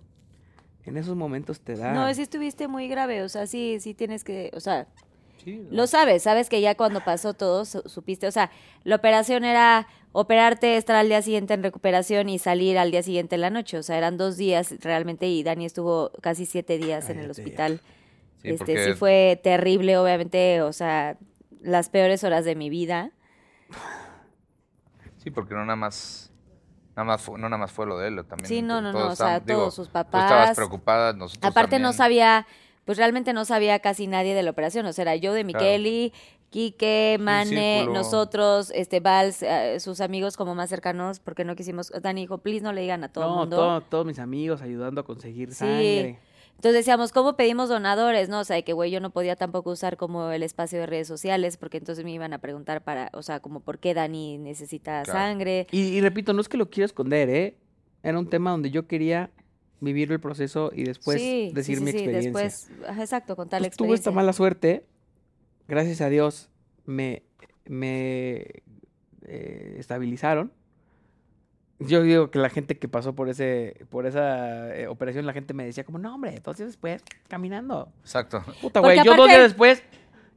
en 0.87 0.97
esos 0.97 1.17
momentos 1.17 1.61
te 1.61 1.77
da... 1.77 1.93
No, 1.93 2.13
sí 2.15 2.23
estuviste 2.23 2.69
muy 2.69 2.89
grave, 2.89 3.23
o 3.23 3.29
sea, 3.29 3.47
sí, 3.47 3.79
sí 3.81 3.95
tienes 3.95 4.25
que, 4.25 4.51
o 4.55 4.61
sea, 4.61 4.87
Sí, 5.45 5.65
lo 5.71 5.87
sabes, 5.87 6.25
sabes 6.25 6.49
que 6.49 6.61
ya 6.61 6.75
cuando 6.75 7.01
pasó 7.01 7.35
todo, 7.35 7.65
su- 7.65 7.83
supiste, 7.87 8.27
o 8.27 8.33
sea, 8.33 8.51
la 8.85 8.97
operación 8.97 9.45
era 9.45 9.87
operarte, 10.13 10.77
estar 10.77 10.97
al 10.97 11.09
día 11.09 11.23
siguiente 11.23 11.55
en 11.55 11.63
recuperación 11.63 12.29
y 12.29 12.39
salir 12.39 12.79
al 12.79 12.91
día 12.91 13.03
siguiente 13.03 13.37
en 13.37 13.43
la 13.43 13.51
noche, 13.51 13.79
o 13.79 13.83
sea, 13.83 13.97
eran 13.99 14.17
dos 14.17 14.37
días 14.37 14.75
realmente 14.81 15.29
y 15.29 15.43
Dani 15.45 15.65
estuvo 15.67 16.11
casi 16.21 16.47
siete 16.47 16.79
días 16.79 17.11
en 17.11 17.19
el 17.21 17.31
hospital. 17.31 17.81
Sí, 18.43 18.49
este, 18.49 18.57
porque 18.59 18.85
sí 18.85 18.93
fue 18.95 19.41
terrible, 19.43 19.99
obviamente, 19.99 20.63
o 20.63 20.73
sea, 20.73 21.17
las 21.61 21.91
peores 21.91 22.25
horas 22.25 22.45
de 22.45 22.57
mi 22.57 22.71
vida. 22.71 23.13
Sí, 25.19 25.31
porque 25.31 25.55
no 25.55 25.61
nada 25.65 25.77
más, 25.77 26.33
nada 26.97 27.05
más 27.05 27.21
fue, 27.23 27.39
no 27.39 27.49
nada 27.49 27.59
más 27.59 27.71
fue 27.71 27.87
lo 27.87 27.99
de 27.99 28.09
él, 28.09 28.25
también. 28.27 28.49
Sí, 28.49 28.63
no, 28.63 28.81
no, 28.81 28.93
no, 28.93 29.09
o 29.09 29.15
sea, 29.17 29.39
digo, 29.41 29.61
todos 29.61 29.75
sus 29.75 29.89
Tú 29.89 29.99
estabas 29.99 30.11
papás. 30.11 30.57
preocupada, 30.57 31.13
nosotros 31.13 31.49
Aparte 31.51 31.79
no 31.79 31.93
sabía, 31.93 32.47
pues 32.85 32.99
realmente 32.99 33.33
no 33.33 33.45
sabía 33.45 33.79
casi 33.81 34.07
nadie 34.07 34.35
de 34.35 34.43
la 34.43 34.51
operación, 34.51 34.87
o 34.87 34.93
sea, 34.93 35.03
era 35.03 35.17
yo 35.17 35.33
de 35.35 35.45
Claro. 35.45 35.59
Miqueli, 35.65 36.13
Quique, 36.51 37.19
Mane, 37.21 37.87
nosotros, 37.93 38.71
este 38.75 39.01
Vals, 39.01 39.43
eh, 39.43 39.79
sus 39.81 40.01
amigos 40.01 40.37
como 40.37 40.55
más 40.55 40.71
cercanos, 40.71 41.19
porque 41.21 41.45
no 41.45 41.55
quisimos, 41.57 41.93
Dani 42.01 42.23
dijo, 42.23 42.39
please 42.39 42.63
no 42.63 42.73
le 42.73 42.81
digan 42.83 43.05
a 43.05 43.09
todo 43.13 43.25
el 43.25 43.31
no, 43.31 43.37
mundo. 43.41 43.57
todo- 43.57 43.81
todos 43.83 44.07
mis 44.07 44.19
amigos 44.19 44.63
ayudando 44.63 45.01
a 45.03 45.05
conseguir 45.05 45.49
Sí. 45.51 45.55
sangre. 45.57 46.19
Entonces 46.57 46.75
decíamos, 46.75 47.13
¿cómo 47.13 47.37
pedimos 47.37 47.69
donadores? 47.69 48.29
No, 48.29 48.41
o 48.41 48.45
sea, 48.45 48.61
que 48.63 48.73
güey, 48.73 48.91
yo 48.91 49.01
no 49.01 49.11
podía 49.11 49.37
tampoco 49.37 49.71
usar 49.71 49.97
como 49.97 50.31
el 50.31 50.43
espacio 50.43 50.81
de 50.81 50.87
redes 50.87 51.07
sociales, 51.07 51.57
porque 51.59 51.77
entonces 51.79 52.05
me 52.05 52.13
iban 52.13 52.33
a 52.33 52.39
preguntar 52.39 52.83
para, 52.83 53.11
o 53.13 53.23
sea, 53.23 53.41
como 53.41 53.61
por 53.61 53.79
qué 53.79 53.93
Dani 53.95 54.39
necesita 54.39 55.03
Claro. 55.03 55.19
sangre. 55.19 55.67
Y, 55.71 55.81
y 55.89 56.01
repito, 56.01 56.33
no 56.33 56.41
es 56.41 56.49
que 56.49 56.57
lo 56.57 56.71
quiera 56.71 56.87
esconder, 56.87 57.29
¿eh? 57.31 57.57
era 58.03 58.19
un 58.19 58.29
tema 58.31 58.53
donde 58.53 58.71
yo 58.71 58.87
quería 58.87 59.31
vivir 59.81 60.11
el 60.13 60.21
proceso 60.21 60.71
y 60.75 60.85
después 60.85 61.21
Sí, 61.21 61.49
sí, 61.51 61.55
decir 61.55 61.79
sí, 61.79 61.85
mi 61.85 61.91
sí, 61.91 61.97
experiencia. 61.99 62.43
Después, 62.43 62.71
ajá, 62.89 63.03
exacto, 63.03 63.37
contar 63.37 63.61
la 63.61 63.69
Pues 63.69 63.77
tuve 63.77 63.89
esta 63.89 64.11
experiencia. 64.11 64.13
mala 64.13 64.33
suerte, 64.33 64.87
gracias 65.69 66.01
a 66.01 66.09
Dios 66.09 66.49
me, 66.87 67.23
me 67.67 68.63
eh, 69.27 69.77
estabilizaron. 69.79 70.53
Yo 71.79 72.03
digo 72.03 72.31
que 72.31 72.39
la 72.39 72.49
gente 72.49 72.79
que 72.79 72.89
pasó 72.89 73.15
por 73.15 73.29
ese 73.29 73.85
por 73.91 74.07
esa 74.07 74.75
eh, 74.75 74.87
operación, 74.89 75.27
la 75.27 75.33
gente 75.35 75.53
me 75.53 75.65
decía 75.65 75.85
como, 75.85 75.99
no, 75.99 76.15
hombre, 76.15 76.41
dos 76.43 76.57
días 76.57 76.69
después, 76.71 77.03
caminando. 77.29 77.89
Exacto. 78.01 78.43
Puta, 78.63 78.81
güey, 78.81 79.03
yo 79.05 79.15
dos 79.15 79.29
días 79.29 79.43
después 79.43 79.83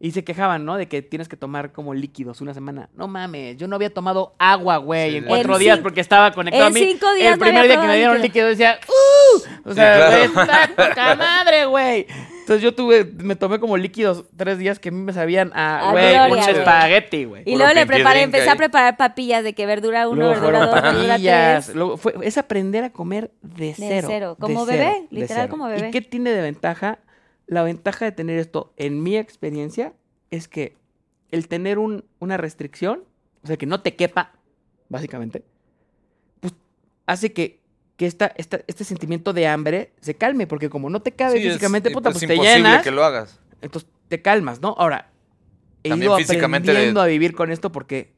y 0.01 0.11
se 0.11 0.23
quejaban, 0.23 0.63
¿no? 0.65 0.77
De 0.77 0.87
que 0.87 1.01
tienes 1.01 1.27
que 1.27 1.35
tomar 1.37 1.71
como 1.71 1.93
líquidos 1.93 2.41
una 2.41 2.53
semana. 2.53 2.89
No 2.95 3.07
mames, 3.07 3.57
yo 3.57 3.67
no 3.67 3.75
había 3.75 3.93
tomado 3.93 4.33
agua, 4.37 4.77
güey, 4.77 5.11
Sí, 5.11 5.17
en 5.17 5.25
cuatro 5.25 5.53
En 5.55 5.59
días 5.59 5.79
porque 5.79 6.01
estaba 6.01 6.31
conectado 6.31 6.65
a 6.65 6.67
en 6.67 6.73
mí. 6.73 6.79
cinco 6.79 7.13
días 7.13 7.33
El 7.33 7.39
no 7.39 7.45
primer 7.45 7.61
había 7.63 7.71
día 7.73 7.81
que 7.81 7.87
me 7.87 7.95
dieron 7.97 8.21
líquido. 8.21 8.47
líquido 8.49 8.75
decía, 8.75 8.79
¡uh! 8.87 9.69
O 9.69 9.73
sea, 9.73 9.95
claro. 9.95 10.23
está 10.23 10.69
poca 10.75 11.15
madre, 11.15 11.65
güey. 11.65 12.07
Entonces 12.49 12.63
yo 12.63 12.73
tuve, 12.73 13.05
me 13.05 13.35
tomé 13.35 13.59
como 13.59 13.77
líquidos 13.77 14.25
tres 14.35 14.57
días 14.57 14.79
que 14.79 14.89
a 14.89 14.91
mí 14.91 14.99
me 14.99 15.13
sabían 15.13 15.51
a, 15.53 15.89
A 15.89 15.91
güey, 15.91 16.31
un 16.31 16.39
espagueti, 16.39 17.25
güey. 17.25 17.43
Y 17.45 17.55
luego 17.55 17.71
le 17.75 17.85
preparé, 17.85 18.23
empecé 18.23 18.49
a 18.49 18.55
preparar 18.55 18.97
papillas 18.97 19.43
de 19.43 19.53
que 19.53 19.67
verdura 19.67 20.09
uno, 20.09 20.15
Luego 20.31 20.31
verdura 20.41 20.65
dos, 20.65 20.81
verdura 20.81 21.17
tres. 21.19 21.75
luego 21.75 21.97
fue- 21.97 22.15
es 22.23 22.39
aprender 22.39 22.83
a 22.83 22.89
comer 22.89 23.29
de 23.43 23.75
cero. 23.77 24.07
cero, 24.09 24.29
de 24.31 24.41
como 24.41 24.65
cero, 24.65 24.77
bebé, 24.79 25.07
de 25.11 25.19
literal 25.21 25.43
cero. 25.43 25.51
como 25.51 25.67
bebé. 25.67 25.89
¿Y 25.89 25.91
qué 25.91 26.01
tiene 26.01 26.31
de 26.31 26.41
ventaja? 26.41 26.97
La 27.45 27.61
ventaja 27.61 28.05
de 28.05 28.13
tener 28.13 28.39
esto, 28.39 28.73
en 28.77 29.03
mi 29.03 29.15
experiencia, 29.15 29.93
es 30.31 30.47
que 30.47 30.75
el 31.29 31.47
tener 31.47 31.77
un- 31.77 32.03
una 32.17 32.37
restricción, 32.37 33.03
o 33.43 33.47
sea, 33.47 33.57
que 33.57 33.67
no 33.67 33.81
te 33.81 33.95
quepa, 33.95 34.31
básicamente, 34.89 35.43
pues 36.39 36.55
hace 37.05 37.31
que, 37.31 37.58
que 37.99 38.05
esta, 38.05 38.31
esta- 38.37 38.61
este 38.67 38.85
sentimiento 38.85 39.33
de 39.33 39.45
hambre 39.45 39.91
se 39.99 40.15
calme, 40.15 40.47
porque 40.47 40.69
como 40.69 40.89
no 40.89 41.01
te 41.01 41.11
cabe 41.11 41.37
Sí, 41.37 41.43
físicamente, 41.43 41.91
puta, 41.91 42.07
es 42.09 42.13
pues 42.13 42.25
te 42.25 42.33
imposible 42.33 42.57
llenas, 42.69 42.81
que 42.81 42.91
lo 42.91 43.03
hagas. 43.03 43.41
entonces 43.61 43.89
te 44.07 44.21
calmas, 44.21 44.61
¿no? 44.61 44.73
Ahora, 44.77 45.09
he 45.83 45.89
También 45.89 46.07
ido 46.09 46.17
físicamente 46.17 46.67
de- 46.67 46.71
aprendiendo 46.77 47.01
a 47.01 47.07
vivir 47.07 47.35
con 47.35 47.51
esto 47.51 47.73
porque, 47.73 48.13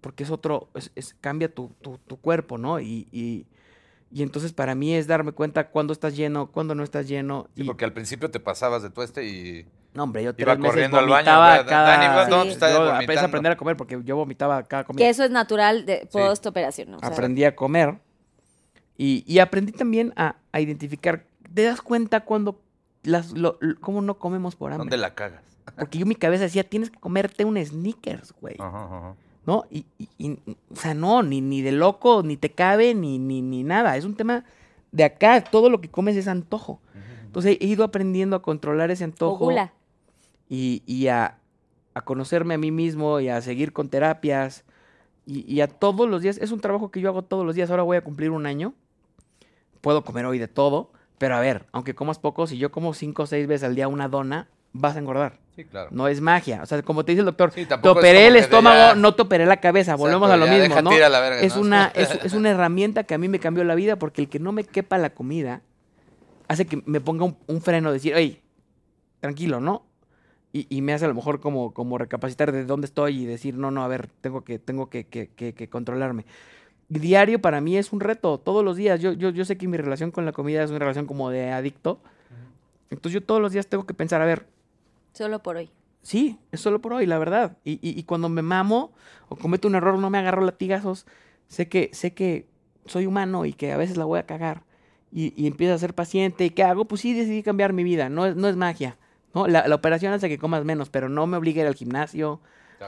porque 0.00 0.22
es 0.24 0.30
otro, 0.30 0.70
es, 0.74 0.92
es- 0.94 1.14
cambia 1.20 1.52
tu, 1.54 1.68
tu- 1.82 1.98
tu 1.98 2.16
cuerpo, 2.16 2.56
¿no? 2.56 2.80
Y, 2.80 3.06
y, 3.12 3.44
y 4.10 4.22
entonces 4.22 4.54
para 4.54 4.74
mí 4.74 4.94
es 4.94 5.06
darme 5.06 5.32
cuenta 5.32 5.68
cuándo 5.68 5.92
estás 5.92 6.16
lleno, 6.16 6.50
cuándo 6.50 6.74
no 6.74 6.82
estás 6.82 7.06
lleno. 7.06 7.48
Sí, 7.54 7.64
y, 7.64 7.64
porque 7.66 7.84
al 7.84 7.92
principio 7.92 8.30
te 8.30 8.40
pasabas 8.40 8.82
de 8.82 8.88
tueste 8.88 9.26
y 9.26 9.66
no, 9.92 10.04
hombre, 10.04 10.22
yo 10.24 10.32
iba 10.38 10.56
corriendo 10.56 10.98
al 10.98 11.06
baño, 11.06 11.24
cada... 11.26 11.62
Dani, 11.64 12.30
¿dónde 12.30 12.46
Sí. 12.46 12.52
está 12.54 12.70
yo 12.70 12.76
vomitando? 12.78 13.00
empecé 13.02 13.20
a 13.20 13.24
aprender 13.24 13.52
a 13.52 13.56
comer 13.58 13.76
porque 13.76 14.00
yo 14.04 14.16
vomitaba 14.16 14.62
cada 14.62 14.84
comida. 14.84 15.04
Que 15.04 15.10
eso 15.10 15.22
es 15.22 15.30
natural 15.30 15.84
de 15.84 16.08
post 16.10 16.46
operación, 16.46 16.92
¿no? 16.92 16.96
O 16.96 17.00
sea, 17.00 17.10
aprendí 17.10 17.44
a 17.44 17.54
comer 17.54 17.96
y, 18.98 19.24
y 19.26 19.38
aprendí 19.38 19.72
también 19.72 20.12
a, 20.16 20.36
a 20.52 20.60
identificar. 20.60 21.24
¿Te 21.54 21.62
das 21.62 21.80
cuenta 21.80 22.20
cuando 22.26 22.60
las, 23.04 23.32
lo- 23.32 23.56
lo- 23.60 23.80
cómo 23.80 24.02
no 24.02 24.18
comemos 24.18 24.54
por 24.56 24.72
hambre? 24.72 24.84
¿Dónde 24.84 24.96
la 24.98 25.14
cagas? 25.14 25.42
Porque 25.78 25.96
yo 25.98 26.02
en 26.02 26.08
mi 26.08 26.14
cabeza 26.16 26.42
decía, 26.44 26.64
tienes 26.64 26.90
que 26.90 26.98
comerte 26.98 27.44
un 27.46 27.56
Snickers, 27.64 28.34
güey. 28.40 28.56
Ajá, 28.58 28.84
ajá. 28.84 29.14
¿No? 29.46 29.64
Y, 29.70 29.86
y- 29.98 30.08
y, 30.18 30.30
o 30.70 30.76
sea, 30.76 30.92
no, 30.92 31.22
ni, 31.22 31.40
ni 31.40 31.62
de 31.62 31.72
loco, 31.72 32.22
ni 32.22 32.36
te 32.36 32.50
cabe, 32.50 32.94
ni, 32.94 33.18
ni, 33.18 33.40
ni 33.40 33.64
nada. 33.64 33.96
Es 33.96 34.04
un 34.04 34.14
tema 34.14 34.44
de 34.92 35.04
acá. 35.04 35.42
Todo 35.42 35.70
lo 35.70 35.80
que 35.80 35.88
comes 35.88 36.16
es 36.16 36.28
antojo. 36.28 36.80
Entonces 37.24 37.56
he 37.60 37.66
ido 37.66 37.84
aprendiendo 37.84 38.36
a 38.36 38.42
controlar 38.42 38.90
ese 38.90 39.04
antojo 39.04 39.46
y, 40.48 40.82
y 40.86 41.08
a, 41.08 41.38
a 41.94 42.00
conocerme 42.02 42.54
a 42.54 42.58
mí 42.58 42.70
mismo 42.70 43.20
y 43.20 43.28
a 43.28 43.40
seguir 43.42 43.72
con 43.72 43.88
terapias. 43.88 44.64
Y, 45.26 45.50
y 45.50 45.60
a 45.60 45.68
todos 45.68 46.08
los 46.08 46.22
días, 46.22 46.38
es 46.38 46.52
un 46.52 46.60
trabajo 46.60 46.90
que 46.90 47.00
yo 47.00 47.08
hago 47.10 47.22
todos 47.22 47.44
los 47.46 47.54
días. 47.54 47.70
Ahora 47.70 47.82
voy 47.84 47.96
a 47.98 48.02
cumplir 48.04 48.30
un 48.30 48.44
año. 48.46 48.74
Puedo 49.80 50.04
comer 50.04 50.26
hoy 50.26 50.38
de 50.38 50.48
todo. 50.48 50.90
Pero 51.18 51.34
a 51.34 51.40
ver, 51.40 51.66
aunque 51.72 51.94
comas 51.94 52.18
poco, 52.18 52.46
si 52.46 52.58
yo 52.58 52.70
como 52.70 52.94
cinco 52.94 53.24
o 53.24 53.26
seis 53.26 53.46
veces 53.48 53.64
al 53.64 53.74
día 53.74 53.88
una 53.88 54.08
dona, 54.08 54.48
vas 54.72 54.94
a 54.94 55.00
engordar. 55.00 55.40
Sí, 55.56 55.64
claro. 55.64 55.88
No 55.90 56.06
es 56.06 56.20
magia. 56.20 56.60
O 56.62 56.66
sea, 56.66 56.80
como 56.82 57.04
te 57.04 57.10
dice 57.12 57.20
el 57.20 57.26
doctor, 57.26 57.50
Sí, 57.52 57.66
te 57.66 57.74
es 57.74 58.28
el 58.28 58.36
estómago, 58.36 58.76
ya- 58.76 58.94
no 58.94 59.14
te 59.16 59.22
operé 59.22 59.44
la 59.44 59.56
cabeza. 59.56 59.96
Volvemos 59.96 60.28
Exacto, 60.30 60.44
a 60.44 60.46
lo 60.46 60.52
mismo, 60.60 60.80
¿no? 60.82 60.90
la 60.96 61.20
verga, 61.20 61.40
es, 61.40 61.56
¿no? 61.56 61.62
una, 61.62 61.90
es, 61.96 62.10
es 62.24 62.34
una 62.34 62.50
herramienta 62.50 63.02
que 63.02 63.14
a 63.14 63.18
mí 63.18 63.28
me 63.28 63.40
cambió 63.40 63.64
la 63.64 63.74
vida 63.74 63.96
porque 63.96 64.22
el 64.22 64.28
que 64.28 64.38
no 64.38 64.52
me 64.52 64.62
quepa 64.62 64.96
la 64.98 65.10
comida 65.10 65.62
hace 66.46 66.66
que 66.66 66.80
me 66.86 67.00
ponga 67.00 67.24
un, 67.24 67.36
un 67.48 67.60
freno, 67.60 67.90
decir, 67.92 68.12
hey, 68.16 68.40
tranquilo, 69.20 69.58
¿no? 69.60 69.82
Y, 70.52 70.66
y 70.74 70.80
me 70.80 70.92
hace 70.94 71.04
a 71.04 71.08
lo 71.08 71.14
mejor 71.14 71.40
como, 71.40 71.74
como 71.74 71.98
recapacitar 71.98 72.52
de 72.52 72.64
dónde 72.64 72.86
estoy 72.86 73.22
y 73.22 73.26
decir, 73.26 73.54
no, 73.56 73.70
no, 73.72 73.82
a 73.82 73.88
ver, 73.88 74.08
tengo 74.20 74.44
que, 74.44 74.58
tengo 74.60 74.88
que, 74.88 75.06
que- 75.08 75.28
que- 75.28 75.52
que 75.54 75.68
controlarme. 75.68 76.24
Diario 76.88 77.40
para 77.40 77.60
mí 77.60 77.76
es 77.76 77.92
un 77.92 78.00
reto, 78.00 78.38
todos 78.38 78.64
los 78.64 78.76
días. 78.76 79.00
Yo, 79.00 79.12
yo, 79.12 79.28
yo 79.30 79.44
sé 79.44 79.58
que 79.58 79.68
mi 79.68 79.76
relación 79.76 80.10
con 80.10 80.24
la 80.24 80.32
comida 80.32 80.62
es 80.62 80.70
una 80.70 80.78
relación 80.78 81.06
como 81.06 81.28
de 81.30 81.50
adicto. 81.50 82.00
Entonces 82.90 83.12
yo 83.20 83.22
todos 83.22 83.40
los 83.42 83.52
días 83.52 83.66
tengo 83.66 83.84
que 83.86 83.94
pensar, 83.94 84.22
a 84.22 84.24
ver, 84.24 84.46
Solo 85.12 85.42
por 85.42 85.56
hoy. 85.56 85.70
Sí, 86.02 86.38
es 86.52 86.60
solo 86.60 86.80
por 86.80 86.92
hoy, 86.92 87.04
la 87.04 87.18
verdad. 87.18 87.56
Y, 87.64 87.72
y- 87.86 87.98
y 87.98 88.04
cuando 88.04 88.28
me 88.28 88.40
mamo 88.40 88.92
o 89.28 89.36
cometo 89.36 89.66
un 89.68 89.74
error, 89.74 89.98
no 89.98 90.10
me 90.10 90.18
agarro 90.18 90.42
latigazos, 90.44 91.06
sé 91.48 91.68
que, 91.68 91.90
sé 91.92 92.14
que 92.14 92.46
soy 92.86 93.04
humano 93.06 93.44
y 93.44 93.52
que 93.52 93.72
a 93.72 93.76
veces 93.76 93.96
la 93.96 94.04
voy 94.04 94.18
a 94.20 94.26
cagar. 94.26 94.62
Y, 95.10 95.34
y 95.36 95.46
empiezo 95.46 95.74
a 95.74 95.78
ser 95.78 95.94
paciente. 95.94 96.44
¿Y 96.44 96.50
qué 96.50 96.62
hago? 96.62 96.84
Pues 96.86 97.00
sí, 97.00 97.14
decidí 97.14 97.42
cambiar 97.42 97.72
mi 97.72 97.82
vida. 97.82 98.08
No 98.08 98.26
es, 98.26 98.36
no 98.36 98.48
es 98.48 98.56
magia. 98.56 98.96
¿no? 99.34 99.46
La, 99.48 99.66
la 99.66 99.74
operación 99.74 100.12
hace 100.12 100.28
que 100.28 100.38
comas 100.38 100.64
menos, 100.64 100.88
pero 100.88 101.08
no 101.08 101.26
me 101.26 101.36
obliga 101.36 101.60
a 101.60 101.64
ir 101.64 101.68
al 101.68 101.74
gimnasio. 101.74 102.40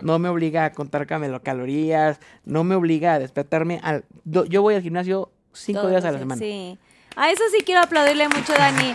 No 0.03 0.19
me 0.19 0.29
obliga 0.29 0.65
a 0.65 0.73
contar 0.73 1.07
calo- 1.07 1.43
calorías. 1.43 2.21
No 2.45 2.65
me 2.65 2.75
obliga 2.75 3.15
a 3.15 3.19
despertarme. 3.19 3.81
Al, 3.83 4.05
yo 4.25 4.45
yo 4.45 4.63
voy 4.63 4.75
al 4.75 4.83
gimnasio 4.83 5.31
cinco 5.53 5.81
Todos 5.81 5.91
días 5.93 6.05
a 6.05 6.13
la 6.13 6.19
semana. 6.19 6.39
Sí. 6.41 6.79
A 7.17 7.31
eso 7.31 7.43
sí 7.57 7.63
quiero 7.65 7.81
aplaudirle 7.83 8.29
mucho, 8.29 8.53
Dani. 8.53 8.95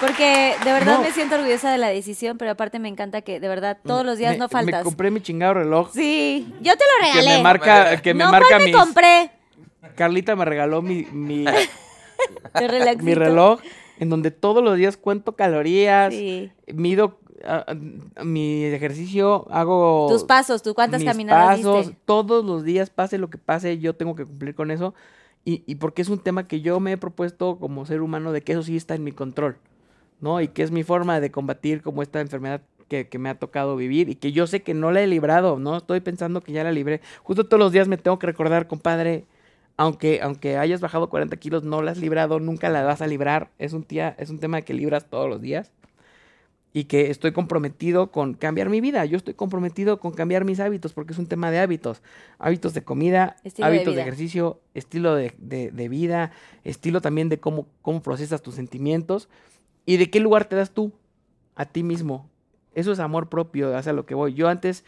Porque 0.00 0.54
de 0.64 0.72
verdad 0.72 0.94
No. 0.96 1.02
me 1.02 1.12
siento 1.12 1.34
orgullosa 1.34 1.70
de 1.70 1.76
la 1.76 1.88
decisión, 1.88 2.38
pero 2.38 2.52
aparte 2.52 2.78
me 2.78 2.88
encanta 2.88 3.20
que 3.20 3.38
de 3.38 3.48
verdad 3.48 3.76
todos 3.84 4.04
los 4.06 4.16
días 4.16 4.32
Me- 4.32 4.38
no 4.38 4.48
faltas. 4.48 4.80
Me 4.80 4.84
compré 4.84 5.10
mi 5.10 5.20
chingado 5.20 5.52
reloj. 5.54 5.90
Sí, 5.92 6.46
yo 6.62 6.72
te 6.74 6.84
lo 6.84 7.06
Que 7.06 7.18
regalé. 7.20 7.36
me 7.36 7.42
marca, 7.42 8.00
que 8.00 8.14
me 8.14 8.24
no, 8.24 8.30
marca 8.30 8.48
¿cuál 8.48 8.60
me 8.60 8.66
mis- 8.66 8.76
compré? 8.76 9.30
Carlita 9.96 10.36
me 10.36 10.46
regaló 10.46 10.80
mi, 10.80 11.04
mi, 11.12 11.44
mi 13.02 13.14
reloj 13.14 13.60
en 13.98 14.08
donde 14.08 14.30
todos 14.30 14.64
los 14.64 14.76
días 14.76 14.96
cuento 14.96 15.36
calorías, 15.36 16.14
Sí. 16.14 16.50
mido 16.72 17.18
mi 18.22 18.64
ejercicio, 18.64 19.46
hago 19.50 20.06
Tus 20.10 20.24
pasos, 20.24 20.62
tú 20.62 20.74
cuántas 20.74 21.00
mis 21.00 21.08
caminadas 21.08 21.58
pasos, 21.58 21.86
diste. 21.88 22.02
todos 22.04 22.44
los 22.44 22.64
días, 22.64 22.90
pase 22.90 23.18
lo 23.18 23.30
que 23.30 23.38
pase, 23.38 23.78
yo 23.78 23.94
tengo 23.94 24.14
que 24.14 24.24
cumplir 24.24 24.54
con 24.54 24.70
eso. 24.70 24.94
Y, 25.44 25.62
y 25.66 25.76
porque 25.76 26.02
es 26.02 26.08
un 26.08 26.18
tema 26.18 26.46
que 26.46 26.60
yo 26.60 26.80
me 26.80 26.92
he 26.92 26.96
propuesto 26.98 27.58
como 27.58 27.86
ser 27.86 28.02
humano 28.02 28.32
de 28.32 28.42
que 28.42 28.52
eso 28.52 28.62
sí 28.62 28.76
está 28.76 28.94
en 28.94 29.04
mi 29.04 29.12
control, 29.12 29.56
¿no? 30.20 30.40
Y 30.40 30.48
que 30.48 30.62
es 30.62 30.70
mi 30.70 30.82
forma 30.82 31.18
de 31.20 31.30
combatir 31.30 31.82
como 31.82 32.02
esta 32.02 32.20
enfermedad 32.20 32.62
que, 32.88 33.08
que 33.08 33.18
me 33.18 33.30
ha 33.30 33.38
tocado 33.38 33.76
vivir 33.76 34.10
y 34.10 34.16
que 34.16 34.32
yo 34.32 34.46
sé 34.46 34.62
que 34.62 34.74
no 34.74 34.90
la 34.90 35.00
he 35.00 35.06
librado, 35.06 35.58
¿no? 35.58 35.78
Estoy 35.78 36.00
pensando 36.00 36.42
que 36.42 36.52
ya 36.52 36.64
la 36.64 36.72
libré. 36.72 37.00
Justo 37.22 37.44
todos 37.46 37.58
los 37.60 37.72
días 37.72 37.88
me 37.88 37.96
tengo 37.96 38.18
que 38.18 38.26
recordar, 38.26 38.66
compadre, 38.66 39.24
aunque, 39.78 40.20
aunque 40.22 40.58
hayas 40.58 40.82
bajado 40.82 41.08
40 41.08 41.34
kilos, 41.38 41.62
no 41.64 41.80
la 41.80 41.92
has 41.92 41.98
librado, 41.98 42.38
nunca 42.38 42.68
la 42.68 42.82
vas 42.82 43.00
a 43.00 43.06
librar. 43.06 43.50
Es 43.58 43.72
un, 43.72 43.82
tía, 43.82 44.14
es 44.18 44.28
un 44.28 44.38
tema 44.38 44.60
que 44.60 44.74
libras 44.74 45.08
todos 45.08 45.28
los 45.28 45.40
días. 45.40 45.72
Y 46.72 46.84
que 46.84 47.10
estoy 47.10 47.32
comprometido 47.32 48.12
con 48.12 48.34
cambiar 48.34 48.68
mi 48.68 48.80
vida. 48.80 49.04
Yo 49.04 49.16
estoy 49.16 49.34
comprometido 49.34 49.98
con 49.98 50.12
cambiar 50.12 50.44
mis 50.44 50.60
hábitos 50.60 50.92
porque 50.92 51.12
es 51.12 51.18
un 51.18 51.26
tema 51.26 51.50
de 51.50 51.58
hábitos. 51.58 52.00
Hábitos 52.38 52.74
de 52.74 52.82
comida, 52.84 53.36
Estilo 53.42 53.66
hábitos 53.66 53.94
de, 53.96 54.00
ejercicio, 54.02 54.60
estilo 54.74 55.14
de, 55.16 55.34
de- 55.38 55.72
de 55.72 55.88
vida, 55.88 56.30
estilo 56.62 57.00
también 57.00 57.28
de 57.28 57.40
cómo, 57.40 57.66
cómo 57.82 58.02
procesas 58.02 58.40
tus 58.42 58.54
sentimientos 58.54 59.28
y 59.84 59.96
de 59.96 60.10
qué 60.10 60.20
lugar 60.20 60.44
te 60.44 60.54
das 60.54 60.70
tú 60.70 60.92
a 61.56 61.64
ti 61.64 61.82
mismo. 61.82 62.28
Eso 62.76 62.92
es 62.92 63.00
amor 63.00 63.28
propio, 63.28 63.76
hacia 63.76 63.92
lo 63.92 64.06
que 64.06 64.14
voy. 64.14 64.34
Yo 64.34 64.48
antes, 64.48 64.84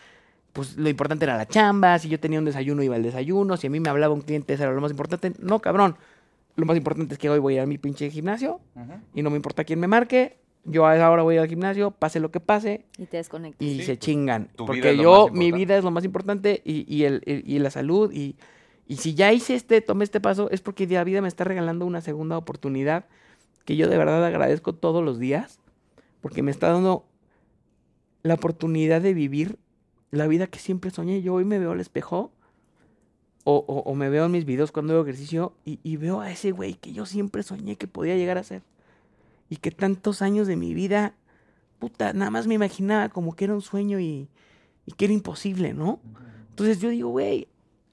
pues 0.52 0.76
lo 0.76 0.88
importante 0.88 1.24
era 1.24 1.36
la 1.36 1.48
chamba, 1.48 1.98
si 1.98 2.08
yo 2.08 2.20
tenía 2.20 2.38
un 2.38 2.44
desayuno 2.44 2.84
iba 2.84 2.94
al 2.94 3.02
desayuno, 3.02 3.56
si 3.56 3.66
a 3.66 3.70
mí 3.70 3.80
me 3.80 3.88
hablaba 3.88 4.14
un 4.14 4.20
cliente 4.20 4.54
eso 4.54 4.62
era 4.62 4.72
lo 4.72 4.80
más 4.80 4.92
importante. 4.92 5.32
No, 5.40 5.58
cabrón. 5.58 5.96
Lo 6.54 6.64
más 6.66 6.76
importante 6.76 7.14
es 7.14 7.18
que 7.18 7.28
hoy 7.28 7.40
voy 7.40 7.54
a 7.54 7.56
ir 7.56 7.62
a 7.62 7.66
mi 7.66 7.78
pinche 7.78 8.08
gimnasio 8.10 8.60
y 9.14 9.22
no 9.22 9.30
me 9.30 9.36
importa 9.36 9.64
quién 9.64 9.80
me 9.80 9.88
marque. 9.88 10.36
Yo 10.64 10.86
a 10.86 10.94
esa 10.94 11.10
hora 11.10 11.22
voy 11.22 11.36
al 11.38 11.48
gimnasio, 11.48 11.90
pase 11.90 12.20
lo 12.20 12.30
que 12.30 12.38
pase 12.40 12.84
Y 12.96 13.06
te 13.06 13.16
desconectas. 13.16 13.66
y 13.66 13.78
Sí, 13.78 13.82
se 13.82 13.98
chingan. 13.98 14.48
Porque 14.56 14.96
yo, 15.02 15.26
mi 15.38 15.50
vida 15.58 15.76
es 15.76 15.82
lo 15.84 15.90
más 15.90 16.04
importante 16.04 16.62
y, 16.64 16.84
y 16.94 17.04
el, 17.04 17.22
y- 17.26 17.56
y 17.56 17.58
la 17.58 17.70
salud. 17.70 18.12
Y, 18.12 18.36
y 18.86 18.96
si 18.96 19.14
ya 19.14 19.32
hice 19.32 19.54
este, 19.56 19.80
tomé 19.80 20.04
este 20.04 20.20
paso, 20.20 20.50
es 20.50 20.60
porque 20.60 20.86
la 20.86 21.02
vida 21.04 21.20
me 21.20 21.28
está 21.28 21.42
regalando 21.44 21.84
una 21.84 22.00
segunda 22.00 22.38
oportunidad 22.38 23.06
que 23.64 23.76
yo 23.76 23.88
de 23.88 23.98
verdad 23.98 24.24
agradezco 24.24 24.72
todos 24.74 25.04
los 25.04 25.18
días. 25.18 25.58
Porque 26.20 26.42
me 26.44 26.52
está 26.52 26.68
dando 26.72 27.04
la 28.22 28.34
oportunidad 28.34 29.00
de 29.00 29.14
vivir 29.14 29.58
la 30.12 30.28
vida 30.28 30.46
que 30.46 30.60
siempre 30.60 30.92
soñé. 30.92 31.22
Yo 31.22 31.34
hoy 31.34 31.44
me 31.44 31.58
veo 31.58 31.72
al 31.72 31.80
espejo 31.80 32.30
o, 33.44 33.56
o- 33.66 33.80
o 33.90 33.94
me 33.96 34.08
veo 34.10 34.26
en 34.26 34.30
mis 34.30 34.44
videos 34.44 34.70
cuando 34.70 34.92
hago 34.92 35.02
ejercicio 35.02 35.54
y, 35.64 35.80
y 35.82 35.96
veo 35.96 36.20
a 36.20 36.30
ese 36.30 36.52
güey 36.52 36.74
que 36.74 36.92
yo 36.92 37.04
siempre 37.06 37.42
soñé 37.42 37.74
que 37.74 37.88
podía 37.88 38.14
llegar 38.16 38.38
a 38.38 38.44
ser. 38.44 38.62
Y 39.52 39.56
que 39.58 39.70
tantos 39.70 40.22
años 40.22 40.46
de 40.46 40.56
mi 40.56 40.72
vida, 40.72 41.14
puta, 41.78 42.14
nada 42.14 42.30
más 42.30 42.46
me 42.46 42.54
imaginaba 42.54 43.10
como 43.10 43.36
que 43.36 43.44
era 43.44 43.52
un 43.52 43.60
sueño 43.60 44.00
y, 44.00 44.30
y 44.86 44.92
que 44.92 45.04
era 45.04 45.12
imposible, 45.12 45.74
¿no? 45.74 46.00
Entonces 46.48 46.80
yo 46.80 46.88
digo, 46.88 47.10
güey, 47.10 47.48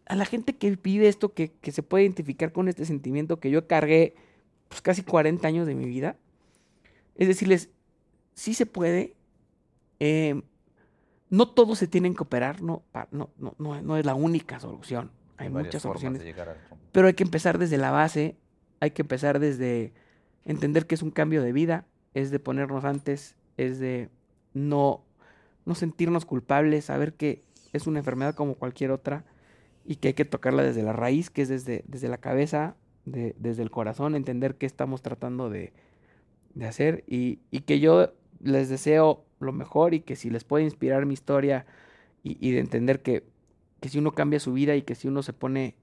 a 0.05 0.15
la 0.15 0.23
gente 0.23 0.55
que 0.55 0.77
vive 0.81 1.09
esto, 1.09 1.33
que, 1.33 1.51
que 1.51 1.73
se 1.73 1.83
puede 1.83 2.05
identificar 2.05 2.53
con 2.53 2.69
este 2.69 2.85
sentimiento 2.85 3.41
que 3.41 3.51
yo 3.51 3.67
cargué 3.67 4.15
pues, 4.69 4.81
casi 4.81 5.03
40 5.03 5.45
años 5.45 5.67
de 5.67 5.75
mi 5.75 5.85
vida, 5.85 6.15
es 7.15 7.27
decirles, 7.27 7.71
sí 8.35 8.53
se 8.53 8.65
puede, 8.65 9.17
eh, 9.99 10.41
no 11.29 11.49
todos 11.49 11.77
se 11.77 11.87
tienen 11.87 12.15
que 12.15 12.23
operar, 12.23 12.61
no, 12.61 12.83
no, 13.11 13.31
no, 13.37 13.81
no, 13.81 13.97
es 13.97 14.05
la 14.05 14.15
única 14.15 14.61
solución, 14.61 15.11
hay 15.35 15.49
varias 15.49 15.75
muchas 15.75 15.85
opciones, 15.85 16.23
pero 16.93 17.07
hay 17.07 17.15
que 17.15 17.23
empezar 17.23 17.57
desde 17.57 17.77
la 17.77 17.91
base, 17.91 18.37
hay 18.79 18.91
que 18.91 19.01
empezar 19.01 19.39
desde 19.39 19.91
entender 20.45 20.87
que 20.87 20.95
es 20.95 21.01
un 21.03 21.11
cambio 21.11 21.41
de 21.43 21.53
vida, 21.53 21.85
es 22.13 22.31
de 22.31 22.39
ponernos 22.39 22.85
antes, 22.85 23.35
es 23.57 23.79
de 23.79 24.09
no, 24.53 25.03
no 25.65 25.75
sentirnos 25.75 26.25
culpables, 26.25 26.85
saber 26.85 27.13
que 27.13 27.41
es 27.73 27.87
una 27.87 27.99
enfermedad 27.99 28.35
como 28.35 28.55
cualquier 28.55 28.91
otra 28.91 29.25
y 29.85 29.97
que 29.97 30.09
hay 30.09 30.13
que 30.13 30.25
tocarla 30.25 30.63
desde 30.63 30.83
la 30.83 30.93
raíz, 30.93 31.29
que 31.29 31.41
es 31.43 31.49
desde, 31.49 31.83
desde 31.87 32.07
la 32.09 32.17
cabeza, 32.17 32.75
de- 33.05 33.35
desde 33.39 33.63
el 33.63 33.71
corazón, 33.71 34.15
entender 34.15 34.55
qué 34.55 34.65
estamos 34.65 35.01
tratando 35.01 35.49
de, 35.49 35.73
de 36.55 36.65
hacer 36.67 37.03
y, 37.07 37.39
y 37.51 37.61
que 37.61 37.79
yo 37.79 38.13
les 38.41 38.69
deseo 38.69 39.25
lo 39.39 39.51
mejor 39.53 39.93
y 39.93 40.01
que 40.01 40.15
si 40.15 40.29
les 40.29 40.43
puede 40.43 40.63
inspirar 40.65 41.05
mi 41.05 41.13
historia 41.13 41.65
y, 42.23 42.37
y 42.45 42.51
de 42.51 42.59
entender 42.59 43.01
que, 43.01 43.23
que 43.81 43.89
si 43.89 43.99
uno 43.99 44.11
cambia 44.13 44.39
su 44.39 44.53
vida 44.53 44.75
y 44.75 44.81
que 44.83 44.95
si 44.95 45.07
uno 45.07 45.23
se 45.23 45.33
pone, 45.33 45.75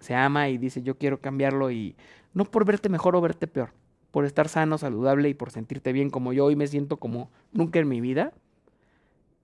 se 0.00 0.14
ama 0.14 0.48
y 0.48 0.58
dice 0.58 0.82
yo 0.82 0.98
quiero 0.98 1.20
cambiarlo 1.20 1.70
y 1.70 1.96
no 2.34 2.44
por 2.44 2.64
verte 2.64 2.88
mejor 2.88 3.16
o 3.16 3.20
verte 3.20 3.46
peor, 3.46 3.70
por 4.10 4.24
estar 4.24 4.48
sano, 4.48 4.78
saludable 4.78 5.28
y 5.28 5.34
por 5.34 5.50
sentirte 5.50 5.92
bien 5.92 6.10
como 6.10 6.32
yo 6.32 6.46
hoy 6.46 6.56
me 6.56 6.66
siento 6.68 6.98
como 6.98 7.30
nunca 7.52 7.78
en 7.80 7.88
mi 7.88 8.00
vida, 8.00 8.32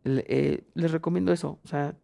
le- 0.04 0.24
eh, 0.28 0.64
les 0.74 0.90
recomiendo 0.92 1.32
eso. 1.32 1.58
O 1.64 1.68
sea, 1.68 1.94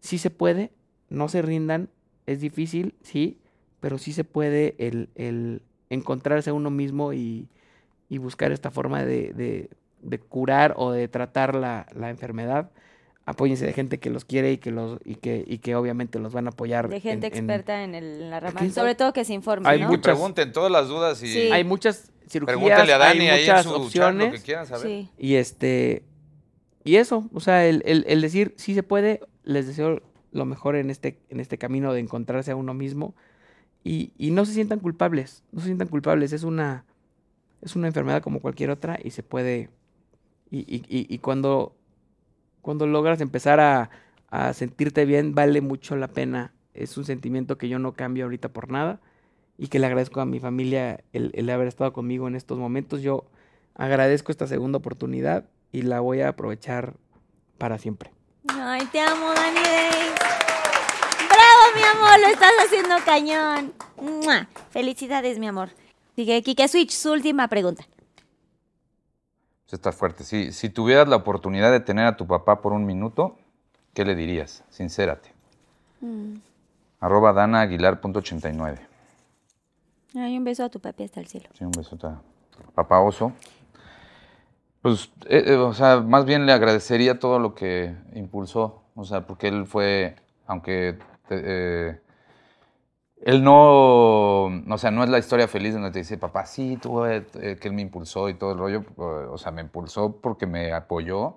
sí 0.00 0.18
se 0.18 0.30
puede, 0.30 0.72
no 1.10 1.28
se 1.28 1.42
rindan, 1.42 1.90
es 2.26 2.40
difícil, 2.40 2.94
sí, 3.02 3.40
pero 3.80 3.98
sí 3.98 4.12
se 4.12 4.24
puede 4.24 4.76
el, 4.78 5.10
el 5.16 5.62
encontrarse 5.90 6.50
a 6.50 6.54
uno 6.54 6.70
mismo 6.70 7.12
y, 7.12 7.48
y 8.10 8.18
buscar 8.18 8.52
esta 8.52 8.70
forma 8.70 9.04
de, 9.04 9.32
de- 9.34 9.70
de 10.02 10.20
curar 10.20 10.74
o 10.78 10.92
de 10.92 11.08
tratar 11.08 11.54
la, 11.56 11.86
la 11.94 12.10
enfermedad. 12.10 12.70
Apóyense 13.24 13.64
de 13.64 13.72
gente 13.72 13.98
que 14.00 14.10
los 14.10 14.24
quiere 14.24 14.50
y 14.52 14.58
que 14.58 14.72
los 14.72 14.98
y 15.04 15.14
que, 15.14 15.44
y 15.46 15.58
que 15.58 15.76
obviamente 15.76 16.18
los 16.18 16.32
van 16.32 16.46
a 16.46 16.50
apoyar. 16.50 16.88
De 16.88 17.00
gente 17.00 17.28
en- 17.28 17.32
en- 17.34 17.38
experta 17.38 17.84
en, 17.84 17.94
el- 17.94 18.22
en 18.22 18.30
la 18.30 18.40
rama. 18.40 18.68
Sobre 18.70 18.94
todo 18.96 19.12
que 19.12 19.24
se 19.24 19.32
informe, 19.32 19.68
Hay 19.68 19.80
¿no? 19.80 19.86
Que 19.86 19.96
muchas- 19.96 20.14
pregunten 20.14 20.52
todas 20.52 20.72
las 20.72 20.88
dudas 20.88 21.22
y 21.22 21.28
Sí. 21.28 21.38
Hay 21.52 21.62
muchas 21.62 22.10
cirugías, 22.28 22.56
pregúntenle 22.58 22.92
a 22.94 22.98
Dani 22.98 23.20
hay 23.20 23.28
ahí 23.28 23.44
en 23.44 23.46
muchas 23.50 23.62
su 23.64 23.68
chat 23.70 23.78
lo 23.78 23.84
opciones. 23.84 24.32
que 24.40 24.44
quieran 24.44 24.66
saber. 24.66 24.86
Sí. 24.86 25.08
Y 25.18 25.34
este, 25.36 26.02
y 26.82 26.96
eso, 26.96 27.28
o 27.32 27.38
sea, 27.40 27.64
el, 27.66 27.82
el- 27.86 28.04
el 28.08 28.20
decir 28.22 28.54
sí 28.56 28.74
se 28.74 28.82
puede, 28.82 29.20
les 29.44 29.68
deseo 29.68 30.02
lo 30.32 30.44
mejor 30.44 30.74
en 30.74 30.90
este, 30.90 31.20
en 31.28 31.38
este 31.38 31.58
camino 31.58 31.92
de 31.92 32.00
encontrarse 32.00 32.50
a 32.50 32.56
uno 32.56 32.74
mismo. 32.74 33.14
Y, 33.84 34.12
y 34.18 34.30
no 34.32 34.44
se 34.46 34.52
sientan 34.52 34.80
culpables, 34.80 35.44
no 35.52 35.60
se 35.60 35.66
sientan 35.66 35.88
culpables, 35.88 36.32
es 36.32 36.42
una, 36.42 36.84
es 37.62 37.76
una 37.76 37.86
enfermedad 37.88 38.20
como 38.22 38.40
cualquier 38.40 38.70
otra 38.70 38.98
y 39.02 39.10
se 39.10 39.22
puede, 39.22 39.70
y, 40.50 40.58
y- 40.60 40.82
y- 40.88 41.06
y 41.12 41.18
cuando, 41.18 41.74
cuando 42.62 42.86
logras 42.86 43.20
empezar 43.20 43.60
a, 43.60 43.90
a 44.30 44.52
sentirte 44.54 45.04
bien, 45.04 45.34
vale 45.34 45.60
mucho 45.60 45.96
la 45.96 46.08
pena. 46.08 46.52
Es 46.72 46.96
un 46.96 47.04
sentimiento 47.04 47.58
que 47.58 47.68
yo 47.68 47.78
no 47.78 47.92
cambio 47.92 48.24
ahorita 48.24 48.48
por 48.48 48.70
nada 48.70 49.00
y 49.58 49.68
que 49.68 49.78
le 49.78 49.86
agradezco 49.86 50.20
a 50.20 50.24
mi 50.24 50.40
familia 50.40 51.04
el, 51.12 51.30
el 51.34 51.50
haber 51.50 51.68
estado 51.68 51.92
conmigo 51.92 52.28
en 52.28 52.34
estos 52.34 52.56
momentos. 52.56 53.02
Yo 53.02 53.26
agradezco 53.74 54.32
esta 54.32 54.46
segunda 54.46 54.78
oportunidad 54.78 55.44
y 55.70 55.82
la 55.82 56.00
voy 56.00 56.20
a 56.22 56.28
aprovechar 56.28 56.94
para 57.58 57.78
siempre. 57.78 58.10
Ay, 58.48 58.86
te 58.90 59.00
amo. 59.00 59.32
Bravo, 61.28 61.62
mi 61.74 61.82
amor, 61.82 62.20
lo 62.20 62.26
estás 62.28 62.52
haciendo 62.64 62.94
cañón. 63.04 63.72
Felicidades, 64.70 65.38
mi 65.38 65.46
amor. 65.48 65.70
Sigue 66.16 66.42
Kike 66.42 66.68
Switch, 66.68 66.90
su 66.90 67.12
última 67.12 67.48
pregunta. 67.48 67.84
Pues 69.72 69.78
está 69.78 69.92
fuerte. 69.92 70.22
Si, 70.22 70.52
si 70.52 70.68
tuvieras 70.68 71.08
la 71.08 71.16
oportunidad 71.16 71.70
de 71.72 71.80
tener 71.80 72.04
a 72.04 72.18
tu 72.18 72.26
papá 72.26 72.60
por 72.60 72.74
un 72.74 72.84
minuto, 72.84 73.38
¿qué 73.94 74.04
le 74.04 74.14
dirías? 74.14 74.62
Sincérate. 74.68 75.32
Mm. 76.02 76.34
Arroba 77.00 77.32
danaaguilar.89. 77.32 78.80
Ay, 80.14 80.36
un 80.36 80.44
beso 80.44 80.62
a 80.64 80.68
tu 80.68 80.78
papi 80.78 81.04
hasta 81.04 81.20
el 81.20 81.26
cielo. 81.26 81.48
Sí, 81.54 81.64
un 81.64 81.70
besote 81.70 82.06
a 82.06 82.20
papá 82.74 83.00
oso. 83.00 83.32
Pues, 84.82 85.10
eh, 85.24 85.42
eh, 85.46 85.54
o 85.56 85.72
sea, 85.72 86.02
más 86.02 86.26
bien 86.26 86.44
le 86.44 86.52
agradecería 86.52 87.18
todo 87.18 87.38
lo 87.38 87.54
que 87.54 87.96
impulsó. 88.12 88.82
O 88.94 89.06
sea, 89.06 89.26
porque 89.26 89.48
él 89.48 89.64
fue, 89.64 90.16
aunque 90.46 90.98
te- 91.28 91.42
eh, 91.42 92.00
él 93.22 93.42
no, 93.44 94.44
o 94.46 94.78
sea, 94.78 94.90
no 94.90 95.04
es 95.04 95.10
la 95.10 95.18
historia 95.18 95.48
feliz 95.48 95.74
donde 95.74 95.90
te 95.92 96.00
dice, 96.00 96.18
papá, 96.18 96.46
sí, 96.46 96.78
tú, 96.80 97.04
eh, 97.04 97.24
eh, 97.40 97.56
que 97.60 97.68
él 97.68 97.74
me 97.74 97.82
impulsó 97.82 98.28
y 98.28 98.34
todo 98.34 98.52
el 98.52 98.58
rollo. 98.58 98.84
O 98.96 99.38
sea, 99.38 99.52
me 99.52 99.62
impulsó 99.62 100.16
porque 100.20 100.46
me 100.46 100.72
apoyó. 100.72 101.36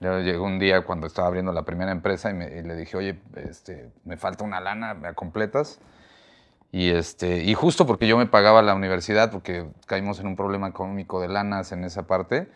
Llegó 0.00 0.44
un 0.44 0.58
día 0.58 0.84
cuando 0.84 1.06
estaba 1.06 1.28
abriendo 1.28 1.52
la 1.52 1.64
primera 1.64 1.92
empresa 1.92 2.30
y, 2.30 2.34
me- 2.34 2.62
le 2.62 2.76
dije, 2.76 2.96
oye, 2.98 3.18
este, 3.36 3.90
me 4.04 4.16
falta 4.18 4.44
una 4.44 4.60
lana, 4.60 4.94
¿me 4.94 5.14
completas? 5.14 5.80
Y, 6.72 6.90
este, 6.90 7.42
y 7.44 7.54
justo 7.54 7.86
porque 7.86 8.06
yo 8.08 8.18
me 8.18 8.26
pagaba 8.26 8.60
la 8.62 8.74
universidad, 8.74 9.30
porque 9.30 9.66
caímos 9.86 10.20
en 10.20 10.26
un 10.26 10.36
problema 10.36 10.68
económico 10.68 11.20
de 11.20 11.28
lanas 11.28 11.72
en 11.72 11.84
esa 11.84 12.06
parte. 12.06 12.48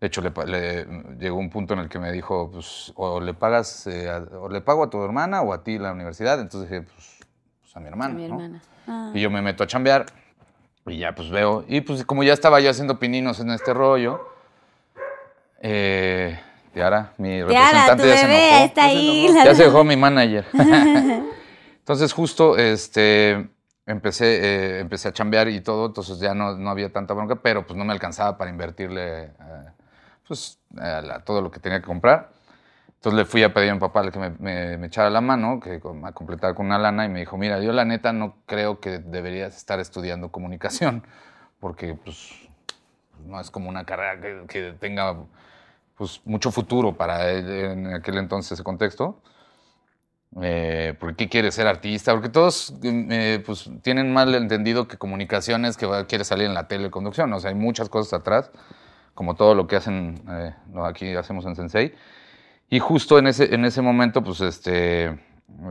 De 0.00 0.06
hecho, 0.08 0.22
le- 0.22 0.86
llegó 1.18 1.38
un 1.38 1.50
punto 1.50 1.74
en 1.74 1.80
el 1.80 1.88
que 1.90 1.98
me 2.00 2.12
dijo, 2.12 2.50
pues, 2.52 2.92
o 2.96 3.20
le 3.20 3.34
pagas, 3.34 3.86
eh, 3.86 4.10
a- 4.10 4.24
o 4.38 4.48
le 4.48 4.60
pago 4.62 4.84
a 4.84 4.90
tu 4.90 5.02
hermana 5.04 5.42
o 5.42 5.52
a 5.52 5.62
ti 5.64 5.78
la 5.78 5.92
universidad. 5.92 6.40
Entonces 6.40 6.70
dije, 6.70 6.82
pues, 6.82 7.19
pues, 7.70 7.76
a 7.76 7.80
mi 7.80 7.88
hermana. 7.88 8.14
A 8.14 8.16
mi 8.16 8.28
¿no? 8.28 8.34
hermana. 8.34 8.60
Ah. 8.86 9.10
Y 9.14 9.20
yo 9.20 9.30
me 9.30 9.42
meto 9.42 9.62
a 9.64 9.66
chambear 9.66 10.06
y 10.86 10.98
ya 10.98 11.14
pues 11.14 11.30
veo. 11.30 11.64
Y 11.68 11.80
pues 11.82 12.04
como 12.04 12.22
ya 12.22 12.32
estaba 12.32 12.60
yo 12.60 12.70
haciendo 12.70 12.98
pininos 12.98 13.38
en 13.40 13.50
este 13.50 13.72
rollo, 13.72 14.26
eh, 15.60 16.38
Tiara, 16.72 17.12
mi 17.18 17.42
Tiara, 17.46 17.86
representante 17.86 18.02
tu 18.02 18.08
ya 18.08 18.16
se 18.16 18.24
enojó. 18.26 18.64
está 18.64 18.84
ahí. 18.84 19.28
la- 19.32 19.44
Ya 19.44 19.54
se 19.54 19.64
dejó 19.64 19.84
mi 19.84 19.96
manager. 19.96 20.44
entonces 21.78 22.12
justo 22.12 22.56
este, 22.56 23.48
empecé, 23.86 24.26
eh, 24.76 24.80
empecé 24.80 25.08
a 25.08 25.12
chambear 25.12 25.48
y 25.48 25.60
todo, 25.60 25.86
entonces 25.86 26.18
ya 26.18 26.34
no, 26.34 26.56
no 26.56 26.70
había 26.70 26.92
tanta 26.92 27.14
bronca, 27.14 27.36
pero 27.36 27.66
pues 27.66 27.76
no 27.76 27.84
me 27.84 27.92
alcanzaba 27.92 28.36
para 28.38 28.50
invertirle 28.50 29.24
eh, 29.24 29.30
pues, 30.26 30.58
a 30.78 31.02
la- 31.02 31.20
todo 31.20 31.42
lo 31.42 31.50
que 31.50 31.60
tenía 31.60 31.80
que 31.80 31.86
comprar. 31.86 32.30
Entonces 33.00 33.16
le 33.18 33.24
fui 33.24 33.42
a 33.42 33.54
pedir 33.54 33.70
a 33.70 33.74
mi 33.74 33.80
papá 33.80 34.10
que 34.10 34.18
me, 34.18 34.28
me- 34.38 34.76
me 34.76 34.86
echara 34.88 35.08
la 35.08 35.22
mano, 35.22 35.58
que 35.58 35.80
con- 35.80 36.04
a 36.04 36.12
completar 36.12 36.54
con 36.54 36.66
una 36.66 36.78
lana, 36.78 37.06
y 37.06 37.08
me 37.08 37.20
dijo, 37.20 37.38
mira, 37.38 37.58
yo 37.60 37.72
la 37.72 37.86
neta 37.86 38.12
no 38.12 38.36
creo 38.44 38.78
que 38.80 38.98
deberías 38.98 39.56
estar 39.56 39.80
estudiando 39.80 40.30
comunicación, 40.30 41.02
porque 41.60 41.94
pues 41.94 42.30
no 43.26 43.40
es 43.40 43.50
como 43.50 43.70
una 43.70 43.84
carrera 43.84 44.20
que, 44.20 44.44
que 44.48 44.72
tenga 44.78 45.16
pues, 45.96 46.20
mucho 46.26 46.50
futuro 46.50 46.94
para 46.94 47.30
él 47.30 47.48
en 47.50 47.94
aquel 47.94 48.18
entonces 48.18 48.52
ese 48.52 48.64
contexto. 48.64 49.22
Eh, 50.42 50.94
¿Por 51.00 51.16
qué 51.16 51.28
quiere 51.28 51.50
ser 51.50 51.66
artista? 51.66 52.12
Porque 52.12 52.28
todos 52.28 52.74
eh, 52.84 53.42
pues, 53.44 53.68
tienen 53.82 54.12
mal 54.12 54.34
entendido 54.34 54.86
que 54.86 54.96
comunicación 54.96 55.64
es 55.64 55.76
que 55.76 55.88
quiere 56.06 56.24
salir 56.24 56.46
en 56.46 56.54
la 56.54 56.68
teleconducción. 56.68 57.32
O 57.32 57.40
sea, 57.40 57.48
hay 57.50 57.56
muchas 57.56 57.88
cosas 57.88 58.12
atrás, 58.20 58.50
como 59.14 59.34
todo 59.34 59.54
lo 59.54 59.66
que 59.66 59.76
hacen, 59.76 60.22
eh, 60.28 60.54
aquí 60.84 61.14
hacemos 61.16 61.46
en 61.46 61.56
Sensei. 61.56 61.94
Y 62.70 62.78
justo 62.78 63.18
en 63.18 63.26
ese, 63.26 63.52
en 63.54 63.64
ese 63.64 63.82
momento, 63.82 64.22
pues, 64.22 64.40
este, 64.40 65.06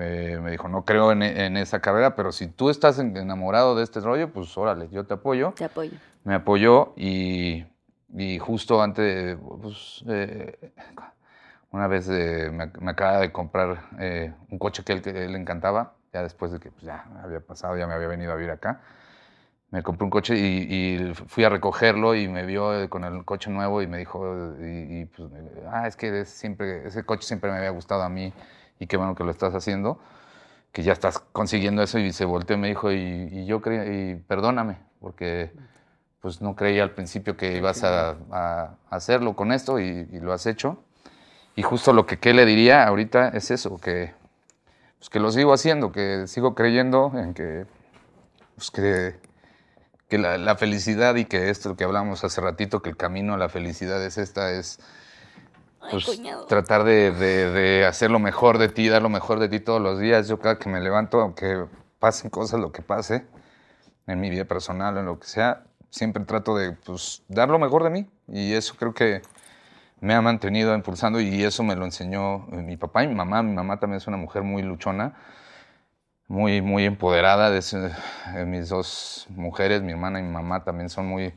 eh, 0.02 0.40
me 0.42 0.52
dijo, 0.52 0.68
no 0.68 0.84
creo 0.84 1.12
en, 1.14 1.24
en 1.24 1.56
esa 1.58 1.80
carrera, 1.80 2.16
pero 2.16 2.32
si 2.34 2.48
tú 2.48 2.70
estás 2.70 3.00
en- 3.00 3.16
enamorado 3.16 3.76
de 3.76 3.84
este 3.84 4.02
rollo, 4.02 4.32
pues 4.34 4.56
órale, 4.58 4.90
yo 4.92 5.06
te 5.06 5.14
apoyo 5.14 5.54
Te 5.58 5.64
apoyo. 5.66 5.92
me 6.26 6.36
apoyó 6.36 6.94
y, 6.98 7.66
y 8.14 8.38
justo 8.40 8.82
antes, 8.82 9.38
pues, 9.62 10.04
eh, 10.10 10.74
una 11.72 11.88
vez 11.88 12.10
eh, 12.10 12.50
me, 12.52 12.70
me 12.82 12.92
acaba 12.92 13.20
de 13.20 13.32
comprar 13.32 13.84
un 14.50 14.60
coche 14.60 14.84
que 14.84 14.92
él, 14.94 15.02
que 15.02 15.12
él 15.26 15.32
le 15.32 15.40
encantaba, 15.40 15.94
ya 16.12 16.22
después 16.24 16.52
de 16.52 16.60
que 16.60 16.70
pues, 16.72 16.84
ya 16.84 17.06
había 17.24 17.40
pasado, 17.40 17.78
ya 17.78 17.88
me 17.88 17.94
había 17.94 18.08
venido 18.08 18.34
a 18.34 18.36
vivir 18.36 18.52
acá. 18.52 18.82
Me 19.72 19.84
compré 19.84 20.04
un 20.04 20.10
coche 20.10 20.36
y, 20.36 20.68
y 20.68 21.14
fui 21.14 21.44
a 21.44 21.50
recogerlo 21.50 22.16
y 22.16 22.28
me 22.28 22.46
vio 22.46 22.74
eh, 22.82 22.90
con 22.90 23.04
el 23.04 23.24
coche 23.24 23.52
nuevo 23.52 23.82
y 23.84 23.88
me 23.88 24.00
dijo, 24.00 24.56
y, 24.60 25.02
y, 25.02 25.06
pues, 25.06 25.30
ah, 25.72 25.88
es 25.88 25.96
que 25.96 26.22
es 26.22 26.30
siempre, 26.30 26.88
ese 26.88 27.04
coche 27.04 27.28
siempre 27.28 27.52
me 27.52 27.58
había 27.58 27.70
gustado 27.70 28.02
a 28.02 28.10
mí 28.10 28.34
y 28.80 28.88
qué 28.88 28.98
bueno 28.98 29.14
que 29.14 29.24
lo 29.24 29.30
estás 29.30 29.54
haciendo, 29.54 30.00
que 30.72 30.82
ya 30.82 30.94
estás 30.94 31.20
consiguiendo 31.20 31.84
eso 31.84 32.00
y 32.00 32.12
se 32.14 32.26
volteó 32.26 32.56
y 32.56 32.60
me 32.60 32.68
dijo, 32.68 32.92
y, 32.92 33.30
y 33.32 33.46
yo 33.46 33.62
creía, 33.62 33.86
y 33.86 34.16
perdóname, 34.16 34.78
porque 35.00 35.52
pues 36.20 36.42
no 36.42 36.56
creía 36.56 36.82
al 36.84 36.92
principio 36.92 37.38
que 37.38 37.56
ibas 37.56 37.84
a, 37.84 38.18
a 38.32 38.76
hacerlo 38.90 39.36
con 39.36 39.52
esto 39.52 39.80
y, 39.80 40.08
y 40.12 40.20
lo 40.20 40.34
has 40.34 40.48
hecho. 40.48 40.84
Y 41.56 41.62
justo 41.62 41.94
lo 41.94 42.06
que 42.06 42.18
¿qué 42.18 42.34
le 42.34 42.46
diría 42.46 42.88
ahorita 42.88 43.30
es 43.30 43.52
eso, 43.52 43.78
que, 43.80 44.14
pues 44.98 45.10
que 45.10 45.20
lo 45.20 45.32
sigo 45.32 45.54
haciendo, 45.54 45.92
que 45.92 46.26
sigo 46.26 46.56
creyendo 46.56 47.12
en 47.16 47.34
que, 47.34 47.66
pues 48.56 48.72
que, 48.72 49.29
que 50.10 50.18
la, 50.18 50.38
la 50.38 50.56
felicidad 50.56 51.16
y 51.16 51.26
que 51.26 51.50
esto 51.50 51.76
que 51.78 51.84
hablamos 51.84 52.24
hace 52.24 52.42
ratito, 52.42 52.82
que 52.82 52.90
el 52.90 52.98
camino 52.98 53.36
a 53.36 53.38
la 53.38 53.48
felicidad 53.50 54.04
es 54.04 54.18
esta, 54.18 54.52
es 54.52 54.80
pues, 55.92 56.06
tratar 56.48 56.84
de, 56.84 57.12
de- 57.12 57.52
de 57.52 57.86
hacer 57.86 58.12
lo 58.12 58.20
mejor 58.20 58.58
de 58.58 58.70
ti, 58.70 58.90
dar 58.90 59.02
lo 59.02 59.10
mejor 59.10 59.40
de 59.40 59.50
ti 59.50 59.60
todos 59.60 59.82
los 59.82 60.00
días. 60.00 60.28
Yo 60.28 60.40
cada 60.40 60.58
que 60.60 60.70
me 60.70 60.82
levanto, 60.82 61.22
aunque 61.22 61.66
pasen 62.00 62.30
cosas, 62.30 62.60
lo 62.60 62.72
que 62.72 62.82
pase, 62.82 63.26
en 64.08 64.20
mi 64.20 64.30
vida 64.30 64.46
personal 64.46 64.98
o 64.98 65.00
en 65.00 65.06
lo 65.06 65.20
que 65.20 65.28
sea, 65.28 65.64
siempre 65.92 66.26
trato 66.26 66.58
de 66.58 66.72
pues, 66.72 67.22
dar 67.28 67.50
lo 67.50 67.60
mejor 67.60 67.84
de 67.84 67.92
mí. 67.92 68.10
Y 68.28 68.54
eso 68.54 68.76
creo 68.78 68.94
que 68.94 69.22
me 70.02 70.14
ha 70.16 70.22
mantenido 70.22 70.74
impulsando 70.76 71.20
y 71.20 71.44
eso 71.44 71.62
me 71.64 71.76
lo 71.76 71.86
enseñó 71.86 72.40
mi 72.48 72.78
papá 72.78 73.04
y 73.04 73.08
mi 73.08 73.16
mamá. 73.16 73.44
Mi 73.44 73.54
mamá 73.54 73.80
también 73.80 73.98
es 73.98 74.08
una 74.08 74.18
mujer 74.18 74.42
muy 74.44 74.64
luchona, 74.64 75.14
muy, 76.30 76.62
muy 76.62 76.86
empoderada. 76.86 77.50
De 77.50 77.58
ese- 77.60 77.92
eh, 78.36 78.46
mis 78.46 78.70
dos 78.70 79.28
mujeres, 79.30 79.82
mi 79.82 79.92
hermana 79.92 80.20
y 80.20 80.24
mi 80.24 80.32
mamá, 80.32 80.64
también 80.64 80.88
son 80.90 81.08
muy 81.08 81.34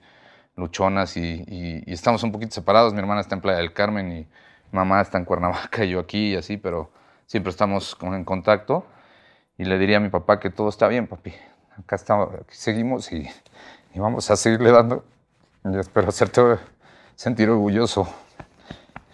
luchonas 0.54 1.16
y, 1.16 1.42
y- 1.48 1.82
y 1.84 1.92
estamos 1.92 2.22
un 2.22 2.30
poquito 2.30 2.54
separados. 2.54 2.92
Mi 2.92 3.00
hermana 3.00 3.20
está 3.20 3.34
en 3.34 3.40
Playa 3.40 3.58
del 3.58 3.72
Carmen 3.72 4.12
y 4.12 4.14
mi 4.20 4.26
mamá 4.70 5.00
está 5.00 5.18
en 5.18 5.24
Cuernavaca 5.24 5.84
y 5.84 5.90
yo 5.90 5.98
aquí 6.00 6.34
y 6.34 6.36
así, 6.36 6.56
pero 6.58 6.92
siempre 7.26 7.50
estamos 7.50 7.96
como 7.96 8.14
en 8.14 8.24
contacto. 8.24 8.86
Y 9.58 9.64
le 9.64 9.78
diría 9.78 9.96
a 9.96 10.00
mi 10.00 10.08
papá 10.10 10.38
que 10.40 10.50
todo 10.50 10.68
está 10.68 10.86
bien, 10.88 11.06
papi. 11.08 11.34
Acá 11.78 11.96
estamos, 11.96 12.28
aquí 12.34 12.54
seguimos 12.54 13.10
y, 13.12 13.28
y 13.94 13.98
vamos 13.98 14.30
a 14.30 14.36
seguirle 14.36 14.70
dando. 14.70 15.04
Y 15.64 15.78
espero 15.78 16.08
hacerte 16.08 16.42
sentir 17.14 17.48
orgulloso. 17.50 18.06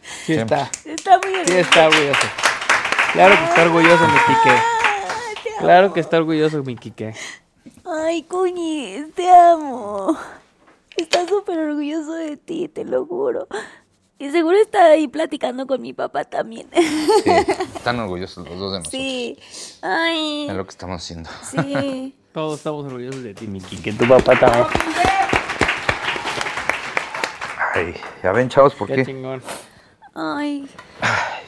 Sí 0.02 0.34
Siempre. 0.34 0.56
está. 0.62 0.90
Está 0.90 1.18
muy 1.18 1.44
Sí 1.46 1.56
está 1.56 1.86
orgulloso. 1.88 2.26
Claro 3.12 3.36
que 3.36 3.44
está 3.44 3.62
orgulloso, 3.64 4.04
mi 4.08 4.18
Quique. 4.26 4.77
Claro 5.58 5.92
que 5.92 6.00
está 6.00 6.18
orgulloso, 6.18 6.62
mi 6.62 6.76
Quique. 6.76 7.14
Ay, 7.84 8.22
Cuñi, 8.24 9.04
te 9.14 9.30
amo. 9.30 10.16
Está 10.96 11.26
súper 11.26 11.58
orgulloso 11.58 12.12
de 12.14 12.36
ti, 12.36 12.68
te 12.68 12.84
lo 12.84 13.06
juro. 13.06 13.46
Y 14.18 14.30
seguro 14.30 14.56
está 14.56 14.86
ahí 14.86 15.06
platicando 15.06 15.66
con 15.66 15.80
mi 15.80 15.92
papá 15.92 16.24
también. 16.24 16.68
Sí, 16.72 17.30
están 17.76 18.00
orgullosos 18.00 18.48
los 18.48 18.58
dos 18.58 18.72
de 18.72 18.78
nosotros. 18.78 18.90
Sí. 18.90 19.38
Ay. 19.82 20.46
Es 20.48 20.54
lo 20.54 20.64
que 20.64 20.70
estamos 20.70 21.02
haciendo. 21.02 21.30
Sí. 21.42 22.14
Todos 22.32 22.58
estamos 22.58 22.84
orgullosos 22.86 23.22
de 23.22 23.34
ti, 23.34 23.46
mi 23.46 23.60
Quique. 23.60 23.92
Tu 23.92 24.06
papá 24.08 24.38
también. 24.38 24.66
Ay, 27.74 27.94
ya 28.22 28.32
ven, 28.32 28.48
chavos, 28.48 28.74
¿por 28.74 28.88
Qué 28.88 28.96
qué? 28.96 29.06
chingón. 29.06 29.42
Ay. 30.14 30.68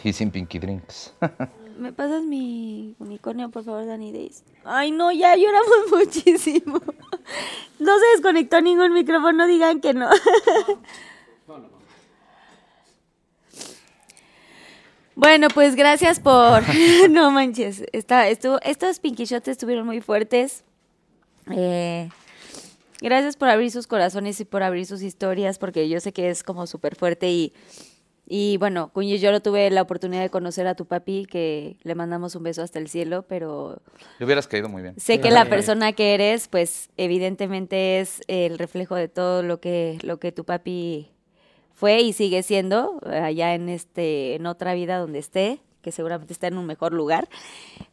Y 0.05 0.13
sin 0.13 0.31
Pinky 0.31 0.59
Drinks. 0.59 1.13
¿Me 1.81 1.95
pasas 1.95 2.23
mi 2.23 2.95
unicornio, 2.99 3.49
por 3.49 3.65
favor, 3.65 3.87
Danny 3.87 4.13
Days? 4.13 4.45
Ay, 4.65 4.91
no, 4.91 5.11
ya 5.13 5.35
lloramos 5.35 5.91
muchísimo. 5.91 6.79
No 7.79 7.99
se 7.99 8.07
desconectó 8.13 8.61
ningún 8.61 8.93
micrófono, 8.93 9.47
digan 9.47 9.81
que 9.81 9.95
no. 9.95 10.11
Bueno, 15.17 15.49
pues 15.53 15.77
gracias 15.77 16.19
por... 16.19 16.63
No 17.11 17.31
manches, 17.31 17.85
está, 17.93 18.29
estuvo, 18.29 18.59
estos 18.63 19.01
Pinky 19.01 19.25
estuvieron 19.25 19.85
muy 19.85 20.01
fuertes. 20.01 20.65
Eh, 21.51 22.09
gracias 23.03 23.37
por 23.37 23.49
abrir 23.51 23.71
sus 23.71 23.87
corazones 23.87 24.41
y 24.41 24.47
por 24.47 24.63
abrir 24.63 24.87
sus 24.87 25.03
historias, 25.03 25.59
porque 25.59 25.91
yo 25.91 26.01
sé 26.01 26.13
que 26.13 26.31
es 26.31 26.43
como 26.43 26.67
súper 26.67 26.97
fuerte 26.97 27.31
y... 27.31 27.53
Y 28.33 28.59
bueno, 28.59 28.93
Cuñi, 28.93 29.19
yo 29.19 29.33
no 29.33 29.43
tuve 29.43 29.69
la 29.71 29.83
oportunidad 29.83 30.23
de 30.23 30.31
conocer 30.31 30.69
a 30.69 30.77
tu 30.77 30.87
papi, 30.87 31.27
que 31.27 31.77
le 31.83 31.97
mandamos 31.97 32.37
un 32.37 32.45
beso 32.45 32.63
hasta 32.63 32.79
el 32.79 32.87
cielo, 32.89 33.25
pero 33.29 33.83
Le 34.21 34.25
hubieras 34.25 34.47
caído 34.47 34.69
muy 34.69 34.83
bien. 34.83 34.95
sé 34.99 35.21
que 35.21 35.33
la 35.33 35.47
persona 35.47 35.93
que 35.95 36.15
eres, 36.15 36.47
pues 36.47 36.91
evidentemente 36.97 37.99
es 37.99 38.21
el 38.29 38.57
reflejo 38.57 38.95
de 38.95 39.09
todo 39.09 39.43
lo 39.43 39.59
que, 39.59 39.99
lo 40.03 40.21
que 40.21 40.31
tu 40.31 40.45
papi 40.45 41.11
fue 41.75 42.03
y 42.03 42.13
sigue 42.13 42.45
siendo 42.45 43.01
eh, 43.05 43.17
allá 43.19 43.53
en 43.55 43.69
este, 43.69 44.37
en 44.37 44.47
otra 44.47 44.75
vida 44.75 44.99
donde 44.99 45.19
esté, 45.19 45.59
que 45.83 45.91
seguramente 45.91 46.33
está 46.33 46.47
en 46.47 46.57
un 46.57 46.67
mejor 46.67 46.93
lugar. 46.93 47.29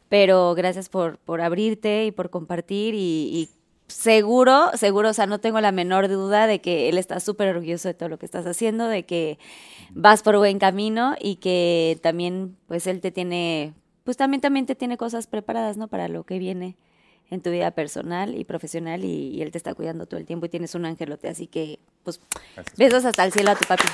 Pero 0.08 0.54
gracias 0.54 0.88
por, 0.88 1.18
por 1.18 1.40
abrirte 1.40 2.04
y 2.06 2.12
por 2.12 2.30
compartir 2.30 2.94
y, 2.94 2.98
y 2.98 3.48
seguro, 3.88 4.70
seguro, 4.74 5.08
o 5.10 5.12
sea, 5.12 5.26
no 5.26 5.40
tengo 5.40 5.60
la 5.60 5.72
menor 5.72 6.08
duda 6.08 6.46
de 6.46 6.60
que 6.60 6.88
él 6.88 6.98
está 6.98 7.20
súper 7.20 7.48
orgulloso 7.48 7.88
de 7.88 7.94
todo 7.94 8.08
lo 8.08 8.18
que 8.18 8.26
estás 8.26 8.46
haciendo, 8.46 8.86
de 8.86 9.04
que 9.04 9.38
vas 9.90 10.22
por 10.22 10.36
buen 10.36 10.58
camino 10.58 11.16
y 11.20 11.36
que 11.36 11.98
también, 12.02 12.56
pues 12.66 12.86
él 12.86 13.00
te 13.00 13.10
tiene, 13.10 13.74
pues 14.04 14.16
también, 14.16 14.40
también 14.40 14.66
te 14.66 14.74
tiene 14.74 14.96
cosas 14.96 15.26
preparadas, 15.26 15.76
¿no? 15.76 15.88
Para 15.88 16.08
lo 16.08 16.24
que 16.24 16.38
viene 16.38 16.76
en 17.30 17.42
tu 17.42 17.50
vida 17.50 17.70
personal 17.72 18.38
y 18.38 18.44
profesional 18.44 19.04
y, 19.04 19.30
y 19.34 19.42
él 19.42 19.50
te 19.50 19.58
está 19.58 19.74
cuidando 19.74 20.06
todo 20.06 20.20
el 20.20 20.26
tiempo 20.26 20.46
y 20.46 20.48
tienes 20.48 20.74
un 20.74 20.84
angelote, 20.84 21.28
así 21.28 21.46
que, 21.46 21.78
pues, 22.04 22.20
besos 22.76 23.04
hasta 23.04 23.24
el 23.24 23.32
cielo 23.32 23.50
a 23.50 23.54
tu 23.54 23.66
papi. 23.66 23.84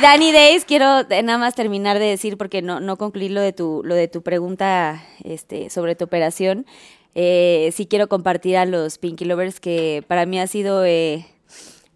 Danny 0.00 0.32
Days, 0.32 0.64
quiero 0.64 1.04
nada 1.04 1.38
más 1.38 1.54
terminar 1.54 1.98
de 2.00 2.06
decir, 2.06 2.36
porque 2.36 2.60
no, 2.60 2.80
no 2.80 2.96
concluí 2.96 3.28
lo 3.28 3.40
de 3.40 3.52
tu, 3.52 3.82
lo 3.84 3.94
de 3.94 4.08
tu 4.08 4.22
pregunta 4.22 5.04
este, 5.22 5.70
sobre 5.70 5.94
tu 5.94 6.04
operación. 6.04 6.66
Eh, 7.14 7.70
sí 7.74 7.86
quiero 7.86 8.08
compartir 8.08 8.56
a 8.56 8.66
los 8.66 8.98
Pinky 8.98 9.24
Lovers 9.24 9.60
que 9.60 10.04
para 10.06 10.26
mí 10.26 10.38
ha 10.38 10.46
sido, 10.46 10.84
eh, 10.84 11.26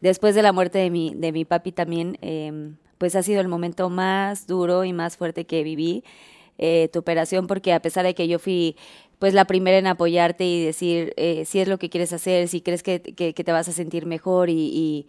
después 0.00 0.34
de 0.34 0.42
la 0.42 0.52
muerte 0.52 0.78
de 0.78 0.90
mi, 0.90 1.14
de 1.14 1.32
mi 1.32 1.44
papi 1.44 1.72
también, 1.72 2.18
eh, 2.22 2.72
pues 2.98 3.14
ha 3.16 3.22
sido 3.22 3.40
el 3.40 3.48
momento 3.48 3.90
más 3.90 4.46
duro 4.46 4.84
y 4.84 4.92
más 4.92 5.16
fuerte 5.16 5.44
que 5.46 5.62
viví 5.62 6.04
eh, 6.58 6.88
tu 6.92 7.00
operación, 7.00 7.46
porque 7.46 7.72
a 7.72 7.80
pesar 7.80 8.04
de 8.04 8.14
que 8.14 8.28
yo 8.28 8.38
fui 8.38 8.76
pues 9.18 9.34
la 9.34 9.46
primera 9.46 9.78
en 9.78 9.86
apoyarte 9.86 10.44
y 10.44 10.64
decir 10.64 11.14
eh, 11.16 11.44
si 11.46 11.60
es 11.60 11.68
lo 11.68 11.78
que 11.78 11.90
quieres 11.90 12.12
hacer, 12.12 12.48
si 12.48 12.60
crees 12.60 12.82
que, 12.82 13.00
que- 13.02 13.32
te 13.32 13.52
vas 13.52 13.68
a 13.68 13.72
sentir 13.72 14.06
mejor 14.06 14.50
y, 14.50 15.06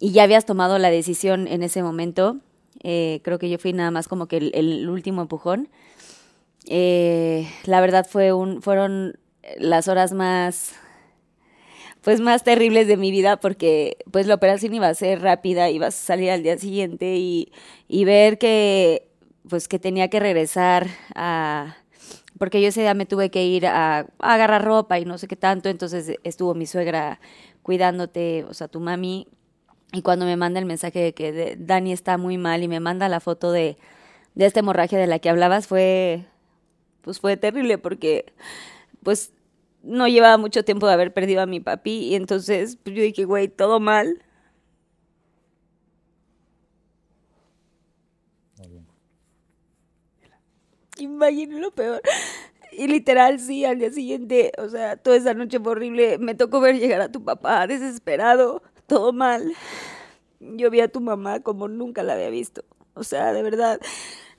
y- 0.00 0.12
ya 0.12 0.24
habías 0.24 0.46
tomado 0.46 0.78
la 0.78 0.90
decisión 0.90 1.48
en 1.48 1.62
ese 1.62 1.82
momento, 1.82 2.38
eh, 2.82 3.20
creo 3.24 3.38
que 3.38 3.48
yo 3.50 3.58
fui 3.58 3.72
nada 3.72 3.90
más 3.90 4.08
como 4.08 4.26
que 4.26 4.36
el, 4.38 4.50
el 4.54 4.88
último 4.88 5.22
empujón. 5.22 5.68
La 7.64 7.80
verdad 7.80 8.06
fue 8.08 8.32
un, 8.32 8.62
fueron 8.62 9.18
las 9.58 9.88
horas 9.88 10.12
más 10.12 10.74
pues 12.02 12.20
más 12.20 12.44
terribles 12.44 12.86
de 12.86 12.96
mi 12.96 13.10
vida 13.10 13.38
porque 13.38 13.96
pues 14.12 14.26
la 14.26 14.34
operación 14.34 14.74
iba 14.74 14.88
a 14.88 14.94
ser 14.94 15.22
rápida, 15.22 15.70
ibas 15.70 15.94
a 15.94 16.06
salir 16.06 16.30
al 16.30 16.42
día 16.42 16.56
siguiente 16.56 17.16
y, 17.16 17.52
y 17.88 18.04
ver 18.04 18.38
que 18.38 19.08
pues 19.48 19.68
que 19.68 19.78
tenía 19.78 20.08
que 20.08 20.20
regresar 20.20 20.86
a 21.14 21.76
porque 22.38 22.60
yo 22.60 22.68
ese 22.68 22.82
día 22.82 22.94
me 22.94 23.06
tuve 23.06 23.30
que 23.30 23.44
ir 23.44 23.66
a, 23.66 24.00
a 24.00 24.34
agarrar 24.34 24.64
ropa 24.64 24.98
y 24.98 25.04
no 25.04 25.18
sé 25.18 25.26
qué 25.26 25.36
tanto, 25.36 25.68
entonces 25.68 26.18
estuvo 26.22 26.54
mi 26.54 26.66
suegra 26.66 27.18
cuidándote, 27.62 28.44
o 28.44 28.54
sea, 28.54 28.68
tu 28.68 28.78
mami, 28.78 29.26
y 29.92 30.02
cuando 30.02 30.26
me 30.26 30.36
manda 30.36 30.60
el 30.60 30.66
mensaje 30.66 30.98
de 31.00 31.14
que 31.14 31.56
Dani 31.58 31.92
está 31.92 32.18
muy 32.18 32.38
mal 32.38 32.62
y 32.62 32.68
me 32.68 32.80
manda 32.80 33.08
la 33.08 33.20
foto 33.20 33.52
de, 33.52 33.78
de 34.34 34.46
esta 34.46 34.60
hemorragia 34.60 34.98
de 34.98 35.06
la 35.06 35.18
que 35.18 35.30
hablabas, 35.30 35.66
fue, 35.66 36.26
pues 37.02 37.20
fue 37.20 37.36
terrible 37.36 37.78
porque, 37.78 38.32
pues, 39.02 39.32
no 39.86 40.08
llevaba 40.08 40.36
mucho 40.38 40.64
tiempo 40.64 40.86
de 40.86 40.94
haber 40.94 41.14
perdido 41.14 41.42
a 41.42 41.46
mi 41.46 41.60
papi 41.60 42.08
y 42.08 42.14
entonces 42.16 42.76
pues, 42.82 42.96
yo 42.96 43.02
dije, 43.02 43.24
güey, 43.24 43.48
todo 43.48 43.80
mal. 43.80 44.22
Imagínate 50.98 51.60
lo 51.60 51.70
peor. 51.72 52.00
Y 52.72 52.88
literal, 52.88 53.40
sí, 53.40 53.64
al 53.64 53.78
día 53.78 53.90
siguiente, 53.90 54.52
o 54.58 54.68
sea, 54.68 54.96
toda 54.96 55.16
esa 55.16 55.34
noche 55.34 55.60
fue 55.60 55.72
horrible. 55.72 56.18
Me 56.18 56.34
tocó 56.34 56.60
ver 56.60 56.78
llegar 56.78 57.00
a 57.00 57.10
tu 57.10 57.24
papá 57.24 57.66
desesperado, 57.66 58.62
todo 58.86 59.12
mal. 59.12 59.52
Yo 60.40 60.70
vi 60.70 60.80
a 60.80 60.88
tu 60.88 61.00
mamá 61.00 61.40
como 61.40 61.68
nunca 61.68 62.02
la 62.02 62.14
había 62.14 62.30
visto. 62.30 62.64
O 62.94 63.04
sea, 63.04 63.32
de 63.32 63.42
verdad. 63.42 63.80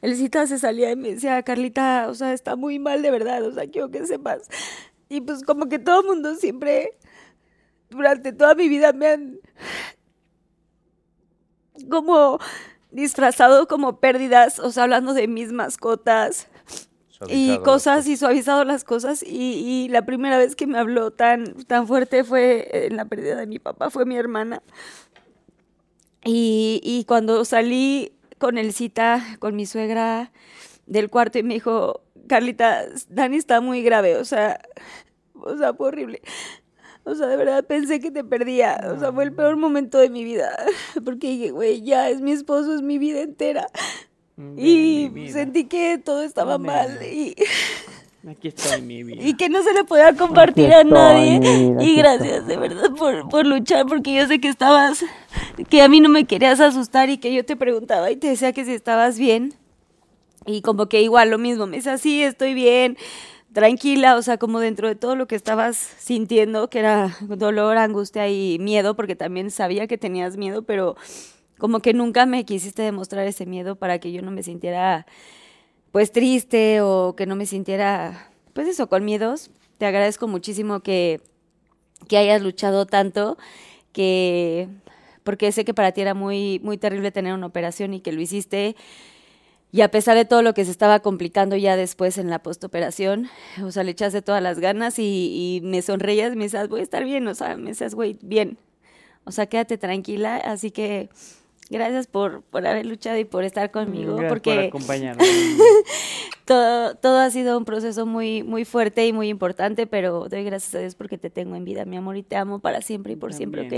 El 0.01 0.15
se 0.15 0.59
salía 0.59 0.91
y 0.91 0.95
me 0.95 1.09
decía, 1.15 1.41
Carlita, 1.41 2.07
o 2.09 2.13
sea, 2.13 2.33
está 2.33 2.55
muy 2.55 2.77
mal 2.77 3.01
de 3.01 3.09
verdad, 3.09 3.43
o 3.43 3.51
sea, 3.51 3.67
quiero 3.67 3.89
que 3.89 4.05
sepas. 4.05 4.47
Y 5.09 5.21
pues 5.21 5.43
como 5.43 5.69
que 5.69 5.79
todo 5.79 6.01
el 6.01 6.07
mundo 6.07 6.35
siempre, 6.35 6.97
durante 7.89 8.33
toda 8.33 8.55
mi 8.55 8.67
vida 8.67 8.93
me 8.93 9.07
han 9.07 9.39
como 11.89 12.39
disfrazado 12.91 13.67
como 13.67 13.99
pérdidas, 13.99 14.59
o 14.59 14.71
sea, 14.71 14.83
hablando 14.83 15.13
de 15.13 15.27
mis 15.27 15.51
mascotas 15.51 16.47
y 17.27 17.57
cosas 17.59 18.07
y 18.07 18.17
suavizado 18.17 18.63
las 18.63 18.83
cosas. 18.83 19.23
Y, 19.23 19.85
y 19.85 19.89
la 19.89 20.05
primera 20.05 20.37
vez 20.37 20.55
que 20.55 20.67
me 20.67 20.77
habló 20.77 21.11
tan 21.11 21.53
tan 21.65 21.87
fuerte 21.87 22.23
fue 22.23 22.87
en 22.87 22.95
la 22.95 23.05
pérdida 23.05 23.35
de 23.35 23.47
mi 23.47 23.59
papá 23.59 23.89
fue 23.89 24.05
mi 24.05 24.17
hermana. 24.17 24.61
Y, 26.23 26.81
y 26.83 27.05
cuando 27.05 27.45
salí 27.45 28.13
con 28.37 28.57
el 28.57 28.73
cita 28.73 29.23
con 29.39 29.55
mi 29.55 29.65
suegra 29.65 30.31
del 30.85 31.09
cuarto 31.09 31.39
y 31.39 31.43
me 31.43 31.55
dijo 31.55 32.01
Carlita 32.27 32.85
Dani 33.09 33.37
está 33.37 33.61
muy 33.61 33.81
grave 33.81 34.17
o 34.17 34.25
sea 34.25 34.59
o 35.33 35.57
sea 35.57 35.73
fue 35.73 35.87
horrible 35.87 36.21
o 37.07 37.15
sea, 37.15 37.27
de 37.27 37.37
verdad 37.37 37.63
pensé 37.63 38.01
que 38.01 38.11
te 38.11 38.25
perdía. 38.25 38.77
O 38.93 38.99
sea, 38.99 39.13
fue 39.13 39.23
el 39.23 39.31
peor 39.31 39.55
momento 39.55 39.97
de 39.97 40.09
mi 40.09 40.25
vida. 40.25 40.51
Porque 41.05 41.29
dije, 41.29 41.51
güey, 41.51 41.81
ya 41.81 42.09
es 42.09 42.19
mi 42.19 42.33
esposo, 42.33 42.75
es 42.75 42.81
mi 42.81 42.97
vida 42.97 43.21
entera. 43.21 43.67
Y 44.57 45.07
vida. 45.07 45.31
sentí 45.31 45.63
que 45.63 45.97
todo 45.97 46.21
estaba 46.21 46.57
mal. 46.57 46.99
Y, 47.01 47.33
Aquí 48.29 48.49
estoy, 48.49 48.81
mi 48.81 49.03
vida. 49.05 49.23
y 49.23 49.35
que 49.35 49.47
no 49.47 49.63
se 49.63 49.73
le 49.73 49.85
podía 49.85 50.13
compartir 50.17 50.73
a 50.73 50.83
nadie. 50.83 51.39
Y 51.79 51.95
gracias, 51.95 52.45
de 52.45 52.57
verdad, 52.57 52.91
por, 52.91 53.29
por 53.29 53.45
luchar, 53.47 53.85
porque 53.85 54.13
yo 54.13 54.27
sé 54.27 54.41
que 54.41 54.49
estabas 54.49 55.05
que 55.69 55.81
a 55.81 55.87
mí 55.87 56.01
no 56.01 56.09
me 56.09 56.25
querías 56.25 56.59
asustar 56.59 57.09
y 57.09 57.19
que 57.19 57.33
yo 57.33 57.45
te 57.45 57.55
preguntaba 57.55 58.11
y 58.11 58.17
te 58.17 58.27
decía 58.27 58.51
que 58.51 58.65
si 58.65 58.73
estabas 58.73 59.17
bien. 59.17 59.53
Y 60.47 60.61
como 60.61 60.87
que 60.87 61.01
igual 61.01 61.29
lo 61.29 61.37
mismo, 61.37 61.67
me 61.67 61.77
decía, 61.77 61.97
sí, 61.97 62.23
estoy 62.23 62.53
bien, 62.53 62.97
tranquila, 63.53 64.15
o 64.15 64.21
sea, 64.21 64.37
como 64.37 64.59
dentro 64.59 64.87
de 64.87 64.95
todo 64.95 65.15
lo 65.15 65.27
que 65.27 65.35
estabas 65.35 65.77
sintiendo, 65.77 66.69
que 66.69 66.79
era 66.79 67.17
dolor, 67.21 67.77
angustia 67.77 68.29
y 68.29 68.57
miedo, 68.57 68.95
porque 68.95 69.15
también 69.15 69.51
sabía 69.51 69.87
que 69.87 69.97
tenías 69.97 70.37
miedo, 70.37 70.63
pero 70.63 70.95
como 71.57 71.81
que 71.81 71.93
nunca 71.93 72.25
me 72.25 72.45
quisiste 72.45 72.81
demostrar 72.81 73.27
ese 73.27 73.45
miedo 73.45 73.75
para 73.75 73.99
que 73.99 74.11
yo 74.11 74.21
no 74.21 74.31
me 74.31 74.41
sintiera 74.41 75.05
pues 75.91 76.11
triste 76.11 76.81
o 76.81 77.15
que 77.17 77.25
no 77.25 77.35
me 77.35 77.45
sintiera 77.45 78.29
pues 78.53 78.67
eso 78.67 78.87
con 78.87 79.03
miedos. 79.03 79.49
Te 79.77 79.85
agradezco 79.85 80.27
muchísimo 80.27 80.81
que 80.81 81.21
que 82.07 82.17
hayas 82.17 82.41
luchado 82.41 82.85
tanto 82.85 83.37
que 83.91 84.69
porque 85.23 85.51
sé 85.51 85.65
que 85.65 85.73
para 85.73 85.91
ti 85.91 86.01
era 86.01 86.13
muy 86.13 86.59
muy 86.63 86.77
terrible 86.77 87.11
tener 87.11 87.33
una 87.33 87.47
operación 87.47 87.93
y 87.93 88.01
que 88.01 88.11
lo 88.11 88.21
hiciste 88.21 88.75
y 89.71 89.81
a 89.81 89.89
pesar 89.91 90.15
de 90.15 90.25
todo 90.25 90.41
lo 90.41 90.53
que 90.53 90.63
se 90.65 90.71
estaba 90.71 90.99
complicando 91.01 91.55
ya 91.55 91.75
después 91.75 92.17
en 92.17 92.29
la 92.29 92.39
postoperación, 92.39 93.29
o 93.63 93.71
sea, 93.71 93.83
le 93.83 93.91
echaste 93.91 94.21
todas 94.21 94.41
las 94.41 94.59
ganas 94.59 94.97
y, 94.99 95.59
y 95.61 95.61
me 95.65 95.81
sonreías, 95.81 96.35
me 96.35 96.45
decías, 96.45 96.69
voy 96.69 96.79
a 96.79 96.83
estar 96.83 97.03
bien, 97.03 97.27
o 97.27 97.35
sea, 97.35 97.57
me 97.57 97.69
decías, 97.71 97.93
güey, 97.95 98.17
bien. 98.21 98.57
O 99.25 99.31
sea, 99.31 99.45
quédate 99.47 99.77
tranquila, 99.77 100.37
así 100.37 100.71
que 100.71 101.09
gracias 101.69 102.07
por, 102.07 102.43
por 102.43 102.65
haber 102.65 102.85
luchado 102.85 103.17
y 103.17 103.25
por 103.25 103.43
estar 103.43 103.71
conmigo, 103.71 104.13
Gracias 104.15 104.29
porque 104.31 104.51
por 104.55 104.63
acompañarnos. 104.63 105.27
todo, 106.45 106.95
todo 106.95 107.19
ha 107.19 107.29
sido 107.29 107.57
un 107.57 107.65
proceso 107.65 108.05
muy, 108.05 108.41
muy 108.43 108.63
fuerte 108.63 109.05
y 109.05 109.11
muy 109.11 109.27
importante, 109.27 109.85
pero 109.85 110.29
doy 110.29 110.45
gracias 110.45 110.73
a 110.75 110.79
Dios 110.79 110.95
porque 110.95 111.17
te 111.17 111.29
tengo 111.29 111.57
en 111.57 111.65
vida, 111.65 111.83
mi 111.83 111.97
amor, 111.97 112.15
y 112.15 112.23
te 112.23 112.37
amo 112.37 112.59
para 112.59 112.81
siempre 112.81 113.11
y 113.13 113.15
por 113.17 113.33
siempre, 113.33 113.63
¿ok? 113.67 113.73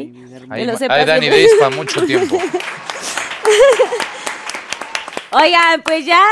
Ahí, 0.52 0.66
lo 0.68 0.74
ma- 0.74 0.78
sepas 0.78 1.06
Dani. 1.08 1.30
Days 1.30 1.52
para 1.60 1.76
mucho 1.76 2.06
tiempo. 2.06 2.38
Oigan, 5.32 5.82
pues 5.84 6.06
ya, 6.06 6.24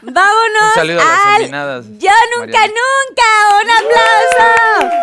vámonos 0.00 0.68
Un 0.68 0.74
saludo 0.74 1.00
a 1.00 1.04
las 1.04 1.26
al 1.26 1.98
Yo 1.98 2.10
nunca, 2.36 2.58
Mariana. 2.58 2.74
nunca, 2.74 3.28
un 3.60 3.70
aplauso. 3.70 4.96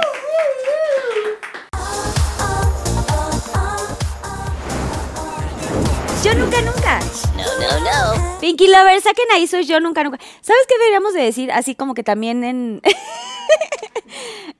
Nunca, 6.47 6.61
nunca. 6.61 6.99
No, 7.35 7.43
no, 7.59 7.79
no. 8.23 8.39
Pinky 8.39 8.67
Lover, 8.67 9.01
saquen 9.01 9.25
ahí 9.33 9.47
sus 9.47 9.67
Yo 9.67 9.79
nunca, 9.79 10.03
nunca. 10.03 10.17
¿Sabes 10.41 10.61
qué 10.67 10.77
deberíamos 10.77 11.13
de 11.13 11.21
decir? 11.23 11.51
Así 11.51 11.75
como 11.75 11.93
que 11.93 12.03
también 12.03 12.43
en... 12.43 12.81
Sí, 12.83 12.93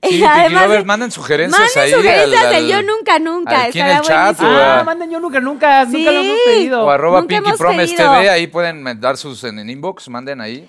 Pinky 0.00 0.24
Además 0.24 0.62
de- 0.62 0.68
Lovers, 0.68 0.84
manden 0.86 1.10
sugerencias 1.10 1.60
Manden 1.60 1.82
ahí. 1.82 1.90
sugerencias 1.92 2.44
al- 2.44 2.52
de 2.54 2.68
Yo 2.68 2.82
nunca, 2.82 3.18
nunca. 3.18 3.64
aquí 3.64 3.80
en 3.80 3.86
el 3.86 4.00
chat, 4.02 4.38
buenísimo. 4.38 4.48
Ah, 4.62 4.82
manden 4.84 5.10
yo 5.10 5.20
nunca, 5.20 5.40
nunca, 5.40 5.84
nunca 5.84 6.10
lo 6.12 6.20
hemos 6.20 6.36
Sí. 6.36 6.42
pedido. 6.46 6.84
O 6.86 6.90
arroba 6.90 7.20
Nunca 7.20 7.34
Pinky 7.36 7.48
hemos 7.48 7.58
Promise 7.58 7.94
pedido. 7.96 8.12
TV, 8.14 8.30
ahí 8.30 8.46
pueden 8.46 9.00
dar 9.00 9.16
sus 9.16 9.42
en, 9.44 9.58
en 9.58 9.70
inbox, 9.70 10.08
manden 10.08 10.40
ahí. 10.40 10.68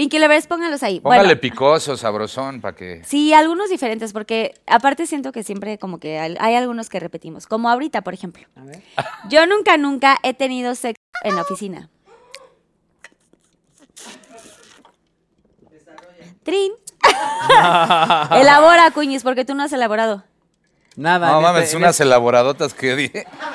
Pinky 0.00 0.18
Lovers, 0.18 0.46
pónganlos 0.46 0.82
ahí. 0.82 0.98
Póngale 0.98 1.24
Bueno. 1.24 1.40
picoso, 1.42 1.94
sabrosón, 1.94 2.62
para 2.62 2.74
que... 2.74 3.02
Sí, 3.04 3.34
algunos 3.34 3.68
diferentes, 3.68 4.14
porque 4.14 4.54
aparte 4.66 5.06
siento 5.06 5.30
que 5.30 5.42
siempre 5.42 5.76
como 5.76 6.00
que 6.00 6.18
hay, 6.18 6.54
algunos 6.54 6.88
que 6.88 6.98
repetimos. 6.98 7.46
Como 7.46 7.68
ahorita, 7.68 8.00
por 8.00 8.14
ejemplo. 8.14 8.46
A 8.56 8.64
ver. 8.64 8.82
Yo 9.28 9.44
nunca, 9.46 9.76
nunca 9.76 10.16
he 10.22 10.32
tenido 10.32 10.74
sexo 10.74 11.02
en 11.22 11.36
la 11.36 11.42
oficina. 11.42 11.90
Trin. 16.44 16.72
Elabora, 18.40 18.90
Cuñis, 18.94 19.22
porque 19.22 19.44
tú 19.44 19.54
no 19.54 19.64
has 19.64 19.72
elaborado. 19.74 20.24
Nada. 20.96 21.30
No 21.30 21.40
mames, 21.40 21.64
este- 21.64 21.76
unas 21.76 21.98
elaboradotas 22.00 22.74
que 22.74 22.96
di. 22.96 23.10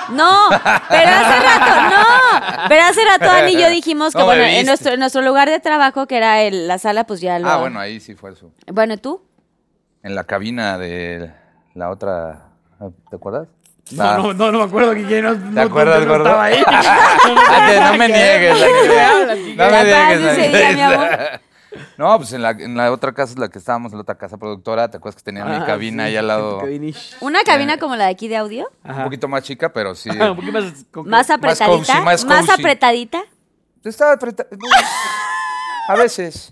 No, 0.10 0.48
pero 0.50 1.10
hace 1.10 1.40
rato, 1.40 1.82
no. 1.82 2.68
Pero 2.70 2.84
hace 2.84 3.06
rato 3.06 3.26
Dani 3.26 3.52
y 3.54 3.62
yo 3.62 3.70
dijimos 3.70 4.14
que, 4.14 4.24
bueno, 4.24 4.44
en 4.44 4.66
nuestro, 4.66 4.94
en 4.94 5.00
nuestro 5.00 5.22
lugar 5.22 5.50
de 5.50 5.60
trabajo, 5.60 6.08
que 6.08 6.18
era 6.18 6.42
el- 6.44 6.68
la 6.68 6.78
sala, 6.78 7.06
pues 7.06 7.22
ya 7.22 7.38
lo. 7.40 7.48
Ah, 7.50 7.58
bueno, 7.58 7.80
ahí 7.80 8.00
sí 8.00 8.16
fue 8.16 8.32
eso. 8.32 8.52
Bueno, 8.72 8.98
¿tú? 8.98 9.22
En 10.04 10.16
la 10.16 10.24
cabina 10.24 10.78
de 10.78 11.32
la 11.74 11.90
otra... 11.90 12.50
¿Te 13.10 13.16
acuerdas? 13.16 13.48
No, 13.92 14.04
Ah, 14.04 14.18
no, 14.18 14.34
no, 14.34 14.52
no 14.52 14.60
me 14.60 14.64
acuerdo 14.66 14.94
que 14.96 15.04
quién 15.06 15.24
no, 15.24 15.34
no, 15.36 15.62
acuerdas, 15.62 16.02
no 16.02 16.08
gordo? 16.08 16.26
estaba 16.26 16.44
ahí. 16.46 16.64
Ah, 16.68 17.68
te- 17.70 17.80
no 17.80 17.94
me 17.98 18.08
niegues. 18.08 18.56
No 19.56 19.66
me 19.70 19.84
La 19.84 21.40
No, 21.98 22.18
pues 22.18 22.34
en 22.34 22.42
la, 22.42 22.52
en 22.52 22.76
la 22.76 22.92
otra 22.92 23.14
casa, 23.14 23.34
la 23.38 23.50
que 23.50 23.58
estábamos, 23.60 23.92
en 23.92 23.98
la 23.98 24.02
otra 24.04 24.16
casa 24.16 24.38
productora, 24.38 24.90
¿te 24.90 24.98
acuerdas 24.98 25.16
que 25.22 25.24
tenía 25.26 25.46
mi 25.46 25.56
Ah, 25.56 25.66
cabina 25.66 26.04
sí, 26.04 26.10
ahí 26.10 26.18
al 26.18 26.28
lado? 26.28 26.60
cabinish. 26.60 27.16
¿Una 27.22 27.44
cabina 27.44 27.78
como 27.78 27.96
la 27.96 28.06
de 28.06 28.12
aquí 28.12 28.28
de 28.28 28.38
audio? 28.38 28.70
Un 28.84 29.04
poquito 29.04 29.28
más 29.28 29.44
chica, 29.44 29.72
pero 29.72 29.96
sí. 29.96 30.10
Ajá, 30.10 30.32
un 30.32 30.36
poquito 30.38 30.54
más... 30.54 30.86
con- 30.92 31.08
¿Más 31.10 31.30
apretadita? 31.30 31.70
cozy, 31.94 32.04
más 32.06 32.26
cozy. 32.26 32.52
apretadita? 32.52 33.24
Estaba 33.84 34.14
apretado. 34.14 34.50
A 35.88 35.96
veces. 35.96 36.50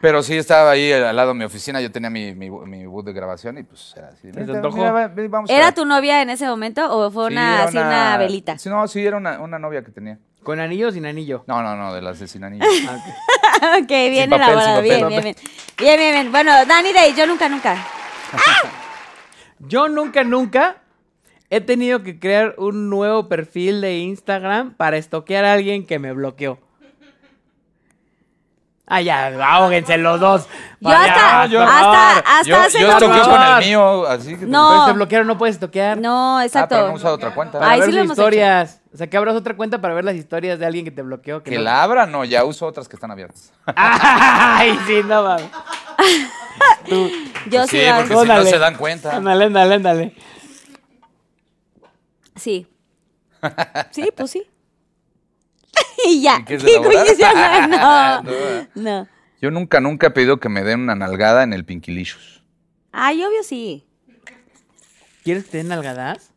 Pero 0.00 0.22
sí 0.22 0.36
estaba 0.36 0.70
ahí 0.70 0.92
al 0.92 1.16
lado 1.16 1.30
de 1.32 1.34
mi 1.38 1.44
oficina, 1.44 1.80
yo 1.80 1.90
tenía 1.90 2.08
mi, 2.08 2.32
mi, 2.32 2.48
mi 2.50 2.86
booth 2.86 3.04
de 3.06 3.12
grabación 3.12 3.58
y 3.58 3.64
pues 3.64 3.94
era 3.96 4.08
así. 4.08 4.30
te 4.30 4.32
"Vente, 4.32 4.52
antojó? 4.56 4.76
mira, 4.76 4.92
va- 4.92 5.08
ven, 5.08 5.28
vamos 5.28 5.50
¿Era 5.50 5.68
a-". 5.68 5.74
tu 5.74 5.84
novia 5.84 6.22
en 6.22 6.30
ese 6.30 6.46
momento 6.46 6.86
o 6.96 7.10
fue 7.10 7.26
Sí, 7.26 7.32
una, 7.32 7.54
era 7.56 7.64
así 7.64 7.76
una 7.78 8.16
velita? 8.16 8.58
Sí, 8.58 8.68
no, 8.68 8.86
sí, 8.86 9.04
era 9.04 9.16
una, 9.16 9.40
una 9.40 9.58
novia 9.58 9.82
que 9.82 9.90
tenía. 9.90 10.18
¿Con 10.48 10.60
anillo 10.60 10.88
o 10.88 10.90
sin 10.90 11.04
anillo? 11.04 11.44
No, 11.46 11.62
no, 11.62 11.76
no, 11.76 11.92
de 11.92 12.00
las 12.00 12.20
de 12.20 12.26
sin 12.26 12.42
anillo. 12.42 12.64
ok, 12.64 13.86
bien 13.86 14.30
papel, 14.30 14.46
elaborado, 14.46 14.80
bien, 14.80 15.06
bien, 15.06 15.22
bien. 15.22 15.36
Bien, 15.76 15.98
bien, 15.98 16.14
bien. 16.14 16.32
Bueno, 16.32 16.64
Dani 16.64 16.90
Day, 16.90 17.12
yo 17.14 17.26
nunca, 17.26 17.50
nunca. 17.50 17.76
Yo 19.58 19.90
nunca, 19.90 20.24
nunca 20.24 20.78
he 21.50 21.60
tenido 21.60 22.02
que 22.02 22.18
crear 22.18 22.54
un 22.56 22.88
nuevo 22.88 23.28
perfil 23.28 23.82
de 23.82 23.98
Instagram 23.98 24.72
para 24.72 24.96
estoquear 24.96 25.44
a 25.44 25.52
alguien 25.52 25.84
que 25.84 25.98
me 25.98 26.14
bloqueó. 26.14 26.58
Ah, 28.90 29.02
ya, 29.02 29.26
ahóguense 29.54 29.98
los 29.98 30.18
dos. 30.18 30.48
Yo 30.80 30.88
hasta- 30.88 31.46
yo- 31.46 31.62
hasta- 31.62 32.18
hasta 32.18 32.42
yo 32.44 32.58
hace 32.58 32.80
yo 32.80 32.88
no 32.98 33.08
mucho. 33.08 33.28
con 33.30 33.42
el 33.42 33.58
mío, 33.66 34.06
así 34.06 34.36
que... 34.36 34.46
No. 34.46 34.70
Pero 34.70 34.84
te 34.86 34.92
bloquearon, 34.92 35.26
no 35.26 35.36
puedes 35.36 35.56
estoquear. 35.56 35.98
No, 35.98 36.38
Ah, 36.38 36.44
exacto. 36.46 36.74
pero 36.74 36.88
no 36.88 36.94
usado 36.94 37.14
otra 37.16 37.34
cuenta. 37.34 37.58
Para 37.58 37.70
Ay, 37.72 37.80
ver 37.80 37.90
sí 37.90 37.94
lo 37.94 37.98
sus 38.00 38.04
hemos 38.06 38.18
hecho. 38.18 38.22
historias. 38.28 38.80
O 38.94 38.96
sea, 38.96 39.06
que 39.10 39.16
abras 39.18 39.34
otra 39.36 39.54
cuenta 39.56 39.80
para 39.82 39.92
ver 39.94 40.04
las 40.04 40.14
historias 40.14 40.58
de 40.58 40.64
alguien 40.64 40.84
que 40.86 40.90
te 40.90 41.02
bloqueó. 41.02 41.42
Que 41.42 41.50
Que 41.50 41.56
no- 41.58 41.64
la 41.64 41.82
abra, 41.82 42.06
no, 42.06 42.24
ya 42.24 42.44
uso 42.44 42.66
otras 42.66 42.88
que 42.88 42.96
están 42.96 43.10
abiertas. 43.10 43.52
Ay, 43.76 44.78
sí, 44.86 45.02
no 45.04 45.22
mames. 45.22 45.50
Tú, 46.88 47.10
Yo 47.50 47.64
sí, 47.66 47.78
sí, 47.78 47.84
la- 47.84 47.96
porque 47.98 48.16
si 48.16 48.26
no 48.26 48.42
se 48.44 48.58
dan 48.58 48.74
cuenta. 48.76 49.16
ándale, 49.16 49.44
ándale, 49.44 49.74
ándale. 49.74 50.14
Sí. 52.36 52.66
Sí, 53.92 54.10
pues 54.16 54.30
sí. 54.30 54.46
y 56.06 56.22
ya. 56.22 56.38
¿Y 56.40 56.44
qué 56.44 56.58
ya 57.18 57.66
no, 57.66 58.22
no. 58.22 58.22
No. 58.22 58.68
No. 58.74 59.08
Yo 59.40 59.50
nunca, 59.50 59.80
nunca 59.80 60.08
he 60.08 60.10
pedido 60.10 60.38
que 60.40 60.48
me 60.48 60.64
den 60.64 60.80
una 60.80 60.94
nalgada 60.94 61.44
en 61.44 61.52
el 61.52 61.64
Pinkilicious. 61.64 62.42
Ay, 62.92 63.22
obvio 63.24 63.42
sí. 63.42 63.86
¿Quieres 65.22 65.44
que 65.44 65.50
te 65.50 65.56
den 65.58 65.68
nalgadas? 65.68 66.32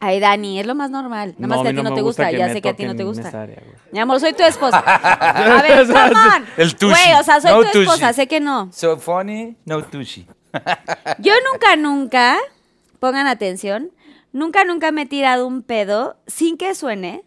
Ay, 0.00 0.20
Dani, 0.20 0.60
es 0.60 0.66
lo 0.66 0.74
más 0.74 0.90
normal. 0.90 1.34
Nada 1.38 1.56
más 1.56 1.62
que 1.62 1.68
a 1.70 1.74
ti 1.74 1.82
no 1.82 1.94
te 1.94 2.02
gusta. 2.02 2.30
Ya 2.30 2.52
sé 2.52 2.62
que 2.62 2.68
a 2.68 2.76
ti 2.76 2.84
no 2.84 2.94
te 2.94 3.02
gusta. 3.04 3.48
Mi 3.90 3.98
amor, 3.98 4.20
soy 4.20 4.32
tu 4.32 4.44
esposa. 4.44 4.78
A 4.86 5.62
ver, 5.62 5.86
come. 5.92 6.46
El 6.56 6.76
tushi. 6.76 6.92
Güey, 6.92 7.20
o 7.20 7.24
sea, 7.24 7.40
soy 7.40 7.50
No 7.50 7.70
tu 7.70 7.80
esposa, 7.80 8.08
tushi. 8.08 8.14
sé 8.14 8.28
que 8.28 8.40
no. 8.40 8.70
So 8.72 8.96
funny, 8.96 9.56
no 9.64 9.82
tushy. 9.82 10.26
Yo 11.18 11.32
nunca, 11.52 11.76
nunca, 11.76 12.38
pongan 13.00 13.26
atención, 13.26 13.90
nunca, 14.32 14.64
nunca 14.64 14.92
me 14.92 15.02
he 15.02 15.06
tirado 15.06 15.46
un 15.46 15.62
pedo 15.62 16.16
sin 16.26 16.56
que 16.56 16.74
suene 16.74 17.24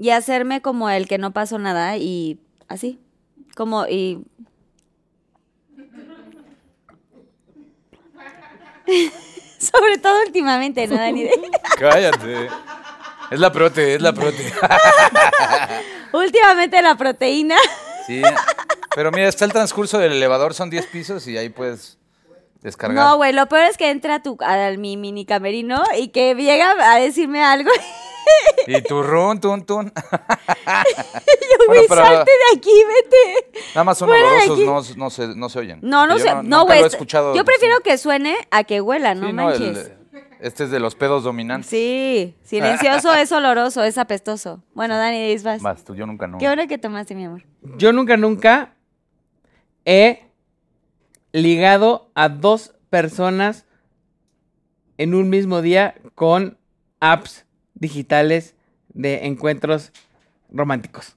y 0.00 0.10
hacerme 0.10 0.62
como 0.62 0.88
el 0.88 1.06
que 1.06 1.18
no 1.18 1.32
pasó 1.32 1.58
nada 1.58 1.98
y 1.98 2.40
así, 2.68 2.98
como 3.54 3.86
y... 3.86 4.24
Sobre 9.58 9.98
todo 9.98 10.22
últimamente, 10.26 10.86
¿no, 10.86 10.96
Dani? 10.96 11.28
Cállate. 11.78 12.48
Es 13.30 13.38
la 13.38 13.52
prote, 13.52 13.96
es 13.96 14.00
la 14.00 14.14
prote. 14.14 14.50
últimamente 16.14 16.80
la 16.80 16.94
proteína. 16.94 17.56
Sí. 18.06 18.22
Pero 18.94 19.12
mira, 19.12 19.28
está 19.28 19.44
el 19.44 19.52
transcurso 19.52 19.98
del 19.98 20.12
elevador, 20.12 20.54
son 20.54 20.70
10 20.70 20.86
pisos 20.86 21.28
y 21.28 21.36
ahí 21.36 21.50
puedes 21.50 21.98
descargar. 22.62 23.04
No, 23.04 23.16
güey, 23.16 23.32
lo 23.32 23.46
peor 23.48 23.62
es 23.64 23.76
que 23.76 23.90
entra 23.90 24.16
a, 24.16 24.22
tu, 24.22 24.36
a 24.40 24.70
mi 24.78 24.96
mini 24.96 25.24
camerino 25.26 25.82
y 25.98 26.08
que 26.08 26.34
llega 26.34 26.92
a 26.92 26.98
decirme 26.98 27.42
algo 27.42 27.70
Y 28.66 28.80
tu 28.82 29.02
run, 29.02 29.40
tun, 29.40 29.64
tun. 29.66 29.92
Yo, 30.66 31.66
Bueno, 31.66 31.66
güey, 31.66 31.86
pero- 31.88 32.04
salte 32.06 32.30
de 32.30 32.58
aquí, 32.58 32.70
vete. 32.86 33.62
Nada 33.74 33.84
más 33.84 33.98
son 33.98 34.10
olorosos, 34.10 34.58
no, 34.60 34.82
no, 35.04 35.10
se, 35.10 35.28
no 35.34 35.48
se 35.48 35.58
oyen. 35.58 35.78
No, 35.82 36.06
no 36.06 36.18
sé, 36.18 36.28
yo 36.28 36.34
no, 36.36 36.42
nunca 36.42 36.62
güey. 36.64 36.78
lo 36.78 36.84
he 36.84 36.86
est- 36.86 36.94
escuchado. 36.94 37.34
Yo 37.34 37.44
prefiero 37.44 37.80
que 37.80 37.98
suene 37.98 38.36
a 38.50 38.64
que 38.64 38.80
huela, 38.80 39.14
no 39.14 39.26
Sí, 39.28 39.32
no, 39.32 39.50
el- 39.50 39.60
manches. 39.60 39.92
este 40.40 40.64
es 40.64 40.70
de 40.70 40.80
los 40.80 40.94
pedos 40.94 41.24
dominantes. 41.24 41.68
Sí, 41.68 42.36
silencioso 42.44 43.12
es 43.14 43.32
oloroso, 43.32 43.82
es 43.82 43.98
apestoso. 43.98 44.62
Bueno, 44.74 44.96
Dani, 44.96 45.36
vas. 45.38 45.60
Vas, 45.62 45.84
tú, 45.84 45.94
yo 45.94 46.06
nunca 46.06 46.26
no. 46.26 46.38
¿Qué 46.38 46.48
hora 46.48 46.66
que 46.66 46.78
tomaste, 46.78 47.14
mi 47.14 47.24
amor? 47.24 47.42
Yo 47.76 47.92
nunca, 47.92 48.16
nunca 48.16 48.74
he 49.84 50.29
ligado 51.32 52.10
a 52.14 52.28
dos 52.28 52.74
personas 52.90 53.64
en 54.98 55.14
un 55.14 55.30
mismo 55.30 55.62
día 55.62 55.94
con 56.14 56.58
apps 57.00 57.44
digitales 57.74 58.54
de 58.88 59.26
encuentros 59.26 59.92
románticos. 60.50 61.16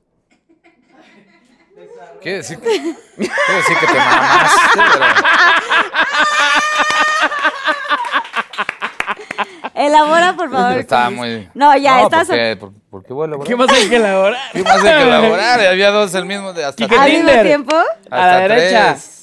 Quiere 2.21 2.37
decir, 2.37 2.57
quiere 2.59 2.79
decir 2.79 3.77
que 3.81 3.87
te 3.87 3.93
mamaste, 3.93 4.79
pero... 4.93 5.05
Elabora, 9.75 10.33
por 10.35 10.51
favor. 10.51 10.77
Estaba 10.79 11.09
muy... 11.09 11.49
No, 11.53 11.75
ya, 11.75 11.97
no, 11.97 12.03
estás... 12.03 12.27
¿por 12.27 12.35
qué? 12.37 12.55
¿Por, 12.55 12.71
por 12.89 13.03
qué 13.03 13.13
voy 13.13 13.23
a 13.23 13.27
elaborar? 13.27 13.47
¿Qué 13.47 13.55
más 13.55 13.69
hay 13.71 13.89
que 13.89 13.95
elaborar? 13.95 14.39
¿Qué 14.53 14.63
más 14.63 14.77
hay 14.77 14.81
que 14.83 15.01
elaborar? 15.07 15.59
Había 15.59 15.91
dos 15.91 16.13
el 16.15 16.25
mismo 16.25 16.53
de 16.53 16.63
hasta 16.65 16.87
¿Qué 16.87 16.95
¿Al 16.95 17.11
mismo 17.11 17.41
tiempo? 17.41 17.75
A 18.09 18.17
la 18.17 18.25
Hasta 18.25 18.39
derecha. 18.55 18.91
tres. 18.93 19.22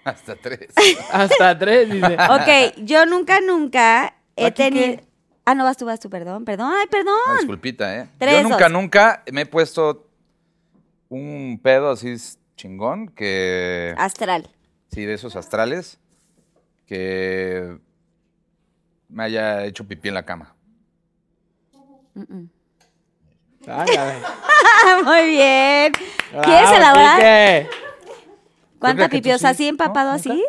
Hasta 0.04 0.36
tres. 0.36 0.68
Hasta 1.12 1.58
tres, 1.58 1.90
dice. 1.90 2.16
Ok, 2.30 2.76
yo 2.78 3.06
nunca, 3.06 3.40
nunca 3.40 4.14
he 4.36 4.50
tenido... 4.50 5.00
Ah, 5.44 5.54
no, 5.54 5.64
vas 5.64 5.76
tú, 5.76 5.84
vas 5.86 5.98
tú, 5.98 6.08
perdón, 6.10 6.44
perdón, 6.44 6.72
ay, 6.78 6.86
perdón. 6.88 7.16
disculpita, 7.38 7.96
¿eh? 7.98 8.08
Tres, 8.18 8.36
Yo 8.36 8.42
nunca, 8.44 8.64
dos. 8.64 8.72
nunca 8.72 9.22
me 9.32 9.40
he 9.42 9.46
puesto 9.46 10.06
un 11.08 11.58
pedo 11.62 11.90
así 11.90 12.14
chingón 12.56 13.08
que... 13.08 13.94
Astral. 13.98 14.48
Sí, 14.92 15.04
de 15.06 15.14
esos 15.14 15.34
astrales 15.36 15.98
que 16.86 17.78
me 19.08 19.24
haya 19.24 19.64
hecho 19.64 19.84
pipí 19.86 20.08
en 20.08 20.14
la 20.14 20.24
cama. 20.24 20.54
Ay, 23.66 23.96
a 23.96 24.04
ver. 24.04 24.22
Ah, 24.24 25.00
muy 25.04 25.26
bien. 25.30 25.92
¿Quieres 26.44 26.70
Bravo, 26.70 26.76
elaborar? 26.76 27.16
Quique. 27.16 27.89
¿Cuánta 28.80 29.08
sí. 29.42 29.46
¿así 29.46 29.68
empapado 29.68 30.10
¿No? 30.10 30.14
así? 30.16 30.44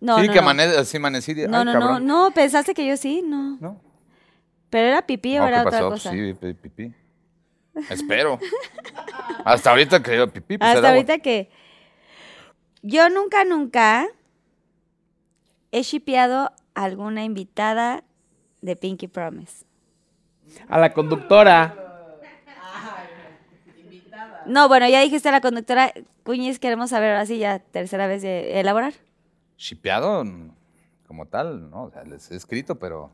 No, 0.00 0.18
sí, 0.18 0.26
no, 0.26 0.32
que 0.32 0.40
no. 0.40 0.46
amane- 0.48 0.76
así 0.78 0.96
amanecí. 0.96 1.34
No, 1.34 1.58
ay, 1.58 1.64
no, 1.64 1.64
no, 1.64 1.72
cabrón. 1.80 2.06
no, 2.06 2.30
pensaste 2.32 2.74
que 2.74 2.86
yo 2.86 2.96
sí, 2.96 3.22
no. 3.24 3.56
¿No? 3.60 3.80
Pero 4.70 4.88
era 4.88 5.06
pipí 5.06 5.38
o 5.38 5.46
era 5.46 5.62
¿qué 5.62 5.68
otra 5.68 5.78
pasó? 5.80 5.90
cosa. 5.90 6.10
Sí, 6.12 6.34
pi- 6.34 6.54
pipí. 6.54 6.94
Espero. 7.90 8.38
Hasta 9.44 9.70
ahorita 9.70 10.02
que 10.02 10.16
yo 10.16 10.28
pipí. 10.32 10.58
pues, 10.58 10.66
Hasta 10.68 10.78
era 10.78 10.88
agua. 10.88 10.96
ahorita 10.98 11.18
que. 11.18 11.50
Yo 12.82 13.08
nunca, 13.10 13.44
nunca 13.44 14.06
he 15.70 15.82
shipeado 15.82 16.50
a 16.74 16.84
alguna 16.84 17.24
invitada 17.24 18.04
de 18.62 18.76
Pinky 18.76 19.06
Promise. 19.08 19.64
A 20.68 20.78
la 20.78 20.92
conductora. 20.92 21.89
No, 24.50 24.66
bueno, 24.68 24.88
ya 24.88 25.00
dijiste 25.00 25.28
a 25.28 25.32
la 25.32 25.40
conductora. 25.40 25.92
Cuñiz, 26.24 26.58
queremos 26.58 26.90
saber 26.90 27.10
ahora 27.12 27.24
sí, 27.26 27.38
ya 27.38 27.60
tercera 27.60 28.06
vez 28.08 28.20
de 28.22 28.58
elaborar. 28.58 28.92
Shipeado 29.56 30.24
como 31.06 31.26
tal, 31.26 31.70
¿no? 31.70 31.84
O 31.84 31.90
sea, 31.90 32.02
les 32.02 32.30
he 32.32 32.36
escrito, 32.36 32.76
pero... 32.78 33.12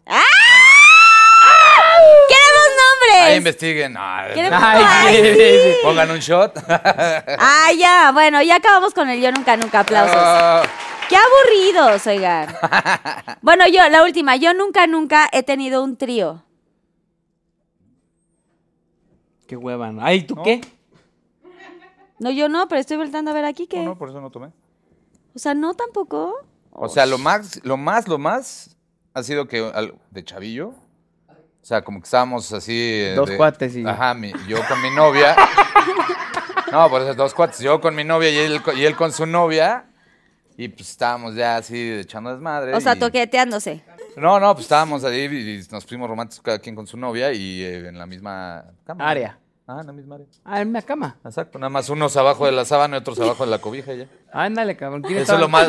¡Queremos 2.28 2.66
Ahí 3.10 3.20
nombres! 3.20 3.36
investiguen. 3.38 3.92
No, 3.92 4.00
Queremos- 4.34 4.60
Ay, 4.62 4.84
Ay, 4.86 5.16
sí, 5.16 5.22
sí, 5.34 5.58
sí. 5.72 5.76
Pongan 5.82 6.10
un 6.10 6.18
shot. 6.20 6.56
Ah, 6.68 7.68
ya, 7.78 8.10
bueno, 8.12 8.40
ya 8.42 8.56
acabamos 8.56 8.94
con 8.94 9.08
el 9.10 9.20
yo 9.20 9.30
nunca, 9.32 9.56
nunca. 9.56 9.80
Aplausos. 9.80 10.16
Ah, 10.16 10.62
¡Qué 11.08 11.16
aburridos, 11.16 12.06
oigan! 12.06 12.48
Bueno, 13.42 13.66
yo, 13.68 13.88
la 13.90 14.02
última, 14.02 14.36
yo 14.36 14.54
nunca, 14.54 14.86
nunca 14.86 15.28
he 15.32 15.42
tenido 15.42 15.82
un 15.84 15.96
trío. 15.96 16.42
Qué 19.46 19.56
hueva, 19.56 19.92
¿no? 19.92 20.04
Ay, 20.04 20.22
¿tú 20.22 20.34
No. 20.34 20.42
qué? 20.42 20.60
No, 22.18 22.30
yo 22.30 22.48
no, 22.48 22.66
pero 22.68 22.80
estoy 22.80 22.97
voltando 22.97 23.30
a 23.30 23.34
ver 23.34 23.44
aquí 23.44 23.66
que. 23.66 23.78
no, 23.78 23.84
no, 23.90 23.98
por 23.98 24.09
eso 24.09 24.20
no 24.20 24.30
tomé. 24.30 24.48
O 25.34 25.38
sea, 25.38 25.55
no 25.55 25.74
tampoco. 25.74 26.34
O 26.70 26.88
sea, 26.88 27.06
lo 27.06 27.18
más, 27.18 27.60
lo 27.64 27.76
más, 27.76 28.09
lo 28.09 28.18
más 28.18 28.76
ha 29.14 29.22
sido 29.22 29.47
que 29.48 29.59
al- 29.74 29.94
de 30.10 30.24
chavillo. 30.24 30.68
O 31.28 31.68
sea, 31.68 31.82
como 31.82 32.01
que 32.01 32.05
estábamos 32.05 32.52
así. 32.52 32.72
eh, 32.74 33.14
Dos 33.16 33.28
de- 33.30 33.36
cuates 33.36 33.76
y- 33.76 33.84
Ajá, 33.86 34.14
mi- 34.14 34.32
yo 34.48 34.59
con 34.68 34.80
mi 34.82 34.90
novia. 34.90 35.34
no, 36.72 36.88
por 36.90 37.02
eso 37.02 37.14
dos 37.14 37.34
cuates. 37.34 37.59
Yo 37.60 37.80
con 37.80 37.94
mi 37.94 38.05
novia 38.05 38.30
y 38.30 38.36
él, 38.38 38.62
co- 38.62 38.72
y 38.72 38.84
él 38.84 38.97
con 38.97 39.12
su 39.12 39.26
novia. 39.26 39.86
Y 40.59 40.68
pues 40.68 40.88
estábamos 40.90 41.34
ya 41.34 41.56
así 41.59 41.90
echando 41.93 42.30
desmadre. 42.30 42.74
O 42.74 42.80
sea, 42.80 42.94
y- 42.97 42.98
toqueteándose. 42.98 43.84
No, 44.16 44.40
no, 44.40 44.55
pues 44.55 44.64
estábamos 44.64 45.05
ahí 45.05 45.22
y, 45.30 45.59
y 45.60 45.66
nos 45.70 45.84
fuimos 45.84 46.09
románticos 46.09 46.43
cada 46.43 46.59
quien 46.59 46.74
con 46.74 46.86
su 46.86 46.97
novia 46.97 47.32
y 47.32 47.62
eh, 47.62 47.88
en 47.88 47.98
la 47.98 48.06
misma 48.06 48.64
cama. 48.84 49.06
Área. 49.09 49.38
Ah, 49.68 49.78
en 49.80 49.86
la 49.88 49.93
misma 49.93 50.14
área. 50.14 50.26
Ah, 50.44 50.60
en 50.60 50.72
la 50.72 50.80
cama. 50.82 51.16
Exacto, 51.24 51.59
nada 51.59 51.70
más 51.70 51.88
unos 51.88 52.16
abajo 52.16 52.47
de 52.47 52.52
la 52.52 52.64
sábana 52.64 52.97
y 52.97 53.01
otros 53.01 53.18
abajo 53.18 53.44
de 53.44 53.51
la 53.51 53.59
cobija 53.59 53.93
y 53.94 53.98
ya. 53.98 54.06
Ándale, 54.32 54.76
cabrón. 54.76 55.02
¿quién 55.02 55.18
Eso 55.18 55.34
es 55.34 55.40
lo 55.40 55.48
más. 55.48 55.66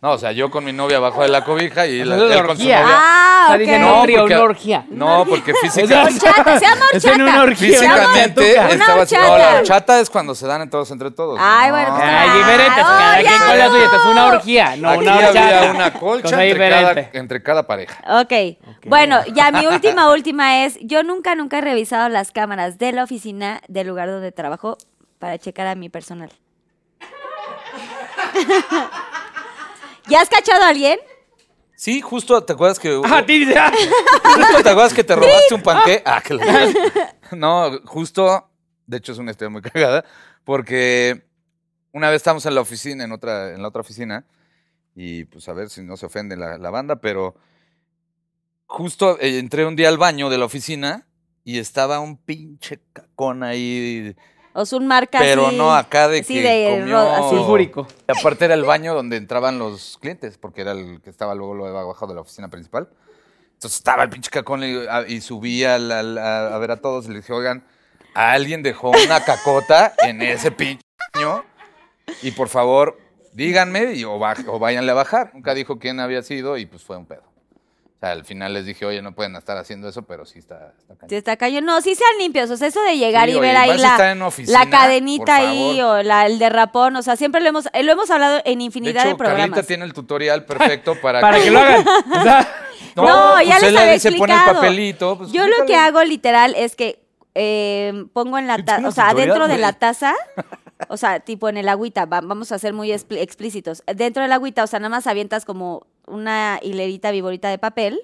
No, 0.00 0.12
o 0.12 0.18
sea, 0.18 0.30
yo 0.30 0.48
con 0.48 0.64
mi 0.64 0.72
novia 0.72 0.98
abajo 0.98 1.22
de 1.22 1.28
la 1.28 1.44
cobija 1.44 1.86
y 1.88 2.04
la- 2.04 2.14
él 2.14 2.20
con 2.46 2.56
su 2.56 2.62
orgía. 2.62 2.80
novia. 2.82 2.94
Ah, 2.96 3.48
O 3.50 3.56
sea, 3.58 3.78
No, 3.78 3.96
porque- 4.00 4.22
una 4.34 4.42
orgía. 4.42 4.86
No, 4.90 5.24
porque 5.28 5.54
físicamente. 5.54 6.28
Horchata, 6.28 6.58
se 6.60 6.66
llama 6.66 6.84
en 7.14 7.22
una 7.22 7.42
orgía. 7.42 7.68
Físicamente 7.78 8.54
Una 8.58 8.68
estaba 8.68 9.00
horchata. 9.00 9.28
No, 9.28 9.38
la 9.38 9.54
horchata 9.58 10.00
es 10.00 10.10
cuando 10.10 10.34
se 10.34 10.46
dan 10.46 10.70
todos 10.70 10.90
entre 10.92 11.10
todos. 11.10 11.38
Ay, 11.42 11.68
No. 11.70 11.74
bueno, 11.74 11.90
pues, 11.96 12.02
Ay, 12.04 12.38
diferentes. 12.38 12.84
Ah, 12.86 12.98
Cada 12.98 13.16
quien 13.22 13.38
con 13.48 13.58
la 13.58 13.68
suya. 13.70 13.84
Es 13.96 14.06
una 14.12 14.26
orgía, 14.26 14.76
no 14.76 14.90
Aquí 14.90 14.98
una 15.00 15.14
había 15.14 15.28
horchata. 15.30 15.70
una 15.72 15.92
colcha 15.94 16.44
entre 16.44 16.68
cada, 16.68 16.80
diferente. 16.90 17.18
entre 17.18 17.42
cada 17.42 17.66
pareja. 17.66 18.20
Ok. 18.20 18.32
Bueno, 18.86 19.18
ya 19.34 19.50
mi 19.50 19.66
última, 19.66 20.10
última 20.12 20.64
es, 20.64 20.78
yo 20.82 21.02
nunca, 21.02 21.34
nunca 21.34 21.58
he 21.58 21.60
revisado 21.62 22.08
las 22.08 22.30
cámaras 22.30 22.67
de 22.76 22.92
la 22.92 23.04
oficina 23.04 23.62
del 23.68 23.86
lugar 23.86 24.08
donde 24.10 24.32
trabajo 24.32 24.76
para 25.18 25.38
checar 25.38 25.66
a 25.66 25.74
mi 25.74 25.88
personal. 25.88 26.30
¿Ya 30.08 30.20
has 30.20 30.28
cachado 30.28 30.62
a 30.64 30.68
alguien? 30.68 30.98
Sí, 31.76 32.00
justo, 32.00 32.42
¿te 32.44 32.52
acuerdas 32.52 32.78
que. 32.78 33.00
Ah, 33.04 33.24
ah. 33.56 33.72
Justo 34.34 34.62
te 34.62 34.68
acuerdas 34.68 34.94
que 34.94 35.04
te 35.04 35.14
robaste 35.16 35.54
un 35.54 35.62
panqué. 35.62 36.02
Ah, 36.04 36.20
que 36.20 36.34
la- 36.34 36.72
No, 37.36 37.70
justo, 37.84 38.50
de 38.86 38.96
hecho 38.96 39.12
es 39.12 39.18
una 39.18 39.30
historia 39.30 39.50
muy 39.50 39.62
cagada, 39.62 40.04
porque 40.44 41.26
una 41.92 42.08
vez 42.10 42.16
estábamos 42.16 42.44
en 42.46 42.54
la 42.54 42.60
oficina, 42.62 43.04
en 43.04 43.12
otra, 43.12 43.52
en 43.54 43.62
la 43.62 43.68
otra 43.68 43.82
oficina, 43.82 44.24
y 44.94 45.24
pues 45.24 45.48
a 45.48 45.52
ver 45.52 45.68
si 45.70 45.82
no 45.82 45.96
se 45.96 46.06
ofende 46.06 46.36
la, 46.36 46.58
la 46.58 46.70
banda, 46.70 46.96
pero 46.96 47.36
justo 48.66 49.18
eh, 49.20 49.38
entré 49.38 49.64
un 49.66 49.76
día 49.76 49.88
al 49.88 49.98
baño 49.98 50.30
de 50.30 50.38
la 50.38 50.46
oficina 50.46 51.06
y 51.44 51.58
estaba 51.58 52.00
un 52.00 52.16
pinche 52.16 52.80
cacón 52.92 53.42
ahí, 53.42 54.14
O 54.52 54.62
es 54.62 54.72
un 54.72 54.86
marca 54.86 55.18
pero 55.20 55.46
así- 55.48 55.56
no 55.56 55.74
acá 55.74 56.08
de 56.08 56.20
así 56.20 56.34
que 56.34 56.42
de 56.42 56.78
comió... 56.80 56.96
ro- 56.96 57.10
así. 57.26 57.36
Sulfúrico. 57.36 57.86
Y 58.08 58.18
aparte 58.18 58.44
era 58.44 58.54
el 58.54 58.64
baño 58.64 58.94
donde 58.94 59.16
entraban 59.16 59.58
los 59.58 59.98
clientes, 60.00 60.36
porque 60.38 60.60
era 60.62 60.72
el 60.72 61.00
que 61.00 61.10
estaba 61.10 61.34
luego, 61.34 61.54
luego 61.54 61.78
abajo 61.78 62.06
de 62.06 62.14
la 62.14 62.20
oficina 62.20 62.48
principal. 62.48 62.88
Entonces 63.54 63.78
estaba 63.78 64.02
el 64.04 64.10
pinche 64.10 64.30
cacón 64.30 64.62
y, 64.62 64.86
a- 64.88 65.06
y 65.08 65.20
subía 65.20 65.74
al- 65.76 65.90
al- 65.92 66.18
a, 66.18 66.54
a 66.54 66.58
ver 66.58 66.70
a 66.72 66.76
todos 66.76 67.06
y 67.06 67.08
le 67.08 67.16
dije, 67.16 67.32
oigan, 67.32 67.64
alguien 68.14 68.62
dejó 68.62 68.90
una 68.90 69.24
cacota 69.24 69.94
en 69.98 70.22
ese 70.22 70.50
pinche 70.50 70.82
baño 71.14 71.44
y 72.22 72.30
por 72.32 72.48
favor 72.48 72.98
díganme 73.32 73.94
y, 73.94 74.04
o, 74.04 74.18
baj- 74.18 74.44
o 74.48 74.58
váyanle 74.58 74.90
a 74.92 74.94
bajar. 74.94 75.30
Nunca 75.34 75.54
dijo 75.54 75.78
quién 75.78 76.00
había 76.00 76.22
sido 76.22 76.56
y 76.56 76.66
pues 76.66 76.82
fue 76.82 76.96
un 76.96 77.06
pedo. 77.06 77.22
O 77.98 78.00
sea, 78.00 78.12
al 78.12 78.24
final 78.24 78.54
les 78.54 78.64
dije, 78.64 78.86
oye, 78.86 79.02
no 79.02 79.12
pueden 79.12 79.34
estar 79.34 79.56
haciendo 79.56 79.88
eso, 79.88 80.02
pero 80.02 80.24
sí 80.24 80.38
está, 80.38 80.72
está 80.78 80.94
cañón. 80.94 81.08
Sí, 81.10 81.16
está 81.16 81.36
cañón. 81.36 81.64
No, 81.64 81.80
sí 81.80 81.96
sean 81.96 82.10
limpios. 82.20 82.48
O 82.48 82.56
sea, 82.56 82.68
eso 82.68 82.80
de 82.82 82.96
llegar 82.96 83.24
Sí, 83.28 83.32
y 83.34 83.38
oye, 83.38 83.48
ver 83.48 83.56
ahí 83.56 83.76
la, 83.76 84.24
oficina, 84.26 84.64
la 84.64 84.70
cadenita 84.70 85.34
ahí 85.36 85.80
o 85.82 86.00
la, 86.04 86.26
el 86.26 86.38
derrapón. 86.38 86.94
O 86.94 87.02
sea, 87.02 87.16
siempre 87.16 87.40
lo 87.40 87.48
hemos, 87.48 87.66
eh, 87.72 87.82
lo 87.82 87.90
hemos 87.90 88.08
hablado 88.10 88.40
en 88.44 88.58
De 88.60 88.64
infinidad 88.66 89.02
de, 89.02 89.08
hecho, 89.10 89.16
Carlita 89.18 89.36
programas. 89.46 89.66
tiene 89.66 89.84
el 89.84 89.92
tutorial 89.94 90.44
perfecto 90.44 90.94
para, 91.02 91.20
Para 91.20 91.40
que 91.42 91.50
lo 91.50 91.58
hagan. 91.58 91.84
O 92.16 92.22
sea, 92.22 92.48
No, 92.94 93.32
pues 93.34 93.48
ya 93.48 93.58
les 93.58 93.76
había 93.76 93.98
se 93.98 94.12
pone 94.12 94.32
el 94.32 94.38
explicado. 94.38 94.54
papelito. 94.60 95.18
pues, 95.18 95.32
Yo 95.32 95.46
lo 95.48 95.66
que 95.66 95.74
hago 95.74 96.02
literal 96.04 96.54
es 96.56 96.76
que 96.76 97.02
eh, 97.34 98.04
pongo 98.12 98.38
en 98.38 98.46
la 98.46 98.64
taza, 98.64 98.86
o 98.88 98.92
sea, 98.92 99.10
adentro 99.10 99.46
de 99.48 99.58
la 99.58 99.72
taza, 99.72 100.14
o 100.88 100.96
sea, 100.96 101.20
tipo 101.20 101.48
en 101.48 101.56
el 101.56 101.68
agüita, 101.68 102.06
va- 102.06 102.20
vamos 102.20 102.50
a 102.52 102.58
ser 102.58 102.72
muy 102.74 102.90
expli- 102.90 103.18
explícitos. 103.18 103.82
Dentro 103.92 104.22
del 104.22 104.32
agüita, 104.32 104.62
o 104.64 104.66
sea, 104.68 104.78
nada 104.80 104.88
más 104.90 105.06
avientas 105.06 105.44
como 105.44 105.86
una 106.10 106.58
hilerita 106.62 107.10
viborita 107.10 107.50
de 107.50 107.58
papel, 107.58 108.00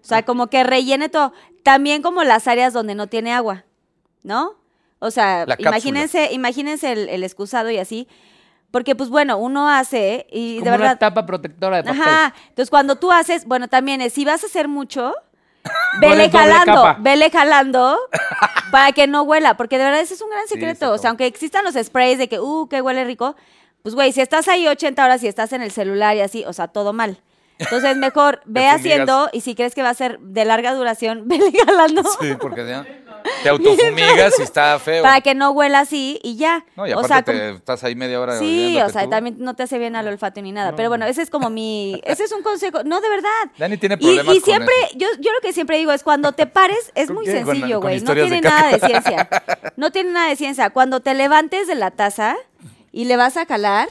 o 0.00 0.04
sea, 0.04 0.24
como 0.24 0.46
que 0.48 0.62
rellene 0.62 1.08
todo. 1.08 1.32
También 1.62 2.02
como 2.02 2.22
las 2.22 2.46
áreas 2.46 2.72
donde 2.72 2.94
no 2.94 3.08
tiene 3.08 3.32
agua, 3.32 3.64
¿no? 4.22 4.54
O 4.98 5.10
sea, 5.10 5.46
imagínense, 5.58 6.32
imagínense 6.32 6.92
el, 6.92 7.08
el 7.08 7.24
excusado 7.24 7.70
y 7.70 7.78
así, 7.78 8.08
porque 8.70 8.94
pues 8.94 9.08
bueno, 9.08 9.38
uno 9.38 9.68
hace 9.68 10.26
y 10.30 10.58
como 10.58 10.70
de 10.70 10.76
una 10.76 10.78
verdad... 10.78 10.98
tapa 10.98 11.26
protectora 11.26 11.78
de 11.78 11.84
papel. 11.84 12.02
Ajá. 12.02 12.34
Entonces, 12.48 12.70
cuando 12.70 12.96
tú 12.96 13.10
haces, 13.12 13.46
bueno, 13.46 13.68
también 13.68 14.00
es, 14.00 14.12
si 14.12 14.24
vas 14.24 14.42
a 14.42 14.46
hacer 14.46 14.68
mucho, 14.68 15.14
vele 16.00 16.30
jalando, 16.30 16.96
vele 17.00 17.30
jalando 17.32 17.98
para 18.70 18.92
que 18.92 19.06
no 19.06 19.22
huela, 19.22 19.56
porque 19.56 19.78
de 19.78 19.84
verdad 19.84 20.00
ese 20.00 20.14
es 20.14 20.20
un 20.20 20.30
gran 20.30 20.46
secreto. 20.46 20.92
o 20.92 20.98
sea, 20.98 21.10
aunque 21.10 21.26
existan 21.26 21.64
los 21.64 21.74
sprays 21.74 22.18
de 22.18 22.28
que, 22.28 22.40
uh, 22.40 22.68
que 22.68 22.82
huele 22.82 23.04
rico, 23.04 23.36
pues 23.82 23.94
güey, 23.94 24.12
si 24.12 24.20
estás 24.20 24.48
ahí 24.48 24.66
80 24.66 25.04
horas 25.04 25.22
y 25.22 25.28
estás 25.28 25.52
en 25.52 25.62
el 25.62 25.70
celular 25.70 26.16
y 26.16 26.20
así, 26.20 26.44
o 26.46 26.52
sea, 26.52 26.68
todo 26.68 26.92
mal. 26.92 27.20
Entonces, 27.58 27.96
mejor 27.96 28.40
ve 28.46 28.60
fumigas. 28.60 28.76
haciendo 28.76 29.28
y 29.32 29.40
si 29.40 29.54
crees 29.54 29.74
que 29.74 29.82
va 29.82 29.90
a 29.90 29.94
ser 29.94 30.18
de 30.20 30.44
larga 30.44 30.74
duración, 30.74 31.22
vele 31.28 31.50
jalando. 31.66 32.02
Sí, 32.20 32.34
porque 32.40 32.66
ya 32.66 32.86
Te 33.42 33.48
autofumigas 33.48 34.38
y 34.38 34.42
está 34.42 34.78
feo. 34.78 35.02
para 35.02 35.20
que 35.20 35.34
no 35.34 35.50
huela 35.50 35.80
así 35.80 36.20
y 36.22 36.36
ya. 36.36 36.64
No, 36.76 36.86
y 36.86 36.92
o 36.92 37.00
aparte 37.00 37.08
sea, 37.08 37.22
te 37.24 37.32
como- 37.32 37.56
estás 37.58 37.82
ahí 37.82 37.96
media 37.96 38.20
hora 38.20 38.38
Sí, 38.38 38.78
o 38.80 38.88
sea, 38.88 39.04
tú. 39.04 39.10
también 39.10 39.36
no 39.40 39.54
te 39.54 39.64
hace 39.64 39.78
bien 39.78 39.96
al 39.96 40.06
olfato 40.06 40.40
ni 40.42 40.52
nada. 40.52 40.76
Pero 40.76 40.90
bueno, 40.90 41.06
ese 41.06 41.22
es 41.22 41.30
como 41.30 41.50
mi. 41.50 42.00
Ese 42.04 42.22
es 42.22 42.30
un 42.32 42.42
consejo. 42.42 42.84
No, 42.84 43.00
de 43.00 43.08
verdad. 43.08 43.28
Dani 43.58 43.78
tiene 43.78 43.96
Y, 43.96 44.04
problemas 44.04 44.36
y 44.36 44.40
con 44.40 44.44
siempre, 44.44 44.74
eso. 44.90 44.98
yo, 44.98 45.08
yo 45.18 45.32
lo 45.32 45.40
que 45.42 45.52
siempre 45.52 45.76
digo 45.78 45.90
es 45.90 46.04
cuando 46.04 46.32
te 46.32 46.46
pares, 46.46 46.92
es 46.94 47.08
¿Con 47.08 47.16
muy 47.16 47.26
sencillo, 47.26 47.80
güey. 47.80 48.00
No 48.00 48.12
tiene 48.14 48.30
de 48.30 48.40
nada 48.42 48.70
de 48.70 48.78
ciencia. 48.80 49.28
No 49.76 49.90
tiene 49.90 50.12
nada 50.12 50.28
de 50.28 50.36
ciencia. 50.36 50.70
Cuando 50.70 51.00
te 51.00 51.12
levantes 51.14 51.66
de 51.66 51.74
la 51.74 51.90
taza 51.90 52.36
y 52.92 53.06
le 53.06 53.16
vas 53.16 53.36
a 53.36 53.44
calar, 53.46 53.88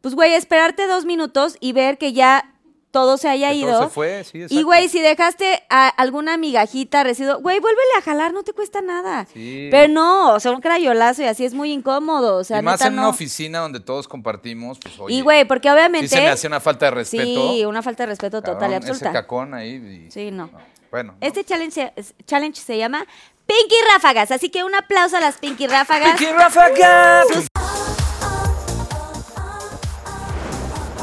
pues, 0.00 0.14
güey, 0.14 0.32
esperarte 0.32 0.86
dos 0.86 1.04
minutos 1.04 1.58
y 1.60 1.72
ver 1.74 1.98
que 1.98 2.14
ya 2.14 2.54
todo 2.90 3.18
se 3.18 3.28
haya 3.28 3.50
Que 3.50 3.60
todo 3.60 3.68
ido. 3.70 3.82
se 3.84 3.88
fue, 3.90 4.24
sí, 4.24 4.38
y, 4.38 4.42
exacto. 4.44 4.64
güey, 4.64 4.88
si 4.88 5.00
dejaste 5.00 5.62
a 5.68 5.88
alguna 5.88 6.36
migajita, 6.38 7.04
residuo, 7.04 7.38
güey, 7.40 7.60
vuélvele 7.60 7.92
a 7.98 8.02
jalar, 8.02 8.32
no 8.32 8.42
te 8.42 8.52
cuesta 8.52 8.80
nada. 8.80 9.26
Sí. 9.32 9.68
Pero 9.70 9.92
no, 9.92 10.32
o 10.34 10.40
sea, 10.40 10.52
un 10.52 10.60
crayolazo 10.60 11.22
y 11.22 11.26
así 11.26 11.44
es 11.44 11.52
muy 11.54 11.70
incómodo. 11.72 12.36
O 12.36 12.44
sea, 12.44 12.60
y 12.60 12.62
más 12.62 12.80
en 12.80 12.94
una 12.94 13.08
oficina 13.08 13.58
donde 13.60 13.80
todos 13.80 14.08
compartimos, 14.08 14.78
pues 14.78 14.98
oye. 14.98 15.14
Y, 15.16 15.20
güey, 15.20 15.44
porque 15.44 15.70
obviamente. 15.70 16.08
Sí 16.08 16.14
se 16.14 16.20
me 16.22 16.28
hace 16.28 16.46
una 16.46 16.60
falta 16.60 16.86
de 16.86 16.92
respeto. 16.92 17.24
Sí, 17.52 17.64
una 17.66 17.82
falta 17.82 18.04
de 18.04 18.06
respeto 18.08 18.40
total 18.42 18.70
y 18.72 18.74
absoluta. 18.74 19.04
Ese 19.06 19.12
cacón 19.12 19.54
ahí. 19.54 20.06
y- 20.08 20.10
Sí, 20.10 20.30
no. 20.30 20.50
Bueno. 20.90 21.12
no. 21.12 21.18
Este 21.26 21.44
challenge 21.44 21.92
challenge 22.26 22.58
se 22.60 22.78
llama 22.78 23.04
Pinky 23.44 23.76
Ráfagas, 23.92 24.30
así 24.30 24.48
que 24.48 24.64
un 24.64 24.74
aplauso 24.74 25.18
a 25.18 25.20
las 25.20 25.36
Pinky 25.36 25.66
Ráfagas. 25.66 26.16
¡Pinky 26.18 26.32
Ráfagas! 26.32 27.26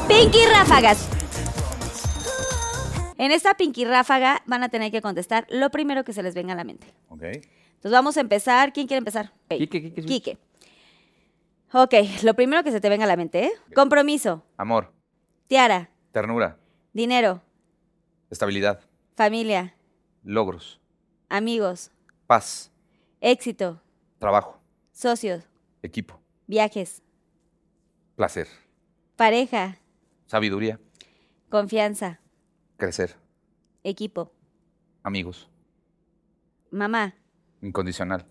Pinky 0.08 0.44
Ráfagas. 0.46 0.98
En 3.18 3.32
esta 3.32 3.54
Pinky 3.54 3.84
Ráfaga 3.84 4.42
van 4.46 4.62
a 4.62 4.68
tener 4.68 4.90
que 4.92 5.00
contestar 5.00 5.46
lo 5.50 5.70
primero 5.70 6.04
que 6.04 6.12
se 6.12 6.22
les 6.22 6.34
venga 6.34 6.52
a 6.52 6.56
la 6.56 6.64
mente. 6.64 6.86
Ok. 7.08 7.22
Entonces 7.22 7.92
vamos 7.92 8.16
a 8.16 8.20
empezar. 8.20 8.72
¿Quién 8.72 8.86
quiere 8.86 8.98
empezar? 8.98 9.32
Ok. 9.44 9.58
Quique, 9.58 9.82
Quique, 9.82 10.02
sí. 10.02 10.06
Quique. 10.08 10.38
Ok, 11.72 11.94
lo 12.22 12.34
primero 12.34 12.62
que 12.62 12.70
se 12.70 12.80
te 12.80 12.88
venga 12.88 13.04
a 13.04 13.08
la 13.08 13.16
mente, 13.16 13.44
¿eh? 13.46 13.52
Compromiso, 13.74 14.44
Amor, 14.56 14.92
tiara, 15.48 15.90
ternura, 16.12 16.58
dinero, 16.92 17.42
estabilidad, 18.30 18.80
familia, 19.16 19.74
logros, 20.22 20.80
amigos, 21.28 21.90
paz, 22.28 22.70
éxito, 23.20 23.82
trabajo, 24.18 24.60
socios, 24.92 25.42
equipo, 25.82 26.20
viajes, 26.46 27.02
placer, 28.14 28.46
pareja, 29.16 29.78
sabiduría, 30.26 30.78
confianza, 31.50 32.20
crecer, 32.76 33.16
equipo, 33.84 34.32
amigos, 35.02 35.48
mamá, 36.70 37.14
incondicional, 37.62 38.24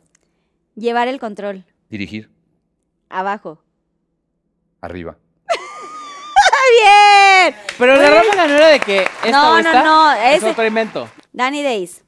llevar 0.76 1.08
el 1.08 1.20
control, 1.20 1.66
dirigir, 1.90 2.30
abajo. 3.10 3.64
arriba. 4.82 5.18
¡Bien! 6.82 7.56
Pero 7.78 7.96
la 7.96 8.10
ráfaga 8.10 8.48
no 8.48 8.54
era 8.56 8.68
de 8.68 8.80
que 8.80 8.98
esta 9.04 9.32
No, 9.32 9.54
o 9.56 9.62
no, 9.62 9.84
no, 9.84 10.12
Es 10.14 10.38
ese- 10.38 10.52
otro 10.52 10.66
invento. 10.66 11.10
Danny 11.34 11.64
Days, 11.64 12.04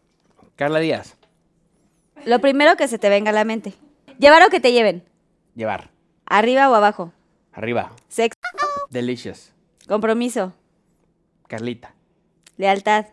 Carla 0.55 0.79
Díaz. 0.79 1.15
lo 2.25 2.39
primero 2.39 2.75
que 2.77 2.87
se 2.87 2.97
te 2.99 3.09
venga 3.09 3.31
a 3.31 3.33
la 3.33 3.43
mente. 3.45 3.73
Llevar 4.19 4.43
o 4.43 4.49
que 4.49 4.59
te 4.59 4.71
lleven, 4.71 5.03
Llevar. 5.55 5.91
arriba 6.25 6.69
o 6.69 6.75
abajo. 6.75 7.13
Arriba. 7.53 7.91
Sexo, 8.07 8.37
Delicious. 8.89 9.53
compromiso, 9.87 10.53
Carlita. 11.47 11.93
Lealtad, 12.57 13.05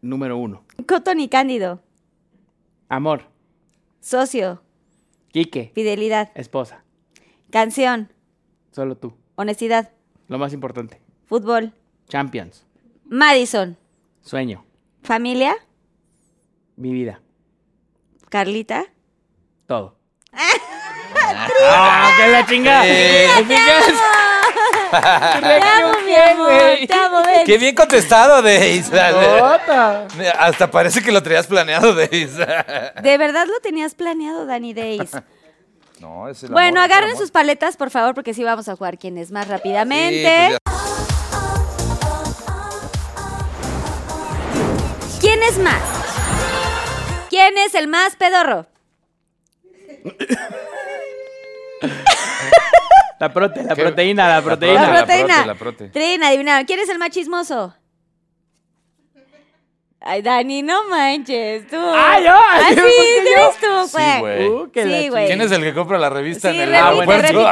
Número 0.00 0.36
uno. 0.36 0.62
Cotton 0.86 1.18
y 1.20 1.28
Cándido, 1.28 1.80
Amor. 2.88 3.24
socio, 4.00 4.62
Quique. 5.32 5.72
fidelidad, 5.74 6.30
Esposa. 6.34 6.84
canción, 7.50 8.12
Solo 8.70 8.96
tú. 8.96 9.14
honestidad, 9.36 9.90
Lo 10.28 10.38
más 10.38 10.52
importante. 10.52 11.00
fútbol, 11.26 11.72
Champions. 12.08 12.64
Madison, 13.04 13.76
Sueño. 14.22 14.64
familia, 15.02 15.56
Mi 16.76 16.92
vida. 16.92 17.20
Carlita. 18.28 18.84
Todo. 19.66 19.96
¡Ah, 20.32 22.10
que 22.16 22.28
la 22.30 22.46
chingada! 22.46 22.84
Te 24.90 24.96
amo, 24.96 25.92
mi 26.04 26.14
amor, 26.14 26.52
te 26.86 26.94
amo, 26.94 27.22
ven. 27.24 27.44
¡Qué 27.44 27.58
bien 27.58 27.74
contestado, 27.74 28.42
Deis! 28.42 28.90
Hasta 30.38 30.70
parece 30.70 31.02
que 31.02 31.12
lo 31.12 31.22
traías 31.22 31.46
planeado, 31.46 31.94
Deis. 31.94 32.36
De 32.36 33.18
verdad 33.18 33.46
lo 33.46 33.60
tenías 33.60 33.94
planeado, 33.94 34.46
Danny 34.46 34.72
Days. 34.74 35.10
No, 36.00 36.28
es 36.28 36.42
el 36.44 36.50
Bueno, 36.50 36.80
amor, 36.80 36.86
el 36.86 36.92
agarren 36.92 37.10
amor. 37.10 37.22
sus 37.22 37.30
paletas, 37.30 37.76
por 37.76 37.90
favor, 37.90 38.14
porque 38.14 38.32
sí 38.32 38.44
vamos 38.44 38.68
a 38.68 38.76
jugar 38.76 38.98
quién 38.98 39.18
es 39.18 39.30
más 39.32 39.46
Sí, 39.46 39.50
rápidamente. 39.50 40.58
pues 40.64 40.72
ya. 40.72 40.78
¿Quién 45.20 45.42
es 45.42 45.58
más? 45.58 45.82
¿Quién 47.28 47.58
es 47.58 47.74
el 47.74 47.88
más 47.88 48.14
pedorro? 48.16 48.66
La 53.20 53.32
prote, 53.32 53.64
la 53.64 53.74
proteína, 53.74 54.28
la 54.28 54.34
La 54.36 54.42
proteína. 54.42 54.82
La 54.82 54.96
proteína. 54.98 55.26
prote, 55.34 55.46
la 55.46 55.54
prote. 55.54 55.88
Trin, 55.88 56.22
adivinaron. 56.22 56.66
¿Quién 56.66 56.78
es 56.80 56.88
el 56.88 56.98
más 56.98 57.10
chismoso? 57.10 57.74
Ay, 60.00 60.22
Dani, 60.22 60.62
no 60.62 60.84
manches, 60.88 61.66
tú. 61.66 61.76
¡Ah, 61.76 62.20
yo! 62.20 62.30
Ah, 62.32 62.60
sí, 62.68 62.74
¿Por 62.76 62.84
qué 62.84 62.90
sí 62.92 63.32
eres 63.32 63.56
tú, 63.58 63.88
Sí, 63.98 64.20
güey. 64.20 64.48
Uh, 64.48 64.70
Sí, 64.72 65.08
güey. 65.08 65.26
¿Quién 65.26 65.40
es 65.40 65.50
el 65.50 65.60
que 65.62 65.74
compra 65.74 65.98
la 65.98 66.08
revista 66.08 66.52
Sí, 66.52 66.60
en 66.60 66.72
el 66.72 66.72
repite. 66.72 67.26
Sí, 67.28 67.34
sí, 67.34 67.34
No, 67.34 67.42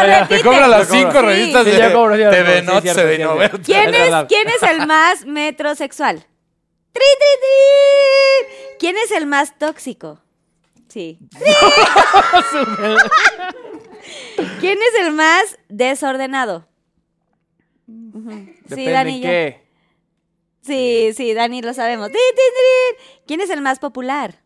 yo 0.00 0.06
ya. 0.06 0.18
repite. 0.20 0.36
Te 0.38 0.42
compra 0.42 0.68
las 0.68 0.88
cinco 0.88 1.12
Sí. 1.12 1.18
revistas 1.26 1.64
Sí, 1.64 1.70
de 1.70 1.76
TV 1.76 1.88
sí, 2.56 2.62
cierto, 2.82 3.02
TV. 3.02 3.18
Novelas. 3.18 3.60
¿Quién 3.66 3.94
Es. 3.94 4.24
¿Quién 4.26 4.48
es 4.48 4.62
el 4.62 4.86
más 4.86 5.26
metrosexual? 5.26 6.16
¡Tri, 6.92 7.04
tri, 7.18 7.32
tri! 7.42 8.76
¿Quién 8.80 8.96
es 8.96 9.10
el 9.12 9.26
más 9.26 9.58
tóxico? 9.58 10.18
Sí. 10.88 11.18
¿Quién 14.60 14.78
es 14.78 15.00
el 15.06 15.12
más 15.12 15.58
desordenado? 15.68 16.66
Ujú. 17.88 18.30
Sí, 18.30 18.54
Depende 18.68 18.92
Dani. 18.92 19.20
qué. 19.20 19.66
Sí, 20.62 21.12
sí, 21.14 21.32
Dani, 21.34 21.62
lo 21.62 21.72
sabemos. 21.74 22.10
¿Quién 23.26 23.40
es 23.40 23.50
el 23.50 23.60
más 23.60 23.78
popular? 23.78 24.40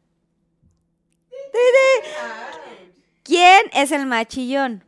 ¿Quién 3.22 3.66
es 3.72 3.92
el 3.92 4.06
más 4.06 4.26
chillón? 4.26 4.84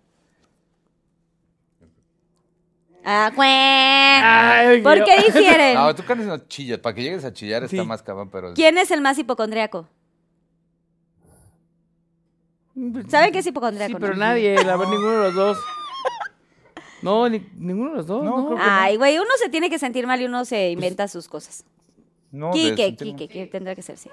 Ah. 3.05 3.33
Ay, 3.35 4.81
¿Por 4.83 4.99
yo- 4.99 5.05
qué 5.05 5.17
difieren? 5.23 5.75
No, 5.75 5.95
tú 5.95 6.05
canes 6.05 6.27
no 6.27 6.39
chillas. 6.47 6.79
Para 6.79 6.95
que 6.95 7.03
llegues 7.03 7.25
a 7.25 7.33
chillar 7.33 7.65
está 7.65 7.77
Sí. 7.83 7.85
más 7.87 8.03
cabrón, 8.03 8.31
pero... 8.31 8.55
¿Quién 8.55 8.79
es 8.79 8.91
el 8.91 9.01
más 9.01 9.19
hipocondriaco? 9.19 9.89
¿Saben 13.09 13.33
qué 13.33 13.39
es 13.41 13.47
hipocondriaco? 13.47 13.93
Sí, 13.93 13.97
pero 14.01 14.15
nadie, 14.17 14.55
la 14.65 14.77
verdad, 14.77 14.91
ninguno 14.93 15.11
de 15.13 15.19
los 15.25 15.35
dos. 15.35 15.59
No, 17.03 17.29
ni- 17.29 17.47
ninguno 17.57 17.91
de 17.91 17.97
los 17.97 18.07
dos. 18.07 18.25
No, 18.25 18.37
No, 18.39 18.47
creo 18.47 18.59
que 18.59 18.65
Ay, 18.65 18.97
güey, 18.97 19.19
uno 19.19 19.31
se 19.39 19.49
tiene 19.49 19.69
que 19.69 19.79
sentir 19.79 20.07
mal 20.07 20.21
y 20.21 20.25
uno 20.25 20.45
se 20.45 20.71
inventa 20.71 21.09
sus 21.09 21.29
cosas. 21.29 21.65
No, 22.31 22.47
de 22.49 22.53
Quique, 22.53 22.95
Quique, 22.97 23.17
Quique, 23.29 23.47
tendrá 23.47 23.75
que 23.75 23.83
ser, 23.83 23.99
sí. 23.99 24.09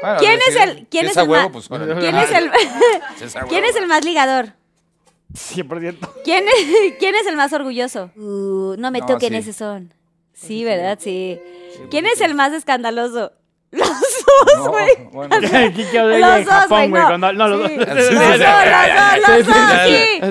Bueno, 0.00 0.16
¿Quién 0.18 0.32
es 0.38 0.54
decir, 0.54 0.62
el- 0.62 0.86
quién 0.88 1.04
si 1.06 1.10
es 1.10 1.16
a 1.16 1.22
el 1.22 1.28
huevo, 1.28 1.44
ma- 1.48 1.52
pues, 1.52 1.70
órale. 1.70 1.94
¿Quién 2.00 2.16
es 2.16 2.30
el, 2.32 2.50
Si 3.18 3.24
es 3.24 3.36
a 3.36 3.40
¿quién 3.42 3.64
es 3.64 3.76
el 3.76 3.86
más 3.86 4.04
ligador? 4.04 4.52
100%. 5.34 5.96
¿Quién 6.24 6.44
es, 6.48 6.94
¿Quién 6.98 7.14
es 7.14 7.26
el 7.26 7.36
más 7.36 7.52
orgulloso? 7.52 8.10
Uh, 8.16 8.76
no 8.78 8.90
me 8.90 9.00
No, 9.00 9.06
toquen 9.06 9.30
sí. 9.34 9.36
ese 9.38 9.52
son. 9.52 9.92
Sí, 10.32 10.64
¿verdad? 10.64 10.98
Sí. 11.00 11.38
¿Quién 11.90 12.06
es 12.06 12.20
el 12.20 12.34
más 12.34 12.52
escandaloso? 12.52 13.32
Los 13.70 13.88
dos, 14.46 14.68
güey. 14.68 14.88
bueno. 15.12 15.36
Kike 15.74 15.98
en 15.98 16.44
Japón, 16.44 16.90
güey. 16.90 17.02
no. 17.02 17.18
No, 17.18 17.32
los 17.48 17.60
dos. 17.60 17.70
Los 17.72 17.86
dos, 17.86 18.38
los 19.28 19.46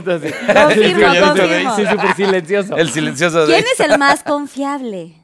dos, 0.05 0.21
sí. 0.21 0.31
Confirmo, 0.53 1.07
confirmo. 1.25 1.75
Súper 1.91 2.15
silencioso. 2.15 2.75
El 2.77 2.89
silencioso 2.89 3.45
de... 3.45 3.53
¿Quién 3.53 3.65
es 3.71 3.79
el 3.79 3.97
más 3.97 4.23
confiable? 4.23 5.15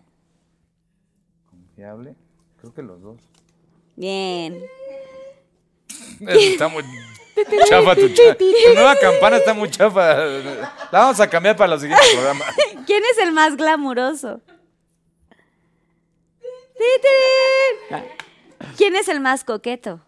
Confiable? 1.50 2.16
Creo 2.60 2.74
que 2.74 2.82
los 2.82 3.02
dos. 3.02 3.20
Bien. 3.96 4.64
Está 6.28 6.68
muy 6.68 6.84
chafa 7.68 7.96
tu, 7.96 8.10
cha- 8.10 8.36
tu 8.38 8.46
nueva 8.74 8.96
campana 8.96 9.38
está 9.38 9.54
muy 9.54 9.70
chafa. 9.70 10.16
La 10.16 10.72
vamos 10.92 11.20
a 11.20 11.30
cambiar 11.30 11.56
para 11.56 11.72
los 11.72 11.82
siguientes 11.82 12.08
programas. 12.14 12.48
¿Quién 12.86 13.04
es 13.12 13.18
el 13.20 13.32
más 13.32 13.56
glamuroso? 13.58 14.40
¿Quién 18.78 18.96
es 18.96 19.08
el 19.08 19.20
más 19.20 19.44
coqueto? 19.44 20.00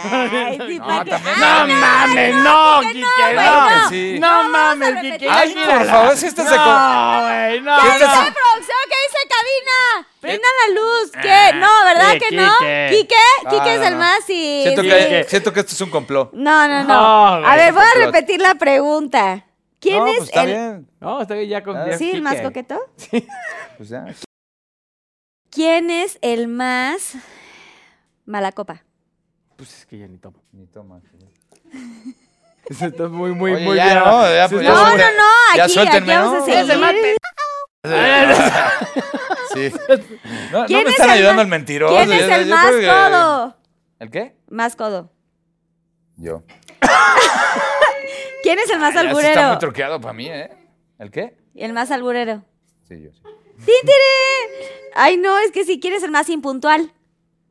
Ay, 0.00 0.56
No, 0.78 0.86
¿para 0.86 1.04
qué? 1.04 1.10
también- 1.10 1.34
Ay, 1.36 1.68
No 1.68 1.76
mames, 1.80 2.34
no, 2.36 2.80
Kike, 2.92 3.04
güey, 3.34 3.34
no. 3.34 3.70
no. 3.70 3.88
Sí. 3.88 4.16
No 4.20 4.48
mames, 4.50 4.94
repetir. 4.94 5.18
Kike. 5.18 5.30
Ay, 5.30 5.54
por 5.66 5.86
favor, 5.86 6.16
si 6.16 6.26
este 6.26 6.42
se... 6.44 6.56
No, 6.56 7.20
güey, 7.22 7.60
no. 7.60 7.76
¿Qué 7.80 7.88
¿Qué 7.88 7.94
estás- 7.94 8.18
dice 8.20 8.32
producción? 8.32 8.78
¿Qué 8.88 8.96
dice 9.04 9.28
cabina? 9.28 10.08
Prendan 10.20 10.50
la 10.68 10.74
luz. 10.80 11.10
¿Qué? 11.20 11.58
No, 11.58 11.68
¿verdad 11.86 12.12
Sí, 12.12 12.18
que 12.20 12.36
no? 12.36 12.52
Quique. 12.58 12.88
¿Quique? 12.90 13.50
Quique 13.50 13.70
Ah, 13.70 13.74
es 13.74 13.80
no, 13.80 13.86
el 13.88 13.92
no. 13.94 13.98
más 13.98 14.20
y... 14.30 14.62
Siento, 14.62 14.82
sí. 14.82 14.88
que, 14.88 15.26
siento 15.28 15.52
que 15.52 15.60
esto 15.60 15.72
es 15.72 15.80
un 15.80 15.90
complot. 15.90 16.32
No, 16.34 16.68
no, 16.68 16.84
no. 16.84 16.94
No, 17.40 17.46
a 17.48 17.56
ver, 17.56 17.72
voy 17.72 17.82
a 17.82 17.98
repetir 18.06 18.40
la 18.40 18.54
pregunta. 18.54 19.44
¿Quién 19.80 19.98
no, 19.98 20.06
es 20.06 20.16
pues 20.18 20.28
está 20.28 20.42
el... 20.42 20.46
bien. 20.46 20.88
No, 21.00 21.20
está 21.20 21.34
bien 21.34 21.48
ya 21.50 21.62
con. 21.64 21.76
Ah, 21.76 21.86
ya 21.90 21.98
Sí, 21.98 22.12
el 22.12 22.22
más 22.22 22.34
Quique. 22.34 22.44
coqueto. 22.44 22.80
Pues 23.76 23.88
ya. 23.88 24.06
¿Quién 25.54 25.90
es 25.90 26.18
el 26.20 26.48
más 26.48 27.14
mala 28.26 28.52
copa? 28.52 28.82
Pues 29.56 29.72
es 29.78 29.86
que 29.86 29.98
ya 29.98 30.08
ni 30.08 30.18
tomo. 30.18 30.42
Ni 30.52 30.66
toma. 30.66 31.00
Eso 32.68 32.86
está 32.86 33.08
muy, 33.08 33.32
muy, 33.32 33.52
Oye, 33.52 33.64
muy 33.64 33.76
ya, 33.76 33.84
bien. 33.84 33.98
no, 33.98 34.34
ya, 34.34 34.48
pues, 34.48 34.62
No, 34.62 34.96
ya 34.96 34.96
no, 34.96 35.16
no, 35.16 35.56
Ya 35.56 35.64
aquí, 35.64 35.76
vamos 36.06 36.32
¿no? 36.32 36.42
a 36.42 36.44
seguir. 36.46 37.16
Sí. 39.54 39.72
No, 40.52 40.60
no 40.60 40.66
¿Quién 40.66 40.84
me 40.84 40.90
es 40.90 40.94
están 40.96 41.10
el 41.10 41.16
ayudando 41.18 41.36
más- 41.36 41.44
el 41.44 41.50
mentiroso. 41.50 41.94
¿Quién 41.96 42.12
es 42.12 42.28
el 42.28 42.46
yo 42.48 42.54
más 42.54 42.70
que- 42.72 42.86
codo? 42.86 43.56
¿El 43.98 44.10
qué? 44.10 44.36
Más 44.50 44.76
codo. 44.76 45.12
Yo. 46.16 46.42
¿Quién 48.42 48.58
es 48.58 48.70
el 48.70 48.78
más 48.78 48.94
Ya 48.94 49.00
se 49.00 49.06
está 49.06 49.18
alburero? 49.18 49.48
muy 49.48 49.58
troqueado 49.58 50.00
para 50.00 50.12
mí, 50.14 50.28
¿eh? 50.28 50.50
¿El 50.98 51.10
qué? 51.10 51.36
El 51.54 51.72
más 51.72 51.90
alburero. 51.90 52.44
Sí, 52.88 53.02
yo 53.02 53.10
sí. 53.12 53.20
¡Títere! 53.58 54.72
Ay, 54.94 55.16
no, 55.16 55.38
es 55.38 55.50
que 55.50 55.64
si 55.64 55.80
quieres 55.80 56.02
el 56.02 56.10
más 56.10 56.28
impuntual. 56.28 56.92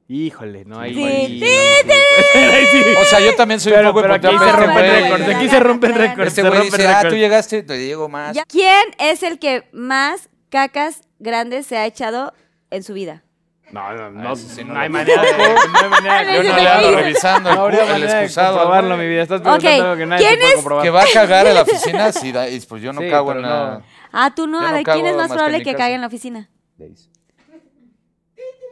Híjole, 0.07 0.65
no 0.65 0.79
hay. 0.79 0.93
Sí. 0.93 1.39
Sí, 1.39 1.45
sí. 2.71 2.83
O 3.01 3.05
sea, 3.05 3.19
yo 3.21 3.35
también 3.35 3.59
soy 3.59 3.71
Pero, 3.73 3.87
un 3.89 3.93
poco 3.93 4.01
pero 4.03 4.13
aquí 4.15 4.27
impuntual, 4.27 4.51
se 4.51 4.57
pero 4.57 4.67
rompe 4.67 4.79
el 4.79 4.85
este 4.91 5.01
récord. 5.03 5.21
güey- 5.21 5.35
Aquí 5.35 5.49
se 5.49 5.59
rompe 5.59 5.87
el 5.87 5.93
récord. 5.95 6.27
Este 6.27 6.41
güey 6.41 6.53
el 6.59 6.63
dice, 6.71 6.87
ah, 6.87 7.01
tú 7.09 7.15
llegaste, 7.15 7.63
te 7.63 7.85
llego 7.85 8.09
más. 8.09 8.35
Ya. 8.35 8.43
¿Quién 8.45 8.83
es 8.99 9.23
el 9.23 9.39
que 9.39 9.63
más 9.71 10.29
cacas 10.49 11.01
grandes 11.19 11.65
se 11.65 11.77
ha 11.77 11.85
echado 11.85 12.33
en 12.69 12.83
su 12.83 12.93
vida? 12.93 13.23
No, 13.71 13.91
no, 13.93 14.11
no. 14.11 14.33
Ese 14.33 14.49
sí 14.49 14.63
no 14.63 14.73
no 14.75 14.79
hay 14.81 14.89
manera 14.89 15.19
de. 15.23 15.31
No 15.31 15.79
hay 15.79 15.89
manera 15.89 16.23
de- 16.25 16.33
Yo 16.43 16.43
no 16.43 16.57
le 16.59 16.67
ando 16.69 16.91
revisando 16.91 17.49
el, 17.49 17.55
No 17.55 17.67
el 17.95 18.01
de 18.01 18.07
excusado. 18.07 18.53
comprobarlo, 18.57 18.89
¿no? 18.91 18.97
mi 18.97 19.07
vida. 19.09 19.23
Estás 19.23 19.41
preguntando 19.41 19.83
algo 19.85 19.97
que 19.97 20.05
nadie 20.05 20.27
¿quién 20.27 20.39
puede 20.39 20.49
es? 20.51 20.55
comprobar. 20.55 20.83
Que 20.83 20.89
va 20.91 21.01
a 21.01 21.07
cagar 21.11 21.47
en 21.47 21.55
la 21.55 21.61
oficina, 21.63 22.11
da- 22.11 22.49
y 22.49 22.59
pues 22.59 22.83
yo 22.83 22.93
no 22.93 23.01
Sí, 23.01 23.09
cago 23.09 23.31
en 23.31 23.41
la... 23.41 23.81
Ah, 24.13 24.33
tú 24.35 24.47
no. 24.47 24.61
Yo 24.61 24.67
A 24.67 24.69
no 24.69 24.75
ver, 24.77 24.83
¿quién 24.85 24.97
cago 24.97 25.07
es 25.07 25.15
más 25.15 25.17
más 25.17 25.27
que 25.27 25.31
en 25.33 25.37
probable 25.37 25.57
mi 25.57 25.63
que 25.63 25.71
casa. 25.71 25.77
caiga 25.83 25.95
en 25.95 26.01
la 26.01 26.07
oficina? 26.07 26.49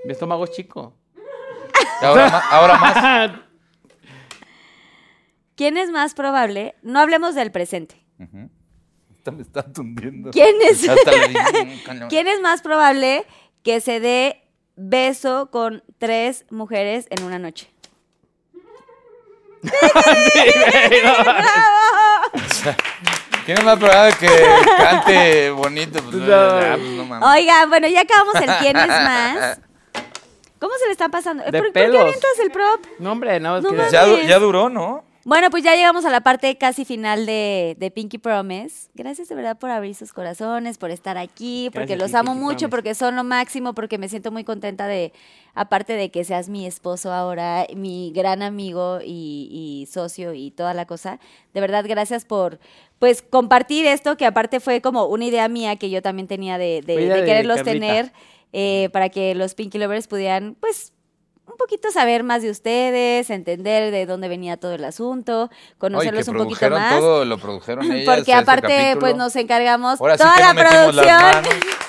Mi 0.06 0.12
estómago 0.14 0.44
es 0.46 0.52
chico. 0.52 0.96
Y 2.02 2.06
ahora, 2.06 2.30
ma- 2.30 2.40
ahora 2.50 2.78
más. 2.78 3.32
¿Quién 5.56 5.78
es 5.78 5.90
más 5.92 6.14
probable? 6.14 6.76
No 6.82 7.00
hablemos 7.00 7.36
del 7.36 7.52
presente. 7.52 8.04
Ujú. 8.20 8.50
Esta 9.16 9.32
me 9.32 9.42
está 9.44 9.62
tundiendo. 9.72 10.32
¿Quién 10.32 10.56
es? 10.62 10.88
Hasta 10.88 11.12
le 11.12 11.28
dije, 11.28 11.66
"Nunca, 11.66 11.94
no". 11.94 12.08
¿Quién 12.08 12.28
es 12.28 12.40
más 12.42 12.62
probable 12.64 13.26
que 13.64 13.80
se 13.82 14.00
dé 14.00 14.42
beso 14.76 15.52
con 15.52 15.84
tres 16.00 16.46
mujeres 16.50 17.06
en 17.12 17.24
una 17.24 17.38
noche? 17.38 17.70
¿Quién 23.46 23.58
es 23.58 23.64
más 23.64 23.78
probable 23.80 24.14
que 24.20 24.28
cante 24.78 25.50
bonito? 25.52 26.02
Pues, 26.04 26.16
No. 26.16 26.26
pues, 26.26 26.80
no 26.80 27.06
mames. 27.06 27.30
Oigan, 27.30 27.70
bueno, 27.70 27.88
ya 27.88 28.02
acabamos 28.02 28.36
el 28.36 28.50
quién 28.60 28.78
es 28.78 28.88
más. 28.88 29.60
¿Cómo 30.60 30.74
se 30.80 30.86
le 30.86 30.92
está 30.92 31.10
pasando? 31.10 31.44
De 31.44 31.52
¿Por, 31.52 31.60
por 31.62 31.68
qué 31.68 31.72
pelos. 31.74 32.02
avientas 32.02 32.40
el 32.40 32.52
prop? 32.52 32.86
No, 33.00 33.12
hombre, 33.14 33.40
no, 33.40 33.58
es 33.58 33.64
No 33.64 33.70
que. 33.72 33.76
mames. 33.78 33.92
ya, 33.92 34.06
du- 34.06 34.18
ya 34.22 34.38
duró, 34.40 34.70
¿no? 34.70 35.04
Bueno, 35.24 35.52
pues 35.52 35.64
ya 35.64 35.76
llegamos 35.76 36.04
a 36.06 36.10
la 36.10 36.22
parte 36.22 36.58
casi 36.58 36.84
final 36.84 37.28
de, 37.28 37.76
de 37.80 37.92
Pinky 37.92 38.18
Promise. 38.18 38.90
Gracias 38.96 39.30
de 39.30 39.36
verdad 39.36 39.58
por 39.60 39.70
abrir 39.70 39.94
sus 39.94 40.14
corazones, 40.14 40.80
por 40.80 40.90
estar 40.90 41.18
aquí, 41.20 41.70
porque 41.72 41.96
Gracias, 41.96 42.00
los 42.00 42.22
Pinky 42.22 42.32
amo 42.32 42.40
mucho, 42.40 42.58
Promise. 42.58 42.70
porque 42.70 42.96
son 42.96 43.16
lo 43.16 43.24
máximo, 43.24 43.74
porque 43.76 44.00
me 44.00 44.10
siento 44.10 44.32
muy 44.32 44.44
contenta 44.44 44.88
de, 44.88 45.14
aparte 45.54 45.94
de 45.94 46.10
que 46.10 46.24
seas 46.24 46.50
mi 46.50 46.66
esposo 46.66 47.14
ahora, 47.14 47.68
mi 47.76 48.12
gran 48.16 48.42
amigo 48.42 49.00
y, 49.06 49.48
y 49.52 49.86
socio 49.92 50.34
y 50.34 50.50
toda 50.50 50.74
la 50.74 50.86
cosa. 50.88 51.20
De 51.54 51.62
verdad, 51.62 51.86
gracias 51.88 52.26
por 52.26 52.60
pues 52.98 53.22
compartir 53.22 53.86
esto, 53.86 54.18
que 54.18 54.26
aparte 54.26 54.60
fue 54.60 54.82
como 54.82 55.06
una 55.06 55.26
idea 55.26 55.48
mía 55.48 55.76
que 55.76 55.92
yo 55.92 56.02
también 56.02 56.28
tenía 56.28 56.58
de, 56.58 56.82
de- 56.82 56.96
de 57.10 57.26
quererlos 57.26 57.62
tener 57.64 58.12
eh, 58.54 58.90
para 58.92 59.10
que 59.10 59.36
los 59.36 59.54
Pinky 59.54 59.78
Lovers 59.78 60.08
pudieran, 60.08 60.56
pues, 60.60 60.94
un 61.48 61.58
poquito 61.58 61.92
saber 61.92 62.24
más 62.24 62.42
de 62.42 62.50
ustedes, 62.50 63.30
entender 63.30 63.92
de 63.92 64.06
dónde 64.06 64.28
venía 64.28 64.58
todo 64.58 64.74
el 64.74 64.84
asunto, 64.84 65.50
conocerlos 65.78 66.26
que 66.26 66.32
un 66.32 66.38
poquito 66.38 66.70
más. 66.70 67.00
todo, 67.00 67.26
lo 67.26 67.38
produjeron 67.38 67.86
ellas. 67.92 68.16
porque 68.16 68.34
aparte, 68.34 68.96
pues 69.00 69.16
nos 69.16 69.36
encargamos 69.36 70.00
Ahora 70.00 70.18
sí 70.18 70.24
toda 70.24 70.36
que 70.36 70.42
la 70.42 70.54
no 70.54 70.60
producción. 70.62 71.62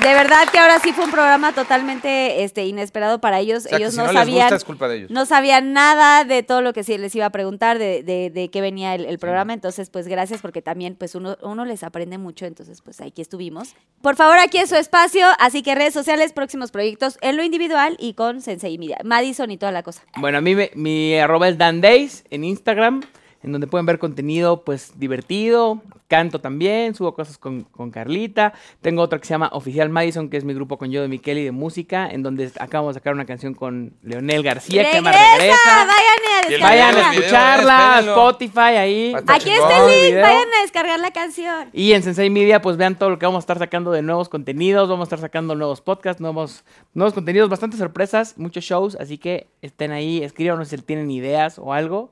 De 0.00 0.14
verdad 0.14 0.48
que 0.50 0.58
ahora 0.58 0.78
sí 0.80 0.92
fue 0.92 1.04
un 1.04 1.10
programa 1.10 1.52
totalmente 1.52 2.42
este 2.44 2.64
inesperado 2.64 3.20
para 3.20 3.40
ellos. 3.40 3.66
O 3.66 3.68
sea, 3.68 3.76
que 3.78 3.84
ellos 3.84 3.92
si 3.92 3.98
no, 3.98 4.06
no 4.06 4.12
les 4.12 4.18
sabían 4.20 4.40
gusta 4.46 4.56
es 4.56 4.64
culpa 4.64 4.88
de 4.88 4.96
ellos. 4.96 5.10
no 5.10 5.26
sabían 5.26 5.72
nada 5.74 6.24
de 6.24 6.42
todo 6.42 6.60
lo 6.62 6.72
que 6.72 6.82
sí 6.82 6.96
les 6.98 7.14
iba 7.14 7.26
a 7.26 7.30
preguntar, 7.30 7.78
de, 7.78 8.02
de, 8.02 8.30
de 8.30 8.48
qué 8.50 8.60
venía 8.60 8.94
el, 8.94 9.04
el 9.04 9.18
programa. 9.18 9.52
Entonces, 9.52 9.90
pues 9.90 10.08
gracias 10.08 10.40
porque 10.40 10.62
también 10.62 10.96
pues 10.96 11.14
uno, 11.14 11.36
uno 11.42 11.64
les 11.64 11.82
aprende 11.82 12.16
mucho. 12.18 12.46
Entonces, 12.46 12.80
pues 12.80 13.00
aquí 13.00 13.20
estuvimos. 13.22 13.74
Por 14.00 14.16
favor, 14.16 14.38
aquí 14.38 14.58
es 14.58 14.70
su 14.70 14.76
espacio. 14.76 15.26
Así 15.38 15.62
que 15.62 15.74
redes 15.74 15.94
sociales, 15.94 16.32
próximos 16.32 16.70
proyectos 16.70 17.18
en 17.20 17.36
lo 17.36 17.42
individual 17.44 17.96
y 18.00 18.14
con 18.14 18.40
Sensei 18.40 18.78
Media. 18.78 18.98
Madison 19.04 19.50
y 19.50 19.58
toda 19.58 19.72
la 19.72 19.82
cosa. 19.82 20.02
Bueno, 20.16 20.38
a 20.38 20.40
mí 20.40 20.54
me- 20.54 20.70
mi 20.74 21.14
arroba 21.18 21.48
es 21.48 21.58
dandays 21.58 22.24
en 22.30 22.44
Instagram, 22.44 23.02
en 23.42 23.52
donde 23.52 23.66
pueden 23.66 23.86
ver 23.86 23.98
contenido 23.98 24.64
pues 24.64 24.98
divertido, 24.98 25.82
canto 26.08 26.40
también, 26.40 26.94
subo 26.94 27.14
cosas 27.14 27.38
con, 27.38 27.62
con 27.62 27.90
Carlita. 27.90 28.52
Tengo 28.80 29.02
otra 29.02 29.18
que 29.18 29.26
se 29.26 29.34
llama 29.34 29.48
Oficial 29.52 29.88
Madison, 29.88 30.28
que 30.28 30.36
es 30.36 30.44
mi 30.44 30.52
grupo 30.54 30.76
con 30.76 30.90
yo 30.90 31.02
de 31.02 31.08
Miqueli 31.08 31.44
de 31.44 31.52
música, 31.52 32.08
en 32.08 32.22
donde 32.22 32.52
acabamos 32.60 32.94
de 32.94 33.00
sacar 33.00 33.14
una 33.14 33.24
canción 33.24 33.54
con 33.54 33.94
Leonel 34.02 34.42
García, 34.42 34.90
que 34.90 35.00
me 35.00 35.10
¡Regresa! 35.10 35.86
Vayan 35.86 36.22
a 36.26 36.52
Y 36.52 36.60
Vayan 36.60 36.96
a 36.96 37.10
video, 37.10 37.12
escucharla. 37.12 38.00
Spotify 38.00 38.58
ahí. 38.60 39.14
Aquí 39.26 39.50
está 39.50 39.78
el 39.78 39.90
link. 39.90 40.02
Video. 40.10 40.22
Vayan 40.22 40.48
a 40.58 40.62
descargar 40.62 41.00
la 41.00 41.10
canción. 41.12 41.68
Y 41.72 41.92
en 41.92 42.02
Sensei 42.02 42.30
Media, 42.30 42.60
pues 42.60 42.76
vean 42.76 42.98
todo 42.98 43.10
lo 43.10 43.18
que 43.18 43.26
vamos 43.26 43.38
a 43.38 43.44
estar 43.44 43.58
sacando 43.58 43.90
de 43.90 44.02
nuevos 44.02 44.28
contenidos. 44.28 44.88
Vamos 44.88 45.04
a 45.04 45.06
estar 45.06 45.20
sacando 45.20 45.54
nuevos 45.54 45.80
podcasts, 45.80 46.20
nuevos, 46.20 46.64
nuevos 46.94 47.14
contenidos, 47.14 47.48
bastantes 47.48 47.78
sorpresas, 47.78 48.36
muchos 48.36 48.64
shows. 48.64 48.96
Así 48.96 49.18
que 49.18 49.46
estén 49.62 49.92
ahí, 49.92 50.22
escríbanos 50.22 50.68
si 50.68 50.76
tienen 50.78 51.10
ideas 51.10 51.58
o 51.58 51.72
algo. 51.72 52.10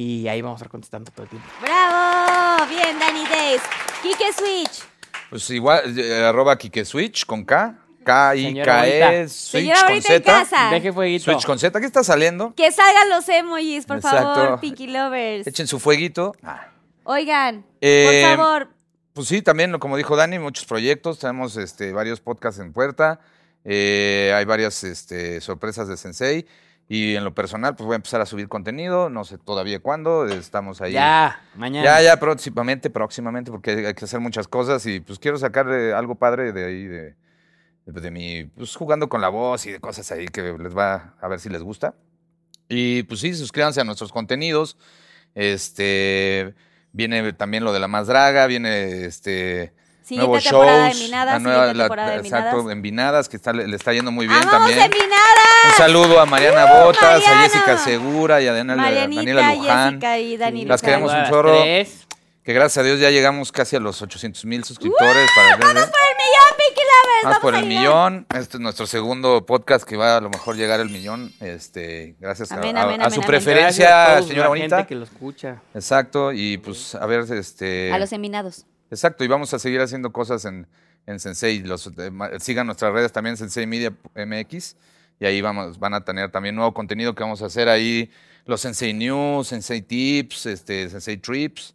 Y 0.00 0.28
ahí 0.28 0.40
vamos 0.42 0.58
a 0.58 0.58
estar 0.60 0.70
contestando 0.70 1.10
todo 1.10 1.24
el 1.24 1.28
tiempo. 1.30 1.48
¡Bravo! 1.60 2.66
Bien, 2.68 2.96
Danny 3.00 3.24
Days. 3.26 3.60
Kike 4.00 4.32
Switch. 4.32 4.84
Pues 5.28 5.50
igual, 5.50 5.98
eh, 5.98 6.24
arroba 6.24 6.56
Kike 6.56 6.84
Switch 6.84 7.26
con 7.26 7.44
K. 7.44 7.76
K-I-K-E. 8.04 9.28
Switch 9.28 9.62
Señora 9.62 9.80
con 9.80 9.88
ahorita 9.88 10.14
en 10.14 10.22
Z. 10.22 10.32
casa. 10.32 10.70
Deje 10.70 10.92
fueguito. 10.92 11.24
Switch 11.24 11.44
con 11.44 11.58
Z. 11.58 11.76
Aquí 11.76 11.86
está 11.86 12.04
saliendo. 12.04 12.54
Que 12.54 12.70
salgan 12.70 13.10
los 13.10 13.28
emojis, 13.28 13.86
por 13.86 13.96
Exacto. 13.96 14.34
favor, 14.34 14.60
Pinky 14.60 14.86
Lovers. 14.86 15.48
Echen 15.48 15.66
su 15.66 15.80
fueguito. 15.80 16.32
Oigan, 17.02 17.64
Eh, 17.80 18.22
por 18.28 18.36
favor, 18.36 18.68
Pues 19.14 19.26
sí, 19.26 19.42
también, 19.42 19.76
como 19.80 19.96
dijo 19.96 20.14
Dani, 20.14 20.38
muchos 20.38 20.64
proyectos. 20.64 21.18
Tenemos 21.18 21.56
este, 21.56 21.92
varios 21.92 22.20
podcasts 22.20 22.60
en 22.60 22.72
puerta. 22.72 23.18
Eh, 23.64 24.32
hay 24.32 24.44
varias 24.44 24.84
este, 24.84 25.40
sorpresas 25.40 25.88
de 25.88 25.96
Sensei. 25.96 26.46
Y 26.90 27.16
en 27.16 27.24
lo 27.24 27.34
personal, 27.34 27.76
pues 27.76 27.86
voy 27.86 27.92
a 27.92 27.96
empezar 27.96 28.22
a 28.22 28.26
subir 28.26 28.48
contenido. 28.48 29.10
No 29.10 29.24
sé 29.24 29.36
todavía 29.36 29.78
cuándo. 29.80 30.26
Estamos 30.26 30.80
ahí. 30.80 30.92
Ya, 30.92 31.42
mañana. 31.54 31.84
Ya, 31.84 32.02
ya, 32.02 32.18
próximamente, 32.18 32.88
próximamente, 32.88 33.50
porque 33.50 33.86
hay 33.86 33.94
que 33.94 34.04
hacer 34.06 34.20
muchas 34.20 34.48
cosas 34.48 34.86
y 34.86 35.00
pues 35.00 35.18
quiero 35.18 35.36
sacar 35.36 35.68
eh, 35.70 35.92
algo 35.92 36.14
padre 36.14 36.52
de 36.52 36.64
ahí, 36.64 36.86
de, 36.86 37.14
de, 37.84 38.00
de 38.00 38.10
mi, 38.10 38.44
pues 38.44 38.74
jugando 38.74 39.10
con 39.10 39.20
la 39.20 39.28
voz 39.28 39.66
y 39.66 39.72
de 39.72 39.80
cosas 39.80 40.10
ahí 40.12 40.28
que 40.28 40.54
les 40.58 40.74
va 40.74 41.14
a 41.20 41.28
ver 41.28 41.40
si 41.40 41.50
les 41.50 41.62
gusta. 41.62 41.94
Y 42.70 43.02
pues 43.02 43.20
sí, 43.20 43.34
suscríbanse 43.34 43.82
a 43.82 43.84
nuestros 43.84 44.10
contenidos. 44.10 44.78
Este, 45.34 46.54
viene 46.92 47.34
también 47.34 47.64
lo 47.64 47.72
de 47.74 47.80
la 47.80 47.88
más 47.88 48.06
draga, 48.06 48.46
viene 48.46 49.04
este... 49.04 49.74
siguiente 50.08 50.26
nuevos 50.26 50.42
temporada 50.44 50.86
shows, 50.88 50.98
de 50.98 51.04
Minadas, 51.04 51.34
la 51.34 51.38
nueva- 51.38 51.58
siguiente 51.58 51.78
la- 51.78 51.84
temporada 51.84 52.10
de 52.10 52.16
exacto, 52.16 52.56
Minadas. 52.56 52.72
en 52.72 52.80
Minadas, 52.80 53.28
que 53.28 53.36
está, 53.36 53.52
le 53.52 53.76
está 53.76 53.92
yendo 53.92 54.10
muy 54.10 54.26
bien 54.26 54.38
¡Amamos 54.40 54.52
también. 54.70 54.90
Minadas! 54.90 55.64
Un 55.66 55.72
saludo 55.76 56.20
a 56.20 56.26
Mariana 56.26 56.64
¡Uh, 56.64 56.84
Botas, 56.86 57.26
a! 57.26 57.38
Jessica 57.42 57.78
Segura 57.78 58.40
y 58.40 58.46
a 58.48 58.52
Daniela, 58.52 58.82
Marianita, 58.82 59.20
Daniela 59.20 59.54
Luján. 59.54 59.88
Jessica 59.90 60.18
y 60.18 60.36
Dani 60.36 60.64
Las 60.64 60.82
Luján. 60.82 61.00
queremos 61.00 61.12
un 61.14 61.28
chorro. 61.30 61.62
Que 61.62 62.54
gracias 62.54 62.78
a 62.78 62.82
Dios 62.82 62.98
ya 62.98 63.10
llegamos 63.10 63.52
casi 63.52 63.76
a 63.76 63.80
los 63.80 64.00
800 64.00 64.42
mil 64.46 64.64
suscriptores. 64.64 65.28
para 65.36 65.50
el 65.54 65.60
¡Vamos 65.60 65.74
por 65.74 66.00
el 66.00 66.16
millón, 66.16 66.56
Pinky 66.56 66.80
Lovers! 66.80 67.24
Vamos 67.24 67.38
por 67.40 67.54
el 67.54 67.66
millón. 67.66 68.26
Este 68.34 68.56
es 68.56 68.60
nuestro 68.62 68.86
segundo 68.86 69.44
podcast 69.44 69.84
que 69.86 69.98
va 69.98 70.16
a 70.16 70.20
lo 70.22 70.30
mejor 70.30 70.56
llegar 70.56 70.80
al 70.80 70.88
millón. 70.88 71.30
Este, 71.40 72.16
gracias 72.18 72.50
a- 72.50 72.54
Amén, 72.54 72.78
a, 72.78 72.84
amén, 72.84 73.02
a 73.02 73.04
amén, 73.04 73.14
su 73.14 73.20
amén. 73.20 73.28
preferencia, 73.28 74.04
a 74.04 74.14
todos, 74.14 74.28
señora 74.28 74.44
la 74.44 74.48
bonita. 74.48 74.76
gente 74.78 74.88
que 74.88 74.94
lo 74.94 75.04
escucha. 75.04 75.56
Exacto. 75.74 76.32
Y 76.32 76.56
pues 76.56 76.94
a 76.94 77.04
ver, 77.04 77.20
este. 77.32 77.92
A 77.92 77.98
los 77.98 78.12
eminados. 78.12 78.64
Exacto. 78.90 79.24
Y 79.24 79.28
vamos 79.28 79.52
a 79.54 79.58
seguir 79.58 79.80
haciendo 79.80 80.12
cosas 80.12 80.44
en, 80.44 80.66
en 81.06 81.20
Sensei. 81.20 81.60
Los, 81.60 81.90
sigan 82.40 82.66
nuestras 82.66 82.92
redes 82.92 83.12
también, 83.12 83.36
Sensei 83.36 83.66
Media 83.66 83.92
MX. 84.14 84.76
Y 85.20 85.26
ahí 85.26 85.40
vamos, 85.40 85.78
van 85.78 85.94
a 85.94 86.04
tener 86.04 86.30
también 86.30 86.54
nuevo 86.54 86.72
contenido 86.72 87.14
que 87.14 87.22
vamos 87.22 87.42
a 87.42 87.46
hacer 87.46 87.68
ahí. 87.68 88.10
Los 88.44 88.60
Sensei 88.60 88.92
News, 88.92 89.48
Sensei 89.48 89.82
Tips, 89.82 90.46
este, 90.46 90.88
Sensei 90.88 91.16
Trips. 91.16 91.74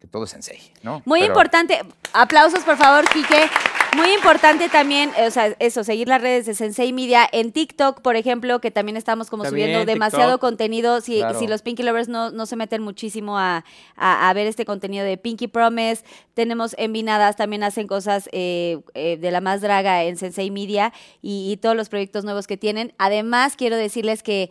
Que 0.00 0.06
todo 0.06 0.24
es 0.24 0.30
Sensei, 0.30 0.58
¿no? 0.82 1.02
Muy 1.04 1.20
Pero- 1.20 1.32
importante. 1.32 1.78
Aplausos, 2.14 2.60
por 2.64 2.76
favor, 2.78 3.06
Quique. 3.10 3.48
Muy 3.96 4.12
importante 4.12 4.68
también, 4.68 5.10
eh, 5.18 5.26
o 5.26 5.30
sea, 5.32 5.54
eso, 5.58 5.82
seguir 5.84 6.06
las 6.08 6.22
redes 6.22 6.46
de 6.46 6.54
Sensei 6.54 6.92
Media 6.92 7.28
en 7.32 7.50
TikTok, 7.52 8.00
por 8.02 8.14
ejemplo, 8.16 8.60
que 8.60 8.70
también 8.70 8.96
estamos 8.96 9.28
como 9.28 9.42
También, 9.42 9.66
subiendo 9.66 9.84
demasiado 9.84 10.26
TikTok. 10.34 10.40
contenido. 10.40 11.00
Si, 11.00 11.18
Claro. 11.18 11.38
si 11.38 11.48
los 11.48 11.60
Pinky 11.62 11.82
Lovers 11.82 12.08
no, 12.08 12.30
no 12.30 12.46
se 12.46 12.54
meten 12.56 12.82
muchísimo 12.82 13.36
a, 13.38 13.64
a- 13.96 14.28
a 14.30 14.32
ver 14.32 14.46
este 14.46 14.64
contenido 14.64 15.04
de 15.04 15.16
Pinky 15.18 15.48
Promise, 15.48 16.04
tenemos 16.34 16.74
Envinadas, 16.78 17.34
también 17.36 17.62
hacen 17.64 17.88
cosas 17.88 18.28
eh, 18.32 18.78
eh, 18.94 19.18
de 19.20 19.30
la 19.32 19.40
más 19.40 19.60
draga 19.60 20.04
en 20.04 20.16
Sensei 20.16 20.50
Media 20.52 20.92
y, 21.20 21.50
y 21.52 21.56
todos 21.56 21.74
los 21.76 21.88
proyectos 21.88 22.24
nuevos 22.24 22.46
que 22.46 22.56
tienen. 22.56 22.94
Además, 22.96 23.54
quiero 23.56 23.76
decirles 23.76 24.22
que 24.22 24.50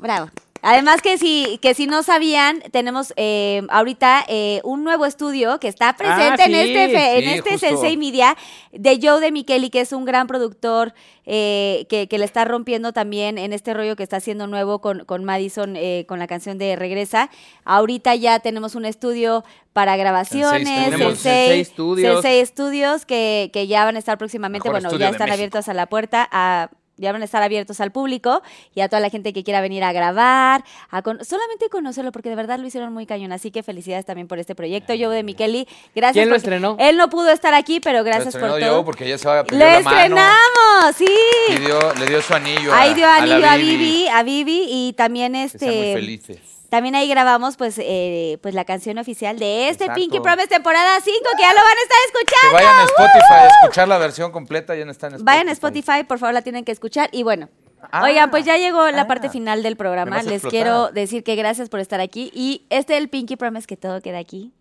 Bravo. 0.00 0.30
Además 0.62 1.02
que 1.02 1.18
si, 1.18 1.58
que 1.62 1.74
si 1.74 1.86
no 1.86 2.02
sabían, 2.02 2.60
tenemos 2.72 3.12
eh, 3.16 3.62
ahorita 3.70 4.24
eh, 4.28 4.60
un 4.64 4.84
nuevo 4.84 5.06
estudio 5.06 5.60
que 5.60 5.68
está 5.68 5.94
presente 5.96 6.44
en 6.44 6.52
sí, 6.52 6.58
este, 6.58 6.88
fe- 6.88 7.18
en 7.18 7.28
este 7.30 7.50
justo. 7.52 7.66
Sensei 7.68 7.96
Media 7.96 8.36
de 8.72 8.98
Joe 9.02 9.20
de 9.20 9.30
Micheli, 9.32 9.70
que 9.70 9.80
es 9.80 9.92
un 9.92 10.04
gran 10.04 10.26
productor 10.26 10.94
eh, 11.26 11.86
que, 11.88 12.08
que 12.08 12.18
le 12.18 12.24
está 12.24 12.44
rompiendo 12.44 12.92
también 12.92 13.38
en 13.38 13.52
este 13.52 13.74
rollo 13.74 13.96
que 13.96 14.02
está 14.02 14.16
haciendo 14.16 14.46
nuevo 14.46 14.80
con, 14.80 15.04
con 15.04 15.24
Madison, 15.24 15.74
eh, 15.76 16.04
con 16.08 16.18
la 16.18 16.26
canción 16.26 16.58
de 16.58 16.74
Regresa. 16.76 17.30
Ahorita 17.64 18.14
ya 18.14 18.40
tenemos 18.40 18.74
un 18.74 18.84
estudio 18.84 19.44
para 19.72 19.96
grabaciones, 19.96 20.66
Sensei 20.96 21.64
Studios. 21.64 22.12
Sensei 22.22 22.44
Studios, 22.46 23.06
que, 23.06 23.50
que 23.52 23.66
ya 23.66 23.84
van 23.84 23.96
a 23.96 23.98
estar 23.98 24.18
próximamente, 24.18 24.68
Mejor 24.68 24.80
bueno, 24.82 24.96
ya 24.98 25.10
están 25.10 25.30
abiertos 25.30 25.68
a 25.68 25.74
la 25.74 25.86
puerta, 25.86 26.28
a, 26.32 26.70
ya 26.98 27.12
van 27.12 27.22
a 27.22 27.24
estar 27.24 27.42
abiertos 27.42 27.80
al 27.80 27.90
público 27.92 28.42
y 28.74 28.80
a 28.82 28.88
toda 28.88 29.00
la 29.00 29.10
gente 29.10 29.32
que 29.32 29.42
quiera 29.44 29.60
venir 29.60 29.82
a 29.84 29.92
grabar, 29.92 30.64
a 30.90 31.02
con- 31.02 31.24
solamente 31.24 31.68
conocerlo, 31.70 32.12
porque 32.12 32.28
de 32.28 32.36
verdad 32.36 32.58
lo 32.58 32.66
hicieron 32.66 32.92
muy 32.92 33.06
cañón. 33.06 33.32
Así 33.32 33.50
que 33.50 33.62
felicidades 33.62 34.04
también 34.04 34.28
por 34.28 34.38
este 34.38 34.54
proyecto. 34.54 34.92
Yo 34.94 35.10
de 35.10 35.22
Micheli, 35.22 35.66
gracias. 35.94 36.14
¿Quién 36.22 36.28
lo 36.30 36.36
estrenó? 36.36 36.76
Él 36.78 36.96
no 36.96 37.08
pudo 37.08 37.30
estar 37.30 37.54
aquí, 37.54 37.80
pero 37.80 37.98
Lo 37.98 38.04
gracias 38.04 38.34
por 38.36 38.48
todo. 38.48 38.58
yo 38.58 38.84
porque 38.84 39.08
ya 39.08 39.16
se 39.18 39.26
va 39.28 39.40
a 39.40 39.44
¡Lo 39.44 39.58
mano. 39.58 39.78
estrenamos! 39.78 40.96
Sí. 40.96 41.06
Y 41.48 41.56
dio- 41.60 41.94
le 41.94 42.06
dio 42.06 42.20
su 42.22 42.34
anillo 42.34 42.72
a, 42.72 42.80
Ahí 42.80 42.94
dio 42.94 43.06
a 43.06 43.24
la 43.24 43.34
anillo 43.36 43.48
a. 43.48 43.56
Vivi, 43.56 44.08
a 44.08 44.22
Vivi 44.22 44.66
y 44.68 44.92
también 44.94 45.32
Que 45.32 45.48
sean 45.48 45.70
muy 45.70 45.78
este 45.78 45.94
felices. 45.94 46.38
También 46.68 46.94
ahí 46.94 47.08
grabamos 47.08 47.56
pues 47.56 47.78
eh, 47.78 48.38
pues 48.42 48.54
la 48.54 48.64
canción 48.64 48.98
oficial 48.98 49.38
de 49.38 49.68
este 49.68 49.84
Exacto. 49.84 50.00
Pinky 50.00 50.20
Promise 50.20 50.48
temporada 50.48 50.98
5 51.02 51.18
que 51.36 51.42
ya 51.42 51.50
lo 51.52 51.60
van 51.60 51.76
a 51.78 51.82
estar 51.82 51.98
Que 51.98 52.18
escuchando. 52.18 52.54
vayan 52.54 52.78
a 52.78 52.84
Spotify 52.84 53.34
a 53.34 53.46
escuchar 53.62 53.88
la 53.88 53.98
versión 53.98 54.32
completa, 54.32 54.74
ya 54.76 54.84
no 54.84 54.90
está 54.90 55.06
en 55.06 55.14
Spotify. 55.14 55.24
Vayan 55.26 55.48
a 55.48 55.52
Spotify, 55.52 56.04
por 56.06 56.18
favor, 56.18 56.34
la 56.34 56.42
tienen 56.42 56.64
que 56.64 56.72
escuchar. 56.72 57.08
Y 57.12 57.22
bueno, 57.22 57.48
Ah, 57.92 58.02
oigan, 58.04 58.30
pues 58.32 58.44
ya 58.44 58.56
llegó 58.58 58.90
la 58.90 59.02
ah. 59.02 59.06
parte 59.06 59.30
final 59.30 59.62
del 59.62 59.76
programa. 59.76 60.16
Les 60.24 60.32
explotar. 60.32 60.50
quiero 60.50 60.88
decir 60.90 61.22
que 61.22 61.36
gracias 61.36 61.68
por 61.68 61.78
estar 61.78 62.00
aquí. 62.00 62.30
Y 62.34 62.66
este 62.70 62.94
es 62.96 63.00
el 63.00 63.08
Pinky 63.08 63.36
Promise 63.36 63.66
que 63.68 63.76
todo 63.76 64.00
queda 64.02 64.18
aquí. 64.18 64.52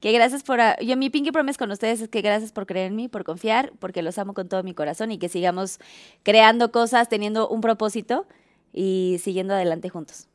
Que 0.00 0.12
gracias 0.12 0.42
por... 0.42 0.60
a- 0.60 0.76
Yo 0.80 0.94
mi 0.98 1.08
Pinky 1.10 1.30
Promise 1.32 1.58
con 1.58 1.70
ustedes 1.70 2.02
es 2.02 2.08
que 2.10 2.20
gracias 2.20 2.52
por 2.52 2.66
creer 2.66 2.86
en 2.88 2.96
mí, 2.96 3.08
por 3.08 3.24
confiar, 3.24 3.72
porque 3.80 4.02
los 4.02 4.18
amo 4.18 4.34
con 4.34 4.48
todo 4.48 4.62
mi 4.62 4.74
corazón 4.74 5.10
y 5.10 5.18
que 5.18 5.28
sigamos 5.30 5.78
creando 6.22 6.70
cosas, 6.70 7.08
teniendo 7.08 7.48
un 7.48 7.62
propósito 7.62 8.26
y 8.74 9.18
siguiendo 9.24 9.54
adelante 9.54 9.88
juntos. 9.88 10.26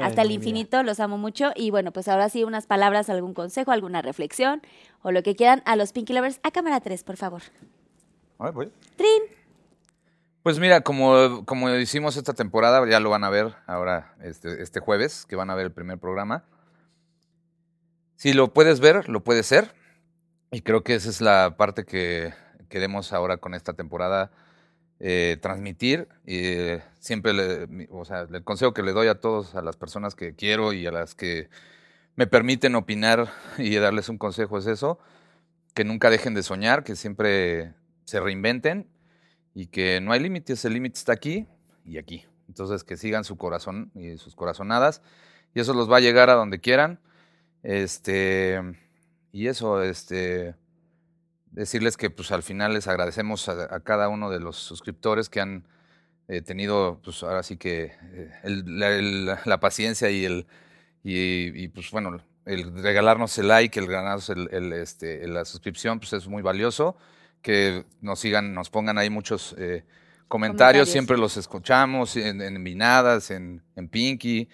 Hasta 0.00 0.22
el 0.22 0.30
infinito, 0.32 0.82
los 0.82 0.98
amo 1.00 1.18
mucho. 1.18 1.52
Y 1.54 1.70
bueno, 1.70 1.92
pues 1.92 2.08
ahora 2.08 2.28
sí, 2.28 2.42
unas 2.44 2.66
palabras, 2.66 3.08
algún 3.08 3.34
consejo, 3.34 3.70
alguna 3.70 4.02
reflexión 4.02 4.62
o 5.02 5.12
lo 5.12 5.22
que 5.22 5.36
quieran 5.36 5.62
a 5.66 5.76
los 5.76 5.92
Pinky 5.92 6.12
Lovers. 6.12 6.40
A 6.42 6.50
cámara 6.50 6.80
3, 6.80 7.04
por 7.04 7.16
favor. 7.16 7.42
Ay, 8.38 8.50
voy. 8.52 8.72
Trin. 8.96 9.22
Pues 10.42 10.58
mira, 10.58 10.82
como, 10.82 11.44
como 11.46 11.70
hicimos 11.76 12.16
esta 12.16 12.34
temporada, 12.34 12.86
ya 12.88 13.00
lo 13.00 13.08
van 13.10 13.24
a 13.24 13.30
ver 13.30 13.54
ahora 13.66 14.14
este, 14.20 14.62
este 14.62 14.80
jueves, 14.80 15.24
que 15.26 15.36
van 15.36 15.48
a 15.50 15.54
ver 15.54 15.66
el 15.66 15.72
primer 15.72 15.98
programa. 15.98 16.44
Si 18.16 18.32
lo 18.32 18.52
puedes 18.52 18.80
ver, 18.80 19.08
lo 19.08 19.22
puedes 19.22 19.46
ser. 19.46 19.74
Y 20.50 20.60
creo 20.60 20.82
que 20.82 20.94
esa 20.94 21.08
es 21.08 21.20
la 21.20 21.56
parte 21.56 21.84
que 21.84 22.34
queremos 22.68 23.12
ahora 23.12 23.38
con 23.38 23.54
esta 23.54 23.72
temporada 23.72 24.30
eh, 25.00 25.38
transmitir. 25.40 26.08
Y 26.24 26.38
eh, 26.44 26.82
siempre, 27.00 27.32
el 27.32 28.44
consejo 28.44 28.74
que 28.74 28.82
le 28.82 28.92
doy 28.92 29.08
a 29.08 29.20
todos, 29.20 29.54
a 29.54 29.62
las 29.62 29.76
personas 29.76 30.14
que 30.14 30.34
quiero 30.34 30.72
y 30.72 30.86
a 30.86 30.92
las 30.92 31.14
que 31.14 31.48
me 32.16 32.26
permiten 32.26 32.74
opinar 32.74 33.28
y 33.58 33.74
darles 33.76 34.08
un 34.08 34.18
consejo 34.18 34.58
es 34.58 34.66
eso, 34.66 34.98
que 35.74 35.84
nunca 35.84 36.10
dejen 36.10 36.34
de 36.34 36.42
soñar, 36.42 36.84
que 36.84 36.96
siempre 36.96 37.74
se 38.04 38.20
reinventen 38.20 38.88
y 39.54 39.66
que 39.66 40.00
no 40.00 40.12
hay 40.12 40.20
límites, 40.20 40.64
el 40.64 40.74
límite 40.74 40.98
está 40.98 41.12
aquí 41.12 41.46
y 41.84 41.98
aquí. 41.98 42.24
Entonces 42.48 42.84
que 42.84 42.96
sigan 42.96 43.24
su 43.24 43.36
corazón 43.36 43.90
y 43.94 44.18
sus 44.18 44.34
corazonadas 44.34 45.02
y 45.54 45.60
eso 45.60 45.72
los 45.74 45.90
va 45.90 45.98
a 45.98 46.00
llegar 46.00 46.30
a 46.30 46.34
donde 46.34 46.60
quieran. 46.60 47.00
Este 47.62 48.60
y 49.32 49.48
eso, 49.48 49.82
este 49.82 50.54
decirles 51.54 51.96
que 51.96 52.10
pues 52.10 52.30
al 52.32 52.42
final 52.42 52.74
les 52.74 52.86
agradecemos 52.88 53.48
a, 53.48 53.74
a 53.74 53.80
cada 53.80 54.08
uno 54.08 54.30
de 54.30 54.40
los 54.40 54.56
suscriptores 54.56 55.28
que 55.28 55.40
han 55.40 55.66
eh, 56.28 56.42
tenido 56.42 57.00
pues 57.04 57.22
ahora 57.22 57.42
sí 57.42 57.56
que 57.56 57.92
eh, 58.12 58.30
el- 58.44 58.78
la, 58.78 58.90
el- 58.90 59.26
la 59.44 59.60
paciencia 59.60 60.10
y 60.10 60.24
el 60.24 60.46
y, 61.02 61.62
y, 61.64 61.68
pues 61.68 61.90
bueno 61.90 62.18
el 62.46 62.82
regalarnos 62.82 63.36
el 63.38 63.48
like, 63.48 63.78
el 63.78 63.86
ganarnos 63.86 64.28
el, 64.30 64.48
el, 64.52 64.72
este, 64.74 65.26
la 65.28 65.44
suscripción, 65.44 65.98
pues 65.98 66.12
es 66.12 66.28
muy 66.28 66.42
valioso 66.42 66.96
que 67.42 67.84
nos 68.02 68.20
sigan, 68.20 68.52
nos 68.54 68.68
pongan 68.70 68.98
ahí 68.98 69.08
muchos 69.10 69.54
eh, 69.58 69.84
comentarios, 70.28 70.28
Comentarios. 70.28 70.88
siempre 70.90 71.16
los 71.18 71.36
escuchamos 71.38 72.16
en, 72.16 72.40
en 72.42 72.62
Minadas, 72.62 73.30
en, 73.30 73.62
en 73.76 73.88
Pinky, 73.88 74.48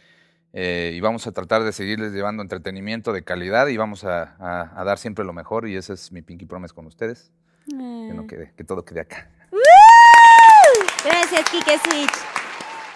eh, 0.52 0.92
y 0.94 1.00
vamos 1.00 1.26
a 1.26 1.32
tratar 1.32 1.62
de 1.64 1.72
seguirles 1.72 2.12
llevando 2.12 2.42
entretenimiento 2.42 3.12
de 3.12 3.22
calidad 3.22 3.68
y 3.68 3.76
vamos 3.76 4.04
a, 4.04 4.34
a- 4.38 4.72
a 4.80 4.84
dar 4.84 4.98
siempre 4.98 5.24
lo 5.24 5.32
mejor, 5.32 5.68
y 5.68 5.76
ese 5.76 5.92
es 5.92 6.10
mi 6.12 6.22
Pinky 6.22 6.46
Promise 6.46 6.74
con 6.74 6.86
ustedes, 6.86 7.30
que, 7.66 7.74
no 8.14 8.26
quede, 8.26 8.52
que 8.56 8.64
todo 8.64 8.84
quede 8.84 9.00
acá. 9.00 9.28
Gracias, 11.04 11.48
Kike 11.50 11.78
Switch. 11.78 12.12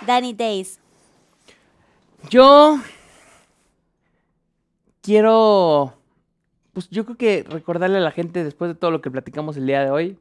Danny 0.07 0.33
Days. 0.35 0.79
Yo 2.29 2.79
quiero, 5.03 5.95
pues 6.73 6.89
yo 6.91 7.05
creo 7.05 7.17
que 7.17 7.45
recordarle 7.49 7.99
a 7.99 8.01
la 8.01 8.11
gente 8.11 8.45
después 8.45 8.69
de 8.71 8.75
todo 8.75 8.91
lo 8.91 9.01
que 9.01 9.11
platicamos 9.11 9.57
el 9.57 9.67
día 9.67 9.85
de 9.85 9.91
hoy, 9.91 10.19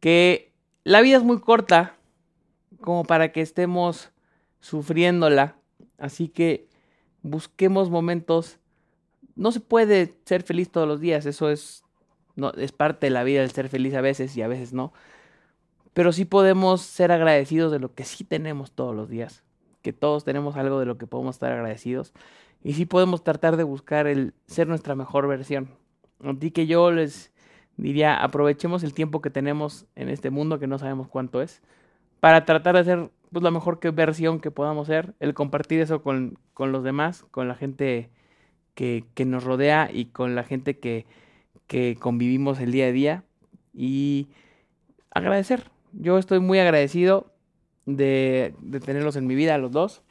que 0.00 0.52
la 0.84 1.00
vida 1.00 1.16
es 1.18 1.22
muy 1.22 1.40
corta 1.40 1.94
como 2.80 3.04
para 3.04 3.32
que 3.32 3.40
estemos 3.42 4.10
sufriéndola, 4.60 5.56
así 6.00 6.28
que 6.28 6.68
busquemos 7.22 7.90
momentos. 7.90 8.58
No 9.36 9.52
se 9.52 9.60
puede 9.60 10.14
ser 10.24 10.42
feliz 10.42 10.70
todos 10.70 10.88
los 10.88 11.00
días, 11.00 11.26
eso 11.26 11.50
es, 11.50 11.84
no, 12.36 12.50
es 12.52 12.72
parte 12.72 13.06
de 13.06 13.10
la 13.10 13.22
vida 13.22 13.42
el 13.42 13.50
ser 13.52 13.68
feliz 13.68 13.94
a 13.94 14.00
veces 14.00 14.36
y 14.36 14.42
a 14.42 14.48
veces 14.48 14.72
no. 14.72 14.92
Pero 15.92 16.12
sí 16.12 16.24
podemos 16.24 16.82
ser 16.82 17.12
agradecidos 17.12 17.72
de 17.72 17.78
lo 17.78 17.94
que 17.94 18.04
sí 18.04 18.24
tenemos 18.24 18.72
todos 18.72 18.94
los 18.94 19.08
días 19.08 19.44
que 19.82 19.92
todos 19.92 20.24
tenemos 20.24 20.56
algo 20.56 20.78
de 20.78 20.86
lo 20.86 20.98
que 20.98 21.06
podemos 21.06 21.36
estar 21.36 21.52
agradecidos 21.52 22.12
y 22.62 22.74
sí 22.74 22.86
podemos 22.86 23.24
tratar 23.24 23.56
de 23.56 23.64
buscar 23.64 24.06
el 24.06 24.34
ser 24.46 24.68
nuestra 24.68 24.94
mejor 24.94 25.26
versión. 25.26 25.70
Así 26.22 26.50
que 26.50 26.66
yo 26.66 26.90
les 26.92 27.32
diría, 27.76 28.22
aprovechemos 28.22 28.82
el 28.82 28.92
tiempo 28.92 29.22
que 29.22 29.30
tenemos 29.30 29.86
en 29.96 30.10
este 30.10 30.30
mundo 30.30 30.58
que 30.58 30.66
no 30.66 30.78
sabemos 30.78 31.08
cuánto 31.08 31.40
es 31.40 31.62
para 32.20 32.44
tratar 32.44 32.76
de 32.76 32.84
ser 32.84 33.10
pues, 33.32 33.42
la 33.42 33.50
mejor 33.50 33.80
que 33.80 33.90
versión 33.90 34.40
que 34.40 34.50
podamos 34.50 34.86
ser, 34.86 35.14
el 35.20 35.34
compartir 35.34 35.80
eso 35.80 36.02
con, 36.02 36.38
con 36.54 36.72
los 36.72 36.84
demás, 36.84 37.24
con 37.30 37.48
la 37.48 37.54
gente 37.54 38.10
que, 38.74 39.04
que 39.14 39.24
nos 39.24 39.44
rodea 39.44 39.90
y 39.92 40.06
con 40.06 40.34
la 40.34 40.44
gente 40.44 40.78
que, 40.78 41.06
que 41.66 41.96
convivimos 41.98 42.60
el 42.60 42.72
día 42.72 42.86
a 42.86 42.92
día 42.92 43.24
y 43.72 44.28
agradecer. 45.10 45.70
Yo 45.92 46.18
estoy 46.18 46.40
muy 46.40 46.58
agradecido 46.58 47.32
de, 47.86 48.54
de 48.60 48.80
tenerlos 48.80 49.16
en 49.16 49.26
mi 49.26 49.34
vida, 49.34 49.58
los 49.58 49.72
dos. 49.72 50.02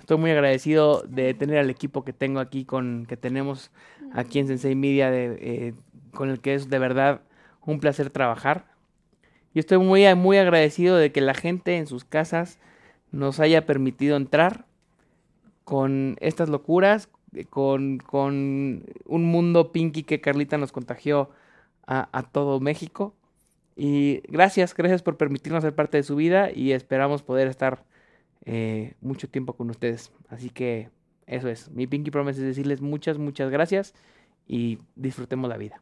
Estoy 0.00 0.18
muy 0.18 0.30
agradecido 0.30 1.02
de 1.08 1.34
tener 1.34 1.58
al 1.58 1.70
equipo 1.70 2.04
que 2.04 2.12
tengo 2.12 2.40
aquí, 2.40 2.64
con 2.64 3.06
que 3.06 3.16
tenemos 3.16 3.70
aquí 4.12 4.38
en 4.38 4.46
Sensei 4.46 4.74
Media, 4.74 5.10
de, 5.10 5.38
eh, 5.40 5.74
con 6.12 6.28
el 6.28 6.40
que 6.40 6.54
es 6.54 6.68
de 6.68 6.78
verdad 6.78 7.22
un 7.64 7.80
placer 7.80 8.10
trabajar. 8.10 8.73
Y 9.54 9.60
estoy 9.60 9.78
muy, 9.78 10.12
muy 10.16 10.36
agradecido 10.36 10.96
de 10.96 11.12
que 11.12 11.20
la 11.20 11.34
gente 11.34 11.76
en 11.76 11.86
sus 11.86 12.04
casas 12.04 12.58
nos 13.12 13.40
haya 13.40 13.64
permitido 13.64 14.16
entrar 14.16 14.66
con 15.64 16.16
estas 16.20 16.48
locuras, 16.48 17.08
con, 17.50 17.98
con 17.98 18.84
un 19.06 19.24
mundo 19.24 19.72
pinky 19.72 20.02
que 20.02 20.20
Carlita 20.20 20.58
nos 20.58 20.72
contagió 20.72 21.30
a, 21.86 22.08
a 22.12 22.22
todo 22.24 22.60
México. 22.60 23.14
Y 23.76 24.22
gracias, 24.28 24.74
gracias 24.74 25.02
por 25.02 25.16
permitirnos 25.16 25.62
ser 25.62 25.74
parte 25.74 25.96
de 25.96 26.02
su 26.02 26.16
vida 26.16 26.50
y 26.52 26.72
esperamos 26.72 27.22
poder 27.22 27.48
estar 27.48 27.84
eh, 28.44 28.94
mucho 29.00 29.28
tiempo 29.28 29.54
con 29.54 29.70
ustedes. 29.70 30.12
Así 30.28 30.50
que 30.50 30.90
eso 31.26 31.48
es. 31.48 31.70
Mi 31.70 31.86
Pinky 31.86 32.10
Promise 32.10 32.40
es 32.40 32.46
decirles 32.46 32.80
muchas, 32.80 33.18
muchas 33.18 33.50
gracias 33.50 33.94
y 34.46 34.78
disfrutemos 34.94 35.48
la 35.48 35.56
vida. 35.56 35.80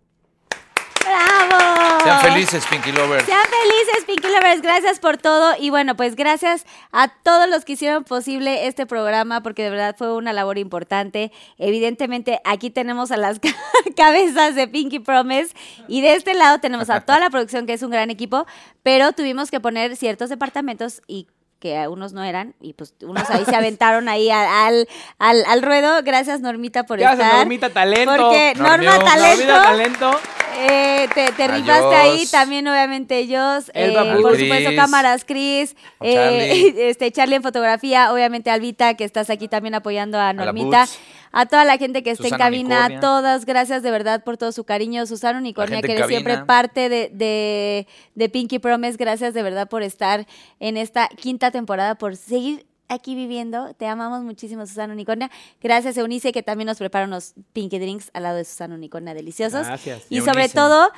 ¡Bravo! 1.04 1.81
Sean 2.02 2.20
felices, 2.20 2.64
Pinky 2.68 2.92
Lovers. 2.92 3.24
Sean 3.26 3.44
felices, 3.44 4.04
Pinky 4.06 4.28
Lovers. 4.28 4.62
Gracias 4.62 4.98
por 4.98 5.18
todo. 5.18 5.54
Y 5.58 5.70
bueno, 5.70 5.96
pues 5.96 6.16
gracias 6.16 6.66
a 6.90 7.08
todos 7.08 7.48
los 7.48 7.64
que 7.64 7.74
hicieron 7.74 8.04
posible 8.04 8.66
este 8.66 8.86
programa, 8.86 9.42
porque 9.42 9.62
de 9.62 9.70
verdad 9.70 9.94
fue 9.96 10.14
una 10.14 10.32
labor 10.32 10.58
importante. 10.58 11.32
Evidentemente, 11.58 12.40
aquí 12.44 12.70
tenemos 12.70 13.10
a 13.12 13.16
las 13.16 13.40
cabezas 13.96 14.54
de 14.54 14.68
Pinky 14.68 14.98
Promise. 14.98 15.54
Y 15.88 16.00
de 16.00 16.14
este 16.14 16.34
lado 16.34 16.58
tenemos 16.58 16.90
a 16.90 17.00
toda 17.00 17.20
la 17.20 17.30
producción, 17.30 17.66
que 17.66 17.74
es 17.74 17.82
un 17.82 17.90
gran 17.90 18.10
equipo. 18.10 18.46
Pero 18.82 19.12
tuvimos 19.12 19.50
que 19.50 19.60
poner 19.60 19.96
ciertos 19.96 20.28
departamentos 20.28 21.02
y 21.06 21.28
que 21.62 21.78
a 21.78 21.88
unos 21.88 22.12
no 22.12 22.24
eran, 22.24 22.56
y 22.60 22.72
pues 22.72 22.92
unos 23.02 23.30
ahí 23.30 23.44
se 23.44 23.54
aventaron 23.54 24.08
ahí 24.08 24.28
a- 24.30 24.66
al, 24.66 24.88
al, 25.20 25.44
al 25.46 25.62
ruedo. 25.62 26.02
Gracias, 26.02 26.40
Normita, 26.40 26.82
por 26.82 26.98
Gracias, 26.98 27.20
estar. 27.24 27.38
Normita 27.38 27.70
Talento. 27.70 28.10
Porque 28.16 28.52
Norma 28.56 28.70
Normió. 28.76 28.90
Talento. 28.98 29.46
Normita 29.46 29.62
Talento. 29.62 30.20
Eh, 30.58 31.08
te 31.14 31.30
te 31.32 31.44
A 31.44 31.48
rifaste 31.48 31.94
ahí 31.94 32.26
también, 32.26 32.66
obviamente, 32.66 33.16
ellos. 33.18 33.70
El 33.74 33.92
eh, 33.92 34.18
por 34.20 34.36
supuesto, 34.38 34.70
cámaras, 34.76 35.24
Cris. 35.24 35.76
eh, 36.00 36.14
Charlie. 36.14 36.74
este, 36.90 37.12
Charlie 37.12 37.36
en 37.36 37.42
fotografía. 37.42 38.12
Obviamente, 38.12 38.50
Albita, 38.50 38.94
que 38.94 39.04
estás 39.04 39.30
aquí 39.30 39.46
también 39.46 39.74
apoyando 39.76 40.18
a 40.18 40.32
Normita. 40.32 40.80
Boots. 40.80 40.98
A 41.32 41.46
toda 41.46 41.64
la 41.64 41.78
gente 41.78 42.02
que 42.02 42.10
está 42.10 42.28
en 42.28 42.36
cabina, 42.36 42.76
Unicornia. 42.76 42.98
a 42.98 43.00
todas, 43.00 43.46
gracias 43.46 43.82
de 43.82 43.90
verdad 43.90 44.22
por 44.22 44.36
todo 44.36 44.52
su 44.52 44.64
cariño. 44.64 45.06
Susana 45.06 45.38
Unicornia, 45.38 45.80
que 45.80 45.92
eres 45.92 46.06
siempre 46.06 46.44
parte 46.44 46.88
de, 46.88 47.10
de, 47.12 47.86
de 48.14 48.28
Pinky 48.28 48.58
Promise. 48.58 48.98
Gracias 48.98 49.32
de 49.34 49.42
verdad 49.42 49.68
por 49.68 49.82
estar 49.82 50.26
en 50.60 50.76
esta 50.76 51.08
quinta 51.08 51.50
temporada, 51.50 51.94
por 51.94 52.16
seguir 52.16 52.66
aquí 52.88 53.14
viviendo. 53.14 53.74
Te 53.74 53.86
amamos 53.86 54.22
muchísimo, 54.22 54.66
Susana 54.66 54.92
Unicornia. 54.92 55.30
Gracias, 55.60 55.96
Eunice, 55.96 56.32
que 56.32 56.42
también 56.42 56.66
nos 56.66 56.78
prepara 56.78 57.06
unos 57.06 57.34
Pinky 57.52 57.78
Drinks 57.78 58.10
al 58.12 58.24
lado 58.24 58.36
de 58.36 58.44
Susana 58.44 58.74
Unicornia 58.74 59.14
deliciosos. 59.14 59.66
Gracias. 59.66 60.04
Y 60.10 60.20
sobre 60.20 60.48
todo, 60.48 60.90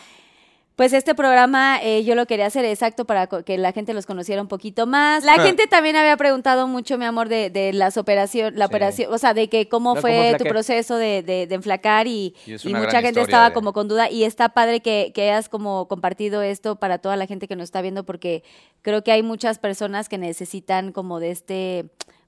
pues 0.77 0.93
este 0.93 1.15
programa 1.15 1.78
eh, 1.83 2.03
yo 2.03 2.17
lo 2.17 2.27
quería 2.27 2.47
hacer 2.47 2.65
exacto 2.65 3.05
para 3.05 3.28
que 3.28 3.59
la 3.59 3.70
gente 3.73 3.94
los 3.94 4.07
conociera 4.07 4.43
un 4.43 4.49
poquito 4.49 4.86
más. 4.89 5.23
La 5.25 5.35
gente 5.41 5.69
también 5.69 5.94
había 5.94 6.17
preguntado 6.17 6.67
mucho, 6.67 6.99
mi 6.99 7.05
amor, 7.05 7.28
de, 7.28 7.49
de 7.51 7.73
las 7.73 7.97
operaciones, 7.97 8.59
la 8.59 8.67
Sí. 8.67 8.70
operación, 8.73 9.12
o 9.15 9.19
sea, 9.19 9.35
de 9.35 9.49
que 9.49 9.69
cómo 9.69 9.94
De 9.94 10.01
fue 10.01 10.27
cómo 10.33 10.39
tu 10.39 10.44
proceso 10.47 10.97
de, 10.97 11.23
de- 11.23 11.47
de 11.47 11.55
enflacar 11.55 12.09
y, 12.09 12.35
mucha 12.65 13.01
gente 13.03 13.20
estaba 13.20 13.51
de- 13.51 13.55
como 13.55 13.73
con 13.73 13.86
duda 13.86 14.11
y 14.11 14.25
está 14.25 14.49
padre 14.49 14.81
que, 14.81 15.12
que 15.15 15.23
hayas 15.31 15.49
como 15.49 15.86
compartido 15.86 16.43
esto 16.43 16.77
para 16.77 16.99
toda 16.99 17.17
la 17.17 17.27
gente 17.27 17.47
que 17.47 17.55
nos 17.55 17.65
está 17.65 17.81
viendo 17.81 18.05
porque 18.05 18.43
creo 18.83 19.05
que 19.05 19.12
hay 19.12 19.23
muchas 19.23 19.59
personas 19.61 20.09
que 20.09 20.19
necesitan 20.19 20.91
como 20.91 21.20
de 21.20 21.31
este 21.31 21.85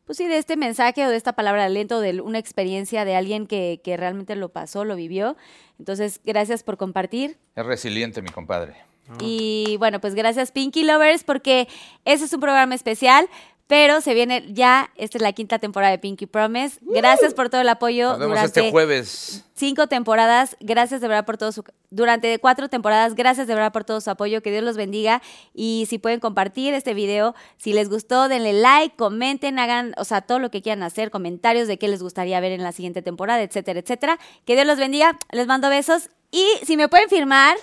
pues 0.07 0.17
sí, 0.19 0.27
de 0.27 0.39
este 0.39 0.57
mensaje 0.57 1.05
o 1.05 1.11
de 1.11 1.17
esta 1.17 1.35
palabra 1.35 1.63
de 1.63 1.67
aliento, 1.67 2.01
de 2.01 2.21
una 2.21 2.39
experiencia 2.39 3.05
de 3.05 3.17
alguien 3.17 3.47
que, 3.47 3.81
que 3.85 3.97
realmente 3.97 4.37
lo 4.37 4.49
pasó, 4.49 4.85
lo 4.85 4.97
vivió. 4.97 5.37
Entonces, 5.79 6.21
gracias 6.25 6.63
por 6.63 6.77
compartir. 6.77 7.37
Es 7.57 7.67
resiliente, 7.67 8.23
mi 8.23 8.31
compadre. 8.31 8.77
Y 9.21 9.77
bueno, 9.79 10.01
pues 10.01 10.15
gracias 10.15 10.51
Pinky 10.51 10.83
Lovers 10.83 11.23
porque 11.23 11.69
ese 12.05 12.25
es 12.25 12.33
un 12.33 12.41
programa 12.41 12.75
especial, 12.75 13.29
pero 13.67 14.01
se 14.01 14.15
viene 14.15 14.45
ya, 14.49 14.91
esta 14.95 15.19
es 15.19 15.23
la 15.23 15.33
quinta 15.33 15.59
temporada 15.59 15.91
de 15.91 15.99
Pinky 15.99 16.27
Promise. 16.27 16.79
Gracias 16.83 17.35
por 17.35 17.49
todo 17.49 17.61
el 17.61 17.69
apoyo 17.69 18.11
Nos 18.11 18.19
vemos 18.21 18.37
durante 18.37 18.61
este 18.61 18.71
jueves. 18.71 19.45
cinco 19.55 19.89
temporadas. 19.89 20.57
Gracias 20.61 21.01
de 21.01 21.09
verdad 21.09 21.25
por 21.25 21.37
todo 21.37 21.51
su 21.51 21.65
durante 21.91 22.39
cuatro 22.39 22.69
temporadas. 22.69 23.17
Gracias 23.17 23.49
de 23.49 23.55
verdad 23.55 23.73
por 23.73 23.83
todo 23.83 24.01
su 24.01 24.09
apoyo. 24.09 24.41
Que 24.41 24.53
Dios 24.53 24.63
los 24.63 24.77
bendiga 24.77 25.21
y 25.53 25.87
si 25.89 25.99
pueden 25.99 26.21
compartir 26.21 26.75
este 26.75 26.95
video, 26.95 27.35
si 27.57 27.73
les 27.73 27.89
gustó, 27.89 28.29
denle 28.29 28.53
like, 28.53 28.95
comenten, 28.95 29.59
hagan, 29.59 29.95
o 29.97 30.05
sea, 30.05 30.21
todo 30.21 30.39
lo 30.39 30.51
que 30.53 30.63
quieran 30.63 30.85
hacer, 30.85 31.11
comentarios 31.11 31.67
de 31.67 31.77
qué 31.77 31.89
les 31.89 32.03
gustaría 32.03 32.39
ver 32.39 32.53
en 32.53 32.63
la 32.63 32.71
siguiente 32.71 33.03
temporada, 33.03 33.43
etcétera, 33.43 33.81
etcétera. 33.81 34.19
Que 34.45 34.55
Dios 34.55 34.67
los 34.67 34.79
bendiga. 34.79 35.19
Les 35.33 35.49
mando 35.49 35.69
besos 35.69 36.09
y 36.31 36.47
si 36.65 36.77
me 36.77 36.89
pueden 36.89 37.09
firmar 37.09 37.57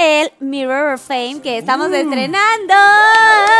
el 0.00 0.32
Mirror 0.40 0.94
of 0.94 1.00
Fame 1.02 1.40
que 1.42 1.58
estamos 1.58 1.92
estrenando. 1.92 2.74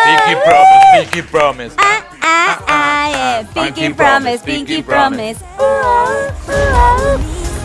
Pinky 0.04 0.40
Promise, 0.42 1.10
Pinky 1.10 1.22
Promise. 1.28 1.74
Ah, 1.78 2.04
ah, 2.22 2.64
ah, 2.66 3.08
yeah. 3.10 3.48
Pinky 3.52 3.80
Pinky 3.80 3.94
Promise, 3.94 3.94
Promise, 3.94 4.44
Pinky 4.44 4.74
Pinky 4.76 4.82
Promise. 4.82 5.44
Ooh, 5.60 5.64
ooh. 6.52 7.59